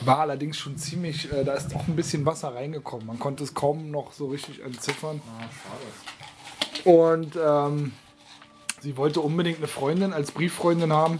Die 0.00 0.06
war 0.06 0.20
allerdings 0.20 0.56
schon 0.56 0.76
ziemlich, 0.76 1.30
äh, 1.32 1.44
da 1.44 1.54
ist 1.54 1.74
auch 1.74 1.86
ein 1.86 1.96
bisschen 1.96 2.24
Wasser 2.24 2.54
reingekommen. 2.54 3.06
Man 3.06 3.18
konnte 3.18 3.44
es 3.44 3.54
kaum 3.54 3.90
noch 3.90 4.12
so 4.12 4.28
richtig 4.28 4.62
entziffern. 4.62 5.20
Ah, 5.38 5.44
schade. 6.82 6.90
Und 6.90 7.36
ähm, 7.36 7.92
sie 8.80 8.96
wollte 8.96 9.20
unbedingt 9.20 9.58
eine 9.58 9.68
Freundin 9.68 10.12
als 10.12 10.32
Brieffreundin 10.32 10.92
haben. 10.92 11.18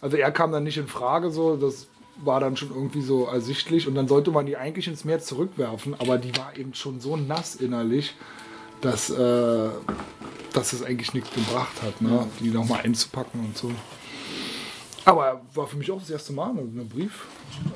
Also 0.00 0.16
er 0.16 0.30
kam 0.30 0.52
dann 0.52 0.64
nicht 0.64 0.78
in 0.78 0.88
Frage 0.88 1.30
so, 1.30 1.56
das 1.56 1.88
war 2.24 2.40
dann 2.40 2.56
schon 2.56 2.70
irgendwie 2.70 3.02
so 3.02 3.26
ersichtlich. 3.26 3.86
Und 3.86 3.94
dann 3.94 4.08
sollte 4.08 4.30
man 4.30 4.46
die 4.46 4.56
eigentlich 4.56 4.86
ins 4.86 5.04
Meer 5.04 5.20
zurückwerfen, 5.20 5.94
aber 5.98 6.18
die 6.18 6.36
war 6.36 6.56
eben 6.56 6.74
schon 6.74 7.00
so 7.00 7.16
nass 7.16 7.56
innerlich, 7.56 8.14
dass, 8.80 9.10
äh, 9.10 9.68
dass 10.52 10.72
es 10.72 10.82
eigentlich 10.82 11.14
nichts 11.14 11.30
gebracht 11.30 11.82
hat, 11.82 12.00
ne? 12.00 12.26
die 12.40 12.48
nochmal 12.48 12.80
einzupacken 12.82 13.40
und 13.40 13.56
so. 13.56 13.70
Aber 15.04 15.40
war 15.54 15.66
für 15.66 15.76
mich 15.76 15.90
auch 15.90 15.98
das 15.98 16.10
erste 16.10 16.32
Mal 16.32 16.50
eine, 16.50 16.60
eine 16.60 16.84
Brief, 16.84 17.26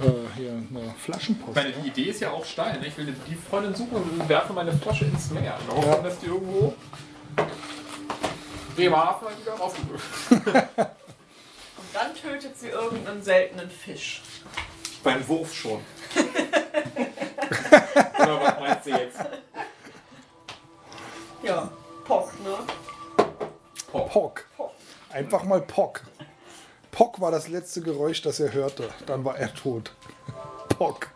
äh, 0.00 0.38
hier 0.38 0.52
eine 0.52 0.94
Flaschenpost. 0.98 1.56
Meine, 1.56 1.72
die 1.72 1.88
Idee 1.88 2.10
ist 2.10 2.20
ja 2.20 2.30
auch 2.30 2.44
steil. 2.44 2.78
Ne? 2.80 2.86
Ich 2.86 2.96
will 2.96 3.06
eine 3.06 3.16
Brieffreundin 3.16 3.74
suchen 3.74 3.96
und 3.96 4.28
werfe 4.28 4.52
meine 4.52 4.72
Flasche 4.72 5.06
ins 5.06 5.30
Meer. 5.30 5.58
Und 5.68 5.76
hoffe, 5.76 6.02
dass 6.02 6.18
die 6.20 6.26
irgendwo 6.26 6.74
Bremerhaven 8.76 9.28
hat 9.28 9.40
wieder 9.40 9.54
raufgedrückt. 9.54 10.04
Und 11.76 11.88
dann 11.92 12.14
tötet 12.14 12.58
sie 12.58 12.68
irgendeinen 12.68 13.22
seltenen 13.22 13.70
Fisch. 13.70 14.22
Beim 15.04 15.28
Wurf 15.28 15.54
schon. 15.54 15.80
Oder 18.18 18.40
was 18.40 18.60
meinst 18.60 18.86
du 18.86 18.90
jetzt? 18.90 19.18
Ja, 21.42 21.70
Pock, 22.04 22.32
ne? 22.42 22.56
Pock. 23.92 24.46
Einfach 25.10 25.44
mal 25.44 25.60
Pock. 25.60 26.00
Pock 26.90 27.20
war 27.20 27.30
das 27.30 27.48
letzte 27.48 27.82
Geräusch, 27.82 28.22
das 28.22 28.40
er 28.40 28.52
hörte. 28.52 28.88
Dann 29.06 29.24
war 29.24 29.36
er 29.36 29.52
tot. 29.54 29.92
Pock. 30.78 31.08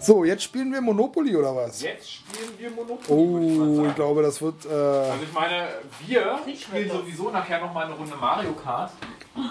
So, 0.00 0.24
jetzt 0.24 0.42
spielen 0.44 0.72
wir 0.72 0.80
Monopoly 0.80 1.36
oder 1.36 1.54
was? 1.54 1.82
Jetzt 1.82 2.10
spielen 2.10 2.50
wir 2.58 2.70
Monopoly. 2.70 3.08
würde 3.08 3.46
ich 3.46 3.58
mal 3.58 3.68
Oh, 3.68 3.74
sagen. 3.76 3.88
ich 3.90 3.94
glaube, 3.96 4.22
das 4.22 4.40
wird. 4.40 4.64
Äh, 4.64 4.68
Also 4.68 5.22
ich 5.24 5.32
meine, 5.32 5.68
wir 6.06 6.38
Ich 6.46 6.62
spielen 6.62 6.88
das. 6.88 6.96
sowieso 6.96 7.30
nachher 7.30 7.60
noch 7.60 7.72
mal 7.74 7.84
eine 7.84 7.94
Runde 7.94 8.16
Mario 8.16 8.52
Kart, 8.54 8.92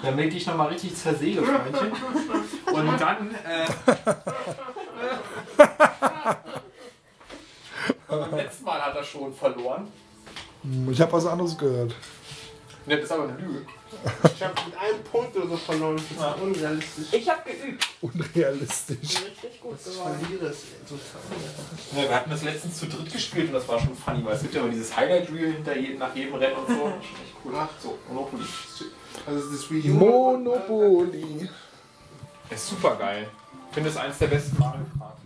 damit 0.01 0.33
ich 0.33 0.47
noch 0.47 0.55
mal 0.57 0.67
richtig 0.69 0.95
zersäge, 0.95 1.43
Freundchen. 1.43 1.91
Und 2.73 2.99
dann, 2.99 3.31
äh, 3.35 3.67
beim 8.07 8.35
letzten 8.35 8.63
Mal 8.65 8.81
hat 8.81 8.95
er 8.95 9.03
schon 9.03 9.31
verloren. 9.33 9.87
ich 10.91 10.99
habe 11.01 11.11
was 11.13 11.25
anderes 11.27 11.55
gehört. 11.57 11.95
Ne, 12.89 12.95
das 12.95 13.05
ist 13.05 13.11
aber 13.11 13.23
eine 13.25 13.37
Lüge. 13.37 13.61
Ich 14.33 14.43
habe 14.43 14.53
mit 14.65 14.75
einem 14.79 15.03
Punkt 15.03 15.35
oder 15.37 15.47
so 15.47 15.57
verloren. 15.57 15.95
Das 15.97 16.05
ist 16.05 16.19
Ja. 16.19 16.31
unrealistisch. 16.41 17.05
Ich 17.11 17.29
habe 17.29 17.41
geübt. 17.51 17.87
Unrealistisch. 18.01 18.97
Bin 19.13 19.23
richtig 19.25 19.61
gut 19.61 19.77
Ich 19.79 19.93
geworden. 19.93 20.19
verliere 20.19 20.45
es 20.47 20.57
total. 20.87 22.03
Ja, 22.03 22.09
wir 22.09 22.15
hatten 22.15 22.29
das 22.31 22.41
letztens 22.41 22.79
zu 22.79 22.87
dritt 22.87 23.13
gespielt 23.13 23.47
und 23.49 23.53
das 23.53 23.67
war 23.67 23.79
schon 23.79 23.95
funny, 23.95 24.25
weil 24.25 24.33
es 24.35 24.41
gibt 24.41 24.55
ja 24.55 24.61
immer 24.61 24.71
dieses 24.71 24.95
Highlight-Reel 24.97 25.53
hinter 25.53 25.77
jedem, 25.77 25.99
nach 25.99 26.15
jedem 26.15 26.33
Rennen 26.33 26.55
und 26.55 26.67
so. 26.67 26.73
Das 26.85 26.95
ist 26.95 27.11
echt 27.11 27.35
cool. 27.45 27.53
So, 27.79 27.97
Monopoly. 28.07 28.43
Also 29.27 29.51
das 29.51 29.69
Wii 29.71 29.91
U. 29.91 29.93
Monopoly. 29.93 31.49
Ist 32.49 32.67
super 32.69 32.95
geil. 32.95 33.29
Ich 33.67 33.73
finde 33.75 33.89
es 33.91 33.97
eins 33.97 34.17
der 34.17 34.27
besten 34.27 34.57
Mario 34.57 34.81
Kart. 34.97 35.17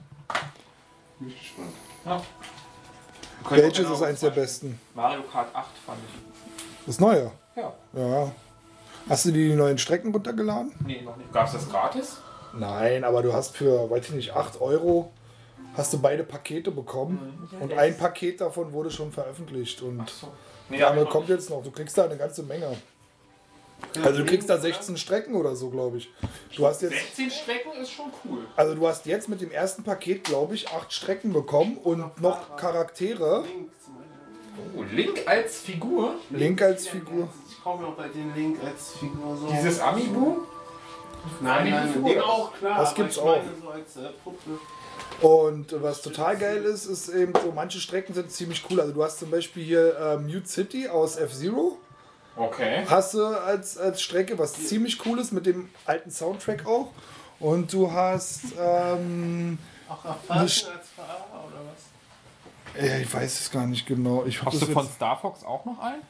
Bin 1.18 1.30
ich 1.30 1.40
gespannt. 1.40 1.72
Ja. 2.06 2.22
Welches 3.49 3.90
ist 3.90 4.02
eins 4.02 4.19
der 4.19 4.31
besten? 4.31 4.77
Mario 4.94 5.22
Kart 5.31 5.56
8 5.56 5.68
fand 5.85 5.99
ich. 6.10 6.85
Das 6.88 6.99
neue. 6.99 7.31
Ja. 7.55 7.73
Ja. 7.93 8.31
Hast 9.09 9.25
du 9.25 9.31
die 9.31 9.53
neuen 9.53 9.77
Strecken 9.77 10.11
runtergeladen? 10.11 10.71
Nee, 10.85 11.01
noch 11.01 11.17
nicht. 11.17 11.31
Gab 11.34 11.47
es 11.47 11.53
das 11.53 11.69
gratis? 11.69 12.17
Nein, 12.53 13.03
aber 13.03 13.21
du 13.23 13.34
hast 13.34 13.55
für, 13.57 13.89
weiß 13.89 14.05
ich 14.09 14.15
nicht, 14.15 14.34
8 14.35 14.61
Euro 14.61 15.11
hast 15.75 15.91
du 15.93 15.99
beide 15.99 16.23
Pakete 16.23 16.71
bekommen. 16.71 17.49
Und 17.59 17.73
ein 17.73 17.97
Paket 17.97 18.39
davon 18.41 18.71
wurde 18.73 18.91
schon 18.91 19.11
veröffentlicht. 19.11 19.81
Und 19.81 20.09
So. 20.09 20.27
Nee, 20.69 20.81
andere 20.84 21.05
noch 21.05 21.11
kommt 21.11 21.27
nicht. 21.30 21.38
jetzt 21.38 21.49
noch. 21.49 21.63
Du 21.63 21.71
kriegst 21.71 21.97
da 21.97 22.05
eine 22.05 22.15
ganze 22.17 22.43
Menge. 22.43 22.77
Also 24.01 24.19
du 24.19 24.25
kriegst 24.25 24.49
da 24.49 24.57
16 24.57 24.95
Strecken 24.95 25.35
oder 25.35 25.55
so, 25.57 25.69
glaube 25.69 25.97
ich. 25.97 26.09
Du 26.55 26.65
hast 26.65 26.81
jetzt, 26.84 26.93
16 26.93 27.31
Strecken 27.31 27.71
ist 27.81 27.91
schon 27.91 28.05
cool. 28.23 28.45
also 28.55 28.75
du 28.75 28.88
hast 28.88 29.05
jetzt 29.05 29.27
mit 29.27 29.41
dem 29.41 29.51
ersten 29.51 29.84
Paket, 29.84 30.23
glaube 30.23 30.55
ich, 30.55 30.69
8 30.69 30.93
Strecken 30.93 31.34
bekommen 31.34 31.77
und 31.84 32.21
noch 32.21 32.55
Charaktere. 32.55 33.43
Oh, 34.77 34.84
Link 34.84 35.23
als 35.27 35.59
Figur. 35.59 36.15
Link 36.30 36.61
als 36.61 36.88
Figur. 36.88 37.27
Ich 37.64 37.65
kaufe 37.65 37.81
mir 37.81 37.88
auch 37.88 37.95
bei 37.95 38.10
den 38.10 38.35
Link 38.35 38.60
als 38.61 38.91
Figur 38.98 39.38
so. 39.38 39.48
Dieses 39.48 39.80
Amiibo. 39.80 40.40
Nein, 41.40 41.69
nein, 41.69 41.84
Amiibo. 41.88 42.10
den 42.10 42.19
auch, 42.19 42.53
klar. 42.53 42.80
Das 42.81 42.94
gibt's 42.94 43.18
auch. 43.18 43.41
So 43.61 43.69
als 43.69 43.95
äh, 43.95 44.10
Puppe. 44.22 44.60
Und 45.26 45.81
was 45.81 46.02
total 46.02 46.35
geil 46.35 46.65
ist, 46.65 46.88
ist 46.88 47.07
eben 47.07 47.31
so, 47.41 47.53
manche 47.56 47.80
Strecken 47.80 48.14
sind 48.14 48.30
ziemlich 48.30 48.65
cool. 48.69 48.81
Also 48.81 48.91
du 48.91 49.02
hast 49.02 49.19
zum 49.19 49.31
Beispiel 49.31 49.64
hier 49.64 49.98
äh, 49.98 50.18
Mute 50.18 50.45
City 50.45 50.90
aus 50.90 51.15
F-Zero. 51.15 51.77
Okay. 52.35 52.84
Hast 52.90 53.14
du 53.14 53.26
als, 53.27 53.77
als 53.77 54.02
Strecke, 54.02 54.38
was 54.38 54.52
ziemlich 54.56 55.06
cool 55.06 55.18
ist, 55.19 55.31
mit 55.31 55.45
dem 55.45 55.69
alten 55.85 56.11
Soundtrack 56.11 56.65
auch. 56.65 56.90
Und 57.40 57.72
du 57.72 57.90
hast, 57.90 58.41
ähm, 58.60 59.57
Auch 59.88 60.03
erfahren 60.03 60.40
als 60.41 60.60
Fahrer 60.64 61.45
oder 61.48 61.61
was? 62.76 62.84
äh, 62.84 63.03
ich 63.03 63.14
weiß 63.14 63.40
es 63.40 63.49
gar 63.52 63.65
nicht 63.65 63.85
genau. 63.85 64.26
Ich 64.26 64.44
Hast 64.44 64.61
du 64.61 64.65
von 64.65 64.85
Star 64.85 65.18
Fox 65.18 65.45
auch 65.45 65.64
noch 65.64 65.80
einen? 65.80 66.02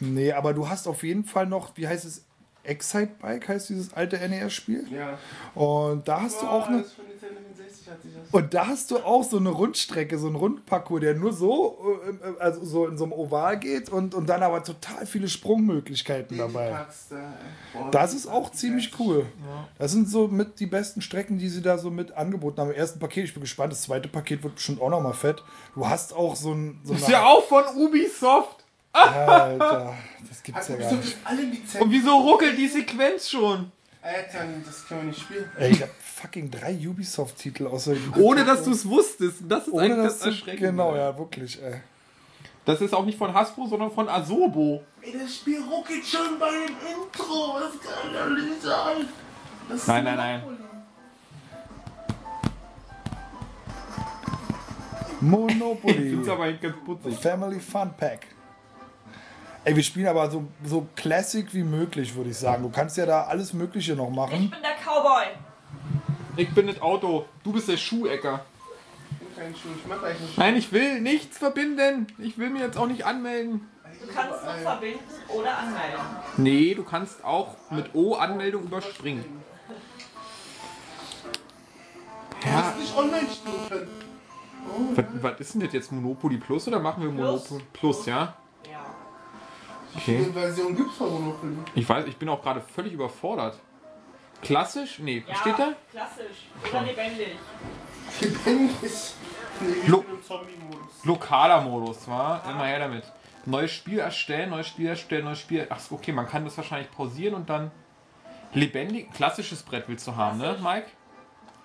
Nee, 0.00 0.32
aber 0.32 0.54
du 0.54 0.68
hast 0.68 0.86
auf 0.86 1.02
jeden 1.02 1.24
Fall 1.24 1.46
noch, 1.46 1.76
wie 1.76 1.86
heißt 1.88 2.04
es? 2.04 2.24
Excite 2.64 3.12
Bike 3.22 3.48
heißt 3.48 3.70
dieses 3.70 3.94
alte 3.94 4.16
NES-Spiel. 4.28 4.86
Ja. 4.92 5.16
Und 5.54 6.06
da 6.06 6.20
hast 6.22 6.42
du 6.42 6.46
auch 6.46 6.66
eine. 6.68 6.82
Das 6.82 6.92
von 6.92 7.06
Nintendo 7.06 7.40
64 7.54 7.88
hat 7.90 8.02
sich 8.02 8.10
das. 8.12 8.30
Und 8.30 8.52
da 8.52 8.66
hast 8.66 8.90
du 8.90 8.98
auch 8.98 9.22
so 9.24 9.38
eine 9.38 9.48
Rundstrecke, 9.48 10.18
so 10.18 10.26
einen 10.26 10.36
Rundparcours, 10.36 11.00
der 11.00 11.14
nur 11.14 11.32
so, 11.32 11.78
äh, 12.22 12.42
also 12.42 12.62
so 12.66 12.86
in 12.86 12.98
so 12.98 13.04
einem 13.04 13.14
Oval 13.14 13.58
geht 13.58 13.88
und, 13.88 14.14
und 14.14 14.28
dann 14.28 14.42
aber 14.42 14.62
total 14.64 15.06
viele 15.06 15.28
Sprungmöglichkeiten 15.28 16.36
dabei. 16.36 16.68
Packst, 16.72 17.12
äh, 17.12 17.16
boah, 17.72 17.90
Das 17.90 18.12
ist 18.12 18.26
auch 18.26 18.50
ziemlich 18.52 18.90
cool. 18.98 19.24
Das 19.78 19.92
sind 19.92 20.06
so 20.10 20.28
mit 20.28 20.60
die 20.60 20.66
besten 20.66 21.00
Strecken, 21.00 21.38
die 21.38 21.48
sie 21.48 21.62
da 21.62 21.78
so 21.78 21.90
mit 21.90 22.12
angeboten 22.12 22.60
haben. 22.60 22.70
Im 22.70 22.76
ersten 22.76 22.98
Paket, 22.98 23.24
ich 23.24 23.32
bin 23.32 23.40
gespannt, 23.40 23.72
das 23.72 23.80
zweite 23.82 24.08
Paket 24.08 24.42
wird 24.42 24.56
bestimmt 24.56 24.82
auch 24.82 24.90
nochmal 24.90 25.14
fett. 25.14 25.42
Du 25.74 25.88
hast 25.88 26.12
auch 26.14 26.36
so 26.36 26.52
ein. 26.52 26.80
So 26.84 26.92
Ist 26.92 27.04
eine- 27.04 27.12
ja 27.14 27.24
auch 27.24 27.44
von 27.44 27.64
Ubisoft. 27.76 28.64
Alter, 28.92 29.94
das 30.28 30.42
gibt's 30.42 30.68
Hat 30.68 30.78
ja 30.80 30.88
gar 30.88 30.92
nicht. 30.96 31.16
alle 31.24 31.42
Lizenzen? 31.42 31.82
Und 31.82 31.90
wieso 31.90 32.16
ruckelt 32.16 32.56
die 32.58 32.68
Sequenz 32.68 33.28
schon? 33.30 33.70
Alter, 34.02 34.44
das 34.64 34.86
können 34.86 35.00
wir 35.02 35.08
nicht 35.08 35.20
spielen. 35.20 35.50
Ey, 35.58 35.70
ich 35.72 35.82
hab 35.82 35.90
fucking 36.00 36.50
drei 36.50 36.72
Ubisoft-Titel 36.88 37.66
außer. 37.66 37.94
Ohne 38.16 38.44
dass 38.44 38.64
du 38.64 38.70
es 38.72 38.88
wusstest. 38.88 39.38
Das 39.48 39.66
ist 39.66 39.72
Ohne 39.72 39.84
eigentlich 39.84 40.04
das 40.04 40.22
Erschreckende. 40.22 40.70
Genau, 40.70 40.96
ja, 40.96 41.16
wirklich, 41.18 41.60
ey. 41.62 41.80
Das 42.64 42.80
ist 42.80 42.92
auch 42.94 43.04
nicht 43.04 43.16
von 43.18 43.32
Hasbro, 43.32 43.66
sondern 43.66 43.90
von 43.90 44.08
Asobo. 44.08 44.82
Ey, 45.02 45.14
das 45.20 45.36
Spiel 45.36 45.60
ruckelt 45.62 46.06
schon 46.06 46.38
bei 46.38 46.50
dem 46.50 46.76
Intro. 46.76 47.54
Was 47.54 47.72
kann 47.80 48.12
da 48.12 48.26
nicht 48.28 48.62
sein? 48.62 49.08
Das 49.68 49.80
ist 49.80 49.88
Nein, 49.88 50.04
nein, 50.04 50.16
nein. 50.16 50.42
Ich 55.16 55.22
Monopoly. 55.22 55.94
find's 56.10 56.28
aber 56.28 56.46
nicht 56.46 56.62
ganz 56.62 56.74
putzig. 56.84 57.18
Family 57.18 57.60
Fun 57.60 57.92
Pack. 57.96 58.26
Ey, 59.68 59.76
wir 59.76 59.82
spielen 59.82 60.06
aber 60.06 60.30
so, 60.30 60.44
so 60.64 60.86
classic 60.96 61.52
wie 61.52 61.62
möglich, 61.62 62.14
würde 62.14 62.30
ich 62.30 62.38
sagen. 62.38 62.62
Du 62.62 62.70
kannst 62.70 62.96
ja 62.96 63.04
da 63.04 63.24
alles 63.24 63.52
Mögliche 63.52 63.94
noch 63.94 64.08
Ich 64.08 64.16
machen. 64.16 64.48
bin 64.48 64.62
der 64.62 64.76
Cowboy. 64.82 65.26
Ich 66.38 66.54
bin 66.54 66.68
das 66.68 66.80
Auto. 66.80 67.26
Du 67.44 67.52
bist 67.52 67.68
der 67.68 67.76
Schuhecker. 67.76 68.46
Ich 69.10 69.18
bin 69.18 69.36
kein 69.36 69.54
Schuh. 69.54 69.68
Ich 69.76 69.86
mach 69.86 70.02
eigentlich 70.02 70.20
nicht. 70.20 70.38
Nein, 70.38 70.56
ich 70.56 70.72
will 70.72 71.02
nichts 71.02 71.36
verbinden. 71.36 72.06
Ich 72.16 72.38
will 72.38 72.48
mir 72.48 72.60
jetzt 72.60 72.78
auch 72.78 72.86
nicht 72.86 73.04
anmelden. 73.04 73.68
Du 74.00 74.10
kannst 74.10 74.42
noch 74.42 74.56
verbinden 74.56 75.00
oder 75.28 75.58
anmelden. 75.58 76.00
Nee, 76.38 76.74
du 76.74 76.82
kannst 76.82 77.22
auch 77.22 77.54
mit 77.70 77.94
O-Anmeldung 77.94 78.62
überspringen. 78.62 79.42
Du 82.40 82.48
musst 82.48 82.78
nicht 82.78 82.96
online 82.96 83.28
spielen 83.30 83.68
können. 83.68 83.88
Was, 84.94 85.04
was 85.22 85.40
ist 85.40 85.52
denn 85.52 85.60
das 85.60 85.72
jetzt? 85.74 85.92
Monopoly 85.92 86.38
Plus 86.38 86.66
oder 86.68 86.80
machen 86.80 87.02
wir 87.02 87.10
Monopoly 87.10 87.62
Plus, 87.74 88.06
ja? 88.06 88.34
Okay. 89.96 90.18
Welche 90.18 90.32
Version 90.32 90.76
gibt's 90.76 90.96
von 90.96 91.10
Monopoly? 91.10 91.56
Ich 91.74 91.88
weiß, 91.88 92.06
ich 92.06 92.16
bin 92.16 92.28
auch 92.28 92.42
gerade 92.42 92.60
völlig 92.60 92.92
überfordert. 92.92 93.58
Klassisch? 94.42 94.98
Nee, 95.00 95.24
was 95.26 95.36
ja 95.36 95.40
steht 95.42 95.58
da? 95.58 95.72
Klassisch. 95.90 96.46
Oder 96.70 96.82
lebendig. 96.82 97.36
Lebendig. 98.20 98.90
Nee, 99.60 99.88
Lo- 99.88 100.04
Zombie-Modus. 100.26 101.04
Lokaler 101.04 101.60
Modus, 101.62 102.06
war? 102.06 102.42
Immer 102.48 102.66
her 102.66 102.78
damit. 102.78 103.04
Neues 103.44 103.72
Spiel 103.72 103.98
erstellen, 103.98 104.50
neues 104.50 104.68
Spiel 104.68 104.86
erstellen, 104.88 105.24
neues 105.24 105.40
Spiel. 105.40 105.66
Ach, 105.68 105.80
okay, 105.90 106.12
man 106.12 106.28
kann 106.28 106.44
das 106.44 106.56
wahrscheinlich 106.56 106.90
pausieren 106.92 107.34
und 107.34 107.48
dann 107.50 107.70
lebendig. 108.52 109.10
Klassisches 109.12 109.62
Brett 109.62 109.84
willst 109.88 110.06
du 110.06 110.14
haben, 110.14 110.38
ne, 110.38 110.56
Mike? 110.62 110.86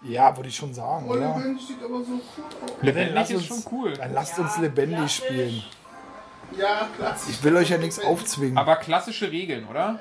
Ja, 0.04 0.36
würde 0.36 0.50
ich 0.50 0.56
schon 0.56 0.74
sagen. 0.74 1.06
Oh, 1.10 1.16
Ja. 1.16 1.38
lebendig 1.38 1.66
sieht 1.68 1.84
aber 1.84 2.00
so 2.04 2.14
cool 2.14 2.44
aus. 2.66 2.72
Lebendig 2.82 3.30
ist 3.30 3.36
uns- 3.52 3.64
schon 3.64 3.74
cool. 3.74 3.94
Dann 3.94 4.14
lasst 4.14 4.38
Ja, 4.38 4.44
uns 4.44 4.58
lebendig 4.58 4.98
klassisch. 4.98 5.26
spielen. 5.26 5.64
Ja, 6.58 6.88
klassisch. 6.98 7.36
Ich 7.36 7.44
will 7.44 7.56
euch 7.56 7.70
ja 7.70 7.78
nichts 7.78 8.00
aufzwingen. 8.00 8.58
Aber 8.58 8.76
klassische 8.76 9.32
Regeln, 9.32 9.68
oder? 9.68 10.00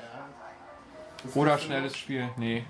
Oder 1.35 1.57
schnelles 1.57 1.97
Spiel? 1.97 2.29
Nee. 2.37 2.65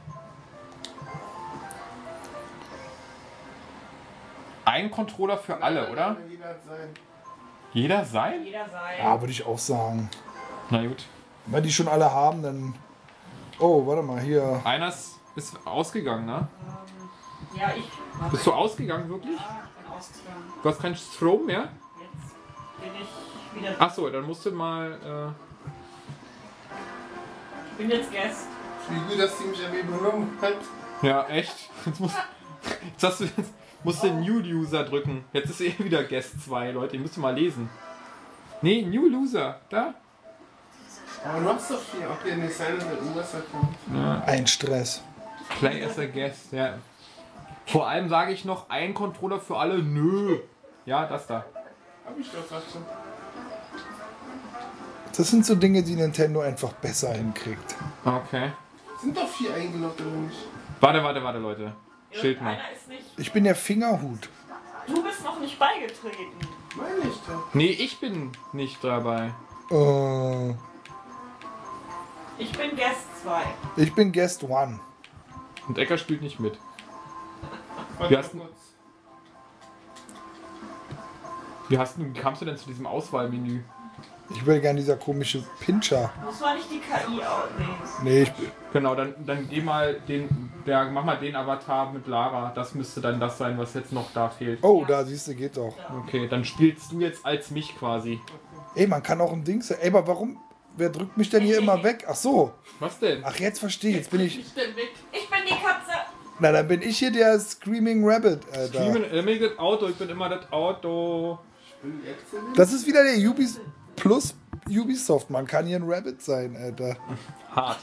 Ein 4.66 4.90
Controller 4.92 5.38
für 5.38 5.62
alle, 5.62 5.92
oder? 5.92 6.18
Jeder 6.30 6.56
sein. 6.66 6.90
Jeder 7.74 8.06
sein? 8.06 8.44
Jeder 8.46 8.70
sein. 8.70 8.98
Ja, 9.00 9.20
würde 9.20 9.32
ich 9.32 9.46
auch 9.46 9.58
sagen. 9.60 10.10
Na 10.70 10.86
gut. 10.86 11.06
Wenn 11.48 11.64
die 11.64 11.72
schon 11.72 11.88
alle 11.88 12.10
haben, 12.12 12.42
dann. 12.42 12.76
Oh, 13.60 13.86
warte 13.86 14.04
mal, 14.04 14.22
hier. 14.22 14.62
Einer 14.64 14.88
ist 14.88 15.20
ist 15.36 15.56
ausgegangen, 15.66 16.26
ne? 16.26 16.48
Ja, 17.56 17.72
ich. 17.76 17.90
Warte, 18.20 18.32
Bist 18.32 18.46
du 18.46 18.54
ausgegangen 18.54 19.10
wirklich? 19.10 19.36
ich 19.40 19.84
bin 19.84 19.92
ausgegangen. 19.92 20.54
Du 20.62 20.70
hast 20.70 20.80
keinen 20.80 20.96
Strom 20.96 21.46
mehr? 21.46 21.70
Jetzt 22.00 22.36
bin 22.80 23.02
ich 23.02 23.08
wieder. 23.56 23.82
Achso, 23.82 24.10
dann 24.10 24.26
musst 24.26 24.46
du 24.46 24.52
mal. 24.52 25.34
Ich 27.72 27.78
bin 27.78 27.90
jetzt 27.90 28.12
Guest. 28.12 28.48
Wie 28.90 29.12
gut, 29.12 29.20
dass 29.20 29.38
die 29.38 29.46
mich 29.46 29.66
an 29.66 29.72
mir 29.72 29.84
benommen 29.84 30.38
hat. 30.42 30.54
Äh, 31.02 31.08
ja, 31.08 31.28
echt? 31.28 31.70
Jetzt, 31.86 32.00
musst, 32.00 32.16
jetzt 32.84 33.04
hast 33.04 33.20
du. 33.22 33.24
Jetzt 33.26 33.54
musst 33.84 34.04
du 34.04 34.14
New 34.14 34.40
User 34.40 34.84
drücken. 34.84 35.26
Jetzt 35.34 35.50
ist 35.50 35.62
eh 35.62 35.74
wieder 35.80 36.04
Guest 36.04 36.42
2, 36.46 36.72
Leute. 36.72 36.96
Ihr 36.96 37.02
müsst 37.02 37.18
mal 37.18 37.36
lesen. 37.36 37.70
Nee, 38.62 38.84
New 38.84 39.08
User. 39.08 39.60
Da? 39.70 39.94
Aber 41.26 41.40
du 41.40 41.50
hast 41.50 41.72
doch 41.72 41.80
vier. 41.80 42.10
Okay, 42.10 42.36
nee, 42.36 42.48
seine 42.48 42.78
ist 42.78 42.88
der 42.88 43.16
US-Account. 43.16 44.28
Ein 44.28 44.48
Stress. 44.48 45.02
Play 45.60 45.84
as 45.84 46.00
a 46.00 46.06
guest, 46.06 46.52
ja. 46.52 46.78
Vor 47.66 47.88
allem 47.88 48.10
sage 48.10 48.34
ich 48.34 48.46
noch, 48.46 48.70
ein 48.70 48.94
Controller 48.94 49.40
für 49.40 49.58
alle, 49.58 49.80
nö. 49.80 50.40
Ja, 50.86 51.06
das 51.06 51.28
da. 51.28 51.46
Hab 52.06 52.20
ich 52.20 52.30
doch 52.30 52.44
gesagt. 52.44 52.70
so. 52.70 52.80
Das 55.16 55.30
sind 55.30 55.46
so 55.46 55.56
Dinge, 55.56 55.84
die 55.84 55.96
Nintendo 55.96 56.42
einfach 56.42 56.74
besser 56.74 57.14
hinkriegt. 57.14 57.76
Okay. 58.04 58.52
Sind 59.02 59.16
doch 59.16 59.28
vier 59.28 59.54
eingeloggt 59.54 60.02
oder 60.02 60.10
nicht? 60.12 60.38
Warte, 60.80 61.04
warte, 61.04 61.24
warte, 61.24 61.40
Leute. 61.40 61.74
Schild 62.12 62.42
mal. 62.42 62.54
Einer 62.54 62.72
ist 62.72 62.88
nicht. 62.88 63.04
Ich 63.18 63.32
bin 63.32 63.44
der 63.44 63.56
Fingerhut. 63.56 64.30
Du 64.88 65.04
bist 65.04 65.24
noch 65.24 65.40
nicht 65.40 65.58
beigetreten. 65.60 66.32
Meine 66.76 67.10
ich 67.10 67.16
doch. 67.28 67.54
Nee, 67.54 67.68
ich 67.70 68.00
bin 68.00 68.32
nicht 68.54 68.84
dabei. 68.84 69.34
Äh, 69.72 70.50
Ich 72.38 72.52
bin 72.52 72.72
Guest 72.76 73.08
2. 73.24 73.42
ich 73.78 73.94
bin 73.94 74.12
Guest 74.12 74.44
One. 74.44 74.80
Und 75.68 75.78
Ecker 75.78 75.98
spielt 75.98 76.22
nicht 76.22 76.40
mit. 76.40 76.58
Warte 77.98 78.18
hast 78.18 78.32
kurz. 78.32 78.52
Wie, 81.70 81.78
hast 81.78 81.98
du, 81.98 82.04
wie 82.06 82.20
kamst 82.20 82.42
du 82.42 82.46
denn 82.46 82.58
zu 82.58 82.66
diesem 82.66 82.86
Auswahlmenü? 82.86 83.62
Ich 84.34 84.46
will 84.46 84.60
gerne 84.60 84.80
dieser 84.80 84.96
komische 84.96 85.44
Pincher. 85.60 86.12
Muss 86.26 86.40
man 86.40 86.58
nicht 86.58 86.70
die 86.72 86.80
KI 86.80 87.24
aufnehmen. 87.24 87.76
Nee, 88.04 88.24
ich 88.24 88.32
bin. 88.32 88.52
Genau, 88.74 88.96
dann, 88.96 89.14
dann 89.26 89.48
geh 89.48 89.62
mal 89.62 90.00
den, 90.08 90.52
der, 90.66 90.86
mach 90.86 91.06
mal 91.06 91.18
den 91.18 91.36
Avatar 91.36 91.92
mit 91.94 92.08
Lara. 92.08 92.52
Das 92.56 92.74
müsste 92.74 93.02
dann 93.02 93.20
das 93.20 93.38
sein, 93.38 93.58
was 93.58 93.74
jetzt 93.76 93.92
noch 93.92 94.12
da 94.14 94.30
fehlt. 94.30 94.60
Oh, 94.64 94.84
da 94.88 95.04
siehst 95.06 95.28
du, 95.28 95.36
geht 95.36 95.58
doch. 95.58 95.76
Okay, 96.04 96.28
dann 96.28 96.44
spielst 96.44 96.92
du 96.92 97.00
jetzt 97.00 97.26
als 97.26 97.52
mich 97.52 97.78
quasi. 97.78 98.20
Ey, 98.76 98.88
man 98.88 99.04
kann 99.04 99.22
auch 99.22 99.32
ein 99.32 99.44
Ding 99.44 99.62
sein. 99.62 99.78
Ey, 99.82 99.90
aber 99.90 100.08
warum? 100.08 100.40
Wer 100.76 100.90
drückt 100.90 101.16
mich 101.18 101.30
denn 101.30 101.44
hier 101.44 101.60
immer 101.60 101.84
weg? 101.84 102.06
Ach 102.10 102.16
so. 102.16 102.52
Was 102.80 102.98
denn? 102.98 103.22
Ach, 103.24 103.36
jetzt 103.38 103.60
verstehe 103.60 103.92
ich. 103.92 103.98
Jetzt 103.98 104.10
bin 104.10 104.22
ich. 104.22 104.40
Ich 104.40 104.54
bin 104.56 104.66
die 105.46 105.52
Katze. 105.52 105.92
Na, 106.40 106.52
dann 106.52 106.68
bin 106.68 106.82
ich 106.82 106.98
hier 106.98 107.12
der 107.12 107.40
Screaming 107.40 108.04
Rabbit, 108.04 108.42
Alter. 108.52 108.68
Streamen, 108.68 109.04
äh, 109.04 109.58
Auto, 109.58 109.88
ich 109.88 109.96
bin 109.96 110.10
immer 110.10 110.30
das 110.30 110.52
Auto. 110.52 111.38
Bin 111.84 112.02
ich 112.04 112.10
exzellent? 112.10 112.58
Das 112.58 112.74
ist 112.74 112.88
wieder 112.88 113.04
der 113.04 113.18
Ubis 113.30 113.60
Plus 113.96 114.36
Ubisoft. 114.68 115.30
Man 115.30 115.46
kann 115.48 115.66
hier 115.66 115.78
ein 115.78 115.84
Rabbit 115.90 116.22
sein, 116.22 116.56
Alter. 116.56 116.98
Hart. 117.56 117.80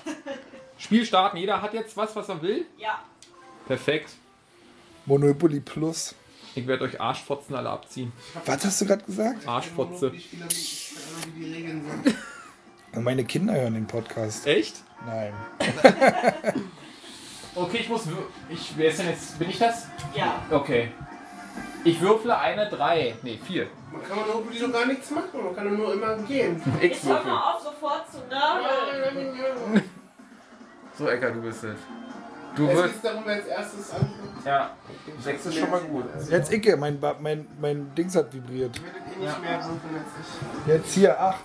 Spiel 0.78 1.04
starten, 1.04 1.36
jeder 1.36 1.60
hat 1.60 1.74
jetzt 1.74 1.96
was, 1.96 2.14
was 2.16 2.28
er 2.28 2.40
will. 2.42 2.66
Ja. 2.78 3.02
Perfekt. 3.66 4.10
Monopoly 5.06 5.60
Plus. 5.60 6.14
Ich 6.54 6.66
werde 6.66 6.84
euch 6.84 7.00
Arschfotzen 7.00 7.54
alle 7.54 7.70
abziehen. 7.70 8.12
Was 8.44 8.64
hast 8.64 8.80
du 8.80 8.86
gerade 8.86 9.04
gesagt? 9.04 9.46
Arschfotze. 9.46 10.10
Ich 10.14 10.24
spiele 10.24 10.44
nicht. 10.46 10.58
Ich 10.58 10.94
keine 10.94 11.22
Ahnung, 11.22 11.34
wie 11.36 11.44
die 11.44 11.54
Regeln 11.54 11.84
sind. 12.02 12.16
Und 12.92 13.04
meine 13.04 13.24
Kinder 13.24 13.54
hören 13.54 13.74
den 13.74 13.86
Podcast. 13.86 14.46
Echt? 14.46 14.82
Nein. 15.06 15.32
Okay, 17.54 17.78
ich 17.78 17.88
muss. 17.88 18.02
Ich, 18.48 18.72
wer 18.76 18.90
ist 18.90 19.00
denn 19.00 19.08
jetzt? 19.08 19.38
Bin 19.38 19.50
ich 19.50 19.58
das? 19.58 19.86
Ja. 20.14 20.40
Okay. 20.50 20.92
Ich 21.84 22.00
würfle 22.00 22.38
eine 22.38 22.68
3. 22.68 23.16
Ne, 23.22 23.38
4. 23.38 23.66
Man 23.92 24.02
kann 24.06 24.18
Monopoly 24.18 24.58
doch 24.60 24.72
gar 24.72 24.86
nichts 24.86 25.10
machen. 25.10 25.44
Man 25.44 25.54
kann 25.56 25.70
doch 25.70 25.76
nur 25.78 25.92
immer 25.94 26.16
gehen. 26.18 26.60
X 26.80 26.82
Jetzt 26.82 27.06
hör 27.06 27.24
mal 27.24 27.54
auf, 27.54 27.62
sofort 27.62 28.04
zu 28.10 28.18
nörgeln. 28.28 29.82
So, 30.98 31.08
Ecker, 31.08 31.30
du 31.30 31.40
bist 31.40 31.64
es. 31.64 31.76
Du 32.54 32.66
Es 32.68 32.76
wirst. 32.76 32.94
geht 32.94 33.04
darum, 33.10 33.22
wer 33.24 33.36
als 33.36 33.46
erstes 33.46 33.90
anfängt. 33.92 34.44
Ja. 34.44 34.70
6 35.22 35.46
ist 35.46 35.54
schon 35.58 35.70
mal 35.70 35.80
gut. 35.80 36.04
Jetzt 36.28 36.52
Icke, 36.52 36.76
mein, 36.76 37.00
Ba- 37.00 37.16
mein, 37.18 37.46
mein 37.58 37.94
Dings 37.94 38.14
hat 38.16 38.30
vibriert. 38.34 38.76
Ich 38.76 38.82
werde 38.84 38.98
eh 38.98 39.24
nicht 39.24 39.40
mehr 39.40 39.58
würfeln 39.58 39.94
als 39.94 40.66
ich. 40.66 40.66
Jetzt 40.74 40.92
hier 40.92 41.18
8. 41.18 41.36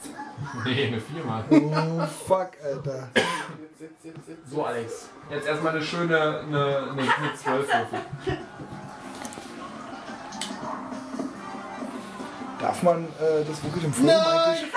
Nee, 0.65 0.87
eine 0.87 0.99
4 0.99 1.23
mal. 1.23 1.43
Oh, 1.49 2.05
fuck, 2.27 2.49
Alter. 2.61 3.07
Jetzt, 3.13 3.79
jetzt, 3.79 4.03
jetzt, 4.03 4.27
jetzt. 4.27 4.49
So, 4.51 4.65
Alex. 4.65 5.09
Jetzt 5.29 5.47
erstmal 5.47 5.71
eine 5.75 5.81
schöne. 5.81 6.17
Eine, 6.17 6.65
eine, 6.65 7.01
eine 7.01 7.33
12 7.41 7.67
würfel. 7.67 7.99
Darf 12.59 12.83
man 12.83 13.03
äh, 13.05 13.43
das 13.47 13.63
wirklich 13.63 13.83
im 13.83 13.93
Forum 13.93 14.09
eigentlich, 14.09 14.71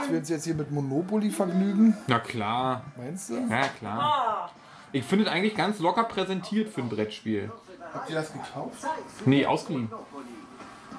dass 0.00 0.10
wir 0.10 0.18
uns 0.18 0.28
jetzt 0.28 0.44
hier 0.44 0.54
mit 0.54 0.70
Monopoly 0.70 1.30
vergnügen? 1.30 1.96
Na 2.06 2.18
klar. 2.18 2.82
Meinst 2.96 3.30
du? 3.30 3.34
Ja, 3.50 3.68
klar. 3.78 4.50
Ich 4.92 5.04
finde 5.04 5.26
es 5.26 5.30
eigentlich 5.30 5.54
ganz 5.54 5.78
locker 5.80 6.04
präsentiert 6.04 6.72
für 6.72 6.80
ein 6.80 6.88
Brettspiel. 6.88 7.52
Habt 7.92 8.08
ihr 8.08 8.16
das 8.16 8.32
gekauft? 8.32 8.86
Nee, 9.26 9.44
ausgeliehen. 9.46 9.90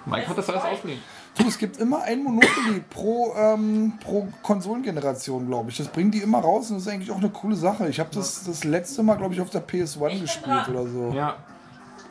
Mike 0.06 0.28
hat 0.28 0.38
das 0.38 0.50
alles 0.50 0.64
ausgeliehen. 0.64 1.02
Du, 1.38 1.48
es 1.48 1.58
gibt 1.58 1.78
immer 1.78 2.02
ein 2.04 2.24
Monopoly 2.24 2.84
pro, 2.90 3.34
ähm, 3.36 3.94
pro 4.04 4.28
Konsolengeneration, 4.44 5.48
glaube 5.48 5.70
ich. 5.70 5.78
Das 5.78 5.88
bringen 5.88 6.12
die 6.12 6.20
immer 6.20 6.40
raus 6.40 6.70
und 6.70 6.78
das 6.78 6.88
ist 6.88 6.92
eigentlich 6.92 7.12
auch 7.12 7.18
eine 7.18 7.30
coole 7.30 7.56
Sache. 7.56 7.88
Ich 7.90 8.00
habe 8.00 8.10
das 8.14 8.44
das 8.44 8.64
letzte 8.64 9.04
Mal, 9.04 9.16
glaube 9.16 9.34
ich, 9.34 9.42
auf 9.42 9.50
der 9.50 9.66
PS1 9.66 10.22
gespielt 10.22 10.68
oder 10.70 10.88
so. 10.88 11.12
Ja. 11.16 11.36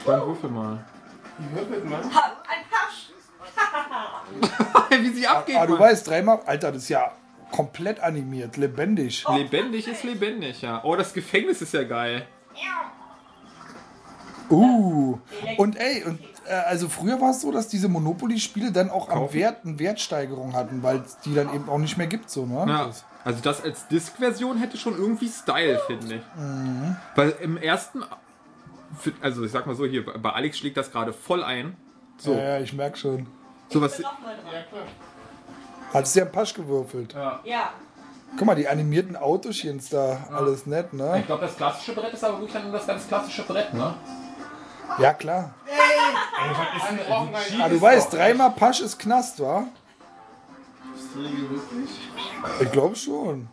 Dann 0.06 0.26
würfel 0.26 0.50
mal. 0.50 0.84
Die 1.38 1.54
würfelt 1.56 1.84
man. 1.88 2.02
ha, 2.02 2.32
ein 2.48 2.64
Pasch. 2.70 3.07
Wie 5.02 5.08
sie 5.10 5.26
abgeht. 5.26 5.56
Ah, 5.56 5.66
du 5.66 5.72
Mann. 5.72 5.80
weißt, 5.82 6.06
dreimal. 6.08 6.40
Alter, 6.46 6.72
das 6.72 6.82
ist 6.84 6.88
ja 6.88 7.12
komplett 7.52 8.00
animiert, 8.00 8.56
lebendig. 8.56 9.24
Lebendig 9.34 9.88
ist 9.88 10.04
lebendig, 10.04 10.62
ja. 10.62 10.80
Oh, 10.84 10.96
das 10.96 11.12
Gefängnis 11.12 11.62
ist 11.62 11.72
ja 11.74 11.84
geil. 11.84 12.26
Uh. 14.50 15.18
Und 15.58 15.76
ey, 15.76 16.04
und 16.04 16.20
äh, 16.46 16.52
also 16.52 16.88
früher 16.88 17.20
war 17.20 17.30
es 17.32 17.42
so, 17.42 17.52
dass 17.52 17.68
diese 17.68 17.88
Monopoly-Spiele 17.88 18.72
dann 18.72 18.88
auch 18.88 19.08
am 19.10 19.18
Kaufen. 19.18 19.34
Wert 19.34 19.58
eine 19.64 19.78
Wertsteigerung 19.78 20.54
hatten, 20.54 20.82
weil 20.82 20.98
es 21.00 21.18
die 21.20 21.34
dann 21.34 21.54
eben 21.54 21.68
auch 21.68 21.76
nicht 21.78 21.98
mehr 21.98 22.06
gibt, 22.06 22.30
so, 22.30 22.46
ne? 22.46 22.64
Ja. 22.66 22.86
Das- 22.86 23.04
Also 23.24 23.40
das 23.42 23.62
als 23.62 23.86
Disk-Version 23.88 24.56
hätte 24.58 24.78
schon 24.78 24.96
irgendwie 24.96 25.28
Style, 25.28 25.78
finde 25.86 26.14
ich. 26.14 26.22
Weil 27.14 27.34
im 27.42 27.58
ersten, 27.58 28.02
also 29.20 29.44
ich 29.44 29.52
sag 29.52 29.66
mal 29.66 29.74
so, 29.74 29.84
hier, 29.84 30.06
bei 30.06 30.30
Alex 30.30 30.56
schlägt 30.58 30.78
das 30.78 30.90
gerade 30.90 31.12
voll 31.12 31.42
ein. 31.44 31.76
So, 32.16 32.32
Ja, 32.32 32.56
ja, 32.56 32.60
ich 32.60 32.72
merk 32.72 32.96
schon. 32.96 33.26
Sowas. 33.68 33.98
Nochmal 33.98 34.36
dran. 34.36 34.52
Ja. 34.52 35.94
Hattest 35.94 36.14
du 36.14 36.18
ja 36.20 36.24
einen 36.26 36.32
Pasch 36.32 36.54
gewürfelt. 36.54 37.14
Ja. 37.44 37.72
Guck 38.36 38.46
mal, 38.46 38.54
die 38.54 38.68
animierten 38.68 39.16
Autochens 39.16 39.88
da, 39.88 40.18
alles 40.30 40.66
nett, 40.66 40.88
Ich 40.92 40.98
ne? 40.98 41.22
glaube, 41.26 41.46
das 41.46 41.56
klassische 41.56 41.92
Brett 41.94 42.12
ist 42.12 42.22
aber 42.22 42.34
wirklich 42.34 42.52
dann 42.52 42.70
das 42.70 42.86
ganz 42.86 43.08
klassische 43.08 43.42
Brett, 43.42 43.72
ne? 43.72 43.94
Ja, 44.98 45.14
klar. 45.14 45.54
Einen 46.88 47.60
Ah, 47.60 47.68
du 47.68 47.80
weißt, 47.80 48.12
dreimal 48.12 48.50
Pasch 48.50 48.80
ist 48.80 48.98
Knast, 48.98 49.40
wa? 49.40 49.64
Ist 50.94 51.14
die 51.14 51.20
Regel 51.20 51.50
wirklich? 51.50 51.90
Ich 52.60 52.72
glaube 52.72 52.96
schon. 52.96 53.48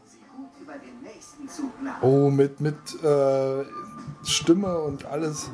Oh, 2.01 2.29
mit, 2.29 2.59
mit 2.59 2.75
äh, 3.03 3.63
Stimme 4.23 4.77
und 4.79 5.05
alles. 5.05 5.49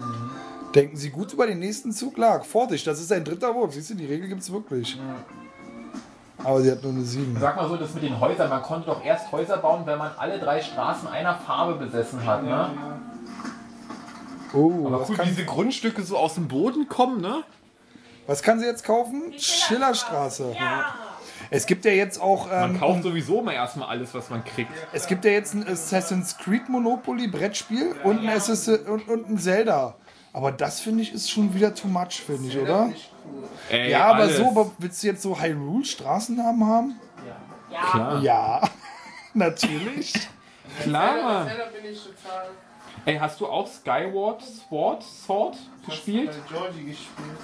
Denken 0.74 0.96
Sie 0.96 1.10
gut 1.10 1.34
über 1.34 1.48
den 1.48 1.60
nächsten 1.60 1.92
Zug 1.92 2.18
lag. 2.18 2.46
Vorsicht, 2.46 2.88
das 2.88 3.00
ist 3.00 3.12
ein 3.12 3.24
dritter 3.24 3.54
Wurf. 3.54 3.74
Siehst 3.74 3.90
du, 3.90 3.96
die 3.96 4.06
Regel 4.06 4.30
gibt's 4.30 4.52
wirklich. 4.52 4.98
Aber 6.44 6.62
sie 6.62 6.72
hat 6.72 6.82
nur 6.82 6.92
eine 6.92 7.04
7. 7.04 7.38
Sag 7.40 7.56
mal 7.56 7.68
so, 7.68 7.78
das 7.78 7.94
mit 7.94 8.04
den 8.04 8.20
Häusern, 8.20 8.50
man 8.50 8.62
konnte 8.62 8.88
doch 8.88 9.04
erst 9.04 9.32
Häuser 9.32 9.58
bauen, 9.58 9.86
wenn 9.86 9.98
man 9.98 10.12
alle 10.18 10.40
drei 10.40 10.62
Straßen 10.62 11.08
einer 11.08 11.36
Farbe 11.36 11.86
besessen 11.86 12.26
hat, 12.26 12.44
ne? 12.44 12.70
Oh, 14.54 14.88
Aber 14.88 15.02
was 15.02 15.10
cool, 15.10 15.18
diese 15.26 15.46
Grundstücke 15.46 16.02
so 16.04 16.18
aus 16.18 16.36
dem 16.36 16.48
Boden 16.48 16.90
kommen, 16.90 17.22
ne? 17.22 17.44
was 18.28 18.42
kann 18.44 18.60
sie 18.60 18.66
jetzt 18.66 18.84
kaufen? 18.84 19.34
Schillerstraße. 19.38 20.56
Ja. 20.58 20.96
Es 21.50 21.66
gibt 21.66 21.86
ja 21.86 21.92
jetzt 21.92 22.22
auch 22.22 22.50
Man 22.50 22.76
ähm, 22.76 22.80
kauft 22.80 23.04
sowieso 23.04 23.42
mal 23.42 23.54
erstmal 23.54 23.90
alles, 23.90 24.14
was 24.14 24.30
man 24.30 24.44
kriegt. 24.46 24.72
es 24.94 25.08
gibt 25.08 25.26
ja 25.26 25.32
jetzt 25.32 25.54
ein 25.54 25.68
Assassin's 25.68 26.38
Creed 26.38 26.70
Monopoly 26.70 27.28
Brettspiel 27.28 27.96
und 28.04 28.20
ein, 28.20 28.30
Assassin, 28.30 28.80
und, 28.88 29.08
und 29.10 29.30
ein 29.30 29.38
Zelda. 29.38 29.96
Aber 30.34 30.52
das 30.52 30.80
finde 30.80 31.04
ich 31.04 31.14
ist 31.14 31.30
schon 31.30 31.54
wieder 31.54 31.76
too 31.76 31.88
much, 31.88 32.22
finde 32.26 32.48
ich, 32.48 32.58
oder? 32.58 32.86
Cool. 32.86 32.94
Ey, 33.70 33.92
Ja, 33.92 34.06
aber 34.06 34.24
alles. 34.24 34.38
so, 34.38 34.48
aber 34.48 34.72
willst 34.78 35.04
du 35.04 35.08
jetzt 35.08 35.22
so 35.22 35.40
Hyrule 35.40 35.84
Straßennamen 35.86 36.66
haben? 36.68 37.00
Ja. 37.72 37.82
Klar, 37.92 38.22
Ja, 38.22 38.62
natürlich. 39.34 40.14
klar, 40.84 41.14
Zelda, 41.16 41.24
Mann. 41.34 41.48
Zelda 41.48 41.66
bin 41.66 41.92
ich 41.92 42.00
total. 42.02 42.48
Ey, 43.06 43.18
hast 43.18 43.40
du 43.42 43.48
auch 43.48 43.68
Skyward 43.68 44.42
Sword, 44.44 45.04
Sword 45.04 45.58
gespielt? 45.86 46.32
Bei 46.32 46.58
Georgie 46.58 46.84
gespielt. 46.86 47.38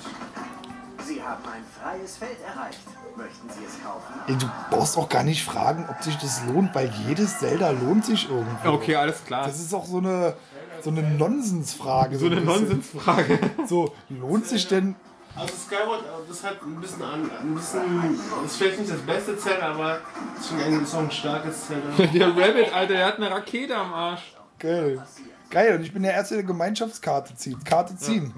Sie 1.06 1.22
haben 1.24 1.42
ein 1.46 1.64
freies 1.82 2.18
Feld 2.18 2.38
erreicht. 2.46 2.80
Möchten 3.16 3.50
Sie 3.50 3.66
es 3.66 3.84
kaufen? 3.84 4.14
Ey, 4.28 4.36
du 4.36 4.46
brauchst 4.70 4.98
auch 4.98 5.10
gar 5.10 5.24
nicht 5.24 5.44
fragen, 5.44 5.88
ob 5.90 6.04
sich 6.04 6.16
das 6.18 6.44
lohnt, 6.46 6.76
weil 6.76 6.92
jedes 7.08 7.40
Zelda 7.40 7.72
lohnt 7.72 8.06
sich 8.06 8.30
irgendwie. 8.30 8.68
Okay, 8.68 8.96
alles 8.96 9.24
klar. 9.26 9.46
Das 9.48 9.60
ist 9.60 9.74
auch 9.74 9.86
so 9.86 9.98
eine, 9.98 10.36
so 10.82 10.90
eine 10.90 11.02
Nonsensfrage. 11.02 12.18
so 12.18 12.26
eine 12.28 12.38
ein 12.38 12.46
bisschen. 12.46 12.62
Nonsensfrage. 12.62 13.40
So, 13.68 13.94
lohnt 14.10 14.46
sich 14.46 14.68
denn. 14.68 14.96
Also 15.36 15.54
Skyward, 15.56 16.02
äh, 16.02 16.28
das 16.28 16.44
hat 16.44 16.64
ein 16.64 16.82
bisschen 16.82 17.04
an, 17.04 17.30
ein 17.42 17.54
bisschen, 17.54 18.20
ist 18.46 18.56
vielleicht 18.58 18.80
nicht 18.80 18.92
das 18.92 19.02
beste 19.02 19.38
Zelda, 19.38 19.74
aber 19.74 20.00
es 20.36 20.42
ist 20.42 20.50
schon 20.50 20.60
ein, 20.60 20.84
ist 20.84 20.96
auch 20.96 21.00
ein 21.00 21.12
starkes 21.12 21.68
Zelda. 21.68 21.90
Der 22.14 22.30
Rabbit, 22.30 22.74
Alter, 22.74 22.94
der 22.94 23.06
hat 23.06 23.18
eine 23.18 23.30
Rakete 23.30 23.76
am 23.76 23.94
Arsch. 23.94 24.34
Geil. 24.58 25.04
Geil, 25.50 25.76
und 25.76 25.84
ich 25.84 25.94
bin 25.94 26.04
der 26.04 26.14
Erste, 26.14 26.36
der 26.36 26.44
Gemeinschaftskarte 26.44 27.36
zieht. 27.36 27.64
Karte 27.64 27.96
ziehen. 27.96 28.34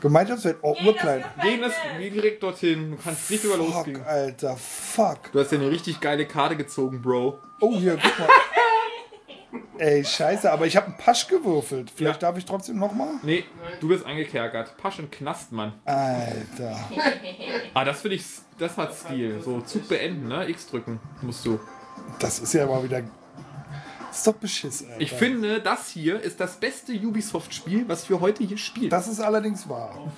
Gemeinschaftswelt, 0.00 0.58
oh, 0.62 0.76
urklein. 0.84 1.24
Geh, 1.42 1.58
das, 1.58 1.72
geh 1.98 2.10
direkt 2.10 2.42
dorthin. 2.42 2.92
Du 2.92 2.98
kannst 3.02 3.30
nicht 3.30 3.42
über 3.42 3.54
Fuck, 3.54 3.74
losgehen. 3.74 4.04
Alter, 4.04 4.56
fuck. 4.56 5.32
Du 5.32 5.40
hast 5.40 5.50
ja 5.50 5.58
eine 5.58 5.70
richtig 5.70 6.00
geile 6.00 6.26
Karte 6.26 6.56
gezogen, 6.56 7.02
Bro. 7.02 7.38
Oh, 7.60 7.76
hier, 7.76 7.98
guck 8.00 8.18
mal. 8.18 8.28
Ey, 9.78 10.04
scheiße, 10.04 10.50
aber 10.50 10.66
ich 10.66 10.76
habe 10.76 10.86
einen 10.86 10.96
Pasch 10.96 11.26
gewürfelt. 11.28 11.90
Vielleicht 11.94 12.22
Ja. 12.22 12.28
darf 12.28 12.38
ich 12.38 12.44
trotzdem 12.44 12.78
nochmal? 12.78 13.14
Nee, 13.22 13.44
du 13.80 13.88
bist 13.88 14.04
eingekerkert. 14.04 14.76
Pasch 14.76 14.98
und 14.98 15.10
Knast, 15.12 15.52
Mann. 15.52 15.72
Alter. 15.84 16.76
Ah, 17.74 17.84
das 17.84 18.00
finde 18.00 18.16
ich, 18.16 18.24
das 18.58 18.76
hat 18.76 18.92
Stil. 18.94 19.40
So, 19.42 19.60
Zug 19.60 19.88
beenden, 19.88 20.26
ne? 20.28 20.48
X 20.48 20.66
drücken 20.68 20.98
musst 21.22 21.44
du. 21.44 21.60
Das 22.18 22.38
ist 22.40 22.52
ja 22.54 22.66
mal 22.66 22.82
wieder. 22.82 23.02
Das 24.08 24.18
ist 24.18 24.26
doch 24.26 24.32
Beschiss, 24.34 24.82
Alter. 24.84 25.00
Ich 25.00 25.12
finde, 25.12 25.60
das 25.60 25.90
hier 25.90 26.20
ist 26.20 26.40
das 26.40 26.56
beste 26.56 26.92
Ubisoft-Spiel, 26.92 27.86
was 27.88 28.08
wir 28.08 28.18
heute 28.20 28.42
hier 28.42 28.56
spielen. 28.56 28.88
Das 28.90 29.06
ist 29.06 29.20
allerdings 29.20 29.68
wahr. 29.68 30.10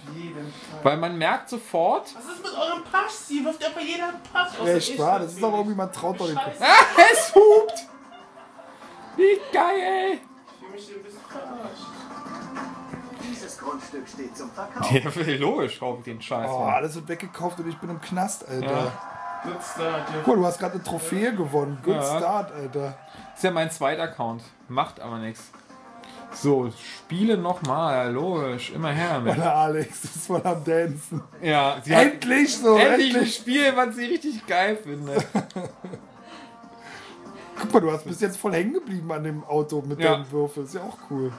Weil 0.82 0.96
man 0.96 1.18
merkt 1.18 1.48
sofort, 1.50 2.14
Was 2.14 2.24
ist 2.36 2.42
mit 2.42 2.52
eurem 2.56 2.84
Pass? 2.84 3.26
Sie 3.28 3.44
wirft 3.44 3.62
einfach 3.64 3.80
jeder 3.80 4.14
Pass 4.32 4.58
aus. 4.58 4.68
Echt 4.68 4.98
wahr? 4.98 5.18
Das 5.18 5.32
ist 5.32 5.42
doch 5.42 5.52
irgendwie, 5.52 5.74
man 5.74 5.92
traut 5.92 6.18
doch 6.20 6.26
den 6.28 6.36
Kopf. 6.36 6.54
ah, 6.60 7.00
es 7.12 7.34
hupt! 7.34 7.88
Wie 9.16 9.38
geil! 9.52 10.18
Ich 10.18 10.58
fühle 10.58 10.72
mich 10.72 10.86
hier 10.86 10.96
ein 10.96 11.02
bisschen 11.02 11.20
verarscht. 11.28 11.86
Dieses 13.30 13.58
Grundstück 13.58 14.08
steht 14.08 14.36
zum 14.36 14.50
Verkauf. 14.50 14.90
Ja, 14.92 15.36
logisch, 15.36 15.78
kauf 15.78 15.98
ich 15.98 16.04
den 16.04 16.20
Scheiß. 16.22 16.50
Oh, 16.50 16.60
Mann. 16.60 16.74
alles 16.74 16.94
wird 16.94 17.08
weggekauft 17.08 17.58
und 17.60 17.68
ich 17.68 17.78
bin 17.78 17.90
im 17.90 18.00
Knast, 18.00 18.48
Alter. 18.48 18.66
Ja. 18.66 18.92
Good 19.42 19.62
start, 19.62 20.08
ja. 20.10 20.26
Mal, 20.26 20.36
du 20.36 20.46
hast 20.46 20.58
gerade 20.58 20.74
eine 20.74 20.82
Trophäe 20.82 21.34
gewonnen. 21.34 21.78
Good 21.82 21.94
Ja. 21.94 22.18
Start, 22.18 22.52
Alter. 22.52 22.98
Ist 23.34 23.44
ja 23.44 23.50
mein 23.50 23.70
zweiter 23.70 24.02
Account. 24.02 24.42
Macht 24.68 25.00
aber 25.00 25.18
nichts. 25.18 25.50
So, 26.32 26.70
spiele 26.70 27.36
nochmal, 27.36 28.12
logisch, 28.12 28.70
immer 28.70 28.92
her 28.92 29.18
mit. 29.20 29.36
Der 29.36 29.54
Alex 29.54 30.04
ist 30.04 30.26
voll 30.28 30.42
am 30.44 30.62
Dancen. 30.62 31.22
Ja, 31.42 31.78
sie 31.82 31.94
hat 31.96 32.04
Endlich 32.04 32.56
so, 32.56 32.76
endlich 32.76 33.10
ein 33.10 33.16
endlich. 33.16 33.34
Spiel, 33.34 33.72
was 33.74 33.96
sie 33.96 34.04
richtig 34.04 34.46
geil 34.46 34.76
findet. 34.76 35.26
Guck 37.60 37.72
mal, 37.74 37.80
du 37.80 37.92
hast 37.92 38.04
bis 38.04 38.20
jetzt 38.20 38.36
voll 38.38 38.52
hängen 38.54 38.72
geblieben 38.72 39.10
an 39.12 39.24
dem 39.24 39.44
Auto 39.44 39.82
mit 39.82 40.00
Ja. 40.00 40.12
deinen 40.12 40.30
Würfeln. 40.30 40.66
Ist 40.66 40.74
ja 40.74 40.82
auch 40.82 40.96
cool. 41.10 41.32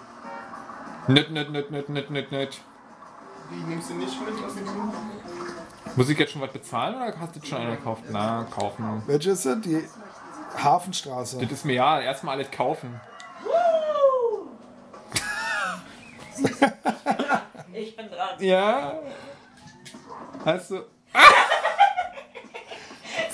nett, 1.08 1.32
nett, 1.32 1.50
nett, 1.52 1.72
nett, 1.72 1.90
nett, 1.90 2.10
nett, 2.12 2.32
nett. 2.32 2.62
Wie 3.50 3.64
nimmst 3.64 3.90
du 3.90 3.96
nicht 3.96 4.18
mit 4.20 4.30
dem 4.30 4.66
Buch? 4.66 4.94
Muss 5.96 6.10
ich 6.10 6.18
jetzt 6.18 6.32
schon 6.32 6.42
was 6.42 6.52
bezahlen 6.52 6.96
oder 6.96 7.14
hast 7.20 7.36
du 7.36 7.40
jetzt 7.40 7.50
schon 7.50 7.58
eine 7.60 7.76
gekauft? 7.76 8.04
Na, 8.10 8.46
kaufen. 8.50 9.04
Welche 9.08 9.32
ist 9.32 9.46
das? 9.46 9.60
Die 9.62 9.84
Hafenstraße. 10.64 11.40
Das 11.40 11.52
ist 11.52 11.66
mir 11.66 11.74
ja 11.74 12.00
erstmal 12.00 12.36
alles 12.36 12.52
kaufen. 12.52 13.00
Ich 17.74 17.96
bin 17.96 18.10
dran. 18.10 18.30
Ja. 18.40 18.94
Hast 20.46 20.72
du. 20.72 20.76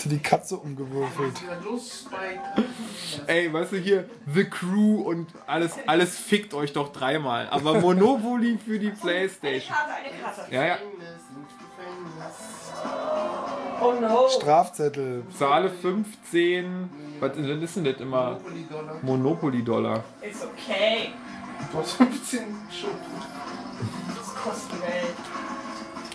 Hast 0.08 0.14
du 0.14 0.18
die 0.20 0.24
Katze 0.24 0.56
umgewürfelt? 0.56 1.34
Ey, 3.28 3.52
weißt 3.52 3.74
du 3.74 3.78
hier, 3.78 4.10
The 4.34 4.46
Crew 4.46 5.02
und 5.02 5.28
alles, 5.46 5.74
alles 5.86 6.18
fickt 6.18 6.54
euch 6.54 6.72
doch 6.72 6.94
dreimal. 6.94 7.50
Aber 7.50 7.82
Monopoly 7.82 8.58
für 8.58 8.80
die 8.80 8.88
Ich 8.88 9.02
Playstation. 9.02 9.76
habe 9.76 9.92
eine 9.96 10.18
Karte. 10.18 10.50
Ja, 10.50 10.66
ja. 10.66 10.76
Gefängnis, 10.76 11.24
nicht 11.36 11.60
Gefängnis. 11.60 12.36
Oh 13.82 13.94
no. 14.00 14.30
Strafzettel. 14.30 15.24
Zahle 15.38 15.70
15. 15.70 16.90
Was 17.20 17.36
ist 17.36 17.76
denn 17.76 17.84
das 17.84 18.00
immer? 18.00 18.40
Monopoly-Dollar. 18.40 19.00
Monopoly-Dollar. 19.02 20.04
Ist 20.22 20.46
okay. 20.46 21.10
Du 21.70 21.80
hast 21.80 21.92
15 21.96 22.40
schon. 22.72 22.92
Das 24.16 24.36
kostet 24.36 24.80
Geld. 24.80 25.47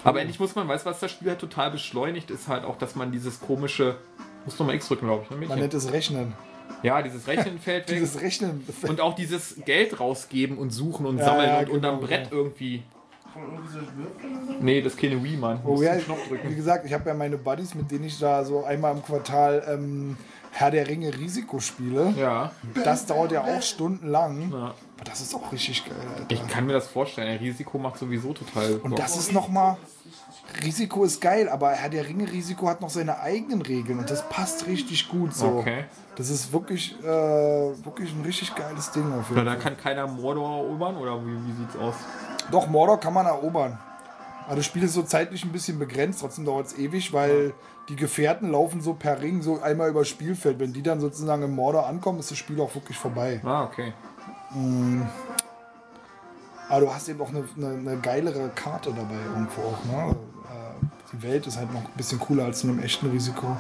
Aber 0.05 0.21
endlich 0.21 0.39
muss 0.41 0.55
man, 0.55 0.67
weißt 0.69 0.85
du, 0.87 0.91
was 0.91 1.01
das 1.01 1.11
Spiel 1.11 1.29
halt 1.29 1.39
total 1.41 1.71
beschleunigt, 1.71 2.31
ist 2.31 2.49
halt 2.49 2.65
auch, 2.65 2.77
dass 2.77 2.95
man 2.97 3.13
dieses 3.13 3.41
komische. 3.41 3.97
Muss 4.45 4.59
noch 4.59 4.67
mal 4.67 4.75
X 4.75 4.89
drücken, 4.89 5.07
glaube 5.07 5.25
ich, 5.25 5.31
ne, 5.39 5.47
Man 5.47 5.59
nennt 5.61 5.75
es 5.75 5.93
Rechnen. 5.93 6.33
Ja, 6.83 7.01
dieses 7.03 7.27
Rechnen 7.29 7.59
fällt 7.65 7.89
weg. 7.89 7.99
Dieses 7.99 8.21
Rechnen. 8.21 8.67
Und 8.89 9.01
auch 9.01 9.15
dieses 9.15 9.57
Geld 9.65 10.01
rausgeben 10.01 10.59
und 10.59 10.71
suchen 10.71 11.07
und 11.07 11.19
Ja, 11.19 11.25
sammeln 11.27 11.49
ja, 11.49 11.59
und 11.61 11.71
unterm 11.71 11.97
genau, 11.97 12.07
Brett 12.09 12.29
irgendwie. 12.33 12.83
Kann 13.33 13.43
man 13.43 13.53
irgendwie? 13.55 14.65
Nee, 14.65 14.83
das 14.83 14.95
ist 14.95 15.01
keine 15.01 15.23
Wii, 15.23 15.37
Mann. 15.37 15.61
Oh 15.65 15.81
ja, 15.81 15.95
Knopf 15.97 16.25
wie 16.27 16.31
drücken. 16.37 16.57
gesagt, 16.57 16.85
ich 16.85 16.93
habe 16.93 17.09
ja 17.09 17.15
meine 17.15 17.39
Buddies, 17.39 17.75
mit 17.75 17.91
denen 17.91 18.05
ich 18.05 18.19
da 18.19 18.45
so 18.45 18.65
einmal 18.65 18.95
im 18.97 19.03
Quartal 19.05 19.63
ähm, 19.69 20.17
Herr 20.51 20.71
der 20.71 20.87
Ringe 20.89 21.17
Risiko 21.17 21.61
spiele. 21.61 22.13
Ja. 22.19 22.51
Das 22.85 23.07
dauert 23.07 23.33
ja 23.33 23.43
auch 23.45 23.63
stundenlang. 23.63 24.51
ja. 24.53 24.75
Das 25.05 25.21
ist 25.21 25.35
auch 25.35 25.53
richtig 25.53 25.85
geil, 25.85 25.97
Alter. 26.17 26.33
Ich 26.33 26.47
kann 26.49 26.67
mir 26.67 26.73
das 26.73 26.89
vorstellen. 26.89 27.29
Ein 27.29 27.39
Risiko 27.39 27.79
macht 27.79 27.99
sowieso 27.99 28.33
total. 28.33 28.75
Und 28.77 28.91
Bock. 28.91 28.99
das 28.99 29.17
ist 29.17 29.33
nochmal. 29.33 29.77
Risiko 30.63 31.05
ist 31.05 31.21
geil, 31.21 31.49
aber 31.49 31.71
Herr 31.71 31.89
der 31.89 32.07
Ringe 32.07 32.31
Risiko 32.31 32.69
hat 32.69 32.81
noch 32.81 32.91
seine 32.91 33.21
eigenen 33.21 33.63
Regeln 33.63 33.99
und 33.99 34.11
das 34.11 34.29
passt 34.29 34.67
richtig 34.67 35.09
gut 35.09 35.35
so. 35.35 35.47
Okay. 35.47 35.85
Das 36.17 36.29
ist 36.29 36.53
wirklich, 36.53 36.95
äh, 37.03 37.07
wirklich 37.07 38.13
ein 38.13 38.23
richtig 38.23 38.55
geiles 38.55 38.91
Ding 38.91 39.11
auf 39.13 39.31
jeden 39.31 39.47
da 39.47 39.57
kann 39.57 39.77
keiner 39.77 40.07
Mordor 40.07 40.59
erobern? 40.59 40.97
Oder 40.97 41.25
wie, 41.25 41.33
wie 41.47 41.53
sieht's 41.53 41.77
aus? 41.77 41.95
Doch, 42.51 42.67
Mordor 42.69 43.01
kann 43.01 43.15
man 43.15 43.27
erobern. 43.27 43.79
Aber 44.47 44.57
das 44.57 44.67
Spiel 44.67 44.83
ist 44.83 44.95
so 44.95 45.03
zeitlich 45.03 45.45
ein 45.45 45.53
bisschen 45.53 45.79
begrenzt, 45.79 46.21
trotzdem 46.21 46.45
dauert 46.45 46.67
es 46.67 46.79
ewig, 46.79 47.13
weil 47.13 47.55
die 47.89 47.97
Gefährten 47.97 48.51
laufen 48.51 48.81
so 48.81 48.95
per 48.95 49.21
Ring 49.23 49.43
so 49.43 49.61
einmal 49.61 49.89
über 49.89 50.05
Spielfeld. 50.05 50.59
Wenn 50.59 50.73
die 50.73 50.83
dann 50.83 51.01
sozusagen 51.01 51.43
im 51.43 51.55
Mordor 51.55 51.87
ankommen, 51.87 52.19
ist 52.19 52.31
das 52.31 52.39
Spiel 52.39 52.61
auch 52.61 52.75
wirklich 52.75 52.99
vorbei. 52.99 53.41
Ah, 53.45 53.65
okay. 53.65 53.93
Aber 56.69 56.81
du 56.81 56.93
hast 56.95 57.09
eben 57.09 57.21
auch 57.21 57.29
eine, 57.31 57.45
eine, 57.57 57.91
eine 57.91 58.01
geilere 58.01 58.51
Karte 58.55 58.91
dabei 58.97 59.17
irgendwo 59.35 59.61
auch. 59.63 59.85
Ne? 59.85 60.17
Äh, 60.45 60.87
Die 61.13 61.23
Welt 61.23 61.47
ist 61.47 61.59
halt 61.59 61.73
noch 61.73 61.81
ein 61.81 61.91
bisschen 61.97 62.19
cooler 62.19 62.45
als 62.45 62.65
in 62.65 62.71
einem 62.71 62.81
echten 62.83 63.11
Risiko. 63.11 63.57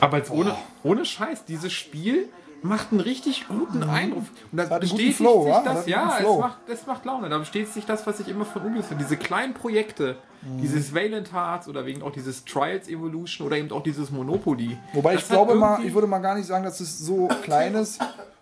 Aber 0.00 0.18
jetzt 0.18 0.30
ohne, 0.30 0.54
ohne 0.82 1.04
Scheiß, 1.04 1.44
dieses 1.44 1.72
Spiel 1.72 2.28
macht 2.62 2.88
einen 2.90 3.00
richtig 3.00 3.48
guten 3.48 3.82
Eindruck. 3.82 4.24
Und 4.52 4.58
da 4.58 4.64
guten 4.64 4.80
bestätigt 4.80 5.16
Flow, 5.16 5.44
sich 5.44 5.52
wa? 5.52 5.62
Das, 5.64 5.86
ja, 5.86 6.18
es 6.18 6.38
macht, 6.38 6.58
es 6.68 6.86
macht 6.86 7.04
Laune. 7.06 7.28
Da 7.30 7.38
bestätigt 7.38 7.72
sich 7.72 7.86
das, 7.86 8.06
was 8.06 8.20
ich 8.20 8.28
immer 8.28 8.44
von 8.44 8.62
Ubisoft, 8.66 9.00
diese 9.00 9.16
kleinen 9.16 9.54
Projekte, 9.54 10.16
Mhm. 10.42 10.62
dieses 10.62 10.94
Valiant 10.94 11.34
Hearts 11.34 11.68
oder 11.68 11.84
wegen 11.84 12.02
auch 12.02 12.12
dieses 12.12 12.46
Trials 12.46 12.88
Evolution 12.88 13.46
oder 13.46 13.58
eben 13.58 13.70
auch 13.72 13.82
dieses 13.82 14.10
Monopoly. 14.10 14.78
Wobei 14.94 15.12
Das 15.12 15.24
ich 15.24 15.28
glaube 15.28 15.54
mal, 15.54 15.84
ich 15.84 15.92
würde 15.92 16.06
mal 16.06 16.18
gar 16.20 16.34
nicht 16.34 16.46
sagen, 16.46 16.64
dass 16.64 16.80
es 16.80 16.98
so 16.98 17.28
klein 17.42 17.74
ist. 17.74 18.00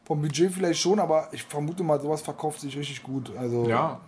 Vom 0.09 0.21
Budget 0.23 0.51
vielleicht 0.53 0.81
schon, 0.81 0.99
aber 0.99 1.29
ich 1.33 1.45
vermute 1.45 1.85
mal, 1.85 2.01
sowas 2.01 2.23
verkauft 2.23 2.61
sich 2.61 2.77
richtig 2.77 3.03
gut. 3.03 3.31
Also 3.39 3.69
Ja, 3.69 4.01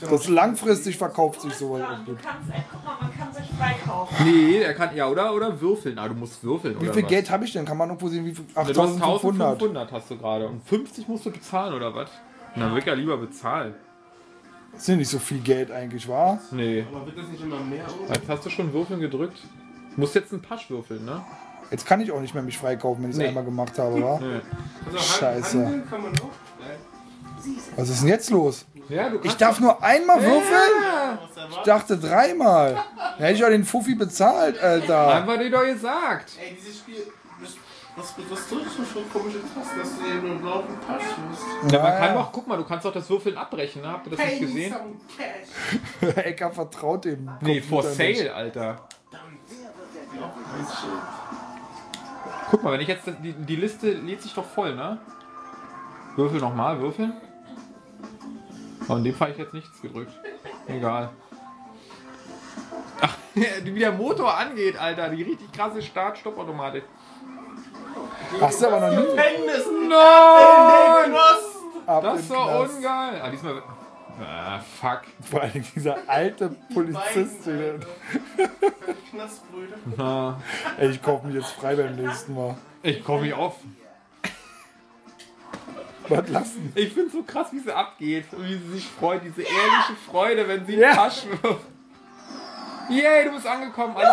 das 0.00 0.28
langfristig 0.28 0.96
verkauft 0.98 1.40
sich 1.40 1.54
sowas 1.54 1.82
auch 1.82 2.04
gut. 2.04 2.18
kannst, 2.20 2.50
ey, 2.52 2.62
guck 2.70 2.84
mal, 2.84 2.96
man 3.00 3.16
kann 3.16 3.32
sich 3.32 3.48
freikaufen. 3.56 4.26
nee, 4.26 4.58
er 4.58 4.74
kann, 4.74 4.94
ja, 4.96 5.08
oder, 5.08 5.32
oder 5.32 5.60
würfeln. 5.60 5.98
Ah, 6.00 6.08
du 6.08 6.14
musst 6.14 6.42
würfeln, 6.42 6.74
Wie 6.80 6.84
oder 6.86 6.94
viel 6.94 7.02
was? 7.04 7.08
Geld 7.10 7.30
habe 7.30 7.44
ich 7.44 7.52
denn? 7.52 7.64
Kann 7.64 7.76
man 7.76 7.88
irgendwo 7.90 8.08
sehen, 8.08 8.24
wie 8.26 8.34
viel? 8.34 8.44
Ja, 8.56 8.64
Du 8.64 8.68
hast 8.82 8.90
8500. 9.00 9.48
1500 9.52 9.92
hast 9.92 10.10
du 10.10 10.18
gerade. 10.18 10.48
Und 10.48 10.66
50 10.66 11.06
musst 11.08 11.26
du 11.26 11.30
bezahlen, 11.30 11.74
oder 11.74 11.94
was? 11.94 12.10
Na, 12.56 12.66
würde 12.68 12.80
ich 12.80 12.86
ja 12.86 12.94
lieber 12.94 13.16
bezahlen. 13.16 13.74
Das 14.72 14.82
ist 14.82 14.88
ja 14.88 14.96
nicht 14.96 15.08
so 15.08 15.20
viel 15.20 15.38
Geld 15.38 15.70
eigentlich, 15.70 16.08
war? 16.08 16.40
Nee. 16.50 16.84
Aber 16.92 17.06
wird 17.06 17.16
das 17.18 17.28
nicht 17.28 17.40
immer 17.42 17.60
mehr? 17.60 17.84
Jetzt 18.12 18.28
hast 18.28 18.44
du 18.46 18.50
schon 18.50 18.72
Würfeln 18.72 18.98
gedrückt. 18.98 19.38
Du 19.94 20.00
musst 20.00 20.16
jetzt 20.16 20.32
einen 20.32 20.42
Pasch 20.42 20.68
würfeln, 20.70 21.04
ne? 21.04 21.22
Jetzt 21.70 21.86
kann 21.86 22.00
ich 22.00 22.12
auch 22.12 22.20
nicht 22.20 22.34
mehr 22.34 22.42
mich 22.42 22.58
freikaufen, 22.58 23.02
wenn 23.02 23.10
ich 23.10 23.16
es 23.16 23.20
Nee. 23.22 23.28
einmal 23.28 23.44
gemacht 23.44 23.78
habe, 23.78 24.02
wa? 24.02 24.18
Nee. 24.20 24.40
Also 24.86 24.98
Scheiße. 24.98 25.64
Handeln 25.64 25.88
kann 25.90 26.02
man 26.02 26.12
auch. 26.20 26.28
Was 27.76 27.88
ist 27.90 28.00
denn 28.02 28.08
jetzt 28.08 28.30
los? 28.30 28.64
Ja, 28.88 29.08
du 29.10 29.18
Ich 29.22 29.36
darf 29.36 29.60
nur 29.60 29.82
einmal 29.82 30.20
würfeln? 30.22 30.42
Erwartet? 30.82 31.48
Ich 31.50 31.58
dachte 31.62 31.98
dreimal. 31.98 32.74
Da 33.18 33.24
hätte 33.24 33.34
ich 33.34 33.44
auch 33.44 33.48
den 33.48 33.64
Fuffi 33.64 33.94
bezahlt, 33.94 34.58
Alter. 34.62 35.14
Einfach 35.14 35.38
dir 35.38 35.50
doch 35.50 35.64
gesagt. 35.64 36.32
Ey, 36.42 36.56
dieses 36.58 36.78
Spiel. 36.78 36.96
Was, 37.96 38.12
was, 38.28 38.48
drückst 38.48 38.78
du 38.78 38.82
für 38.82 39.00
komische 39.16 39.38
Tasten, 39.54 39.78
dass 39.78 39.90
du 39.98 40.04
eben 40.18 40.30
einen 40.32 40.40
blauen 40.40 40.64
Pass 40.84 41.00
wirst? 41.00 41.72
Ja, 41.72 41.78
man 41.80 41.92
Ja, 41.92 41.98
kann 41.98 42.08
ja. 42.08 42.14
doch, 42.14 42.32
guck 42.32 42.46
mal, 42.48 42.56
du 42.56 42.64
kannst 42.64 42.84
doch 42.84 42.92
das 42.92 43.08
Würfeln 43.08 43.36
abbrechen, 43.36 43.82
ne? 43.82 43.88
Habt 43.88 44.06
ihr 44.08 44.16
das 44.16 44.18
nicht 44.26 44.38
Pay 44.38 44.40
me 44.40 44.46
gesehen? 46.00 46.16
Ecker 46.16 46.50
vertraut 46.52 47.04
dem. 47.04 47.30
Nee, 47.40 47.60
for 47.60 47.82
Computer 47.82 48.04
nicht. 48.04 48.18
sale, 48.18 48.34
Alter. 48.34 48.88
Guck 52.54 52.62
mal, 52.62 52.74
wenn 52.74 52.82
ich 52.82 52.86
jetzt 52.86 53.04
die, 53.20 53.32
die 53.32 53.56
Liste 53.56 53.90
lädt 53.90 54.22
sich 54.22 54.32
doch 54.32 54.44
voll, 54.44 54.76
ne? 54.76 54.96
Würfel 56.14 56.38
nochmal, 56.38 56.80
würfeln. 56.80 57.12
Oh, 58.88 58.94
in 58.94 59.02
dem 59.02 59.12
Fall 59.12 59.32
ich 59.32 59.38
jetzt 59.38 59.54
nichts 59.54 59.82
gedrückt. 59.82 60.12
Egal. 60.68 61.10
Ach, 63.00 63.16
wie 63.34 63.76
der 63.80 63.90
Motor 63.90 64.38
angeht, 64.38 64.80
Alter. 64.80 65.08
Die 65.08 65.24
richtig 65.24 65.50
krasse 65.50 65.82
Start-Stopp-Automatik. 65.82 66.84
Hast 68.40 68.62
du 68.62 68.68
aber 68.68 68.88
noch 68.88 69.00
nie 69.00 69.04
Gefängnis! 69.04 69.66
Nein! 69.88 71.14
ab 71.86 72.02
Das 72.04 72.20
ist 72.20 72.30
doch 72.30 72.60
ungeil. 72.60 73.20
Ah, 73.20 73.30
diesmal. 73.30 73.62
Ah, 74.20 74.60
fuck. 74.60 75.02
Vor 75.30 75.42
allem 75.42 75.64
dieser 75.74 75.96
alte 76.06 76.50
Polizist. 76.72 77.48
Alter. 77.48 77.86
Knastbrüder. 79.10 79.76
Ah, 79.98 80.34
Ey, 80.78 80.90
ich 80.90 81.02
kaufe 81.02 81.26
mich 81.26 81.36
jetzt 81.36 81.52
frei 81.52 81.74
beim 81.76 81.96
nächsten 81.96 82.34
Mal. 82.34 82.54
ich 82.82 83.02
komme 83.04 83.22
mich 83.22 83.34
auf. 83.34 83.56
Was 86.08 86.28
lassen? 86.28 86.70
Ich 86.74 86.92
finde 86.92 87.10
so 87.10 87.22
krass, 87.22 87.48
wie 87.52 87.60
sie 87.60 87.72
abgeht 87.74 88.26
und 88.32 88.44
wie 88.44 88.54
sie 88.58 88.72
sich 88.74 88.86
freut. 88.86 89.22
Diese 89.24 89.40
ehrliche 89.42 89.94
Freude, 90.10 90.46
wenn 90.46 90.66
sie 90.66 90.74
Ja. 90.76 90.88
ja. 90.90 90.94
Taschen 90.96 91.30
wirft. 91.42 91.64
Yay, 92.90 93.24
du 93.24 93.30
bist 93.32 93.46
angekommen. 93.46 93.96
Alles. 93.96 94.10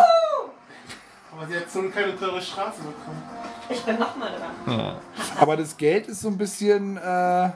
Aber 1.30 1.46
sie 1.46 1.56
hat 1.56 1.70
so 1.70 1.80
eine 1.80 1.90
kleine 1.90 2.18
teure 2.18 2.40
Straße 2.40 2.78
bekommen. 2.82 3.22
Ich 3.68 3.80
bin 3.82 3.98
nochmal 3.98 4.30
dran. 4.66 4.96
Aber 5.38 5.56
das 5.56 5.76
Geld 5.76 6.06
ist 6.08 6.20
so 6.22 6.28
ein 6.28 6.38
bisschen 6.38 6.96
äh. 6.96 7.50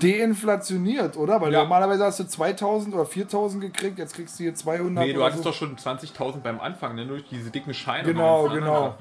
Deinflationiert, 0.00 1.16
oder? 1.16 1.40
Weil 1.40 1.52
Ja. 1.52 1.60
normalerweise 1.62 2.04
hast 2.04 2.20
du 2.20 2.24
2000 2.24 2.94
oder 2.94 3.06
4000 3.06 3.60
gekriegt, 3.62 3.98
jetzt 3.98 4.14
kriegst 4.14 4.38
du 4.38 4.44
hier 4.44 4.54
200. 4.54 5.04
Nee, 5.06 5.12
du 5.12 5.22
hattest 5.24 5.42
so. 5.42 5.50
doch 5.50 5.56
schon 5.56 5.76
20.000 5.76 6.42
beim 6.42 6.60
Anfang, 6.60 6.94
ne? 6.94 7.06
Durch 7.06 7.24
diese 7.28 7.50
dicken 7.50 7.74
Scheine. 7.74 8.04
Genau, 8.04 8.44
Beim 8.48 8.54
genau. 8.54 8.94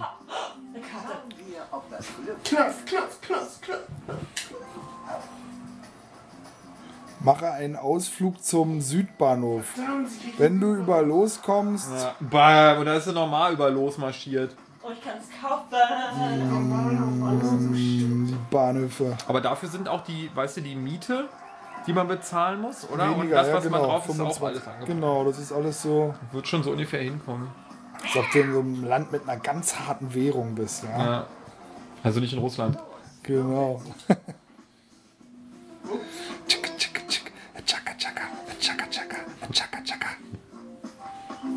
Knast, 2.43 2.85
Knast, 2.87 3.21
Knast, 3.21 3.61
Knast. 3.61 3.81
Mache 7.23 7.51
einen 7.51 7.75
Ausflug 7.75 8.43
zum 8.43 8.81
Südbahnhof. 8.81 9.65
Wenn 10.39 10.59
du 10.59 10.73
über 10.73 11.03
loskommst, 11.03 11.91
Ja. 11.93 12.15
Bam, 12.19 12.79
und 12.79 12.85
da 12.87 12.95
ist 12.95 13.05
sie 13.05 13.13
normal 13.13 13.53
über 13.53 13.69
losmarschiert. 13.69 14.55
Oh, 14.83 14.89
ich 14.91 15.03
kann 15.03 15.13
es 15.19 15.29
kaufen. 15.39 15.75
die 17.73 18.35
Bahnhöfe. 18.49 19.15
Aber 19.27 19.39
dafür 19.41 19.69
sind 19.69 19.87
auch 19.87 20.01
die, 20.01 20.29
weißt 20.33 20.57
du, 20.57 20.61
die 20.61 20.75
Miete, 20.75 21.29
die 21.85 21.93
man 21.93 22.07
bezahlen 22.07 22.61
muss, 22.61 22.89
oder? 22.89 23.05
und 23.11 23.21
Weniger, 23.21 23.35
das, 23.37 23.47
ja, 23.47 23.53
was 23.53 23.63
man 23.65 23.73
genau, 23.73 23.85
drauf 23.85 24.05
ist, 24.05 24.11
auch 24.11 24.15
25. 24.15 24.43
alles 24.47 24.67
angepasst. 24.67 24.87
Genau, 24.87 25.23
das 25.23 25.39
ist 25.39 25.51
alles 25.51 25.81
so. 25.81 26.15
Wird 26.31 26.47
schon 26.47 26.63
so 26.63 26.71
ungefähr 26.71 27.01
hinkommen. 27.01 27.49
Als 28.01 28.15
ob 28.15 28.31
du 28.31 28.39
in 28.39 28.53
so 28.53 28.59
einem 28.59 28.83
Land 28.83 29.11
mit 29.11 29.29
einer 29.29 29.39
ganz 29.39 29.75
harten 29.79 30.13
Währung 30.13 30.55
bist, 30.55 30.83
ja. 30.83 30.97
Ja. 30.97 31.25
Also 32.03 32.19
nicht 32.19 32.33
in 32.33 32.39
Russland. 32.39 32.77
Genau. 33.23 33.81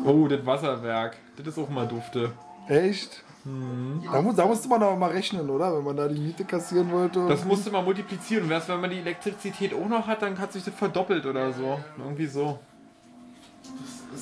Oh, 0.07 0.27
das 0.27 0.45
Wasserwerk. 0.45 1.17
Das 1.35 1.47
ist 1.47 1.57
auch 1.57 1.67
mal 1.67 1.87
dufte. 1.87 2.31
Echt? 2.67 3.23
Mhm. 3.43 4.01
Da, 4.11 4.21
mu 4.21 4.33
da 4.33 4.45
musste 4.45 4.67
man 4.67 4.81
aber 4.81 4.95
mal 4.95 5.11
rechnen, 5.11 5.49
oder? 5.49 5.75
Wenn 5.77 5.83
man 5.83 5.95
da 5.97 6.07
die 6.07 6.19
Miete 6.19 6.45
kassieren 6.45 6.91
wollte. 6.91 7.27
Das 7.27 7.45
musste 7.45 7.69
man 7.69 7.85
multiplizieren. 7.85 8.49
Wär's, 8.49 8.67
wenn 8.67 8.81
man 8.81 8.89
die 8.89 8.99
Elektrizität 8.99 9.73
auch 9.73 9.87
noch 9.87 10.07
hat, 10.07 10.21
dann 10.23 10.37
hat 10.39 10.51
sich 10.51 10.63
das 10.63 10.73
verdoppelt 10.73 11.25
oder 11.25 11.53
so. 11.53 11.79
Irgendwie 11.97 12.25
so. 12.25 12.57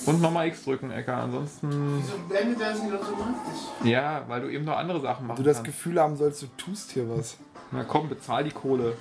Und 0.05 0.21
nochmal 0.21 0.47
X 0.47 0.63
drücken, 0.65 0.91
Ecker. 0.91 1.15
Ansonsten. 1.17 2.01
Wieso 2.01 2.17
beendet 2.27 2.59
er 2.61 2.71
das 2.71 2.81
nicht 2.81 2.93
automatisch? 2.93 3.61
Ja, 3.83 4.23
weil 4.27 4.41
du 4.41 4.49
eben 4.51 4.65
noch 4.65 4.77
andere 4.77 4.99
Sachen 4.99 5.27
machen 5.27 5.37
du 5.37 5.43
das 5.43 5.57
kannst. 5.57 5.71
Gefühl 5.71 5.99
haben 6.01 6.17
sollst, 6.17 6.41
du 6.41 6.47
tust 6.57 6.91
hier 6.91 7.09
was. 7.09 7.37
Na 7.71 7.83
komm, 7.83 8.09
bezahl 8.09 8.43
die 8.43 8.51
Kohle. 8.51 8.97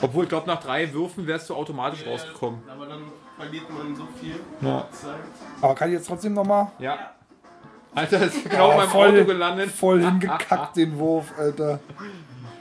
Obwohl, 0.00 0.24
ich 0.24 0.28
glaube, 0.30 0.46
nach 0.46 0.60
drei 0.60 0.92
Würfen 0.92 1.26
wärst 1.26 1.50
du 1.50 1.54
automatisch 1.54 2.04
rausgekommen. 2.06 2.60
Aber 2.68 2.86
dann 2.86 3.02
verliert 3.36 3.68
man 3.70 3.94
so 3.94 4.06
viel 4.20 4.36
Ja. 4.60 4.86
Zeit. 4.90 5.14
Aber 5.60 5.74
kann 5.74 5.88
ich 5.90 5.94
jetzt 5.96 6.06
trotzdem 6.06 6.32
nochmal 6.34 6.68
Ja. 6.78 7.10
Alter, 7.94 8.22
ist 8.22 8.48
genau 8.48 8.70
Ja, 8.70 8.76
beim 8.78 8.88
voll- 8.88 9.08
Auto 9.16 9.24
gelandet. 9.26 9.70
voll 9.70 10.00
hingekackt, 10.02 10.76
den 10.76 10.98
Wurf, 10.98 11.32
Alter. 11.38 11.78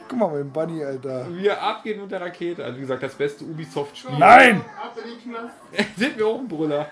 Guck 0.09 0.19
mal, 0.19 0.29
mein 0.29 0.51
Bunny, 0.51 0.83
Alter. 0.83 1.25
Wir 1.29 1.61
abgehen 1.61 2.01
mit 2.01 2.11
der 2.11 2.19
Rakete. 2.21 2.63
Also 2.65 2.77
wie 2.77 2.81
gesagt, 2.81 3.01
das 3.03 3.13
beste 3.13 3.45
Ubisoft-Spiel. 3.45 4.17
Nein! 4.17 4.61
Sind 5.97 6.17
wir 6.17 6.27
auch 6.27 6.39
ein 6.39 6.47
Brüller. 6.49 6.87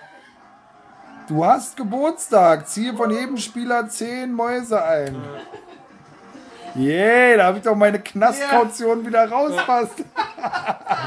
Du 1.28 1.44
hast 1.44 1.76
Geburtstag. 1.76 2.66
Ziehe 2.66 2.94
von 2.94 3.10
jedem 3.10 3.36
Spieler 3.36 3.86
10 3.88 4.32
Mäuse 4.32 4.82
ein. 4.82 5.14
Yeah, 6.76 7.36
da 7.36 7.44
habe 7.46 7.58
ich 7.58 7.64
doch 7.64 7.74
meine 7.74 7.98
Knastkaution 8.00 9.06
wieder 9.06 9.28
rausfasst. 9.30 9.98
Du 9.98 10.04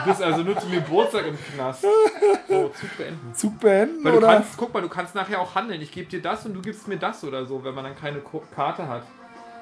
bist 0.09 0.21
also 0.21 0.41
nur 0.43 0.57
zum 0.59 0.71
Geburtstag 0.71 1.25
im 1.27 1.37
Knast. 1.55 1.81
So, 1.81 2.69
Zug 2.69 2.97
beenden. 2.97 3.33
Zug 3.33 3.59
beenden, 3.59 4.03
Weil 4.03 4.11
du 4.11 4.17
oder? 4.19 4.27
kannst, 4.27 4.57
guck 4.57 4.73
mal, 4.73 4.81
du 4.81 4.89
kannst 4.89 5.15
nachher 5.15 5.39
auch 5.39 5.55
handeln. 5.55 5.81
Ich 5.81 5.91
gebe 5.91 6.09
dir 6.09 6.21
das 6.21 6.45
und 6.45 6.53
du 6.53 6.61
gibst 6.61 6.87
mir 6.87 6.97
das 6.97 7.23
oder 7.23 7.45
so, 7.45 7.63
wenn 7.63 7.73
man 7.73 7.85
dann 7.85 7.95
keine 7.95 8.19
Ko 8.19 8.43
Karte 8.53 8.87
hat. 8.87 9.03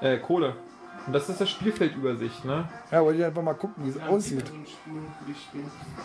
Äh, 0.02 0.18
Kohle. 0.18 0.56
Und 1.08 1.14
das 1.14 1.28
ist 1.30 1.42
das 1.42 1.50
Spielfeldübersicht, 1.50 2.46
ne? 2.46 2.68
Ja, 2.92 3.04
wollte 3.04 3.20
ich 3.20 3.26
einfach 3.26 3.42
mal 3.42 3.54
gucken, 3.56 3.86
wie 3.86 3.90
es 3.90 4.00
aussieht. 4.02 4.44
Die 5.28 5.34
Spiele. 5.34 5.64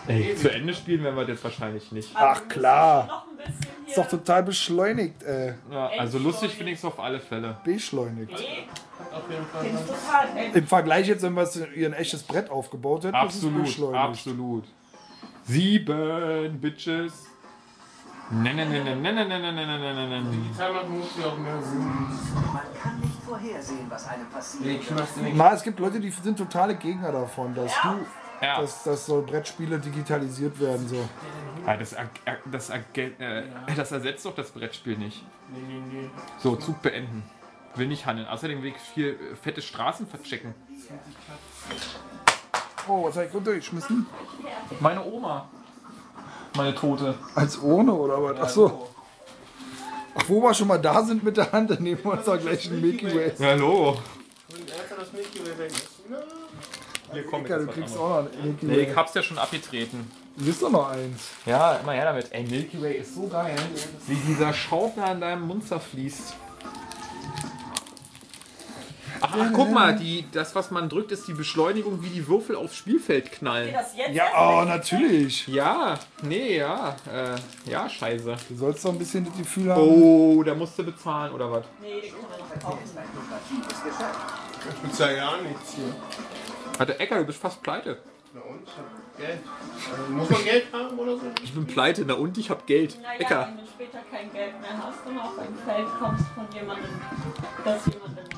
Ey, 0.08 0.34
zu 0.36 0.50
Ende 0.50 0.72
spielen 0.74 1.04
werden 1.04 1.16
wir 1.16 1.24
das 1.26 1.44
wahrscheinlich 1.44 1.92
nicht. 1.92 2.10
Ach, 2.14 2.48
klar. 2.48 3.26
Ist 3.86 3.98
doch 3.98 4.08
total 4.08 4.42
beschleunigt, 4.42 5.22
äh, 5.22 5.54
Ja, 5.70 5.90
also 5.98 6.18
lustig 6.18 6.54
finde 6.54 6.72
ich 6.72 6.78
es 6.78 6.84
auf 6.84 6.98
alle 6.98 7.20
Fälle. 7.20 7.56
beschleunigt. 7.62 8.32
Auf 8.32 9.30
jeden 9.30 9.44
Fall. 9.46 10.28
Ey, 10.34 10.58
Im 10.58 10.66
Vergleich 10.66 11.06
jetzt, 11.08 11.22
wenn 11.22 11.34
wir 11.34 11.42
es 11.42 11.56
ihr 11.74 11.86
ein 11.88 11.92
echtes 11.92 12.22
Brett 12.22 12.50
aufgebaut 12.50 13.04
hätten, 13.04 13.12
das 13.12 13.34
ist 13.34 13.44
Absolut, 13.44 13.62
beschleunigt. 13.64 14.02
absolut. 14.02 14.64
Sieben 15.44 16.58
Bitches. 16.60 17.26
Ne, 18.30 18.52
ne, 18.54 18.64
ne, 18.66 18.82
ne, 18.82 18.94
ne, 18.96 19.12
ne, 19.12 19.24
ne, 19.24 19.38
ne, 19.38 19.52
ne, 19.52 19.66
ne, 19.78 19.94
ne, 19.94 20.20
ne. 20.22 20.30
Digital 20.30 20.72
machen 20.74 20.98
muss 20.98 21.06
ja 21.20 21.26
auch 21.26 21.38
mehr 21.38 21.62
Sinn. 21.62 21.78
Man 21.86 22.62
kann 22.82 22.98
nicht 23.00 23.22
vorhersehen, 23.24 23.86
was 23.88 24.08
einem 24.08 24.26
passiert. 24.26 24.82
Na, 25.34 25.52
es 25.52 25.62
gibt 25.62 25.78
Leute, 25.78 26.00
die 26.00 26.10
sind 26.10 26.36
totale 26.36 26.74
Gegner 26.74 27.12
davon, 27.12 27.54
dass 27.54 27.72
du, 27.82 27.88
Ja, 28.44 28.60
dass, 28.60 28.82
dass 28.82 29.06
so 29.06 29.22
Brettspiele 29.22 29.78
digitalisiert 29.78 30.58
werden. 30.58 30.88
So. 30.88 31.08
Ja, 31.64 31.76
das, 31.76 31.92
er- 31.92 32.10
er- 32.24 32.38
das, 32.50 32.70
erge- 32.72 33.16
äh, 33.20 33.44
das 33.76 33.92
ersetzt 33.92 34.26
doch 34.26 34.34
das 34.34 34.50
Brettspiel 34.50 34.98
nicht. 34.98 35.24
Nee, 35.52 35.58
nee, 35.68 35.82
nee. 36.02 36.10
So, 36.38 36.56
Zug 36.56 36.82
beenden. 36.82 37.22
Will 37.76 37.86
nicht 37.86 38.06
handeln. 38.06 38.26
Außerdem 38.26 38.60
will 38.62 38.70
ich 38.70 38.76
vier 38.76 39.10
äh, 39.12 39.36
fette 39.40 39.62
Straßen 39.62 40.06
verchecken. 40.08 40.52
Oh, 42.88 43.04
was 43.04 43.16
habe 43.16 43.26
ich 43.26 43.34
runtergeschmissen? 43.34 44.06
Meine 44.80 45.04
Oma. 45.04 45.48
Meine 46.56 46.74
Tote. 46.74 47.14
Als 47.34 47.60
ohne 47.62 47.92
oder 47.92 48.22
was? 48.22 48.36
Ach 48.40 48.48
so. 48.48 48.88
Ach, 50.14 50.24
wo 50.28 50.42
wir 50.42 50.54
schon 50.54 50.68
mal 50.68 50.78
da 50.78 51.02
sind 51.02 51.22
mit 51.22 51.36
der 51.36 51.52
Hand, 51.52 51.70
dann 51.70 51.82
nehmen 51.82 52.00
wir 52.02 52.12
uns 52.12 52.24
da 52.24 52.36
gleich 52.36 52.68
einen 52.70 52.80
Milky 52.80 53.14
Way. 53.14 53.32
Hallo. 53.40 53.92
Ist. 54.48 54.62
Na, 56.08 56.16
Hier 57.12 57.26
komm, 57.26 57.46
Ja, 57.46 57.58
du 57.58 57.66
kriegst 57.66 57.96
auch 57.96 58.08
noch 58.08 58.32
einen 58.32 58.42
Milky 58.44 58.66
Nee, 58.66 58.76
Way. 58.76 58.90
ich 58.90 58.96
hab's 58.96 59.14
ja 59.14 59.22
schon 59.22 59.38
abgetreten. 59.38 60.10
Du 60.36 60.44
bist 60.44 60.62
doch 60.62 60.70
noch 60.70 60.90
eins. 60.90 61.28
Ja, 61.44 61.74
immer 61.76 61.92
her 61.92 62.04
damit. 62.06 62.26
Ey, 62.32 62.44
Milky 62.44 62.80
Way 62.80 62.94
ist 62.98 63.14
so 63.14 63.26
geil. 63.28 63.56
Wie 64.06 64.14
dieser 64.14 64.52
Schaufler 64.52 65.12
in 65.12 65.20
deinem 65.20 65.46
Mund 65.46 65.66
zerfließt. 65.68 66.34
Ach, 69.20 69.36
ach, 69.38 69.50
guck 69.52 69.70
mal, 69.70 69.96
die, 69.96 70.24
das, 70.32 70.54
was 70.54 70.70
man 70.70 70.88
drückt, 70.88 71.12
ist 71.12 71.26
die 71.28 71.32
Beschleunigung, 71.32 72.02
wie 72.02 72.08
die 72.08 72.26
Würfel 72.26 72.56
aufs 72.56 72.76
Spielfeld 72.76 73.32
knallen. 73.32 73.72
das 73.72 73.96
jetzt 73.96 74.14
Ja, 74.14 74.24
oh, 74.36 74.64
natürlich. 74.64 75.46
Ja, 75.48 75.98
nee, 76.22 76.58
ja. 76.58 76.96
Äh, 77.12 77.70
ja, 77.70 77.88
scheiße. 77.88 78.36
Du 78.48 78.56
sollst 78.56 78.84
doch 78.84 78.92
ein 78.92 78.98
bisschen 78.98 79.24
das 79.24 79.36
Gefühl 79.36 79.72
haben. 79.72 79.80
Oh, 79.80 80.42
da 80.42 80.54
musst 80.54 80.78
du 80.78 80.84
bezahlen, 80.84 81.32
oder 81.32 81.50
was? 81.50 81.64
Nee, 81.80 82.00
die 82.02 82.08
kann 82.10 82.20
man 82.22 82.38
noch 82.38 82.62
kaufen. 82.62 82.78
Ein 82.96 83.04
lukratives 83.14 83.84
Geschäft. 83.84 84.18
ich 84.70 84.90
bezahle 84.90 85.16
ja 85.16 85.32
nichts 85.42 85.74
hier. 85.74 85.94
Warte, 86.78 87.00
Ecker, 87.00 87.18
du 87.18 87.24
bist 87.24 87.40
fast 87.40 87.62
pleite. 87.62 87.98
Na 88.34 88.40
und? 88.42 88.62
Ich 88.66 88.76
hab 88.76 89.18
Geld. 89.18 89.40
Also, 89.90 90.12
muss 90.12 90.30
man 90.30 90.44
Geld 90.44 90.66
haben 90.72 90.98
oder 90.98 91.16
so? 91.16 91.22
Ich 91.42 91.54
bin 91.54 91.66
pleite, 91.66 92.04
na 92.06 92.14
und 92.14 92.36
ich 92.36 92.50
hab 92.50 92.66
Geld. 92.66 93.00
Naja, 93.00 93.20
Ecker. 93.20 93.48
wenn 93.48 93.64
du 93.64 93.70
später 93.70 93.98
kein 94.10 94.30
Geld 94.32 94.60
mehr 94.60 94.76
hast 94.76 95.06
und 95.06 95.18
auf 95.18 95.38
ein 95.38 95.54
Feld 95.64 95.86
kommst 95.98 96.24
von 96.34 96.46
jemandem, 96.52 96.90
dass 97.64 97.86
jemandem 97.86 98.35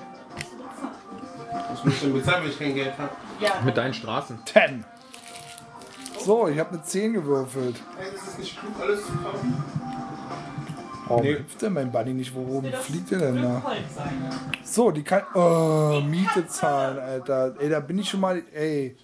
Was 1.71 1.85
muss 1.85 1.95
ich 1.95 2.01
denn 2.01 2.13
bezahlen, 2.15 2.43
wenn 2.45 2.51
ich 2.51 2.59
kein 2.59 2.75
Geld 2.75 2.99
habe? 2.99 3.11
Ja, 3.41 3.61
Mit 3.65 3.77
deinen 3.77 3.95
Straßen. 3.95 4.39
10. 4.45 4.85
So, 6.19 6.49
ich 6.49 6.59
habe 6.59 6.71
eine 6.75 6.83
10 6.83 7.13
gewürfelt. 7.15 7.77
Hey, 7.97 8.09
ist 8.15 8.27
es 8.29 8.39
nicht 8.39 8.59
klug, 8.61 8.73
alles 8.81 9.05
zu 9.07 9.13
kaufen? 9.13 9.63
Warum 11.07 11.23
Nee. 11.23 11.39
hüpft 11.39 11.63
denn 11.63 11.73
mein 11.73 11.91
Bunny 11.91 12.13
nicht? 12.13 12.35
Worum 12.35 12.71
das 12.71 12.85
fliegt 12.85 13.11
der 13.11 13.19
denn 13.21 13.37
da? 13.43 13.63
Sein. 13.97 14.31
So, 14.63 14.91
die 14.91 15.03
kann. 15.03 15.23
Oh, 15.35 16.03
Miete 16.07 16.47
zahlen, 16.49 16.99
Alter. 16.99 17.55
Ey, 17.59 17.71
da 17.71 17.81
bin 17.81 17.99
ich 17.99 18.11
schon 18.11 18.21
mal. 18.21 18.43
Ey, 18.53 18.95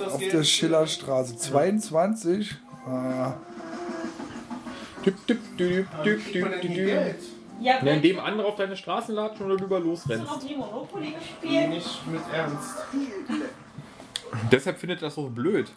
das 0.00 0.08
auf 0.14 0.18
der 0.18 0.42
Schillerstraße. 0.42 1.36
22. 1.36 2.56
Ah, 2.86 3.34
Düpp, 5.06 5.26
düpp, 5.28 5.38
düpp, 5.58 5.86
Wie 6.02 6.04
düpp, 6.04 6.24
kriegt 6.24 6.44
man 6.44 6.60
Ja, 7.60 7.78
wenn 7.82 7.96
indem 7.96 8.20
andere 8.20 8.46
auf 8.46 8.56
deine 8.56 8.76
Straßen 8.76 9.14
latschen 9.14 9.46
oder 9.46 9.56
du 9.56 9.64
über 9.64 9.82
hast 9.84 10.08
du 10.08 10.16
noch 10.16 10.42
nie 10.42 10.56
Monopoly 10.56 11.12
gespielt? 11.12 11.70
Nicht 11.70 12.06
mit 12.06 12.22
Ernst. 12.32 12.76
Deshalb 14.52 14.78
findet 14.78 15.02
das 15.02 15.14
so 15.14 15.28
blöd. 15.28 15.70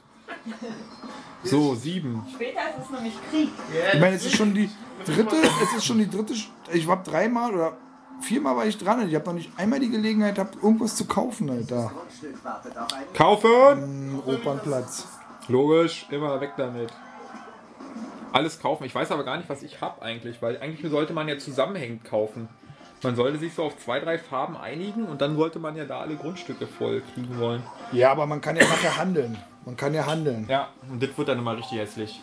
So, 1.43 1.73
sieben. 1.75 2.23
Später 2.33 2.59
ist 2.69 2.85
es 2.85 2.89
nämlich 2.91 3.13
Krieg. 3.29 3.49
ich 3.93 3.99
meine, 3.99 4.15
es 4.15 4.25
ist 4.25 4.35
schon 4.35 4.53
die 4.53 4.69
dritte. 5.05 5.35
Es 5.63 5.77
ist 5.77 5.85
schon 5.85 5.97
die 5.97 6.09
dritte. 6.09 6.33
Ich 6.71 6.87
war 6.87 7.01
dreimal 7.01 7.53
oder 7.53 7.77
viermal 8.21 8.55
war 8.55 8.65
ich 8.65 8.77
dran 8.77 9.01
und 9.01 9.09
ich 9.09 9.15
habe 9.15 9.25
noch 9.25 9.33
nicht 9.33 9.51
einmal 9.57 9.79
die 9.79 9.89
Gelegenheit 9.89 10.35
gehabt, 10.35 10.55
irgendwas 10.61 10.95
zu 10.95 11.05
kaufen, 11.05 11.49
Alter. 11.49 11.91
Kaufen! 13.13 13.49
Im 13.81 14.19
Opernplatz. 14.25 15.07
Logisch, 15.47 16.05
immer 16.11 16.39
weg 16.39 16.53
damit. 16.55 16.91
Alles 18.33 18.59
kaufen. 18.59 18.85
Ich 18.85 18.95
weiß 18.95 19.11
aber 19.11 19.23
gar 19.23 19.37
nicht, 19.37 19.49
was 19.49 19.63
ich 19.63 19.81
hab 19.81 20.01
eigentlich, 20.01 20.41
weil 20.41 20.57
eigentlich 20.59 20.89
sollte 20.89 21.13
man 21.13 21.27
ja 21.27 21.37
zusammenhängend 21.37 22.05
kaufen. 22.05 22.47
Man 23.03 23.15
sollte 23.15 23.39
sich 23.39 23.53
so 23.53 23.63
auf 23.63 23.77
zwei, 23.77 23.99
drei 23.99 24.17
Farben 24.19 24.55
einigen 24.55 25.05
und 25.05 25.21
dann 25.21 25.35
sollte 25.35 25.57
man 25.59 25.75
ja 25.75 25.85
da 25.85 26.01
alle 26.01 26.15
Grundstücke 26.15 26.67
voll 26.67 27.01
kriegen 27.13 27.39
wollen. 27.39 27.63
Ja, 27.91 28.11
aber 28.11 28.27
man 28.27 28.41
kann 28.41 28.55
ja 28.55 28.63
nachher 28.63 28.95
handeln. 28.97 29.37
Man 29.65 29.75
kann 29.75 29.93
ja 29.93 30.05
handeln. 30.05 30.45
Ja, 30.47 30.69
und 30.89 31.01
das 31.01 31.09
wird 31.17 31.27
dann 31.27 31.39
immer 31.39 31.57
richtig 31.57 31.79
hässlich. 31.79 32.21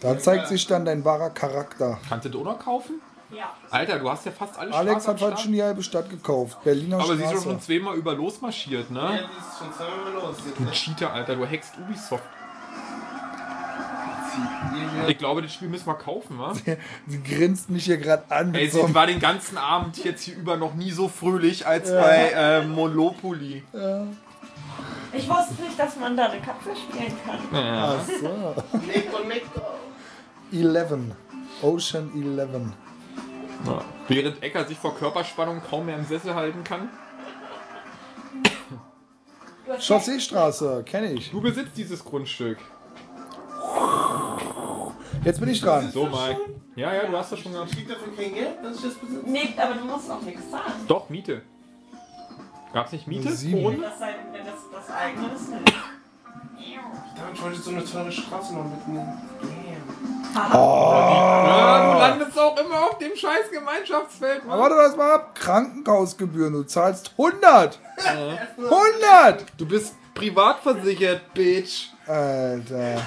Da 0.00 0.18
zeigt 0.18 0.48
sich 0.48 0.66
dann 0.66 0.84
dein 0.84 1.04
wahrer 1.04 1.30
Charakter. 1.30 1.98
Kannst 2.08 2.24
du 2.24 2.30
Donau 2.30 2.54
kaufen? 2.54 3.00
Ja. 3.30 3.54
Alter, 3.70 4.00
du 4.00 4.10
hast 4.10 4.26
ja 4.26 4.32
fast 4.32 4.58
alle 4.58 4.74
Alex 4.74 5.04
Straßen 5.04 5.14
hat 5.14 5.20
heute 5.32 5.42
schon 5.42 5.52
die 5.52 5.62
halbe 5.62 5.82
Stadt 5.84 6.10
gekauft. 6.10 6.64
Berliner 6.64 6.96
Aber 6.98 7.14
sie 7.16 7.22
ist 7.22 7.22
doch 7.22 7.30
Straße. 7.30 7.44
schon 7.44 7.60
zweimal 7.60 7.96
über 7.96 8.14
losmarschiert, 8.14 8.86
Ja, 8.90 9.10
ne? 9.12 9.18
die 9.32 9.38
ist 9.38 9.58
schon 9.58 9.72
zweimal 9.72 10.12
los. 10.12 10.36
Du 10.58 10.64
Cheater, 10.72 11.12
Alter, 11.12 11.36
du 11.36 11.46
hackst 11.46 11.74
Ubisoft. 11.78 12.24
Ich 15.08 15.18
glaube, 15.18 15.42
das 15.42 15.52
Spiel 15.52 15.68
müssen 15.68 15.86
wir 15.86 15.94
kaufen, 15.94 16.38
wa? 16.38 16.52
Sie 17.06 17.22
grinst 17.22 17.70
mich 17.70 17.84
hier 17.84 17.98
gerade 17.98 18.24
an. 18.30 18.54
Ey, 18.54 18.68
sie 18.68 18.94
war 18.94 19.06
den 19.06 19.20
ganzen 19.20 19.58
Abend 19.58 20.02
jetzt 20.04 20.22
hier 20.22 20.36
über 20.36 20.56
noch 20.56 20.74
nie 20.74 20.90
so 20.90 21.08
fröhlich 21.08 21.66
als 21.66 21.90
bei 21.90 22.30
äh, 22.34 22.64
Monopoly. 22.64 23.62
Ich 25.12 25.28
wusste 25.28 25.62
nicht, 25.62 25.78
dass 25.78 25.96
man 25.96 26.16
da 26.16 26.26
eine 26.26 26.40
Katze 26.40 26.70
spielen 26.76 27.12
kann. 27.24 27.64
Ja. 27.64 27.96
Ach 27.98 28.06
so. 28.06 28.54
Nico, 28.78 29.24
Nico. 29.26 29.60
11. 30.52 31.16
Ocean 31.62 32.10
11. 32.14 32.48
Ja. 33.66 33.84
Während 34.08 34.42
Ecker 34.42 34.64
sich 34.64 34.78
vor 34.78 34.96
Körperspannung 34.96 35.60
kaum 35.68 35.86
mehr 35.86 35.96
im 35.96 36.04
Sessel 36.04 36.34
halten 36.34 36.64
kann. 36.64 36.88
Chausseestraße, 39.78 40.82
kenne 40.84 41.12
ich. 41.12 41.30
Du 41.30 41.40
besitzt 41.40 41.76
dieses 41.76 42.04
Grundstück. 42.04 42.58
Jetzt 45.24 45.40
bin 45.40 45.48
ich 45.50 45.60
dran. 45.60 45.90
So, 45.92 46.06
Mike. 46.06 46.40
Ja, 46.76 46.94
ja, 46.94 47.06
du 47.06 47.16
hast 47.16 47.32
das 47.32 47.38
schon 47.40 47.52
gehabt. 47.52 47.72
Kriegt 47.72 47.90
dafür 47.90 48.16
kein 48.16 48.32
Geld, 48.32 48.64
dass 48.64 48.76
ich 48.76 48.82
das 48.82 48.94
besitze? 48.94 49.28
Nee, 49.28 49.54
aber 49.56 49.74
du 49.74 49.84
musst 49.84 50.10
auch 50.10 50.22
nichts 50.22 50.50
zahlen. 50.50 50.72
Doch, 50.88 51.10
Miete. 51.10 51.42
Gab's 52.72 52.92
nicht 52.92 53.06
Miete? 53.06 53.30
Sieben. 53.32 53.62
Runde? 53.62 53.82
Das 53.82 53.98
sei, 53.98 54.14
wenn 54.32 54.44
das 54.44 54.54
das 54.72 54.96
eigene 54.96 55.34
ist. 55.34 55.48
Verdammt, 57.14 57.36
ich 57.36 57.42
wollte 57.42 57.58
so 57.58 57.70
eine 57.70 57.84
teure 57.84 58.12
Straße 58.12 58.54
noch 58.54 58.64
mitnehmen. 58.64 59.20
Damn. 59.42 60.52
Ja, 60.52 61.92
du 61.92 61.98
landest 61.98 62.38
auch 62.38 62.56
immer 62.58 62.84
auf 62.84 62.98
dem 62.98 63.16
scheiß 63.16 63.50
Gemeinschaftsfeld. 63.52 64.42
Aber 64.48 64.62
warte 64.62 64.76
das 64.76 64.96
mal 64.96 65.14
ab. 65.14 65.34
Krankenhausgebühren. 65.34 66.52
Du 66.52 66.62
zahlst 66.62 67.12
100. 67.18 67.78
100. 68.56 69.44
Du 69.58 69.66
bist 69.66 69.96
privat 70.14 70.60
versichert, 70.60 71.34
Bitch. 71.34 71.88
Alter. 72.10 73.02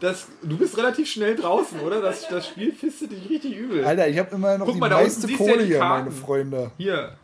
Das, 0.00 0.26
du 0.42 0.56
bist 0.56 0.76
relativ 0.76 1.08
schnell 1.08 1.36
draußen, 1.36 1.80
oder? 1.80 2.00
Das, 2.00 2.28
das 2.28 2.48
Spiel 2.48 2.72
fistet 2.72 3.12
dich 3.12 3.28
richtig 3.30 3.56
übel. 3.56 3.84
Alter, 3.84 4.08
ich 4.08 4.18
habe 4.18 4.34
immer 4.34 4.58
noch 4.58 4.66
Guck 4.66 4.74
die 4.74 4.80
mal, 4.80 4.90
meiste 4.90 5.28
ja 5.28 5.36
Kohle 5.36 5.58
die 5.58 5.64
hier, 5.64 5.78
meine 5.78 6.10
Freunde. 6.10 6.70
Hier. 6.76 7.16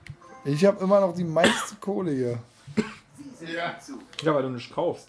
Ich 0.44 0.64
habe 0.64 0.82
immer 0.82 1.00
noch 1.00 1.14
die 1.14 1.24
meiste 1.24 1.76
Kohle 1.80 2.12
hier. 2.12 2.38
Ja. 3.40 3.76
Ja, 4.22 4.34
weil 4.34 4.42
du 4.42 4.50
nicht 4.50 4.72
kaufst. 4.72 5.08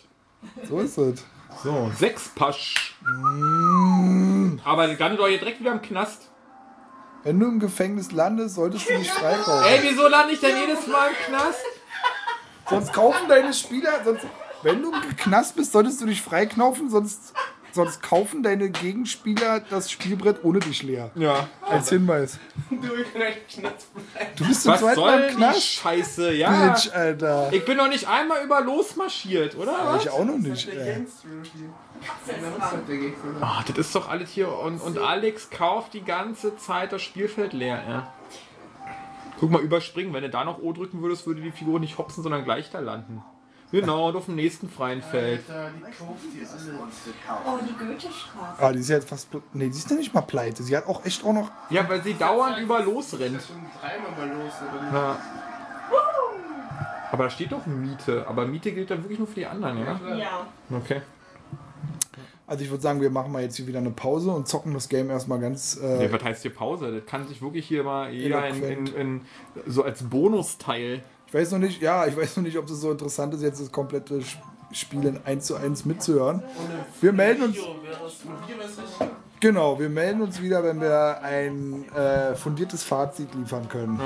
So 0.68 0.80
ist 0.80 0.98
es. 0.98 1.24
So, 1.64 1.92
sechs 1.98 2.30
Pasch. 2.30 2.96
Aber 4.64 4.88
dann 4.88 5.18
doch 5.18 5.28
hier 5.28 5.40
direkt 5.40 5.60
wieder 5.60 5.72
im 5.72 5.82
Knast. 5.82 6.30
Wenn 7.24 7.40
du 7.40 7.48
im 7.48 7.60
Gefängnis 7.60 8.12
landest, 8.12 8.56
solltest 8.56 8.90
du 8.90 8.98
nicht 8.98 9.12
freikaufen. 9.12 9.68
Ey, 9.68 9.80
wieso 9.84 10.08
lande 10.08 10.34
ich 10.34 10.40
denn 10.40 10.56
jedes 10.58 10.88
Mal 10.88 11.10
im 11.10 11.16
Knast? 11.28 11.64
Sonst 12.70 12.94
kaufen 12.94 13.28
deine 13.28 13.54
Spieler, 13.54 14.04
sonst, 14.04 14.26
wenn 14.64 14.82
du 14.82 14.92
im 14.92 15.16
Knast 15.16 15.56
bist, 15.56 15.72
solltest 15.72 16.02
du 16.02 16.06
dich 16.06 16.22
freikaufen, 16.22 16.90
sonst, 16.90 17.34
sonst 17.72 18.02
kaufen 18.02 18.44
deine 18.44 18.70
Gegenspieler 18.70 19.62
das 19.62 19.92
Spielbrett 19.92 20.44
ohne 20.44 20.60
dich 20.60 20.84
leer. 20.84 21.12
Ja. 21.16 21.48
Als 21.62 21.90
Hinweis. 21.90 22.38
Du 22.70 24.48
bist 24.48 24.64
zum 24.64 24.74
Was 24.74 24.80
zweiten 24.82 25.00
Mal 25.00 25.12
soll 25.12 25.22
im 25.22 25.30
die 25.30 25.36
Knast. 25.36 25.64
Scheiße, 25.64 26.34
ja. 26.34 26.74
Bitch, 26.74 26.92
Alter. 26.94 27.50
Ich 27.52 27.66
bin 27.66 27.78
noch 27.78 27.90
nicht 27.90 28.08
einmal 28.08 28.44
über 28.44 28.62
losmarschiert, 28.62 29.56
oder? 29.56 29.74
was? 29.86 30.04
Ich 30.04 30.10
auch 30.10 30.26
noch 30.26 30.38
nicht, 30.38 30.68
ey. 30.70 31.06
Ah, 33.42 33.64
das 33.68 33.78
ist 33.78 33.96
doch 33.96 34.10
alles 34.10 34.30
hier. 34.30 34.52
Und, 34.52 34.82
und 34.82 34.98
Alex 34.98 35.50
kauft 35.50 35.94
die 35.94 36.04
ganze 36.04 36.58
Zeit 36.58 36.92
das 36.92 37.02
Spielfeld 37.02 37.54
leer, 37.54 37.84
ja. 37.88 38.14
Guck 39.40 39.52
mal, 39.52 39.62
überspringen. 39.62 40.14
Wenn 40.14 40.24
du 40.24 40.30
da 40.30 40.44
noch 40.44 40.60
O 40.60 40.74
drücken 40.74 41.02
würdest, 41.02 41.26
würde 41.26 41.42
die 41.42 41.52
Figur 41.52 41.80
nicht 41.80 41.98
hopsen, 41.98 42.24
sondern 42.24 42.44
gleich 42.44 42.72
da 42.72 42.80
landen. 42.80 43.24
Genau, 43.72 44.10
und 44.10 44.16
auf 44.16 44.26
dem 44.26 44.36
nächsten 44.36 44.68
freien 44.68 45.02
Feld. 45.02 45.48
Alter, 45.48 45.72
die 45.78 45.82
kauft 45.84 46.24
die 46.34 46.46
alle. 46.46 46.80
Oh, 47.46 47.60
die 47.64 47.86
Goethestraße. 47.86 48.62
Ah, 48.64 48.72
die 48.72 48.80
ist 48.80 48.90
ja 48.90 48.96
jetzt 48.96 49.10
fast. 49.10 49.28
Nee, 49.54 49.70
die 49.70 49.78
ist 49.78 49.90
ja 49.90 49.96
nicht 49.96 50.14
mal 50.14 50.22
pleite. 50.22 50.64
Sie 50.64 50.76
hat 50.76 50.88
auch 50.88 51.06
echt 51.06 51.24
auch 51.24 51.34
noch. 51.34 51.52
Ja, 51.70 51.88
weil 51.88 52.02
sie 52.02 52.16
dauernd 52.16 52.58
über 52.60 52.84
losrennt. 52.84 53.42
Schon 53.42 53.58
dreimal 53.80 54.12
mal 54.28 54.44
los, 54.44 54.54
oder? 54.62 54.94
Ja. 54.94 55.20
Aber 57.12 57.24
da 57.24 57.30
steht 57.30 57.52
doch 57.52 57.66
Miete. 57.66 58.26
Aber 58.28 58.46
Miete 58.46 58.72
gilt 58.72 58.92
dann 58.92 59.04
wirklich 59.04 59.20
nur 59.20 59.28
für 59.28 59.36
die 59.36 59.46
anderen, 59.46 59.82
oder? 59.82 60.16
Ja. 60.16 60.48
Okay. 60.72 61.02
Also 62.46 62.64
ich 62.64 62.72
würde 62.72 62.82
sagen, 62.82 63.00
wir 63.00 63.12
machen 63.12 63.32
mal 63.32 63.44
jetzt 63.44 63.58
hier 63.58 63.68
wieder 63.68 63.78
eine 63.78 63.92
Pause 63.92 64.32
und 64.32 64.48
zocken 64.48 64.74
das 64.74 64.90
Game 64.90 65.12
erstmal 65.12 65.40
ganz. 65.40 65.78
Äh, 65.78 65.98
Nee, 66.00 66.12
was 66.12 66.24
heißt 66.24 66.42
hier 66.42 66.54
Pause? 66.54 66.92
Das 66.92 67.06
kann 67.06 67.28
sich 67.28 67.44
wirklich 67.44 67.68
hier 67.68 67.84
mal 67.84 68.12
jeder 68.12 68.48
in, 68.48 68.64
in, 68.64 68.88
in, 68.88 69.22
so 69.68 69.84
als 69.84 70.02
Bonusteil. 70.02 71.04
Ich 71.30 71.36
weiß 71.36 71.52
noch 71.52 71.60
nicht, 71.60 71.80
ja, 71.80 72.08
ich 72.08 72.18
weiß 72.18 72.38
noch 72.38 72.44
nicht, 72.44 72.58
ob 72.58 72.68
es 72.68 72.82
so 72.82 72.90
interessant 72.90 73.36
ist, 73.36 73.44
jetzt 73.44 73.62
das 73.62 73.72
komplette 73.72 74.20
Spiel 74.72 75.06
in 75.06 75.20
1 75.24 75.46
zu 75.46 75.58
1 75.58 75.86
mitzuhören. 75.86 76.42
Wir 77.02 77.14
melden 77.14 77.44
uns. 77.44 77.58
Genau, 79.40 79.80
wir 79.80 79.90
melden 79.90 80.24
uns 80.24 80.42
wieder, 80.42 80.64
wenn 80.64 80.82
wir 80.82 81.22
ein 81.22 81.88
äh, 81.94 82.34
fundiertes 82.34 82.84
Fazit 82.84 83.30
liefern 83.36 83.70
können. 83.70 84.02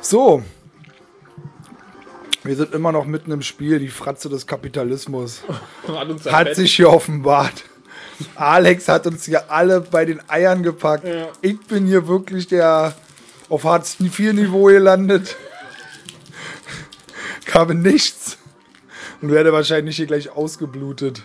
So. 0.00 0.42
Wir 2.42 2.56
sind 2.56 2.74
immer 2.74 2.90
noch 2.90 3.04
mitten 3.04 3.30
im 3.30 3.42
Spiel, 3.42 3.78
die 3.78 3.88
Fratze 3.88 4.28
des 4.28 4.44
Kapitalismus 4.44 5.42
Hat 6.32 6.56
sich 6.56 6.74
hier 6.74 6.90
offenbart. 6.90 7.62
Alex 8.34 8.88
hat 8.88 9.06
uns 9.06 9.24
hier 9.24 9.52
alle 9.52 9.80
bei 9.80 10.04
den 10.04 10.20
Eiern 10.28 10.64
gepackt. 10.64 11.06
Ich 11.42 11.60
bin 11.66 11.86
hier 11.86 12.08
wirklich 12.08 12.48
der 12.48 12.94
auf 13.54 13.62
Hartz 13.62 14.00
IV 14.00 14.32
Niveau 14.32 14.64
gelandet. 14.64 15.36
Habe 17.54 17.76
nichts 17.76 18.36
und 19.22 19.30
werde 19.30 19.52
wahrscheinlich 19.52 19.94
hier 19.94 20.06
gleich 20.06 20.28
ausgeblutet. 20.30 21.22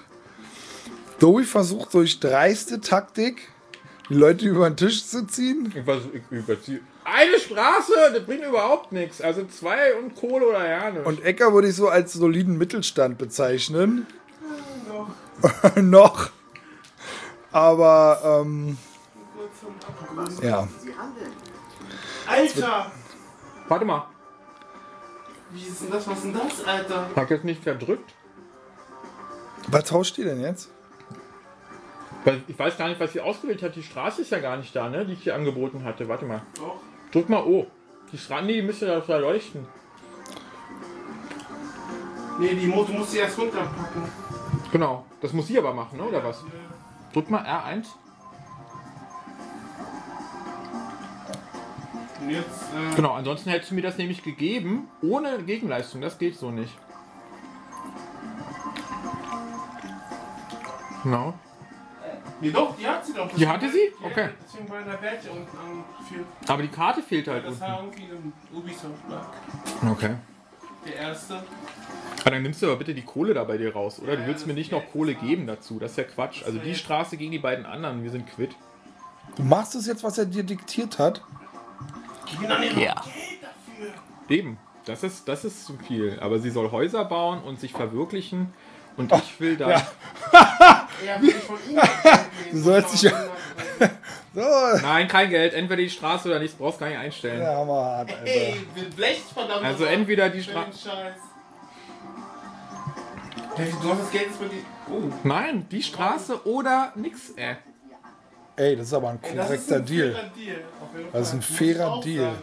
Dowie 1.17 1.43
versucht 1.43 1.91
durch 1.95 2.19
dreiste 2.19 2.81
Taktik 2.81 3.49
die 4.09 4.13
Leute 4.13 4.45
über 4.47 4.69
den 4.69 4.77
Tisch 4.77 5.07
zu 5.07 5.25
ziehen. 5.25 5.73
Ich 5.75 5.87
weiß, 5.87 6.03
ich 6.13 6.21
überziehe. 6.29 6.81
Eine 7.03 7.39
Straße, 7.39 7.93
das 8.13 8.23
bringt 8.23 8.45
überhaupt 8.45 8.91
nichts. 8.91 9.21
Also 9.21 9.45
zwei 9.45 9.95
und 9.95 10.15
Kohle 10.15 10.49
oder 10.49 10.69
ja 10.69 10.91
nicht. 10.91 11.07
Und 11.07 11.25
Ecker 11.25 11.51
würde 11.51 11.69
ich 11.69 11.75
so 11.75 11.87
als 11.87 12.13
soliden 12.13 12.59
Mittelstand 12.59 13.17
bezeichnen. 13.17 14.05
Noch. 15.81 16.29
Aber, 17.51 18.43
ähm, 18.43 18.77
ja. 20.43 20.67
Alter! 22.29 22.91
Warte 23.67 23.85
mal, 23.85 24.05
Wie 25.51 25.63
ist 25.65 25.81
denn 25.81 25.91
das? 25.91 26.07
Was 26.07 26.17
ist 26.17 26.25
denn 26.25 26.33
das, 26.33 26.63
Alter? 26.65 27.07
hab 27.15 27.23
ich 27.25 27.29
jetzt 27.29 27.43
nicht 27.45 27.63
verdrückt? 27.63 28.13
Was 29.67 29.85
tauscht 29.85 30.17
ihr 30.17 30.25
denn 30.25 30.41
jetzt? 30.41 30.69
Weil 32.23 32.41
ich 32.47 32.57
weiß 32.57 32.77
gar 32.77 32.87
nicht, 32.89 32.99
was 32.99 33.13
sie 33.13 33.21
ausgewählt 33.21 33.61
hat. 33.63 33.75
Die 33.75 33.83
Straße 33.83 34.21
ist 34.21 34.31
ja 34.31 34.39
gar 34.39 34.57
nicht 34.57 34.75
da, 34.75 34.89
ne? 34.89 35.05
Die 35.05 35.13
ich 35.13 35.23
hier 35.23 35.35
angeboten 35.35 35.83
hatte. 35.83 36.07
Warte 36.07 36.25
mal. 36.25 36.41
Doch. 36.55 36.75
Drück 37.11 37.29
mal 37.29 37.43
O. 37.43 37.65
Die 38.11 38.17
Straße, 38.17 38.45
nee, 38.45 38.53
die 38.53 38.61
müsste 38.61 38.87
da 38.87 38.99
da 38.99 39.17
leuchten. 39.17 39.65
Nee, 42.39 42.55
die 42.55 42.67
Mo- 42.67 42.83
du 42.83 42.93
musst 42.93 43.11
sie 43.11 43.17
erst 43.19 43.37
runterpacken. 43.37 44.03
Genau. 44.71 45.05
Das 45.21 45.33
muss 45.33 45.47
sie 45.47 45.57
aber 45.57 45.73
machen, 45.73 45.97
ne? 45.97 46.03
Oder 46.03 46.23
was? 46.23 46.43
Drück 47.13 47.29
mal 47.29 47.43
R1. 47.43 47.85
Und 52.29 52.35
jetzt, 52.35 52.63
äh, 52.91 52.95
Genau, 52.95 53.13
ansonsten 53.13 53.49
hättest 53.49 53.71
du 53.71 53.75
mir 53.75 53.81
das 53.81 53.97
nämlich 53.97 54.23
gegeben, 54.23 54.87
ohne 55.01 55.39
Gegenleistung. 55.43 55.99
Das 56.01 56.17
geht 56.19 56.37
so 56.37 56.51
nicht. 56.51 56.71
Genau. 61.03 61.33
Nee, 62.41 62.51
doch, 62.51 62.75
die 62.77 62.87
hat 62.87 63.05
sie 63.05 63.13
doch. 63.13 63.27
Die 63.35 63.47
hatte 63.47 63.69
sie? 63.69 63.91
Okay. 64.03 64.29
Deswegen 64.45 64.69
war 64.69 64.79
in 64.79 64.85
der 64.85 65.01
Welt 65.01 65.19
unten 65.29 65.57
angeführt. 65.57 66.25
Aber 66.47 66.61
die 66.61 66.67
Karte 66.69 67.01
fehlt 67.01 67.27
halt 67.27 67.43
Das 67.45 67.53
unten. 67.53 67.61
war 67.61 67.79
irgendwie 67.83 68.03
ein 68.03 68.33
Ubisoft-Bug. 68.53 69.91
Okay. 69.91 70.15
Der 70.85 70.95
erste. 70.95 71.43
Aber 72.21 72.31
dann 72.31 72.43
nimmst 72.43 72.61
du 72.61 72.67
aber 72.67 72.75
bitte 72.77 72.93
die 72.93 73.01
Kohle 73.01 73.33
da 73.33 73.43
bei 73.43 73.57
dir 73.57 73.73
raus, 73.73 73.99
oder? 74.01 74.15
Du 74.15 74.25
willst 74.27 74.45
mir 74.47 74.53
nicht 74.53 74.71
noch 74.71 74.83
Kohle 74.91 75.15
geben 75.15 75.47
dazu. 75.47 75.79
Das 75.79 75.91
ist 75.91 75.97
ja 75.97 76.03
Quatsch. 76.03 76.43
Also 76.45 76.59
die 76.59 76.75
Straße 76.75 77.17
gegen 77.17 77.31
die 77.31 77.39
beiden 77.39 77.65
anderen. 77.65 78.03
Wir 78.03 78.11
sind 78.11 78.27
quitt. 78.27 78.55
Du 79.35 79.43
machst 79.43 79.75
es 79.75 79.87
jetzt, 79.87 80.03
was 80.03 80.17
er 80.17 80.25
dir 80.25 80.43
diktiert 80.43 80.99
hat. 80.99 81.21
Gib 82.31 82.41
mir 82.41 82.47
dann 82.47 82.63
ja. 82.63 82.69
Geld 82.73 82.95
dafür. 83.41 83.93
Eben. 84.29 84.57
Das 84.85 85.03
ist, 85.03 85.27
das 85.27 85.45
ist 85.45 85.65
zu 85.65 85.77
viel. 85.77 86.17
Aber 86.21 86.39
sie 86.39 86.49
soll 86.49 86.71
Häuser 86.71 87.05
bauen 87.05 87.41
und 87.43 87.59
sich 87.59 87.71
verwirklichen. 87.73 88.53
Und 88.97 89.11
ich 89.13 89.39
will 89.39 89.55
da. 89.57 89.81
Du 92.51 92.57
sollst 92.59 92.93
dich 92.93 93.03
ja- 93.03 93.11
So, 94.33 94.41
Nein, 94.83 95.07
kein 95.07 95.29
Geld. 95.29 95.53
Entweder 95.53 95.81
die 95.81 95.89
Straße 95.89 96.27
oder 96.29 96.39
nichts. 96.39 96.55
Brauchst 96.57 96.79
gar 96.79 96.87
nicht 96.89 96.97
einstellen. 96.99 97.41
ja, 97.41 97.61
Alter. 97.63 98.13
Ey, 98.25 98.55
blecht 98.95 99.31
verdammt. 99.31 99.65
Also 99.65 99.85
entweder 99.85 100.29
die 100.29 100.41
für 100.41 100.51
Stra- 100.51 100.65
den 100.65 100.73
Scheiß. 100.73 101.15
Ey, 103.57 103.73
Du 103.81 103.89
hast 103.91 104.01
das 104.01 104.11
Geld 104.11 104.41
mit 104.41 104.51
die. 104.51 104.65
Oh. 104.91 105.11
Nein, 105.23 105.65
die 105.71 105.81
Straße 105.83 106.45
oder 106.47 106.91
nix. 106.95 107.31
Äh. 107.31 107.55
Ey, 108.59 108.75
das 108.75 108.87
ist 108.87 108.93
aber 108.93 109.09
ein 109.09 109.19
Ey, 109.21 109.35
das 109.35 109.49
ist 109.51 109.67
korrekter 109.69 109.75
ein 109.77 109.85
Deal. 109.85 110.31
Das 111.13 111.27
ist 111.27 111.33
ein 111.33 111.41
fairer 111.41 112.01
Deal. 112.01 112.33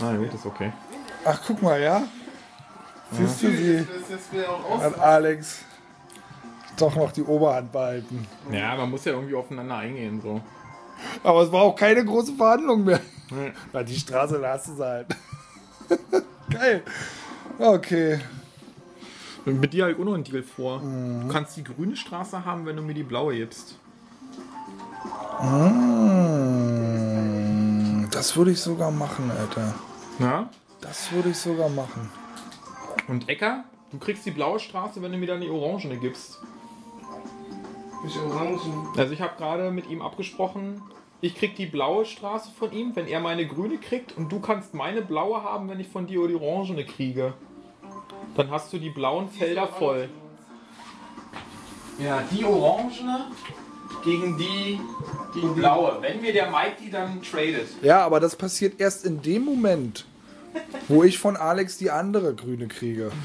Na 0.00 0.16
gut, 0.16 0.34
ist 0.34 0.44
okay. 0.44 0.70
Ach, 1.24 1.40
guck 1.46 1.62
mal, 1.62 1.80
ja? 1.80 2.02
Siehst 3.10 3.42
du 3.42 3.50
sie? 3.50 3.86
Hat. 4.80 4.98
Alex 4.98 5.64
doch 6.76 6.94
noch 6.94 7.12
die 7.12 7.22
Oberhand 7.22 7.72
behalten. 7.72 8.26
Ja, 8.50 8.76
man 8.76 8.90
muss 8.90 9.04
ja 9.04 9.12
irgendwie 9.12 9.34
aufeinander 9.34 9.76
eingehen. 9.76 10.20
so. 10.20 10.40
Aber 11.22 11.42
es 11.42 11.52
war 11.52 11.62
auch 11.62 11.76
keine 11.76 12.04
große 12.04 12.34
Verhandlung 12.34 12.84
mehr. 12.84 13.00
Nee. 13.30 13.52
Weil 13.72 13.84
die 13.84 13.96
Straße 13.96 14.38
da 14.40 14.52
hast 14.52 14.68
du 14.68 14.74
sie 14.74 14.84
halt. 14.84 15.06
Geil. 16.50 16.82
Okay. 17.58 18.20
Mit 19.44 19.72
dir 19.72 19.84
habe 19.84 19.92
ich 19.92 19.98
auch 19.98 20.04
noch 20.04 20.14
einen 20.14 20.24
Deal 20.24 20.42
vor. 20.42 20.80
Du 20.80 21.28
kannst 21.28 21.56
die 21.56 21.64
grüne 21.64 21.96
Straße 21.96 22.44
haben, 22.44 22.64
wenn 22.66 22.76
du 22.76 22.82
mir 22.82 22.94
die 22.94 23.02
blaue 23.02 23.34
gibst. 23.34 23.76
Mm, 25.42 26.42
Das 28.10 28.36
würde 28.36 28.52
ich 28.52 28.60
sogar 28.60 28.90
machen, 28.90 29.30
Alter. 29.30 29.74
Ja? 30.18 30.48
Das 30.80 31.10
würde 31.12 31.30
ich 31.30 31.38
sogar 31.38 31.68
machen. 31.68 32.10
Und 33.08 33.28
Ecker, 33.28 33.64
du 33.90 33.98
kriegst 33.98 34.24
die 34.26 34.30
blaue 34.30 34.60
Straße, 34.60 35.02
wenn 35.02 35.12
du 35.12 35.18
mir 35.18 35.26
dann 35.26 35.40
die 35.40 35.50
orangene 35.50 35.96
gibst. 35.96 36.38
Nicht 38.04 38.18
Orangen. 38.18 38.60
Also 38.96 39.12
ich 39.12 39.20
habe 39.20 39.36
gerade 39.36 39.70
mit 39.70 39.88
ihm 39.88 40.02
abgesprochen, 40.02 40.82
ich 41.20 41.36
krieg 41.36 41.54
die 41.54 41.66
blaue 41.66 42.04
Straße 42.04 42.50
von 42.50 42.72
ihm, 42.72 42.96
wenn 42.96 43.06
er 43.06 43.20
meine 43.20 43.46
grüne 43.46 43.78
kriegt 43.78 44.16
und 44.16 44.32
du 44.32 44.40
kannst 44.40 44.74
meine 44.74 45.02
blaue 45.02 45.44
haben, 45.44 45.68
wenn 45.68 45.78
ich 45.78 45.86
von 45.88 46.08
dir 46.08 46.26
die 46.26 46.34
orangene 46.34 46.84
kriege. 46.84 47.34
Dann 48.34 48.50
hast 48.50 48.72
du 48.72 48.78
die 48.78 48.90
blauen 48.90 49.28
Felder 49.28 49.68
voll. 49.68 50.08
Ja, 51.98 52.22
die 52.30 52.44
orangene 52.44 53.26
gegen 54.04 54.36
die, 54.38 54.80
die 55.34 55.46
blaue. 55.54 55.98
Wenn 56.00 56.20
mir 56.20 56.32
der 56.32 56.50
Mike 56.50 56.76
die 56.82 56.90
dann 56.90 57.20
tradet. 57.22 57.68
Ja, 57.82 58.04
aber 58.04 58.20
das 58.20 58.36
passiert 58.36 58.80
erst 58.80 59.04
in 59.04 59.22
dem 59.22 59.44
Moment, 59.44 60.04
wo 60.88 61.02
ich 61.04 61.18
von 61.18 61.36
Alex 61.36 61.78
die 61.78 61.90
andere 61.90 62.34
grüne 62.34 62.66
kriege. 62.68 63.10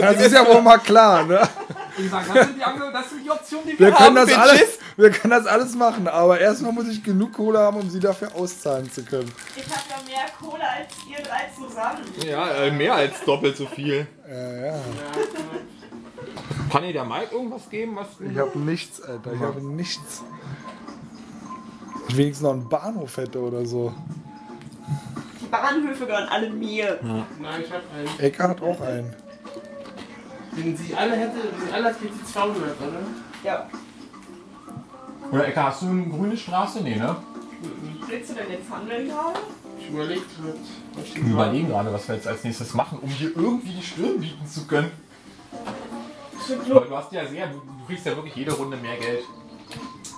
Das 0.00 0.20
ist 0.20 0.32
ja 0.32 0.44
wohl 0.46 0.60
mal 0.60 0.78
klar, 0.78 1.24
ne? 1.24 1.40
Ich 1.96 2.10
sag, 2.10 2.26
das 2.34 2.46
sind 2.48 2.58
die, 2.58 2.62
andere- 2.64 2.92
das 2.92 3.08
sind 3.10 3.24
die 3.24 3.30
Optionen, 3.30 3.66
die 3.68 3.78
Wir 3.78 3.86
wir, 3.86 3.92
können, 3.92 4.16
das 4.16 4.32
alles, 4.34 4.78
wir 4.96 5.10
können 5.10 5.30
das 5.30 5.46
alles 5.46 5.74
machen, 5.76 6.08
aber 6.08 6.40
erstmal 6.40 6.72
muss 6.72 6.88
ich 6.88 7.02
genug 7.02 7.32
Kohle 7.32 7.60
haben, 7.60 7.78
um 7.78 7.88
sie 7.88 8.00
dafür 8.00 8.34
auszahlen 8.34 8.90
zu 8.90 9.04
können. 9.04 9.30
Ich 9.56 9.62
habe 9.64 9.82
ja 9.88 9.96
mehr 10.06 10.26
Kohle 10.40 10.62
als 10.68 10.88
ihr 11.08 11.22
drei 11.22 11.48
zusammen. 11.56 12.02
Ja, 12.26 12.50
äh, 12.64 12.70
mehr 12.72 12.94
als 12.94 13.20
doppelt 13.24 13.56
so 13.56 13.66
viel. 13.66 14.06
Ja, 14.28 14.66
ja. 14.66 14.74
Kann 16.74 16.82
dir 16.82 16.92
der 16.92 17.04
Mike 17.04 17.28
irgendwas 17.30 17.70
geben, 17.70 17.94
was 17.94 18.08
Ich 18.18 18.36
habe 18.36 18.58
nichts, 18.58 19.00
Alter. 19.00 19.32
Ich 19.32 19.40
habe 19.40 19.64
nichts. 19.64 20.24
Ich 22.08 22.16
wenigstens 22.16 22.42
noch 22.42 22.52
einen 22.54 22.68
Bahnhof 22.68 23.16
hätte 23.16 23.40
oder 23.40 23.64
so. 23.64 23.94
Die 25.40 25.46
Bahnhöfe 25.46 26.04
gehören 26.04 26.28
alle 26.28 26.50
mir. 26.50 26.98
Nein, 27.00 27.62
ich 27.64 27.70
hab 27.70 27.82
einen. 27.94 28.18
Ecker 28.18 28.48
hat 28.48 28.60
auch 28.60 28.80
einen. 28.80 29.14
Wenn 30.50 30.76
sie 30.76 30.92
alle 30.96 31.14
hätte, 31.14 31.36
wenn 31.36 31.64
sie 31.64 31.72
alle 31.72 31.84
hat, 31.84 32.00
geht 32.00 32.12
sie 32.12 32.24
200, 32.32 32.56
oder? 32.56 33.00
Ja. 33.44 33.68
Oder 35.30 35.46
Ecke, 35.46 35.62
hast 35.62 35.82
du 35.82 35.86
eine 35.86 36.08
grüne 36.08 36.36
Straße? 36.36 36.82
Nee, 36.82 36.96
ne? 36.96 37.14
Willst 38.08 38.30
du 38.30 38.34
denn 38.34 38.50
jetzt 38.50 38.68
handeln 38.68 39.06
gerade? 39.06 39.38
Ich 39.78 39.90
überlege 39.90 40.22
gerade. 40.22 40.58
was 40.96 41.04
ich 41.04 41.24
Wir 41.24 41.32
überlegen 41.32 41.68
gerade, 41.68 41.92
was 41.92 42.08
wir 42.08 42.16
jetzt 42.16 42.26
als 42.26 42.42
nächstes 42.42 42.74
machen, 42.74 42.98
um 43.00 43.08
dir 43.16 43.30
irgendwie 43.36 43.74
die 43.74 43.82
Stirn 43.82 44.18
bieten 44.18 44.44
zu 44.44 44.66
können. 44.66 44.90
Weil 46.48 46.88
du 46.88 46.96
hast 46.96 47.12
ja 47.12 47.26
sehr, 47.26 47.46
du, 47.48 47.54
du 47.58 47.86
kriegst 47.86 48.06
ja 48.06 48.14
wirklich 48.16 48.34
jede 48.34 48.52
Runde 48.52 48.76
mehr 48.76 48.96
Geld. 48.96 49.24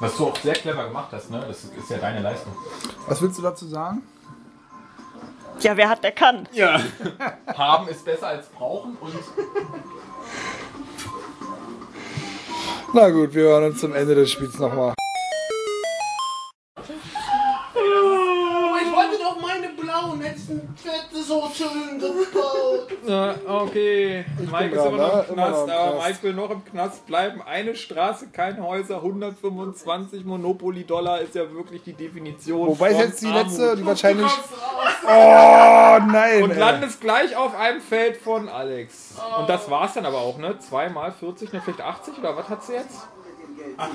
Was 0.00 0.16
du 0.16 0.26
auch 0.26 0.36
sehr 0.36 0.54
clever 0.54 0.84
gemacht 0.84 1.08
hast, 1.12 1.30
ne? 1.30 1.42
Das 1.46 1.64
ist 1.64 1.90
ja 1.90 1.98
deine 1.98 2.20
Leistung. 2.20 2.52
Was 3.06 3.22
willst 3.22 3.38
du 3.38 3.42
dazu 3.42 3.66
sagen? 3.66 4.02
Ja, 5.60 5.76
wer 5.76 5.88
hat, 5.88 6.04
der 6.04 6.12
kann. 6.12 6.46
Ja. 6.52 6.78
Haben 7.56 7.88
ist 7.88 8.04
besser 8.04 8.26
als 8.28 8.46
brauchen 8.48 8.96
und 9.00 9.14
Na 12.92 13.08
gut, 13.10 13.34
wir 13.34 13.44
hören 13.44 13.64
uns 13.64 13.80
zum 13.80 13.94
Ende 13.94 14.14
des 14.14 14.30
Spiels 14.30 14.58
nochmal. 14.58 14.94
Blauen, 20.36 20.46
letzten 20.46 20.76
Fette 20.76 21.22
so 21.22 21.48
schön 21.52 21.98
gebaut. 21.98 22.88
Ja, 23.06 23.34
okay. 23.46 24.24
Mike 24.38 24.76
ist 24.76 24.84
immer 24.84 24.96
noch 24.96 25.14
ne? 25.14 25.24
im 25.28 25.34
Immer 25.34 25.50
noch 25.50 25.64
Knast, 25.64 25.68
im 25.68 25.70
aber 25.70 25.92
Knast. 25.92 26.08
Mike 26.08 26.22
will 26.22 26.34
noch 26.34 26.50
im 26.50 26.64
Knast 26.64 27.06
bleiben. 27.06 27.42
Eine 27.42 27.74
Straße, 27.74 28.28
keine 28.28 28.62
Häuser, 28.62 28.96
125 28.96 30.24
Monopoly-Dollar 30.24 31.20
ist 31.20 31.34
ja 31.34 31.50
wirklich 31.52 31.82
die 31.82 31.94
Definition. 31.94 32.68
Wobei 32.68 32.90
ist 32.90 32.96
von 32.96 33.04
jetzt 33.06 33.22
die 33.22 33.26
Armut. 33.26 33.42
letzte, 33.42 33.76
die 33.76 33.86
wahrscheinlich. 33.86 34.30
Oh 35.04 35.98
nein! 36.06 36.42
Und 36.42 36.50
ey. 36.50 36.58
landest 36.58 37.00
gleich 37.00 37.36
auf 37.36 37.54
einem 37.54 37.80
Feld 37.80 38.16
von 38.16 38.48
Alex. 38.48 39.14
Und 39.38 39.48
das 39.48 39.70
war's 39.70 39.94
dann 39.94 40.06
aber 40.06 40.18
auch, 40.18 40.38
ne? 40.38 40.58
Zweimal 40.58 41.12
40, 41.12 41.52
ne? 41.52 41.60
Vielleicht 41.64 41.80
80 41.80 42.18
oder 42.18 42.36
was 42.36 42.48
hat 42.48 42.64
sie 42.64 42.74
jetzt? 42.74 43.08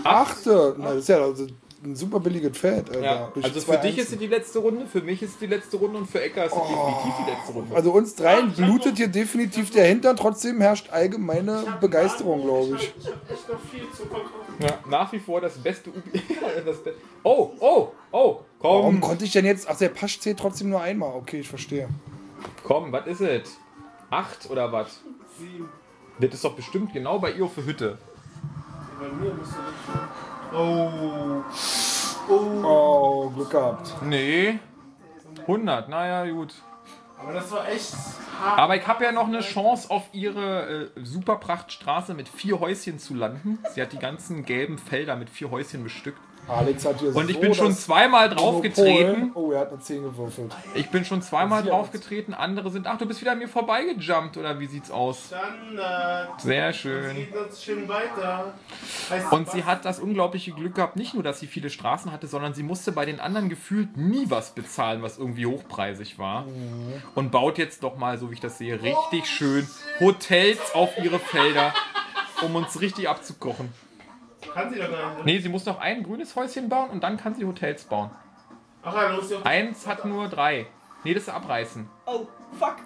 Achte! 0.03 0.75
Na, 0.77 0.89
das 0.89 0.97
ist 0.97 1.09
ja 1.09 1.21
also 1.21 1.47
ein 1.83 1.95
super 1.95 2.19
billiges 2.19 2.57
Feld, 2.57 2.89
Alter. 2.89 3.01
Ja. 3.01 3.31
Also 3.41 3.59
für 3.59 3.77
dich 3.77 3.97
ist 3.97 4.05
Einzel. 4.05 4.05
sie 4.05 4.17
die 4.17 4.27
letzte 4.27 4.59
Runde, 4.59 4.85
für 4.85 5.01
mich 5.01 5.21
ist 5.21 5.31
es 5.31 5.37
die 5.39 5.47
letzte 5.47 5.77
Runde 5.77 5.97
und 5.97 6.09
für 6.09 6.21
Ecker 6.21 6.45
ist 6.45 6.53
es 6.53 6.59
definitiv 6.61 7.13
die 7.25 7.31
letzte 7.31 7.51
Runde. 7.53 7.75
Also 7.75 7.91
uns 7.91 8.15
dreien 8.15 8.51
blutet 8.51 8.97
hier 8.97 9.07
definitiv 9.07 9.71
der 9.71 9.85
Hintern, 9.85 10.15
trotzdem 10.15 10.61
herrscht 10.61 10.89
allgemeine 10.91 11.77
Begeisterung, 11.81 12.41
glaube 12.41 12.75
ich. 12.75 12.93
Ich 12.99 13.07
hab 13.07 13.31
echt 13.31 13.49
noch 13.49 13.59
viel 13.59 13.89
zu 13.91 14.05
verkaufen. 14.05 14.29
Ja, 14.59 14.79
nach 14.89 15.11
wie 15.11 15.19
vor 15.19 15.41
das 15.41 15.57
beste 15.57 15.89
Ubi. 15.89 16.21
das 16.65 16.83
Be 16.83 16.93
oh, 17.23 17.51
oh, 17.59 17.91
oh, 18.11 18.39
Warum 18.59 18.99
komm, 18.99 19.01
konnte 19.01 19.25
ich 19.25 19.31
denn 19.31 19.45
jetzt. 19.45 19.67
Ach, 19.67 19.77
der 19.77 19.89
Pasch 19.89 20.19
zählt 20.19 20.37
trotzdem 20.37 20.69
nur 20.69 20.81
einmal. 20.81 21.15
Okay, 21.15 21.39
ich 21.39 21.49
verstehe. 21.49 21.89
komm, 22.63 22.91
was 22.91 23.07
ist 23.07 23.21
es? 23.21 23.57
Acht 24.11 24.49
oder 24.51 24.71
was? 24.71 25.01
Sieben. 25.39 25.69
Das 26.19 26.33
ist 26.33 26.43
doch 26.43 26.53
bestimmt 26.53 26.93
genau 26.93 27.17
bei 27.17 27.31
ihr 27.31 27.47
für 27.47 27.65
Hütte. 27.65 27.97
Bei 28.99 29.07
mir 29.07 29.33
musst 29.33 29.53
du 29.53 29.57
nicht. 29.57 30.30
Oh. 30.53 31.43
Oh, 32.29 33.29
Glück 33.29 33.49
gehabt. 33.49 33.93
Nee. 34.03 34.59
100, 35.47 35.89
naja, 35.89 36.29
gut. 36.31 36.53
Aber 37.21 37.33
das 37.33 37.51
war 37.51 37.69
echt 37.69 37.93
hart. 38.41 38.59
Aber 38.59 38.75
ich 38.75 38.87
habe 38.87 39.03
ja 39.03 39.11
noch 39.11 39.27
eine 39.27 39.41
Chance, 39.41 39.89
auf 39.89 40.03
ihre 40.11 40.91
äh, 40.95 41.03
Superprachtstraße 41.03 42.13
mit 42.13 42.27
vier 42.27 42.59
Häuschen 42.59 42.99
zu 42.99 43.13
landen. 43.13 43.59
Sie 43.73 43.81
hat 43.81 43.93
die 43.93 43.99
ganzen 43.99 44.43
gelben 44.43 44.77
Felder 44.77 45.15
mit 45.15 45.29
vier 45.29 45.51
Häuschen 45.51 45.83
bestückt. 45.83 46.19
Alex 46.47 46.85
hat 46.85 46.99
hier 46.99 47.15
Und 47.15 47.29
ich 47.29 47.35
so 47.35 47.41
bin 47.41 47.53
schon 47.53 47.67
das 47.67 47.81
zweimal 47.81 48.29
draufgetreten. 48.29 49.31
Oh, 49.35 49.51
er 49.51 49.61
hat 49.61 49.71
eine 49.71 49.79
10 49.79 50.03
gewürfelt. 50.03 50.53
Ich 50.73 50.89
bin 50.89 51.05
schon 51.05 51.21
zweimal 51.21 51.63
draufgetreten. 51.63 52.33
Andere 52.33 52.71
sind. 52.71 52.87
Ach, 52.87 52.97
du 52.97 53.05
bist 53.05 53.21
wieder 53.21 53.33
an 53.33 53.39
mir 53.39 53.47
vorbeigejumpt, 53.47 54.37
oder 54.37 54.59
wie 54.59 54.65
sieht's 54.65 54.91
aus? 54.91 55.27
Standard. 55.27 56.41
Sehr 56.41 56.73
schön. 56.73 57.15
geht 57.15 57.35
uns 57.35 57.63
schön 57.63 57.87
weiter. 57.87 58.53
Heißt, 59.09 59.31
Und 59.31 59.49
sie 59.51 59.63
hat 59.63 59.85
das 59.85 59.99
unglaubliche 59.99 60.51
Glück 60.51 60.75
gehabt, 60.75 60.95
nicht 60.95 61.13
nur, 61.13 61.23
dass 61.23 61.39
sie 61.39 61.47
viele 61.47 61.69
Straßen 61.69 62.11
hatte, 62.11 62.27
sondern 62.27 62.53
sie 62.53 62.63
musste 62.63 62.91
bei 62.91 63.05
den 63.05 63.19
anderen 63.19 63.49
gefühlt 63.49 63.95
nie 63.95 64.25
was 64.29 64.51
bezahlen, 64.51 65.01
was 65.01 65.17
irgendwie 65.17 65.45
hochpreisig 65.45 66.17
war. 66.17 66.45
Und 67.15 67.31
baut 67.31 67.57
jetzt 67.57 67.83
doch 67.83 67.97
mal, 67.97 68.17
so 68.17 68.29
wie 68.29 68.35
ich 68.35 68.39
das 68.39 68.57
sehe, 68.57 68.81
richtig 68.81 69.27
schön 69.27 69.67
Hotels 69.99 70.73
auf 70.73 70.97
ihre 70.97 71.19
Felder, 71.19 71.73
um 72.41 72.55
uns 72.55 72.79
richtig 72.79 73.09
abzukochen. 73.09 73.73
Kann 74.53 74.71
sie 74.73 74.79
doch 74.79 74.89
gar 74.91 75.15
nicht. 75.15 75.25
Nee, 75.25 75.39
sie 75.39 75.49
muss 75.49 75.65
noch 75.65 75.79
ein 75.79 76.03
grünes 76.03 76.35
Häuschen 76.35 76.69
bauen 76.69 76.89
und 76.89 77.03
dann 77.03 77.17
kann 77.17 77.35
sie 77.35 77.45
Hotels 77.45 77.83
bauen. 77.83 78.11
Ach 78.83 78.95
ja, 78.95 79.09
los, 79.09 79.29
ja. 79.29 79.41
Eins 79.43 79.85
hat 79.85 80.05
nur 80.05 80.27
drei. 80.27 80.67
Nee, 81.03 81.13
das 81.13 81.23
ist 81.23 81.29
abreißen. 81.29 81.87
Oh, 82.05 82.27
fuck. 82.57 82.77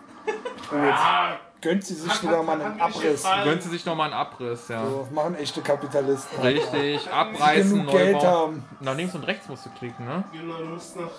Gönnt 1.62 1.84
sie 1.84 1.96
sich 1.96 2.24
wieder 2.24 2.44
mal 2.44 2.62
einen 2.62 2.80
Abriss. 2.80 3.26
Gönnt 3.44 3.64
sie 3.64 3.70
sich 3.70 3.86
nochmal 3.86 4.12
einen 4.12 4.20
Abriss, 4.20 4.68
ja. 4.68 4.86
So, 4.86 5.08
machen 5.12 5.36
echte 5.36 5.62
Kapitalisten. 5.62 6.42
Richtig, 6.42 7.10
abreißen, 7.12 7.88
Geld 7.88 8.20
bauen. 8.20 8.28
haben. 8.28 8.66
Nach 8.82 8.96
links 8.96 9.16
und 9.16 9.24
rechts 9.24 9.48
musst 9.48 9.66
du 9.66 9.70
klicken, 9.72 10.06
ne? 10.06 10.24
Genau, 10.32 10.58
du 10.58 10.66
musst 10.66 10.96
noch. 10.96 11.12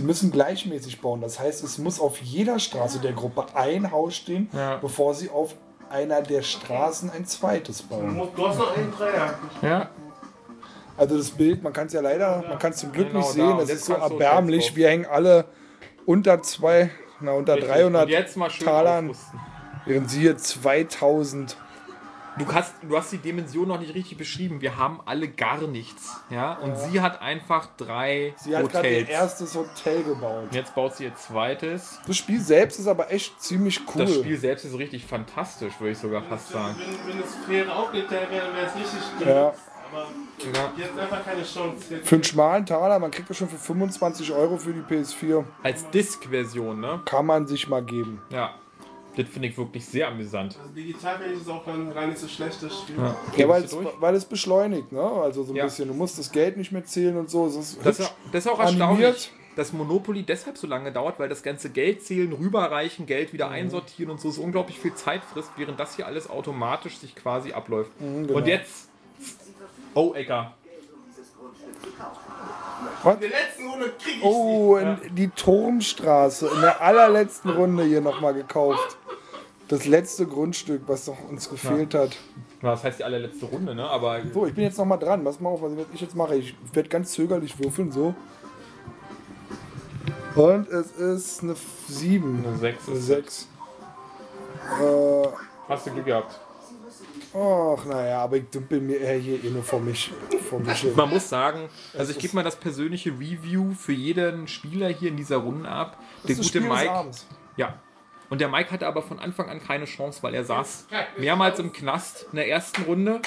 Sie 0.00 0.06
müssen 0.06 0.32
gleichmäßig 0.32 1.02
bauen. 1.02 1.20
Das 1.20 1.38
heißt, 1.38 1.62
es 1.62 1.76
muss 1.76 2.00
auf 2.00 2.22
jeder 2.22 2.58
Straße 2.58 3.00
der 3.00 3.12
Gruppe 3.12 3.44
ein 3.52 3.90
Haus 3.92 4.16
stehen, 4.16 4.48
Ja. 4.54 4.78
bevor 4.78 5.12
sie 5.12 5.28
auf 5.28 5.54
einer 5.90 6.22
der 6.22 6.40
Straßen 6.40 7.10
ein 7.10 7.26
zweites 7.26 7.82
bauen. 7.82 8.18
Du 8.34 8.48
hast 8.48 8.56
noch 8.58 8.74
einen 8.74 8.90
Dreier. 8.96 9.34
Ja. 9.60 9.90
Also 10.96 11.18
das 11.18 11.30
Bild, 11.32 11.62
man 11.62 11.74
kann 11.74 11.88
es 11.88 11.92
ja 11.92 12.00
leider, 12.00 12.42
man 12.48 12.58
kann 12.58 12.70
es 12.72 12.78
zum 12.78 12.92
Glück 12.92 13.08
Genau, 13.08 13.18
nicht 13.18 13.32
sehen. 13.32 13.58
Das 13.58 13.68
ist 13.68 13.84
so 13.84 13.92
erbärmlich. 13.92 14.74
Wir 14.74 14.88
hängen 14.88 15.04
alle 15.04 15.44
unter 16.06 16.40
zwei, 16.40 16.88
na 17.20 17.32
unter 17.32 17.56
Richtig. 17.56 17.70
300 17.70 18.04
Und 18.04 18.08
jetzt 18.10 18.36
mal 18.38 18.48
schön 18.48 18.64
Talern, 18.66 19.14
während 19.84 20.10
sie 20.10 20.20
hier 20.20 20.38
2000 20.38 21.58
du 22.44 22.52
hast, 22.54 22.74
du 22.82 22.96
hast 22.96 23.12
die 23.12 23.18
Dimension 23.18 23.68
noch 23.68 23.78
nicht 23.80 23.94
richtig 23.94 24.18
beschrieben. 24.18 24.60
Wir 24.60 24.76
haben 24.76 25.00
alle 25.06 25.28
gar 25.28 25.60
nichts. 25.66 26.16
Ja? 26.30 26.54
Und 26.54 26.76
sie 26.76 27.00
hat 27.00 27.20
einfach 27.22 27.68
drei 27.76 28.34
Sie 28.36 28.56
hat 28.56 28.68
gerade 28.70 28.88
ihr 28.88 28.94
Hotels. 29.02 29.08
erstes 29.10 29.54
Hotel 29.54 30.02
gebaut. 30.02 30.44
Und 30.44 30.54
jetzt 30.54 30.74
baut 30.74 30.94
sie 30.96 31.04
ihr 31.04 31.14
zweites. 31.14 31.98
Das 32.06 32.16
Spiel 32.16 32.40
selbst 32.40 32.78
ist 32.78 32.86
aber 32.86 33.10
echt 33.12 33.40
ziemlich 33.42 33.80
cool. 33.94 34.04
Das 34.06 34.14
Spiel 34.14 34.38
selbst 34.38 34.64
ist 34.64 34.76
richtig 34.78 35.06
fantastisch, 35.06 35.72
würde 35.78 35.92
ich 35.92 35.98
sogar 35.98 36.22
fast 36.22 36.48
sagen. 36.50 36.74
Wenn, 36.78 37.14
wenn 37.14 37.22
es 37.22 37.34
fair 37.46 37.76
aufgeteilt 37.76 38.30
wäre, 38.30 38.54
wäre 38.54 38.66
es 38.66 38.74
richtig 38.74 39.00
gut. 39.18 39.26
Ja. 39.26 39.54
Aber 39.92 40.06
Ja. 40.54 40.72
jetzt 40.76 40.96
einfach 40.98 41.24
keine 41.24 41.42
Chance. 41.42 41.98
Für 42.04 42.14
einen 42.14 42.24
schmalen 42.24 42.64
Taler, 42.64 42.98
man 43.00 43.10
kriegt 43.10 43.28
das 43.28 43.36
schon 43.36 43.48
für 43.48 43.58
25 43.58 44.32
Euro 44.32 44.56
für 44.56 44.72
die 44.72 44.80
PS4, 44.82 45.44
Als 45.64 45.90
Disk-Version, 45.90 46.78
ne? 46.80 47.00
kann 47.04 47.26
man 47.26 47.46
sich 47.48 47.68
mal 47.68 47.82
geben. 47.82 48.22
Ja. 48.30 48.54
Das 49.16 49.28
finde 49.28 49.48
ich 49.48 49.58
wirklich 49.58 49.84
sehr 49.84 50.08
amüsant. 50.08 50.56
also 50.60 50.72
digital 50.74 51.18
es 51.32 51.48
auch 51.48 51.64
dann 51.64 51.92
gar 51.92 52.06
nicht 52.06 52.18
so 52.18 52.28
schlecht, 52.28 52.62
das 52.62 52.78
Spiel. 52.80 52.96
Ja, 52.96 53.16
Ja, 53.36 53.48
weil 53.48 53.64
es, 53.64 53.76
weil 53.98 54.14
es 54.14 54.24
beschleunigt, 54.24 54.92
ne? 54.92 55.02
Also 55.02 55.42
so 55.42 55.52
ein 55.52 55.56
Ja. 55.56 55.64
bisschen. 55.64 55.88
Du 55.88 55.94
musst 55.94 56.18
das 56.18 56.30
Geld 56.30 56.56
nicht 56.56 56.70
mehr 56.72 56.84
zählen 56.84 57.16
und 57.16 57.28
so. 57.28 57.46
Es 57.46 57.56
ist 57.56 57.78
Das 57.84 57.98
ist, 57.98 58.06
hübsch 58.08 58.14
das 58.32 58.46
ist 58.46 58.50
auch 58.52 58.58
animiert. 58.60 58.80
erstaunlich, 58.90 59.32
dass 59.56 59.72
Monopoly 59.72 60.22
deshalb 60.22 60.56
so 60.56 60.66
lange 60.68 60.92
dauert, 60.92 61.18
weil 61.18 61.28
das 61.28 61.42
ganze 61.42 61.70
Geld 61.70 62.02
zählen, 62.04 62.32
rüberreichen, 62.32 63.06
Geld 63.06 63.30
Mhm. 63.30 63.32
wieder 63.34 63.50
einsortieren 63.50 64.10
und 64.12 64.20
so 64.20 64.30
so 64.30 64.42
unglaublich 64.42 64.78
viel 64.78 64.94
Zeit 64.94 65.22
frisst, 65.24 65.50
während 65.56 65.80
das 65.80 65.96
hier 65.96 66.06
alles 66.06 66.30
automatisch 66.30 66.98
sich 66.98 67.14
quasi 67.16 67.52
abläuft. 67.52 67.90
genau. 67.98 68.32
Und 68.34 68.46
jetzt. 68.46 68.88
Oh, 69.94 70.14
Ecker. 70.14 70.54
In 73.02 73.20
der 73.20 73.28
letzten 73.30 73.66
Runde 73.68 73.92
krieg 73.98 74.16
ich 74.18 74.22
Oh, 74.24 74.76
sie. 74.78 75.06
in 75.06 75.14
die 75.14 75.28
Turmstraße 75.28 76.48
in 76.54 76.60
der 76.60 76.80
allerletzten 76.80 77.50
Runde 77.50 77.84
hier 77.84 78.00
nochmal 78.00 78.34
gekauft. 78.34 78.96
Das 79.70 79.86
letzte 79.86 80.26
Grundstück, 80.26 80.82
was 80.88 81.04
doch 81.04 81.16
uns 81.28 81.48
gefehlt 81.48 81.94
hat. 81.94 82.16
Das 82.60 82.82
heißt 82.82 82.98
die 82.98 83.04
allerletzte 83.04 83.46
Runde, 83.46 83.72
ne? 83.72 83.88
Aber 83.88 84.20
So, 84.34 84.44
ich 84.44 84.52
bin 84.52 84.64
jetzt 84.64 84.76
nochmal 84.76 84.98
dran. 84.98 85.22
Pass 85.22 85.38
mal 85.38 85.50
auf, 85.50 85.62
was 85.62 85.70
ich 85.94 86.00
jetzt 86.00 86.16
mache. 86.16 86.34
Ich 86.34 86.56
werde 86.72 86.88
ganz 86.88 87.12
zögerlich 87.12 87.56
würfeln, 87.60 87.92
so. 87.92 88.12
Und 90.34 90.68
es 90.68 90.90
ist 90.90 91.44
eine 91.44 91.54
7. 91.86 92.44
eine 92.44 92.56
6 92.58 92.88
Eine 92.88 92.96
ist 92.96 93.06
6. 93.06 93.48
Äh, 94.82 95.28
Hast 95.68 95.86
du 95.86 95.90
Glück 95.92 96.04
gehabt. 96.04 96.40
ach, 97.32 97.84
naja, 97.86 98.22
aber 98.24 98.38
ich 98.38 98.50
dümpel 98.50 98.80
mir 98.80 98.98
eher 98.98 99.18
hier 99.18 99.44
eh 99.44 99.50
nur 99.50 99.62
vor 99.62 99.78
mich, 99.80 100.10
vor 100.48 100.58
mich 100.58 100.78
hin. 100.80 100.94
Man 100.96 101.10
muss 101.10 101.28
sagen, 101.28 101.68
also 101.96 102.10
ich 102.10 102.18
gebe 102.18 102.34
mal 102.34 102.42
das 102.42 102.56
persönliche 102.56 103.10
Review 103.10 103.72
für 103.74 103.92
jeden 103.92 104.48
Spieler 104.48 104.88
hier 104.88 105.10
in 105.10 105.16
dieser 105.16 105.36
Runde 105.36 105.68
ab. 105.68 105.96
Der 106.24 106.30
Das 106.34 106.38
gute 106.38 106.48
Spiel 106.48 106.62
des 106.62 106.70
Mike. 106.70 106.90
Abends. 106.90 107.26
Ja. 107.56 107.78
Und 108.30 108.40
der 108.40 108.48
Mike 108.48 108.70
hatte 108.70 108.86
aber 108.86 109.02
von 109.02 109.18
Anfang 109.18 109.50
an 109.50 109.60
keine 109.62 109.84
Chance, 109.84 110.22
weil 110.22 110.34
er 110.34 110.44
saß 110.44 110.86
mehrmals 111.18 111.58
im 111.58 111.72
Knast 111.72 112.26
in 112.30 112.36
der 112.36 112.48
ersten 112.48 112.82
Runde. 112.82 113.20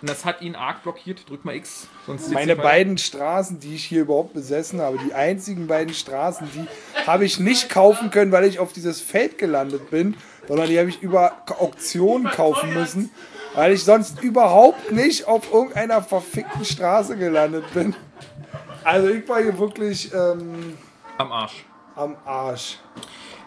Und 0.00 0.08
das 0.08 0.24
hat 0.24 0.40
ihn 0.40 0.54
arg 0.54 0.82
blockiert. 0.82 1.28
Drück 1.28 1.44
mal 1.44 1.54
X. 1.54 1.88
Meine 2.32 2.56
beiden 2.56 2.96
Straßen, 2.96 3.58
die 3.58 3.74
ich 3.74 3.84
hier 3.84 4.02
überhaupt 4.02 4.32
besessen 4.34 4.80
habe, 4.80 4.98
die 4.98 5.12
einzigen 5.12 5.66
beiden 5.66 5.92
Straßen, 5.92 6.48
die 6.54 7.06
habe 7.06 7.24
ich 7.24 7.40
nicht 7.40 7.68
kaufen 7.68 8.10
können, 8.10 8.32
weil 8.32 8.44
ich 8.44 8.58
auf 8.60 8.72
dieses 8.72 9.00
Feld 9.00 9.36
gelandet 9.38 9.90
bin, 9.90 10.16
sondern 10.46 10.68
die 10.68 10.78
habe 10.78 10.88
ich 10.88 11.02
über 11.02 11.42
Auktionen 11.58 12.30
kaufen 12.30 12.72
müssen, 12.72 13.10
weil 13.54 13.72
ich 13.72 13.84
sonst 13.84 14.22
überhaupt 14.22 14.92
nicht 14.92 15.26
auf 15.26 15.52
irgendeiner 15.52 16.02
verfickten 16.02 16.64
Straße 16.64 17.16
gelandet 17.16 17.64
bin. 17.74 17.94
Also 18.84 19.08
ich 19.08 19.28
war 19.28 19.42
hier 19.42 19.58
wirklich 19.58 20.12
ähm, 20.14 20.78
am 21.18 21.32
Arsch. 21.32 21.64
am 21.96 22.16
Arsch. 22.24 22.78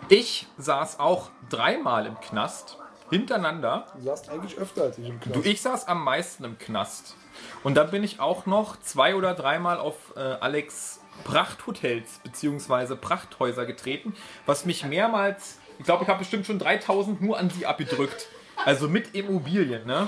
Ich 0.09 0.47
saß 0.57 0.99
auch 0.99 1.29
dreimal 1.49 2.05
im 2.05 2.19
Knast. 2.19 2.77
Hintereinander. 3.09 3.87
Du 3.95 4.03
saßt 4.03 4.29
eigentlich 4.29 4.57
öfter 4.57 4.83
als 4.83 4.97
ich 4.97 5.07
im 5.07 5.19
Du, 5.19 5.31
Knast. 5.31 5.45
ich 5.45 5.61
saß 5.61 5.87
am 5.87 6.03
meisten 6.03 6.43
im 6.45 6.57
Knast. 6.57 7.15
Und 7.63 7.75
dann 7.75 7.91
bin 7.91 8.03
ich 8.03 8.19
auch 8.19 8.45
noch 8.45 8.79
zwei 8.81 9.15
oder 9.15 9.33
dreimal 9.35 9.77
auf 9.77 9.95
äh, 10.15 10.19
Alex 10.19 10.99
Prachthotels 11.23 12.19
bzw. 12.23 12.95
Prachthäuser 12.95 13.65
getreten, 13.65 14.15
was 14.45 14.65
mich 14.65 14.83
mehrmals, 14.85 15.59
ich 15.77 15.85
glaube, 15.85 16.03
ich 16.03 16.09
habe 16.09 16.19
bestimmt 16.19 16.45
schon 16.47 16.57
3000 16.59 17.21
nur 17.21 17.37
an 17.37 17.49
sie 17.49 17.65
abgedrückt. 17.65 18.27
Also 18.65 18.87
mit 18.87 19.13
Immobilien, 19.13 19.85
ne? 19.85 20.07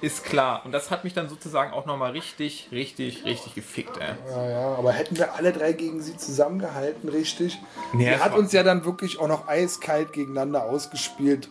Ist 0.00 0.24
klar. 0.24 0.62
Und 0.64 0.72
das 0.72 0.90
hat 0.90 1.02
mich 1.02 1.12
dann 1.12 1.28
sozusagen 1.28 1.72
auch 1.72 1.84
nochmal 1.84 2.12
richtig, 2.12 2.68
richtig, 2.70 3.24
richtig 3.24 3.54
gefickt, 3.54 3.96
ey. 3.96 4.14
Ja, 4.30 4.50
ja, 4.50 4.74
aber 4.76 4.92
hätten 4.92 5.18
wir 5.18 5.34
alle 5.34 5.52
drei 5.52 5.72
gegen 5.72 6.00
sie 6.00 6.16
zusammengehalten, 6.16 7.08
richtig? 7.08 7.58
Nee, 7.92 8.08
es 8.08 8.22
hat 8.22 8.36
uns 8.36 8.52
ja 8.52 8.62
dann 8.62 8.84
wirklich 8.84 9.18
auch 9.18 9.26
noch 9.26 9.48
eiskalt 9.48 10.12
gegeneinander 10.12 10.64
ausgespielt. 10.64 11.48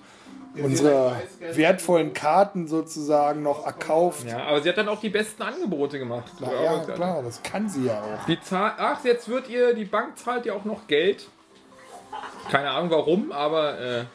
Unsere 0.55 1.21
wertvollen 1.53 2.13
Karten 2.13 2.67
sozusagen 2.67 3.43
noch 3.43 3.65
erkauft. 3.65 4.25
Ja, 4.27 4.45
aber 4.45 4.61
sie 4.61 4.69
hat 4.69 4.77
dann 4.77 4.87
auch 4.87 4.99
die 4.99 5.09
besten 5.09 5.43
Angebote 5.43 5.99
gemacht. 5.99 6.31
Na 6.39 6.51
ja, 6.63 6.79
klar, 6.79 7.21
das 7.21 7.43
kann 7.43 7.69
sie 7.69 7.85
ja 7.85 8.01
auch. 8.01 8.25
Die 8.25 8.39
Zahl, 8.41 8.73
ach, 8.77 9.03
jetzt 9.03 9.27
wird 9.27 9.49
ihr, 9.49 9.75
die 9.75 9.85
Bank 9.85 10.17
zahlt 10.17 10.45
ja 10.45 10.53
auch 10.53 10.65
noch 10.65 10.87
Geld. 10.87 11.27
Keine 12.49 12.71
Ahnung 12.71 12.89
warum, 12.89 13.31
aber 13.31 13.79
äh, 13.79 14.05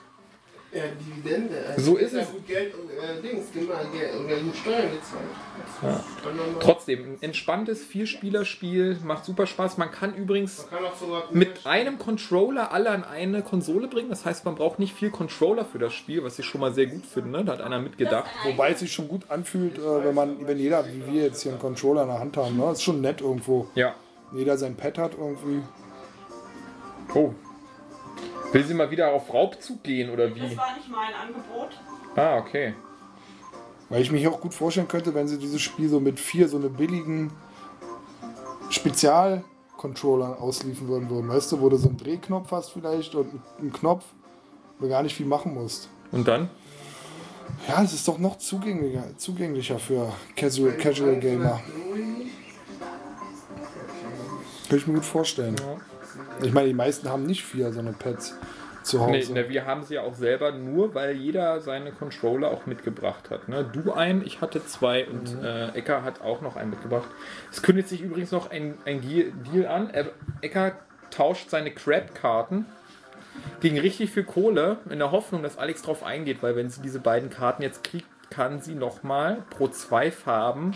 Ja, 0.74 0.84
Dividende. 0.98 1.64
Also 1.68 1.92
So 1.92 1.96
ist 1.98 2.14
ja 2.14 2.20
es. 2.22 2.30
gut 2.30 2.46
Geld 2.46 2.72
und 2.74 2.88
äh, 2.90 3.20
Dings, 3.20 3.52
Geld 3.52 3.68
und 3.68 4.26
Geld 4.28 4.42
und 4.42 4.56
Steuern 4.56 4.90
gezahlt. 4.90 6.02
Noch- 6.36 6.58
trotzdem 6.60 7.04
ein 7.04 7.18
entspanntes 7.20 7.84
Vierspielerspiel, 7.84 8.96
macht 9.04 9.24
super 9.26 9.46
Spaß. 9.46 9.76
Man 9.76 9.90
kann 9.90 10.14
übrigens 10.14 10.66
Man 10.70 10.80
kann 10.80 11.38
mit 11.38 11.66
einem 11.66 11.98
Controller 11.98 12.72
alle 12.72 12.88
an 12.90 13.04
eine 13.04 13.42
Konsole 13.42 13.86
bringen. 13.88 14.08
Das 14.08 14.24
heißt, 14.24 14.44
man 14.46 14.54
braucht 14.54 14.78
nicht 14.78 14.94
viel 14.94 15.10
Controller 15.10 15.64
für 15.66 15.78
das 15.78 15.92
Spiel, 15.92 16.24
was 16.24 16.38
ich 16.38 16.46
schon 16.46 16.60
mal 16.62 16.72
sehr 16.72 16.86
gut 16.86 17.04
finde. 17.04 17.44
Da 17.44 17.52
hat 17.52 17.60
einer 17.60 17.78
mitgedacht. 17.80 18.30
Wobei 18.44 18.70
es 18.70 18.80
sich 18.80 18.92
schon 18.92 19.08
gut 19.08 19.22
anfühlt, 19.28 19.76
äh, 19.78 20.04
wenn 20.04 20.14
man, 20.14 20.46
wenn 20.46 20.58
jeder, 20.58 20.86
wie 20.86 21.04
wir 21.12 21.22
jetzt 21.24 21.42
hier 21.42 21.52
einen 21.52 21.60
Controller 21.60 22.02
in 22.04 22.08
der 22.08 22.18
Hand 22.18 22.36
haben. 22.38 22.56
Ne? 22.56 22.62
Das 22.64 22.78
ist 22.78 22.82
schon 22.84 23.00
nett 23.02 23.20
irgendwo. 23.20 23.68
Ja. 23.74 23.94
Jeder 24.34 24.56
sein 24.56 24.74
Pad 24.76 24.96
hat 24.96 25.12
irgendwie. 25.18 25.60
Oh. 27.14 27.34
Will 28.52 28.64
sie 28.64 28.74
mal 28.74 28.90
wieder 28.90 29.12
auf 29.12 29.32
Raubzug 29.32 29.82
gehen 29.82 30.10
oder 30.10 30.28
Das 30.28 30.36
wie? 30.38 30.56
war 30.56 30.76
nicht 30.76 30.90
mein 30.90 31.14
Angebot. 31.14 31.70
Ah, 32.16 32.36
okay. 32.36 32.74
Weil 33.88 34.02
ich 34.02 34.10
mir 34.10 34.18
hier 34.18 34.30
auch 34.30 34.40
gut 34.40 34.52
vorstellen 34.54 34.88
könnte, 34.88 35.14
wenn 35.14 35.28
sie 35.28 35.38
dieses 35.38 35.60
Spiel 35.60 35.88
so 35.88 36.00
mit 36.00 36.20
vier 36.20 36.48
so 36.48 36.56
eine 36.58 36.68
billigen 36.68 37.30
Spezial-Controllern 38.70 40.34
ausliefern 40.34 40.88
würden, 40.88 41.10
würden. 41.10 41.28
Weißt 41.28 41.52
du, 41.52 41.60
wo 41.60 41.68
du 41.68 41.76
so 41.76 41.88
einen 41.88 41.98
Drehknopf 41.98 42.50
hast 42.52 42.70
vielleicht 42.70 43.14
und 43.14 43.40
einen 43.58 43.72
Knopf, 43.72 44.04
wo 44.78 44.84
du 44.84 44.90
gar 44.90 45.02
nicht 45.02 45.14
viel 45.14 45.26
machen 45.26 45.54
musst. 45.54 45.88
Und 46.10 46.26
dann? 46.28 46.50
Ja, 47.68 47.82
es 47.82 47.92
ist 47.92 48.06
doch 48.08 48.18
noch 48.18 48.38
zugänglicher, 48.38 49.04
zugänglicher 49.18 49.78
für 49.78 50.12
Casual, 50.36 50.72
Casual 50.76 51.16
Gamer. 51.20 51.60
Kann 54.68 54.78
ich 54.78 54.86
mir 54.86 54.94
gut 54.94 55.04
vorstellen. 55.04 55.56
Ich 56.42 56.52
meine, 56.52 56.68
die 56.68 56.74
meisten 56.74 57.08
haben 57.08 57.24
nicht 57.24 57.44
vier 57.44 57.72
so 57.72 57.80
eine 57.80 57.92
Pads 57.92 58.36
zu 58.82 59.00
Hause. 59.00 59.32
Nee, 59.32 59.42
ne, 59.42 59.48
wir 59.48 59.64
haben 59.64 59.84
sie 59.84 59.94
ja 59.94 60.02
auch 60.02 60.14
selber 60.14 60.50
nur, 60.52 60.94
weil 60.94 61.12
jeder 61.12 61.60
seine 61.60 61.92
Controller 61.92 62.50
auch 62.50 62.66
mitgebracht 62.66 63.30
hat. 63.30 63.48
Ne? 63.48 63.64
Du 63.72 63.92
einen, 63.92 64.24
ich 64.26 64.40
hatte 64.40 64.64
zwei 64.66 65.06
und 65.06 65.40
äh, 65.42 65.68
Ecker 65.68 66.02
hat 66.02 66.20
auch 66.20 66.40
noch 66.40 66.56
einen 66.56 66.70
mitgebracht. 66.70 67.08
Es 67.50 67.62
kündigt 67.62 67.88
sich 67.88 68.00
übrigens 68.00 68.32
noch 68.32 68.50
ein, 68.50 68.74
ein 68.84 69.00
Deal 69.00 69.66
an. 69.66 69.90
Er- 69.90 70.10
Ecker 70.40 70.72
tauscht 71.10 71.50
seine 71.50 71.70
Crab-Karten 71.70 72.66
gegen 73.60 73.78
richtig 73.78 74.10
viel 74.10 74.24
Kohle 74.24 74.78
in 74.90 74.98
der 74.98 75.12
Hoffnung, 75.12 75.42
dass 75.42 75.58
Alex 75.58 75.82
drauf 75.82 76.02
eingeht, 76.02 76.42
weil 76.42 76.56
wenn 76.56 76.68
sie 76.68 76.82
diese 76.82 76.98
beiden 76.98 77.30
Karten 77.30 77.62
jetzt 77.62 77.84
kriegt, 77.84 78.06
kann 78.30 78.60
sie 78.60 78.74
nochmal 78.74 79.44
pro 79.50 79.68
zwei 79.68 80.10
Farben 80.10 80.74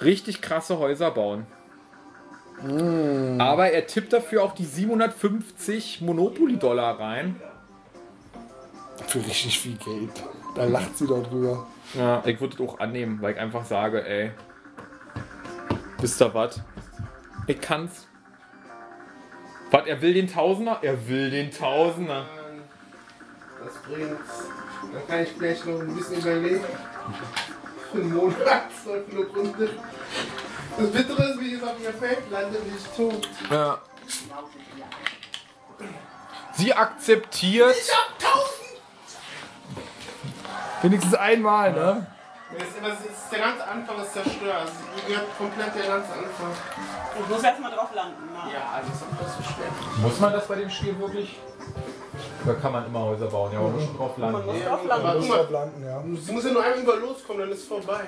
richtig 0.00 0.40
krasse 0.40 0.78
Häuser 0.78 1.10
bauen. 1.10 1.46
Aber 3.38 3.70
er 3.70 3.86
tippt 3.86 4.12
dafür 4.12 4.44
auch 4.44 4.54
die 4.54 4.64
750 4.64 6.00
Monopoly-Dollar 6.00 7.00
rein. 7.00 7.40
Für 9.08 9.18
richtig 9.18 9.58
viel 9.58 9.76
Geld. 9.76 10.22
Da 10.54 10.64
lacht 10.64 10.96
sie 10.96 11.06
doch 11.06 11.26
drüber. 11.26 11.66
Ja, 11.94 12.22
ich 12.24 12.40
würde 12.40 12.54
es 12.54 12.68
auch 12.68 12.78
annehmen, 12.78 13.18
weil 13.20 13.34
ich 13.34 13.40
einfach 13.40 13.64
sage, 13.64 14.06
ey, 14.06 14.30
wisst 15.98 16.20
ihr 16.22 16.32
was? 16.34 16.60
Ich 17.46 17.60
kann's. 17.60 18.06
Was, 19.70 19.86
er 19.86 20.00
will 20.00 20.14
den 20.14 20.28
Tausender? 20.28 20.78
Er 20.82 21.08
will 21.08 21.30
den 21.30 21.50
Tausender. 21.50 22.26
Das 23.64 23.74
bringt's. 23.82 24.44
Dann 24.92 25.06
kann 25.06 25.22
ich 25.22 25.28
vielleicht 25.30 25.66
noch 25.66 25.80
ein 25.80 25.94
bisschen 25.94 26.18
überlegen. 26.18 26.64
Für 27.90 27.98
einen 27.98 28.14
Monat, 28.14 28.62
12 28.84 29.08
Kilo 29.08 29.22
Runde. 29.34 29.70
Das 30.78 30.90
Bittere 30.90 31.22
ist, 31.30 31.40
wie 31.40 31.54
es 31.54 31.62
auf 31.62 31.80
ihr 31.82 31.92
Feld 31.92 32.30
landet, 32.30 32.72
nicht 32.72 32.96
tot. 32.96 33.28
Ja. 33.50 33.78
Sie 36.54 36.72
akzeptiert. 36.72 37.76
Wenigstens 40.82 41.14
einmal, 41.14 41.72
ne? 41.72 42.06
Das 42.58 42.68
ist, 42.68 42.76
das 42.82 43.00
ist 43.00 43.32
der 43.32 43.38
ganze 43.38 43.66
Anfang 43.66 44.02
ist 44.02 44.12
zerstört. 44.12 44.60
Also, 44.60 44.72
gehört 45.06 45.38
komplett 45.38 45.74
der 45.74 45.86
ganze 45.86 46.12
Anfang. 46.12 46.52
Du 47.16 47.32
musst 47.32 47.44
erstmal 47.44 47.72
drauf 47.72 47.94
landen. 47.94 48.26
Ne? 48.32 48.52
Ja, 48.52 48.72
also 48.74 48.92
ist 48.92 49.02
auch 49.02 49.20
nicht 49.20 49.36
so 49.36 49.54
schwer. 49.54 50.02
Muss 50.02 50.20
man 50.20 50.32
das 50.32 50.46
bei 50.46 50.56
dem 50.56 50.68
Spiel 50.68 50.98
wirklich? 50.98 51.38
Da 52.44 52.54
kann 52.54 52.72
man 52.72 52.86
immer 52.86 53.00
Häuser 53.04 53.26
bauen, 53.26 53.52
ja, 53.52 53.60
man 53.60 53.72
muss 53.72 53.84
schon 53.84 53.96
drauf 53.96 54.18
Man 54.18 54.32
landen. 54.32 54.46
muss 54.48 54.64
drauf 54.64 54.80
landen. 54.88 55.20
guck 55.20 55.28
mal, 55.28 55.46
landen, 55.52 55.84
ja. 55.86 56.02
du 56.26 56.32
musst 56.32 56.46
ja 56.46 56.52
nur 56.52 56.62
einmal 56.64 56.78
über 56.82 56.96
loskommen, 56.96 57.42
dann 57.42 57.50
ist 57.52 57.58
es 57.60 57.66
vorbei. 57.66 58.00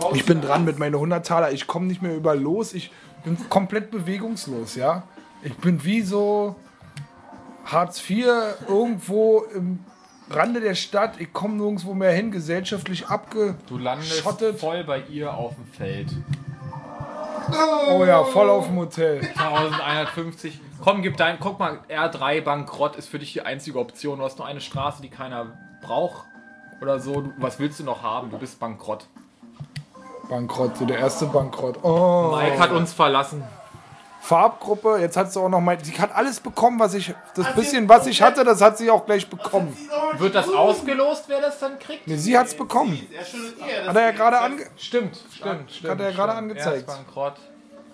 Baust 0.00 0.16
Ich 0.16 0.24
bin 0.24 0.40
dran 0.40 0.64
mit 0.64 0.78
meinen 0.78 0.94
100 0.94 1.26
Taler. 1.26 1.52
Ich 1.52 1.66
komme 1.66 1.86
nicht 1.86 2.00
mehr 2.00 2.16
über 2.16 2.34
los. 2.34 2.72
Ich 2.72 2.90
bin 3.24 3.36
komplett 3.50 3.90
bewegungslos, 3.90 4.76
ja. 4.76 5.02
Ich 5.42 5.54
bin 5.58 5.84
wie 5.84 6.00
so 6.00 6.56
Hartz 7.66 7.98
IV 8.08 8.28
irgendwo 8.66 9.44
im 9.54 9.80
Rande 10.30 10.60
der 10.60 10.74
Stadt. 10.74 11.20
Ich 11.20 11.32
komme 11.34 11.54
nirgendwo 11.56 11.92
mehr 11.94 12.12
hin, 12.12 12.30
gesellschaftlich 12.30 13.04
Du 13.68 13.76
landest 13.78 14.26
abgeschottet. 14.26 14.58
voll 14.58 14.84
bei 14.84 15.02
ihr 15.10 15.32
auf 15.34 15.54
dem 15.54 15.66
Feld. 15.66 16.08
Oh 17.90 18.04
ja, 18.04 18.24
voll 18.24 18.48
auf 18.50 18.66
dem 18.66 18.76
Hotel. 18.78 19.20
1150. 19.36 20.60
Komm, 20.82 21.02
gib 21.02 21.16
dein. 21.16 21.38
Guck 21.40 21.58
mal, 21.58 21.80
R3 21.88 22.40
Bankrott 22.40 22.96
ist 22.96 23.08
für 23.08 23.18
dich 23.18 23.32
die 23.32 23.42
einzige 23.42 23.78
Option. 23.78 24.18
Du 24.18 24.24
hast 24.24 24.38
nur 24.38 24.46
eine 24.46 24.60
Straße, 24.60 25.02
die 25.02 25.10
keiner 25.10 25.58
braucht. 25.82 26.24
Oder 26.80 27.00
so. 27.00 27.20
Du, 27.20 27.32
was 27.38 27.58
willst 27.58 27.80
du 27.80 27.84
noch 27.84 28.02
haben? 28.02 28.30
Du 28.30 28.38
bist 28.38 28.60
bankrott. 28.60 29.06
Bankrott, 30.28 30.72
der 30.88 30.98
erste 30.98 31.26
Bankrott. 31.26 31.82
Oh. 31.82 32.34
Mike 32.36 32.58
hat 32.58 32.70
uns 32.70 32.92
verlassen. 32.92 33.42
Farbgruppe, 34.20 34.98
jetzt 35.00 35.16
hat 35.16 35.32
sie 35.32 35.40
auch 35.40 35.48
noch 35.48 35.60
mal. 35.60 35.82
Sie 35.82 35.98
hat 35.98 36.14
alles 36.14 36.40
bekommen, 36.40 36.78
was 36.78 36.92
ich. 36.92 37.14
Das 37.34 37.46
Hat 37.46 37.54
bisschen, 37.56 37.84
sie 37.84 37.88
was 37.88 38.06
ich 38.06 38.20
hatte, 38.20 38.44
das 38.44 38.60
hat 38.60 38.76
sie 38.76 38.90
auch 38.90 39.06
gleich 39.06 39.28
bekommen. 39.30 39.74
Wird 40.18 40.34
das 40.34 40.52
ausgelost, 40.52 41.24
wer 41.28 41.40
das 41.40 41.58
dann 41.60 41.78
kriegt? 41.78 42.06
Nee, 42.06 42.16
sie 42.16 42.36
hat's 42.36 42.54
bekommen. 42.54 43.00
Ihr. 43.10 43.88
Hat 43.88 43.96
er 43.96 44.02
ja 44.02 44.10
gerade 44.10 44.38
ange. 44.40 44.66
Stimmt, 44.76 45.16
stimmt, 45.34 45.72
stimmt. 45.72 45.92
Hat 45.92 46.00
er 46.00 46.10
ja 46.10 46.14
gerade 46.14 46.34
angezeigt. 46.34 46.66
Er 46.66 46.74
ist 46.76 46.86
bankrott. 46.86 47.34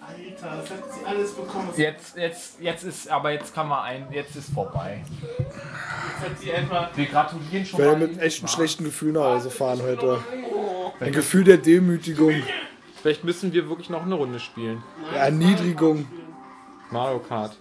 Alter, 0.07 0.57
das 0.61 0.71
hat 0.71 0.93
sie 0.93 1.07
alles 1.07 1.33
bekommen. 1.33 1.69
Jetzt, 1.77 2.17
jetzt, 2.17 2.61
jetzt 2.61 2.85
ist, 2.85 3.09
aber 3.09 3.31
jetzt 3.33 3.55
kann 3.55 3.69
man 3.69 3.85
ein, 3.85 4.07
jetzt 4.11 4.37
ist 4.37 4.53
vorbei. 4.53 5.05
Jetzt 5.39 6.31
hat 6.31 6.39
sie 6.41 6.51
etwa. 6.51 6.91
Wir 6.95 7.07
gratulieren 7.07 7.65
schon 7.67 7.81
Ich 7.81 7.87
werde 7.87 8.07
mit 8.07 8.21
echt 8.21 8.41
einem 8.41 8.49
schlechten 8.49 8.85
Gefühl 8.85 9.13
nach 9.13 9.25
Hause 9.25 9.51
fahren 9.51 9.81
heute. 9.83 10.19
Ein 11.01 11.13
Gefühl 11.13 11.45
der 11.45 11.59
Demütigung, 11.59 12.35
Vielleicht 13.01 13.23
müssen 13.25 13.53
wir 13.53 13.69
wirklich 13.69 13.91
noch 13.91 14.03
eine 14.03 14.15
Runde 14.15 14.41
spielen. 14.41 14.83
der 15.13 15.23
Erniedrigung. 15.23 16.07
Mario 16.91 17.19
Kart. 17.19 17.57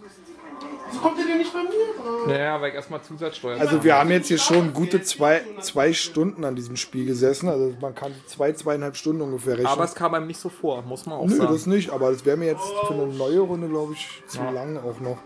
Wieso 0.94 1.02
kommt 1.02 1.18
ihr 1.18 1.26
denn 1.26 1.40
nicht 1.40 1.52
bei 1.52 1.64
mir? 1.64 2.28
Naja, 2.28 2.62
weil 2.62 2.70
ich 2.70 2.76
erstmal 2.76 3.02
Zusatzsteuer. 3.02 3.60
Also 3.60 3.84
wir 3.84 3.96
haben 3.96 4.12
jetzt 4.12 4.28
hier 4.28 4.38
schon 4.38 4.74
gute 4.74 5.02
zwei, 5.02 5.42
zwei 5.62 5.92
Stunden 5.94 6.46
an 6.46 6.56
diesem 6.56 6.76
Spiel 6.76 7.06
gesessen. 7.06 7.50
Also 7.50 7.74
man 7.82 7.96
kann 7.96 8.14
zwei, 8.28 8.54
zweieinhalb 8.54 8.96
Stunden 8.96 9.22
ungefähr 9.22 9.54
rechnen. 9.54 9.68
aber 9.68 9.84
es 9.86 9.96
kam 9.96 10.14
einem 10.14 10.28
nicht 10.28 10.40
so 10.40 10.50
vor, 10.50 10.84
muss 10.84 11.06
man 11.06 11.18
auch 11.18 11.26
Nö, 11.26 11.36
sagen. 11.36 11.52
das 11.52 11.66
nicht. 11.66 11.90
Aber 11.90 12.12
das 12.12 12.26
wäre 12.26 12.38
mir 12.38 12.46
jetzt 12.46 12.64
für 12.88 12.94
eine 12.94 13.08
neue 13.08 13.40
Runde, 13.40 13.68
glaube 13.68 13.94
ich, 13.94 14.22
zu 14.28 14.40
lang 14.44 14.78
auch 14.78 15.00
noch. 15.00 15.18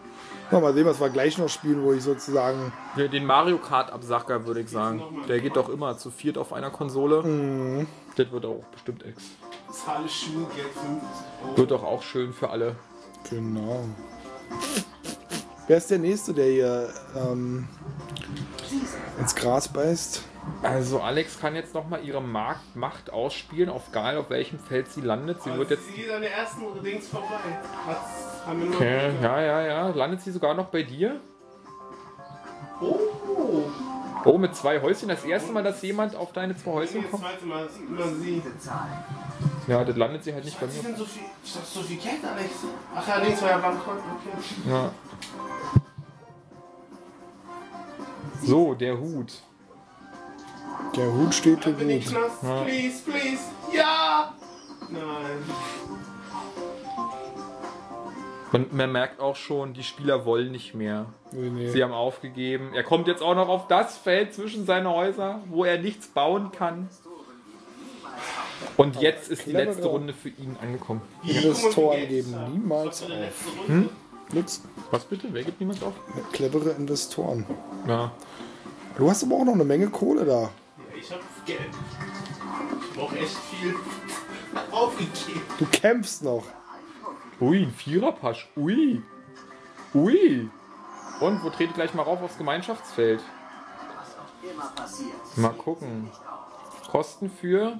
Mal 0.49 0.73
sehen, 0.73 0.85
was 0.85 1.01
wir 1.01 1.09
gleich 1.09 1.37
noch 1.37 1.49
spielen, 1.49 1.83
wo 1.83 1.91
ich 1.91 2.01
sozusagen... 2.01 2.71
Ja, 2.95 3.09
Den 3.09 3.25
Mario 3.25 3.57
Kart 3.57 3.91
Absacker 3.91 4.45
würde 4.47 4.61
ich 4.61 4.69
sagen. 4.69 5.03
Der 5.27 5.41
geht 5.41 5.57
doch 5.57 5.67
immer 5.67 5.97
zu 5.97 6.09
viert 6.09 6.37
auf 6.37 6.53
einer 6.53 6.69
Konsole. 6.69 7.21
Mhm. 7.21 7.85
Das 8.15 8.31
wird 8.31 8.45
auch 8.45 8.63
bestimmt 8.71 9.03
ex. 9.05 9.23
Zahle 9.71 10.07
Schulgeld 10.07 10.69
50 10.73 10.81
Euro. 11.43 11.57
Wird 11.57 11.71
doch 11.71 11.83
auch 11.83 12.01
schön 12.01 12.31
für 12.31 12.49
alle. 12.49 12.77
Genau. 13.29 13.83
Wer 15.67 15.77
ist 15.77 15.91
der 15.91 15.99
Nächste, 15.99 16.33
der 16.33 16.45
hier 16.45 16.89
ähm, 17.15 17.67
ins 19.19 19.35
Gras 19.35 19.67
beißt? 19.67 20.23
Also 20.63 21.01
Alex 21.01 21.39
kann 21.39 21.55
jetzt 21.55 21.73
nochmal 21.73 22.05
ihre 22.05 22.21
Markt 22.21 22.75
Macht 22.75 23.11
ausspielen, 23.11 23.69
auf 23.69 23.89
egal 23.89 24.15
auf 24.15 24.29
welchem 24.29 24.59
Feld 24.59 24.89
sie 24.89 25.01
landet. 25.01 25.43
Sie 25.43 25.53
wird 25.53 25.69
jetzt. 25.71 25.85
Sie 25.87 25.93
geht 25.93 26.09
an 26.09 26.21
der 26.21 26.31
ersten 26.31 26.61
Dings 26.81 27.09
vorbei. 27.09 27.35
Okay, 28.73 29.11
ja, 29.21 29.41
ja, 29.41 29.61
ja. 29.61 29.87
Landet 29.89 30.21
sie 30.21 30.31
sogar 30.31 30.53
noch 30.53 30.67
bei 30.67 30.83
dir? 30.83 31.19
Oh, 32.79 33.65
Oh, 34.27 34.37
mit 34.37 34.53
zwei 34.55 34.81
Häuschen. 34.81 35.07
Das 35.07 35.23
erste 35.23 35.53
Mal, 35.53 35.63
dass 35.63 35.81
jemand 35.81 36.13
auf 36.15 36.33
deine 36.33 36.55
zwei 36.57 36.71
Häuschen 36.71 37.01
das 37.01 37.11
kommt. 37.11 37.23
zweite 37.23 37.45
Mal 37.45 37.69
immer 37.87 38.07
sie. 38.07 38.41
Ja, 39.67 39.85
das 39.85 39.95
landet 39.95 40.23
sie 40.23 40.33
halt 40.33 40.43
nicht 40.43 40.59
bei 40.59 40.65
mir. 40.65 40.73
sind 40.73 40.97
so 40.97 41.05
viel, 41.05 41.23
ich 41.43 41.53
dachte, 41.53 41.65
so 41.65 41.81
viel 41.81 41.97
Geld, 41.97 42.25
Alex. 42.25 42.49
Ach 42.93 43.07
ja, 43.07 43.17
links 43.17 43.41
war 43.41 43.49
ja 43.49 43.57
bankrott. 43.57 43.97
Okay. 43.97 44.69
Ja. 44.69 44.91
So, 48.43 48.73
der 48.73 48.99
Hut. 48.99 49.33
Der 50.95 51.11
Hut 51.11 51.33
steht 51.33 51.65
ich 51.65 52.05
gut. 52.05 52.15
Knast? 52.15 52.41
Please, 52.65 53.03
please. 53.03 53.43
Ja! 53.73 54.33
Nein. 54.89 55.43
Und 58.51 58.73
man 58.73 58.91
merkt 58.91 59.19
auch 59.19 59.35
schon, 59.35 59.73
die 59.73 59.83
Spieler 59.83 60.25
wollen 60.25 60.51
nicht 60.51 60.73
mehr. 60.73 61.07
Nee, 61.31 61.49
nee. 61.49 61.69
Sie 61.69 61.83
haben 61.83 61.91
aufgegeben. 61.91 62.73
Er 62.73 62.83
kommt 62.83 63.07
jetzt 63.07 63.21
auch 63.21 63.35
noch 63.35 63.49
auf 63.49 63.67
das 63.67 63.97
Feld 63.97 64.33
zwischen 64.33 64.65
seine 64.65 64.89
Häuser, 64.89 65.41
wo 65.49 65.65
er 65.65 65.77
nichts 65.79 66.07
bauen 66.07 66.51
kann. 66.51 66.87
Und 68.77 69.01
jetzt 69.01 69.29
ist 69.29 69.45
die 69.45 69.51
letzte 69.51 69.87
Runde 69.87 70.13
für 70.13 70.29
ihn 70.29 70.55
angekommen. 70.61 71.01
Investoren 71.23 72.07
geben 72.07 72.35
niemals 72.53 73.03
auf. 73.03 73.09
Hm? 73.67 73.89
Nix. 74.31 74.61
Was 74.91 75.05
bitte? 75.05 75.27
Wer 75.31 75.43
gibt 75.43 75.59
niemand 75.59 75.83
auf? 75.83 75.93
Clevere 76.31 76.71
Investoren. 76.71 77.45
Ja. 77.87 78.11
Du 78.97 79.09
hast 79.09 79.23
aber 79.23 79.35
auch 79.35 79.45
noch 79.45 79.53
eine 79.53 79.63
Menge 79.63 79.87
Kohle 79.87 80.25
da. 80.25 80.49
Ich 80.99 81.11
hab 81.11 81.19
Geld. 81.45 81.59
Ich 82.81 82.97
brauch 82.97 83.13
echt 83.13 83.37
viel 83.51 83.75
aufgegeben. 84.71 85.41
Du 85.59 85.65
kämpfst 85.71 86.23
noch. 86.23 86.43
Ui, 87.39 87.63
ein 87.63 87.71
Viererpasch. 87.71 88.49
Ui. 88.57 89.01
Ui. 89.93 90.49
Und 91.19 91.43
wo 91.43 91.49
trete 91.49 91.65
ich 91.71 91.73
gleich 91.73 91.93
mal 91.93 92.03
rauf 92.03 92.21
aufs 92.21 92.37
Gemeinschaftsfeld? 92.37 93.21
Mal 95.35 95.53
gucken. 95.53 96.09
Kosten 96.89 97.29
für. 97.29 97.79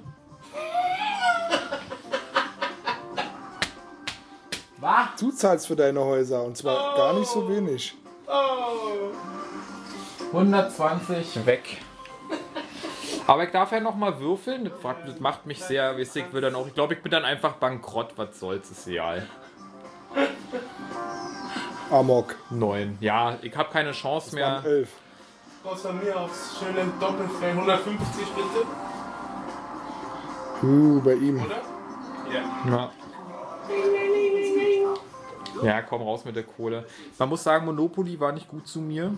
Was? 4.80 5.08
Du 5.18 5.32
zahlst 5.32 5.66
für 5.66 5.74
deine 5.76 6.00
Häuser 6.00 6.42
und 6.44 6.56
zwar 6.56 6.94
gar 6.96 7.12
nicht 7.14 7.28
so 7.28 7.48
wenig. 7.48 7.96
Oh. 8.26 9.10
120 10.32 11.46
weg. 11.46 11.78
Aber 13.26 13.44
ich 13.44 13.50
darf 13.50 13.72
ja 13.72 13.80
noch 13.80 13.94
mal 13.96 14.18
würfeln. 14.20 14.64
Das 14.64 14.82
macht- 14.82 15.06
Das 15.08 15.20
macht 15.20 15.46
mich 15.46 15.62
sehr 15.62 15.96
wissig. 15.96 16.26
Ich, 16.28 16.32
will 16.32 16.40
dann 16.40 16.54
auch, 16.54 16.66
ich 16.66 16.74
glaube, 16.74 16.94
ich 16.94 17.02
bin 17.02 17.10
dann 17.10 17.24
einfach 17.24 17.54
bankrott. 17.54 18.12
Was 18.16 18.38
soll's, 18.38 18.70
ist 18.70 18.86
egal. 18.86 19.26
Amok. 21.90 22.34
9. 22.50 22.98
Ja, 23.00 23.36
ich 23.42 23.56
habe 23.56 23.70
keine 23.72 23.92
Chance 23.92 24.34
mehr. 24.34 24.46
Waren 24.46 24.64
elf. 24.66 24.88
Raus 25.64 25.82
von 25.82 25.98
mir 26.04 26.18
aufs 26.18 26.58
schöne 26.58 26.86
Doppelfeld. 27.00 27.56
150 27.56 28.26
bitte, 28.34 28.66
Uh, 30.60 31.00
bei 31.02 31.14
ihm. 31.14 31.40
oder? 31.42 31.60
Ja. 32.32 32.70
Ja. 32.70 32.90
Ja, 35.62 35.82
komm 35.82 36.02
raus 36.02 36.24
mit 36.24 36.36
der 36.36 36.42
Kohle. 36.44 36.84
Man 37.18 37.28
muss 37.28 37.42
sagen, 37.42 37.64
Monopoly 37.66 38.18
war 38.20 38.32
nicht 38.32 38.48
gut 38.48 38.66
zu 38.66 38.80
mir. 38.80 39.14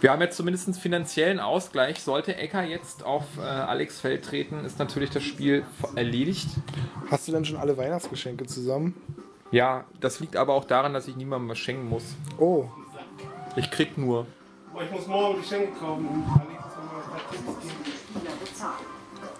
Wir 0.00 0.10
haben 0.10 0.20
jetzt 0.20 0.36
zumindest 0.36 0.76
finanziellen 0.78 1.38
Ausgleich. 1.38 2.02
Sollte 2.02 2.34
Ecker 2.36 2.62
jetzt 2.64 3.04
auf 3.04 3.24
äh, 3.38 3.42
Alex 3.42 4.00
Feld 4.00 4.24
treten, 4.24 4.64
ist 4.64 4.78
natürlich 4.78 5.10
das 5.10 5.22
Spiel 5.22 5.64
erledigt. 5.94 6.48
Hast 7.10 7.28
du 7.28 7.32
denn 7.32 7.44
schon 7.44 7.56
alle 7.58 7.76
Weihnachtsgeschenke 7.76 8.46
zusammen? 8.46 8.94
Ja, 9.52 9.84
das 10.00 10.18
liegt 10.18 10.34
aber 10.36 10.54
auch 10.54 10.64
daran, 10.64 10.94
dass 10.94 11.06
ich 11.08 11.14
niemandem 11.14 11.50
was 11.50 11.58
schenken 11.58 11.88
muss. 11.88 12.02
Oh, 12.38 12.68
Ich 13.54 13.70
krieg 13.70 13.98
nur. 13.98 14.26
Boah, 14.72 14.82
ich 14.82 14.90
muss 14.90 15.06
morgen 15.06 15.40
Geschenke 15.42 15.78
kaufen. 15.78 16.24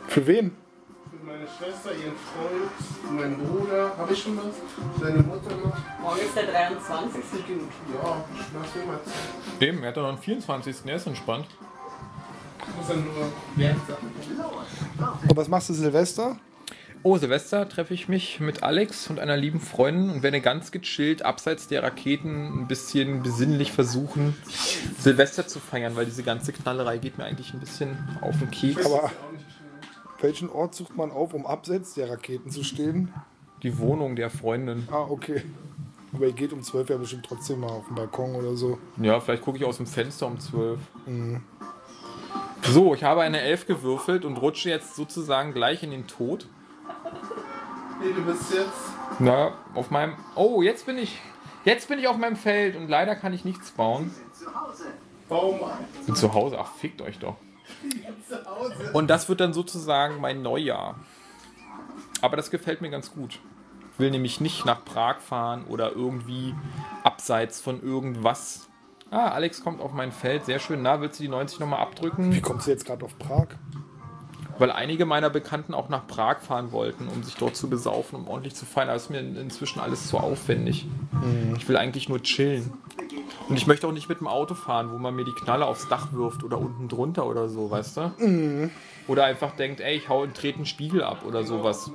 Für 0.08 0.26
wen? 0.26 0.54
Für 1.10 1.26
meine 1.26 1.46
Schwester, 1.46 1.92
ihren 1.92 2.12
Freund, 2.12 3.18
meinen 3.18 3.38
Bruder. 3.38 3.96
Habe 3.96 4.12
ich 4.12 4.22
schon 4.22 4.36
was? 4.36 5.00
Seine 5.00 5.22
Mutter 5.22 5.56
noch? 5.56 5.76
Morgen 6.02 6.20
ist 6.20 6.36
der 6.36 6.46
23. 6.46 7.24
Ja, 7.94 8.24
ich 8.28 8.86
mal 8.86 9.02
Zeit. 9.02 9.60
Dem, 9.62 9.82
er 9.82 9.88
hat 9.88 9.96
doch 9.96 10.02
noch 10.02 10.08
einen 10.10 10.18
24. 10.18 10.76
Er 10.84 10.96
ist 10.96 11.06
entspannt. 11.06 11.46
Ich 12.68 12.76
muss 12.76 12.88
dann 12.88 13.02
nur 13.02 13.32
Wertsachen. 13.56 14.12
Und 15.26 15.36
was 15.36 15.48
machst 15.48 15.70
du 15.70 15.72
Silvester? 15.72 16.36
Oh, 17.04 17.16
Silvester 17.16 17.68
treffe 17.68 17.94
ich 17.94 18.08
mich 18.08 18.38
mit 18.38 18.62
Alex 18.62 19.10
und 19.10 19.18
einer 19.18 19.36
lieben 19.36 19.58
Freundin 19.58 20.10
und 20.10 20.22
werde 20.22 20.40
ganz 20.40 20.70
gechillt 20.70 21.24
abseits 21.24 21.66
der 21.66 21.82
Raketen 21.82 22.62
ein 22.62 22.68
bisschen 22.68 23.24
besinnlich 23.24 23.72
versuchen, 23.72 24.36
Silvester 24.98 25.48
zu 25.48 25.58
feiern, 25.58 25.96
weil 25.96 26.04
diese 26.04 26.22
ganze 26.22 26.52
Knallerei 26.52 26.98
geht 26.98 27.18
mir 27.18 27.24
eigentlich 27.24 27.52
ein 27.54 27.58
bisschen 27.58 27.98
auf 28.20 28.38
den 28.38 28.52
Keks. 28.52 28.86
Aber 28.86 29.10
welchen 30.20 30.48
Ort 30.48 30.76
sucht 30.76 30.96
man 30.96 31.10
auf, 31.10 31.34
um 31.34 31.44
abseits 31.44 31.94
der 31.94 32.08
Raketen 32.08 32.50
zu 32.50 32.62
stehen? 32.62 33.12
Die 33.64 33.78
Wohnung 33.78 34.14
der 34.14 34.30
Freundin. 34.30 34.86
Ah, 34.88 35.06
okay. 35.08 35.42
Aber 36.12 36.26
ihr 36.26 36.32
geht 36.32 36.52
um 36.52 36.62
12 36.62 36.88
ja 36.90 36.96
bestimmt 36.98 37.26
trotzdem 37.26 37.60
mal 37.60 37.70
auf 37.70 37.86
den 37.86 37.96
Balkon 37.96 38.36
oder 38.36 38.54
so. 38.54 38.78
Ja, 38.98 39.18
vielleicht 39.18 39.42
gucke 39.42 39.58
ich 39.58 39.64
aus 39.64 39.78
dem 39.78 39.86
Fenster 39.86 40.28
um 40.28 40.38
12. 40.38 40.78
So, 42.62 42.94
ich 42.94 43.02
habe 43.02 43.22
eine 43.22 43.40
11 43.40 43.66
gewürfelt 43.66 44.24
und 44.24 44.36
rutsche 44.36 44.68
jetzt 44.68 44.94
sozusagen 44.94 45.52
gleich 45.52 45.82
in 45.82 45.90
den 45.90 46.06
Tod. 46.06 46.46
Nee, 48.02 48.12
du 48.12 48.22
bist 48.24 48.52
jetzt. 48.52 48.92
Na, 49.20 49.52
auf 49.74 49.90
meinem. 49.92 50.14
Oh, 50.34 50.60
jetzt 50.60 50.86
bin 50.86 50.98
ich. 50.98 51.20
Jetzt 51.64 51.86
bin 51.86 52.00
ich 52.00 52.08
auf 52.08 52.16
meinem 52.16 52.34
Feld 52.34 52.74
und 52.74 52.88
leider 52.88 53.14
kann 53.14 53.32
ich 53.32 53.44
nichts 53.44 53.70
bauen. 53.70 54.12
Baum 55.28 55.60
Ich 56.00 56.06
bin 56.06 56.16
zu 56.16 56.34
Hause. 56.34 56.58
Ach, 56.58 56.72
fickt 56.74 57.00
euch 57.00 57.18
doch. 57.20 57.36
Und 58.92 59.08
das 59.08 59.28
wird 59.28 59.40
dann 59.40 59.52
sozusagen 59.52 60.20
mein 60.20 60.42
Neujahr. 60.42 60.96
Aber 62.20 62.36
das 62.36 62.50
gefällt 62.50 62.80
mir 62.82 62.90
ganz 62.90 63.12
gut. 63.12 63.38
Ich 63.92 63.98
will 63.98 64.10
nämlich 64.10 64.40
nicht 64.40 64.64
nach 64.64 64.84
Prag 64.84 65.20
fahren 65.20 65.64
oder 65.68 65.92
irgendwie 65.92 66.54
abseits 67.04 67.60
von 67.60 67.82
irgendwas. 67.82 68.68
Ah, 69.10 69.28
Alex 69.28 69.62
kommt 69.62 69.80
auf 69.80 69.92
mein 69.92 70.10
Feld. 70.10 70.44
Sehr 70.46 70.58
schön. 70.58 70.82
Na, 70.82 71.00
willst 71.00 71.20
du 71.20 71.22
die 71.22 71.28
90 71.28 71.60
nochmal 71.60 71.78
Wie 71.78 71.82
abdrücken? 71.82 72.42
kommst 72.42 72.66
du 72.66 72.70
jetzt 72.72 72.84
gerade 72.84 73.04
auf 73.04 73.16
Prag? 73.18 73.46
Weil 74.62 74.70
einige 74.70 75.06
meiner 75.06 75.28
Bekannten 75.28 75.74
auch 75.74 75.88
nach 75.88 76.06
Prag 76.06 76.38
fahren 76.38 76.70
wollten, 76.70 77.08
um 77.08 77.24
sich 77.24 77.34
dort 77.34 77.56
zu 77.56 77.68
besaufen, 77.68 78.14
um 78.14 78.28
ordentlich 78.28 78.54
zu 78.54 78.64
feiern. 78.64 78.90
Aber 78.90 78.96
es 78.96 79.02
ist 79.02 79.10
mir 79.10 79.18
in- 79.18 79.34
inzwischen 79.34 79.80
alles 79.80 80.06
zu 80.06 80.18
aufwendig. 80.18 80.86
Ich 81.56 81.68
will 81.68 81.76
eigentlich 81.76 82.08
nur 82.08 82.22
chillen. 82.22 82.72
Und 83.48 83.56
ich 83.56 83.66
möchte 83.66 83.88
auch 83.88 83.92
nicht 83.92 84.08
mit 84.08 84.20
dem 84.20 84.28
Auto 84.28 84.54
fahren, 84.54 84.92
wo 84.92 84.98
man 84.98 85.16
mir 85.16 85.24
die 85.24 85.32
Knalle 85.32 85.66
aufs 85.66 85.88
Dach 85.88 86.12
wirft 86.12 86.44
oder 86.44 86.58
unten 86.58 86.86
drunter 86.86 87.26
oder 87.26 87.48
so, 87.48 87.72
weißt 87.72 87.96
du? 87.96 88.70
Oder 89.08 89.24
einfach 89.24 89.56
denkt, 89.56 89.80
ey, 89.80 89.96
ich 89.96 90.08
hau 90.08 90.22
einen 90.22 90.32
treten 90.32 90.64
Spiegel 90.64 91.02
ab 91.02 91.24
oder 91.26 91.42
sowas. 91.42 91.90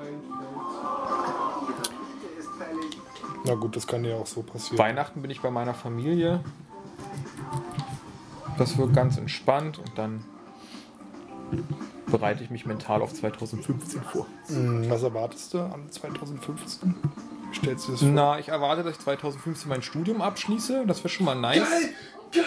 Na 3.45 3.55
gut, 3.55 3.77
das 3.77 3.87
kann 3.87 4.03
ja 4.03 4.17
auch 4.17 4.27
so 4.27 4.41
passieren. 4.41 4.77
Weihnachten 4.77 5.21
bin 5.21 5.31
ich 5.31 5.39
bei 5.39 5.51
meiner 5.51 5.73
Familie. 5.73 6.41
Das 8.57 8.77
wird 8.77 8.93
ganz 8.93 9.17
entspannt 9.17 9.79
und 9.79 9.97
dann 9.97 10.25
bereite 12.07 12.43
ich 12.43 12.49
mich 12.49 12.65
mental 12.65 13.01
auf 13.01 13.13
2015 13.13 14.01
vor. 14.03 14.25
Hm, 14.47 14.89
Was 14.89 15.03
erwartest 15.03 15.53
du 15.53 15.59
an 15.59 15.89
2015? 15.91 16.95
Wie 17.51 17.55
stellst 17.57 17.87
du 17.87 17.91
das 17.93 18.01
vor? 18.01 18.09
Na, 18.09 18.39
ich 18.39 18.49
erwarte, 18.49 18.83
dass 18.83 18.93
ich 18.93 18.99
2015 18.99 19.69
mein 19.69 19.81
Studium 19.81 20.21
abschließe. 20.21 20.83
Das 20.87 20.99
wäre 20.99 21.09
schon 21.09 21.25
mal 21.25 21.35
nice. 21.35 21.59
Geil! 21.59 21.89
Geil! 22.33 22.43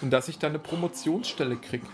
Und 0.00 0.10
dass 0.10 0.28
ich 0.28 0.38
dann 0.38 0.50
eine 0.50 0.58
Promotionsstelle 0.58 1.56
kriege. 1.56 1.86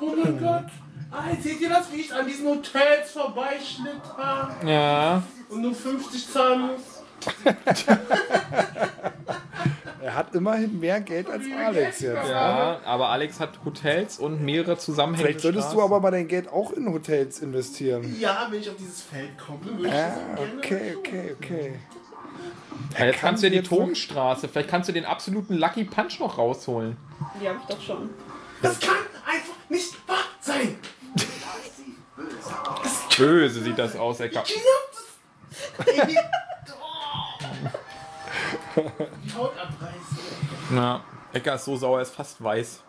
Oh 0.00 0.14
mein 0.22 0.38
Gott! 0.38 0.66
Ah, 1.12 1.24
seht 1.40 1.60
ihr 1.60 1.68
das, 1.68 1.92
wie 1.92 1.96
ich 2.02 2.14
an 2.14 2.26
diesen 2.26 2.46
Hotels 2.46 3.10
vorbeischlitter 3.12 4.50
Ja. 4.64 5.22
und 5.48 5.60
nur 5.62 5.74
50 5.74 6.28
zahlen 6.30 6.60
muss? 6.68 6.99
Er 10.02 10.14
hat 10.14 10.34
immerhin 10.34 10.80
mehr 10.80 11.00
Geld 11.02 11.28
als 11.28 11.44
Alex 11.64 12.00
jetzt. 12.00 12.24
ne? 12.24 12.30
Ja, 12.30 12.80
aber 12.84 13.10
Alex 13.10 13.38
hat 13.38 13.50
Hotels 13.64 14.18
und 14.18 14.40
mehrere 14.42 14.78
zusammenhängende 14.78 15.26
Vielleicht 15.32 15.40
solltest 15.42 15.68
du 15.68 15.72
Straßen. 15.76 15.84
aber 15.92 16.00
mal 16.00 16.10
dein 16.10 16.26
Geld 16.26 16.48
auch 16.48 16.72
in 16.72 16.90
Hotels 16.90 17.40
investieren. 17.40 18.16
Ja, 18.18 18.46
wenn 18.50 18.60
ich 18.60 18.70
auf 18.70 18.76
dieses 18.76 19.02
Feld 19.02 19.36
komme, 19.38 19.60
würde 19.66 19.86
ich 19.88 19.92
Ah, 19.92 20.08
das 20.36 20.38
gerne. 20.38 20.58
okay, 20.58 20.94
okay, 20.98 21.34
okay. 21.36 21.74
Ja, 22.98 23.04
jetzt 23.06 23.20
kannst 23.20 23.42
du 23.42 23.48
ja 23.48 23.52
die 23.60 23.62
Totenstraße. 23.68 24.48
Vielleicht 24.48 24.70
kannst 24.70 24.88
du 24.88 24.92
den 24.92 25.04
absoluten 25.04 25.54
Lucky 25.54 25.84
Punch 25.84 26.18
noch 26.18 26.38
rausholen. 26.38 26.96
Die 27.40 27.46
habe 27.48 27.58
ich 27.60 27.66
doch 27.74 27.80
schon. 27.82 28.08
Das 28.62 28.80
kann 28.80 28.96
einfach 29.26 29.54
nicht 29.68 29.92
wahr 30.08 30.16
sein! 30.40 30.78
Böse 33.18 33.60
sieht 33.62 33.78
das 33.78 33.96
aus, 33.96 34.18
Ecker. 34.20 34.42
Ey, 35.86 36.00
oh. 36.00 36.06
Die 36.06 36.16
Haut 38.76 39.52
abreißen. 39.58 40.76
Ja, 40.76 41.00
Ecker 41.32 41.54
ist 41.54 41.64
so 41.64 41.76
sauer, 41.76 41.98
er 41.98 42.02
ist 42.02 42.14
fast 42.14 42.42
weiß. 42.42 42.82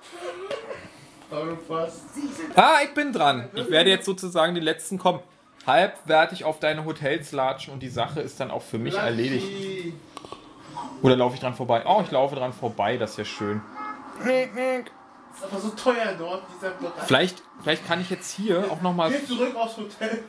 Ah, 2.55 2.79
ich 2.83 2.93
bin 2.93 3.13
dran. 3.13 3.49
Ich 3.53 3.69
werde 3.69 3.89
jetzt 3.89 4.05
sozusagen 4.05 4.53
die 4.53 4.61
letzten 4.61 4.97
kommen. 4.97 5.19
Halbwertig 5.65 6.43
auf 6.43 6.59
deine 6.59 6.85
Hotels 6.85 7.31
latschen 7.31 7.73
und 7.73 7.81
die 7.81 7.89
Sache 7.89 8.19
ist 8.19 8.39
dann 8.39 8.51
auch 8.51 8.63
für 8.63 8.77
mich 8.77 8.95
erledigt. 8.95 9.93
Oder 11.01 11.15
laufe 11.15 11.35
ich 11.35 11.41
dran 11.41 11.53
vorbei? 11.55 11.83
Oh, 11.85 12.01
ich 12.03 12.11
laufe 12.11 12.35
dran 12.35 12.51
vorbei, 12.51 12.97
das 12.97 13.11
ist 13.11 13.17
ja 13.17 13.25
schön. 13.25 13.61
Ist 14.23 15.43
aber 15.43 15.59
so 15.61 15.69
teuer 15.69 16.13
dort, 16.17 16.43
dieser 16.53 16.71
Bereich. 16.71 17.03
Vielleicht, 17.05 17.43
vielleicht 17.61 17.87
kann 17.87 18.01
ich 18.01 18.09
jetzt 18.09 18.35
hier 18.35 18.65
auch 18.69 18.81
nochmal 18.81 19.11
Geh 19.11 19.25
zurück 19.25 19.55
aufs 19.55 19.77
Hotel. 19.77 20.23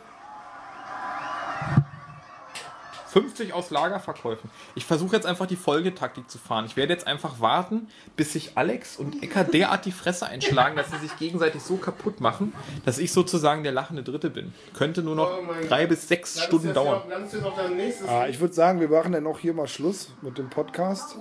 50 3.12 3.52
aus 3.52 3.70
Lagerverkäufen. 3.70 4.48
Ich 4.74 4.86
versuche 4.86 5.14
jetzt 5.14 5.26
einfach 5.26 5.44
die 5.46 5.56
Folgetaktik 5.56 6.30
zu 6.30 6.38
fahren. 6.38 6.64
Ich 6.64 6.76
werde 6.76 6.94
jetzt 6.94 7.06
einfach 7.06 7.40
warten, 7.40 7.88
bis 8.16 8.32
sich 8.32 8.52
Alex 8.56 8.96
und 8.96 9.22
Ecker 9.22 9.44
derart 9.44 9.84
die 9.84 9.92
Fresse 9.92 10.26
einschlagen, 10.26 10.76
dass 10.76 10.90
sie 10.90 10.96
sich 10.96 11.14
gegenseitig 11.18 11.62
so 11.62 11.76
kaputt 11.76 12.22
machen, 12.22 12.54
dass 12.86 12.96
ich 12.98 13.12
sozusagen 13.12 13.64
der 13.64 13.72
lachende 13.72 14.02
Dritte 14.02 14.30
bin. 14.30 14.54
Könnte 14.74 15.02
nur 15.02 15.14
noch 15.14 15.30
Oh 15.38 15.66
drei 15.68 15.86
bis 15.86 16.08
sechs 16.08 16.36
Landest 16.36 16.46
Stunden 16.48 16.74
dauern. 16.74 17.02
Noch, 17.08 18.08
Ah, 18.08 18.28
ich 18.28 18.40
würde 18.40 18.54
sagen, 18.54 18.80
wir 18.80 18.88
machen 18.88 19.12
dann 19.12 19.26
auch 19.26 19.38
hier 19.38 19.52
mal 19.52 19.68
Schluss 19.68 20.10
mit 20.22 20.38
dem 20.38 20.48
Podcast. 20.48 21.16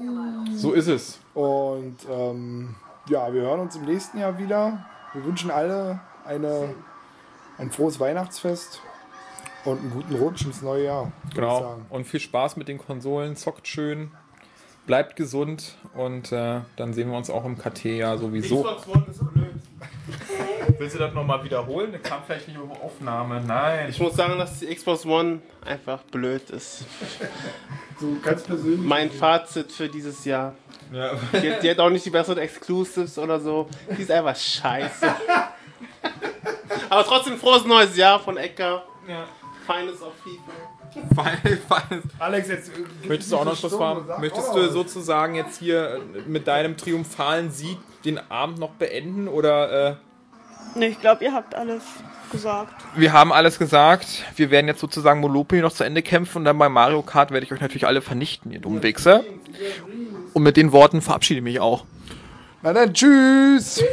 So 0.56 0.72
ist 0.72 0.88
es. 0.88 1.20
Und 1.34 1.98
ähm, 2.10 2.76
ja, 3.10 3.34
wir 3.34 3.42
hören 3.42 3.60
uns 3.60 3.76
im 3.76 3.84
nächsten 3.84 4.18
Jahr 4.18 4.38
wieder. 4.38 4.86
Wir 5.14 5.26
wünschen 5.26 5.52
alle 5.52 6.00
eine, 6.26 6.74
ein 7.58 7.70
frohes 7.70 8.00
Weihnachtsfest 8.00 8.82
und 9.66 9.80
einen 9.80 9.92
guten 9.92 10.16
Rutsch 10.16 10.44
ins 10.46 10.62
neue 10.62 10.86
Jahr. 10.86 11.12
Genau. 11.34 11.60
sagen. 11.60 11.86
Und 11.90 12.06
viel 12.06 12.20
Spaß 12.20 12.58
mit 12.58 12.68
den 12.68 12.78
Konsolen. 12.78 13.36
Zockt 13.36 13.68
schön. 13.68 14.12
Bleibt 14.88 15.16
gesund. 15.16 15.76
Und 15.96 16.32
äh, 16.32 16.62
dann 16.76 16.94
sehen 16.94 17.10
wir 17.12 17.18
uns 17.18 17.30
auch 17.30 17.46
im 17.46 17.58
KT 17.58 17.86
ja 17.86 18.18
sowieso. 18.18 18.64
Xbox 18.64 18.88
One 18.88 19.06
ist 19.10 19.34
blöd. 19.34 19.48
Willst 20.80 20.96
du 20.96 21.00
das 21.00 21.14
nochmal 21.14 21.44
wiederholen? 21.44 21.92
Das 21.92 22.02
kam 22.02 22.22
vielleicht 22.26 22.48
nicht 22.48 22.58
über 22.58 22.74
Aufnahme. 22.82 23.42
Nein. 23.46 23.90
Ich 23.90 24.00
muss 24.00 24.16
sagen, 24.16 24.38
dass 24.40 24.60
die 24.60 24.74
Xbox 24.74 25.06
One 25.06 25.42
einfach 25.64 26.02
blöd 26.04 26.50
ist. 26.50 26.86
So 28.00 28.18
ganz 28.24 28.44
persönlich. 28.44 28.82
Mein 28.82 29.12
Fazit 29.12 29.72
für 29.72 29.88
dieses 29.88 30.26
Jahr. 30.26 30.56
Ja. 30.92 31.12
Die, 31.34 31.54
die 31.62 31.70
hat 31.70 31.80
auch 31.80 31.90
nicht 31.90 32.06
die 32.06 32.10
besseren 32.10 32.40
Exclusives 32.40 33.18
oder 33.20 33.40
so. 33.40 33.70
Die 33.96 34.02
ist 34.02 34.12
einfach 34.12 34.36
scheiße. 34.36 35.08
Aber 36.90 37.04
trotzdem 37.06 37.38
frohes 37.38 37.64
neues 37.66 37.96
Jahr 37.96 38.20
von 38.20 38.38
Ecker. 38.38 38.84
ja. 39.08 39.26
Feines 39.72 40.02
auf 40.02 40.14
FIFA. 40.24 41.22
Fein, 41.24 41.60
fein. 41.70 42.04
Alex, 42.20 42.48
jetzt. 42.50 42.70
äh, 42.70 43.08
Möchtest 43.08 43.32
du 43.32 43.38
auch 43.38 43.46
noch 43.46 43.56
Schluss 43.56 43.78
machen? 43.78 44.06
Möchtest 44.20 44.54
du 44.54 44.70
sozusagen 44.70 45.36
jetzt 45.36 45.58
hier 45.60 45.96
äh, 46.16 46.22
mit 46.28 46.48
deinem 46.48 46.76
triumphalen 46.78 47.52
Sieg 47.52 47.78
den 48.04 48.20
Abend 48.30 48.60
noch 48.60 48.72
beenden? 48.72 49.28
Oder 49.28 49.90
äh, 49.92 49.96
Ne, 50.74 50.88
ich 50.88 51.02
glaube, 51.02 51.24
ihr 51.26 51.34
habt 51.34 51.54
alles 51.54 51.84
gesagt. 52.32 52.74
wir 52.96 53.12
haben 53.12 53.34
alles 53.34 53.60
gesagt. 53.60 54.24
Wir 54.38 54.52
werden 54.52 54.68
jetzt 54.68 54.80
sozusagen 54.80 55.20
Monopoly 55.20 55.62
noch 55.62 55.74
zu 55.74 55.84
Ende 55.84 56.02
kämpfen 56.02 56.40
und 56.40 56.46
dann 56.46 56.58
bei 56.58 56.70
Mario 56.70 57.02
Kart 57.02 57.32
werde 57.32 57.46
ich 57.46 57.52
euch 57.52 57.60
natürlich 57.60 57.86
alle 57.88 58.02
vernichten, 58.02 58.52
ihr 58.52 58.60
dummen 58.60 58.82
Wichser. 58.82 59.24
Und 60.34 60.44
mit 60.44 60.56
den 60.56 60.72
Worten 60.72 61.02
verabschiede 61.02 61.40
ich 61.40 61.44
mich 61.44 61.60
auch. 61.60 61.84
Na 62.62 62.72
dann, 62.72 62.94
tschüss. 62.94 63.84